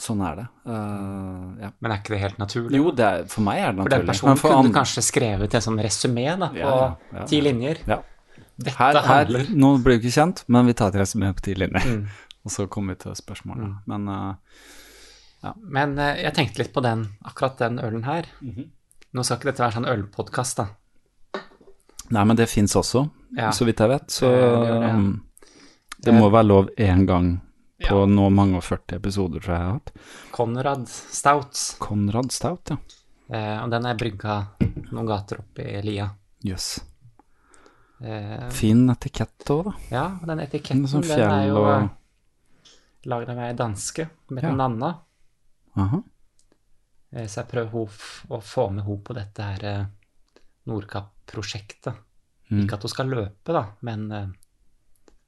Sånn 0.02 0.20
er 0.28 0.36
det. 0.42 0.46
Uh, 0.68 1.56
ja. 1.62 1.70
Men 1.80 1.92
er 1.94 2.02
ikke 2.02 2.12
det 2.16 2.20
helt 2.20 2.40
naturlig? 2.42 2.76
Jo, 2.82 2.90
det 2.92 3.06
er, 3.08 3.22
for 3.32 3.46
meg 3.46 3.62
er 3.62 3.70
det 3.72 3.80
naturlig. 3.80 3.92
For 3.92 4.02
den 4.02 4.10
personen 4.12 4.40
for 4.42 4.52
kunne 4.52 4.64
andre- 4.66 4.76
kanskje 4.82 5.04
skrevet 5.08 5.56
en 5.56 5.64
sånn 5.64 5.80
resumé 5.86 6.26
da, 6.42 6.50
på 6.52 6.60
Ja, 6.60 6.96
ja, 7.16 7.26
ti 7.32 7.40
linjer. 7.42 7.80
Dette 7.86 8.74
Her, 8.78 9.00
her, 9.04 9.32
nå 9.56 9.70
blir 9.84 9.98
du 9.98 10.04
ikke 10.06 10.16
kjent, 10.16 10.44
men 10.52 10.68
vi 10.68 10.74
tar 10.74 10.92
et 10.92 11.00
resumé 11.02 11.32
på 11.36 11.46
ti 11.48 11.56
linjer. 11.56 11.88
Mm. 11.88 12.06
Og 12.46 12.52
så 12.54 12.68
kommer 12.72 12.94
vi 12.96 13.04
til 13.06 13.16
spørsmålet. 13.18 13.72
Men 13.90 14.08
eh, 14.12 15.54
Men 15.64 15.98
uh, 15.98 16.12
jeg 16.20 16.34
tenkte 16.36 16.62
litt 16.62 16.74
på 16.76 16.84
den, 16.84 17.08
akkurat 17.26 17.58
den 17.64 17.80
ølen 17.80 18.04
her. 18.04 18.28
Mhm. 18.42 18.72
Nå 19.16 19.24
skal 19.24 19.38
ikke 19.40 19.48
dette 19.54 19.64
være 19.64 19.78
sånn 19.78 19.88
ølpodkast, 19.88 20.58
da. 20.60 20.66
Nei, 22.12 22.24
men 22.28 22.36
det 22.36 22.50
fins 22.52 22.76
også, 22.76 23.06
så 23.56 23.66
vidt 23.66 23.80
jeg 23.80 23.90
vet. 23.90 24.10
Så 24.12 24.28
Det 24.28 24.50
det, 24.68 24.90
um, 24.92 25.06
det 26.04 26.14
må 26.14 26.28
være 26.30 26.48
lov 26.50 26.68
én 26.78 27.06
gang 27.08 27.30
på 27.80 27.98
Ja. 28.00 28.06
nå 28.06 28.30
mange 28.32 28.58
og 28.58 28.64
40 28.64 28.96
episoder, 28.96 29.40
tror 29.44 29.54
jeg 29.54 29.60
jeg 29.60 29.68
har 29.68 29.74
hatt. 29.74 29.92
Konrad 30.32 30.88
Stouts. 30.88 31.76
Konrad 31.80 32.32
Stout, 32.32 32.70
ja. 32.72 32.78
Eh, 33.30 33.64
og 33.64 33.70
den 33.72 33.86
er 33.86 33.96
brygga 34.00 34.36
noen 34.92 35.08
gater 35.10 35.40
oppe 35.42 35.66
i 35.66 35.82
Lia. 35.82 36.10
Jøss. 36.46 36.80
Eh, 38.02 38.50
Fin 38.52 38.90
etikett 38.92 39.46
òg, 39.50 39.66
da. 39.66 39.74
ja, 39.92 40.06
og 40.22 40.28
den 40.28 40.40
etiketten, 40.44 40.86
Sånn 40.88 41.02
den 41.08 41.20
er 41.26 41.48
jo 41.48 41.58
og 41.64 41.90
lagd 43.06 43.30
av 43.30 43.38
ei 43.40 43.54
danske 43.54 44.10
med 44.30 44.44
Ja. 44.44 44.52
Nanna. 44.56 45.00
Aha. 45.78 46.02
Eh, 47.14 47.26
så 47.28 47.42
jeg 47.44 47.48
prøver 47.48 47.90
å 48.30 48.42
få 48.42 48.70
med 48.72 48.84
henne 48.86 49.04
på 49.04 49.14
dette 49.16 49.42
her 49.44 49.64
eh, 49.66 49.86
Nordkapp-prosjektet. 50.68 51.96
Mm. 52.52 52.64
Ikke 52.66 52.74
at 52.78 52.84
hun 52.86 52.90
skal 52.94 53.08
løpe, 53.10 53.54
da, 53.54 53.66
men 53.82 54.12
eh, 54.12 54.28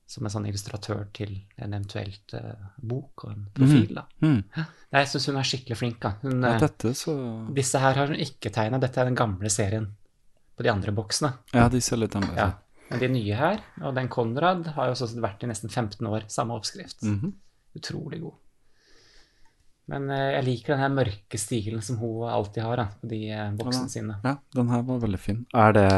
som 0.07 0.23
en 0.23 0.31
sånn 0.31 0.45
illustratør 0.47 1.01
til 1.15 1.33
en 1.59 1.73
eventuelt 1.75 2.33
uh, 2.39 2.69
bok 2.79 3.25
og 3.25 3.33
en 3.33 3.41
profil, 3.57 3.89
da. 3.97 4.05
Mm. 4.23 4.37
Jeg 4.95 5.09
syns 5.11 5.27
hun 5.27 5.39
er 5.41 5.49
skikkelig 5.49 5.77
flink. 5.81 6.07
Hun, 6.21 6.37
Ja, 6.39 6.53
eh, 6.53 6.61
dette 6.63 6.93
så 6.95 7.15
disse 7.57 7.81
her 7.83 7.99
har 7.99 8.13
hun 8.13 8.23
ikke 8.23 8.51
tegna, 8.55 8.79
dette 8.79 9.01
er 9.03 9.09
den 9.09 9.19
gamle 9.19 9.51
serien 9.51 9.89
på 10.55 10.63
de 10.63 10.71
andre 10.71 10.95
boksene. 10.95 11.33
Ja, 11.51 11.67
de 11.69 11.83
ser 11.83 11.99
litt 11.99 12.15
annerledes 12.15 12.39
Ja. 12.39 12.53
Men 12.87 13.01
de 13.03 13.07
nye 13.11 13.35
her, 13.35 13.59
og 13.83 13.97
den 13.97 14.07
Konrad, 14.07 14.69
har 14.77 14.87
jo 14.87 14.95
også 14.95 15.19
vært 15.19 15.43
i 15.43 15.49
nesten 15.51 15.67
15 15.67 16.07
år, 16.07 16.23
samme 16.31 16.55
oppskrift. 16.55 17.03
Mhm. 17.03 17.33
Utrolig 17.75 18.21
god. 18.23 18.37
Men 19.91 20.07
uh, 20.11 20.31
jeg 20.37 20.45
liker 20.47 20.73
den 20.73 20.83
her 20.85 20.95
mørke 20.95 21.39
stilen 21.39 21.83
som 21.83 21.99
hun 21.99 22.29
alltid 22.31 22.63
har 22.63 22.79
da, 22.79 22.87
på 23.01 23.11
de 23.11 23.21
uh, 23.27 23.51
boksene 23.59 23.91
sine. 23.91 24.17
Ja, 24.23 24.37
den 24.55 24.71
her 24.71 24.87
var 24.87 25.03
veldig 25.03 25.19
fin. 25.19 25.43
Er 25.51 25.75
det 25.75 25.89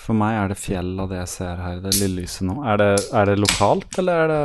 For 0.00 0.16
meg 0.16 0.34
er 0.40 0.48
det 0.48 0.56
fjell 0.58 0.94
av 1.02 1.10
det 1.12 1.18
jeg 1.20 1.28
ser 1.34 1.56
her, 1.60 1.80
det 1.84 1.92
lille 2.00 2.22
lyset 2.22 2.46
nå. 2.48 2.54
Er 2.66 2.76
det, 2.80 2.90
er 3.20 3.26
det 3.30 3.38
lokalt, 3.38 3.98
eller 4.00 4.22
er 4.24 4.28
det, 4.32 4.40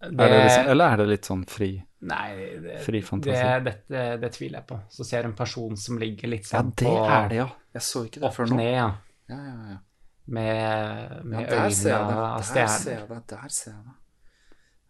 er 0.00 0.10
det 0.12 0.28
liksom, 0.44 0.68
Eller 0.74 0.84
er 0.94 0.96
det 1.02 1.06
litt 1.10 1.28
sånn 1.30 1.44
fri? 1.50 1.70
Nei, 2.00 2.28
det, 2.64 2.78
Fri 2.84 3.00
fantasi. 3.04 3.42
Det, 3.66 3.74
det, 3.92 4.04
det 4.22 4.30
tviler 4.32 4.60
jeg 4.62 4.66
på. 4.70 4.78
Så 4.88 5.04
ser 5.04 5.22
du 5.26 5.28
en 5.32 5.36
person 5.36 5.74
som 5.76 5.98
ligger 6.00 6.30
litt 6.32 6.46
Ja, 6.48 6.60
sånn 6.62 6.70
det 6.72 6.86
på 6.86 6.94
er 7.04 7.28
det, 7.28 7.36
ja. 7.42 7.48
Jeg 7.76 7.82
så 7.84 8.04
ikke 8.06 8.22
det 8.22 8.30
før 8.38 8.48
nå. 8.52 8.56
ned, 8.62 8.70
ja. 8.78 8.86
Ja, 9.28 9.40
ja, 9.50 9.56
ja. 9.74 9.78
Med, 10.30 11.24
med 11.26 11.40
Ja, 11.42 11.64
øynene 11.66 11.66
av 11.66 11.74
stjerner. 11.74 12.20
Der 12.54 12.70
ser 12.76 12.94
jeg 12.94 13.08
det. 13.10 13.18
Der 13.34 13.48
ser 13.58 13.70
jeg 13.74 13.82
det. 13.88 13.96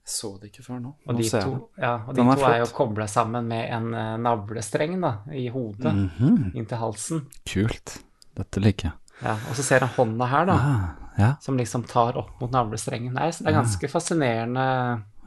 Jeg 0.00 0.12
så 0.15 0.31
det 0.42 0.50
ikke 0.52 0.65
før 0.68 0.78
nå. 0.84 0.92
Og 1.07 1.12
nå 1.15 1.18
de 1.20 1.26
ser 1.31 1.42
to, 1.49 1.50
jeg 1.50 1.60
det. 1.81 1.83
ja, 1.86 1.94
og 2.05 2.15
de 2.15 2.20
Den 2.20 2.31
er 2.31 2.41
to 2.41 2.47
er 2.50 2.59
jo 2.60 2.65
flott. 2.68 2.76
kobla 2.78 3.07
sammen 3.10 3.49
med 3.50 3.67
en 3.78 3.91
eh, 3.94 4.15
navlestreng 4.28 4.97
da, 5.02 5.12
i 5.33 5.49
hodet, 5.55 5.92
Mhm. 5.97 6.52
inntil 6.55 6.81
halsen. 6.84 7.25
Kult. 7.47 7.97
Dette 8.39 8.62
liker 8.62 8.91
jeg. 8.91 8.99
Ja, 9.23 9.34
og 9.50 9.57
så 9.57 9.62
ser 9.62 9.81
han 9.84 9.90
hånda 9.97 10.26
her, 10.31 10.47
da, 10.49 10.55
Ah, 10.55 10.84
ja. 11.18 11.31
som 11.44 11.57
liksom 11.58 11.82
tar 11.86 12.16
opp 12.16 12.40
mot 12.40 12.50
navlestrengen. 12.55 13.12
Nei, 13.12 13.31
så 13.31 13.44
det 13.44 13.52
er 13.52 13.58
ganske 13.60 13.89
fascinerende. 13.92 14.65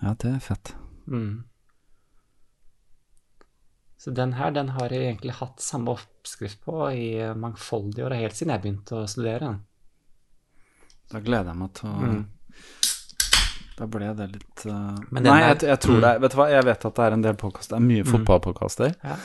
ja, 0.02 0.14
det 0.20 0.32
er 0.36 0.40
fett. 0.40 0.74
Mm. 1.08 1.44
Så 3.98 4.12
den 4.12 4.34
her, 4.34 4.52
den 4.52 4.70
har 4.76 4.90
jeg 4.92 5.06
egentlig 5.14 5.32
hatt 5.38 5.62
samme 5.64 5.94
oppskrift 5.96 6.60
på 6.66 6.90
i 6.92 7.06
mangfoldige 7.40 8.04
år, 8.06 8.16
helt 8.20 8.36
siden 8.36 8.52
jeg 8.52 8.62
begynte 8.66 8.98
å 9.00 9.08
studere. 9.08 9.40
den. 9.40 9.62
Da 11.14 11.20
gleder 11.24 11.52
jeg 11.54 11.58
meg 11.62 11.74
til 11.74 11.90
å 11.90 12.00
Mm. 12.04 12.26
Da 13.76 13.88
ble 13.90 14.14
det 14.14 14.28
litt 14.36 14.66
uh... 14.70 15.00
Men 15.10 15.24
Nei, 15.24 15.40
er- 15.42 15.48
jeg, 15.56 15.62
jeg 15.72 15.80
tror 15.82 15.96
Mm. 15.96 16.02
det 16.02 16.10
er 16.10 16.20
Vet 16.20 16.32
du 16.32 16.38
hva, 16.38 16.46
jeg 16.52 16.64
vet 16.66 16.86
at 16.86 16.94
det 16.96 17.04
er 17.08 17.12
en 17.16 17.22
del 17.24 17.34
podkaster. 17.36 17.76
Det 17.76 17.82
er 17.82 17.88
mye 17.88 18.04
fotballpodkaster. 18.06 18.92
Ja. 19.04 19.16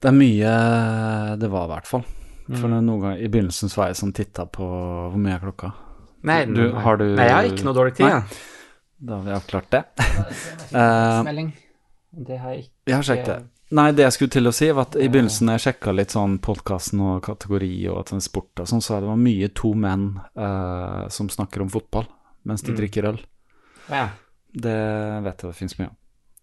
Det 0.00 0.08
er 0.08 0.16
mye 0.16 0.52
Det 1.38 1.50
var 1.50 1.64
i 1.66 1.72
hvert 1.74 1.86
fall. 1.90 2.04
For 2.48 2.68
Mm. 2.68 2.84
noen 2.86 3.00
ganger 3.02 3.18
I 3.24 3.28
begynnelsen 3.28 3.68
så 3.68 3.76
var 3.76 3.86
jeg 3.88 3.96
sånn 3.96 4.14
titta 4.14 4.46
på 4.46 4.64
Hvor 4.64 5.16
mye 5.20 5.34
er 5.34 5.40
klokka? 5.40 5.72
Nei, 6.22 6.44
Du- 6.46 6.72
nei. 6.72 6.80
har 6.82 6.96
du- 6.96 7.14
nei, 7.14 7.24
jeg 7.26 7.32
har 7.34 7.44
ikke 7.44 7.64
noe 7.64 7.74
dårlig 7.74 7.94
tid. 7.94 8.06
Ja. 8.08 8.22
Da 9.00 9.16
har 9.16 9.22
vi 9.24 9.30
avklart 9.30 9.70
det. 9.70 9.84
Eh, 10.74 11.22
Melding. 11.24 11.52
Det 12.12 12.38
har 12.40 12.50
jeg 12.54 12.64
ikke 12.64 12.70
Jeg 12.86 12.94
har 12.94 13.02
sjekket 13.02 13.26
det. 13.26 13.44
Nei, 13.70 13.92
det 13.92 14.02
jeg 14.02 14.12
skulle 14.12 14.30
til 14.30 14.44
å 14.48 14.52
si, 14.54 14.70
var 14.72 14.82
at 14.88 14.96
i 14.96 15.08
begynnelsen 15.08 15.44
når 15.46 15.58
jeg 15.58 15.74
sjekka 15.74 15.94
litt 15.94 16.08
sånn 16.08 16.38
podkasten 16.40 17.00
og 17.04 17.22
kategori 17.22 17.86
og 17.92 18.06
sport 18.22 18.60
og 18.60 18.66
sånn, 18.66 18.80
så 18.80 18.96
er 18.96 19.00
det 19.00 19.08
var 19.10 19.16
mye 19.20 19.48
to 19.54 19.74
menn 19.74 20.18
uh, 20.36 21.06
som 21.08 21.28
snakker 21.28 21.60
om 21.60 21.68
fotball 21.68 22.06
mens 22.46 22.62
de 22.62 22.72
Mm. 22.72 22.76
drikker 22.78 23.04
øl. 23.12 23.18
Ja. 23.90 24.08
Det 24.54 25.22
vet 25.22 25.42
jeg 25.42 25.50
det 25.52 25.54
fins 25.56 25.78
mye 25.78 25.88
av. 25.90 25.96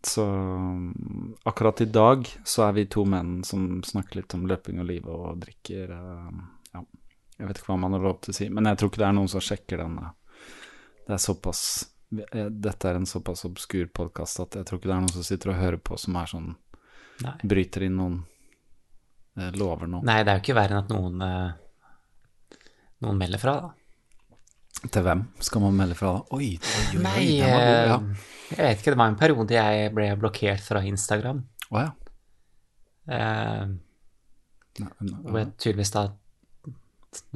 Så 0.05 0.23
akkurat 1.49 1.81
i 1.81 1.87
dag 1.89 2.27
så 2.45 2.67
er 2.67 2.75
vi 2.77 2.83
to 2.93 3.05
menn 3.09 3.39
som 3.47 3.81
snakker 3.83 4.19
litt 4.19 4.33
om 4.37 4.43
løping 4.49 4.77
og 4.83 4.85
livet 4.89 5.09
og 5.09 5.39
drikker 5.41 5.93
eh, 5.95 6.35
Ja, 6.75 6.83
jeg 7.39 7.47
vet 7.49 7.57
ikke 7.61 7.71
hva 7.73 7.79
man 7.81 7.95
har 7.97 8.03
lov 8.05 8.19
til 8.21 8.35
å 8.35 8.37
si, 8.37 8.49
men 8.53 8.69
jeg 8.69 8.77
tror 8.77 8.91
ikke 8.91 9.01
det 9.01 9.07
er 9.09 9.17
noen 9.17 9.31
som 9.33 9.41
sjekker 9.43 9.81
den. 9.81 9.97
eh. 10.03 10.13
Det 11.07 11.15
er 11.17 11.23
såpass 11.25 11.63
eh, 12.19 12.51
Dette 12.53 12.91
er 12.91 12.99
en 12.99 13.09
såpass 13.09 13.45
obskur 13.49 13.89
podkast 13.97 14.43
at 14.45 14.59
jeg 14.59 14.67
tror 14.69 14.79
ikke 14.79 14.91
det 14.91 14.95
er 14.99 15.03
noen 15.07 15.15
som 15.17 15.25
sitter 15.25 15.53
og 15.55 15.59
hører 15.63 15.81
på 15.81 15.97
som 15.97 16.21
er 16.21 16.29
sånn 16.35 16.51
Nei. 17.25 17.35
Bryter 17.47 17.87
inn 17.87 17.95
noen 17.97 18.21
lover 19.55 19.87
nå. 19.91 19.99
Nei, 20.07 20.21
det 20.23 20.31
er 20.31 20.37
jo 20.37 20.43
ikke 20.45 20.55
verre 20.55 20.77
enn 20.77 20.83
at 20.85 20.91
noen 20.93 21.23
noen 23.03 23.17
melder 23.19 23.39
fra, 23.41 23.53
da. 23.59 23.69
Til 24.91 25.05
hvem 25.05 25.21
skal 25.43 25.61
man 25.63 25.75
melde 25.79 25.95
fra? 25.97 26.11
Oi, 26.35 26.51
oi, 26.59 26.83
oi, 26.93 27.01
Nei, 27.03 27.25
den 27.39 27.51
var 27.53 27.63
god, 27.65 27.89
ja. 27.89 27.95
eh, 27.95 28.31
jeg 28.55 28.61
vet 28.67 28.81
ikke, 28.81 28.91
det 28.93 28.99
var 29.01 29.11
en 29.11 29.17
periode 29.19 29.55
jeg 29.57 29.93
ble 29.95 30.07
blokkert 30.21 30.61
fra 30.65 30.81
Instagram. 30.85 31.39
Å 31.71 31.81
ja. 31.81 31.91
Eh, 33.07 33.65
Nei, 34.75 34.89
nei, 35.07 35.19
hvor 35.23 35.39
jeg 35.39 35.51
tydeligvis 35.63 35.93
da 35.95 36.05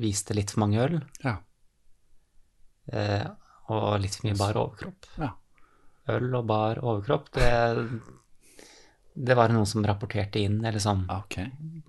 viste 0.04 0.36
litt 0.36 0.52
for 0.52 0.60
mange 0.66 0.82
øl, 0.84 0.98
Ja. 1.24 1.38
eh, 2.92 3.28
og 3.72 4.00
litt 4.04 4.16
for 4.18 4.28
mye 4.28 4.38
bar 4.40 4.58
overkropp. 4.60 5.08
Ja. 5.22 5.30
Øl 6.10 6.34
og 6.36 6.48
bar 6.50 6.82
overkropp, 6.82 7.30
det, 7.38 7.50
det 9.16 9.38
var 9.38 9.54
noen 9.54 9.68
som 9.70 9.86
rapporterte 9.86 10.42
inn, 10.42 10.60
eller 10.66 10.82
som 10.84 11.06
Ok. 11.14 11.38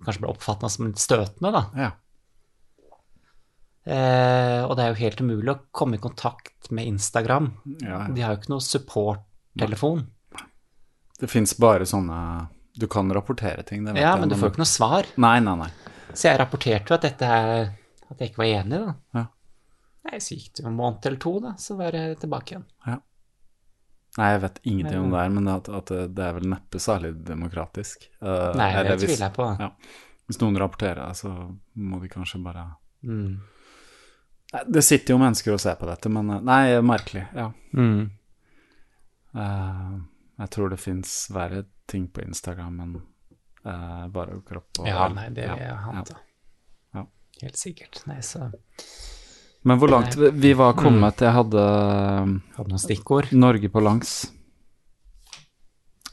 kanskje 0.05 0.21
ble 0.23 0.31
oppfattet 0.31 0.71
som 0.75 0.87
litt 0.91 1.01
støtende, 1.03 1.51
da. 1.57 1.65
Ja. 1.77 1.91
Eh, 3.91 4.61
og 4.69 4.77
det 4.79 4.85
er 4.85 4.93
jo 4.93 5.01
helt 5.01 5.21
umulig 5.25 5.51
å 5.51 5.59
komme 5.75 5.99
i 5.99 6.03
kontakt 6.03 6.71
med 6.71 6.87
Instagram. 6.87 7.51
Ja, 7.81 7.89
ja. 7.97 8.01
De 8.15 8.23
har 8.23 8.37
jo 8.37 8.41
ikke 8.43 8.53
noe 8.53 8.63
support-telefon. 8.63 10.05
Det 11.21 11.29
fins 11.29 11.53
bare 11.61 11.85
sånne 11.85 12.17
Du 12.81 12.87
kan 12.89 13.11
rapportere 13.13 13.65
ting, 13.67 13.83
det 13.85 13.93
vet 13.93 14.01
Ja, 14.01 14.15
jeg. 14.15 14.21
men 14.23 14.31
du 14.31 14.37
får 14.39 14.47
jo 14.49 14.53
ikke 14.55 14.63
noe 14.63 14.71
svar. 14.71 15.09
Nei, 15.21 15.35
nei, 15.45 15.57
nei. 15.65 15.69
Så 16.15 16.31
jeg 16.31 16.39
rapporterte 16.41 16.89
jo 16.93 16.97
at 16.97 17.05
dette 17.05 17.27
er 17.27 17.51
At 18.11 18.23
jeg 18.23 18.31
ikke 18.31 18.41
var 18.45 18.53
enig, 18.63 18.79
da. 18.87 18.95
Ja. 19.19 19.27
Nei, 20.09 20.21
så 20.23 20.39
gikk 20.39 20.55
det 20.57 20.65
jo 20.65 20.71
en 20.71 20.79
måned 20.79 21.07
eller 21.11 21.21
to, 21.21 21.33
da, 21.45 21.51
så 21.61 21.77
var 21.77 21.99
jeg 21.99 22.17
tilbake 22.23 22.55
igjen. 22.55 22.65
Nei, 24.19 24.31
jeg 24.33 24.41
vet 24.43 24.57
ingenting 24.67 24.99
om 25.05 25.13
det 25.13 25.21
her, 25.21 25.29
men 25.37 25.51
at, 25.53 25.69
at 25.71 25.93
det, 26.11 26.25
er 26.25 26.33
vel 26.39 26.49
neppe 26.51 26.81
særlig 26.83 27.13
demokratisk. 27.27 28.09
Uh, 28.19 28.51
Nei, 28.59 28.73
det 28.89 28.97
tviler 28.99 29.29
jeg 29.29 29.35
på. 29.37 29.47
Ja. 29.61 29.69
Hvis 30.27 30.41
noen 30.41 30.59
rapporterer, 30.59 31.13
så 31.15 31.31
må 31.79 32.01
de 32.03 32.11
kanskje 32.11 32.43
bare 32.43 32.71
Mm. 33.01 33.39
Det 34.67 34.83
sitter 34.83 35.15
jo 35.15 35.19
mennesker 35.23 35.55
og 35.55 35.61
ser 35.63 35.77
på 35.79 35.87
dette, 35.87 36.11
men 36.11 36.31
eh, 36.35 36.41
Nei, 36.43 36.63
merkelig. 36.83 37.27
Ja. 37.37 37.53
Mm. 37.77 38.11
Uh, 39.37 40.01
jeg 40.43 40.51
tror 40.51 40.73
det 40.73 40.81
fins 40.83 41.13
verre 41.31 41.65
ting 41.87 42.09
på 42.11 42.25
Instagram 42.25 42.81
enn 42.83 42.97
uh, 43.67 44.09
bare 44.11 44.41
kropp 44.47 44.81
og 44.83 44.89
Ja, 44.91 45.05
nei, 45.15 45.29
det 45.37 45.45
er 45.47 45.61
ja. 45.69 46.03
da. 46.09 46.17
Ja. 46.99 47.05
Helt 47.45 47.57
sikkert. 47.61 48.01
Nei, 48.11 48.19
så 48.27 48.49
Men 49.63 49.79
hvor 49.79 49.89
langt 49.93 50.17
vi- 50.17 50.55
var 50.55 50.73
Mm. 50.75 50.83
kommet 50.83 51.21
Jeg 51.21 51.33
hadde 51.37 51.63
hadde 52.57 52.69
noen 52.69 52.79
stikkord. 52.83 53.31
Norge 53.33 53.69
på 53.69 53.81
langs. 53.85 54.33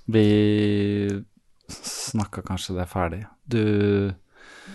Vi 0.08 1.24
snakka 1.70 2.42
kanskje 2.46 2.76
det 2.78 2.88
ferdig. 2.90 3.26
Du 3.48 4.14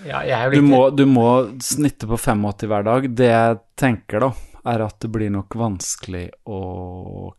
Ja, 0.07 0.23
jo 0.27 0.51
Du 0.51 0.67
må, 0.67 0.81
du 0.91 1.05
må 1.07 1.27
snitte 1.63 2.09
på 2.11 2.19
85 2.19 2.67
hver 2.71 2.87
dag. 2.87 3.11
Det 3.11 3.29
jeg 3.29 3.59
tenker, 3.79 4.27
da, 4.27 4.31
er 4.73 4.87
at 4.87 4.99
det 5.03 5.11
blir 5.15 5.33
nok 5.35 5.55
vanskelig 5.59 6.29
å 6.51 6.63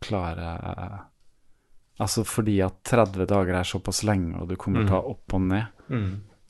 klare 0.04 0.54
Altså 2.02 2.24
fordi 2.26 2.56
at 2.64 2.80
30 2.90 3.28
dager 3.30 3.54
er 3.54 3.66
såpass 3.68 4.02
lenge, 4.02 4.40
og 4.42 4.48
du 4.50 4.56
kommer 4.58 4.82
til 4.82 4.90
å 4.90 4.96
ta 4.96 5.12
opp 5.12 5.36
og 5.36 5.44
ned. 5.46 5.84
Mm. 5.86 6.08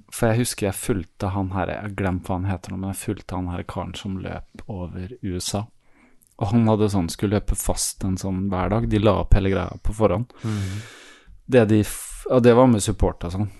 For 0.08 0.30
jeg 0.30 0.40
husker 0.44 0.68
jeg 0.70 0.78
fulgte 0.78 1.28
han 1.34 1.50
her, 1.52 1.68
jeg 1.68 1.82
har 1.82 1.96
glemt 1.98 2.28
hva 2.28 2.38
han 2.38 2.48
heter 2.48 2.72
nå, 2.72 2.78
men 2.80 2.94
jeg 2.94 3.00
fulgte 3.02 3.36
han 3.36 3.50
her 3.52 3.64
karen 3.68 3.92
som 3.98 4.16
løp 4.24 4.64
over 4.72 5.12
USA. 5.20 5.66
Og 6.40 6.50
han 6.50 6.64
hadde 6.70 6.88
sånn, 6.90 7.10
skulle 7.12 7.36
løpe 7.36 7.58
fast 7.58 8.06
en 8.08 8.16
sånn 8.18 8.46
hver 8.50 8.72
dag. 8.72 8.88
De 8.90 9.02
la 9.02 9.18
opp 9.20 9.36
hele 9.36 9.52
greia 9.52 9.76
på 9.84 9.94
forhånd. 9.94 10.32
Det 11.44 11.66
de, 11.68 11.82
og 12.30 12.42
det 12.46 12.54
var 12.56 12.70
med 12.72 12.82
support 12.82 13.26
og 13.28 13.36
sånn. 13.36 13.50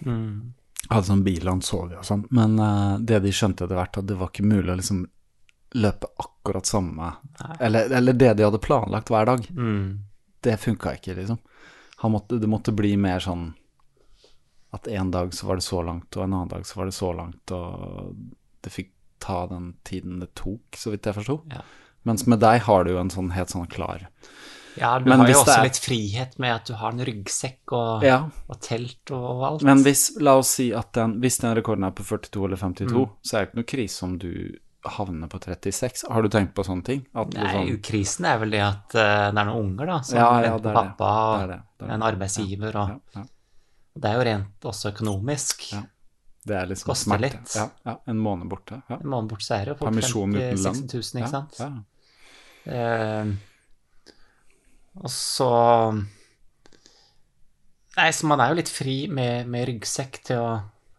Hadde 0.91 1.09
sånn 1.09 1.25
bil 1.25 1.49
han 1.49 1.63
sov 1.65 1.93
i 1.93 1.99
og 1.99 2.07
sånn. 2.07 2.27
Men 2.35 2.59
uh, 2.61 3.01
det 3.01 3.23
de 3.25 3.33
skjønte 3.35 3.67
etter 3.67 3.79
hvert, 3.79 3.99
at 4.01 4.09
det 4.09 4.19
var 4.21 4.33
ikke 4.33 4.47
mulig 4.47 4.73
å 4.75 4.79
liksom 4.81 5.05
løpe 5.75 6.07
akkurat 6.23 6.69
samme 6.71 7.09
eller, 7.59 7.91
eller 7.91 8.15
det 8.15 8.29
de 8.39 8.45
hadde 8.47 8.61
planlagt 8.63 9.11
hver 9.11 9.27
dag. 9.27 9.47
Mm. 9.51 10.05
Det 10.45 10.57
funka 10.61 10.93
ikke, 11.01 11.17
liksom. 11.19 11.41
Han 12.05 12.13
måtte, 12.15 12.39
det 12.39 12.51
måtte 12.51 12.75
bli 12.77 12.93
mer 13.01 13.23
sånn 13.25 13.49
at 14.75 14.87
en 14.91 15.11
dag 15.11 15.35
så 15.35 15.49
var 15.49 15.59
det 15.59 15.67
så 15.67 15.81
langt, 15.87 16.17
og 16.17 16.25
en 16.25 16.33
annen 16.35 16.51
dag 16.51 16.67
så 16.67 16.79
var 16.81 16.91
det 16.91 16.97
så 16.97 17.13
langt, 17.15 17.53
og 17.55 18.15
det 18.67 18.73
fikk 18.75 18.91
ta 19.23 19.45
den 19.51 19.73
tiden 19.87 20.19
det 20.21 20.33
tok, 20.37 20.77
så 20.77 20.93
vidt 20.93 21.07
jeg 21.07 21.17
forsto. 21.17 21.39
Ja. 21.53 21.63
Mens 22.05 22.27
med 22.29 22.43
deg 22.43 22.65
har 22.67 22.85
du 22.85 22.93
jo 22.93 23.01
en 23.01 23.13
sånn 23.13 23.31
helt 23.33 23.55
sånn 23.55 23.71
klar 23.71 24.05
Ja, 24.77 24.99
du 24.99 25.05
Men 25.09 25.21
har 25.21 25.29
jo 25.29 25.39
også 25.43 25.59
er- 25.59 25.63
litt 25.69 25.79
frihet 25.79 26.39
med 26.39 26.51
at 26.55 26.65
du 26.67 26.75
har 26.75 26.91
en 26.93 26.99
ryggsekk 27.07 27.73
og, 27.73 28.03
Ja. 28.03 28.29
og 28.49 28.61
telt 28.61 29.11
og, 29.13 29.23
og 29.37 29.43
alt. 29.53 29.63
Men 29.63 29.83
hvis, 29.85 30.17
la 30.21 30.37
oss 30.39 30.49
si 30.59 30.73
at 30.73 30.93
den, 30.93 31.21
hvis 31.21 31.39
den 31.39 31.55
rekorden 31.55 31.85
er 31.85 31.91
på 31.93 32.03
42 32.03 32.45
eller 32.47 32.57
52, 32.57 32.93
Mm. 33.07 33.11
så 33.23 33.37
er 33.37 33.41
det 33.45 33.49
ikke 33.53 33.61
noe 33.61 33.71
krise 33.75 34.03
om 34.03 34.19
du 34.19 34.59
havner 34.85 35.29
på 35.29 35.39
36. 35.41 36.05
Har 36.11 36.23
du 36.23 36.29
tenkt 36.29 36.55
på 36.55 36.65
sånne 36.65 36.85
ting? 36.85 37.07
At 37.15 37.33
Nei, 37.33 37.53
sånn, 37.55 37.83
krisen 37.83 38.27
er 38.27 38.39
vel 38.39 38.51
det 38.51 38.61
at 38.61 38.95
uh, 38.95 39.31
det 39.31 39.39
er 39.39 39.45
noen 39.49 39.63
unger 39.65 39.87
da, 39.87 40.01
som 40.03 40.19
Ja, 40.19 40.41
ja, 40.43 40.51
venter 40.57 40.73
på 40.73 40.75
pappa, 40.75 41.13
og 41.15 41.41
Det 41.41 41.49
det. 41.55 41.63
Det 41.79 41.91
en 41.95 42.03
arbeidsgiver, 42.03 42.75
og 42.77 42.89
ja, 42.89 42.99
ja. 43.17 43.25
det 43.97 44.05
er 44.11 44.15
jo 44.19 44.25
rent 44.29 44.61
også 44.73 44.93
økonomisk. 44.93 45.73
Ja. 45.73 45.83
Det 46.47 46.57
er 46.57 46.67
liksom 46.67 46.87
Koster 46.91 47.11
smerte. 47.17 47.21
litt. 47.23 47.55
Ja, 47.57 47.71
ja, 47.87 47.97
en 48.07 48.19
måned 48.21 48.49
borte. 48.51 48.83
Ja. 48.91 48.97
En 49.01 49.09
måned 49.09 49.31
bort 49.31 49.41
så 49.41 49.55
er 49.55 49.65
det 49.65 49.69
jo 49.79 49.87
fort 49.87 49.95
50 49.95 50.35
uten 50.35 50.35
lønn. 50.35 50.89
60 50.89 50.93
000, 50.93 51.23
ikke 51.23 51.25
Ja, 51.25 51.27
sant? 51.31 51.57
Ja. 51.59 51.71
Eh, 52.67 53.25
og 55.01 55.11
så 55.11 55.49
Nei, 57.95 58.11
så 58.11 58.27
man 58.27 58.41
er 58.43 58.51
jo 58.51 58.59
litt 58.59 58.71
fri 58.75 58.95
med, 59.07 59.47
med 59.47 59.69
ryggsekk 59.69 60.17
til 60.27 60.41
å 60.43 60.49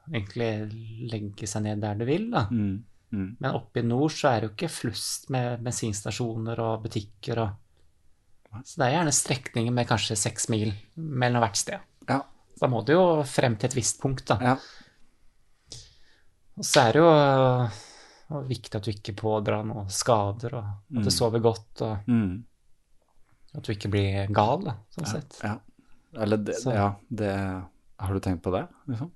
egentlig 0.08 1.10
legge 1.12 1.48
seg 1.50 1.66
ned 1.66 1.82
der 1.84 1.98
du 2.00 2.06
vil, 2.08 2.30
da. 2.32 2.46
Mm, 2.48 2.78
mm. 3.12 3.26
Men 3.42 3.58
oppe 3.58 3.82
i 3.82 3.88
nord 3.88 4.14
så 4.16 4.30
er 4.30 4.38
det 4.40 4.48
jo 4.48 4.54
ikke 4.54 4.72
flust 4.72 5.28
med 5.34 5.60
bensinstasjoner 5.66 6.62
og 6.64 6.86
butikker 6.86 7.42
og 7.44 8.62
Så 8.64 8.80
det 8.80 8.86
er 8.86 8.94
gjerne 8.96 9.12
strekninger 9.12 9.74
med 9.76 9.90
kanskje 9.90 10.16
seks 10.16 10.48
mil 10.54 10.70
mellom 10.96 11.44
hvert 11.44 11.60
sted. 11.60 11.84
Ja. 12.08 12.22
Da 12.56 12.70
må 12.72 12.80
du 12.88 12.94
jo 12.94 13.06
frem 13.28 13.58
til 13.60 13.68
et 13.68 13.76
visst 13.76 14.00
punkt, 14.00 14.24
da. 14.30 14.40
ja. 14.40 14.56
Og 16.56 16.64
så 16.64 16.86
er 16.86 16.96
det 16.96 17.02
jo 17.02 17.10
og 18.36 18.48
viktig 18.48 18.78
at 18.80 18.86
du 18.88 18.94
ikke 18.94 19.14
pådrar 19.20 19.66
noen 19.68 19.90
skader, 19.92 20.56
og 20.56 20.70
at 20.96 21.04
du 21.04 21.12
sover 21.12 21.44
godt, 21.44 21.82
og 21.84 22.08
Mm. 22.08 22.46
At 23.58 23.64
du 23.68 23.72
ikke 23.74 23.90
blir 23.94 24.28
gal, 24.36 24.64
da, 24.66 24.76
sånn 24.96 25.08
sett. 25.12 25.40
ja. 25.44 25.58
Eller 26.16 26.38
det, 26.38 26.54
ja, 26.66 26.94
det 27.10 27.32
Har 28.00 28.14
du 28.14 28.20
tenkt 28.24 28.42
på 28.44 28.52
det? 28.54 28.62
Liksom? 28.88 29.10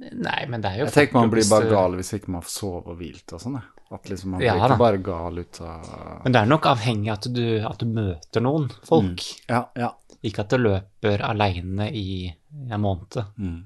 Nei, 0.00 0.46
men 0.48 0.62
det 0.64 0.70
er 0.70 0.78
jo 0.80 0.86
Jeg 0.88 0.94
tenker 0.94 1.18
man 1.18 1.30
blir 1.32 1.44
bare 1.50 1.68
gal 1.68 1.96
hvis 1.98 2.14
ikke 2.16 2.32
man 2.32 2.44
får 2.46 2.52
sove 2.54 2.94
og 2.94 2.96
hvilt 3.02 3.34
og 3.36 3.42
sånn. 3.42 3.58
At 3.92 4.08
liksom 4.08 4.30
man 4.32 4.40
blir 4.40 4.48
Ja, 4.48 4.54
ikke 4.64 4.78
bare 4.80 5.00
gal 5.04 5.40
ut 5.42 5.60
av 5.60 5.90
Men 6.24 6.32
det 6.36 6.40
er 6.40 6.48
nok 6.48 6.68
avhengig 6.70 7.10
av 7.12 7.18
at 7.18 7.28
du, 7.36 7.42
at 7.68 7.82
du 7.82 7.90
møter 7.90 8.44
noen 8.46 8.70
folk. 8.88 9.26
Ja, 9.50 9.66
ja. 9.76 9.90
Ikke 10.24 10.46
at 10.46 10.54
du 10.54 10.60
løper 10.62 11.20
aleine 11.28 11.90
i 11.92 12.06
en 12.70 12.80
måned 12.80 13.20
Mm. 13.36 13.58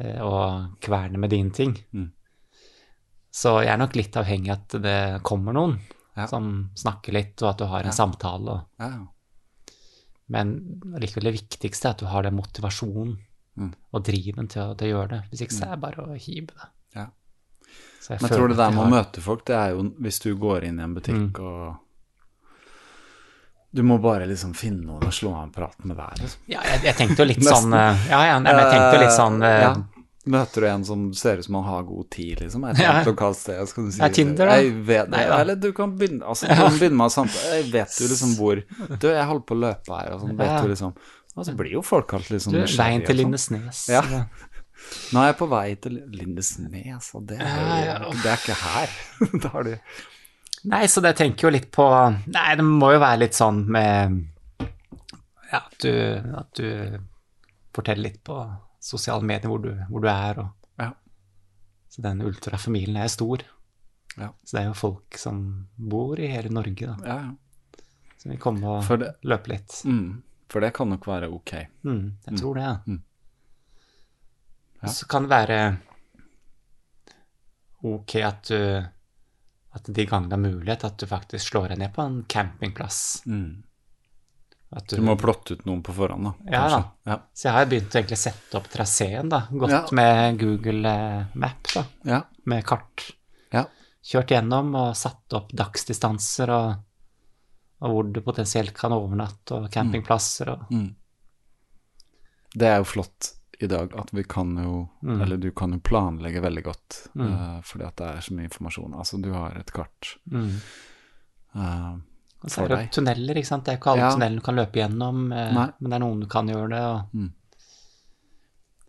eh, 0.00 0.20
og 0.22 0.78
kverner 0.84 1.18
med 1.18 1.30
dine 1.30 1.50
ting. 1.50 1.74
Mm. 1.94 2.12
Så 3.32 3.58
jeg 3.64 3.72
er 3.74 3.78
nok 3.82 3.96
litt 3.98 4.14
avhengig 4.16 4.50
av 4.54 4.62
at 4.62 4.82
det 4.82 4.98
kommer 5.26 5.52
noen 5.56 5.78
Ja. 6.16 6.26
som 6.26 6.70
snakker 6.74 7.12
litt, 7.12 7.42
og 7.42 7.50
at 7.50 7.58
du 7.58 7.66
har 7.66 7.80
en 7.80 7.86
Ja. 7.86 7.92
samtale. 7.92 8.64
ja. 8.80 9.06
Men 10.28 10.80
likevel 10.98 11.22
det 11.28 11.34
viktigste 11.36 11.86
er 11.86 11.90
at 11.94 11.98
du 11.98 12.06
har 12.06 12.22
den 12.22 12.34
motivasjonen 12.34 13.18
Mm. 13.56 13.72
og 13.94 14.02
driven 14.04 14.48
til 14.48 14.62
å, 14.62 14.76
til 14.76 14.88
å 14.88 14.98
gjøre 14.98 15.08
det. 15.08 15.20
Hvis 15.30 15.42
ikke 15.46 15.54
så 15.54 15.64
er 15.66 15.70
det 15.76 15.80
bare 15.80 16.02
å 16.04 16.16
hive 16.18 16.46
det. 16.48 16.66
Jeg 18.08 18.20
Men 18.20 18.30
jeg 18.30 18.38
tror 18.38 18.48
det 18.48 18.56
der 18.56 18.70
med 18.70 18.76
med 18.76 18.86
å 18.86 18.90
møte 19.04 19.20
folk, 19.22 19.44
det 19.46 19.56
er 19.56 19.70
jo 19.74 19.82
hvis 20.00 20.20
du 20.22 20.36
går 20.36 20.64
inn 20.64 20.78
i 20.78 20.82
en 20.82 20.94
butikk 20.94 21.32
Mm. 21.32 21.40
og 21.40 21.76
Du 23.74 23.82
må 23.82 23.98
bare 24.00 24.26
liksom 24.26 24.54
finne 24.54 24.86
noen 24.86 25.04
og 25.04 25.12
slå 25.12 25.34
av 25.34 25.42
en 25.42 25.50
prat 25.52 25.84
med 25.84 25.96
der. 25.98 26.14
Liksom. 26.20 26.38
Ja, 26.48 26.60
jeg, 26.62 26.82
jeg 26.86 26.94
tenkte 26.96 27.18
jo 27.18 27.24
litt 27.28 27.42
sånn 27.44 27.74
eh, 27.74 28.06
Ja, 28.08 28.38
men 28.40 28.46
jeg 28.46 28.70
tenkte 28.72 28.92
jo 28.94 29.00
litt 29.02 29.16
sånn 29.16 29.42
eh, 29.44 29.60
Ja. 29.60 29.74
Møter 30.26 30.64
du 30.64 30.66
en 30.66 30.84
som 30.84 31.02
ser 31.14 31.38
ut 31.38 31.44
som 31.46 31.54
han 31.60 31.64
har 31.70 31.82
god 31.86 32.08
tid, 32.10 32.40
liksom? 32.42 32.64
Et 32.70 32.78
Ja. 32.82 32.96
lokalt 33.06 33.36
sted, 33.38 33.60
skal 33.70 33.84
du 33.86 33.92
si 33.94 34.00
Ja, 34.02 34.08
Tinder, 34.10 34.46
da. 34.50 34.56
Vet, 34.88 35.08
Nei, 35.12 35.20
eller 35.22 35.54
du 35.54 35.68
kan 35.72 35.92
begynne 35.98 36.22
altså, 36.26 36.48
du 36.50 36.54
kan 36.58 36.72
begynne 36.80 36.96
med 36.98 37.12
samtale. 37.14 37.52
Jeg 37.60 37.70
vet 37.72 38.00
jo 38.00 38.08
liksom 38.10 38.34
hvor 38.40 38.62
Du, 38.98 39.06
jeg 39.08 39.26
holder 39.28 39.44
på 39.46 39.54
å 39.54 39.60
løpe 39.62 40.00
her, 40.00 40.12
og 40.16 40.20
sånn. 40.24 40.36
Vet 40.36 40.50
Ja. 40.50 40.60
du 40.62 40.68
liksom 40.74 40.94
Og 41.36 41.44
så 41.46 41.54
blir 41.56 41.70
jo 41.76 41.82
folk 41.82 42.12
alt 42.14 42.28
liksom 42.32 42.52
Du, 42.52 42.58
veien 42.64 43.04
til 43.06 43.14
sånn. 43.14 43.22
Lindesnes. 43.22 43.88
Ja. 43.88 44.02
Nå 45.12 45.20
er 45.22 45.26
jeg 45.32 45.38
på 45.38 45.48
vei 45.48 45.74
til 45.80 46.02
Lindesnes, 46.12 47.10
og 47.14 47.26
det 47.30 47.38
er, 47.40 48.02
jo, 48.02 48.10
det 48.22 48.30
er 48.32 48.36
ikke 48.42 48.58
her. 48.60 48.90
da 49.42 49.48
har 49.54 49.62
du 49.64 49.78
Nei, 50.66 50.86
så 50.90 51.00
det 51.00 51.14
tenker 51.16 51.46
jo 51.46 51.50
litt 51.54 51.70
på 51.70 51.86
Nei, 52.26 52.54
det 52.58 52.64
må 52.66 52.92
jo 52.92 52.98
være 52.98 53.20
litt 53.22 53.34
sånn 53.38 53.62
med 53.70 54.24
Ja, 55.52 55.62
at 55.62 55.78
du, 55.78 55.92
at 56.36 56.50
du 56.58 56.98
forteller 57.76 58.08
litt 58.10 58.24
på 58.24 58.34
sosiale 58.86 59.26
medier 59.26 59.50
hvor 59.50 59.62
du, 59.64 59.72
hvor 59.90 60.04
du 60.04 60.08
er, 60.12 60.38
og 60.44 60.52
Ja. 60.78 60.90
Så 61.90 62.02
den 62.04 62.20
ultrafamilien 62.22 62.96
er 63.00 63.08
stor. 63.08 63.42
Ja. 64.16 64.28
Så 64.44 64.56
det 64.56 64.62
er 64.62 64.66
jo 64.70 64.74
folk 64.76 65.16
som 65.18 65.38
bor 65.76 66.18
i 66.20 66.26
hele 66.28 66.50
Norge, 66.52 66.86
da. 66.86 66.96
Ja, 67.06 67.16
ja. 67.24 67.82
Som 68.20 68.30
vil 68.32 68.38
komme 68.42 68.64
og 68.78 68.98
det- 69.00 69.14
løpe 69.24 69.48
litt. 69.52 69.82
Mm, 69.84 70.22
for 70.48 70.60
det 70.60 70.72
kan 70.74 70.88
nok 70.92 71.06
være 71.06 71.28
ok. 71.32 71.52
Mm, 71.84 72.16
jeg 72.26 72.38
tror 72.38 72.54
det. 72.54 72.70
Mm. 72.86 73.02
Og 74.82 74.88
Så 74.90 75.06
kan 75.08 75.22
det 75.22 75.30
være 75.30 75.60
ok 77.84 78.14
at 78.24 78.42
du 78.50 78.58
At 79.76 79.84
de 79.92 80.06
gangene 80.08 80.30
det 80.30 80.36
er 80.38 80.50
mulighet, 80.56 80.84
at 80.84 80.96
du 80.98 81.06
faktisk 81.06 81.50
slår 81.50 81.68
deg 81.68 81.78
ned 81.82 81.92
på 81.92 82.00
en 82.06 82.22
campingplass. 82.24 83.22
Mm. 83.26 83.62
At 84.72 84.88
Du 84.88 85.00
må 85.00 85.14
plotte 85.16 85.54
ut 85.54 85.64
noen 85.64 85.82
på 85.82 85.92
forhånd, 85.94 86.24
da. 86.24 86.32
Ja, 86.50 86.62
da. 86.68 86.80
Ja. 87.06 87.16
Så 87.32 87.46
jeg 87.48 87.52
har 87.54 87.66
begynt 87.70 87.94
å 87.94 87.98
egentlig 88.00 88.18
sette 88.18 88.56
opp 88.58 88.66
traseen, 88.68 89.28
da. 89.30 89.44
Gått 89.50 89.70
Ja. 89.70 89.84
med 89.92 90.38
Google 90.40 90.88
eh, 90.90 91.24
Map, 91.34 91.68
da. 91.74 91.84
Ja. 92.02 92.22
Med 92.44 92.64
kart. 92.66 93.12
Ja. 93.52 93.64
Kjørt 94.02 94.28
gjennom 94.34 94.74
og 94.74 94.96
satt 94.98 95.32
opp 95.38 95.52
dagsdistanser 95.54 96.50
og, 96.50 96.74
og 97.80 97.90
hvor 97.94 98.10
du 98.12 98.20
potensielt 98.26 98.74
kan 98.74 98.92
overnatte, 98.92 99.54
og 99.54 99.70
campingplasser 99.70 100.48
og 100.56 100.66
Mm. 100.72 100.94
Det 102.56 102.66
er 102.66 102.78
jo 102.80 102.84
flott 102.88 103.32
i 103.60 103.66
dag 103.68 103.92
at 103.96 104.10
vi 104.12 104.22
kan 104.24 104.54
jo 104.56 104.88
Mm. 105.02 105.22
Eller 105.22 105.36
du 105.36 105.50
kan 105.52 105.72
jo 105.72 105.78
planlegge 105.78 106.40
veldig 106.42 106.62
godt, 106.64 107.08
Mm. 107.14 107.32
uh, 107.32 107.60
fordi 107.62 107.84
at 107.86 107.96
det 107.96 108.06
er 108.06 108.20
så 108.20 108.34
mye 108.34 108.44
informasjon. 108.50 108.94
Altså, 108.94 109.20
du 109.22 109.32
har 109.32 109.56
et 109.56 109.72
kart. 109.72 110.16
mm. 110.30 110.60
eh, 111.54 111.94
Og 112.46 112.52
så 112.54 112.62
er 112.62 112.68
det 112.70 112.90
tunneler, 112.94 113.40
ikke 113.40 113.48
sant. 113.48 113.64
Det 113.66 113.72
er 113.74 113.78
ikke 113.80 113.90
alle 113.96 114.04
Ja. 114.06 114.10
tunnelene 114.14 114.38
du 114.38 114.44
kan 114.46 114.54
løpe 114.56 114.78
gjennom, 114.78 115.24
eh, 115.34 115.52
Nei. 115.56 115.66
men 115.80 115.90
det 115.90 115.96
er 115.96 116.02
noen 116.04 116.20
du 116.22 116.26
kan 116.30 116.46
gjøre 116.48 116.68
det. 116.70 116.82
Og... 116.86 117.14
Mm. 117.14 117.32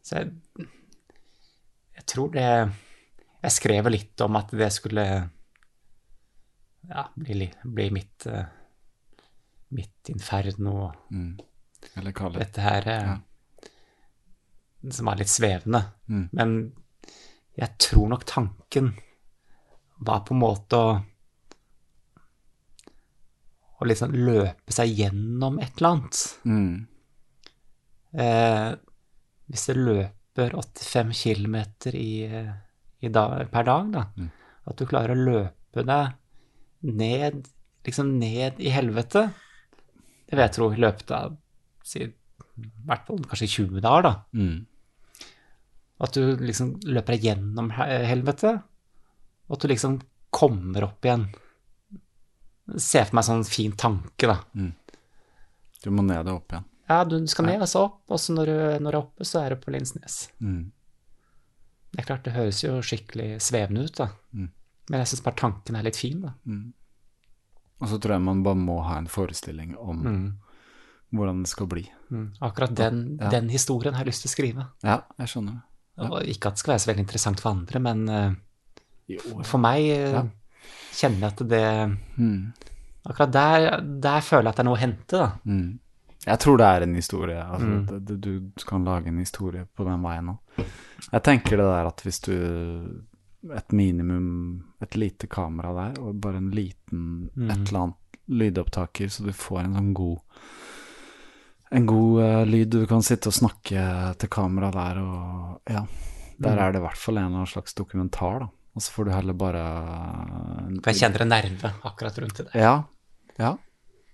Så 0.08 0.20
jeg, 0.22 0.68
jeg 1.98 2.06
tror 2.08 2.30
det 2.32 2.44
Jeg 3.44 3.52
skrev 3.54 3.90
litt 3.92 4.22
om 4.26 4.36
at 4.40 4.50
det 4.52 4.70
skulle 4.74 5.04
ja, 6.90 7.04
bli, 7.16 7.50
bli 7.64 7.90
mitt 7.92 8.26
eh, 8.28 8.46
mitt 9.70 10.10
inferno. 10.10 10.92
mm. 11.12 11.40
Eller 11.98 12.12
kall 12.16 12.34
det 12.34 12.40
Dette 12.46 12.62
her 12.64 12.88
eh, 12.88 13.08
Ja. 13.08 13.18
som 14.92 15.08
er 15.12 15.16
litt 15.20 15.30
svevende. 15.34 15.82
Mm. 16.08 16.30
Men 16.32 16.56
jeg 17.58 17.78
tror 17.78 18.08
nok 18.10 18.24
tanken 18.30 18.94
var 20.00 20.20
på 20.26 20.34
en 20.36 20.40
måte 20.42 20.78
å 20.78 21.04
å 23.78 23.86
liksom 23.86 24.14
løpe 24.18 24.74
seg 24.74 24.90
gjennom 24.98 25.60
et 25.62 25.74
eller 25.78 25.90
annet. 25.96 26.22
mm. 26.46 26.88
Eh, 28.18 28.72
hvis 29.52 29.66
du 29.70 29.74
løper 29.80 30.56
85 30.58 31.12
km 31.14 31.58
i, 31.94 32.26
i 33.06 33.10
dag, 33.14 33.50
per 33.52 33.64
dag, 33.68 33.92
da, 33.94 34.06
Mm. 34.18 34.30
at 34.68 34.78
du 34.78 34.86
klarer 34.86 35.14
å 35.14 35.26
løpe 35.28 35.84
deg 35.86 36.14
ned, 36.84 37.48
liksom 37.86 38.18
ned 38.20 38.60
i 38.60 38.70
helvete, 38.74 39.28
det 40.28 40.36
vil 40.36 40.44
jeg 40.46 40.56
tro 40.56 40.72
i 40.74 40.82
løpet 40.82 41.12
av 41.12 41.38
si, 41.84 42.00
i 42.04 42.12
hvert 42.88 43.06
fall 43.08 43.20
kanskje 43.24 43.48
20 43.70 43.82
dager, 43.82 44.02
da. 44.04 44.14
Mm. 44.34 44.66
At 46.02 46.14
du 46.14 46.36
liksom 46.38 46.76
løper 46.86 47.16
deg 47.16 47.24
gjennom 47.30 47.72
helvete, 47.78 48.56
og 49.48 49.56
at 49.58 49.62
du 49.64 49.68
liksom 49.72 50.00
kommer 50.32 50.84
opp 50.90 51.06
igjen. 51.06 51.28
Se 52.76 53.00
for 53.06 53.16
meg 53.16 53.24
sånn 53.24 53.46
fin 53.48 53.72
tanke, 53.80 54.28
da. 54.28 54.42
Du 55.84 55.90
må 55.94 56.04
ned 56.04 56.28
og 56.28 56.42
opp 56.42 56.52
igjen. 56.52 56.66
Ja, 56.90 57.04
du 57.04 57.18
skal 57.28 57.46
ned 57.46 57.62
og 57.62 57.68
så 57.68 57.84
opp, 57.88 58.02
og 58.12 58.20
så 58.20 58.34
når 58.36 58.46
du, 58.50 58.58
når 58.84 58.92
du 58.92 58.98
er 58.98 59.02
oppe, 59.02 59.26
så 59.28 59.42
er 59.46 59.50
du 59.56 59.62
på 59.64 59.72
Linsnes. 59.76 60.30
Mm. 60.40 60.72
Det 61.92 62.00
er 62.04 62.08
klart, 62.08 62.24
det 62.28 62.34
høres 62.36 62.60
jo 62.64 62.78
skikkelig 62.84 63.42
svevende 63.44 63.86
ut, 63.88 63.96
da. 64.00 64.10
Mm. 64.36 64.50
Men 64.90 65.00
jeg 65.04 65.08
syns 65.12 65.24
bare 65.26 65.40
tanken 65.40 65.76
er 65.80 65.84
litt 65.88 66.00
fin, 66.00 66.22
da. 66.24 66.34
Og 67.80 67.88
så 67.92 68.00
tror 68.02 68.16
jeg 68.18 68.24
man 68.26 68.44
bare 68.46 68.58
må 68.60 68.80
ha 68.88 68.98
en 69.02 69.08
forestilling 69.12 69.76
om 69.78 70.04
Mm. 70.04 70.38
hvordan 71.14 71.44
det 71.44 71.50
skal 71.52 71.68
bli. 71.68 71.86
Akkurat 72.42 72.74
den, 72.76 73.18
Ja. 73.22 73.30
den 73.30 73.50
historien 73.50 73.94
har 73.94 74.04
jeg 74.06 74.12
lyst 74.14 74.22
til 74.24 74.30
å 74.30 74.36
skrive. 74.36 74.68
Ja, 74.84 75.02
jeg 75.20 75.28
skjønner. 75.28 75.62
Og 75.98 76.22
ikke 76.24 76.48
at 76.48 76.54
det 76.56 76.60
skal 76.60 76.72
være 76.74 76.80
så 76.84 76.92
veldig 76.94 77.06
interessant 77.06 77.40
for 77.40 77.50
andre, 77.52 77.80
men 77.80 78.10
uh, 78.10 78.36
Jo, 79.10 79.42
for 79.44 79.58
meg 79.58 79.82
uh, 79.84 80.12
Ja. 80.14 80.24
Kjenner 80.98 81.28
at 81.32 81.44
det 81.50 81.66
Mm. 82.18 82.54
Akkurat 83.08 83.32
der, 83.32 83.82
der 84.04 84.20
føler 84.26 84.50
jeg 84.50 84.50
at 84.52 84.56
det 84.58 84.64
er 84.66 84.68
noe 84.68 84.76
å 84.76 84.82
hente, 84.82 85.18
da. 85.22 85.28
Mm. 85.48 85.80
Jeg 86.28 86.40
tror 86.44 86.58
det 86.60 86.66
er 86.68 86.84
en 86.84 86.96
historie. 86.98 87.38
Altså, 87.44 87.68
Mm. 87.68 87.86
det, 87.88 88.00
det, 88.08 88.18
du 88.22 88.66
kan 88.68 88.84
lage 88.84 89.08
en 89.08 89.20
historie 89.22 89.64
på 89.78 89.86
den 89.88 90.02
veien 90.04 90.28
òg. 90.34 90.66
Jeg 91.14 91.24
tenker 91.24 91.56
det 91.62 91.68
der 91.70 91.88
at 91.88 92.02
hvis 92.04 92.20
du 92.26 92.34
Et 93.56 93.72
minimum, 93.72 94.64
et 94.82 94.96
lite 94.98 95.28
kamera 95.30 95.70
der, 95.94 96.02
og 96.02 96.20
bare 96.20 96.38
en 96.42 96.50
liten 96.52 97.30
Mm. 97.38 97.50
et 97.52 97.68
eller 97.70 97.80
annet 97.80 98.18
lydopptaker, 98.28 99.08
så 99.08 99.24
du 99.24 99.32
får 99.32 99.60
en 99.64 99.76
sånn 99.76 99.94
god 99.94 100.18
En 101.72 101.86
god 101.86 102.20
uh, 102.24 102.44
lyd. 102.46 102.70
Du 102.70 102.86
kan 102.88 103.02
sitte 103.04 103.28
og 103.28 103.34
snakke 103.34 104.16
til 104.18 104.30
kamera 104.30 104.70
der, 104.72 105.00
og 105.02 105.62
ja. 105.70 105.86
Der 106.40 106.56
Mm. 106.56 106.60
er 106.60 106.72
det 106.72 106.80
i 106.82 106.86
hvert 106.86 106.98
fall 106.98 107.18
en 107.18 107.46
slags 107.46 107.74
dokumentar, 107.74 108.40
da. 108.40 108.48
Og 108.78 108.84
så 108.86 108.92
får 108.94 109.08
du 109.10 109.12
heller 109.16 109.34
bare 109.34 109.62
For 110.84 110.92
jeg 110.94 111.00
kjenner 111.02 111.24
en 111.26 111.32
nerve 111.34 111.72
akkurat 111.90 112.20
rundt 112.22 112.44
det. 112.44 112.52
ja, 112.54 112.76
ja. 113.42 113.56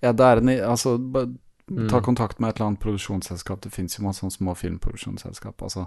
ja 0.04 0.12
det 0.16 0.30
en, 0.40 0.54
altså, 0.72 0.98
ta 1.04 1.28
Mm. 1.74 2.04
kontakt 2.04 2.40
med 2.40 2.50
et 2.50 2.58
eller 2.58 2.68
annet 2.74 2.80
produksjonsselskap. 2.84 3.62
Det 3.64 3.72
fins 3.72 3.96
jo 3.98 4.04
masse 4.04 4.20
sånne 4.20 4.36
små 4.36 4.56
filmproduksjonsselskap 4.60 5.62
altså, 5.64 5.86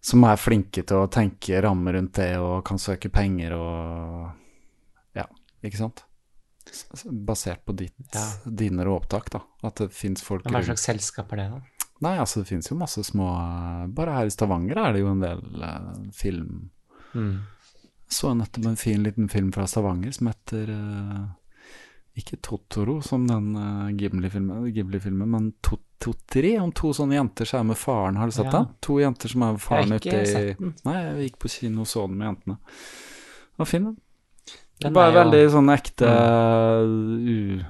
som 0.00 0.24
er 0.24 0.38
flinke 0.40 0.80
til 0.88 0.96
å 0.96 1.10
tenke 1.12 1.60
rammer 1.60 1.92
rundt 1.98 2.14
det 2.16 2.30
og 2.40 2.62
kan 2.64 2.78
søke 2.80 3.10
penger 3.12 3.52
og 3.56 4.30
Ja, 5.16 5.26
ikke 5.62 5.76
sant? 5.76 6.04
Basert 7.26 7.64
på 7.66 7.74
ditt, 7.76 7.92
Ja. 8.14 8.24
dine 8.46 8.84
råopptak, 8.84 9.28
da. 9.30 9.40
At 9.62 9.76
det 9.76 9.90
fins 9.92 10.22
folk 10.22 10.44
hva 10.44 10.62
slags 10.64 10.84
selskap 10.88 11.32
er 11.32 11.36
det, 11.36 11.50
da? 11.50 11.60
Nei, 12.00 12.16
altså 12.16 12.40
det 12.40 12.48
fins 12.48 12.70
jo 12.70 12.76
masse 12.80 13.02
små 13.04 13.28
Bare 13.92 14.14
her 14.14 14.24
i 14.26 14.30
Stavanger 14.32 14.78
er 14.78 14.92
det 14.94 15.00
jo 15.02 15.10
en 15.12 15.20
del 15.20 15.62
eh, 15.62 16.10
film 16.16 16.70
Mm. 17.14 17.40
så 18.10 18.32
nettopp 18.34 18.66
en 18.66 18.76
fin 18.76 19.02
liten 19.02 19.28
film 19.28 19.52
fra 19.52 19.66
Stavanger 19.66 20.12
som 20.14 20.26
heter 20.30 20.70
uh, 20.70 21.24
Ikke 22.18 22.36
Totoro, 22.42 23.00
som 23.02 23.26
den 23.26 23.52
uh, 23.56 23.88
Ghibli-filmen, 23.96 24.66
Ghibli-filmen, 24.74 25.30
men 25.30 25.52
Tot 25.62 25.82
Totri, 26.00 26.54
om 26.58 26.70
to 26.72 26.94
sånne 26.96 27.12
jenter 27.18 27.44
som 27.44 27.58
er 27.60 27.64
med 27.74 27.76
faren. 27.76 28.16
Har 28.16 28.30
du 28.30 28.32
sett 28.32 28.46
Ja. 28.48 28.52
den? 28.62 28.68
To 28.80 28.94
jenter 29.02 29.28
som 29.28 29.42
er 29.44 29.50
med 29.52 29.60
faren 29.60 29.90
Jeg 29.90 29.98
har 29.98 30.00
ikke 30.00 30.14
ute 30.14 30.22
i 30.22 30.30
sett 30.32 30.58
den. 30.62 30.70
Nei, 30.86 30.94
jeg 31.02 31.26
gikk 31.26 31.38
på 31.42 31.50
kino 31.52 31.82
og 31.84 31.90
så 31.90 32.06
den 32.08 32.16
med 32.16 32.26
jentene. 32.30 32.56
Den 32.56 33.58
var 33.60 33.68
fin, 33.68 33.84
den. 33.84 33.98
Den 34.80 34.94
Bare 34.96 35.12
jo- 35.12 35.18
veldig 35.20 35.42
sånn 35.52 35.68
ekte 35.74 36.08
u... 37.20 37.60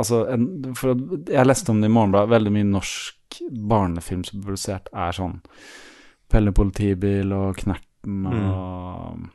Altså, 0.00 0.22
en, 0.32 0.74
for 0.74 0.94
jeg 1.28 1.46
leste 1.46 1.70
om 1.70 1.80
det 1.82 1.90
i 1.90 1.92
Morgenbladet, 1.94 2.32
veldig 2.32 2.52
mye 2.54 2.68
norsk 2.70 3.40
barnefilm 3.70 4.22
som 4.26 4.40
er 4.40 4.46
produsert 4.48 4.88
er 4.96 5.12
sånn 5.16 5.40
Pelle 6.30 6.52
politibil 6.56 7.32
og 7.36 7.56
Knerten 8.02 8.50
og 8.50 9.28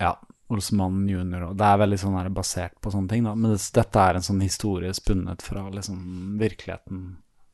Ja, 0.00 0.14
Olsmann 0.50 1.04
junior 1.08 1.54
Det 1.54 1.66
er 1.66 1.78
veldig 1.78 1.98
sånn 2.02 2.16
her 2.18 2.28
basert 2.34 2.74
på 2.82 2.90
sånne 2.90 3.08
ting, 3.08 3.24
da. 3.24 3.34
Men 3.34 3.52
det, 3.54 3.60
dette 3.76 4.00
er 4.02 4.14
en 4.18 4.26
sånn 4.26 4.40
historie 4.42 4.92
spunnet 4.94 5.42
fra 5.42 5.68
liksom 5.70 6.36
virkeligheten, 6.40 7.04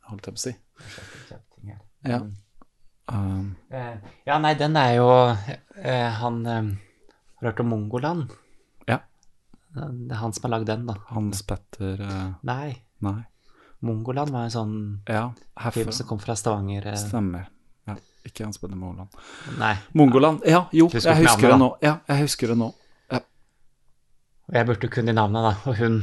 holdt 0.09 0.27
jeg 0.27 0.37
på 0.37 0.41
å 0.41 0.45
si. 0.47 0.55
Ja. 2.07 2.21
Um, 3.07 3.57
Eh, 3.71 3.97
Ja, 4.27 4.39
nei, 4.39 4.55
den 4.59 4.75
er 4.77 4.97
jo 4.97 5.07
eh, 5.79 6.11
Han 6.19 6.41
eh, 6.47 6.71
Har 7.39 7.47
hørt 7.53 7.61
om 7.63 7.69
Mongoland? 7.71 8.33
Ja. 8.89 8.99
Det 9.75 10.11
er 10.11 10.19
han 10.19 10.33
som 10.35 10.49
har 10.49 10.57
lagd 10.57 10.67
den, 10.67 10.87
da. 10.87 10.97
Hans 11.13 11.43
Petter 11.47 12.01
uh... 12.03 12.33
Nei. 12.43 12.83
Nei. 13.05 13.21
Mongoland 13.87 14.31
var 14.35 14.49
en 14.49 14.55
sånn 14.55 14.77
Ja, 15.07 15.29
film 15.71 15.93
som 15.93 16.07
kom 16.09 16.19
fra 16.19 16.35
Stavanger. 16.39 16.89
Stemmer. 16.99 17.47
Ikke 18.27 18.45
Hans 18.45 18.59
Petter 18.59 18.77
Moland. 18.77 19.09
Nei. 19.61 19.75
Mongoland. 19.95 20.43
Ja, 20.47 20.65
jo, 20.75 20.89
Husker 20.91 21.13
jeg 21.15 21.25
husker 21.29 21.49
det 21.53 21.59
navnet. 21.61 21.79
Ja, 21.87 21.95
jeg 22.11 22.25
husker 22.27 22.53
det 22.53 22.59
nå. 22.59 22.73
Ja. 23.15 23.21
Jeg 24.59 24.67
burde 24.67 24.91
kunne 24.91 25.13
de 25.13 25.17
navnene, 25.17 25.53
da. 25.53 25.55
Og 25.71 25.79
hun 25.81 26.01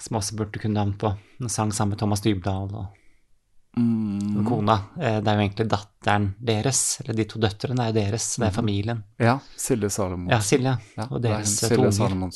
som 0.00 0.16
også 0.20 0.36
burde 0.38 0.62
kunne 0.62 0.78
navn 0.78 0.94
på. 0.98 1.10
Hun 1.40 1.48
sang 1.52 1.74
sammen 1.76 1.96
med 1.96 1.98
Thomas 2.04 2.22
Dybdahl 2.24 2.70
og 2.74 2.96
Mm, 3.78 4.44
kona. 4.48 4.74
Eh, 4.98 5.20
Det 5.22 5.28
er 5.30 5.36
jo 5.36 5.42
egentlig 5.44 5.66
datteren 5.70 6.24
deres, 6.42 7.00
eller 7.00 7.14
de 7.14 7.24
to 7.30 7.38
døtrene 7.38 7.84
er 7.84 7.92
jo 7.92 8.00
deres, 8.00 8.24
det 8.36 8.46
er 8.48 8.50
familien. 8.50 9.04
ja, 9.20 9.36
Silje 9.56 9.88
Salomonsen. 9.94 10.30
Ja, 10.32 10.40
Silje. 10.40 10.72
Ja, 10.96 11.04
og 11.08 11.22
det 11.22 11.30
er 11.30 11.36
deres 11.36 11.60
hun, 11.60 11.68
to 11.68 11.90
Silje 11.92 12.16
unger. 12.16 12.30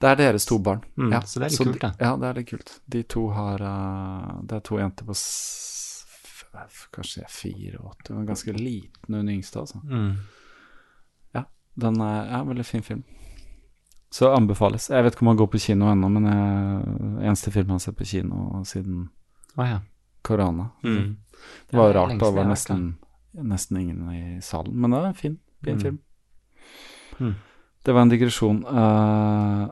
Det 0.00 0.08
er 0.08 0.16
deres 0.16 0.46
to 0.48 0.58
barn. 0.58 0.80
Mm, 0.96 1.12
ja. 1.12 1.20
så 1.20 1.38
det 1.38 1.44
er 1.44 1.50
litt 1.50 1.58
kult, 1.68 1.80
da. 1.82 1.92
Ja, 2.00 2.16
det 2.16 2.28
er 2.30 2.34
litt 2.40 2.48
kult. 2.48 2.72
De 2.88 3.02
to 3.02 3.26
har 3.28 3.60
uh, 3.60 4.40
Det 4.42 4.56
er 4.56 4.60
to 4.60 4.78
jenter 4.80 5.04
på 5.04 5.14
kanskje 6.92 7.24
fire 7.32 7.78
og 7.80 7.90
åtte, 7.94 8.14
men 8.14 8.26
ganske 8.28 8.52
liten 8.52 9.14
hun 9.16 9.28
yngste, 9.32 9.60
altså. 9.62 9.80
Mm. 9.84 10.16
Ja, 11.34 11.44
den 11.74 12.00
er 12.00 12.30
ja, 12.30 12.42
veldig 12.44 12.66
fin 12.66 12.82
film. 12.82 13.02
Så 14.12 14.28
anbefales. 14.28 14.90
Jeg 14.90 15.04
vet 15.04 15.14
ikke 15.14 15.24
om 15.24 15.30
han 15.32 15.36
går 15.40 15.48
på 15.54 15.60
kino 15.64 15.88
ennå, 15.88 16.08
men 16.12 16.26
jeg, 16.28 16.96
eneste 17.30 17.50
film 17.54 17.70
han 17.72 17.78
har 17.80 17.84
sett 17.86 17.96
på 17.96 18.04
kino 18.04 18.60
siden 18.68 19.06
ah, 19.56 19.70
ja. 19.70 19.78
korona. 20.22 20.68
Mm. 20.84 21.16
Det 21.70 21.78
var 21.78 21.88
jo 21.88 21.94
rart. 21.96 22.18
Det 22.20 22.32
var 22.36 22.44
nesten, 22.50 22.82
nesten 23.32 23.80
ingen 23.80 24.10
i 24.12 24.40
salen. 24.44 24.76
Men 24.76 24.92
det 24.92 25.00
var 25.00 25.06
en 25.06 25.14
fin, 25.14 25.38
fin 25.64 25.74
Mm. 25.74 25.80
film. 25.80 25.98
Mm. 27.20 27.34
Det 27.84 27.92
var 27.92 28.02
en 28.02 28.08
digresjon. 28.08 28.64
Uh, 28.66 29.70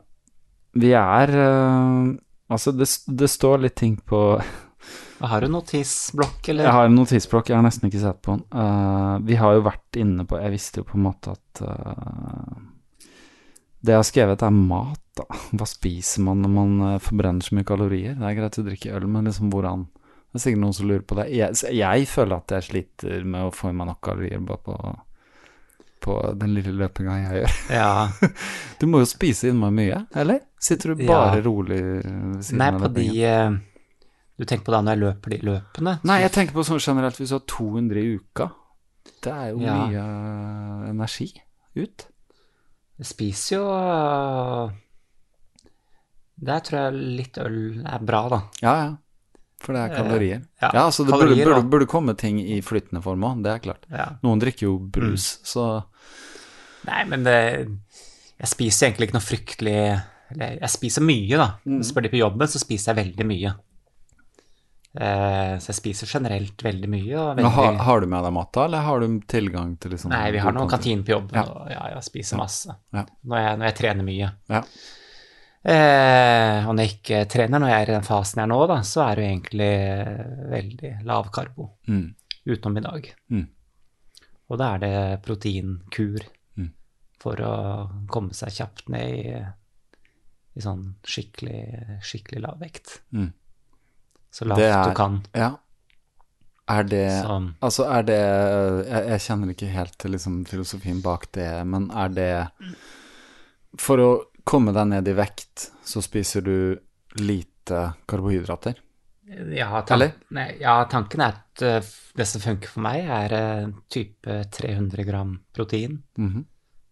vi 0.73 0.91
er 0.91 1.29
uh, 1.37 2.15
Altså, 2.51 2.71
det, 2.75 2.87
det 3.07 3.29
står 3.29 3.61
litt 3.63 3.75
ting 3.75 3.95
på 3.95 4.41
Har 5.21 5.41
du 5.41 5.47
notisblokk, 5.53 6.49
eller? 6.49 6.63
Jeg 6.65 6.73
har 6.73 6.85
en 6.89 6.95
notisblokk, 6.97 7.49
jeg 7.51 7.57
har 7.59 7.65
nesten 7.65 7.89
ikke 7.89 8.01
sett 8.01 8.21
på 8.25 8.35
den. 8.35 8.43
Uh, 8.55 9.19
vi 9.27 9.35
har 9.37 9.53
jo 9.57 9.61
vært 9.67 9.99
inne 10.01 10.25
på 10.25 10.39
Jeg 10.41 10.51
visste 10.55 10.81
jo 10.81 10.87
på 10.89 10.97
en 10.97 11.03
måte 11.05 11.35
at 11.35 11.61
uh, 11.61 12.57
Det 13.81 13.93
jeg 13.93 13.99
har 14.01 14.07
skrevet, 14.07 14.41
er 14.47 14.55
mat, 14.55 15.01
da. 15.17 15.25
Hva 15.57 15.67
spiser 15.69 16.23
man 16.25 16.41
når 16.41 16.51
man 16.55 16.73
eh, 16.93 16.99
forbrenner 17.03 17.41
så 17.45 17.55
mye 17.57 17.67
kalorier? 17.67 18.13
Det 18.17 18.27
er 18.29 18.37
greit 18.39 18.59
å 18.61 18.65
drikke 18.65 18.93
øl, 18.97 19.07
men 19.11 19.25
liksom 19.29 19.49
hvordan 19.53 19.87
Det 19.91 20.39
er 20.39 20.43
sikkert 20.45 20.61
noen 20.63 20.75
som 20.77 20.87
lurer 20.89 21.01
på 21.09 21.17
det. 21.19 21.25
Jeg, 21.35 21.57
jeg 21.75 22.05
føler 22.07 22.35
at 22.37 22.53
jeg 22.55 22.67
sliter 22.69 23.25
med 23.27 23.47
å 23.49 23.53
få 23.55 23.69
i 23.71 23.75
meg 23.77 23.89
nok 23.89 23.99
kalorier 24.05 24.39
bare 24.47 24.61
på, 24.63 24.75
på 26.05 26.15
den 26.39 26.53
lille 26.55 26.71
løpinga 26.79 27.17
jeg 27.25 27.41
gjør. 27.41 27.57
Ja. 27.75 27.89
Du 28.81 28.87
må 28.89 29.01
jo 29.03 29.09
spise 29.09 29.51
innmari 29.51 29.75
mye, 29.77 29.99
eller? 30.17 30.39
Sitter 30.61 30.93
du 30.95 31.03
Ja. 31.03 31.09
bare 31.11 31.41
rolig 31.45 31.81
ved 31.81 32.39
siden 32.47 32.61
Nei, 32.63 32.69
av 32.73 32.79
på 32.85 32.93
de 32.95 33.03
løpingen? 33.09 33.59
eh, 33.59 33.67
Du 34.41 34.45
tenker 34.49 34.65
på 34.65 34.73
da 34.73 34.79
når 34.81 34.95
jeg 34.95 35.01
løper 35.03 35.33
de 35.35 35.37
løpene? 35.45 35.91
Nei, 36.09 36.15
jeg 36.23 36.31
tenker 36.33 36.55
på 36.57 36.63
sånn 36.65 36.81
generelt 36.81 37.19
hvis 37.21 37.29
du 37.29 37.35
har 37.37 37.43
200 37.51 38.01
i 38.01 38.15
uka. 38.17 38.47
Det 39.21 39.29
er 39.33 39.51
jo 39.51 39.59
Ja. 39.61 39.75
mye 39.77 40.01
eh, 40.01 40.89
energi 40.89 41.27
ut. 41.77 42.07
Jeg 43.01 43.05
spiser 43.09 43.55
jo 43.59 43.67
øh, 43.69 44.71
Der 46.41 46.59
tror 46.65 46.79
jeg 46.87 47.05
litt 47.21 47.37
øl 47.41 47.59
er 47.85 48.01
bra, 48.05 48.23
da. 48.33 48.41
Ja, 48.65 48.73
ja. 48.81 48.91
For 49.61 49.77
det 49.77 49.81
er 49.83 49.93
kalorier. 49.93 50.39
ja, 50.57 50.71
ja, 50.73 50.87
så 50.89 51.03
det 51.05 51.13
burde, 51.13 51.27
kalorier, 51.27 51.45
burde, 51.45 51.55
burde, 51.61 51.69
burde 51.69 51.85
komme 51.91 52.15
ting 52.17 52.39
i 52.41 52.57
flytende 52.65 53.03
form 53.05 53.21
òg, 53.27 53.43
det 53.45 53.51
er 53.53 53.59
klart. 53.61 53.83
Ja. 53.93 54.07
Noen 54.25 54.41
drikker 54.41 54.65
jo 54.65 54.79
brus, 54.81 55.35
så 55.45 55.83
Nei, 56.87 57.03
men 57.05 57.21
det, 57.27 57.35
jeg 58.41 58.49
spiser 58.49 58.87
egentlig 58.87 59.11
ikke 59.11 59.19
noe 59.19 59.27
fryktelig 59.27 59.75
Eller 60.33 60.55
jeg 60.63 60.73
spiser 60.73 61.05
mye, 61.05 61.37
da. 61.37 61.45
Mm. 61.69 61.83
Spør 61.85 62.07
de 62.07 62.09
på 62.15 62.17
jobben, 62.23 62.49
så 62.49 62.57
spiser 62.63 62.95
jeg 62.95 63.03
veldig 63.05 63.27
mye. 63.29 63.53
Eh, 64.91 65.53
så 65.63 65.69
jeg 65.71 65.77
spiser 65.77 66.09
generelt 66.11 66.63
veldig 66.65 66.89
mye. 66.91 67.19
Veldig, 67.37 67.51
har, 67.55 67.77
har 67.87 68.01
du 68.03 68.07
med 68.11 68.25
deg 68.27 68.33
mat, 68.35 68.49
da, 68.57 68.65
eller 68.67 68.83
har 68.83 68.99
du 68.99 69.19
tilgang 69.31 69.75
til 69.79 69.93
liksom 69.95 70.11
Nei, 70.11 70.25
vi 70.35 70.41
har 70.43 70.51
noen 70.51 70.67
kantine 70.71 71.05
på 71.07 71.13
jobb, 71.13 71.29
Ja. 71.37 71.43
og 71.47 71.69
ja, 71.71 71.85
jeg 71.93 72.03
spiser 72.09 72.41
masse. 72.41 72.75
Ja. 72.91 73.05
Når, 73.23 73.37
jeg, 73.45 73.59
når 73.61 73.69
jeg 73.69 73.77
trener 73.79 74.07
mye. 74.09 74.31
Ja. 74.51 74.63
Eh, 75.61 76.65
og 76.65 76.73
når 76.73 76.83
jeg 76.87 76.95
ikke 76.97 77.21
trener, 77.29 77.61
når 77.61 77.69
jeg 77.71 77.83
er 77.85 77.89
i 77.91 77.95
den 77.99 78.05
fasen 78.07 78.39
jeg 78.41 78.47
er 78.47 78.51
nå, 78.51 78.59
da, 78.71 78.79
så 78.87 79.03
er 79.05 79.15
det 79.19 79.23
jo 79.25 79.31
egentlig 79.35 79.71
veldig 80.55 80.91
lav 81.07 81.29
karbo. 81.35 81.67
Mm. 81.87 82.07
Utenom 82.49 82.79
i 82.81 82.85
dag. 82.87 83.09
Mm. 83.31 83.43
Og 84.51 84.57
da 84.59 84.71
er 84.75 84.83
det 84.85 84.95
proteinkur 85.25 86.25
Mm. 86.59 86.71
for 87.21 87.39
å 87.47 87.51
komme 88.11 88.33
seg 88.35 88.51
kjapt 88.57 88.89
ned 88.91 89.13
i, 89.21 89.35
i 90.57 90.63
sånn 90.65 90.81
skikkelig, 91.07 92.01
skikkelig 92.03 92.41
lav 92.43 92.57
vekt. 92.59 92.97
Mm. 93.15 93.29
Så 94.31 94.45
lavt 94.47 94.59
er- 94.63 94.89
du 94.89 94.95
kan. 94.95 95.21
Ja. 95.35 95.51
Er 96.71 96.83
det 96.87 97.23
Så 97.23 97.53
Altså, 97.61 97.83
er 97.91 98.03
det 98.07 98.17
Jeg, 98.87 99.07
jeg 99.09 99.19
kjenner 99.25 99.49
ikke 99.51 99.67
helt 99.73 99.97
til 99.99 100.11
liksom 100.11 100.45
filosofien 100.47 101.01
bak 101.03 101.25
det, 101.35 101.49
men 101.67 101.89
er 101.91 102.09
det 102.09 102.47
For 103.77 103.97
å 103.97 104.11
komme 104.47 104.71
deg 104.73 104.87
ned 104.87 105.07
i 105.07 105.13
vekt, 105.17 105.71
så 105.83 106.01
spiser 106.01 106.41
du 106.45 106.79
lite 107.19 107.93
karbohydrater? 108.07 108.75
ja, 109.55 109.81
tan 109.87 109.95
Eller? 109.95 110.13
Nei, 110.35 110.57
ja, 110.59 110.83
tanken 110.91 111.21
er 111.23 111.35
at 111.37 111.61
uh, 111.63 111.91
det 112.17 112.25
som 112.27 112.41
funker 112.41 112.67
for 112.67 112.81
meg, 112.83 113.05
er 113.07 113.35
uh, 113.67 113.69
type 113.89 114.27
300 114.51 115.05
gram 115.07 115.37
protein, 115.55 116.01
Mhm. 116.17 116.45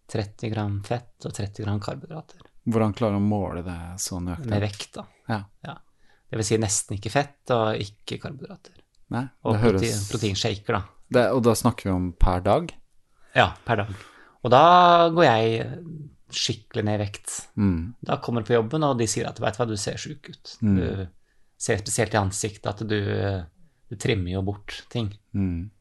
30 0.10 0.50
gram 0.54 0.78
fett 0.84 1.26
og 1.26 1.34
30 1.34 1.64
gram 1.66 1.80
karbohydrater. 1.80 2.40
Hvordan 2.70 2.94
klarer 2.96 3.18
du 3.18 3.20
å 3.20 3.28
måle 3.28 3.64
det 3.66 3.76
så 4.00 4.20
nøyaktig? 4.24 4.50
Med 4.50 4.62
vekt, 4.62 4.94
da. 4.94 5.04
Ja. 5.28 5.76
Det 6.30 6.38
vil 6.38 6.46
si 6.46 6.58
nesten 6.62 6.98
ikke 6.98 7.12
fett 7.14 7.54
og 7.56 7.80
ikke 7.82 8.20
karbohydrater. 8.22 8.76
Nei, 9.16 9.24
Og 9.50 9.58
høres... 9.58 9.82
protein, 9.82 10.04
proteinshaker, 10.12 10.76
da. 10.78 10.82
det, 11.16 11.24
Og 11.34 11.42
da 11.48 11.56
snakker 11.58 11.90
vi 11.90 11.94
om 11.96 12.12
per 12.22 12.44
dag? 12.46 12.70
Ja, 13.36 13.48
per 13.66 13.82
dag. 13.82 13.96
Og 14.46 14.52
da 14.54 14.62
går 15.16 15.26
jeg 15.26 15.64
skikkelig 16.30 16.84
ned 16.86 17.00
i 17.00 17.02
vekt. 17.02 17.34
Mm. 17.58 17.96
Da 18.06 18.20
kommer 18.22 18.44
du 18.46 18.52
på 18.52 18.54
jobben, 18.60 18.86
og 18.86 19.00
de 19.00 19.08
sier 19.10 19.26
at 19.30 19.40
vet 19.42 19.58
du 19.58 19.62
hva, 19.64 19.68
du 19.72 19.76
ser 19.82 19.98
sjuk 20.02 20.30
ut. 20.30 20.54
Mm. 20.62 20.78
Du 20.78 21.08
ser 21.60 21.82
spesielt 21.82 22.14
i 22.14 22.20
ansiktet 22.22 22.70
at 22.70 22.84
du, 22.88 23.00
du 23.90 23.98
trimmer 24.00 24.36
jo 24.36 24.44
bort 24.46 24.84
ting. 24.94 25.10
Mm. 25.34 25.72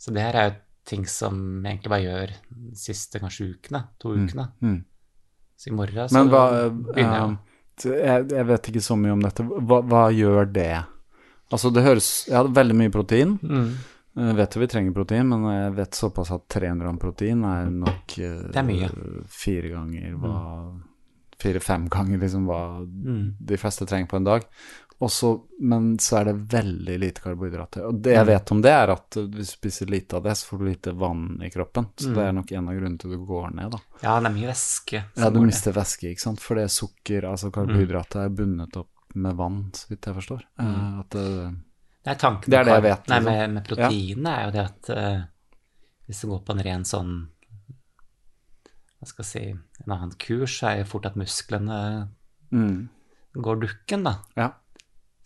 Så 0.00 0.10
det 0.16 0.24
her 0.24 0.38
er 0.40 0.48
jo 0.48 0.56
ting 0.88 1.04
som 1.06 1.36
jeg 1.62 1.76
egentlig 1.76 1.92
bare 1.92 2.06
gjør 2.08 2.32
de 2.72 2.80
siste 2.80 3.20
kanskje 3.22 3.52
ukene, 3.52 3.84
to 4.02 4.16
ukene. 4.16 4.48
Mm. 4.64 4.80
Så 5.60 5.70
i 5.70 5.76
morgen 5.78 6.08
så 6.10 6.24
hva 6.26 6.46
begynner 6.72 7.18
jeg. 7.20 7.34
eh, 7.36 7.51
jeg, 7.80 8.28
jeg 8.30 8.46
vet 8.46 8.68
ikke 8.72 8.82
så 8.84 8.96
mye 8.98 9.12
om 9.12 9.20
dette. 9.24 9.42
Hva, 9.42 9.80
hva 9.82 10.02
gjør 10.12 10.52
det? 10.52 10.84
Altså, 11.52 11.70
det 11.72 11.82
høres 11.84 12.26
Jeg 12.28 12.36
hadde 12.38 12.54
veldig 12.56 12.76
mye 12.78 12.90
protein. 12.94 13.38
Mm. 13.42 13.72
Jeg 14.16 14.36
vet 14.36 14.54
jo 14.54 14.60
vi 14.60 14.66
trenger 14.68 14.92
protein, 14.92 15.28
men 15.28 15.44
jeg 15.48 15.72
vet 15.78 15.96
såpass 15.96 16.30
at 16.34 16.42
300 16.52 16.84
gram 16.84 16.98
protein 17.00 17.44
er 17.48 17.70
nok 17.72 18.18
eh, 18.20 18.42
Det 18.52 18.56
er 18.60 18.66
mye. 18.68 18.88
fire 19.28 19.68
ganger 19.72 20.16
hva 20.20 20.34
Fire-fem 21.42 21.88
ganger 21.90 22.20
liksom 22.22 22.44
hva 22.46 22.58
Mm. 22.86 23.34
de 23.40 23.56
fleste 23.58 23.86
trenger 23.88 24.06
på 24.08 24.16
en 24.20 24.24
dag. 24.28 24.42
Også, 25.02 25.28
men 25.66 25.96
så 25.98 26.20
er 26.20 26.28
det 26.28 26.34
veldig 26.52 26.94
lite 27.02 27.22
karbohydrater. 27.24 27.86
Og 27.88 27.96
det 28.04 28.12
jeg 28.14 28.22
Mm. 28.22 28.28
vet 28.28 28.52
om 28.54 28.60
det, 28.62 28.70
er 28.70 28.90
at 28.94 29.16
hvis 29.18 29.48
du 29.50 29.56
spiser 29.56 29.86
lite 29.90 30.14
av 30.16 30.22
det, 30.22 30.36
så 30.38 30.46
får 30.46 30.58
du 30.60 30.64
lite 30.68 30.92
vann 30.94 31.24
i 31.42 31.50
kroppen. 31.50 31.88
Så 31.98 32.08
Mm. 32.10 32.14
det 32.14 32.22
er 32.28 32.32
nok 32.36 32.52
en 32.52 32.68
av 32.68 32.74
grunnene 32.76 32.98
til 33.02 33.10
at 33.12 33.18
du 33.18 33.24
går 33.26 33.54
ned, 33.56 33.70
da. 33.72 33.78
Ja, 34.02 34.20
det 34.20 34.30
er 34.30 34.34
mye 34.36 34.50
væske. 34.52 35.04
Ja, 35.16 35.30
du 35.30 35.40
mister 35.40 35.72
væske, 35.74 36.06
ikke 36.12 36.20
sant. 36.22 36.40
For 36.40 36.54
det 36.54 36.64
er 36.64 36.68
sukker, 36.76 37.26
altså 37.32 37.50
karbohydrater, 37.50 38.24
er 38.24 38.28
bundet 38.30 38.76
opp 38.76 38.88
med 39.14 39.34
vann, 39.36 39.70
så 39.74 39.88
vidt 39.90 40.06
jeg 40.06 40.14
forstår. 40.14 40.42
Mm. 40.60 41.00
At 41.00 41.10
det, 41.10 41.56
Nei, 42.06 42.14
tanken 42.14 42.50
Det 42.50 42.58
er 42.58 42.64
det 42.64 42.72
jeg 42.78 42.82
vet, 42.82 43.08
Nei, 43.08 43.20
med, 43.20 43.50
med, 43.54 43.64
proteinet 43.64 44.24
ja. 44.26 44.38
er 44.38 44.44
jo 44.46 44.50
det 44.50 44.64
at 44.64 44.90
uh, 44.90 45.24
hvis 46.06 46.20
du 46.22 46.26
går 46.28 46.40
på 46.44 46.52
en 46.56 46.62
ren 46.66 46.84
sånn 46.84 47.28
Hva 48.98 49.06
skal 49.06 49.24
jeg 49.24 49.30
si 49.30 49.42
En 49.84 49.92
annen 49.94 50.12
kurs 50.18 50.56
er 50.66 50.78
jo 50.80 50.84
fort 50.84 51.06
at 51.06 51.14
musklene 51.18 52.08
mm, 52.52 52.88
går 53.34 53.60
dukken, 53.62 54.02
da. 54.04 54.16
ja, 54.36 54.48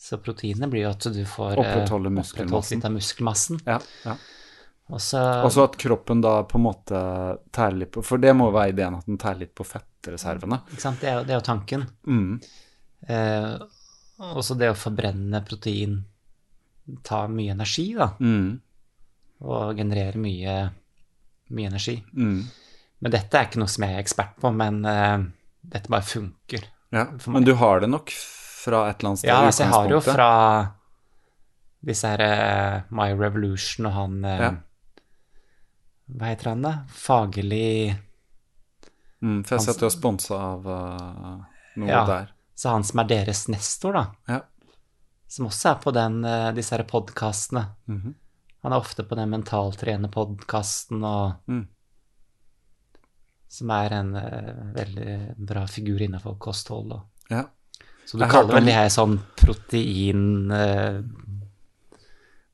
Så 0.06 0.18
proteinet 0.22 0.70
blir 0.70 0.84
jo 0.84 0.90
at 0.94 1.06
du 1.10 1.22
får 1.26 1.56
eh, 1.56 1.60
Opprettholde 1.64 2.12
muskelmassen. 2.14 2.82
av 2.86 2.92
muskelmassen. 2.94 3.60
ja, 3.66 3.80
ja. 4.04 4.16
Og 4.86 5.00
så 5.02 5.64
at 5.64 5.74
kroppen 5.82 6.20
da 6.22 6.36
på 6.46 6.60
en 6.60 6.62
måte 6.62 6.98
tærer 7.50 7.74
litt 7.80 7.90
på 7.96 8.04
For 8.06 8.22
det 8.22 8.30
må 8.38 8.52
være 8.54 8.70
ideen 8.70 8.94
at 8.94 9.08
den 9.08 9.18
tærer 9.18 9.40
litt 9.40 9.54
på 9.58 9.64
fettreservene. 9.66 10.60
Ikke 10.70 10.84
sant, 10.84 11.00
det 11.02 11.08
er 11.10 11.16
jo, 11.18 11.24
det 11.26 11.34
er 11.34 11.40
jo 11.40 11.46
tanken. 11.52 11.88
Mm, 12.06 12.36
Eh, 13.06 13.58
også 14.34 14.54
det 14.58 14.70
å 14.72 14.76
forbrenne 14.78 15.42
protein 15.46 15.98
tar 17.06 17.28
mye 17.28 17.52
energi, 17.52 17.84
da. 17.94 18.08
mm, 18.18 18.48
Og 19.46 19.76
genererer 19.76 20.16
mye, 20.18 20.54
mye 21.50 21.66
energi. 21.68 21.98
mm. 22.14 22.38
Men 23.02 23.12
dette 23.12 23.36
er 23.38 23.44
ikke 23.50 23.60
noe 23.60 23.68
som 23.68 23.84
jeg 23.84 23.94
er 23.94 24.00
ekspert 24.00 24.38
på, 24.40 24.50
men 24.56 24.80
eh, 24.88 25.26
dette 25.76 25.92
bare 25.92 26.02
funker. 26.08 26.64
Ja, 26.96 27.04
men 27.28 27.44
du 27.44 27.52
har 27.60 27.80
det 27.84 27.90
nok 27.92 28.10
fra 28.66 28.82
et 28.90 28.98
eller 28.98 29.12
annet 29.14 29.22
sted? 29.22 29.30
Ja, 29.30 29.38
altså 29.46 29.62
jeg 29.64 29.72
har 29.74 29.92
jo 29.94 30.00
fra 30.04 30.30
disse 31.86 32.08
her 32.10 32.22
uh, 32.26 32.86
My 32.98 33.12
Revolution 33.14 33.86
og 33.86 33.94
han 33.94 34.16
uh, 34.26 34.40
Ja. 34.42 34.50
Hva 36.06 36.28
heter 36.30 36.52
han, 36.52 36.60
da? 36.62 36.72
Fagerli 36.94 37.90
mm, 39.22 39.40
For 39.46 39.56
jeg 39.56 39.64
ser 39.64 39.72
at 39.74 39.80
du 39.82 39.86
er 39.88 39.94
sponsa 39.94 40.36
av 40.52 40.68
uh, 40.70 41.32
noe 41.82 41.88
Ja. 41.90 42.04
der. 42.06 42.28
Så 42.56 42.70
han 42.72 42.84
som 42.86 43.02
er 43.02 43.08
deres 43.10 43.46
nestor, 43.52 43.92
da. 43.98 44.04
Ja. 44.30 44.38
Som 45.28 45.48
også 45.50 45.72
er 45.72 45.80
på 45.82 45.92
den, 45.92 46.20
disse 46.56 46.72
her 46.76 46.84
podkastene. 46.88 47.64
Mhm. 47.90 48.14
Han 48.64 48.72
er 48.72 48.80
ofte 48.80 49.04
på 49.06 49.14
den 49.18 49.28
mentaltrenerpodkasten 49.34 51.02
og 51.04 51.34
Mm. 51.50 51.66
Som 53.48 53.70
er 53.70 53.92
en 53.94 54.12
veldig 54.74 55.36
bra 55.38 55.66
figur 55.70 56.02
innenfor 56.02 56.34
kosthold. 56.42 56.92
Og. 56.96 57.04
Ja. 57.30 57.44
Så 58.06 58.16
du 58.18 58.22
Jeg 58.22 58.30
kaller 58.30 58.54
vel 58.60 58.68
det 58.68 58.74
her 58.76 58.88
sånn 58.94 59.16
protein 59.36 60.50
eh, 60.54 61.00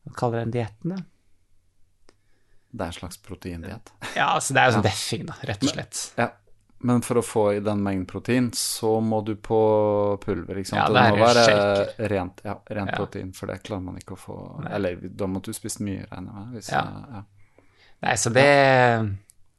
Hva 0.07 0.15
kaller 0.17 0.45
den 0.47 0.55
dietten, 0.55 0.95
da? 0.97 1.03
Det 2.73 2.87
er 2.87 2.89
en 2.89 2.97
slags 2.97 3.19
proteindiett. 3.21 3.91
Ja, 4.17 4.31
altså 4.39 4.55
det 4.57 4.63
er 4.63 4.71
jo 4.71 4.77
sånn 4.79 4.87
deffing, 4.87 5.27
da, 5.29 5.35
rett 5.45 5.61
og 5.67 5.75
slett. 5.75 5.99
Ja. 6.17 6.31
Men 6.89 7.03
for 7.05 7.21
å 7.21 7.23
få 7.23 7.43
i 7.55 7.61
den 7.63 7.83
mengden 7.85 8.07
protein, 8.09 8.49
så 8.57 8.95
må 9.05 9.21
du 9.27 9.35
på 9.37 9.59
pulver, 10.25 10.57
ikke 10.63 10.71
sant? 10.73 10.81
Ja, 10.81 10.87
det 10.89 11.03
det 11.05 11.11
må 11.13 11.27
være 11.27 11.43
shaker. 11.47 11.93
rent, 12.15 12.41
ja, 12.49 12.55
rent 12.73 12.91
Ja. 12.91 12.97
protein, 12.97 13.35
for 13.37 13.47
det 13.53 13.59
klarer 13.63 13.85
man 13.85 13.99
ikke 14.01 14.17
å 14.17 14.19
få 14.19 14.39
Nei. 14.65 14.73
Eller 14.79 14.97
da 15.05 15.29
måtte 15.31 15.53
du 15.53 15.59
spist 15.61 15.79
mye, 15.85 16.07
regner 16.11 16.33
jeg 16.33 16.41
med. 16.41 16.49
Hvis, 16.57 16.73
Ja. 16.73 16.83
ja. 17.13 17.23
Nei, 18.03 18.15
så 18.25 18.33
det 18.33 18.49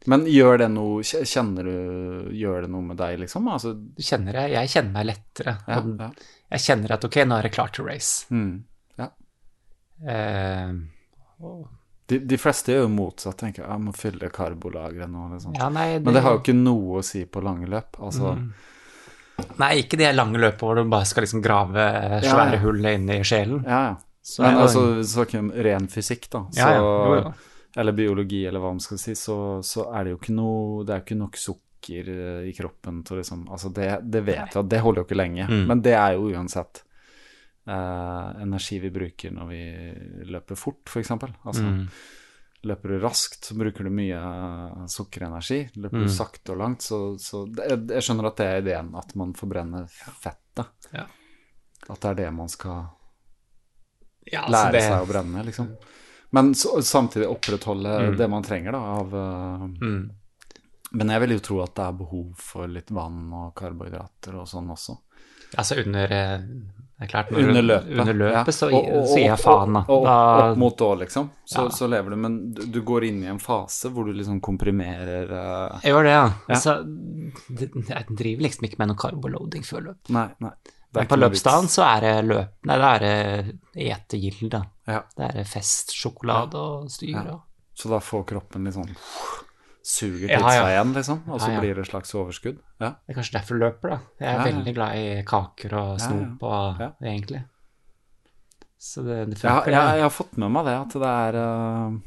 Men 0.08 0.26
gjør 0.28 0.58
det 0.60 0.68
noe 0.74 1.02
Kjenner 1.04 1.64
du 1.64 2.32
Gjør 2.36 2.62
det 2.66 2.70
noe 2.74 2.82
med 2.82 2.98
deg, 2.98 3.20
liksom? 3.22 3.46
Altså, 3.48 3.74
Du 3.74 4.02
kjenner 4.04 4.34
det. 4.34 4.50
Jeg 4.52 4.68
kjenner 4.74 4.92
meg 4.98 5.06
lettere. 5.06 5.58
ja, 5.68 5.78
ja. 6.00 6.10
Jeg 6.52 6.60
kjenner 6.60 6.92
at 6.92 7.06
ok, 7.06 7.16
nå 7.26 7.38
er 7.40 7.44
jeg 7.48 7.54
klar 7.56 7.72
til 7.74 7.86
race. 7.88 8.26
Mm. 8.30 8.64
ja. 9.00 9.08
Eh, 10.08 10.74
og- 11.42 11.68
De, 12.08 12.20
de 12.20 12.38
fleste 12.38 12.74
gjør 12.74 12.82
jo 12.84 12.90
motsatt, 12.92 13.38
tenker 13.40 13.64
jeg. 13.64 13.70
Jeg 13.72 13.80
må 13.82 13.94
fylle 13.96 14.30
karbolageret 14.30 15.10
nå, 15.10 15.30
liksom. 15.34 15.56
ja, 15.56 15.70
nei, 15.70 16.00
Men 16.00 16.14
det 16.14 16.22
har 16.22 16.34
jo 16.36 16.42
ikke 16.42 16.54
noe 16.58 17.00
å 17.00 17.04
si 17.04 17.24
på 17.26 17.42
lange 17.42 17.66
løp. 17.72 17.96
Altså, 18.00 18.36
Mm. 18.36 18.52
Nei, 19.58 19.82
ikke 19.82 19.98
de 19.98 20.12
lange 20.14 20.38
løpene 20.38 20.60
hvor 20.60 20.76
du 20.76 20.84
bare 20.92 21.06
skal 21.06 21.24
liksom 21.24 21.42
grave 21.42 21.74
Ja, 21.82 22.20
svære 22.22 22.54
ja. 22.54 22.60
hull 22.60 22.86
inn 22.86 23.10
i 23.10 23.22
sjelen. 23.24 23.64
ja, 23.66 23.80
ja. 23.90 23.96
Så 24.24 24.40
Men 24.44 24.52
er 24.52 24.56
det- 24.56 24.62
altså, 24.64 25.40
om 25.40 25.52
ren 25.52 25.88
fysikk, 25.88 26.30
da, 26.30 26.40
så, 26.52 26.58
Ja, 26.58 26.70
ja. 26.70 26.78
Jo, 26.80 27.16
jo. 27.16 27.34
Eller 27.76 27.92
biologi, 27.98 28.46
eller 28.46 28.60
hva 28.62 28.72
man 28.76 28.80
skal 28.84 28.98
si, 29.02 29.16
så, 29.18 29.36
så 29.66 29.88
er 29.96 30.04
det 30.04 30.12
jo 30.14 30.18
ikke 30.20 30.34
noe 30.38 30.84
Det 30.86 30.94
er 30.94 31.00
jo 31.00 31.06
ikke 31.08 31.18
nok 31.24 31.38
sukker 31.42 32.10
eh, 32.14 32.50
i 32.50 32.54
kroppen 32.54 33.04
til 33.04 33.18
liksom 33.18 33.48
Altså, 33.50 33.72
det, 33.74 33.88
det 34.14 34.22
vet 34.28 34.54
vi 34.54 34.60
at 34.62 34.70
det 34.70 34.82
holder 34.86 35.02
jo 35.02 35.08
ikke 35.08 35.18
lenge. 35.18 35.48
Mm. 35.50 35.64
Men 35.72 35.82
det 35.82 35.96
er 35.98 36.14
jo 36.18 36.28
uansett 36.32 36.84
eh, 37.68 38.42
energi 38.44 38.78
vi 38.84 38.92
bruker 38.94 39.32
når 39.34 39.48
vi 39.50 39.62
løper 40.32 40.56
fort, 40.60 40.84
f.eks. 40.92 41.12
Altså, 41.18 41.64
Mm. 41.64 41.88
løper 42.64 42.94
du 42.94 43.00
raskt, 43.04 43.44
så 43.50 43.56
bruker 43.60 43.84
du 43.84 43.90
mye 43.92 44.16
eh, 44.22 44.86
sukkerenergi. 44.88 45.58
Løper 45.76 45.98
Mm. 46.00 46.06
du 46.08 46.14
sakte 46.14 46.54
og 46.54 46.62
langt, 46.62 46.82
så, 46.86 47.00
så 47.20 47.42
det, 47.52 47.66
jeg, 47.70 47.82
jeg 47.98 48.06
skjønner 48.08 48.30
at 48.30 48.38
det 48.40 48.46
er 48.48 48.62
ideen, 48.62 48.94
at 48.96 49.16
man 49.20 49.34
forbrenner 49.36 49.88
fettet. 50.22 50.92
Ja. 50.94 51.08
At 51.90 52.00
det 52.00 52.10
er 52.14 52.22
det 52.22 52.30
man 52.38 52.48
skal 52.48 52.86
Ja, 54.32 54.46
altså 54.46 54.54
lære 54.56 54.72
det- 54.78 54.84
seg 54.88 55.02
å 55.04 55.10
brenne, 55.10 55.44
liksom. 55.50 55.74
Men 56.34 56.52
så, 56.58 56.80
samtidig 56.82 57.28
opprettholde 57.30 57.94
Mm. 58.10 58.18
det 58.18 58.28
man 58.30 58.44
trenger, 58.44 58.72
da, 58.76 58.80
av 59.00 59.14
eh, 59.14 59.68
Mm. 59.86 60.10
Men 60.94 61.10
jeg 61.10 61.22
vil 61.24 61.32
jo 61.38 61.40
tro 61.42 61.56
at 61.64 61.74
det 61.76 61.84
er 61.88 61.92
behov 61.98 62.34
for 62.38 62.68
litt 62.70 62.92
vann 62.94 63.32
og 63.34 63.56
karbohydrater 63.58 64.36
og 64.38 64.46
sånn 64.48 64.68
også. 64.70 64.94
Altså 65.58 65.78
under 65.86 66.12
eh, 66.14 67.08
klart, 67.10 67.32
når 67.34 67.48
Under 67.50 67.62
løpet. 67.66 68.00
Under 68.00 68.14
løpet 68.14 68.48
ja. 68.48 68.52
så, 68.54 68.68
Og- 68.72 68.90
og- 69.00 69.08
så 69.10 69.16
gir 69.18 69.26
jeg 69.32 69.40
faen, 69.42 69.74
da. 69.74 69.82
Og, 69.88 70.06
og, 70.06 70.52
opp 70.52 70.58
mot 70.62 70.78
da, 70.78 70.92
liksom. 71.02 71.30
Så, 71.46 71.64
Ja. 71.66 71.70
så 71.70 71.88
lever 71.90 72.10
du. 72.12 72.16
Men 72.16 72.54
du, 72.54 72.62
du 72.66 72.82
går 72.82 73.04
inn 73.10 73.24
i 73.24 73.28
en 73.28 73.40
fase 73.40 73.90
hvor 73.90 74.06
du 74.06 74.14
liksom 74.14 74.40
komprimerer 74.42 75.30
uh... 75.34 75.80
jeg 75.84 75.92
gjør 75.94 76.04
det, 76.04 76.14
ja. 76.14 76.24
Ja. 76.26 76.56
Altså, 76.56 76.78
jeg 77.90 78.06
driver 78.10 78.42
liksom 78.48 78.66
ikke 78.70 78.80
med 78.80 78.88
noe 78.94 78.98
carboloading 79.02 79.64
før 79.66 79.82
løp. 79.90 80.10
Nei, 80.10 80.30
nei. 80.46 80.54
Men 80.94 81.10
på 81.10 81.18
Løpsdalen 81.18 81.70
så 81.72 81.86
er 81.88 82.04
det 82.06 82.12
løp 82.28 82.68
Nei, 82.70 82.76
det 82.78 82.90
er 82.90 83.08
etegild 83.08 84.34
etegilde. 84.34 84.62
Ja. 84.90 85.02
Det 85.18 85.30
er 85.30 85.48
fest, 85.48 85.94
sjokolade 85.96 86.60
og 86.60 86.92
styr. 86.92 87.16
Ja. 87.16 87.40
Så 87.74 87.90
da 87.90 88.00
får 88.04 88.28
kroppen 88.34 88.68
litt 88.68 88.78
sånn 88.78 88.94
Suger 89.84 90.30
ja. 90.32 90.40
seg 90.40 90.70
igjen, 90.70 90.92
liksom. 90.96 91.24
Og 91.28 91.42
så 91.44 91.50
blir 91.60 91.76
det 91.76 91.84
et 91.84 91.90
slags 91.90 92.14
overskudd. 92.16 92.62
Ja. 92.80 92.94
Det 93.04 93.12
er 93.12 93.18
kanskje 93.18 93.34
derfor 93.36 93.58
du 93.58 93.66
løper, 93.66 93.92
da. 93.92 93.98
Jeg 94.22 94.38
er 94.38 94.46
veldig 94.48 94.74
glad 94.78 95.00
i 95.00 95.08
kaker 95.28 95.76
og 95.76 95.98
snop 96.00 96.46
og 96.48 96.86
egentlig. 97.04 97.42
Så 98.80 99.04
det, 99.04 99.18
det 99.34 99.42
funker, 99.42 99.72
jeg, 99.72 99.76
det. 99.76 99.98
jeg 100.00 100.06
har 100.06 100.14
fått 100.14 100.40
med 100.40 100.54
meg 100.56 100.70
det, 100.70 100.78
at 100.86 100.96
det 101.04 101.10
er 101.10 101.40
eh, 101.42 101.98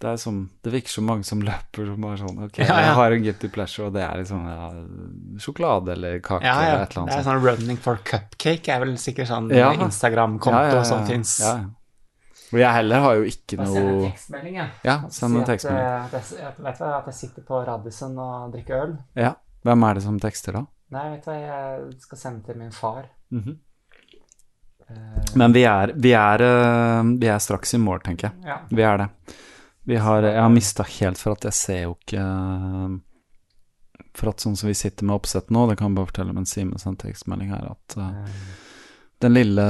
Det 0.00 0.08
er 0.08 0.16
som 0.16 0.36
Det 0.64 0.70
virker 0.72 0.88
som 0.94 1.04
mange 1.04 1.24
som 1.28 1.42
løper 1.48 1.86
som 1.90 2.00
bare 2.06 2.16
sånn 2.22 2.38
Ok, 2.46 2.58
Ja, 2.62 2.66
ja. 2.70 2.76
jeg 2.86 2.94
har 2.96 3.12
en 3.16 3.24
guilty 3.26 3.48
pleasure, 3.52 3.86
og 3.90 3.92
det 3.98 4.02
er 4.06 4.22
liksom 4.22 4.46
ja, 4.48 4.70
sjokolade 5.44 5.92
eller 5.92 6.20
kake 6.24 6.44
Ja, 6.46 6.54
ja. 6.54 6.70
eller 6.70 6.86
et 6.86 6.96
eller 6.96 7.10
Det 7.10 7.18
er 7.18 7.26
sånn 7.28 7.42
running 7.44 7.76
for 7.84 8.00
cupcake 8.08 8.72
er 8.72 8.80
vel 8.84 8.94
sikkert 9.02 9.28
sånn 9.28 9.50
Ja. 9.52 9.72
Instagram-konto 9.76 10.56
Ja, 10.56 10.70
ja, 10.72 10.80
ja, 10.80 10.86
som 10.88 11.04
fins. 11.06 11.34
Ja, 11.44 11.52
ja. 11.60 11.68
Og 12.50 12.58
jeg 12.58 12.72
heller 12.74 13.04
har 13.04 13.14
jo 13.20 13.26
ikke 13.30 13.60
noe 13.60 13.66
send 13.70 13.88
en 13.92 14.00
tekstmelding, 14.10 14.54
jeg. 14.58 14.70
Ja, 14.88 14.94
send 15.14 15.36
en 15.38 15.44
tekstmelding. 15.46 15.84
eh, 15.86 16.04
At 16.08 16.12
jeg, 16.32 16.54
vet 16.64 16.78
du 16.80 16.82
hva, 16.82 16.94
at 16.96 17.06
jeg 17.12 17.14
sitter 17.20 17.44
på 17.46 17.60
Radisson 17.68 18.16
og 18.18 18.48
drikker 18.56 18.80
øl. 18.88 18.94
Ja. 19.14 19.34
Hvem 19.62 19.84
er 19.86 19.94
det 19.94 20.02
som 20.02 20.16
tekster, 20.18 20.56
da? 20.58 20.64
Nei, 20.96 21.04
vet 21.12 21.28
du 21.28 21.30
hva, 21.30 21.36
jeg 21.44 21.92
skal 22.08 22.18
sende 22.24 22.42
til 22.48 22.58
min 22.58 22.72
far. 22.74 23.04
Mhm. 23.30 23.54
Eh, 24.90 25.30
Men 25.38 25.52
vi 25.54 25.62
er, 25.62 25.92
vi, 25.94 26.10
er, 26.18 26.42
eh, 26.42 27.12
vi 27.22 27.30
er 27.30 27.38
straks 27.38 27.74
i 27.74 27.78
mål, 27.78 28.00
tenker 28.02 28.30
jeg. 28.32 28.42
ja. 28.50 28.58
Vi 28.70 28.82
er 28.82 28.98
det. 29.04 29.08
Vi 29.88 29.96
har, 29.96 30.22
jeg 30.22 30.42
har 30.42 30.52
mista 30.52 30.84
helt 30.84 31.18
for 31.18 31.36
at 31.36 31.46
jeg 31.48 31.56
ser 31.56 31.78
jo 31.86 31.94
ikke 31.96 32.24
For 34.18 34.30
at 34.32 34.42
sånn 34.42 34.58
som 34.58 34.68
vi 34.68 34.76
sitter 34.76 35.06
med 35.08 35.16
oppsett 35.16 35.48
nå, 35.54 35.64
det 35.70 35.78
kan 35.80 35.90
jeg 35.90 35.98
bare 36.00 36.10
fortelle 36.10 36.34
mens 36.36 36.52
Simen 36.54 36.82
sendte 36.82 37.08
tekstmelding 37.08 37.54
her, 37.54 37.70
at 37.72 37.96
eh, 37.96 38.10
Eh, 38.20 38.58
den 39.20 39.34
lille 39.36 39.64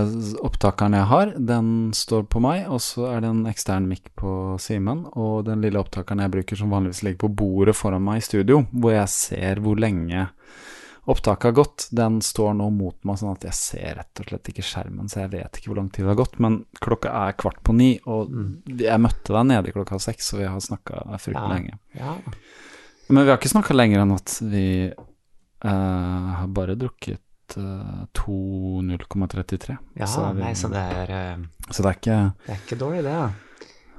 opptakeren 0.46 0.94
jeg 0.94 1.06
har, 1.10 1.32
den 1.34 1.70
står 1.96 2.28
på 2.30 2.38
meg, 2.42 2.68
og 2.70 2.78
så 2.84 3.08
er 3.10 3.24
det 3.24 3.32
en 3.32 3.48
ekstern 3.50 3.88
mic 3.90 4.04
på 4.14 4.54
Simen, 4.62 5.08
og 5.18 5.48
den 5.48 5.64
lille 5.64 5.80
opptakeren 5.80 6.22
jeg 6.22 6.30
bruker 6.36 6.60
som 6.60 6.70
vanligvis 6.70 7.02
ligger 7.02 7.24
på 7.24 7.32
bordet 7.40 7.74
foran 7.74 8.04
meg 8.06 8.20
i 8.20 8.26
studio, 8.28 8.60
hvor 8.70 8.94
jeg 8.94 9.10
ser 9.10 9.62
hvor 9.64 9.80
lenge 9.82 10.28
opptaket 11.06 11.42
har 11.44 11.52
gått, 11.52 11.88
den 11.90 12.20
står 12.20 12.54
nå 12.54 12.70
mot 12.70 12.96
meg, 13.04 13.16
sånn 13.18 13.32
at 13.32 13.42
jeg 13.44 13.54
ser 13.54 13.94
rett 13.96 14.20
og 14.20 14.26
slett 14.28 14.48
ikke 14.52 14.62
skjermen, 14.62 15.08
så 15.08 15.20
jeg 15.24 15.30
vet 15.32 15.56
ikke 15.58 15.68
hvor 15.72 15.76
lang 15.80 15.88
tid 15.90 16.04
det 16.04 16.10
har 16.12 16.18
gått, 16.20 16.38
men 16.38 16.64
klokka 16.80 17.08
er 17.28 17.32
kvart 17.40 17.62
på 17.64 17.72
ni, 17.74 17.98
og 18.06 18.28
jeg 18.66 19.00
møtte 19.00 19.32
deg 19.32 19.46
nede 19.46 19.72
klokka 19.72 19.98
seks, 20.00 20.32
og 20.34 20.40
vi 20.40 20.46
har 20.46 20.60
snakka 20.60 21.04
fryktelig 21.18 21.48
Ja. 21.48 21.54
lenge. 21.54 21.78
ja. 21.94 22.16
Men 23.08 23.24
vi 23.24 23.30
har 23.30 23.38
ikke 23.38 23.48
snakka 23.56 23.74
lenger 23.74 24.00
enn 24.04 24.12
at 24.14 24.36
vi 24.42 24.92
uh, 25.64 26.26
har 26.40 26.46
bare 26.48 26.76
drukket 26.78 27.56
uh, 27.58 28.04
2,0,33. 28.14 29.76
ja 29.96 30.06
så, 30.06 30.32
vi- 30.32 30.42
nei, 30.44 30.52
så 30.54 30.68
det 30.70 30.78
er, 30.78 31.10
eh, 31.10 31.38
så 31.70 31.82
det 31.82 31.88
er 31.90 31.96
ikke 31.98 32.18
det 32.46 32.54
er 32.54 32.60
ikke 32.66 32.78
dårlig, 32.78 33.02
det. 33.04 33.14
da. 33.16 33.30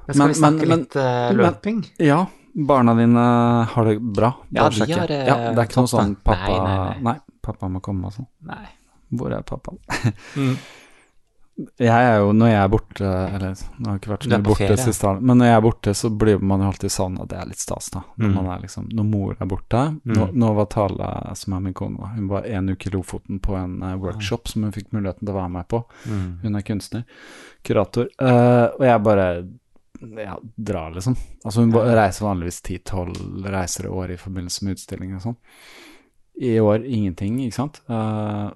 Men 0.06 0.14
skal 0.14 0.18
Men- 0.18 0.28
vi 0.28 0.34
snakke 0.40 0.66
men- 0.66 0.78
litt 0.78 0.94
litt 0.94 1.36
løping? 1.36 1.76
men- 1.98 2.06
Ja, 2.06 2.26
barna 2.54 2.94
dine 2.98 3.24
har 3.72 3.84
det 3.88 3.98
bra? 4.00 4.32
Ja, 4.50 4.68
de 4.68 4.76
sjekke. 4.82 4.98
har, 5.00 5.10
eh, 5.10 5.26
ja, 5.26 5.36
Det 5.52 5.58
er 5.58 5.66
ikke 5.70 5.80
noe 5.82 5.92
sånn 5.94 6.16
pappa 6.22 6.52
Nei, 6.64 6.76
nei, 6.76 7.00
nei. 7.02 7.16
pappa 7.42 7.68
må 7.68 7.80
komme 7.80 8.06
og 8.06 8.12
sånn. 8.12 8.26
Nei. 8.46 8.66
Hvor 9.12 9.32
er 9.32 9.42
pappaen? 9.42 9.78
Mm. 10.36 10.56
Jeg 11.76 11.92
er 11.92 12.14
jo, 12.22 12.30
når 12.32 12.48
jeg 12.48 12.58
er 12.64 12.68
borte 12.72 13.04
Eller 13.04 13.50
nå 13.52 13.84
har 13.84 13.92
jeg 13.92 14.00
ikke 14.00 14.10
vært 14.14 14.22
så 14.24 14.30
mye 14.32 14.42
borte 14.46 14.66
ferie. 14.70 14.76
siste 14.86 15.04
året, 15.06 15.20
men 15.28 15.36
når 15.38 15.46
jeg 15.50 15.56
er 15.58 15.64
borte, 15.66 15.92
så 15.94 16.10
blir 16.18 16.40
man 16.40 16.62
jo 16.64 16.68
alltid 16.70 16.90
sånn 16.94 17.18
at 17.20 17.28
Det 17.28 17.36
er 17.38 17.46
litt 17.50 17.60
stas, 17.60 17.90
da. 17.92 18.00
Når, 18.16 18.28
Mm. 18.30 18.34
man 18.34 18.46
er 18.54 18.62
liksom, 18.62 18.86
når 18.96 19.04
mor 19.10 19.36
er 19.38 19.46
borte. 19.46 19.82
Nå, 20.06 20.32
nå 20.32 20.54
var 20.56 20.66
Tale, 20.72 21.10
som 21.36 21.52
er 21.52 21.60
min 21.60 21.74
kone, 21.74 22.08
hun 22.16 22.26
var 22.28 22.46
en 22.48 22.68
uke 22.72 22.86
i 22.88 22.90
Lofoten 22.96 23.38
på 23.38 23.54
en 23.54 23.82
uh, 23.82 23.96
workshop 24.00 24.48
som 24.48 24.62
hun 24.64 24.72
fikk 24.72 24.88
muligheten 24.96 25.26
til 25.26 25.34
å 25.34 25.40
være 25.42 25.50
med 25.52 25.68
på. 25.68 25.84
Mm. 26.08 26.40
Hun 26.42 26.56
er 26.56 26.62
kunstner, 26.62 27.04
kurator. 27.62 28.08
Uh, 28.18 28.72
og 28.80 28.80
jeg 28.88 29.02
bare 29.04 29.28
ja, 30.18 30.36
dra, 30.56 30.88
liksom. 30.94 31.16
Altså 31.44 31.62
hun 31.64 31.72
reiser 31.72 32.26
vanligvis 32.26 32.60
10-12 32.66 33.46
reiser 33.52 33.86
i 33.86 33.92
år 33.92 34.10
i 34.14 34.18
forbindelse 34.20 34.64
med 34.66 34.76
utstillinger 34.78 35.16
og 35.20 35.24
sånn. 35.28 35.38
I 36.42 36.54
år 36.64 36.84
ingenting, 36.88 37.38
ikke 37.44 37.58
sant. 37.58 37.80
Uh, 37.88 38.50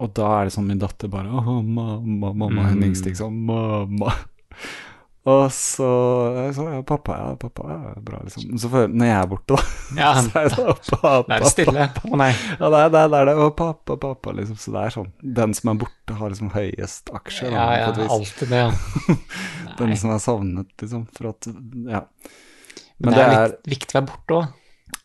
og 0.00 0.12
da 0.16 0.28
er 0.40 0.48
det 0.48 0.54
sånn 0.54 0.68
min 0.70 0.78
datter 0.80 1.10
bare 1.12 1.28
Å, 1.28 1.58
mamma, 1.60 2.32
mamma, 2.32 2.70
Mm. 2.72 2.86
ikke 2.94 3.16
sant. 3.18 3.36
Mamma. 3.50 4.14
Og 5.28 5.50
så 5.52 5.86
jeg 6.34 6.54
ja, 6.64 6.78
pappa, 6.88 7.12
ja, 7.20 7.34
pappa, 7.36 7.66
ja, 7.68 7.90
bra, 8.00 8.22
liksom. 8.24 8.54
Så 8.58 8.70
får 8.72 8.86
jeg, 8.86 8.92
når 8.96 9.06
jeg 9.10 9.16
er 9.20 9.26
borte, 9.28 9.56
da, 9.58 9.64
Ja, 10.00 10.12
så 10.24 10.30
er 10.40 10.46
det 10.48 10.64
pappa, 11.02 11.10
det 11.28 11.36
er 11.36 11.50
stille. 11.52 11.88
Å 12.08 12.20
nei. 12.22 12.30
ja, 12.32 12.70
det 12.72 12.78
er 12.80 12.94
det, 12.94 13.00
er- 13.02 13.10
det, 13.12 13.18
er 13.20 13.28
det. 13.28 13.34
Og 13.44 13.50
pappa, 13.58 13.96
pappa, 14.00 14.32
liksom. 14.38 14.56
Så 14.56 14.72
det 14.72 14.84
er 14.86 14.94
sånn. 14.96 15.10
Den 15.40 15.52
som 15.58 15.72
er 15.74 15.80
borte, 15.82 16.16
har 16.22 16.32
liksom 16.32 16.50
høyest 16.56 17.12
aksje. 17.20 17.50
da, 17.50 17.52
Ja, 17.52 17.66
ja, 17.82 17.90
på 17.90 17.92
et 17.92 18.00
vis. 18.00 18.14
alltid 18.16 18.54
det, 18.54 18.62
ja. 18.62 19.18
Den 19.82 19.92
Nei. 19.92 19.98
som 20.00 20.14
er 20.16 20.22
savnet, 20.24 20.70
liksom. 20.80 21.04
For 21.18 21.28
at 21.34 21.50
Ja. 21.90 22.00
Men 23.00 23.14
det 23.16 23.22
er 23.26 23.36
litt 23.52 23.70
viktig 23.76 23.94
å 23.96 24.00
være 24.00 24.08
borte 24.14 24.38
òg. 24.40 24.48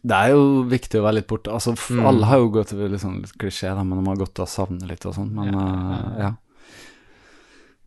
det 0.06 0.16
er 0.24 0.32
jo 0.34 0.42
viktig 0.72 1.00
å 1.00 1.04
være 1.06 1.16
litt 1.20 1.28
borte. 1.30 1.52
Altså, 1.52 1.76
Mm. 1.92 2.06
alle 2.08 2.26
har 2.32 2.40
jo 2.40 2.50
gått 2.56 2.72
over 2.74 2.90
litt 2.90 3.02
sånn 3.04 3.20
litt 3.22 3.36
klisjé, 3.40 3.70
da, 3.76 3.84
men 3.84 4.00
de 4.04 4.10
har 4.10 4.18
gått 4.24 4.40
å 4.44 4.48
savne 4.48 4.88
litt 4.88 5.06
og 5.06 5.14
sånn. 5.20 5.30
Men 5.36 5.52
Ja, 5.54 5.60
ja, 5.60 5.86
ja, 5.92 6.24
ja. 6.24 6.32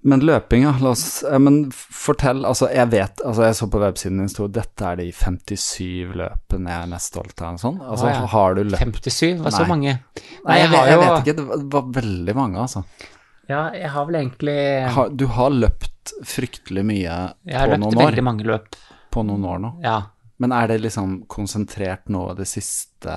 Men 0.02 0.20
løpinga. 0.22 0.76
La 0.80 0.92
oss 0.94 1.24
Men 1.42 1.70
fortell. 1.74 2.44
Altså, 2.46 2.68
jeg 2.70 2.86
vet 2.92 3.22
Altså, 3.24 3.42
jeg 3.48 3.56
så 3.58 3.66
på 3.70 3.80
websiden 3.82 4.20
din 4.22 4.30
sto 4.30 4.46
dette 4.52 4.86
er 4.86 5.00
de 5.00 5.08
57 5.10 6.14
løpene 6.18 6.70
jeg 6.70 6.86
er 6.86 6.90
mest 6.92 7.12
stolt 7.12 7.42
av. 7.42 7.58
Sånn. 7.60 7.80
Altså, 7.82 8.06
ah, 8.06 8.14
ja. 8.14 8.26
har 8.34 8.58
du 8.58 8.62
løpt 8.68 9.08
57, 9.10 9.42
var 9.44 9.54
så 9.56 9.66
mange. 9.68 9.96
Nei, 10.46 10.58
jeg, 10.60 10.68
har 10.68 10.74
vet, 10.76 10.90
jeg 10.92 10.98
jo- 10.98 11.00
vet 11.02 11.22
ikke. 11.24 11.36
Det 11.40 11.46
var, 11.48 11.62
det 11.64 11.72
var 11.78 11.88
veldig 11.98 12.36
mange, 12.38 12.66
altså. 12.66 12.84
Ja, 13.48 13.62
jeg 13.72 13.88
har 13.94 14.04
vel 14.04 14.18
egentlig 14.20 14.58
Har, 14.92 15.08
du 15.08 15.24
har 15.32 15.50
løpt 15.50 16.12
fryktelig 16.28 16.84
mye 16.84 17.16
på 17.16 17.16
noen 17.16 17.48
år? 17.48 17.48
Jeg 17.48 17.58
har 17.58 17.72
løpt 17.74 18.00
veldig 18.04 18.24
mange 18.26 18.44
løp. 18.44 18.76
På 19.10 19.24
noen 19.24 19.44
år 19.48 19.62
nå. 19.64 19.70
Ja. 19.82 19.98
Men 20.38 20.52
er 20.52 20.68
det 20.70 20.82
liksom 20.84 21.22
konsentrert 21.26 22.06
nå 22.12 22.26
de 22.38 22.44
siste 22.46 23.14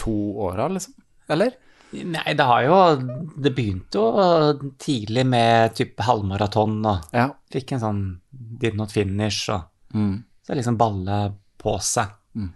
to 0.00 0.14
åra, 0.46 0.68
liksom? 0.72 0.94
Eller? 1.28 1.56
Nei, 1.94 2.32
det 2.34 2.44
har 2.48 2.62
jo 2.66 2.76
Det 3.38 3.52
begynte 3.54 4.00
jo 4.00 4.70
tidlig 4.82 5.24
med 5.26 5.74
type 5.78 6.02
halvmaraton 6.02 6.80
og 6.90 7.04
Ja. 7.14 7.28
fikk 7.52 7.72
en 7.72 7.80
sånn 7.80 8.02
did 8.32 8.74
not 8.76 8.90
finish 8.92 9.48
og 9.50 9.64
Mm. 9.94 10.24
så 10.46 10.54
liksom 10.56 10.76
balle 10.76 11.34
på 11.58 11.76
seg. 11.80 12.08
Mm. 12.36 12.48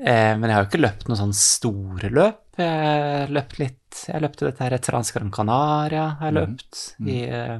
Eh, 0.00 0.36
men 0.36 0.42
jeg 0.50 0.54
har 0.56 0.64
jo 0.64 0.70
ikke 0.70 0.82
løpt 0.82 1.06
noen 1.08 1.20
sånne 1.20 1.34
store 1.38 2.10
løp. 2.10 2.40
Jeg 2.58 3.28
løpt 3.30 3.58
litt 3.60 3.80
Jeg 4.08 4.20
løpte 4.22 4.46
dette 4.50 4.58
her 4.58 4.78
Transgran 4.78 5.30
Canaria, 5.30 6.16
har 6.18 6.32
jeg 6.32 6.34
løpt 6.34 6.80
i, 7.06 7.22
eh, 7.30 7.58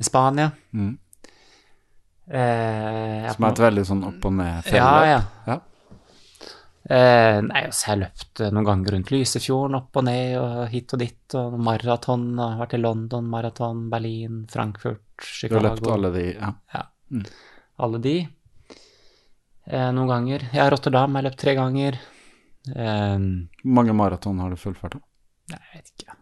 Spania. 0.00 0.50
Mm. 0.72 0.98
Eh, 2.30 3.32
Som 3.34 3.44
er 3.44 3.52
et 3.52 3.60
veldig 3.66 3.84
sånn 3.84 4.04
opp 4.08 4.24
og 4.24 4.32
ned 4.32 4.70
Ja, 4.72 5.04
ja. 5.04 5.20
Ja. 5.46 5.58
Eh, 6.84 7.38
nei, 7.46 7.62
jeg 7.64 7.72
har 7.88 7.96
løpt 8.02 8.40
eh, 8.44 8.50
noen 8.52 8.66
ganger 8.68 8.92
rundt 8.92 9.10
Lysefjorden, 9.14 9.78
opp 9.78 9.96
og 9.96 10.04
ned 10.04 10.34
og 10.36 10.66
hit 10.68 10.92
og 10.92 11.00
dit, 11.00 11.36
og 11.40 11.54
maraton, 11.64 12.26
og 12.36 12.58
vært 12.60 12.74
i 12.76 12.80
London, 12.82 13.30
maraton, 13.32 13.86
Berlin, 13.92 14.42
Frankfurt, 14.52 15.00
Chicago. 15.24 15.62
Du 15.62 15.68
har 15.68 15.70
løpt 15.70 15.92
alle 15.94 16.10
de, 16.12 16.24
ja. 16.34 16.50
Ja. 16.74 16.82
Alle 17.84 18.00
de. 18.04 18.14
Eh, 19.64 19.88
noen 19.96 20.10
ganger. 20.12 20.44
Ja, 20.52 20.68
Rotterdam 20.72 21.16
har 21.16 21.24
jeg 21.24 21.30
løpt 21.30 21.40
tre 21.40 21.54
ganger. 21.56 21.96
Eh, 22.68 23.16
Hvor 23.64 23.74
mange 23.80 23.96
maraton 23.96 24.44
har 24.44 24.52
du 24.52 24.60
fullført? 24.60 24.98
da? 24.98 25.56
jeg 25.56 25.64
vet 25.72 25.90
ikke. 26.04 26.18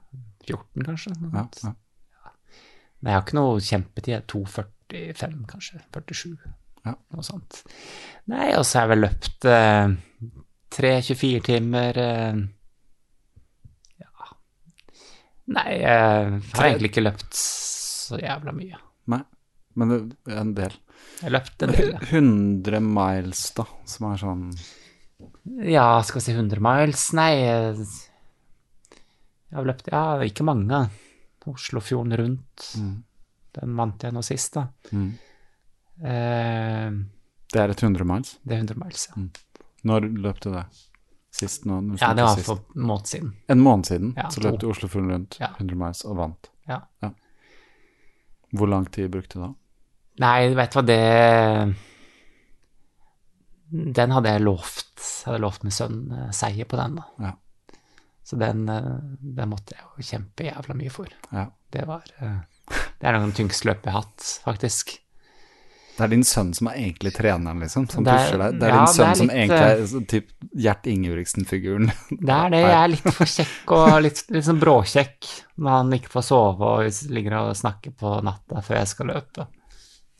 14, 0.46 0.86
kanskje? 0.86 1.12
Ja, 1.32 1.44
ja. 1.62 1.74
Men 3.02 3.10
jeg 3.10 3.16
har 3.18 3.22
ikke 3.26 3.38
noe 3.38 3.60
kjempetid. 3.62 4.24
2,45 4.30 5.36
kanskje. 5.50 5.82
47. 5.94 6.32
Ja. 6.86 6.94
Noe 7.14 7.26
sånt. 7.26 7.60
Nei, 8.30 8.48
og 8.58 8.64
så 8.66 8.78
har 8.80 8.86
jeg 8.88 8.92
vel 8.94 9.04
løpt 9.08 9.46
eh, 9.50 9.92
3-24 10.76 11.42
timer 11.46 11.98
eh, 12.00 12.38
Ja. 14.02 14.28
Nei, 15.52 15.66
jeg 15.82 16.40
har 16.54 16.68
egentlig 16.68 16.90
ikke 16.92 17.04
løpt 17.06 17.34
så 17.36 18.18
jævla 18.22 18.52
mye. 18.56 18.78
Nei, 19.12 19.20
men 19.80 19.94
en 20.30 20.54
del. 20.56 20.74
Jeg 21.22 21.32
løpt 21.34 21.62
en 21.66 21.72
del, 21.74 21.92
ja. 21.94 22.00
100 22.08 22.80
miles, 22.86 23.42
da, 23.56 23.64
som 23.88 24.08
er 24.12 24.20
sånn 24.22 24.44
Ja, 25.66 25.86
skal 26.06 26.20
vi 26.20 26.24
si 26.28 26.34
100 26.36 26.62
miles? 26.62 27.04
Nei, 27.18 27.30
jeg 27.42 27.76
har 29.58 29.66
løpt 29.68 29.90
Ja, 29.92 30.04
ikke 30.24 30.46
mange. 30.46 30.84
Oslofjorden 31.50 32.14
rundt. 32.20 32.68
Mm. 32.78 32.92
Den 33.58 33.74
vant 33.76 34.02
jeg 34.06 34.14
nå 34.14 34.22
sist, 34.24 34.54
da. 34.56 34.62
mm. 34.94 35.08
Eh, 36.02 36.90
Det 37.52 37.60
er 37.60 37.68
et 37.74 37.82
100 37.84 38.06
miles. 38.08 38.36
det 38.46 38.54
er 38.56 38.62
100 38.64 38.78
miles, 38.80 39.08
ja. 39.10 39.14
Når 39.88 40.06
løp 40.22 40.40
du 40.44 40.50
det? 40.54 40.64
Sist 41.32 41.64
nå? 41.64 41.78
Ja, 41.98 42.12
det 42.14 42.22
var 42.26 42.36
sist? 42.36 42.46
for 42.46 42.60
en 42.76 42.86
måned 42.86 43.08
siden. 43.08 43.32
En 43.50 43.62
måned 43.64 43.88
siden 43.88 44.12
Ja, 44.16 44.28
så 44.30 44.42
løp 44.44 44.58
du 44.60 44.68
Oslofjorden 44.70 45.10
rundt 45.10 45.38
Ja. 45.40 45.48
100 45.58 45.78
miles 45.80 46.04
og 46.04 46.16
vant. 46.20 46.50
Ja. 46.68 46.82
Hvor 48.52 48.68
lang 48.68 48.84
tid 48.92 49.10
brukte 49.10 49.38
du 49.38 49.44
da? 49.46 49.54
Nei, 50.20 50.52
vet 50.54 50.74
du 50.74 50.76
hva, 50.78 50.84
det 50.86 51.74
Den 53.96 54.12
hadde 54.12 54.28
jeg 54.34 54.44
lovt. 54.44 54.90
Jeg 55.00 55.30
hadde 55.30 55.40
lovt 55.40 55.62
min 55.64 55.72
sønn 55.72 56.00
eh, 56.12 56.30
seier 56.36 56.68
på 56.68 56.76
den, 56.76 56.98
da. 57.00 57.06
Ja. 57.24 57.32
Så 58.22 58.36
den, 58.36 58.66
eh, 58.68 58.90
den 59.40 59.48
måtte 59.50 59.72
jeg 59.78 59.86
jo 59.86 60.04
kjempe 60.10 60.44
jævla 60.50 60.76
mye 60.76 60.92
for. 60.92 61.08
Ja. 61.32 61.46
Det 61.72 61.86
var 61.88 62.04
eh, 62.20 62.42
Det 63.00 63.08
er 63.08 63.16
noen 63.16 63.32
tyngste 63.32 63.70
løp 63.70 63.86
jeg 63.88 63.94
har 63.94 64.04
hatt, 64.04 64.26
faktisk. 64.44 64.98
Det 65.92 66.00
er 66.06 66.08
din 66.08 66.22
sønn 66.24 66.54
som 66.56 66.68
er 66.70 66.78
egentlig 66.80 67.10
treneren, 67.14 67.60
liksom, 67.60 67.84
som 67.92 68.04
Det 68.04 68.12
er- 68.12 68.22
pusher 68.24 68.38
deg. 68.40 68.58
Det 68.58 68.66
er 68.68 68.72
ja, 68.72 68.78
din 68.86 68.94
sønn 68.94 69.10
er 69.10 69.14
som 69.20 69.26
litt, 69.28 69.36
egentlig 69.36 69.58
eh, 69.60 69.96
er 70.00 70.06
typ 70.12 70.30
Gjert 70.66 70.86
Ingebrigtsen-figuren. 70.92 71.90
Det 72.28 72.36
er 72.36 72.50
det. 72.54 72.60
Jeg 72.64 72.78
er 72.78 72.88
litt 72.94 73.10
for 73.18 73.26
kjekk 73.34 73.74
og 73.76 74.02
litt, 74.06 74.22
litt 74.32 74.44
sånn 74.48 74.60
bråkjekk 74.62 75.30
når 75.58 75.70
han 75.76 75.92
ikke 75.98 76.12
får 76.14 76.24
sove 76.30 76.70
og 76.78 77.12
ligger 77.12 77.36
og 77.42 77.52
snakker 77.60 77.92
på 78.00 78.14
natta 78.24 78.62
før 78.64 78.78
jeg 78.80 78.88
skal 78.94 79.12
løpe. 79.12 79.46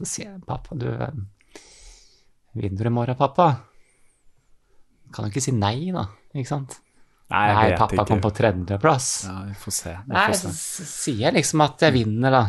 Så 0.02 0.08
sier 0.12 0.28
jeg, 0.32 0.42
pappa, 0.46 0.76
du 0.76 0.88
eh, 0.92 1.16
Vinner 2.54 2.84
du 2.84 2.90
i 2.90 2.92
morgen, 2.92 3.16
pappa? 3.16 3.46
Kan 5.12 5.24
du 5.24 5.30
ikke 5.32 5.42
si 5.44 5.52
nei, 5.56 5.90
da? 5.92 6.06
Ikke 6.36 6.48
sant? 6.52 6.78
Nei, 7.32 7.46
Nei, 7.48 7.68
pappa 7.80 7.96
ikke. 7.96 8.06
kom 8.10 8.20
på 8.20 8.30
tredjeplass. 8.36 9.06
Ja, 9.24 9.38
vi 9.48 9.54
får 9.56 9.72
se. 9.72 9.92
Vi 10.04 10.12
Nei, 10.12 10.24
får 10.28 10.36
så 10.36 10.50
se. 10.52 10.84
s- 10.84 10.90
sier 11.06 11.22
jeg 11.30 11.34
liksom 11.38 11.62
at 11.64 11.80
jeg 11.86 11.94
vinner, 11.96 12.30
da. 12.34 12.42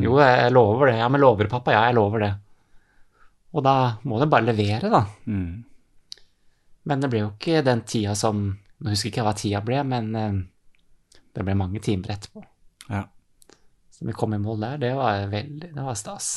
Jo, 0.00 0.14
jeg 0.22 0.52
lover 0.56 0.88
det. 0.88 0.94
Ja, 1.02 1.08
men 1.12 1.20
lover 1.20 1.44
du, 1.44 1.50
pappa? 1.52 1.74
Ja, 1.76 1.82
jeg 1.90 1.98
lover 1.98 2.24
det. 2.24 2.30
Og 3.50 3.64
da 3.66 3.74
må 4.06 4.20
du 4.20 4.28
bare 4.30 4.46
levere, 4.46 4.90
da. 4.92 5.02
Mm. 5.26 5.64
Men 6.90 7.02
det 7.02 7.10
ble 7.12 7.24
jo 7.24 7.32
ikke 7.34 7.64
den 7.66 7.84
tida 7.88 8.16
som 8.18 8.50
Nå 8.80 8.94
husker 8.94 9.10
jeg 9.10 9.12
ikke 9.12 9.24
hva 9.26 9.32
tida 9.36 9.58
ble, 9.60 9.80
men 9.84 10.06
eh, 10.16 10.36
det 11.36 11.42
ble 11.44 11.52
mange 11.58 11.82
timer 11.84 12.14
etterpå. 12.14 12.40
Ja. 12.88 13.02
Så 13.92 14.06
vi 14.08 14.14
kom 14.16 14.32
i 14.32 14.38
mål 14.40 14.62
der, 14.64 14.78
det 14.80 14.94
var 14.96 15.26
veldig 15.28 15.68
Det 15.74 15.84
var 15.84 15.98
stas. 16.00 16.30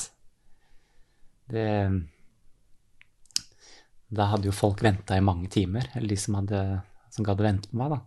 Det 1.48 1.68
Da 4.12 4.28
hadde 4.34 4.50
jo 4.50 4.56
folk 4.56 4.84
venta 4.84 5.16
i 5.16 5.24
mange 5.24 5.48
timer, 5.48 5.88
eller 5.96 6.12
de 6.12 6.20
som 6.20 6.36
hadde 6.42 6.60
som 7.14 7.26
gadd 7.26 7.40
å 7.40 7.46
vente 7.46 7.70
på 7.70 7.78
meg, 7.80 7.94
da, 7.94 8.00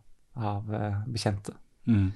av 0.53 0.75
eh, 0.75 1.01
bekjente. 1.15 1.55
Mm. 1.89 2.11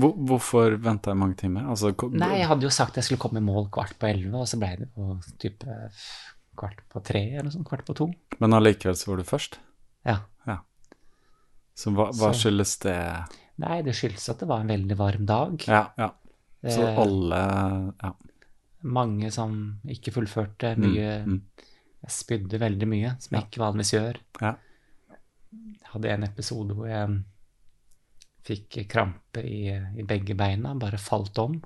Hvor, 0.00 0.14
hvorfor 0.30 0.76
venta 0.80 1.12
jeg 1.12 1.20
mange 1.20 1.36
timer? 1.40 1.68
Altså, 1.72 1.92
Nei, 2.14 2.32
jeg 2.40 2.48
hadde 2.50 2.66
jo 2.66 2.72
sagt 2.72 2.96
jeg 2.96 3.04
skulle 3.06 3.20
komme 3.22 3.40
i 3.42 3.46
mål 3.46 3.68
kvart 3.74 3.96
på 4.00 4.08
elleve, 4.10 4.40
og 4.42 4.48
så 4.48 4.58
ble 4.60 4.70
det 4.80 4.88
jo 4.96 5.18
type 5.42 5.76
kvart 6.60 6.80
på 6.92 7.02
tre 7.04 7.22
eller 7.40 7.50
sånt, 7.52 7.66
kvart 7.68 7.84
på 7.88 7.96
to. 7.98 8.08
Men 8.40 8.56
allikevel 8.56 8.96
så 8.98 9.12
var 9.12 9.20
du 9.20 9.28
først? 9.28 9.58
Ja. 10.08 10.18
Så 11.80 11.92
hva, 11.96 12.10
hva 12.12 12.32
Så- 12.34 12.42
skyldes 12.42 12.78
det? 12.82 12.96
Nei, 13.60 13.82
det 13.82 13.94
skyldes 13.96 14.28
at 14.28 14.40
det 14.42 14.48
var 14.48 14.60
en 14.60 14.68
veldig 14.72 14.96
varm 14.98 15.26
dag. 15.26 15.62
Ja, 15.68 15.90
ja. 15.96 16.10
Så 16.64 16.82
Eh, 16.84 16.98
alle 16.98 17.40
Ja. 18.02 18.12
Mange 18.82 19.30
som 19.30 19.80
ikke 19.88 20.12
fullførte. 20.12 20.74
Mye 20.76 21.24
mm. 21.24 21.40
Jeg 22.02 22.10
spydde 22.10 22.58
veldig 22.60 22.88
mye, 22.88 23.14
som 23.20 23.36
jeg 23.36 23.46
ikke 23.48 23.60
vanligvis 23.60 23.92
gjør. 23.92 24.16
Ja. 24.40 24.54
Jeg 25.52 25.88
hadde 25.92 26.08
en 26.10 26.24
episode 26.24 26.74
hvor 26.74 26.86
jeg 26.88 27.24
fikk 28.46 28.82
krampe 28.90 29.42
i, 29.44 29.68
i 29.70 30.06
begge 30.06 30.36
beina, 30.38 30.74
bare 30.78 31.00
falt 31.00 31.38
om 31.42 31.58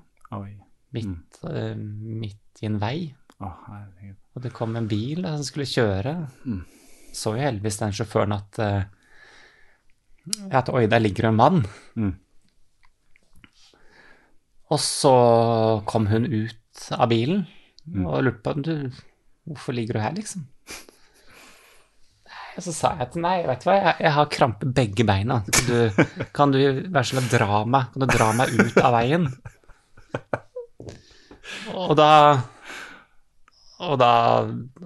midt, 0.95 1.39
uh, 1.43 1.75
midt 1.75 2.63
i 2.63 2.69
en 2.69 2.79
vei. 2.81 2.97
Oh. 3.43 3.63
Og 4.35 4.43
det 4.43 4.53
kom 4.55 4.75
en 4.75 4.87
bil 4.87 5.25
som 5.27 5.43
skulle 5.43 5.67
kjøre. 5.69 6.15
Så 7.15 7.35
jo 7.35 7.43
heldigvis 7.43 7.79
den 7.81 7.95
sjåføren 7.95 8.35
at 8.35 8.59
uh, 8.63 8.83
at 10.51 10.69
oi, 10.73 10.85
der 10.89 11.03
ligger 11.03 11.29
en 11.29 11.37
mann. 11.37 11.65
Mm. 11.95 12.15
Og 14.73 14.79
så 14.81 15.15
kom 15.85 16.07
hun 16.09 16.25
ut 16.25 16.87
av 16.95 17.09
bilen 17.11 17.45
og 18.01 18.23
lurte 18.25 18.41
på 18.41 18.53
du, 18.65 18.73
hvorfor 19.45 19.75
ligger 19.77 19.97
du 19.97 20.01
her, 20.01 20.15
liksom. 20.17 20.47
Og 22.55 22.63
så 22.63 22.71
sa 22.71 22.93
jeg 22.95 23.09
at 23.09 23.15
nei, 23.19 23.35
vet 23.43 23.63
du 23.63 23.67
hva, 23.67 23.75
jeg, 23.75 23.95
jeg 24.05 24.13
har 24.15 24.29
krampe 24.31 24.69
begge 24.77 25.05
beina. 25.07 25.41
Kan 25.51 25.67
du, 25.67 26.05
kan 26.35 26.53
du 26.55 26.59
være 26.61 27.03
så 27.03 27.15
snill 27.15 27.27
å 27.27 27.33
dra 27.33 27.59
meg, 27.67 27.89
kan 27.91 28.05
du 28.05 28.07
dra 28.13 28.29
meg 28.37 28.53
ut 28.55 28.79
av 28.79 28.95
veien? 28.95 29.27
Og 31.75 31.93
da 31.99 32.11
Og 33.85 33.97
da 34.01 34.11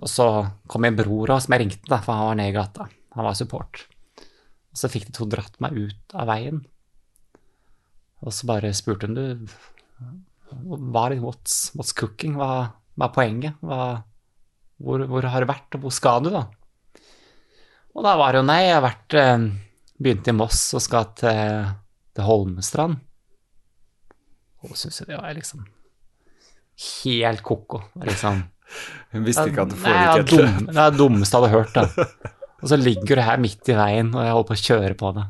Og 0.02 0.10
så 0.10 0.26
kom 0.68 0.84
min 0.84 0.98
bror 0.98 1.30
òg, 1.36 1.44
som 1.46 1.54
jeg 1.56 1.64
ringte, 1.64 1.86
da, 1.88 2.02
for 2.04 2.18
han 2.18 2.32
var 2.32 2.40
nede 2.40 2.52
i 2.52 2.58
gata. 2.58 2.90
Han 3.16 3.28
var 3.28 3.38
support. 3.38 3.86
Og 4.74 4.82
så 4.82 4.90
fikk 4.92 5.08
de 5.10 5.16
to 5.16 5.28
dratt 5.30 5.62
meg 5.64 5.78
ut 5.78 6.16
av 6.18 6.30
veien. 6.30 6.64
Og 8.26 8.34
så 8.36 8.50
bare 8.50 8.74
spurte 8.76 9.08
hun 9.08 9.16
du 9.18 9.50
hva 10.50 11.04
er 11.08 11.20
what's, 11.22 11.70
what's 11.78 11.94
cooking? 11.94 12.34
Hva, 12.40 12.72
hva 12.98 13.08
er 13.08 13.14
poenget? 13.14 13.60
Hva, 13.62 14.02
hvor, 14.82 15.04
hvor 15.12 15.28
har 15.30 15.46
du 15.46 15.50
vært, 15.52 15.76
og 15.78 15.86
hvor 15.86 15.94
skal 15.94 16.24
du, 16.26 16.32
da? 16.34 16.48
Og 17.98 18.06
da 18.06 18.14
var 18.20 18.32
det 18.36 18.42
jo 18.42 18.46
nei, 18.48 18.60
jeg 18.68 18.76
har 18.78 18.86
vært 18.86 19.16
Begynte 20.00 20.32
i 20.32 20.36
Moss 20.38 20.62
og 20.78 20.82
skal 20.86 21.10
til, 21.20 21.66
til 22.16 22.24
Holmestrand. 22.28 23.00
Og 24.64 24.76
syntes 24.78 25.02
jeg 25.02 25.10
det 25.10 25.18
var 25.20 25.34
liksom 25.36 25.66
helt 27.04 27.42
ko-ko. 27.44 27.82
Liksom. 28.08 28.44
Hun 29.16 29.26
visste 29.26 29.48
ikke 29.50 29.66
at 29.66 29.74
det 29.74 29.80
foregikk 29.82 30.22
et 30.22 30.36
løp. 30.38 30.60
det 30.70 30.76
er 30.78 30.94
det 30.94 31.00
dummeste 31.02 31.36
jeg 31.40 31.44
hadde 31.44 31.58
hørt. 31.58 31.74
da. 31.76 32.30
Og 32.60 32.68
så 32.72 32.78
ligger 32.80 33.20
du 33.20 33.24
her 33.24 33.40
midt 33.42 33.72
i 33.72 33.76
veien, 33.76 34.10
og 34.14 34.24
jeg 34.24 34.34
holder 34.36 34.48
på 34.50 34.56
å 34.58 34.64
kjøre 34.68 34.96
på 35.00 35.12
det. 35.16 35.26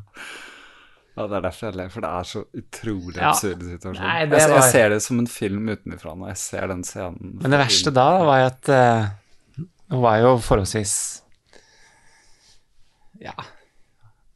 Ja, 1.16 1.26
det 1.30 1.36
er 1.38 1.44
derfor 1.44 1.66
jeg 1.68 1.76
ler, 1.78 1.88
for 1.92 2.04
det 2.04 2.10
er 2.20 2.26
så 2.30 2.40
utrolig 2.60 3.16
Ja. 3.18 3.30
absurd 3.30 3.62
situasjon. 3.66 4.02
Nei, 4.02 4.16
jeg, 4.22 4.30
var- 4.34 4.54
jeg 4.56 4.72
ser 4.72 4.88
det 4.94 5.00
som 5.04 5.18
en 5.22 5.28
film 5.30 5.68
utenfra 5.70 6.14
når 6.18 6.30
jeg 6.32 6.40
ser 6.42 6.66
den 6.70 6.82
scenen. 6.86 7.34
Men 7.42 7.54
det 7.54 7.60
verste 7.60 7.92
da 7.94 8.06
var 8.26 8.40
jo 8.42 8.46
at 8.50 8.70
uh, 8.74 9.64
hun 9.90 10.02
var 10.06 10.20
jo 10.22 10.32
forholdsvis 10.46 10.94
Ja, 13.20 13.34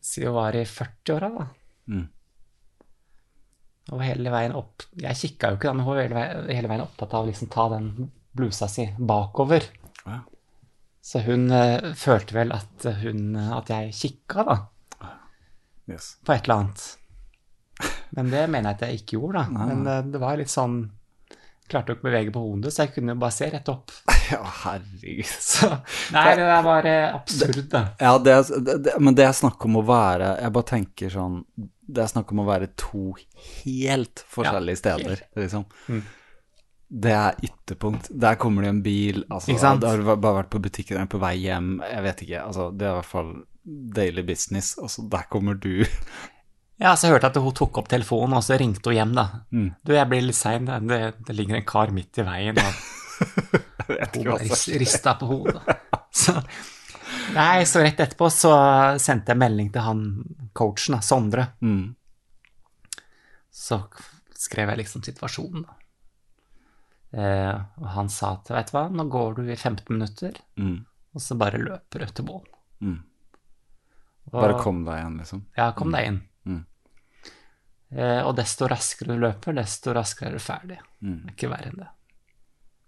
si 0.04 0.24
hun 0.24 0.34
var 0.36 0.56
i 0.56 0.64
40-åra, 0.68 1.30
da. 1.38 1.46
Mm. 1.88 2.04
Og 3.92 4.00
hele 4.00 4.30
veien 4.32 4.54
opp 4.56 4.86
Jeg 4.96 5.18
kikka 5.20 5.50
jo 5.52 5.58
ikke, 5.58 5.68
da, 5.68 5.74
men 5.76 5.84
hun 5.84 5.92
var 5.92 6.02
hele 6.06 6.16
veien, 6.16 6.46
hele 6.56 6.70
veien 6.70 6.84
opptatt 6.84 7.16
av 7.16 7.24
å 7.24 7.28
liksom 7.28 7.50
ta 7.52 7.66
den 7.74 7.90
blusa 8.34 8.68
si 8.68 8.86
bakover. 8.98 9.66
Ja. 10.04 10.22
Så 11.04 11.20
hun 11.26 11.50
uh, 11.52 11.92
følte 12.00 12.34
vel 12.38 12.52
at 12.56 12.86
hun 13.02 13.36
At 13.36 13.68
jeg 13.72 13.92
kikka, 13.98 14.44
da, 14.48 14.56
Yes. 15.84 16.14
på 16.24 16.32
et 16.32 16.46
eller 16.46 16.62
annet. 16.62 16.84
Men 18.16 18.30
det 18.32 18.44
mener 18.48 18.70
jeg 18.70 18.76
at 18.78 18.84
jeg 18.86 19.00
ikke 19.02 19.18
gjorde, 19.18 19.42
da. 19.42 19.66
Men 19.68 19.84
uh, 19.84 19.98
det 20.14 20.20
var 20.22 20.38
litt 20.40 20.52
sånn 20.52 20.78
Klarte 21.70 21.94
å 21.94 22.00
bevege 22.02 22.32
på 22.32 22.42
hodet, 22.44 22.74
så 22.74 22.84
jeg 22.84 22.92
kunne 22.98 23.14
bare 23.16 23.32
se 23.34 23.48
rett 23.52 23.70
opp. 23.72 23.94
Ja, 24.24 24.40
herregud. 24.40 25.28
Så, 25.28 25.66
nei, 26.14 26.22
det 26.38 26.44
er 26.48 26.62
bare 26.64 26.92
absurd, 27.12 27.58
da. 27.68 27.82
Ja, 28.00 28.14
det 28.16 28.32
er, 28.32 28.46
det, 28.64 28.76
det, 28.86 28.94
men 29.04 29.16
det 29.18 29.26
er 29.26 29.34
snakk 29.36 29.66
om 29.68 29.76
å 29.76 29.82
være 29.84 30.30
Jeg 30.40 30.54
bare 30.56 30.68
tenker 30.70 31.12
sånn 31.12 31.34
Det 31.60 32.00
er 32.00 32.08
snakk 32.08 32.32
om 32.32 32.40
å 32.40 32.46
være 32.48 32.70
to 32.80 33.10
helt 33.66 34.22
forskjellige 34.32 34.80
steder, 34.80 35.26
liksom. 35.36 35.66
Mm. 35.92 36.00
Det 37.04 37.12
er 37.12 37.36
ytterpunkt. 37.50 38.08
Der 38.24 38.36
kommer 38.40 38.64
det 38.64 38.70
en 38.72 38.82
bil. 38.84 39.24
Altså, 39.28 39.50
Ikke 39.52 39.64
sant? 39.66 39.82
Da 39.82 39.92
har 39.92 40.00
du 40.00 40.08
bare 40.08 40.38
vært 40.38 40.52
på 40.52 40.60
butikken 40.62 40.96
eller 40.96 41.10
på 41.10 41.20
vei 41.20 41.34
hjem. 41.42 41.74
Jeg 41.84 42.04
vet 42.06 42.24
ikke. 42.26 42.42
Altså, 42.48 42.68
det 42.72 42.86
er 42.86 42.92
i 42.92 42.98
hvert 43.00 43.10
fall 43.12 43.32
daily 43.98 44.24
business. 44.24 44.74
Altså, 44.80 45.04
der 45.10 45.28
kommer 45.32 45.58
du. 45.58 45.82
Ja, 46.82 46.96
så 46.98 47.08
hørte 47.12 47.28
jeg 47.28 47.36
at 47.36 47.42
hun 47.44 47.54
tok 47.54 47.78
opp 47.78 47.88
telefonen, 47.90 48.34
og 48.38 48.42
så 48.42 48.56
ringte 48.58 48.90
hun 48.90 48.96
hjem, 48.96 49.12
da. 49.14 49.24
Mm. 49.54 49.68
Du, 49.86 49.92
jeg 49.94 50.10
blir 50.10 50.24
litt 50.26 50.38
sein, 50.38 50.66
det, 50.66 51.00
det, 51.22 51.36
ligger 51.36 51.60
en 51.60 51.68
kar 51.68 51.92
midt 51.94 52.18
i 52.18 52.24
veien, 52.26 52.58
og 52.58 52.72
hun 54.16 54.30
bare 54.32 54.78
rista 54.82 55.14
på 55.20 55.28
hodet. 55.30 55.76
Så, 56.14 56.34
nei, 57.36 57.62
så 57.66 57.84
rett 57.84 58.02
etterpå 58.02 58.30
så 58.32 58.52
sendte 59.02 59.32
jeg 59.32 59.42
melding 59.44 59.70
til 59.74 59.86
han 59.86 60.02
coachen, 60.56 60.98
da, 60.98 61.00
Sondre. 61.06 61.46
Mm. 61.62 61.94
Så 63.54 63.80
skrev 64.44 64.74
jeg 64.74 64.82
liksom 64.82 65.06
situasjonen, 65.06 65.64
da. 65.68 65.78
Eh, 67.14 67.54
og 67.78 67.90
han 67.94 68.08
sa 68.10 68.32
til 68.42 68.56
vet 68.56 68.72
du 68.72 68.74
hva, 68.74 68.88
nå 68.90 69.06
går 69.06 69.36
du 69.38 69.44
i 69.46 69.54
15 69.54 69.86
minutter, 69.94 70.34
Mm. 70.58 70.84
og 71.14 71.22
så 71.22 71.38
bare 71.38 71.62
løper 71.62 72.02
du 72.02 72.10
til 72.10 72.26
mål. 72.26 72.46
Mm. 72.82 73.02
Bare 74.34 74.56
kom 74.58 74.82
deg 74.82 74.98
igjen, 74.98 75.18
liksom. 75.22 75.44
Ja, 75.54 75.70
kom 75.78 75.94
deg 75.94 76.08
inn. 76.08 76.22
Eh, 77.94 78.20
og 78.26 78.34
desto 78.36 78.66
raskere 78.68 79.14
du 79.14 79.20
løper, 79.22 79.54
desto 79.54 79.92
raskere 79.94 80.32
er 80.32 80.38
du 80.38 80.42
ferdig. 80.42 80.78
Mm. 81.00 81.18
Det 81.22 81.30
er 81.30 81.36
ikke 81.36 81.50
verre 81.52 81.68
enn 81.70 81.78
det. 81.84 81.88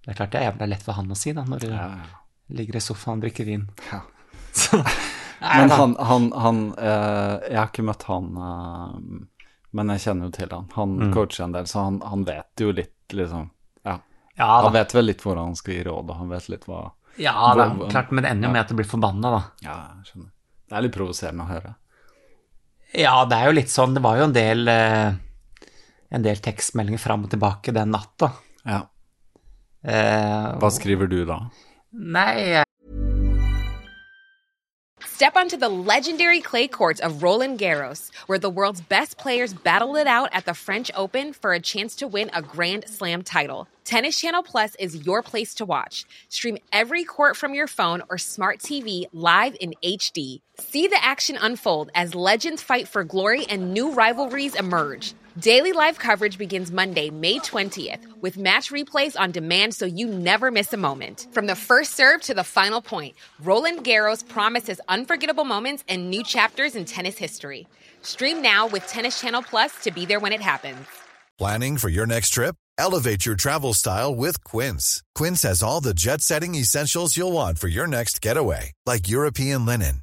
Det 0.07 0.10
er 0.12 0.18
klart 0.20 0.33
det 0.33 0.41
er 0.41 0.47
jævla 0.51 0.67
lett 0.70 0.83
for 0.86 0.93
han 0.99 1.10
å 1.10 1.17
si, 1.18 1.33
da, 1.35 1.44
når 1.47 1.60
du 1.62 1.68
Ja, 1.70 1.86
ligger 2.57 2.76
i 2.78 2.83
sofaen 2.83 3.18
og 3.20 3.26
drikker 3.26 3.44
vin. 3.49 3.68
Ja. 3.93 4.01
Så, 4.57 4.78
Men 5.41 5.70
han, 5.70 5.97
han, 6.01 6.31
han 6.33 6.60
eh, 6.81 7.51
Jeg 7.51 7.59
har 7.59 7.67
ikke 7.68 7.83
møtt 7.85 8.07
han, 8.09 8.28
eh, 8.41 9.25
men 9.76 9.91
jeg 9.93 10.01
kjenner 10.07 10.31
jo 10.31 10.33
til 10.39 10.55
han. 10.55 10.68
Han 10.75 10.94
Mm. 10.97 11.10
coacher 11.15 11.44
en 11.44 11.52
del, 11.52 11.67
så 11.68 11.83
han, 11.85 11.99
han 12.01 12.23
vet 12.25 12.62
jo 12.65 12.70
litt, 12.73 12.94
liksom. 13.12 13.51
Ja. 13.85 13.99
Ja 14.41 14.47
Han 14.65 14.73
vet 14.73 14.94
vel 14.97 15.05
litt 15.10 15.20
hvordan 15.23 15.51
han 15.52 15.57
skal 15.60 15.75
gi 15.76 15.83
råd, 15.85 16.09
og 16.10 16.17
han 16.23 16.31
vet 16.33 16.49
litt 16.49 16.65
hva 16.67 16.86
Ja, 17.20 17.35
da. 17.55 17.67
er 17.68 17.91
Klart, 17.93 18.10
men 18.17 18.25
det 18.25 18.31
ender 18.33 18.49
jo 18.49 18.52
med 18.55 18.60
at 18.65 18.73
du 18.73 18.78
blir 18.81 18.89
forbanna, 18.89 19.31
da. 19.36 19.43
Ja, 19.67 19.76
jeg 20.01 20.09
skjønner. 20.10 20.31
Det 20.67 20.76
er 20.78 20.86
litt 20.86 20.97
provoserende 20.97 21.44
å 21.44 21.52
høre. 21.52 21.75
Ja, 22.94 23.24
det 23.26 23.36
er 23.39 23.50
jo 23.50 23.56
litt 23.58 23.73
sånn. 23.73 23.94
Det 23.97 24.02
var 24.05 24.20
jo 24.20 24.28
en 24.28 24.36
del 24.36 24.68
eh, 24.70 25.16
En 26.15 26.23
del 26.23 26.39
tekstmeldinger 26.39 27.02
fram 27.02 27.24
og 27.26 27.32
tilbake 27.32 27.74
den 27.74 27.90
natta. 27.90 28.31
Ja. 28.65 28.84
Eh, 29.82 30.55
Hva 30.60 30.70
skriver 30.70 31.10
du 31.10 31.24
da? 31.26 31.40
Nei, 31.92 32.62
Step 35.05 35.34
onto 35.36 35.56
the 35.56 35.68
legendary 35.68 36.40
clay 36.40 36.68
courts 36.68 37.00
of 37.00 37.23
Roland 37.23 37.58
Garros, 37.58 38.10
where 38.26 38.39
the 38.39 38.50
world's 38.50 38.82
best 38.82 39.16
players 39.16 39.55
battle 39.55 39.97
it 39.97 40.06
out 40.06 40.28
at 40.32 40.44
the 40.44 40.52
French 40.52 40.90
Open 40.94 41.32
for 41.32 41.52
a 41.55 41.60
chance 41.60 41.94
to 41.97 42.06
win 42.06 42.31
a 42.34 42.42
Grand 42.42 42.84
Slam 42.86 43.23
title. 43.23 43.66
Tennis 43.84 44.20
Channel 44.20 44.42
Plus 44.42 44.74
is 44.78 45.06
your 45.06 45.23
place 45.23 45.55
to 45.55 45.65
watch. 45.65 46.05
Stream 46.28 46.58
every 46.70 47.02
court 47.05 47.34
from 47.36 47.55
your 47.55 47.66
phone 47.66 48.02
or 48.10 48.18
smart 48.18 48.58
TV 48.58 49.05
live 49.12 49.56
in 49.58 49.74
HD, 49.82 50.40
See 50.59 50.86
the 50.86 51.02
action 51.02 51.36
unfold 51.41 51.91
as 51.94 52.15
legends 52.15 52.62
fight 52.62 52.89
for 52.89 53.05
glory 53.05 53.44
and 53.47 53.75
new 53.75 53.93
rivalries 53.93 54.55
emerge. 54.55 55.15
Daily 55.39 55.73
live 55.73 55.99
coverage 55.99 56.39
begins 56.39 56.73
Monday, 56.73 57.10
May 57.10 57.39
20th, 57.39 58.01
with 58.23 58.39
match 58.39 58.70
replays 58.70 59.20
on 59.20 59.33
demand 59.33 59.75
so 59.75 59.85
you 59.85 60.07
never 60.07 60.51
miss 60.51 60.73
a 60.73 60.78
moment. 60.78 61.26
From 61.33 61.47
the 61.47 61.55
first 61.55 61.94
serve 61.94 62.23
to 62.23 62.33
the 62.33 62.43
final 62.43 62.81
point, 62.81 63.17
Roland 63.41 63.85
Garros 63.85 64.26
promises 64.26 64.81
unforgettable 64.89 65.44
moments 65.44 65.85
and 65.89 66.09
new 66.09 66.23
chapters 66.23 66.75
in 66.75 66.86
tennis 66.86 67.18
history. 67.18 67.67
Stream 68.01 68.41
now 68.41 68.67
with 68.67 68.86
Tennis 68.86 69.20
Channel 69.20 69.43
Plus 69.43 69.73
to 69.83 69.91
be 69.91 70.07
there 70.07 70.20
when 70.20 70.33
it 70.33 70.41
happens. 70.41 70.78
Planning 71.36 71.76
for 71.76 71.91
your 71.91 72.07
next 72.07 72.31
trip? 72.31 72.57
Elevate 72.78 73.26
your 73.26 73.36
travel 73.36 73.75
style 73.75 74.15
with 74.15 74.43
Quince. 74.44 75.02
Quince 75.15 75.43
has 75.43 75.62
all 75.62 75.83
the 75.83 75.93
jet 75.93 76.23
setting 76.23 76.55
essentials 76.55 77.15
you'll 77.15 77.33
want 77.33 77.59
for 77.59 77.68
your 77.68 77.86
next 77.86 78.23
getaway, 78.23 78.73
like 78.86 79.09
European 79.09 79.67
linen, 79.67 80.02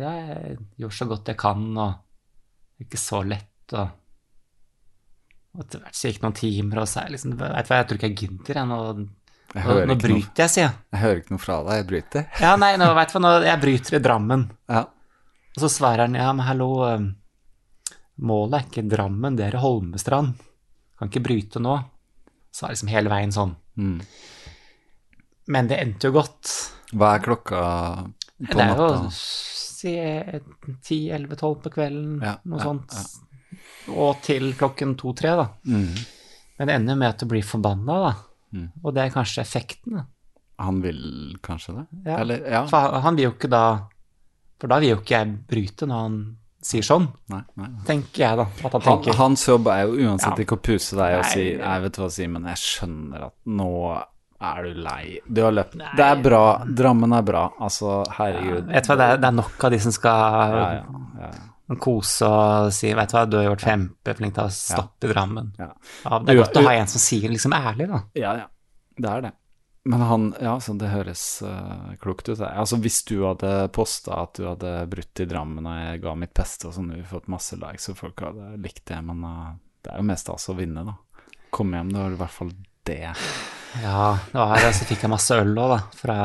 Ja, 0.00 0.10
jeg 0.16 0.58
gjorde 0.80 0.96
så 0.96 1.06
godt 1.10 1.28
jeg 1.32 1.38
kan, 1.40 1.64
og 1.76 2.84
ikke 2.84 3.00
så 3.00 3.22
lett, 3.26 3.74
og 3.76 3.96
og 5.50 5.64
etter 5.64 5.80
hvert 5.82 5.96
så 5.98 6.06
gikk 6.06 6.20
det 6.20 6.22
noen 6.28 6.34
timer, 6.38 6.78
og 6.78 6.86
så 6.86 7.00
er 7.00 7.08
jeg 7.08 7.12
liksom 7.16 7.32
Vet 7.40 7.40
du 7.66 7.70
hva, 7.72 7.78
jeg 7.80 7.86
tror 7.90 7.96
ikke 7.98 8.08
jeg 8.10 8.18
gidder, 8.20 8.58
jeg. 8.60 8.68
Nå, 8.70 8.76
Jeg 9.50 9.64
nå, 9.66 9.74
nå 9.80 9.86
noe. 9.90 9.98
bryter 9.98 10.44
jeg, 10.44 10.50
sier 10.52 10.62
jeg. 10.62 10.74
Jeg 10.94 11.00
hører 11.02 11.18
ikke 11.24 11.34
noe 11.34 11.42
fra 11.42 11.56
deg, 11.66 11.78
jeg 11.80 11.86
bryter. 11.88 12.26
Ja, 12.44 12.52
nei, 12.62 12.68
nå 12.78 12.86
vet 12.94 13.10
du 13.10 13.16
hva, 13.16 13.22
nå, 13.24 13.32
jeg 13.48 13.60
bryter 13.64 13.96
i 13.98 14.00
Drammen. 14.04 14.44
Ja. 14.70 14.82
Og 15.56 15.64
så 15.64 15.70
svarer 15.74 16.04
han, 16.06 16.14
ja, 16.14 16.28
men 16.38 16.46
hallo, 16.46 16.68
målet 18.22 18.60
er 18.60 18.68
ikke 18.68 18.86
Drammen, 18.94 19.40
det 19.40 19.48
er 19.48 19.58
Holmestrand. 19.64 20.38
Kan 21.00 21.10
ikke 21.10 21.24
bryte 21.26 21.62
nå. 21.64 21.80
Så 22.54 22.66
er 22.66 22.70
det 22.70 22.76
liksom 22.78 22.94
hele 22.94 23.10
veien 23.10 23.34
sånn. 23.34 23.56
Mm. 23.74 23.98
Men 25.50 25.70
det 25.70 25.80
endte 25.82 26.10
jo 26.12 26.14
godt. 26.20 26.54
Hva 26.94 27.16
er 27.16 27.26
klokka 27.26 27.60
på 28.38 28.54
det 28.54 28.62
er 28.62 28.70
jo 28.70 28.86
natta? 28.86 29.10
Si 29.80 29.94
10-11-12 29.96 31.60
på 31.64 31.72
kvelden, 31.74 32.20
Ja, 32.22 32.36
noe 32.44 32.58
ja, 32.60 32.64
sånt. 32.64 32.96
Og 33.96 34.20
til 34.24 34.52
klokken 34.58 34.94
2-3, 35.00 35.36
da. 35.40 35.46
Mm. 35.66 35.94
Men 36.60 36.68
det 36.68 36.74
ender 36.76 36.94
jo 36.94 37.00
med 37.00 37.08
at 37.14 37.22
du 37.22 37.26
blir 37.30 37.46
forbanna, 37.46 37.96
da. 38.06 38.12
Mm. 38.54 38.68
Og 38.84 38.94
det 38.94 39.04
er 39.06 39.14
kanskje 39.14 39.42
effekten. 39.44 39.96
da. 40.00 40.04
Han 40.60 40.82
vil 40.84 41.36
kanskje 41.42 41.74
det? 41.78 41.86
Ja. 42.04 42.18
Eller, 42.20 42.42
ja. 42.50 42.66
For 42.68 43.00
han- 43.00 43.16
vil 43.16 43.24
jo 43.30 43.32
ikke 43.32 43.48
da 43.50 43.62
For 44.60 44.68
da 44.68 44.78
vil 44.78 44.90
jo 44.90 44.96
ikke 45.00 45.16
jeg 45.16 45.38
bryte 45.48 45.86
når 45.88 46.00
han 46.04 46.16
sier 46.62 46.82
sånn, 46.84 47.06
Nei, 47.32 47.40
nei. 47.56 47.68
tenker 47.86 48.18
jeg 48.20 48.36
da. 48.36 48.44
At 48.68 48.72
han 48.74 48.82
Han, 48.82 49.14
hans 49.16 49.46
jobb 49.48 49.66
er 49.72 49.86
jo 49.86 49.94
uansett 50.04 50.36
Ja. 50.36 50.44
ikke 50.44 50.58
å 50.58 50.62
puse 50.62 50.96
deg 50.96 51.18
og 51.18 51.24
si 51.24 51.46
jeg 51.54 51.58
Nei, 51.64 51.78
vet 51.80 51.92
du 51.96 52.02
hva, 52.02 52.10
Simen, 52.12 52.44
jeg 52.44 52.56
skjønner 52.60 53.24
at 53.30 53.34
nå 53.46 54.04
er 54.40 54.62
du 54.64 54.80
lei. 54.80 55.18
Du 55.28 55.42
har 55.44 55.52
løpt 55.52 55.74
Det 55.78 56.04
er 56.06 56.20
bra. 56.24 56.42
Drammen 56.64 57.12
er 57.12 57.22
bra. 57.26 57.42
Altså, 57.60 58.00
herregud. 58.16 58.66
Vet 58.72 58.86
du 58.86 58.92
hva, 58.92 58.96
det 59.00 59.08
er, 59.14 59.20
det 59.20 59.28
er 59.30 59.36
nok 59.36 59.64
av 59.68 59.74
de 59.74 59.80
som 59.84 59.92
skal 59.92 60.54
Ja, 60.56 60.68
ja, 60.80 61.00
ja. 61.26 61.76
kose 61.80 62.26
og 62.26 62.70
si 62.74 62.92
Vet 62.96 63.12
du 63.12 63.16
hva, 63.18 63.26
du 63.30 63.36
har 63.38 63.44
gjort 63.50 63.66
kjempeflink 63.68 64.34
til 64.38 64.46
å 64.48 64.54
stoppe 64.54 65.06
i 65.06 65.12
Drammen. 65.12 65.52
Ja. 65.60 65.68
Ja, 66.06 66.18
det 66.18 66.32
er 66.32 66.40
Du- 66.40 66.42
godt 66.44 66.56
å 66.62 66.64
ha 66.66 66.72
en 66.80 66.86
som 66.90 67.00
sier 67.04 67.28
liksom 67.30 67.52
ærlig, 67.52 67.88
da. 67.92 68.00
Ja, 68.14 68.32
ja. 68.44 68.48
Det 69.00 69.10
er 69.10 69.20
det. 69.28 69.32
Men 69.84 70.00
han 70.04 70.34
Ja, 70.40 70.58
så 70.60 70.74
det 70.78 70.88
høres 70.92 71.42
uh, 71.42 71.94
klokt 72.00 72.28
ut. 72.28 72.38
Altså, 72.40 72.76
hvis 72.80 73.02
du 73.08 73.22
hadde 73.24 73.68
posta 73.72 74.22
at 74.26 74.34
du 74.36 74.44
hadde 74.48 74.74
brutt 74.92 75.20
i 75.20 75.24
Drammen 75.26 75.64
og 75.66 75.78
jeg 75.84 76.02
ga 76.02 76.14
mitt 76.14 76.34
beste 76.36 76.68
og 76.68 76.74
sånn, 76.76 76.90
du 76.96 77.02
fått 77.08 77.28
masse 77.32 77.56
likes 77.56 77.88
og 77.88 77.96
folk 77.96 78.20
hadde 78.20 78.56
likt 78.60 78.84
det, 78.92 79.00
men 79.04 79.24
uh, 79.24 79.52
det 79.84 79.92
er 79.94 80.02
jo 80.02 80.08
mest 80.10 80.28
altså 80.28 80.52
å 80.52 80.58
vinne, 80.58 80.84
da. 80.84 80.96
Kom 81.50 81.72
hjem, 81.72 81.92
det 81.92 81.98
var 82.02 82.12
i 82.12 82.20
hvert 82.20 82.30
fall 82.40 82.52
det. 82.84 83.00
Ja, 83.78 84.18
det 84.32 84.38
var 84.40 84.56
her, 84.58 84.72
så 84.74 84.86
fikk 84.88 85.04
jeg 85.06 85.12
masse 85.12 85.36
øl 85.38 85.52
òg, 85.54 85.74
da. 85.76 85.78
Fra 86.00 86.16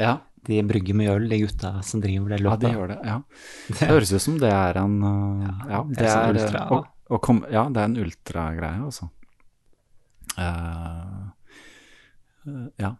Ja, 0.00 0.16
de 0.48 0.62
brygger 0.66 0.96
mye 0.96 1.12
øl, 1.14 1.28
de 1.30 1.38
gutta 1.44 1.74
som 1.86 2.00
driver 2.02 2.32
det 2.34 2.40
løpet. 2.42 2.64
ja 2.64 2.68
de 2.72 2.74
gjør 2.78 2.88
det. 2.94 2.98
Ja. 3.06 3.18
Det 3.78 3.90
høres 3.92 4.12
ut 4.16 4.24
som 4.24 4.38
det 4.40 4.50
er 4.50 4.80
en 4.80 4.96
eh, 5.04 5.60
Ja, 5.70 5.82
det 5.86 6.08
er 6.08 6.32
det 6.32 6.40
er, 6.42 6.48
ultra, 6.48 6.64
og, 6.74 6.88
og 7.12 7.22
kom, 7.22 7.44
Ja, 7.52 7.66
det 7.70 7.82
er 7.84 7.90
en 7.92 8.00
ultragreie, 8.00 8.80
altså. 8.88 9.10
Uh, 10.40 11.30
ja. 12.80 12.94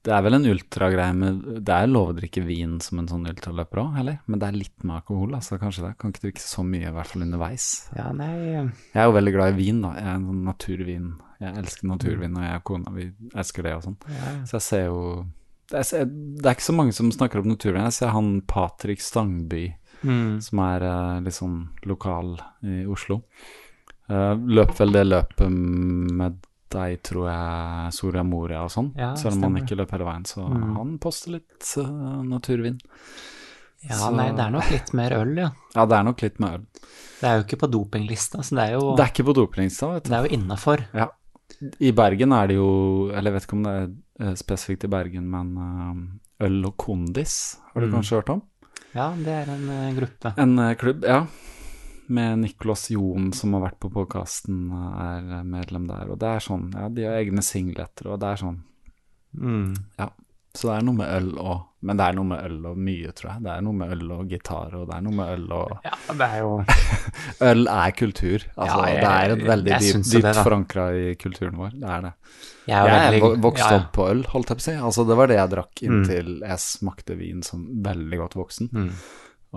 Det 0.00 0.12
er 0.16 0.22
vel 0.24 0.32
en 0.38 0.46
ultragreie 0.48 1.12
med 1.12 1.40
Det 1.60 1.74
er 1.76 1.90
lov 1.90 2.10
å 2.10 2.16
drikke 2.16 2.40
vin 2.46 2.78
som 2.80 3.02
en 3.02 3.08
sånn 3.10 3.26
ultraløper 3.28 3.82
òg, 3.82 3.98
eller? 4.00 4.20
Men 4.26 4.40
det 4.40 4.48
er 4.48 4.56
litt 4.56 4.84
med 4.84 4.96
alkohol, 4.96 5.34
altså, 5.36 5.58
kanskje 5.60 5.84
det? 5.86 5.94
Kan 6.00 6.14
ikke 6.14 6.24
drikke 6.28 6.42
så 6.44 6.64
mye, 6.66 6.88
i 6.88 6.94
hvert 6.94 7.10
fall 7.12 7.26
underveis. 7.26 7.66
Ja, 7.96 8.08
nei 8.16 8.30
Jeg 8.32 8.96
er 8.96 9.10
jo 9.10 9.16
veldig 9.18 9.34
glad 9.36 9.52
i 9.52 9.58
vin, 9.60 9.82
da. 9.84 9.92
Jeg 9.98 10.08
er 10.08 10.16
en 10.16 10.28
sånn 10.30 10.46
naturvin. 10.48 11.10
Jeg 11.40 11.56
elsker 11.56 11.88
naturvin, 11.88 12.36
og 12.36 12.42
jeg 12.44 12.56
og 12.60 12.64
kona 12.68 12.90
vi 12.92 13.06
elsker 13.34 13.62
det 13.62 13.74
og 13.78 13.82
sånn. 13.86 13.96
Så 14.44 14.58
jeg 14.58 14.62
ser 14.66 14.84
jo 14.90 15.26
det 15.70 15.78
er, 15.86 16.04
det 16.10 16.46
er 16.50 16.54
ikke 16.56 16.66
så 16.66 16.74
mange 16.74 16.92
som 16.92 17.10
snakker 17.14 17.38
om 17.40 17.46
naturvin. 17.48 17.84
Jeg 17.86 17.92
ser 17.94 18.08
han 18.10 18.40
Patrick 18.50 19.00
Stangby, 19.00 19.68
som 20.02 20.58
er 20.66 20.82
eh, 20.82 21.20
litt 21.22 21.36
sånn 21.36 21.68
lokal 21.86 22.32
i 22.66 22.80
Oslo. 22.90 23.20
Uh, 24.10 24.34
løp 24.34 24.72
vel 24.80 24.90
det 24.90 25.04
løpet 25.06 25.52
med 25.54 26.40
deg, 26.74 26.96
tror 27.06 27.28
jeg, 27.30 27.92
Soria 27.94 28.24
Moria 28.26 28.64
og 28.66 28.72
sånn. 28.74 28.88
Ja, 28.98 29.12
Selv 29.14 29.36
om 29.38 29.44
han 29.46 29.60
ikke 29.62 29.76
løp 29.78 29.92
hele 29.94 30.04
veien, 30.08 30.24
så 30.26 30.42
Mm. 30.50 30.74
han 30.76 30.98
poster 30.98 31.30
litt 31.36 31.68
uh, 31.78 32.18
naturvin. 32.26 32.80
Ja, 33.86 33.94
Så- 33.94 34.10
nei, 34.16 34.32
det 34.34 34.42
er 34.44 34.50
nok 34.50 34.68
litt 34.70 34.92
mer 34.92 35.10
øl, 35.12 35.36
ja. 35.38 35.50
Ja, 35.76 35.86
det 35.86 35.96
er 35.96 36.02
nok 36.02 36.20
litt 36.22 36.40
mer 36.42 36.58
øl. 36.58 36.66
Det 37.20 37.28
er 37.30 37.38
jo 37.38 37.44
ikke 37.46 37.60
på 37.62 37.70
dopinglista, 37.70 38.42
så 38.42 38.56
det 38.58 38.66
er 38.66 38.72
jo, 38.80 38.96
Det 38.96 39.04
er 39.06 39.12
ikke 39.14 39.26
på 39.30 39.34
dopinglista, 39.38 39.92
vet 39.94 40.04
du. 40.04 40.10
det 40.10 40.18
er 40.18 40.26
jo 40.26 40.36
innafor. 40.40 40.84
Ja. 40.92 41.06
I 41.80 41.90
Bergen 41.92 42.32
er 42.32 42.46
det 42.48 42.54
jo 42.56 43.10
Eller 43.12 43.30
jeg 43.30 43.34
vet 43.34 43.44
ikke 43.46 43.56
om 43.58 43.64
det 43.66 43.72
er 43.76 43.88
eh, 44.30 44.34
spesifikt 44.40 44.84
i 44.84 44.88
Bergen, 44.88 45.26
men 45.30 45.50
eh, 45.60 46.46
øl 46.46 46.64
og 46.70 46.76
kondis 46.80 47.58
har 47.74 47.80
du 47.82 47.86
Mm. 47.88 47.94
kanskje 47.98 48.16
hørt 48.20 48.30
om? 48.32 48.42
Ja, 48.94 49.10
det 49.14 49.28
er 49.28 49.50
en 49.52 49.68
eh, 49.68 49.92
gruppe. 49.94 50.32
En 50.40 50.56
klubb, 50.76 51.04
ja. 51.04 51.26
Med 52.08 52.38
Nicolas 52.40 52.88
Jon, 52.90 53.32
som 53.32 53.52
har 53.54 53.60
vært 53.68 53.78
på 53.78 53.90
podkasten, 53.92 54.70
er 54.72 55.44
medlem 55.46 55.86
der. 55.86 56.08
Og 56.10 56.18
det 56.18 56.26
er 56.26 56.40
sånn, 56.42 56.72
ja, 56.74 56.88
de 56.88 57.04
har 57.06 57.20
egne 57.20 57.42
singleter, 57.44 58.08
og 58.10 58.18
det 58.20 58.32
er 58.32 58.40
sånn, 58.42 58.58
Mm. 59.38 59.76
ja. 59.98 60.08
Så 60.54 60.66
det 60.66 60.78
er 60.80 60.82
noe 60.88 60.96
med 60.96 61.06
øl 61.14 61.38
og 61.38 61.66
Men 61.82 61.96
det 61.96 62.04
er 62.10 62.12
noe 62.18 62.28
med 62.28 62.42
øl 62.44 62.56
og 62.68 62.76
mye, 62.76 63.10
tror 63.16 63.28
jeg. 63.30 63.42
Det 63.46 63.50
er 63.54 63.62
noe 63.64 63.72
med 63.78 63.92
øl 63.94 64.10
og 64.12 64.28
gitar, 64.28 64.74
og 64.76 64.82
det 64.90 64.96
er 64.98 65.04
noe 65.06 65.14
med 65.16 65.30
øl 65.32 65.46
og 65.56 65.70
Ja, 65.86 65.94
det 66.18 66.26
er 66.26 66.42
jo 66.42 66.50
Øl 67.50 67.62
er 67.72 67.94
kultur. 67.96 68.44
Altså, 68.56 68.76
Ja, 68.76 68.90
jeg- 68.90 69.00
det 69.00 69.12
er 69.14 69.32
et 69.36 69.44
veldig 69.48 69.78
dypt, 69.86 70.10
dypt 70.12 70.40
forankra 70.44 70.84
i 70.92 71.14
kulturen 71.16 71.56
vår. 71.56 71.70
Det 71.80 71.88
er 71.96 72.04
det. 72.04 72.12
Jeg 72.68 72.76
er, 72.84 72.92
Jeg 73.16 73.22
er 73.22 73.40
vokst 73.46 73.64
ja, 73.64 73.78
opp 73.78 73.88
på 73.96 74.08
øl, 74.10 74.22
holdt 74.34 74.52
jeg 74.52 74.60
på 74.60 74.64
å 74.64 74.68
si. 74.68 74.76
Altså, 74.90 75.06
det 75.08 75.16
var 75.16 75.26
det 75.32 75.36
jeg 75.40 75.50
drakk 75.56 75.80
Mm. 75.80 75.96
inntil 75.96 76.30
jeg 76.44 76.58
smakte 76.66 77.16
vin 77.16 77.42
som 77.42 77.64
veldig 77.82 78.18
godt 78.26 78.36
voksen. 78.36 78.68
Mm. 78.76 78.92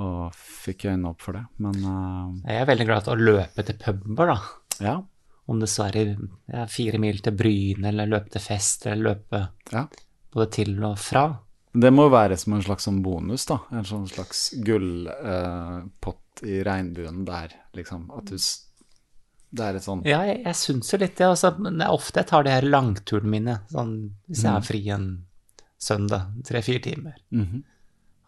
Og 0.04 0.34
fikk 0.34 0.86
øynene 0.90 1.10
opp 1.12 1.22
for 1.22 1.34
det. 1.38 1.44
Men 1.60 1.76
uh... 1.84 2.32
Jeg 2.48 2.62
er 2.64 2.66
veldig 2.72 2.88
glad 2.88 3.04
til 3.04 3.14
å 3.14 3.26
løpe 3.34 3.66
til 3.68 3.76
puber, 3.84 4.32
da. 4.32 4.40
ja. 4.80 5.02
Om 5.46 5.60
det 5.60 5.68
så 5.68 5.90
er 5.92 6.16
fire 6.72 6.98
mil 7.04 7.18
til 7.20 7.34
Bryne, 7.36 7.90
eller 7.92 8.08
løpe 8.08 8.32
til 8.32 8.40
fest, 8.42 8.86
eller 8.88 9.10
løpe 9.12 9.42
ja. 9.74 9.82
både 10.32 10.48
til 10.56 10.78
og 10.88 10.96
fra. 10.98 11.26
Det 11.74 11.90
må 11.94 12.06
være 12.14 12.38
som 12.38 12.54
en 12.54 12.62
slags 12.62 12.86
sånn 12.86 13.02
bonus, 13.02 13.46
da. 13.50 13.58
En 13.72 13.84
sånn 13.88 14.06
slags 14.08 14.52
gullpott 14.64 16.44
i 16.46 16.60
regnbuen 16.66 17.24
der, 17.26 17.54
liksom. 17.78 18.08
At 18.18 18.26
du 18.30 18.38
Det 19.54 19.62
er 19.68 19.76
et 19.78 19.84
sånn 19.86 20.02
Ja, 20.06 20.24
jeg, 20.26 20.40
jeg 20.48 20.58
syns 20.58 20.90
jo 20.94 20.98
litt 20.98 21.16
det. 21.20 21.28
Altså, 21.30 21.52
det 21.62 21.82
er 21.86 21.94
ofte 21.94 22.22
jeg 22.24 22.28
tar 22.32 22.44
de 22.48 22.50
her 22.56 22.66
langturene 22.66 23.30
mine, 23.30 23.60
sånn 23.70 23.92
hvis 24.30 24.42
jeg 24.44 24.52
har 24.52 24.62
fri 24.66 24.82
en 24.90 25.08
søndag, 25.84 26.32
tre-fire 26.48 26.82
timer. 26.82 27.16
Mhm. 27.30 27.64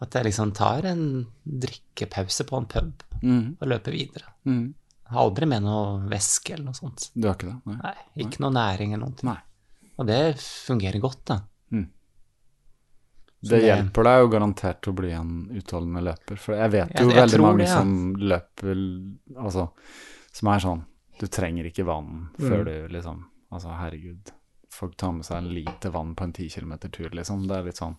At 0.04 0.12
jeg 0.12 0.26
liksom 0.28 0.52
tar 0.54 0.84
en 0.84 1.26
drikkepause 1.48 2.44
på 2.46 2.58
en 2.60 2.66
pub 2.66 3.02
Mhm. 3.22 3.56
og 3.60 3.68
løper 3.68 3.92
videre. 3.92 4.28
Jeg 4.44 4.74
Har 5.10 5.22
aldri 5.30 5.46
med 5.46 5.62
noe 5.62 6.00
væske 6.10 6.52
eller 6.54 6.64
noe 6.66 6.74
sånt. 6.74 7.10
Du 7.14 7.26
har 7.28 7.34
ikke 7.36 7.46
det? 7.52 7.60
Nei. 7.66 7.76
Nei, 7.82 8.24
ikke 8.24 8.40
noe 8.40 8.50
næring 8.52 8.92
eller 8.92 9.06
noe. 9.06 9.14
Nei. 9.22 9.38
Og 9.98 10.06
det 10.06 10.36
fungerer 10.38 11.00
godt, 11.00 11.24
da. 11.24 11.40
Det 13.42 13.60
hjelper 13.62 14.02
deg 14.04 14.20
jo 14.22 14.28
garantert 14.32 14.88
å 14.88 14.94
bli 14.96 15.10
en 15.12 15.48
utholdende 15.54 16.02
løper. 16.02 16.38
For 16.38 16.54
jeg 16.56 16.70
vet 16.72 16.94
jo 17.00 17.10
jeg 17.10 17.16
veldig 17.20 17.40
mange 17.40 17.58
det, 17.58 17.68
ja. 17.68 17.76
som 17.78 18.14
løper 18.16 18.80
Altså, 19.36 19.68
som 20.32 20.48
er 20.48 20.58
sånn 20.64 20.84
Du 21.20 21.26
trenger 21.26 21.64
ikke 21.70 21.84
vann 21.86 22.28
Mm. 22.38 22.48
før 22.50 22.64
du 22.64 22.88
liksom 22.88 23.24
Altså, 23.52 23.68
herregud. 23.78 24.32
Folk 24.70 24.96
tar 24.96 25.12
med 25.12 25.24
seg 25.24 25.36
en 25.38 25.54
liter 25.54 25.90
vann 25.90 26.14
på 26.14 26.24
en 26.24 26.32
10 26.32 26.48
km 26.50 26.78
tur, 26.90 27.08
liksom. 27.10 27.46
Det 27.46 27.56
er 27.56 27.62
litt 27.64 27.76
sånn 27.78 27.96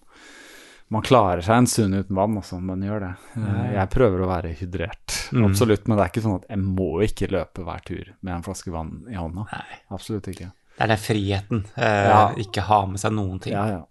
Man 0.90 1.01
klarer 1.01 1.41
seg 1.43 1.57
en 1.57 1.67
stund 1.67 1.93
uten 1.95 2.16
vann, 2.16 2.38
også, 2.38 2.61
men 2.61 2.80
gjør 2.82 2.99
det. 3.01 3.16
Eh, 3.38 3.74
Jeg 3.75 3.90
prøver 3.90 4.22
å 4.24 4.27
være 4.27 4.53
hydrert, 4.56 5.30
Mm. 5.33 5.45
absolutt. 5.49 5.85
Men 5.88 5.98
det 5.98 6.03
er 6.06 6.09
ikke 6.11 6.24
sånn 6.24 6.35
at 6.41 6.48
jeg 6.49 6.59
må 6.59 7.01
ikke 7.03 7.27
løpe 7.30 7.64
hver 7.66 7.82
tur 7.83 8.14
med 8.22 8.35
en 8.35 8.43
flaske 8.43 8.72
vann 8.72 9.06
i 9.09 9.16
hånda. 9.16 9.45
Nei. 9.51 9.66
Absolutt 9.91 10.27
ikke. 10.27 10.51
Det 10.77 10.82
er 10.82 10.88
den 10.88 10.98
friheten. 10.98 11.66
Eh, 11.75 12.07
Ja. 12.07 12.33
Ikke 12.35 12.61
ha 12.61 12.85
med 12.85 12.99
seg 12.99 13.11
noen 13.11 13.40
ting. 13.41 13.51
Ja, 13.53 13.66
ja. 13.67 13.83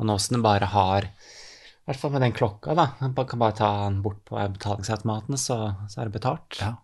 Og 0.00 0.06
nå 0.08 0.16
som 0.22 0.38
den 0.38 0.42
bare 0.44 0.64
har 0.72 1.04
I 1.10 1.90
hvert 1.90 2.00
fall 2.00 2.12
med 2.14 2.22
den 2.24 2.32
klokka, 2.36 2.74
da. 2.78 2.86
Man 3.02 3.14
kan 3.28 3.40
bare 3.42 3.56
ta 3.58 3.68
den 3.86 3.98
bort 4.04 4.22
på 4.28 4.38
betalingsautomaten, 4.54 5.36
så, 5.40 5.56
så 5.90 6.00
er 6.00 6.08
det 6.08 6.16
betalt. 6.20 6.56
ja. 6.60 6.76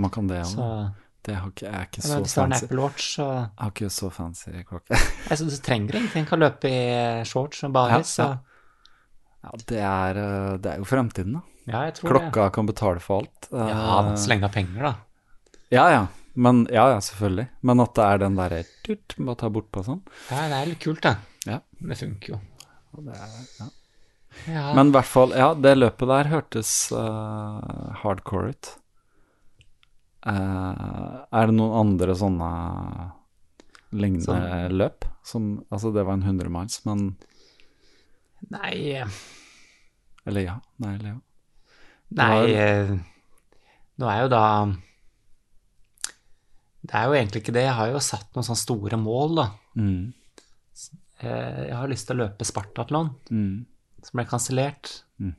Man 0.00 0.10
kan 0.14 0.28
det 0.30 0.38
òg. 0.46 0.92
Det 1.26 1.34
har 1.36 1.50
ikke, 1.50 1.68
er 1.68 1.82
ikke 1.84 2.00
så 2.00 2.18
hvis 2.22 2.32
du 2.32 2.38
har 2.40 2.46
en 2.46 2.52
fancy. 2.54 2.64
Apple 2.64 2.80
Watch, 2.80 3.08
så 3.18 3.24
Jeg 3.28 3.48
har 3.60 3.72
ikke 3.74 3.90
så 3.92 4.08
fancy 4.14 4.52
klokke. 4.64 5.00
altså, 5.30 5.48
Du 5.50 5.56
trenger 5.60 5.98
ingenting. 5.98 6.24
Kan 6.30 6.40
løpe 6.40 6.70
i 6.70 7.24
shorts 7.28 7.60
og 7.68 7.74
baris. 7.74 8.14
Ja, 8.18 8.28
Ja, 8.30 9.50
ja. 9.50 9.58
Det 9.68 9.80
er, 9.80 10.20
eh, 10.22 10.56
det 10.62 10.72
er 10.72 10.80
jo 10.80 10.84
fremtiden, 10.88 11.36
da. 11.36 11.42
ja, 11.68 11.82
jeg 11.90 11.94
tror 11.98 12.14
Klokka 12.14 12.46
kan 12.56 12.66
betale 12.70 13.00
for 13.04 13.22
alt. 13.24 13.50
Ja, 13.52 13.66
Eh, 14.00 14.14
så 14.16 14.28
lenge 14.32 14.40
du 14.46 14.48
har 14.48 14.54
penger, 14.56 14.82
da. 14.88 14.94
Ja, 15.70 15.84
ja. 15.92 16.06
Men, 16.34 16.64
ja, 16.72 16.86
ja, 16.94 16.98
selvfølgelig. 17.04 17.48
Men 17.62 17.80
at 17.84 17.94
det 17.98 18.04
er 18.06 18.18
den 18.24 18.36
derre 18.40 18.62
tut, 18.86 19.16
Bare 19.18 19.36
ta 19.36 19.48
bort 19.52 19.68
på 19.74 19.84
sånn. 19.84 20.00
Ja, 20.30 20.46
det 20.48 20.62
er 20.62 20.66
litt 20.72 20.80
kult, 20.80 21.02
da. 21.04 21.16
Ja. 21.44 21.60
Det 21.80 21.98
funker 22.00 22.34
jo. 22.36 22.40
Og 22.96 23.06
det 23.06 23.14
er, 23.16 23.36
ja. 23.60 23.68
Ja, 24.46 24.64
Men 24.78 24.92
i 24.92 24.94
hvert 24.94 25.08
fall, 25.10 25.32
ja, 25.34 25.48
det 25.58 25.72
løpet 25.78 26.06
der 26.10 26.28
hørtes 26.30 26.70
uh, 26.94 27.90
hardcore 28.02 28.52
ut. 28.52 28.68
Uh, 30.22 31.24
er 31.34 31.48
det 31.50 31.56
noen 31.56 31.74
andre 31.80 32.14
sånne 32.18 32.50
lignende 33.96 34.26
Sånn- 34.28 34.76
løp? 34.76 35.08
Som, 35.26 35.48
altså, 35.70 35.90
det 35.92 36.04
var 36.06 36.16
en 36.18 36.22
100 36.24 36.52
miles, 36.52 36.78
men 36.86 37.10
Nei, 38.48 38.72
eh, 38.96 39.18
Eller 40.24 40.46
ja. 40.46 40.54
Nei, 40.80 40.94
eller 40.94 41.10
ja. 41.10 41.18
nei 42.16 43.00
Nå 44.00 44.08
er 44.08 44.22
jo 44.22 44.30
da 44.32 44.44
Det 46.80 46.94
er 46.96 47.04
jo 47.04 47.18
egentlig 47.18 47.42
ikke 47.42 47.52
det. 47.52 47.66
Jeg 47.66 47.76
har 47.76 47.90
jo 47.92 48.00
satt 48.00 48.30
noen 48.32 48.46
sånne 48.46 48.62
store 48.62 48.96
mål, 49.02 49.36
da. 49.42 49.46
Mm. 49.76 50.14
Eh, 51.22 51.66
Jeg 51.68 51.76
har 51.76 51.88
lyst 51.88 52.06
til 52.08 52.16
å 52.16 52.24
løpe 52.26 52.44
Spartatlon, 52.48 53.10
Mm. 53.30 53.66
som 54.02 54.16
ble 54.16 54.24
kansellert. 54.24 55.02
Mm. 55.20 55.34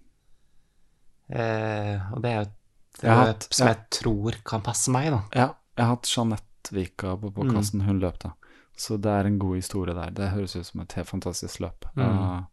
Eh, 1.30 2.12
og 2.14 2.22
det 2.22 2.32
er 2.32 2.36
jo 2.36 2.50
et 2.50 3.04
løp 3.04 3.28
hatt- 3.28 3.48
som 3.54 3.68
ja. 3.68 3.74
jeg 3.74 3.90
tror 3.90 4.36
kan 4.46 4.62
passe 4.62 4.92
meg, 4.92 5.10
da. 5.12 5.22
Ja, 5.34 5.48
jeg 5.78 5.86
har 5.86 5.96
hatt 5.96 6.10
Jeanette 6.12 6.72
Vika 6.72 7.16
på 7.18 7.32
podkasten, 7.34 7.82
hun 7.88 8.00
løp 8.00 8.20
da. 8.20 8.34
Så 8.78 8.98
det 9.02 9.10
er 9.12 9.26
en 9.28 9.40
god 9.40 9.56
historie 9.56 9.94
der. 9.94 10.12
Det 10.12 10.32
høres 10.32 10.56
ut 10.56 10.66
som 10.66 10.82
et 10.82 10.92
helt 10.94 11.08
fantastisk 11.08 11.60
løp. 11.62 11.86
Mm. 11.96 12.04
Uh, 12.08 12.44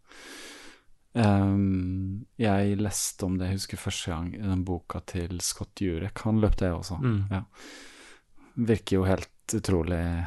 um, 1.15 2.27
jeg 2.39 2.77
leste 2.79 3.25
om 3.25 3.37
det, 3.39 3.49
jeg 3.49 3.59
husker 3.59 3.77
første 3.81 4.11
gang, 4.13 4.35
i 4.35 4.39
den 4.43 4.65
boka 4.65 5.01
til 5.07 5.39
Scott 5.41 5.75
Jurek. 5.81 6.19
Han 6.25 6.41
løp 6.41 6.57
det 6.57 6.71
også. 6.73 6.99
Mm. 7.01 7.29
Ja. 7.31 7.43
Virker 8.59 8.97
jo 8.99 9.05
helt 9.05 9.55
utrolig 9.55 10.27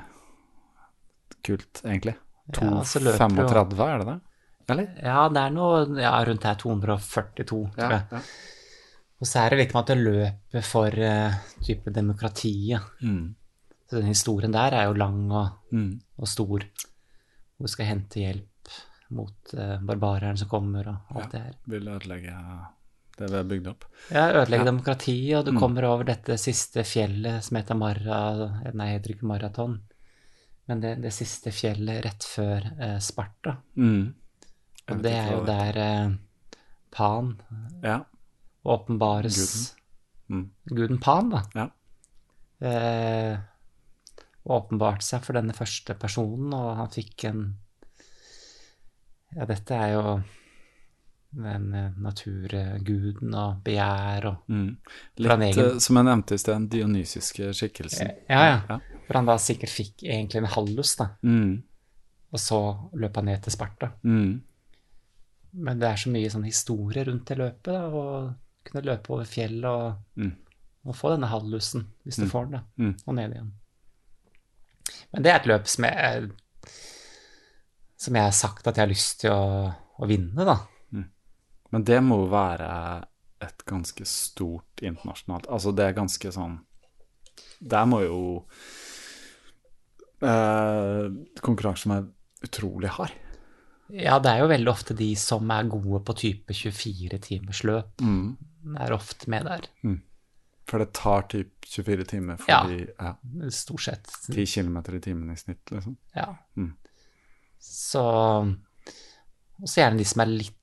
kult, 1.44 1.82
egentlig. 1.84 2.16
Ja, 2.54 2.84
så 2.84 3.00
løper 3.00 3.30
jo- 3.38 3.48
2,35, 3.48 3.88
er 3.94 3.98
det 4.00 4.08
det? 4.08 4.20
Eller? 4.72 4.88
Ja, 5.04 5.28
det 5.30 5.38
er 5.42 5.50
noe 5.52 6.00
ja, 6.00 6.14
rundt 6.26 6.44
her 6.44 6.56
242, 6.56 7.46
tror 7.46 7.72
jeg. 7.78 8.06
ja. 8.12 8.20
Og 9.22 9.28
så 9.28 9.40
er 9.44 9.50
det 9.54 9.58
litt 9.60 9.74
med 9.76 9.82
at 9.84 9.90
det 9.92 9.98
løper 10.02 10.64
for 10.66 10.88
uh, 10.98 11.34
type 11.62 11.92
demokratiet. 11.94 12.82
Mm. 13.04 13.36
Så 13.90 14.00
den 14.00 14.08
historien 14.10 14.52
der 14.56 14.74
er 14.74 14.86
jo 14.90 14.94
lang 14.98 15.32
og, 15.32 15.50
Mm. 15.72 16.00
og 16.18 16.28
stor. 16.28 16.64
Hvor 17.58 17.68
vi 17.68 17.68
skal 17.68 17.86
hente 17.86 18.20
hjelp 18.24 18.48
mot 19.12 19.54
uh, 19.54 19.78
barbareren 19.86 20.38
som 20.38 20.48
kommer 20.50 20.88
og 20.88 21.16
alt 21.16 21.26
Ja. 21.26 21.30
det 21.32 21.42
her. 21.42 21.54
Vil 21.68 21.88
ødelegge 21.88 22.34
det 23.18 23.30
vi 23.30 23.36
har 23.36 23.44
bygd 23.44 23.68
opp. 23.68 23.86
Ja, 24.10 24.26
ødelegge 24.32 24.66
Ja. 24.66 24.72
demokratiet, 24.72 25.38
og 25.38 25.46
du 25.46 25.52
Mm. 25.52 25.60
kommer 25.60 25.84
over 25.86 26.04
dette 26.04 26.38
siste 26.40 26.82
fjellet 26.84 27.44
som 27.44 27.58
heter 27.58 27.76
Marra, 27.76 28.72
Nei, 28.74 28.88
heter 28.98 29.12
ikke 29.14 29.28
Maraton. 29.28 29.82
Men 30.70 30.82
det, 30.84 30.96
det 31.04 31.12
siste 31.16 31.52
fjellet 31.56 32.04
rett 32.06 32.24
før 32.28 32.68
eh, 32.80 32.98
Sparta. 33.04 33.58
Mm. 33.76 34.14
Og 34.92 35.02
det 35.04 35.14
er 35.18 35.32
jo 35.34 35.44
der 35.48 35.78
eh, 35.82 36.14
Pan 36.92 37.36
Ja. 37.84 38.02
åpenbares 38.66 39.76
Mm. 40.32 40.46
Guden 40.64 41.00
Pan, 41.04 41.28
da. 41.30 41.40
Ja. 41.60 41.64
Eh, 42.64 43.34
åpenbarte 44.48 45.04
seg 45.04 45.26
for 45.26 45.36
denne 45.36 45.52
første 45.52 45.92
personen, 46.00 46.54
og 46.56 46.78
han 46.78 46.88
fikk 46.94 47.26
en 47.28 47.42
Ja, 49.36 49.44
dette 49.50 49.76
er 49.76 49.92
jo 49.98 50.04
den 51.32 51.74
eh, 51.74 51.92
naturguden 51.98 53.34
og 53.40 53.62
begjær 53.64 54.26
og 54.28 54.38
Mm. 54.52 54.78
Litt, 55.18 55.58
eh, 55.58 55.78
som 55.80 55.96
jeg 55.96 56.06
nevnte 56.06 56.36
i 56.36 56.38
sted, 56.42 56.54
den 56.54 56.68
dionysiske 56.70 57.54
skikkelsen. 57.56 58.12
Ja, 58.30 58.42
ja. 58.50 58.62
Ja. 58.70 58.80
For 59.08 59.14
han 59.20 59.26
da 59.30 59.38
sikkert 59.38 59.70
fikk 59.72 60.04
egentlig 60.04 60.38
en 60.42 60.46
hallus, 60.56 60.96
da. 61.00 61.10
Mm. 61.24 61.64
Og 62.32 62.40
så 62.40 62.60
løp 62.96 63.16
han 63.16 63.26
ned 63.26 63.42
til 63.44 63.52
Sparta. 63.52 63.92
Mm. 64.04 64.42
Men 65.54 65.80
det 65.80 65.88
er 65.90 65.96
så 66.00 66.10
mye 66.12 66.30
sånn 66.32 66.46
historie 66.48 67.04
rundt 67.08 67.26
det 67.28 67.38
løpet, 67.38 67.64
da. 67.74 67.88
Å 67.90 68.36
kunne 68.64 68.86
løpe 68.86 69.10
over 69.16 69.26
fjellet 69.26 69.66
og, 69.66 69.96
Mm. 70.18 70.36
og 70.86 70.96
få 70.96 71.10
denne 71.16 71.28
hallusen, 71.28 71.88
hvis 72.06 72.16
du 72.18 72.26
Mm. 72.26 72.30
får 72.32 72.44
den, 72.46 72.52
da. 72.52 72.64
Mm. 72.78 72.96
Og 73.08 73.16
ned 73.16 73.32
igjen. 73.34 73.52
Men 75.14 75.24
det 75.24 75.32
er 75.32 75.36
et 75.40 75.46
løp 75.48 75.68
som 75.68 75.86
jeg 75.86 76.32
Som 78.02 78.16
jeg 78.16 78.24
har 78.24 78.32
sagt 78.32 78.66
at 78.66 78.76
jeg 78.76 78.82
har 78.82 78.90
lyst 78.90 79.20
til 79.22 79.30
å, 79.30 79.76
å 80.00 80.08
vinne, 80.08 80.44
da. 80.44 80.56
Men 81.72 81.84
det 81.88 82.02
må 82.04 82.18
jo 82.26 82.30
være 82.32 82.72
et 83.42 83.64
ganske 83.66 84.06
stort 84.06 84.82
internasjonalt 84.84 85.48
Altså, 85.50 85.72
det 85.76 85.86
er 85.88 85.94
ganske 85.98 86.32
sånn 86.36 86.60
Der 87.64 87.86
må 87.90 88.02
jo 88.04 88.18
eh, 90.22 91.08
konkurransen 91.42 91.94
være 91.96 92.08
utrolig 92.46 92.90
hard. 92.98 93.14
Ja, 93.92 94.20
det 94.24 94.32
er 94.32 94.44
jo 94.44 94.50
veldig 94.52 94.72
ofte 94.72 94.96
de 94.98 95.10
som 95.20 95.50
er 95.52 95.68
gode 95.70 96.00
på 96.08 96.16
type 96.18 96.54
24 96.56 97.20
timers 97.22 97.64
løp, 97.68 97.98
Mm. 98.02 98.38
er 98.80 98.92
ofte 98.96 99.28
med 99.30 99.46
der. 99.46 99.68
For 100.68 100.80
det 100.80 100.94
tar 100.94 101.24
typ 101.28 101.52
24 101.66 102.06
timer 102.08 102.38
for 102.38 102.48
Ja. 102.52 102.64
de 102.68 102.88
ja, 103.00 103.16
Stort 103.50 103.82
sett. 103.82 104.06
10 104.32 104.46
km 104.46 104.78
i 104.96 105.00
timen 105.00 105.32
i 105.32 105.36
snitt, 105.36 105.66
liksom. 105.72 105.98
Ja. 106.16 106.36
Mm. 106.56 106.76
Så 107.60 108.02
Og 109.62 109.68
så 109.68 109.82
gjerne 109.82 109.98
de 109.98 110.06
som 110.06 110.22
er 110.22 110.26
litt 110.26 110.56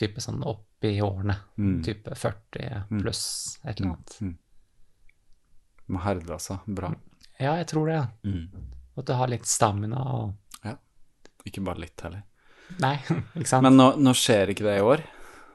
type 0.00 0.22
sånn 0.24 0.40
opp 0.48 0.84
i 0.88 0.94
årene. 1.04 1.36
Mm. 1.60 1.78
Type 1.84 2.14
40 2.16 2.88
pluss 3.02 3.22
et 3.64 3.76
eller 3.80 3.90
annet. 3.92 4.16
Mm. 4.24 4.34
Må 5.90 6.02
herde 6.04 6.32
altså. 6.36 6.58
Bra. 6.66 6.92
Ja, 7.40 7.54
jeg 7.60 7.66
tror 7.72 7.88
det. 7.90 7.94
ja. 8.00 8.06
Mm. 8.24 8.66
At 9.00 9.06
du 9.08 9.14
har 9.16 9.30
litt 9.32 9.46
stamina 9.48 10.02
og 10.16 10.36
Ikke 11.48 11.62
bare 11.64 11.80
litt 11.80 12.02
heller. 12.04 12.20
Nei, 12.84 12.96
ikke 13.38 13.48
sant? 13.48 13.64
Men 13.64 13.78
nå, 13.78 13.86
nå 13.96 14.12
skjer 14.14 14.50
ikke 14.52 14.66
det 14.66 14.74
i 14.76 14.82
år. 14.84 15.00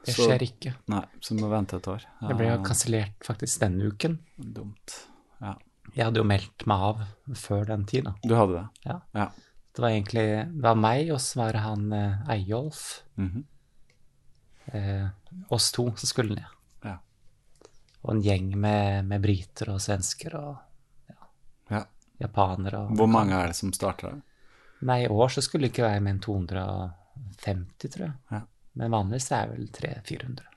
det 0.04 0.14
så- 0.16 0.26
skjer 0.26 0.42
ikke. 0.48 0.72
Nei, 0.90 1.04
så 1.22 1.36
du 1.36 1.42
må 1.44 1.50
vente 1.52 1.78
et 1.78 1.86
år. 1.92 2.02
Det 2.26 2.34
ble 2.36 2.48
jo 2.48 2.56
Ja, 2.56 2.62
kansellert 2.66 3.22
faktisk 3.24 3.60
denne 3.62 3.86
uken. 3.92 4.16
Dumt. 4.36 4.96
Ja. 5.40 5.52
Jeg 5.94 6.04
hadde 6.08 6.18
jo 6.18 6.26
meldt 6.26 6.66
meg 6.66 6.82
av 6.88 7.04
før 7.38 7.64
den 7.70 7.84
tid, 7.86 8.04
da. 8.08 8.16
Du 8.26 8.34
hadde 8.34 8.58
det? 8.58 8.64
Ja. 8.90 8.98
Ja. 9.14 9.28
Det 9.76 9.84
var 9.84 9.90
egentlig 9.94 10.26
Det 10.56 10.62
var 10.66 10.74
meg, 10.82 11.10
og 11.14 11.20
så 11.22 11.38
var 11.44 11.60
han 11.62 11.86
eh, 11.92 12.34
Eyolf. 12.34 12.82
Mhm. 13.16 13.44
Eh, 14.72 15.06
oss 15.54 15.70
to 15.72 15.88
som 15.96 16.08
skulle 16.10 16.34
ned. 16.38 16.54
Ja. 16.84 16.96
Og 18.02 18.14
en 18.14 18.22
gjeng 18.24 18.52
med, 18.58 19.04
med 19.10 19.22
briter 19.24 19.72
og 19.74 19.80
svensker 19.82 20.34
og 20.38 21.12
ja. 21.70 21.84
japanere. 22.22 22.86
Og 22.86 22.96
Hvor 22.98 23.10
mange 23.10 23.36
er 23.38 23.52
det 23.52 23.58
som 23.58 23.72
starter? 23.76 24.18
Nei, 24.86 25.02
i 25.04 25.08
år 25.08 25.32
så 25.32 25.42
skulle 25.44 25.66
det 25.66 25.74
ikke 25.74 25.86
være 25.88 26.02
mer 26.04 26.16
enn 26.16 26.20
250, 26.24 27.88
tror 27.94 28.04
jeg. 28.08 28.18
Ja. 28.30 28.42
Men 28.76 28.92
vanligvis 28.92 29.30
er 29.32 29.48
det 29.48 29.56
vel 29.56 29.70
300-400. 29.72 30.52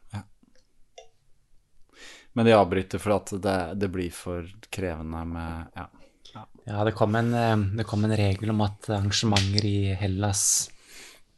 Men 2.38 2.46
de 2.46 2.54
avbryter 2.54 3.02
for 3.02 3.16
at 3.16 3.32
det, 3.42 3.56
det 3.82 3.88
blir 3.92 4.12
for 4.14 4.46
krevende 4.72 5.24
med 5.28 5.80
Ja. 5.80 5.88
Ja, 6.70 6.84
det 6.86 6.92
kom, 6.94 7.16
en, 7.18 7.34
eh, 7.34 7.58
det 7.80 7.84
kom 7.90 8.04
en 8.06 8.14
regel 8.14 8.52
om 8.54 8.60
at 8.62 8.86
arrangementer 8.94 9.66
i 9.66 9.96
Hellas 9.98 10.70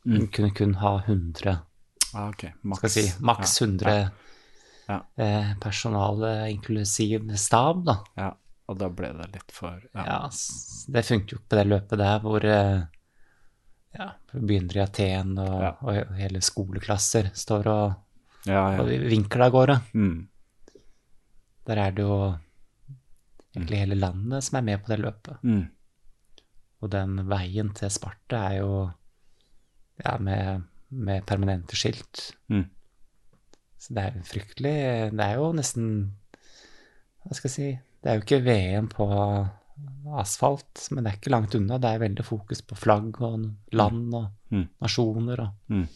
Mm. 0.06 0.28
kunne 0.34 0.50
kun 0.50 0.74
ha 0.82 0.98
100 1.06 1.60
Ah, 2.14 2.30
okay. 2.30 2.52
Max, 2.64 2.80
skal 2.82 2.90
si, 2.90 3.04
maks 3.24 3.62
100 3.62 4.12
Ja. 4.90 4.98
eh, 5.18 5.54
personale 5.62 6.50
inklusiv 6.52 7.30
stab, 7.38 7.86
da. 7.86 7.96
Ja, 8.18 8.32
og 8.68 8.78
da 8.80 8.90
ble 8.90 9.12
det 9.18 9.30
litt 9.34 9.52
for 9.52 9.80
Ja. 9.96 10.04
Ja, 10.06 10.30
det 10.92 11.06
funker 11.08 11.36
jo 11.36 11.40
ikke 11.40 11.50
på 11.54 11.60
det 11.62 11.68
løpet 11.68 11.98
der 12.02 12.20
hvor 12.20 12.44
eh, 12.46 12.82
ja, 13.98 14.10
begynner 14.34 14.78
i 14.78 14.84
Aten, 14.86 15.38
og, 15.38 15.62
Ja. 15.62 15.72
og 15.82 16.16
hele 16.18 16.42
skoleklasser 16.42 17.32
står 17.36 17.68
og, 17.68 17.94
ja, 18.46 18.72
ja. 18.76 18.82
og 18.82 18.88
vinker 18.88 19.42
av 19.46 19.52
gårde. 19.52 19.82
Mm. 19.94 20.28
Der 21.68 21.78
er 21.78 21.92
det 21.92 22.04
jo 22.04 22.36
egentlig 23.56 23.78
hele 23.84 23.96
landet 24.00 24.44
som 24.44 24.58
er 24.58 24.62
med 24.62 24.84
på 24.84 24.88
det 24.94 25.00
løpet. 25.00 25.44
Mm. 25.44 25.70
Og 26.82 26.90
den 26.90 27.18
veien 27.30 27.74
til 27.78 27.90
Sparta 27.94 28.40
er 28.52 28.58
jo 28.62 28.92
ja, 30.04 30.18
med, 30.18 30.64
med 30.92 31.26
permanente 31.26 31.76
skilt. 31.76 32.34
Mm. 32.50 32.66
Så 33.82 33.94
det 33.96 34.04
er 34.04 34.12
jo 34.18 34.22
fryktelig 34.30 34.74
Det 35.18 35.26
er 35.26 35.36
jo 35.40 35.48
nesten 35.58 35.86
Hva 37.26 37.34
skal 37.34 37.48
jeg 37.50 37.56
si 37.56 37.70
Det 38.04 38.12
er 38.12 38.20
jo 38.20 38.22
ikke 38.22 38.44
VM 38.46 38.88
på 38.92 39.08
asfalt, 40.18 40.88
men 40.92 41.04
det 41.04 41.12
er 41.12 41.18
ikke 41.20 41.32
langt 41.34 41.56
unna. 41.58 41.78
Det 41.82 41.90
er 41.90 42.02
veldig 42.04 42.26
fokus 42.26 42.62
på 42.66 42.76
flagg 42.78 43.20
og 43.22 43.46
land 43.74 44.14
og 44.18 44.28
Mm. 44.52 44.68
nasjoner, 44.82 45.40
og 45.40 45.52
Mm. 45.70 45.88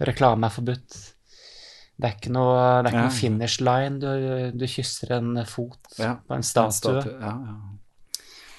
reklame 0.00 0.44
er 0.46 0.50
forbudt. 0.50 1.12
Det 1.98 2.04
er 2.04 2.14
ikke 2.18 2.32
noe, 2.32 2.82
det 2.82 2.92
er 2.92 2.92
ikke 2.92 3.02
Ja. 3.02 3.08
noe 3.08 3.20
finish 3.20 3.60
line. 3.60 3.98
Du, 4.00 4.50
du 4.58 4.66
kysser 4.66 5.12
en 5.16 5.44
fot 5.46 5.78
Ja, 5.98 6.16
på 6.28 6.34
en 6.34 6.42
statue. 6.42 7.02
Ja, 7.20 7.30
ja. 7.46 7.56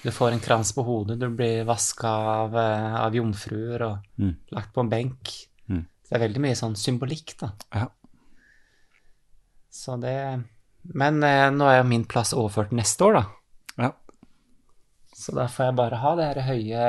Du 0.04 0.10
får 0.12 0.32
en 0.34 0.40
krans 0.40 0.72
på 0.74 0.84
hodet, 0.86 1.20
du 1.20 1.30
blir 1.30 1.64
vaska 1.66 2.08
av, 2.08 2.56
eh, 2.56 2.96
av 2.96 3.14
jomfruer 3.14 3.82
og 3.82 4.00
Mm. 4.18 4.36
lagt 4.52 4.74
på 4.74 4.80
en 4.82 4.90
benk. 4.90 5.47
Så 6.08 6.14
det 6.14 6.20
er 6.22 6.24
veldig 6.30 6.42
mye 6.46 6.56
sånn 6.56 6.76
symbolikk, 6.80 7.34
da. 7.42 7.50
Ja. 7.76 7.88
Så 9.76 9.98
det 10.00 10.14
Men 10.88 11.20
eh, 11.28 11.50
nå 11.52 11.68
er 11.68 11.82
jo 11.82 11.90
min 11.90 12.06
plass 12.08 12.32
overført 12.32 12.72
neste 12.72 13.04
år, 13.10 13.18
da. 13.20 13.24
ja. 13.84 13.90
Så 15.18 15.34
da 15.36 15.48
får 15.52 15.66
jeg 15.66 15.76
bare 15.76 16.00
ha 16.00 16.12
det 16.16 16.26
her 16.30 16.46
høye 16.46 16.82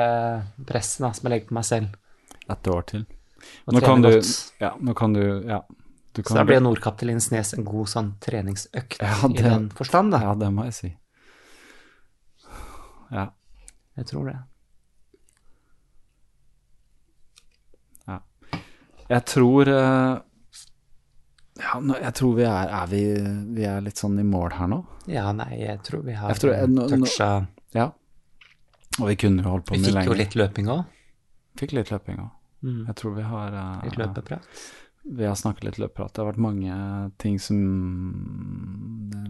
presset 0.69 1.01
da, 1.03 1.09
som 1.17 1.25
jeg 1.27 1.33
legger 1.33 1.49
på 1.49 1.55
meg 1.57 1.65
selv. 1.67 1.95
Et 2.47 2.67
år 2.71 2.85
til. 2.87 3.03
Nå 3.73 3.81
kan 3.83 4.05
du. 4.05 4.11
Ja, 4.61 4.71
nå 4.79 4.95
kan 4.95 5.13
du 5.17 5.23
Ja. 5.49 5.63
Du 6.13 6.23
Så 6.23 6.33
da 6.33 6.43
blir 6.43 6.59
Nordkapp 6.59 6.97
til 6.97 7.11
Lindesnes 7.11 7.53
en 7.53 7.65
god 7.67 7.87
sånn 7.91 8.07
treningsøkt 8.23 8.97
Ja, 9.03 9.13
i 9.29 9.43
den 9.43 9.67
forstand, 9.77 10.11
da. 10.15 10.23
Ja, 10.25 10.31
det 10.33 10.49
må 10.55 10.65
jeg 10.65 10.73
si. 10.73 10.89
Ja. 13.11 13.27
Jeg 13.99 14.07
tror 14.09 14.31
det. 14.31 14.37
Jeg 19.09 19.25
tror 19.25 19.67
eh, 19.73 20.17
Ja, 21.59 21.79
jeg 22.05 22.13
tror 22.19 22.35
vi 22.37 22.43
er 22.47 22.73
Er 22.81 22.89
vi, 22.91 23.01
vi 23.57 23.65
er 23.67 23.81
litt 23.85 23.97
sånn 23.99 24.19
i 24.21 24.25
mål 24.27 24.53
her 24.59 24.69
nå? 24.71 24.83
Ja, 25.09 25.31
nei, 25.35 25.49
jeg 25.63 25.81
tror 25.87 26.03
vi 26.05 26.13
har 26.13 26.33
nå- 26.69 26.89
toucha 26.93 27.29
Ja. 27.75 27.89
Og 28.99 29.07
vi 29.07 29.15
kunne 29.15 29.43
jo 29.43 29.49
holdt 29.53 29.65
på 29.69 29.77
mye 29.77 29.81
lenger. 29.85 29.93
Vi 29.93 30.03
fikk 30.03 30.11
jo 30.11 30.19
litt 30.19 30.35
løping 30.35 30.69
òg. 30.73 30.85
Fikk 31.59 31.73
litt 31.77 31.91
løping 31.93 32.17
òg. 32.19 32.29
Mm. 32.65 32.79
Jeg 32.89 32.95
tror 32.99 33.13
vi 33.15 33.23
har 33.23 33.53
eh, 33.55 33.85
Litt 33.87 33.97
løpeprat. 34.01 34.47
Vi 35.09 35.25
har 35.25 35.37
snakket 35.39 35.63
litt 35.69 35.77
løpeprat. 35.79 36.11
Det 36.13 36.21
har 36.21 36.27
vært 36.33 36.41
mange 36.43 36.73
ting 37.17 37.37
som 37.39 37.59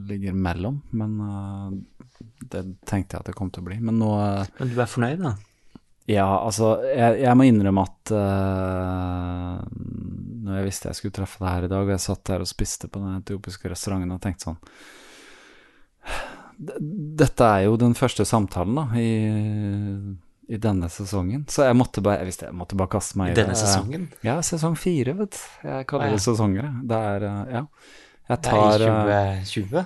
ligger 0.09 0.33
mellom, 0.33 0.81
men 0.91 1.19
eh, 1.21 2.07
det 2.49 2.63
tenkte 2.89 3.15
jeg 3.15 3.21
at 3.21 3.29
det 3.29 3.35
kom 3.37 3.51
til 3.53 3.61
å 3.63 3.67
bli. 3.69 3.77
Men 3.79 3.99
nå 4.01 4.09
eh, 4.17 4.49
Men 4.59 4.73
du 4.73 4.81
er 4.81 4.89
fornøyd, 4.89 5.21
da? 5.23 5.35
Ja, 6.09 6.25
altså, 6.41 6.71
jeg, 6.89 7.19
jeg 7.21 7.37
må 7.37 7.45
innrømme 7.45 7.83
at 7.85 8.11
uh, 8.17 9.59
når 10.45 10.55
jeg 10.57 10.65
visste 10.69 10.89
jeg 10.89 10.97
skulle 10.97 11.15
treffe 11.19 11.43
deg 11.43 11.51
her 11.53 11.67
i 11.67 11.69
dag, 11.69 11.83
og 11.85 11.91
jeg 11.93 12.01
satt 12.01 12.23
der 12.31 12.41
og 12.45 12.49
spiste 12.49 12.89
på 12.89 13.01
den 13.03 13.19
etiopiske 13.19 13.69
restauranten 13.69 14.15
og 14.15 14.21
tenkte 14.23 14.47
sånn 14.49 14.57
Dette 16.59 17.45
er 17.45 17.67
jo 17.69 17.77
den 17.79 17.93
første 17.95 18.25
samtalen 18.27 18.75
da, 18.75 18.85
i, 18.99 19.11
i 20.51 20.57
denne 20.59 20.89
sesongen, 20.91 21.45
så 21.51 21.67
jeg 21.69 21.77
måtte 21.79 22.01
bare 22.03 22.19
Jeg 22.23 22.31
visste 22.31 22.49
jeg 22.49 22.57
måtte 22.59 22.75
bare 22.79 22.91
kaste 22.97 23.19
meg 23.21 23.31
I 23.31 23.35
det. 23.37 23.43
denne 23.45 23.55
sesongen? 23.59 24.07
Ja, 24.25 24.39
sesong 24.43 24.75
fire, 24.79 25.13
vet 25.21 25.37
du. 25.37 25.43
Jeg 25.69 25.87
kaller 25.87 26.09
Ah, 26.09 26.11
ja. 26.11 26.17
det 26.17 26.25
sesonger. 26.25 26.67
Det 26.89 26.99
er 27.13 27.27
uh, 27.29 27.53
Ja. 27.53 27.63
Jeg 28.29 28.35
Det 28.41 28.49
tar 28.49 28.81
er 28.81 28.89
uh, 28.89 29.39
i 29.39 29.45
2020? 29.45 29.85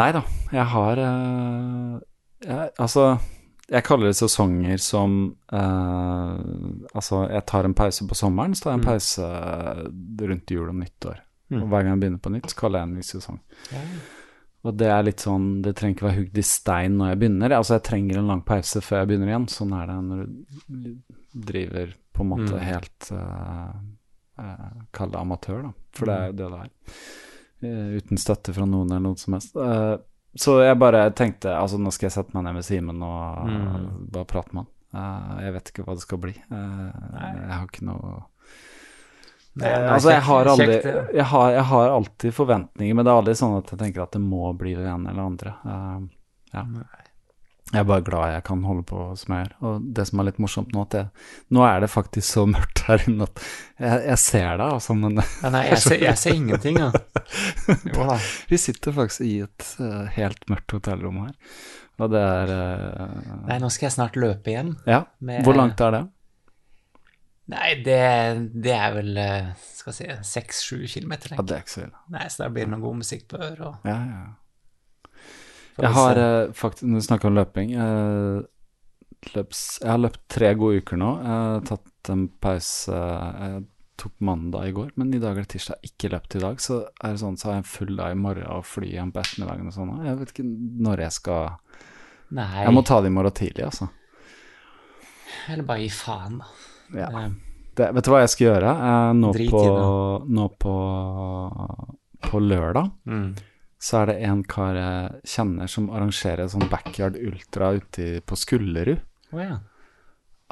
Nei 0.00 0.08
da, 0.16 0.22
jeg 0.56 0.66
har 0.72 1.00
eh, 1.04 1.94
jeg, 2.48 2.68
Altså, 2.80 3.04
jeg 3.70 3.84
kaller 3.84 4.06
det 4.10 4.16
sesonger 4.18 4.78
som 4.82 5.36
uh, 5.52 6.38
Altså, 6.94 7.28
jeg 7.30 7.44
tar 7.46 7.64
en 7.64 7.74
pause 7.74 8.06
på 8.08 8.14
sommeren, 8.18 8.54
så 8.54 8.64
tar 8.64 8.72
jeg 8.72 8.80
en 8.80 8.82
Mm. 8.82 8.88
pause 8.90 10.28
rundt 10.28 10.50
jul 10.50 10.68
og 10.68 10.74
nyttår. 10.80 11.20
Mm. 11.52 11.62
Og 11.62 11.68
hver 11.68 11.82
gang 11.84 11.92
jeg 11.92 12.00
begynner 12.00 12.20
på 12.24 12.32
nytt, 12.32 12.50
så 12.50 12.56
kaller 12.56 12.78
jeg 12.80 12.88
en 12.88 12.94
ny 12.96 13.02
sesong. 13.02 13.38
Ja. 13.72 13.80
Og 14.64 14.76
det 14.78 14.86
er 14.94 15.02
litt 15.02 15.18
sånn 15.18 15.60
Det 15.62 15.74
trenger 15.74 15.96
ikke 15.96 16.06
være 16.06 16.18
hugd 16.20 16.38
i 16.38 16.42
stein 16.46 16.96
når 16.96 17.08
jeg 17.12 17.18
begynner. 17.18 17.50
Altså, 17.56 17.74
jeg 17.74 17.82
trenger 17.88 18.18
en 18.18 18.28
lang 18.30 18.42
pause 18.46 18.80
før 18.80 18.98
jeg 19.02 19.08
begynner 19.10 19.32
igjen. 19.32 19.48
Sånn 19.50 19.72
er 19.74 19.86
det 19.90 19.96
når 20.06 20.22
du 20.68 20.94
driver 21.34 21.94
på 22.14 22.22
en 22.22 22.28
måte 22.30 22.52
Mm. 22.54 22.62
helt 22.68 23.10
uh, 23.12 23.72
Kall 24.92 25.10
det 25.10 25.18
amatør, 25.20 25.62
da. 25.62 25.72
For 25.92 26.06
det 26.06 26.14
er 26.14 26.26
jo 26.26 26.32
det 26.32 26.50
det 26.50 26.60
er. 26.62 26.70
Uh, 27.62 27.96
uten 27.98 28.18
støtte 28.18 28.54
fra 28.54 28.64
noen 28.66 28.90
eller 28.90 29.00
noe 29.00 29.18
som 29.20 29.34
helst. 29.36 29.54
Eh, 29.56 29.96
så 30.36 30.58
jeg 30.64 30.78
bare 30.80 31.10
tenkte 31.12 31.52
altså 31.52 31.78
nå 31.78 31.90
skal 31.92 32.06
jeg 32.08 32.14
sette 32.16 32.32
meg 32.36 32.44
ned 32.46 32.54
med 32.54 32.64
Simen 32.64 33.02
og 33.04 33.46
Mm. 33.48 34.08
bare 34.12 34.24
prate 34.30 34.52
med 34.56 34.64
han. 34.64 34.70
Uh, 34.92 35.42
jeg 35.44 35.52
vet 35.54 35.68
ikke 35.72 35.84
hva 35.86 35.94
det 35.96 36.02
skal 36.04 36.18
bli. 36.20 36.32
Uh, 36.52 36.90
jeg 37.16 37.52
har 37.56 37.66
ikke 37.68 37.84
noe 37.88 38.22
Nei, 39.54 39.68
Eh, 39.68 39.92
altså, 39.92 40.08
jeg 40.14 40.22
har, 40.24 40.48
aldri, 40.48 40.76
jeg, 41.12 41.24
har, 41.28 41.50
jeg 41.52 41.62
har 41.68 41.90
alltid 41.92 42.32
forventninger, 42.32 42.94
men 42.96 43.04
det 43.04 43.10
er 43.12 43.18
aldri 43.20 43.34
sånn 43.36 43.58
at 43.58 43.68
jeg 43.68 43.78
tenker 43.82 44.02
at 44.06 44.14
det 44.16 44.20
må 44.24 44.46
bli 44.56 44.72
det 44.78 44.86
ene 44.88 45.10
eller 45.10 45.26
andre. 45.28 45.52
Uh, 45.60 46.06
ja. 46.54 46.62
Jeg 47.72 47.80
er 47.80 47.86
bare 47.88 48.04
glad 48.04 48.32
jeg 48.34 48.42
kan 48.44 48.62
holde 48.68 48.82
på 48.84 49.02
som 49.16 49.32
jeg 49.34 49.46
gjør. 49.46 49.52
Og 49.70 49.84
det 49.96 50.04
som 50.08 50.20
er 50.20 50.26
litt 50.28 50.38
morsomt 50.44 50.74
nå, 50.76 50.82
at 50.84 50.96
jeg, 50.98 51.06
nå 51.56 51.62
er 51.64 51.80
det 51.80 51.88
faktisk 51.88 52.26
så 52.34 52.42
mørkt 52.50 52.82
her 52.88 53.04
inne 53.08 53.24
at 53.24 53.40
jeg, 53.80 54.02
jeg 54.10 54.18
ser 54.20 54.48
deg, 54.60 54.66
altså, 54.76 54.96
men 54.98 55.16
Ja, 55.22 55.52
nei, 55.54 55.62
jeg 55.70 55.78
ser, 55.86 55.96
jeg 56.04 56.20
ser 56.20 56.36
ingenting, 56.36 56.80
ja. 56.82 56.90
Jo 57.96 58.08
da. 58.10 58.18
Vi 58.50 58.58
sitter 58.60 58.92
faktisk 58.98 59.24
i 59.24 59.38
et 59.46 59.68
uh, 59.80 60.02
helt 60.18 60.44
mørkt 60.52 60.74
hotellrom 60.76 61.22
her, 61.24 61.32
og 62.02 62.12
det 62.12 62.20
er 62.20 62.52
uh, 62.52 63.32
Nei, 63.48 63.56
nå 63.64 63.70
skal 63.72 63.88
jeg 63.88 63.96
snart 63.96 64.20
løpe 64.20 64.52
igjen. 64.52 64.74
Ja, 64.88 65.04
med- 65.24 65.40
hvor 65.48 65.56
langt 65.56 65.80
er 65.80 65.96
det? 65.96 66.02
Nei, 67.52 67.72
det, 67.84 67.96
det 68.64 68.72
er 68.76 68.92
vel 68.94 69.16
uh, 69.18 69.48
skal 69.74 69.92
vi 69.92 69.96
si 69.98 70.06
seks-sju 70.34 70.76
kilometer. 70.92 71.34
Ja, 71.36 71.42
det 71.42 71.56
er 71.56 71.64
ikke 71.64 71.74
så 71.74 71.82
ille. 71.88 71.98
Nei, 72.14 72.28
så 72.30 72.44
da 72.44 72.52
blir 72.54 72.68
det 72.68 72.72
noe 72.76 72.84
god 72.84 73.00
musikk 73.00 73.26
på 73.32 73.40
øret. 73.42 73.64
og- 73.66 73.88
Ja, 73.88 73.96
ja. 74.12 74.22
Jeg 75.80 75.92
har 75.96 76.18
eh, 76.20 76.52
faktisk, 76.56 76.84
når 76.88 77.00
vi 77.00 77.06
snakker 77.06 77.30
om 77.30 77.36
løping 77.38 77.70
eh, 77.72 78.40
løps, 79.32 79.60
Jeg 79.82 79.90
har 79.90 80.00
løpt 80.02 80.22
tre 80.32 80.54
gode 80.58 80.82
uker 80.82 81.00
nå. 81.00 81.12
Jeg 81.22 81.36
har 81.38 81.62
tatt 81.68 82.10
en 82.12 82.26
pause 82.42 82.98
Jeg 82.98 83.62
tok 84.02 84.14
mandag 84.24 84.66
i 84.68 84.74
går, 84.74 84.90
men 84.98 85.12
i 85.14 85.20
dag 85.22 85.36
er 85.36 85.44
det 85.46 85.52
tirsdag. 85.54 85.78
Ikke 85.86 86.10
løpt 86.10 86.36
i 86.36 86.42
dag. 86.42 86.60
Så 86.60 86.80
er 86.88 87.14
det 87.14 87.22
sånn, 87.22 87.38
så 87.38 87.48
har 87.48 87.58
jeg 87.58 87.62
en 87.62 87.70
full 87.70 87.94
dag 87.96 88.16
i 88.16 88.18
morgen 88.18 88.48
og 88.50 88.66
fly 88.66 88.88
igjen 88.90 89.12
på 89.14 89.22
ettermiddagen 89.22 89.70
og 89.70 89.76
sånn. 89.76 89.92
Jeg 90.08 90.18
vet 90.18 90.34
ikke 90.34 90.48
når 90.88 91.04
jeg 91.06 91.18
skal 91.20 91.56
Nei, 92.32 92.48
Jeg 92.64 92.72
må 92.72 92.80
ta 92.88 92.96
det 93.04 93.10
i 93.10 93.12
morgen 93.12 93.34
tidlig, 93.36 93.66
altså. 93.66 93.90
eller 95.52 95.66
bare 95.68 95.82
gi 95.84 95.90
faen, 95.92 96.38
da. 96.40 96.46
Ja. 96.96 97.08
Eh, 97.22 97.32
Det, 97.76 97.88
vet 97.96 98.04
du 98.04 98.10
hva 98.12 98.20
jeg 98.20 98.32
skal 98.32 98.46
gjøre? 98.46 98.72
Eh, 98.88 99.12
nå, 99.20 99.32
på, 99.52 99.62
nå 100.28 100.48
på 100.60 100.74
På 102.26 102.40
lørdag 102.40 102.90
mm. 103.08 103.28
Så 103.82 104.02
er 104.02 104.12
det 104.12 104.16
en 104.28 104.42
kar 104.46 104.76
jeg 104.78 105.22
kjenner 105.34 105.70
som 105.70 105.88
arrangerer 105.90 106.46
sånn 106.52 106.68
backyard 106.70 107.16
ultra 107.18 107.72
ute 107.80 108.20
på 108.22 108.36
Skullerud. 108.38 109.00
Oh, 109.34 109.40
ja. 109.42 109.56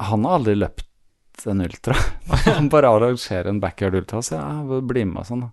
Han 0.03 0.25
har 0.27 0.39
aldri 0.41 0.57
løpt 0.59 1.45
en 1.47 1.61
ultra. 1.63 1.95
Han 2.57 2.67
bare 2.73 2.89
arrangerer 2.91 3.47
en 3.53 3.61
backyard 3.63 3.95
ultra, 4.01 4.19
så 4.25 4.35
jeg 4.41 4.81
blir 4.89 5.07
med 5.07 5.23
og 5.23 5.29
sånn. 5.29 5.45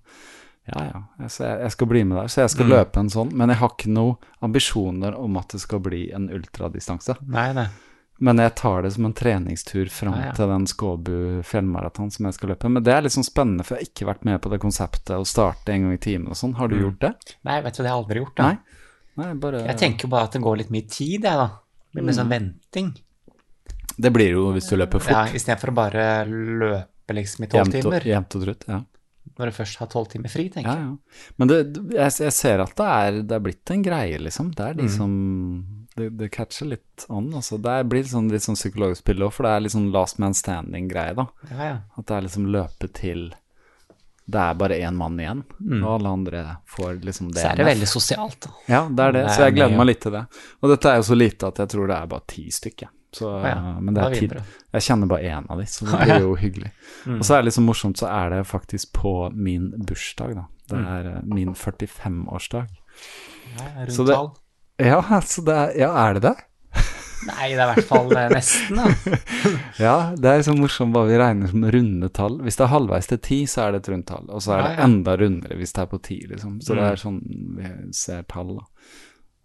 Ja, 0.69 0.83
ja, 0.85 1.29
så 1.33 1.47
jeg, 1.47 1.61
jeg 1.65 1.73
skal 1.73 1.89
bli 1.89 2.01
med 2.05 2.19
der, 2.19 2.27
så 2.29 2.43
jeg 2.43 2.51
skal 2.53 2.67
Mm. 2.67 2.73
løpe 2.75 3.01
en 3.01 3.09
sånn. 3.15 3.31
Men 3.33 3.49
jeg 3.55 3.61
har 3.63 3.71
ikke 3.73 3.93
noen 3.95 4.17
ambisjoner 4.45 5.15
om 5.17 5.39
at 5.41 5.55
det 5.55 5.61
skal 5.63 5.81
bli 5.81 6.03
en 6.13 6.27
ultradistanse. 6.35 7.15
Nei, 7.25 7.47
nei. 7.57 7.69
Men 8.21 8.37
jeg 8.43 8.55
tar 8.57 8.83
det 8.83 8.93
som 8.93 9.05
en 9.07 9.13
treningstur 9.15 9.89
fram 9.95 10.15
Ja, 10.19 10.25
ja. 10.27 10.33
til 10.35 10.49
den 10.51 10.67
Skåbu 10.67 11.43
fjellmaraton 11.47 12.11
som 12.11 12.27
jeg 12.27 12.35
skal 12.35 12.49
løpe. 12.51 12.69
Men 12.69 12.83
det 12.83 12.93
er 12.93 13.03
litt 13.03 13.13
sånn 13.15 13.23
spennende, 13.27 13.65
for 13.65 13.77
jeg 13.77 13.87
har 13.87 13.91
ikke 13.93 14.09
vært 14.09 14.25
med 14.25 14.41
på 14.43 14.51
det 14.51 14.59
konseptet 14.61 15.15
å 15.15 15.25
starte 15.27 15.69
en 15.73 15.83
gang 15.87 15.93
i 15.95 16.01
timen 16.03 16.27
og 16.29 16.35
sånn. 16.35 16.55
Har 16.59 16.67
du 16.69 16.75
Mm. 16.77 16.83
gjort 16.83 16.99
det? 17.01 17.15
Nei, 17.45 17.61
vet 17.63 17.75
du, 17.77 17.83
det 17.85 17.91
har 17.91 17.97
jeg 17.99 18.05
aldri 18.05 18.21
gjort. 18.25 18.35
da. 18.37 18.43
Nei? 18.49 18.59
Nei, 19.19 19.35
bare 19.35 19.61
Jeg 19.67 19.77
tenker 19.79 20.03
jo 20.03 20.09
bare 20.09 20.25
at 20.25 20.33
det 20.33 20.43
går 20.43 20.57
litt 20.59 20.71
mye 20.71 20.89
tid, 20.89 21.23
jeg, 21.23 21.23
da. 21.23 21.47
Det 21.49 21.95
blir 21.95 22.05
med 22.05 22.15
sånn 22.15 22.29
venting. 22.29 22.97
Det 23.99 24.13
blir 24.13 24.31
jo 24.31 24.53
hvis 24.53 24.69
du 24.69 24.77
løper 24.77 25.01
fort. 25.01 25.11
Ja. 25.11 25.25
Istedenfor 25.27 25.71
å 25.71 25.75
bare 25.75 26.05
løpe 26.27 27.15
liksom 27.15 27.45
i 27.45 27.47
tolv 27.49 27.71
timer. 27.73 28.01
jevnt 28.03 28.35
og 28.37 28.43
trutt. 28.45 28.65
Ja. 28.69 28.83
Når 29.39 29.47
du 29.47 29.53
først 29.53 29.77
har 29.79 29.87
tolv 29.87 30.09
timer 30.09 30.29
fri, 30.29 30.49
tenker 30.51 30.67
Ja, 30.67 30.75
jeg. 30.75 30.85
ja. 30.87 30.97
Men 31.39 31.49
det, 31.49 31.59
jeg, 31.95 32.13
jeg 32.19 32.33
ser 32.33 32.61
at 32.61 32.75
det 32.75 32.87
er, 32.87 33.23
det 33.23 33.33
er 33.33 33.41
blitt 33.41 33.71
en 33.71 33.83
greie, 33.83 34.19
liksom. 34.19 34.51
Det 34.55 34.67
er 34.67 34.75
de 34.75 34.83
Mm. 34.85 34.91
som 34.97 35.65
det, 35.99 36.09
det 36.21 36.31
catcher 36.35 36.71
litt 36.71 37.05
an. 37.11 37.29
Altså. 37.35 37.59
Det 37.61 37.75
blir 37.89 37.99
blir 37.99 38.09
sånn, 38.11 38.31
litt 38.33 38.45
sånn 38.47 38.57
psykologisk 38.59 39.03
spill 39.05 39.27
òg, 39.27 39.33
for 39.37 39.47
det 39.49 39.53
er 39.57 39.61
litt 39.67 39.75
sånn 39.75 39.91
last 39.95 40.19
man 40.23 40.35
standing-greie, 40.39 41.15
da. 41.19 41.27
Ja, 41.51 41.61
ja. 41.73 41.77
At 41.99 42.07
det 42.09 42.17
er 42.19 42.27
liksom 42.29 42.49
løpe 42.55 42.89
til 42.95 43.29
det 44.29 44.37
er 44.45 44.57
bare 44.61 44.77
én 44.77 44.93
mann 44.95 45.15
igjen, 45.17 45.39
Mm. 45.57 45.79
og 45.85 45.91
alle 45.95 46.09
andre 46.13 46.41
får 46.69 46.99
liksom 47.01 47.31
det. 47.33 47.41
Så 47.41 47.49
er 47.49 47.57
det 47.57 47.65
veldig 47.65 47.87
sosialt, 47.89 48.41
da. 48.45 48.51
Ja, 48.69 48.83
det 48.89 49.01
er 49.07 49.13
det, 49.17 49.23
så 49.33 49.41
jeg 49.47 49.53
er 49.53 49.57
gleder 49.57 49.77
meg 49.79 49.87
litt 49.89 50.01
til 50.05 50.13
det. 50.13 50.27
Og 50.63 50.69
dette 50.75 50.91
er 50.91 50.97
jo 51.01 51.07
så 51.09 51.17
lite 51.17 51.49
at 51.49 51.57
jeg 51.63 51.69
tror 51.73 51.87
det 51.89 51.97
er 51.97 52.07
bare 52.13 52.27
ti 52.29 52.45
stykker. 52.53 52.89
Så, 53.11 53.25
Å 53.25 53.47
ja, 53.49 53.55
men 53.81 53.95
det 53.97 54.03
er 54.05 54.15
tid. 54.21 54.35
Jeg 54.77 54.83
kjenner 54.85 55.09
bare 55.09 55.23
én 55.33 55.47
av 55.49 55.57
de, 55.57 55.65
så 55.65 55.87
det 55.89 56.01
blir 56.05 56.21
jo 56.27 56.35
hyggelig. 56.37 56.71
Mm. 57.07 57.15
Og 57.17 57.25
så 57.25 57.35
er 57.35 57.41
det 57.41 57.49
liksom 57.49 57.65
morsomt, 57.71 57.97
så 57.97 58.11
er 58.13 58.35
det 58.35 58.43
faktisk 58.51 58.93
på 59.01 59.15
min 59.33 59.71
bursdag, 59.81 60.35
da. 60.37 60.45
Det 60.69 60.77
Mm. 60.77 60.87
er 60.93 61.05
mm. 61.23 61.35
min 61.35 61.55
45-årsdag. 61.55 62.69
Ja, 63.57 63.65
rundt 63.81 63.93
Så 63.97 64.05
det- 64.05 64.15
tall. 64.15 64.29
Ja, 64.79 65.01
altså 65.19 65.43
det 65.47 65.55
er, 65.59 65.73
ja, 65.81 65.89
er 66.07 66.15
det 66.19 66.23
det? 66.29 66.37
Nei, 67.27 67.49
det 67.51 67.59
er 67.59 67.65
i 67.65 67.73
hvert 67.75 67.89
fall 67.89 68.13
eh, 68.15 68.29
nesten, 68.31 68.79
da. 68.79 69.17
Ja, 69.89 69.95
det 70.15 70.31
er 70.31 70.45
så 70.47 70.53
morsomt 70.55 70.95
hva 70.95 71.03
vi 71.09 71.17
regner 71.19 71.51
som 71.51 71.65
runde 71.75 72.09
tall. 72.15 72.37
Hvis 72.47 72.57
det 72.61 72.63
er 72.69 72.71
halvveis 72.73 73.09
til 73.11 73.19
ti, 73.27 73.39
så 73.51 73.65
er 73.65 73.75
det 73.75 73.81
et 73.83 73.89
rundt 73.91 74.07
tall. 74.07 74.29
Og 74.31 74.41
så 74.45 74.55
er 74.55 74.63
det 74.63 74.69
Ja, 74.71 74.77
ja. 74.79 74.85
enda 74.87 75.17
rundere 75.19 75.59
hvis 75.59 75.75
det 75.75 75.83
er 75.83 75.91
på 75.91 75.99
ti, 76.07 76.21
liksom. 76.31 76.61
Så 76.63 76.77
det 76.79 76.85
Mm. 76.85 76.93
er 76.93 77.03
sånn 77.03 77.19
vi 77.59 77.73
ser 77.99 78.23
tall, 78.31 78.53
da. 78.61 78.65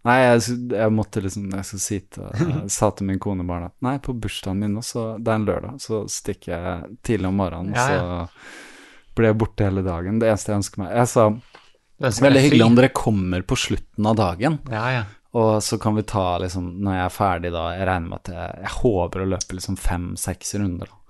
Nei, 0.04 0.16
jeg, 0.20 0.40
jeg 0.76 0.92
måtte 0.92 1.22
liksom 1.24 1.48
Jeg 1.50 1.64
skal 1.64 1.80
si 1.80 1.98
til 2.14 2.68
sa 2.76 2.90
til 2.92 3.06
min 3.08 3.18
kone 3.18 3.46
bare 3.48 3.70
at 3.72 3.74
nei, 3.82 3.96
på 3.98 4.14
bursdagen 4.20 4.60
min 4.62 4.76
også, 4.78 5.16
det 5.18 5.32
er 5.32 5.40
en 5.40 5.46
lørdag, 5.48 5.80
så 5.82 6.04
stikker 6.12 6.52
jeg 6.54 6.96
tidlig 7.02 7.26
om 7.32 7.38
morgenen, 7.42 7.74
ja. 7.74 7.88
så 7.88 9.16
blir 9.16 9.32
jeg 9.32 9.38
borte 9.40 9.64
hele 9.66 9.82
dagen. 9.86 10.18
Det 10.22 10.28
eneste 10.30 10.52
jeg 10.52 10.60
ønsker 10.62 10.82
meg 10.84 10.94
Jeg 10.94 11.08
sa 11.10 11.26
Veldig 12.22 12.40
hyggelig 12.46 12.64
om 12.66 12.74
dere 12.78 12.88
kommer 12.94 13.42
på 13.46 13.56
slutten 13.56 14.06
av 14.10 14.16
dagen. 14.18 14.58
Ja, 14.70 14.86
ja. 14.94 15.04
Og 15.34 15.62
så 15.66 15.78
kan 15.82 15.96
vi 15.98 16.04
ta 16.06 16.38
liksom 16.38 16.68
Når 16.84 16.94
jeg 16.94 17.04
er 17.04 17.14
ferdig 17.14 17.50
da 17.50 17.64
Jeg 17.74 17.86
regner 17.88 18.10
med 18.12 18.20
at 18.20 18.28
jeg, 18.30 18.58
jeg 18.62 18.74
håper 18.76 19.24
å 19.24 19.30
løpe 19.32 19.56
liksom 19.58 19.78
fem-seks 19.80 20.54
runder. 20.60 20.90
da. 20.90 21.00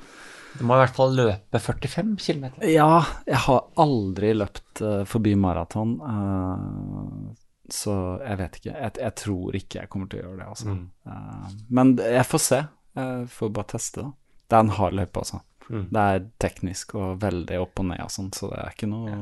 Du 0.54 0.62
må 0.64 0.76
i 0.76 0.84
hvert 0.84 0.94
fall 0.94 1.16
løpe 1.18 1.58
45 1.58 2.12
km. 2.22 2.44
Ja, 2.70 3.02
jeg 3.26 3.40
har 3.48 3.64
aldri 3.82 4.30
løpt 4.36 4.82
uh, 4.86 5.02
forbi 5.08 5.32
maraton. 5.38 5.96
Uh, 5.98 7.32
så 7.70 7.94
jeg 8.22 8.38
vet 8.38 8.58
ikke. 8.60 8.74
Jeg, 8.76 8.92
jeg 9.02 9.16
tror 9.18 9.58
ikke 9.58 9.80
jeg 9.80 9.90
kommer 9.90 10.10
til 10.12 10.20
å 10.20 10.28
gjøre 10.28 10.38
det, 10.38 10.50
altså. 10.52 10.76
Mm. 10.76 10.84
Uh, 11.10 11.56
men 11.74 11.90
jeg 11.98 12.28
får 12.30 12.44
se. 12.44 12.60
Jeg 12.94 13.26
får 13.34 13.50
bare 13.56 13.70
teste, 13.74 14.04
da. 14.04 14.38
Det 14.44 14.58
er 14.60 14.66
en 14.66 14.76
hard 14.78 14.98
løype, 15.00 15.24
altså. 15.24 15.42
Mm. 15.64 15.84
Det 15.90 16.06
er 16.12 16.24
teknisk 16.44 16.94
og 17.00 17.18
veldig 17.24 17.58
opp 17.64 17.82
og 17.82 17.90
ned 17.90 18.04
og 18.04 18.14
sånn, 18.14 18.30
så 18.36 18.52
det 18.52 18.60
er 18.60 18.76
ikke 18.76 18.90
noe 18.92 19.18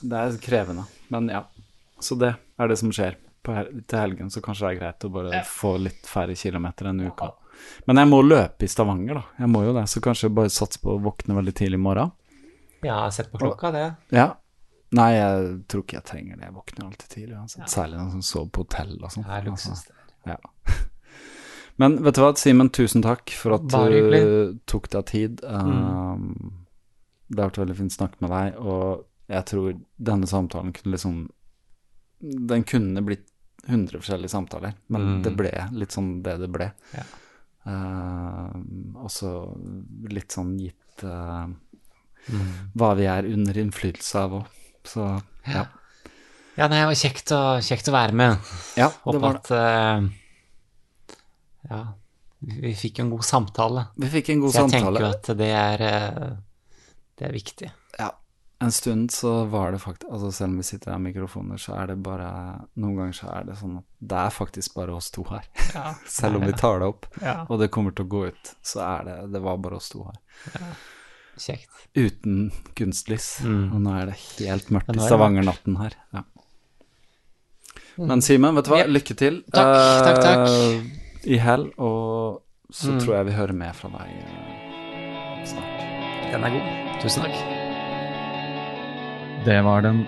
Det 0.00 0.20
er 0.22 0.40
krevende. 0.40 0.86
Men 1.12 1.28
ja. 1.32 1.44
Så 2.00 2.16
det 2.20 2.32
er 2.32 2.70
det 2.70 2.80
som 2.80 2.92
skjer 2.94 3.18
hel 3.52 3.82
til 3.86 3.98
helgen, 3.98 4.30
så 4.30 4.40
kanskje 4.40 4.64
det 4.66 4.70
er 4.72 4.78
greit 4.80 5.04
å 5.04 5.10
bare 5.12 5.42
få 5.44 5.74
litt 5.82 6.06
færre 6.08 6.34
kilometer 6.34 6.86
enn 6.88 7.00
uka. 7.10 7.32
Men 7.86 7.96
jeg 8.00 8.08
må 8.08 8.22
løpe 8.24 8.64
i 8.64 8.68
Stavanger, 8.68 9.14
da. 9.14 9.22
Jeg 9.44 9.48
må 9.52 9.64
jo 9.64 9.74
det, 9.76 9.84
så 9.88 10.00
kanskje 10.00 10.30
bare 10.34 10.48
satse 10.50 10.80
på 10.80 10.94
å 10.94 11.02
våkne 11.04 11.36
veldig 11.36 11.54
tidlig 11.54 11.78
i 11.78 11.82
morgen. 11.84 12.10
Ja, 12.82 13.10
sett 13.10 13.30
på 13.32 13.38
klokka, 13.38 13.70
det. 13.72 13.84
Ja. 14.12 14.34
Nei, 14.94 15.10
jeg 15.16 15.52
tror 15.68 15.82
ikke 15.84 15.96
jeg 15.98 16.04
trenger 16.08 16.36
det. 16.36 16.44
Jeg 16.48 16.54
våkner 16.54 16.86
alltid 16.86 17.08
tidlig. 17.08 17.36
uansett. 17.36 17.68
Særlig 17.70 17.98
når 17.98 18.10
som 18.10 18.22
sover 18.22 18.50
på 18.54 18.64
hotell 18.64 18.92
og 19.00 19.10
sånn. 19.12 19.24
Det 19.26 19.38
er 19.38 19.48
luksus, 19.48 19.70
Altså, 19.70 19.94
ja. 20.30 20.36
Men 21.82 21.96
vet 22.04 22.14
du 22.14 22.20
hva, 22.22 22.32
Simen, 22.38 22.70
tusen 22.70 23.02
takk 23.02 23.32
for 23.34 23.56
at 23.56 23.64
du 23.66 24.60
tok 24.70 24.88
deg 24.92 25.06
tid. 25.10 25.40
Um, 25.42 26.64
Det 27.26 27.40
har 27.40 27.50
vært 27.50 27.58
veldig 27.64 27.76
fint 27.80 27.92
snakk 27.96 28.20
med 28.22 28.30
deg, 28.30 28.58
og 28.60 29.06
jeg 29.32 29.44
tror 29.48 29.72
denne 29.98 30.26
samtalen 30.28 30.74
kunne 30.76 30.92
liksom 30.92 31.14
Den 32.20 32.62
kunne 32.68 33.02
blitt 33.02 33.24
100 33.68 33.98
forskjellige 34.00 34.30
samtaler, 34.30 34.74
men 34.88 35.00
Mm. 35.02 35.22
det 35.24 35.32
ble 35.36 35.52
litt 35.72 35.90
sånn 35.94 36.22
det 36.22 36.38
det 36.40 36.48
ble. 36.52 36.72
Ja. 36.94 37.04
Uh, 37.66 38.50
og 39.00 39.08
så 39.10 39.30
litt 40.12 40.28
sånn 40.36 40.58
gitt 40.60 41.04
uh, 41.04 41.46
Mm. 42.24 42.70
hva 42.76 42.94
vi 42.96 43.04
er 43.04 43.26
under 43.28 43.52
innflytelse 43.60 44.16
av 44.20 44.32
òg. 44.38 44.46
Så 44.84 45.02
ja. 45.46 45.66
Ja, 46.56 46.68
nei, 46.68 46.78
det 46.80 46.86
var 46.86 46.94
kjekt 46.94 47.32
å, 47.36 47.40
kjekt 47.60 47.88
å 47.88 47.92
være 47.92 48.12
med. 48.16 48.38
Ja, 48.78 48.88
det 48.88 49.00
Håper 49.04 49.36
at 49.36 49.50
uh, 49.50 50.08
Ja, 51.68 51.80
vi 52.40 52.74
fikk 52.76 53.00
en 53.00 53.10
god 53.10 53.24
samtale. 53.24 53.86
Vi 53.96 54.08
fikk 54.12 54.28
en 54.34 54.40
god 54.44 54.52
Så 54.52 54.62
jeg 54.64 54.70
samtale. 54.70 55.00
tenker 55.00 55.06
jo 55.06 55.12
at 55.16 55.38
det 55.38 55.50
er 55.56 55.84
eh, 55.88 56.36
Det 57.18 57.26
er 57.28 57.32
viktig. 57.32 57.70
Ja. 58.64 58.70
En 58.70 58.72
stund 58.72 59.10
så 59.12 59.30
var 59.52 59.72
det 59.74 59.78
faktisk 59.82 60.10
Altså 60.10 60.30
selv 60.32 60.50
om 60.54 60.56
vi 60.56 60.62
sitter 60.66 60.90
her 60.92 60.98
med 60.98 61.12
mikrofoner, 61.14 61.58
så 61.60 61.74
er 61.82 61.86
det 61.92 61.96
bare 62.02 62.28
Noen 62.80 62.96
ganger 62.96 63.12
så 63.18 63.28
er 63.36 63.44
det 63.50 63.56
sånn 63.60 63.76
at 63.82 63.84
det 64.00 64.18
er 64.24 64.30
faktisk 64.30 64.74
bare 64.78 64.94
oss 64.96 65.10
to 65.14 65.24
her. 65.28 65.44
Ja. 65.74 65.94
selv 66.18 66.36
om 66.40 66.46
vi 66.48 66.52
tar 66.56 66.80
det 66.80 66.88
opp, 66.88 67.06
Ja. 67.22 67.44
og 67.48 67.60
det 67.60 67.70
kommer 67.70 67.92
til 67.94 68.06
å 68.06 68.08
gå 68.08 68.26
ut, 68.32 68.54
så 68.64 68.80
er 68.86 69.04
det 69.10 69.16
Det 69.32 69.42
var 69.44 69.56
bare 69.58 69.76
oss 69.76 69.88
to 69.92 70.04
her. 70.04 70.18
Kjekt. 71.36 71.70
Uten 71.98 72.52
kunstlys. 72.78 73.40
Mm. 73.42 73.72
Og 73.74 73.80
nå 73.82 73.94
er 74.00 74.06
det 74.12 74.18
helt 74.38 74.68
mørkt 74.70 74.92
i 74.94 74.98
er 75.00 75.06
Stavanger-natten 75.08 75.76
her. 75.80 75.96
Ja. 76.14 76.22
Men 77.98 78.22
Simen, 78.22 78.54
vet 78.54 78.64
du 78.66 78.70
hva? 78.74 78.84
Lykke 78.86 79.14
til 79.18 79.42
Takk, 79.54 79.74
takk, 80.06 80.22
takk. 80.22 80.48
eh, 80.48 81.34
i 81.34 81.38
hell, 81.38 81.68
og 81.78 82.40
så 82.70 82.90
Mm. 82.94 83.00
tror 83.00 83.14
jeg 83.16 83.26
vi 83.26 83.32
hører 83.32 83.52
mer 83.54 83.72
fra 83.72 83.88
deg 83.88 84.08
eh, 84.18 85.44
snart. 85.46 86.32
Den 86.32 86.44
er 86.44 86.50
god. 86.50 87.02
Tusen 87.02 87.22
takk. 87.22 87.63
Det 89.44 89.62
var 89.62 89.82
den 89.82 90.06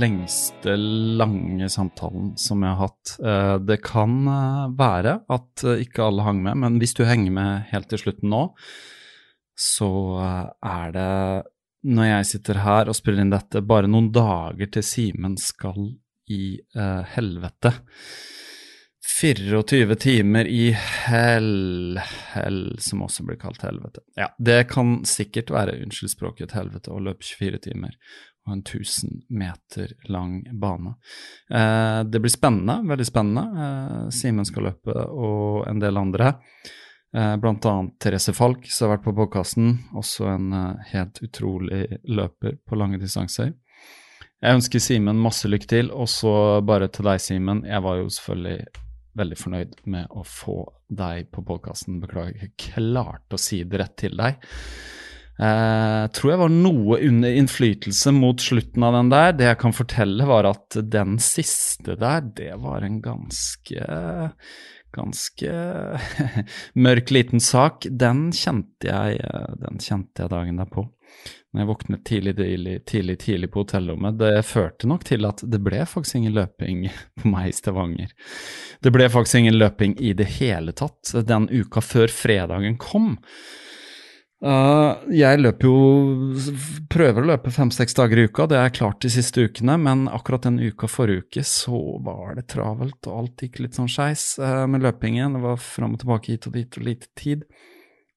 lengste 0.00 0.72
lange 0.76 1.68
samtalen 1.70 2.32
som 2.36 2.62
jeg 2.62 2.74
har 2.74 2.88
hatt. 2.88 3.12
Eh, 3.22 3.58
Det 3.68 3.76
kan 3.86 4.16
eh, 4.26 4.64
være 4.74 5.12
at 5.30 5.62
eh, 5.62 5.84
ikke 5.84 6.02
alle 6.08 6.24
hang 6.26 6.40
med, 6.42 6.58
men 6.58 6.80
hvis 6.82 6.96
du 6.98 7.04
henger 7.06 7.30
med 7.36 7.68
helt 7.70 7.86
til 7.92 8.02
slutten 8.02 8.34
nå, 8.34 8.42
så 9.54 9.90
er 10.58 10.90
det, 10.96 11.46
når 11.86 12.08
jeg 12.08 12.28
sitter 12.32 12.62
her 12.64 12.90
og 12.90 12.98
spiller 12.98 13.22
inn 13.22 13.30
dette, 13.30 13.62
bare 13.62 13.86
noen 13.86 14.10
dager 14.10 14.72
til 14.74 14.82
Simen 14.82 15.36
skal 15.38 15.92
i 16.26 16.58
helvete. 17.14 17.70
24 19.20 19.94
timer 20.02 20.50
i 20.50 20.72
hell, 20.74 22.00
hell, 22.32 22.62
som 22.82 23.04
også 23.06 23.22
blir 23.28 23.38
kalt 23.38 23.62
helvete. 23.62 24.02
Ja, 24.18 24.32
det 24.42 24.64
kan 24.72 25.04
sikkert 25.06 25.54
være, 25.54 25.78
unnskyld 25.84 26.16
språket, 26.16 26.48
et 26.48 26.58
helvete 26.58 26.90
å 26.90 26.98
løpe 26.98 27.22
24 27.22 27.62
timer 27.68 27.94
og 28.46 28.52
en 28.52 28.62
1000 28.62 29.24
meter 29.32 29.92
lang 30.12 30.42
bane. 30.60 30.94
Eh, 31.50 32.00
det 32.04 32.20
blir 32.20 32.32
spennende, 32.32 32.80
veldig 32.88 33.06
spennende. 33.08 33.44
Eh, 33.64 34.08
Simen 34.14 34.48
skal 34.48 34.68
løpe, 34.68 34.94
og 34.94 35.66
en 35.68 35.80
del 35.82 36.00
andre. 36.00 36.34
Eh, 37.16 37.36
blant 37.36 37.66
annet 37.66 37.98
Therese 38.02 38.34
Falk, 38.34 38.66
som 38.66 38.88
har 38.88 38.96
vært 38.96 39.04
på 39.06 39.16
podkasten. 39.16 39.74
Også 39.94 40.28
en 40.32 40.52
eh, 40.52 40.88
helt 40.92 41.20
utrolig 41.22 41.84
løper 42.04 42.58
på 42.66 42.78
lange 42.78 42.98
distanser. 42.98 43.52
Jeg 44.44 44.58
ønsker 44.58 44.82
Simen 44.82 45.20
masse 45.22 45.48
lykke 45.48 45.68
til, 45.70 45.92
og 45.94 46.08
så 46.10 46.60
bare 46.66 46.90
til 46.92 47.06
deg, 47.06 47.22
Simen. 47.22 47.62
Jeg 47.64 47.84
var 47.86 48.00
jo 48.02 48.10
selvfølgelig 48.12 48.82
veldig 49.14 49.38
fornøyd 49.38 49.78
med 49.94 50.10
å 50.10 50.24
få 50.26 50.58
deg 50.90 51.30
på 51.32 51.44
podkasten. 51.46 52.00
Beklager, 52.02 52.34
jeg 52.42 52.56
klarte 52.60 53.38
å 53.38 53.40
si 53.40 53.62
det 53.62 53.80
rett 53.80 53.96
til 54.02 54.18
deg. 54.18 54.42
Eh, 55.34 56.04
tror 56.14 56.30
jeg 56.30 56.38
var 56.44 56.52
noe 56.52 57.00
under 57.02 57.38
innflytelse 57.40 58.12
mot 58.14 58.42
slutten 58.42 58.86
av 58.86 58.94
den 58.98 59.10
der. 59.10 59.32
Det 59.34 59.48
jeg 59.48 59.60
kan 59.64 59.74
fortelle, 59.74 60.28
var 60.30 60.46
at 60.46 60.78
den 60.78 61.18
siste 61.22 61.98
der, 61.98 62.22
det 62.36 62.54
var 62.62 62.86
en 62.86 63.02
ganske 63.04 63.88
Ganske 64.94 65.50
mørk 66.86 67.08
liten 67.10 67.40
sak. 67.42 67.88
Den 67.90 68.28
kjente 68.30 68.86
jeg 68.86 69.16
eh, 69.26 69.48
Den 69.58 69.80
kjente 69.82 70.22
jeg 70.22 70.30
dagen 70.30 70.60
derpå. 70.60 70.84
Når 71.50 71.62
jeg 71.62 71.68
våknet 71.70 72.04
tidlig, 72.06 72.36
tidlig, 72.38 72.76
tidlig, 72.86 73.16
tidlig 73.24 73.48
på 73.50 73.64
hotellrommet. 73.64 74.20
Det 74.20 74.46
førte 74.46 74.86
nok 74.90 75.02
til 75.06 75.26
at 75.26 75.42
det 75.50 75.58
ble 75.66 75.82
faktisk 75.90 76.20
ingen 76.20 76.36
løping 76.38 76.86
på 77.18 77.34
meg 77.34 77.50
i 77.50 77.58
Stavanger. 77.58 78.14
Det 78.86 78.94
ble 78.94 79.10
faktisk 79.10 79.42
ingen 79.42 79.58
løping 79.58 79.98
i 79.98 80.14
det 80.14 80.30
hele 80.38 80.74
tatt 80.78 81.10
den 81.26 81.50
uka 81.50 81.82
før 81.82 82.14
fredagen 82.14 82.78
kom. 82.78 83.16
Uh, 84.44 85.00
jeg 85.08 85.38
løper 85.40 85.70
jo 85.70 85.76
Prøver 86.92 87.22
å 87.22 87.28
løpe 87.30 87.52
fem-seks 87.54 87.96
dager 87.96 88.20
i 88.20 88.26
uka, 88.28 88.44
det 88.50 88.58
er 88.60 88.74
klart 88.76 89.00
de 89.00 89.08
siste 89.12 89.46
ukene, 89.46 89.78
men 89.80 90.04
akkurat 90.12 90.44
den 90.44 90.58
uka 90.60 90.88
forrige 90.90 91.24
uke 91.24 91.44
så 91.48 91.78
var 92.04 92.36
det 92.36 92.50
travelt, 92.52 93.00
og 93.08 93.22
alt 93.22 93.46
gikk 93.46 93.62
litt 93.64 93.78
sånn 93.78 93.88
skeis 93.88 94.34
uh, 94.42 94.66
med 94.68 94.84
løpingen. 94.84 95.38
Det 95.38 95.44
var 95.46 95.62
fram 95.64 95.96
og 95.96 96.04
tilbake 96.04 96.34
hit 96.34 96.48
og 96.50 96.58
dit 96.58 96.80
og 96.80 96.88
lite 96.90 97.08
tid. 97.16 97.48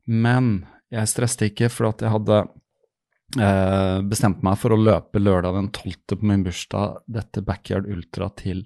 Men 0.08 0.66
jeg 0.92 1.12
stresset 1.12 1.48
ikke, 1.50 1.72
for 1.72 1.94
at 1.94 2.04
jeg 2.04 2.12
hadde 2.12 2.44
uh, 2.44 4.00
bestemt 4.08 4.44
meg 4.44 4.60
for 4.60 4.76
å 4.76 4.82
løpe 4.82 5.24
lørdag 5.24 5.56
den 5.62 5.72
12. 5.72 6.18
på 6.18 6.28
min 6.28 6.44
bursdag, 6.44 7.06
dette 7.08 7.44
Backyard 7.48 7.88
Ultra 7.88 8.30
til 8.36 8.66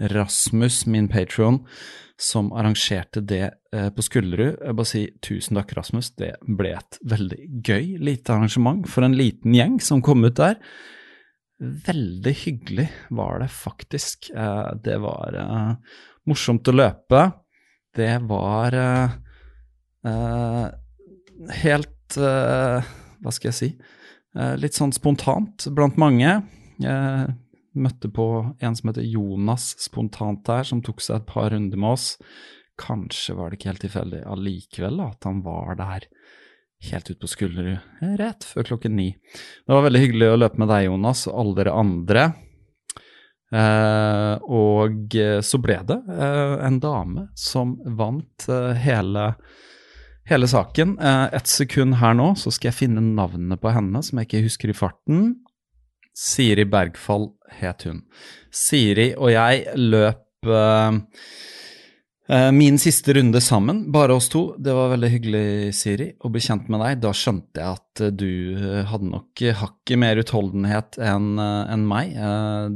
Rasmus, 0.00 0.86
min 0.86 1.08
patrion, 1.08 1.66
som 2.18 2.52
arrangerte 2.52 3.22
det 3.22 3.44
eh, 3.44 3.54
på 3.74 4.04
Skullerud. 4.06 4.58
Jeg 4.60 4.76
bare 4.78 4.86
si 4.86 5.00
tusen 5.24 5.58
takk, 5.58 5.72
Rasmus. 5.74 6.12
Det 6.20 6.34
ble 6.46 6.76
et 6.76 6.98
veldig 7.10 7.38
gøy 7.66 7.94
lite 7.98 8.30
arrangement 8.34 8.84
for 8.86 9.06
en 9.06 9.16
liten 9.18 9.56
gjeng 9.56 9.80
som 9.82 10.02
kom 10.04 10.22
ut 10.26 10.36
der. 10.38 10.60
Veldig 11.62 12.34
hyggelig 12.34 12.88
var 13.10 13.38
det 13.40 13.48
faktisk. 13.48 14.30
Eh, 14.34 14.70
det 14.82 14.98
var 15.02 15.36
eh, 15.38 15.98
morsomt 16.26 16.68
å 16.68 16.74
løpe. 16.74 17.22
Det 17.94 18.16
var 18.26 18.74
eh, 18.74 19.14
eh, 20.10 20.66
helt 21.62 22.18
eh, 22.18 22.90
Hva 23.22 23.32
skal 23.32 23.52
jeg 23.52 23.58
si? 23.60 23.70
Eh, 24.34 24.56
litt 24.58 24.74
sånn 24.74 24.92
spontant 24.92 25.68
blant 25.70 25.96
mange. 26.00 26.40
Jeg 26.82 27.34
møtte 27.74 28.10
på 28.10 28.26
en 28.58 28.74
som 28.74 28.90
heter 28.90 29.06
Jonas 29.06 29.72
spontant 29.82 30.42
der, 30.46 30.66
som 30.66 30.82
tok 30.82 31.00
seg 31.02 31.20
et 31.20 31.30
par 31.30 31.52
runder 31.54 31.78
med 31.78 31.94
oss. 31.94 32.16
Kanskje 32.80 33.36
var 33.38 33.50
det 33.50 33.58
ikke 33.58 33.70
helt 33.70 33.84
tilfeldig 33.84 34.22
allikevel 34.26 35.02
at 35.04 35.26
han 35.28 35.42
var 35.44 35.76
der 35.78 36.08
helt 36.90 37.10
ut 37.10 37.20
på 37.20 37.30
Skullerud 37.30 37.76
eh, 37.76 38.16
rett 38.20 38.44
før 38.44 38.66
klokken 38.72 38.96
ni. 38.98 39.12
Det 39.64 39.72
var 39.72 39.86
veldig 39.86 40.02
hyggelig 40.02 40.32
å 40.32 40.40
løpe 40.40 40.60
med 40.60 40.70
deg, 40.72 40.88
Jonas, 40.88 41.26
og 41.30 41.38
alle 41.40 41.54
dere 41.60 41.76
andre. 41.84 42.24
Eh, 43.54 44.34
og 44.58 45.16
så 45.46 45.60
ble 45.62 45.78
det 45.86 46.00
eh, 46.10 46.56
en 46.66 46.80
dame 46.82 47.28
som 47.38 47.76
vant 47.96 48.48
eh, 48.50 48.82
hele, 48.82 49.30
hele 50.28 50.50
saken. 50.50 50.98
Eh, 50.98 51.24
et 51.38 51.50
sekund 51.50 52.00
her 52.02 52.18
nå, 52.18 52.32
så 52.40 52.52
skal 52.52 52.72
jeg 52.72 52.80
finne 52.82 53.06
navnet 53.14 53.62
på 53.62 53.72
henne, 53.72 54.02
som 54.02 54.20
jeg 54.20 54.28
ikke 54.28 54.44
husker 54.48 54.74
i 54.74 54.76
farten. 54.76 55.24
Siri 56.14 56.66
Bergfall 56.70 57.30
het 57.60 57.86
hun. 57.86 58.04
Siri 58.54 59.12
og 59.14 59.32
jeg 59.34 59.64
løp 59.78 60.50
eh, 60.50 60.50
Eh, 60.50 60.92
min 62.52 62.78
siste 62.80 63.12
runde 63.12 63.40
sammen, 63.40 63.92
bare 63.92 64.14
oss 64.16 64.30
to. 64.32 64.54
Det 64.56 64.72
var 64.72 64.94
veldig 64.94 65.08
hyggelig, 65.12 65.74
Siri, 65.76 66.06
å 66.24 66.30
bli 66.32 66.40
kjent 66.40 66.70
med 66.72 66.80
deg. 66.80 67.02
Da 67.02 67.10
skjønte 67.12 67.60
jeg 67.60 67.76
at 67.76 68.00
eh, 68.00 68.14
du 68.16 68.30
eh, 68.56 68.84
hadde 68.88 69.10
nok 69.10 69.42
hakket 69.60 70.00
mer 70.00 70.20
utholdenhet 70.22 70.96
enn 71.04 71.36
en 71.42 71.84
meg. 71.88 72.14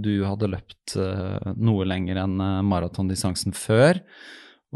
Du 0.04 0.12
hadde 0.26 0.50
løpt 0.52 0.98
noe 1.56 1.88
lenger 1.88 2.20
enn 2.24 2.36
maratondistansen 2.68 3.56
før, 3.56 4.02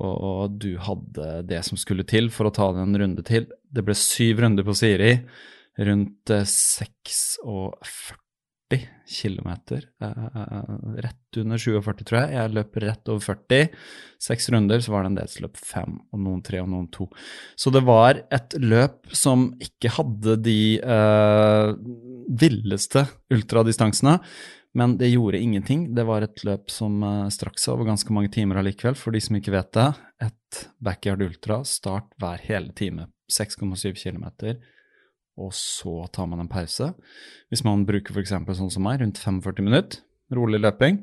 og 0.00 0.56
du 0.56 0.78
hadde 0.80 1.42
det 1.50 1.60
som 1.68 1.80
skulle 1.80 2.06
til 2.08 2.32
for 2.32 2.48
å 2.48 2.54
ta 2.56 2.70
det 2.72 2.86
en 2.86 3.00
runde 3.04 3.26
til. 3.28 3.50
Det 3.68 3.84
ble 3.84 3.96
syv 3.98 4.40
runder 4.46 4.64
på 4.64 4.76
Siri, 4.78 5.18
rundt 5.84 6.32
46 6.32 8.21
40 8.72 8.88
km. 9.06 9.50
Uh, 10.02 10.96
rett 10.96 11.36
under 11.36 11.58
47, 11.58 12.04
tror 12.04 12.18
jeg. 12.20 12.32
Jeg 12.36 12.54
løp 12.54 12.78
rett 12.82 13.10
over 13.12 13.20
40. 13.20 13.68
Seks 14.22 14.48
runder, 14.52 14.80
så 14.80 14.92
var 14.92 15.04
det 15.04 15.12
en 15.12 15.18
del 15.20 15.28
som 15.28 15.44
løp 15.46 15.60
fem, 15.60 15.98
og 16.12 16.22
noen 16.24 16.42
tre 16.44 16.62
og 16.62 16.70
noen 16.72 16.88
to. 16.92 17.08
Så 17.56 17.72
det 17.74 17.84
var 17.86 18.22
et 18.32 18.56
løp 18.60 19.12
som 19.12 19.50
ikke 19.62 19.92
hadde 19.98 20.38
de 20.44 20.58
uh, 20.84 21.74
villeste 22.28 23.06
ultradistansene. 23.32 24.18
Men 24.74 24.96
det 24.96 25.10
gjorde 25.12 25.40
ingenting. 25.42 25.90
Det 25.94 26.06
var 26.08 26.24
et 26.24 26.44
løp 26.48 26.70
som 26.72 27.02
strakk 27.28 27.58
seg 27.60 27.74
over 27.74 27.90
ganske 27.90 28.14
mange 28.16 28.30
timer 28.32 28.56
allikevel. 28.56 28.96
For 28.96 29.12
de 29.12 29.20
som 29.20 29.36
ikke 29.36 29.52
vet 29.52 29.68
det, 29.76 29.90
et 30.24 30.62
backyard 30.80 31.26
ultra, 31.26 31.58
start 31.68 32.08
hver 32.22 32.40
hele 32.46 32.72
time. 32.72 33.10
6,7 33.28 33.92
km 34.00 34.56
og 35.40 35.52
så 35.56 36.02
tar 36.12 36.28
man 36.28 36.42
en 36.42 36.50
pause. 36.50 36.92
Hvis 37.52 37.64
man 37.64 37.86
bruker 37.88 38.14
f.eks. 38.14 38.34
sånn 38.58 38.72
som 38.72 38.84
meg, 38.84 39.00
rundt 39.00 39.20
45 39.22 39.64
minutter, 39.64 40.02
rolig 40.32 40.60
løping, 40.62 41.02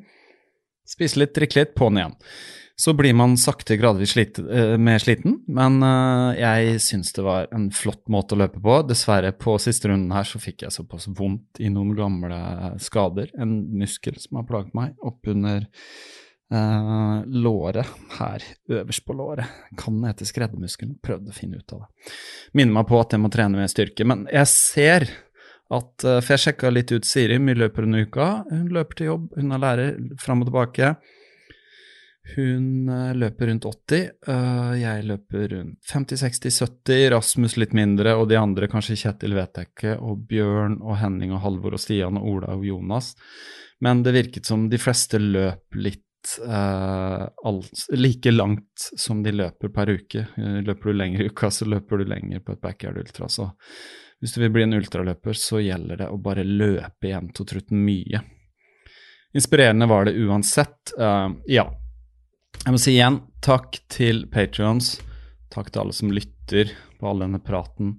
spise 0.90 1.22
litt, 1.22 1.36
drikke 1.38 1.62
litt, 1.62 1.76
på'n 1.78 2.00
igjen. 2.02 2.18
Så 2.80 2.94
blir 2.96 3.12
man 3.18 3.34
sakte, 3.36 3.76
gradvis 3.76 4.14
slit, 4.16 4.38
uh, 4.40 4.78
mer 4.80 5.02
sliten, 5.04 5.42
men 5.52 5.82
uh, 5.84 6.32
jeg 6.38 6.78
syns 6.86 7.12
det 7.18 7.26
var 7.26 7.50
en 7.56 7.68
flott 7.76 8.06
måte 8.12 8.38
å 8.38 8.40
løpe 8.40 8.62
på. 8.64 8.78
Dessverre, 8.88 9.34
på 9.36 9.58
siste 9.60 9.92
runden 9.92 10.14
her 10.16 10.28
så 10.28 10.40
fikk 10.40 10.64
jeg 10.64 10.78
såpass 10.78 11.10
vondt 11.12 11.60
i 11.60 11.68
noen 11.74 11.92
gamle 11.98 12.40
skader, 12.80 13.34
en 13.36 13.58
muskel 13.82 14.16
som 14.22 14.40
har 14.40 14.48
plaget 14.48 14.78
meg, 14.80 14.96
oppunder 15.04 15.68
Uh, 16.50 17.22
låret 17.26 17.86
her, 18.18 18.44
øverst 18.70 19.04
på 19.06 19.14
låret, 19.14 19.46
kan 19.78 20.00
hete 20.02 20.26
skreddermuskelen. 20.26 20.96
Prøvde 21.06 21.30
å 21.30 21.36
finne 21.36 21.60
ut 21.62 21.76
av 21.76 21.84
det. 21.84 22.10
Minner 22.58 22.80
meg 22.80 22.88
på 22.90 22.98
at 22.98 23.14
jeg 23.14 23.22
må 23.22 23.30
trene 23.30 23.60
med 23.60 23.70
styrke. 23.70 24.08
Men 24.10 24.26
jeg 24.34 24.50
ser 24.50 25.06
at 25.70 26.02
uh, 26.02 26.18
For 26.18 26.34
jeg 26.34 26.42
sjekka 26.48 26.72
litt 26.74 26.90
ut 26.90 27.06
Siri, 27.06 27.38
mye 27.38 27.60
løper 27.60 27.86
under 27.86 28.02
uka. 28.02 28.32
Hun 28.50 28.66
løper 28.74 28.98
til 28.98 29.12
jobb, 29.12 29.30
hun 29.38 29.54
er 29.54 29.62
lærer, 29.62 30.02
fram 30.18 30.42
og 30.42 30.50
tilbake. 30.50 30.90
Hun 32.34 32.90
uh, 32.90 33.14
løper 33.14 33.52
rundt 33.52 33.70
80. 33.70 34.10
jeg 34.82 35.06
løper 35.06 35.48
rundt 35.54 35.94
50-60-70. 35.94 37.06
Rasmus 37.14 37.60
litt 37.62 37.78
mindre, 37.78 38.18
og 38.18 38.26
de 38.34 38.42
andre, 38.42 38.74
kanskje 38.74 38.98
Kjetil 39.04 39.38
vet 39.38 39.62
jeg 39.62 39.70
ikke, 39.70 39.98
og 40.02 40.26
Bjørn 40.34 40.82
og 40.82 40.98
Henning 40.98 41.38
og 41.38 41.46
Halvor 41.46 41.78
og 41.78 41.86
Stian 41.86 42.18
og 42.18 42.26
Ola 42.34 42.58
og 42.58 42.66
Jonas. 42.66 43.14
Men 43.86 44.02
det 44.02 44.18
virket 44.18 44.50
som 44.50 44.66
de 44.74 44.82
fleste 44.82 45.22
løp 45.22 45.78
litt 45.78 46.08
uh, 46.48 47.28
alt, 47.46 47.72
like 47.90 48.32
langt 48.32 48.90
som 48.98 49.24
de 49.24 49.32
løper 49.32 49.72
per 49.74 49.90
uke. 49.90 50.26
Uh, 50.38 50.60
løper 50.66 50.92
du 50.92 50.98
lenger 50.98 51.24
i 51.24 51.30
uka, 51.32 51.50
så 51.52 51.68
løper 51.70 52.02
du 52.02 52.10
lenger 52.10 52.44
på 52.44 52.56
et 52.56 52.62
backyard 52.62 53.00
ultra. 53.02 53.30
Så 53.30 53.50
hvis 54.20 54.36
du 54.36 54.42
vil 54.44 54.54
bli 54.56 54.66
en 54.66 54.78
ultraløper, 54.78 55.38
så 55.38 55.62
gjelder 55.64 56.04
det 56.04 56.10
å 56.12 56.20
bare 56.22 56.46
løpe 56.48 57.12
jevnt 57.12 57.40
og 57.40 57.50
trutt 57.52 57.72
mye. 57.76 58.24
Inspirerende 59.38 59.88
var 59.90 60.10
det 60.10 60.18
uansett. 60.20 60.94
Uh, 61.00 61.32
ja. 61.48 61.70
Jeg 62.66 62.76
må 62.76 62.82
si 62.82 62.96
igjen 62.98 63.22
takk 63.46 63.80
til 63.92 64.26
Patrions. 64.32 64.98
Takk 65.54 65.72
til 65.72 65.86
alle 65.86 65.96
som 65.96 66.12
lytter 66.14 66.74
på 67.00 67.10
all 67.10 67.24
denne 67.24 67.40
praten. 67.42 67.96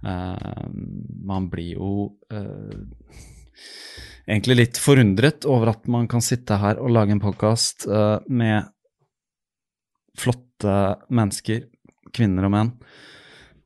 man 0.00 1.48
blir 1.50 1.72
jo 1.74 1.88
egentlig 4.28 4.58
litt 4.58 4.80
forundret 4.80 5.46
over 5.48 5.72
at 5.72 5.88
man 5.90 6.08
kan 6.10 6.22
sitte 6.24 6.58
her 6.60 6.80
og 6.82 6.92
lage 6.92 7.14
en 7.14 7.22
podkast 7.22 7.88
uh, 7.88 8.18
med 8.28 8.68
flotte 10.18 10.74
mennesker, 11.14 11.68
kvinner 12.14 12.48
og 12.48 12.52
menn, 12.52 12.72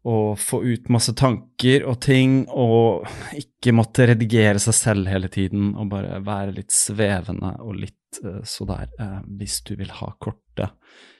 og 0.08 0.38
få 0.42 0.60
ut 0.66 0.90
masse 0.92 1.14
tanker 1.18 1.86
og 1.88 2.00
ting, 2.04 2.42
og 2.50 3.06
ikke 3.38 3.74
måtte 3.74 4.08
redigere 4.10 4.60
seg 4.62 4.76
selv 4.76 5.10
hele 5.10 5.30
tiden, 5.32 5.72
og 5.78 5.90
bare 5.92 6.20
være 6.26 6.56
litt 6.58 6.74
svevende 6.74 7.54
og 7.62 7.78
litt 7.78 8.22
uh, 8.24 8.42
så 8.46 8.68
der. 8.68 8.92
Uh, 9.00 9.20
hvis 9.38 9.62
du 9.66 9.74
vil 9.80 9.92
ha 9.98 10.12
korte 10.22 10.72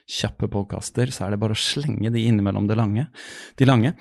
kjappe 0.09 0.49
podkaster, 0.51 1.11
så 1.15 1.25
er 1.25 1.33
det 1.33 1.39
bare 1.39 1.55
å 1.55 1.59
slenge 1.59 2.09
de 2.11 2.25
innimellom 2.27 2.65
det 2.67 2.75
lange, 2.75 3.05
de 3.59 3.67
lange. 3.67 3.93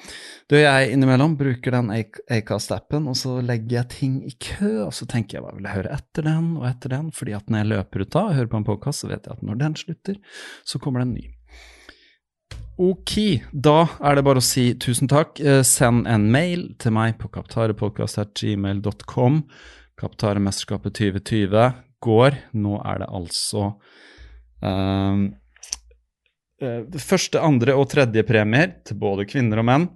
Da 0.50 0.58
jeg 0.58 0.96
innimellom 0.96 1.36
bruker 1.38 1.76
den 1.76 1.92
Acast-appen, 1.94 3.06
og 3.10 3.16
så 3.18 3.36
legger 3.44 3.78
jeg 3.78 3.90
ting 3.94 4.16
i 4.26 4.32
kø, 4.34 4.88
og 4.88 4.92
så 4.96 5.06
tenker 5.10 5.38
jeg 5.38 5.44
hva 5.44 5.54
vil 5.54 5.68
jeg 5.68 5.78
høre 5.78 5.94
etter 5.94 6.26
den 6.26 6.56
og 6.58 6.66
etter 6.70 6.96
den, 6.96 7.12
fordi 7.14 7.36
at 7.38 7.46
når 7.46 7.62
jeg 7.62 7.72
løper 7.74 8.02
ut 8.02 8.18
av 8.18 8.32
og 8.32 8.36
hører 8.40 8.50
på 8.50 8.60
en 8.60 8.68
podkast, 8.72 9.04
så 9.04 9.12
vet 9.12 9.28
jeg 9.28 9.38
at 9.38 9.46
når 9.46 9.62
den 9.62 9.78
slutter, 9.78 10.18
så 10.66 10.82
kommer 10.82 11.02
det 11.02 11.08
en 11.08 11.16
ny. 11.20 11.26
Ok, 12.82 13.12
da 13.52 13.84
er 14.00 14.16
det 14.16 14.24
bare 14.26 14.40
å 14.40 14.44
si 14.44 14.74
tusen 14.80 15.08
takk. 15.10 15.38
Eh, 15.38 15.62
send 15.66 16.06
en 16.10 16.30
mail 16.32 16.74
til 16.82 16.92
meg 16.96 17.18
på 17.20 17.28
kaptarepodkast.gmail.com. 17.34 19.34
Kaptaremesterskapet 20.00 20.92
2020 20.98 21.72
går. 22.02 22.30
Nå 22.58 22.72
er 22.80 22.96
det 23.04 23.08
altså 23.12 23.62
um, 24.64 25.20
første, 27.02 27.40
andre 27.40 27.76
og 27.78 27.88
tredje 27.92 28.24
premier 28.28 28.76
til 28.86 29.00
både 29.00 29.26
kvinner 29.28 29.62
og 29.62 29.68
menn. 29.68 29.88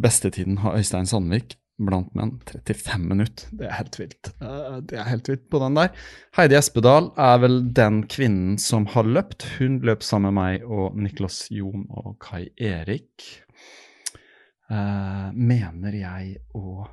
Bestetiden 0.00 0.58
har 0.64 0.80
Øystein 0.80 1.06
Sandvik 1.06 1.54
blant 1.78 2.12
menn 2.14 2.36
35 2.46 3.02
minutter. 3.02 3.50
Det 3.54 3.66
er 3.66 3.76
helt 3.78 3.98
vilt. 3.98 4.30
Eh, 4.42 4.76
det 4.86 4.98
er 4.98 5.08
helt 5.10 5.30
vilt 5.30 5.46
på 5.50 5.60
den 5.62 5.78
der. 5.78 5.90
Heidi 6.38 6.58
Espedal 6.58 7.10
er 7.18 7.40
vel 7.42 7.60
den 7.74 8.04
kvinnen 8.10 8.58
som 8.62 8.86
har 8.94 9.06
løpt. 9.06 9.46
Hun 9.58 9.80
løp 9.86 10.06
sammen 10.06 10.34
med 10.34 10.40
meg 10.40 10.68
og 10.68 10.98
Niklas 10.98 11.44
Jon 11.54 11.86
og 11.90 12.16
Kai 12.22 12.46
Erik. 12.56 13.30
Uh, 14.64 15.28
mener 15.36 15.92
jeg 15.92 16.38
å 16.56 16.86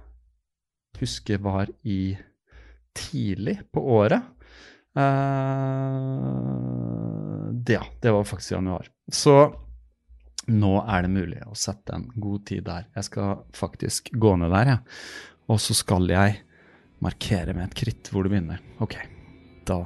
huske 0.99 1.37
var 1.41 1.71
i 1.87 2.11
tidlig 2.97 3.61
på 3.71 3.83
året. 3.95 4.27
Uh, 4.91 6.90
ja, 7.69 7.83
det 8.01 8.13
var 8.13 8.23
faktisk 8.27 8.51
i 8.51 8.55
januar. 8.55 8.87
Så 9.11 9.35
nå 10.51 10.71
er 10.81 11.05
det 11.05 11.13
mulig 11.13 11.41
å 11.45 11.57
sette 11.57 11.95
en 11.95 12.07
god 12.15 12.45
tid 12.49 12.65
der. 12.65 12.87
Jeg 12.95 13.07
skal 13.09 13.43
faktisk 13.55 14.09
gå 14.13 14.35
ned 14.41 14.53
der, 14.53 14.73
jeg. 14.73 14.79
Ja. 14.81 15.35
Og 15.51 15.59
så 15.59 15.75
skal 15.75 16.07
jeg 16.09 16.39
markere 17.03 17.55
med 17.57 17.67
et 17.67 17.77
kritt 17.77 18.11
hvor 18.11 18.23
det 18.25 18.33
begynner. 18.33 18.61
Ok, 18.83 18.95
da 19.67 19.83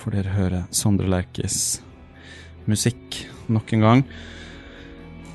får 0.00 0.16
dere 0.16 0.36
høre 0.36 0.62
Sondre 0.74 1.10
Lerches 1.10 1.82
musikk 2.66 3.22
nok 3.52 3.72
en 3.76 3.86
gang. 3.86 4.06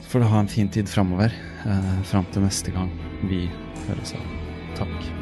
Så 0.02 0.14
får 0.14 0.24
dere 0.24 0.34
ha 0.34 0.42
en 0.44 0.52
fin 0.52 0.72
tid 0.72 0.90
framover, 0.90 1.32
eh, 1.66 1.94
fram 2.04 2.28
til 2.32 2.48
neste 2.48 2.72
gang 2.76 2.92
vi 3.28 3.48
høres 3.88 4.14
av. 4.16 4.28
Takk. 4.76 5.17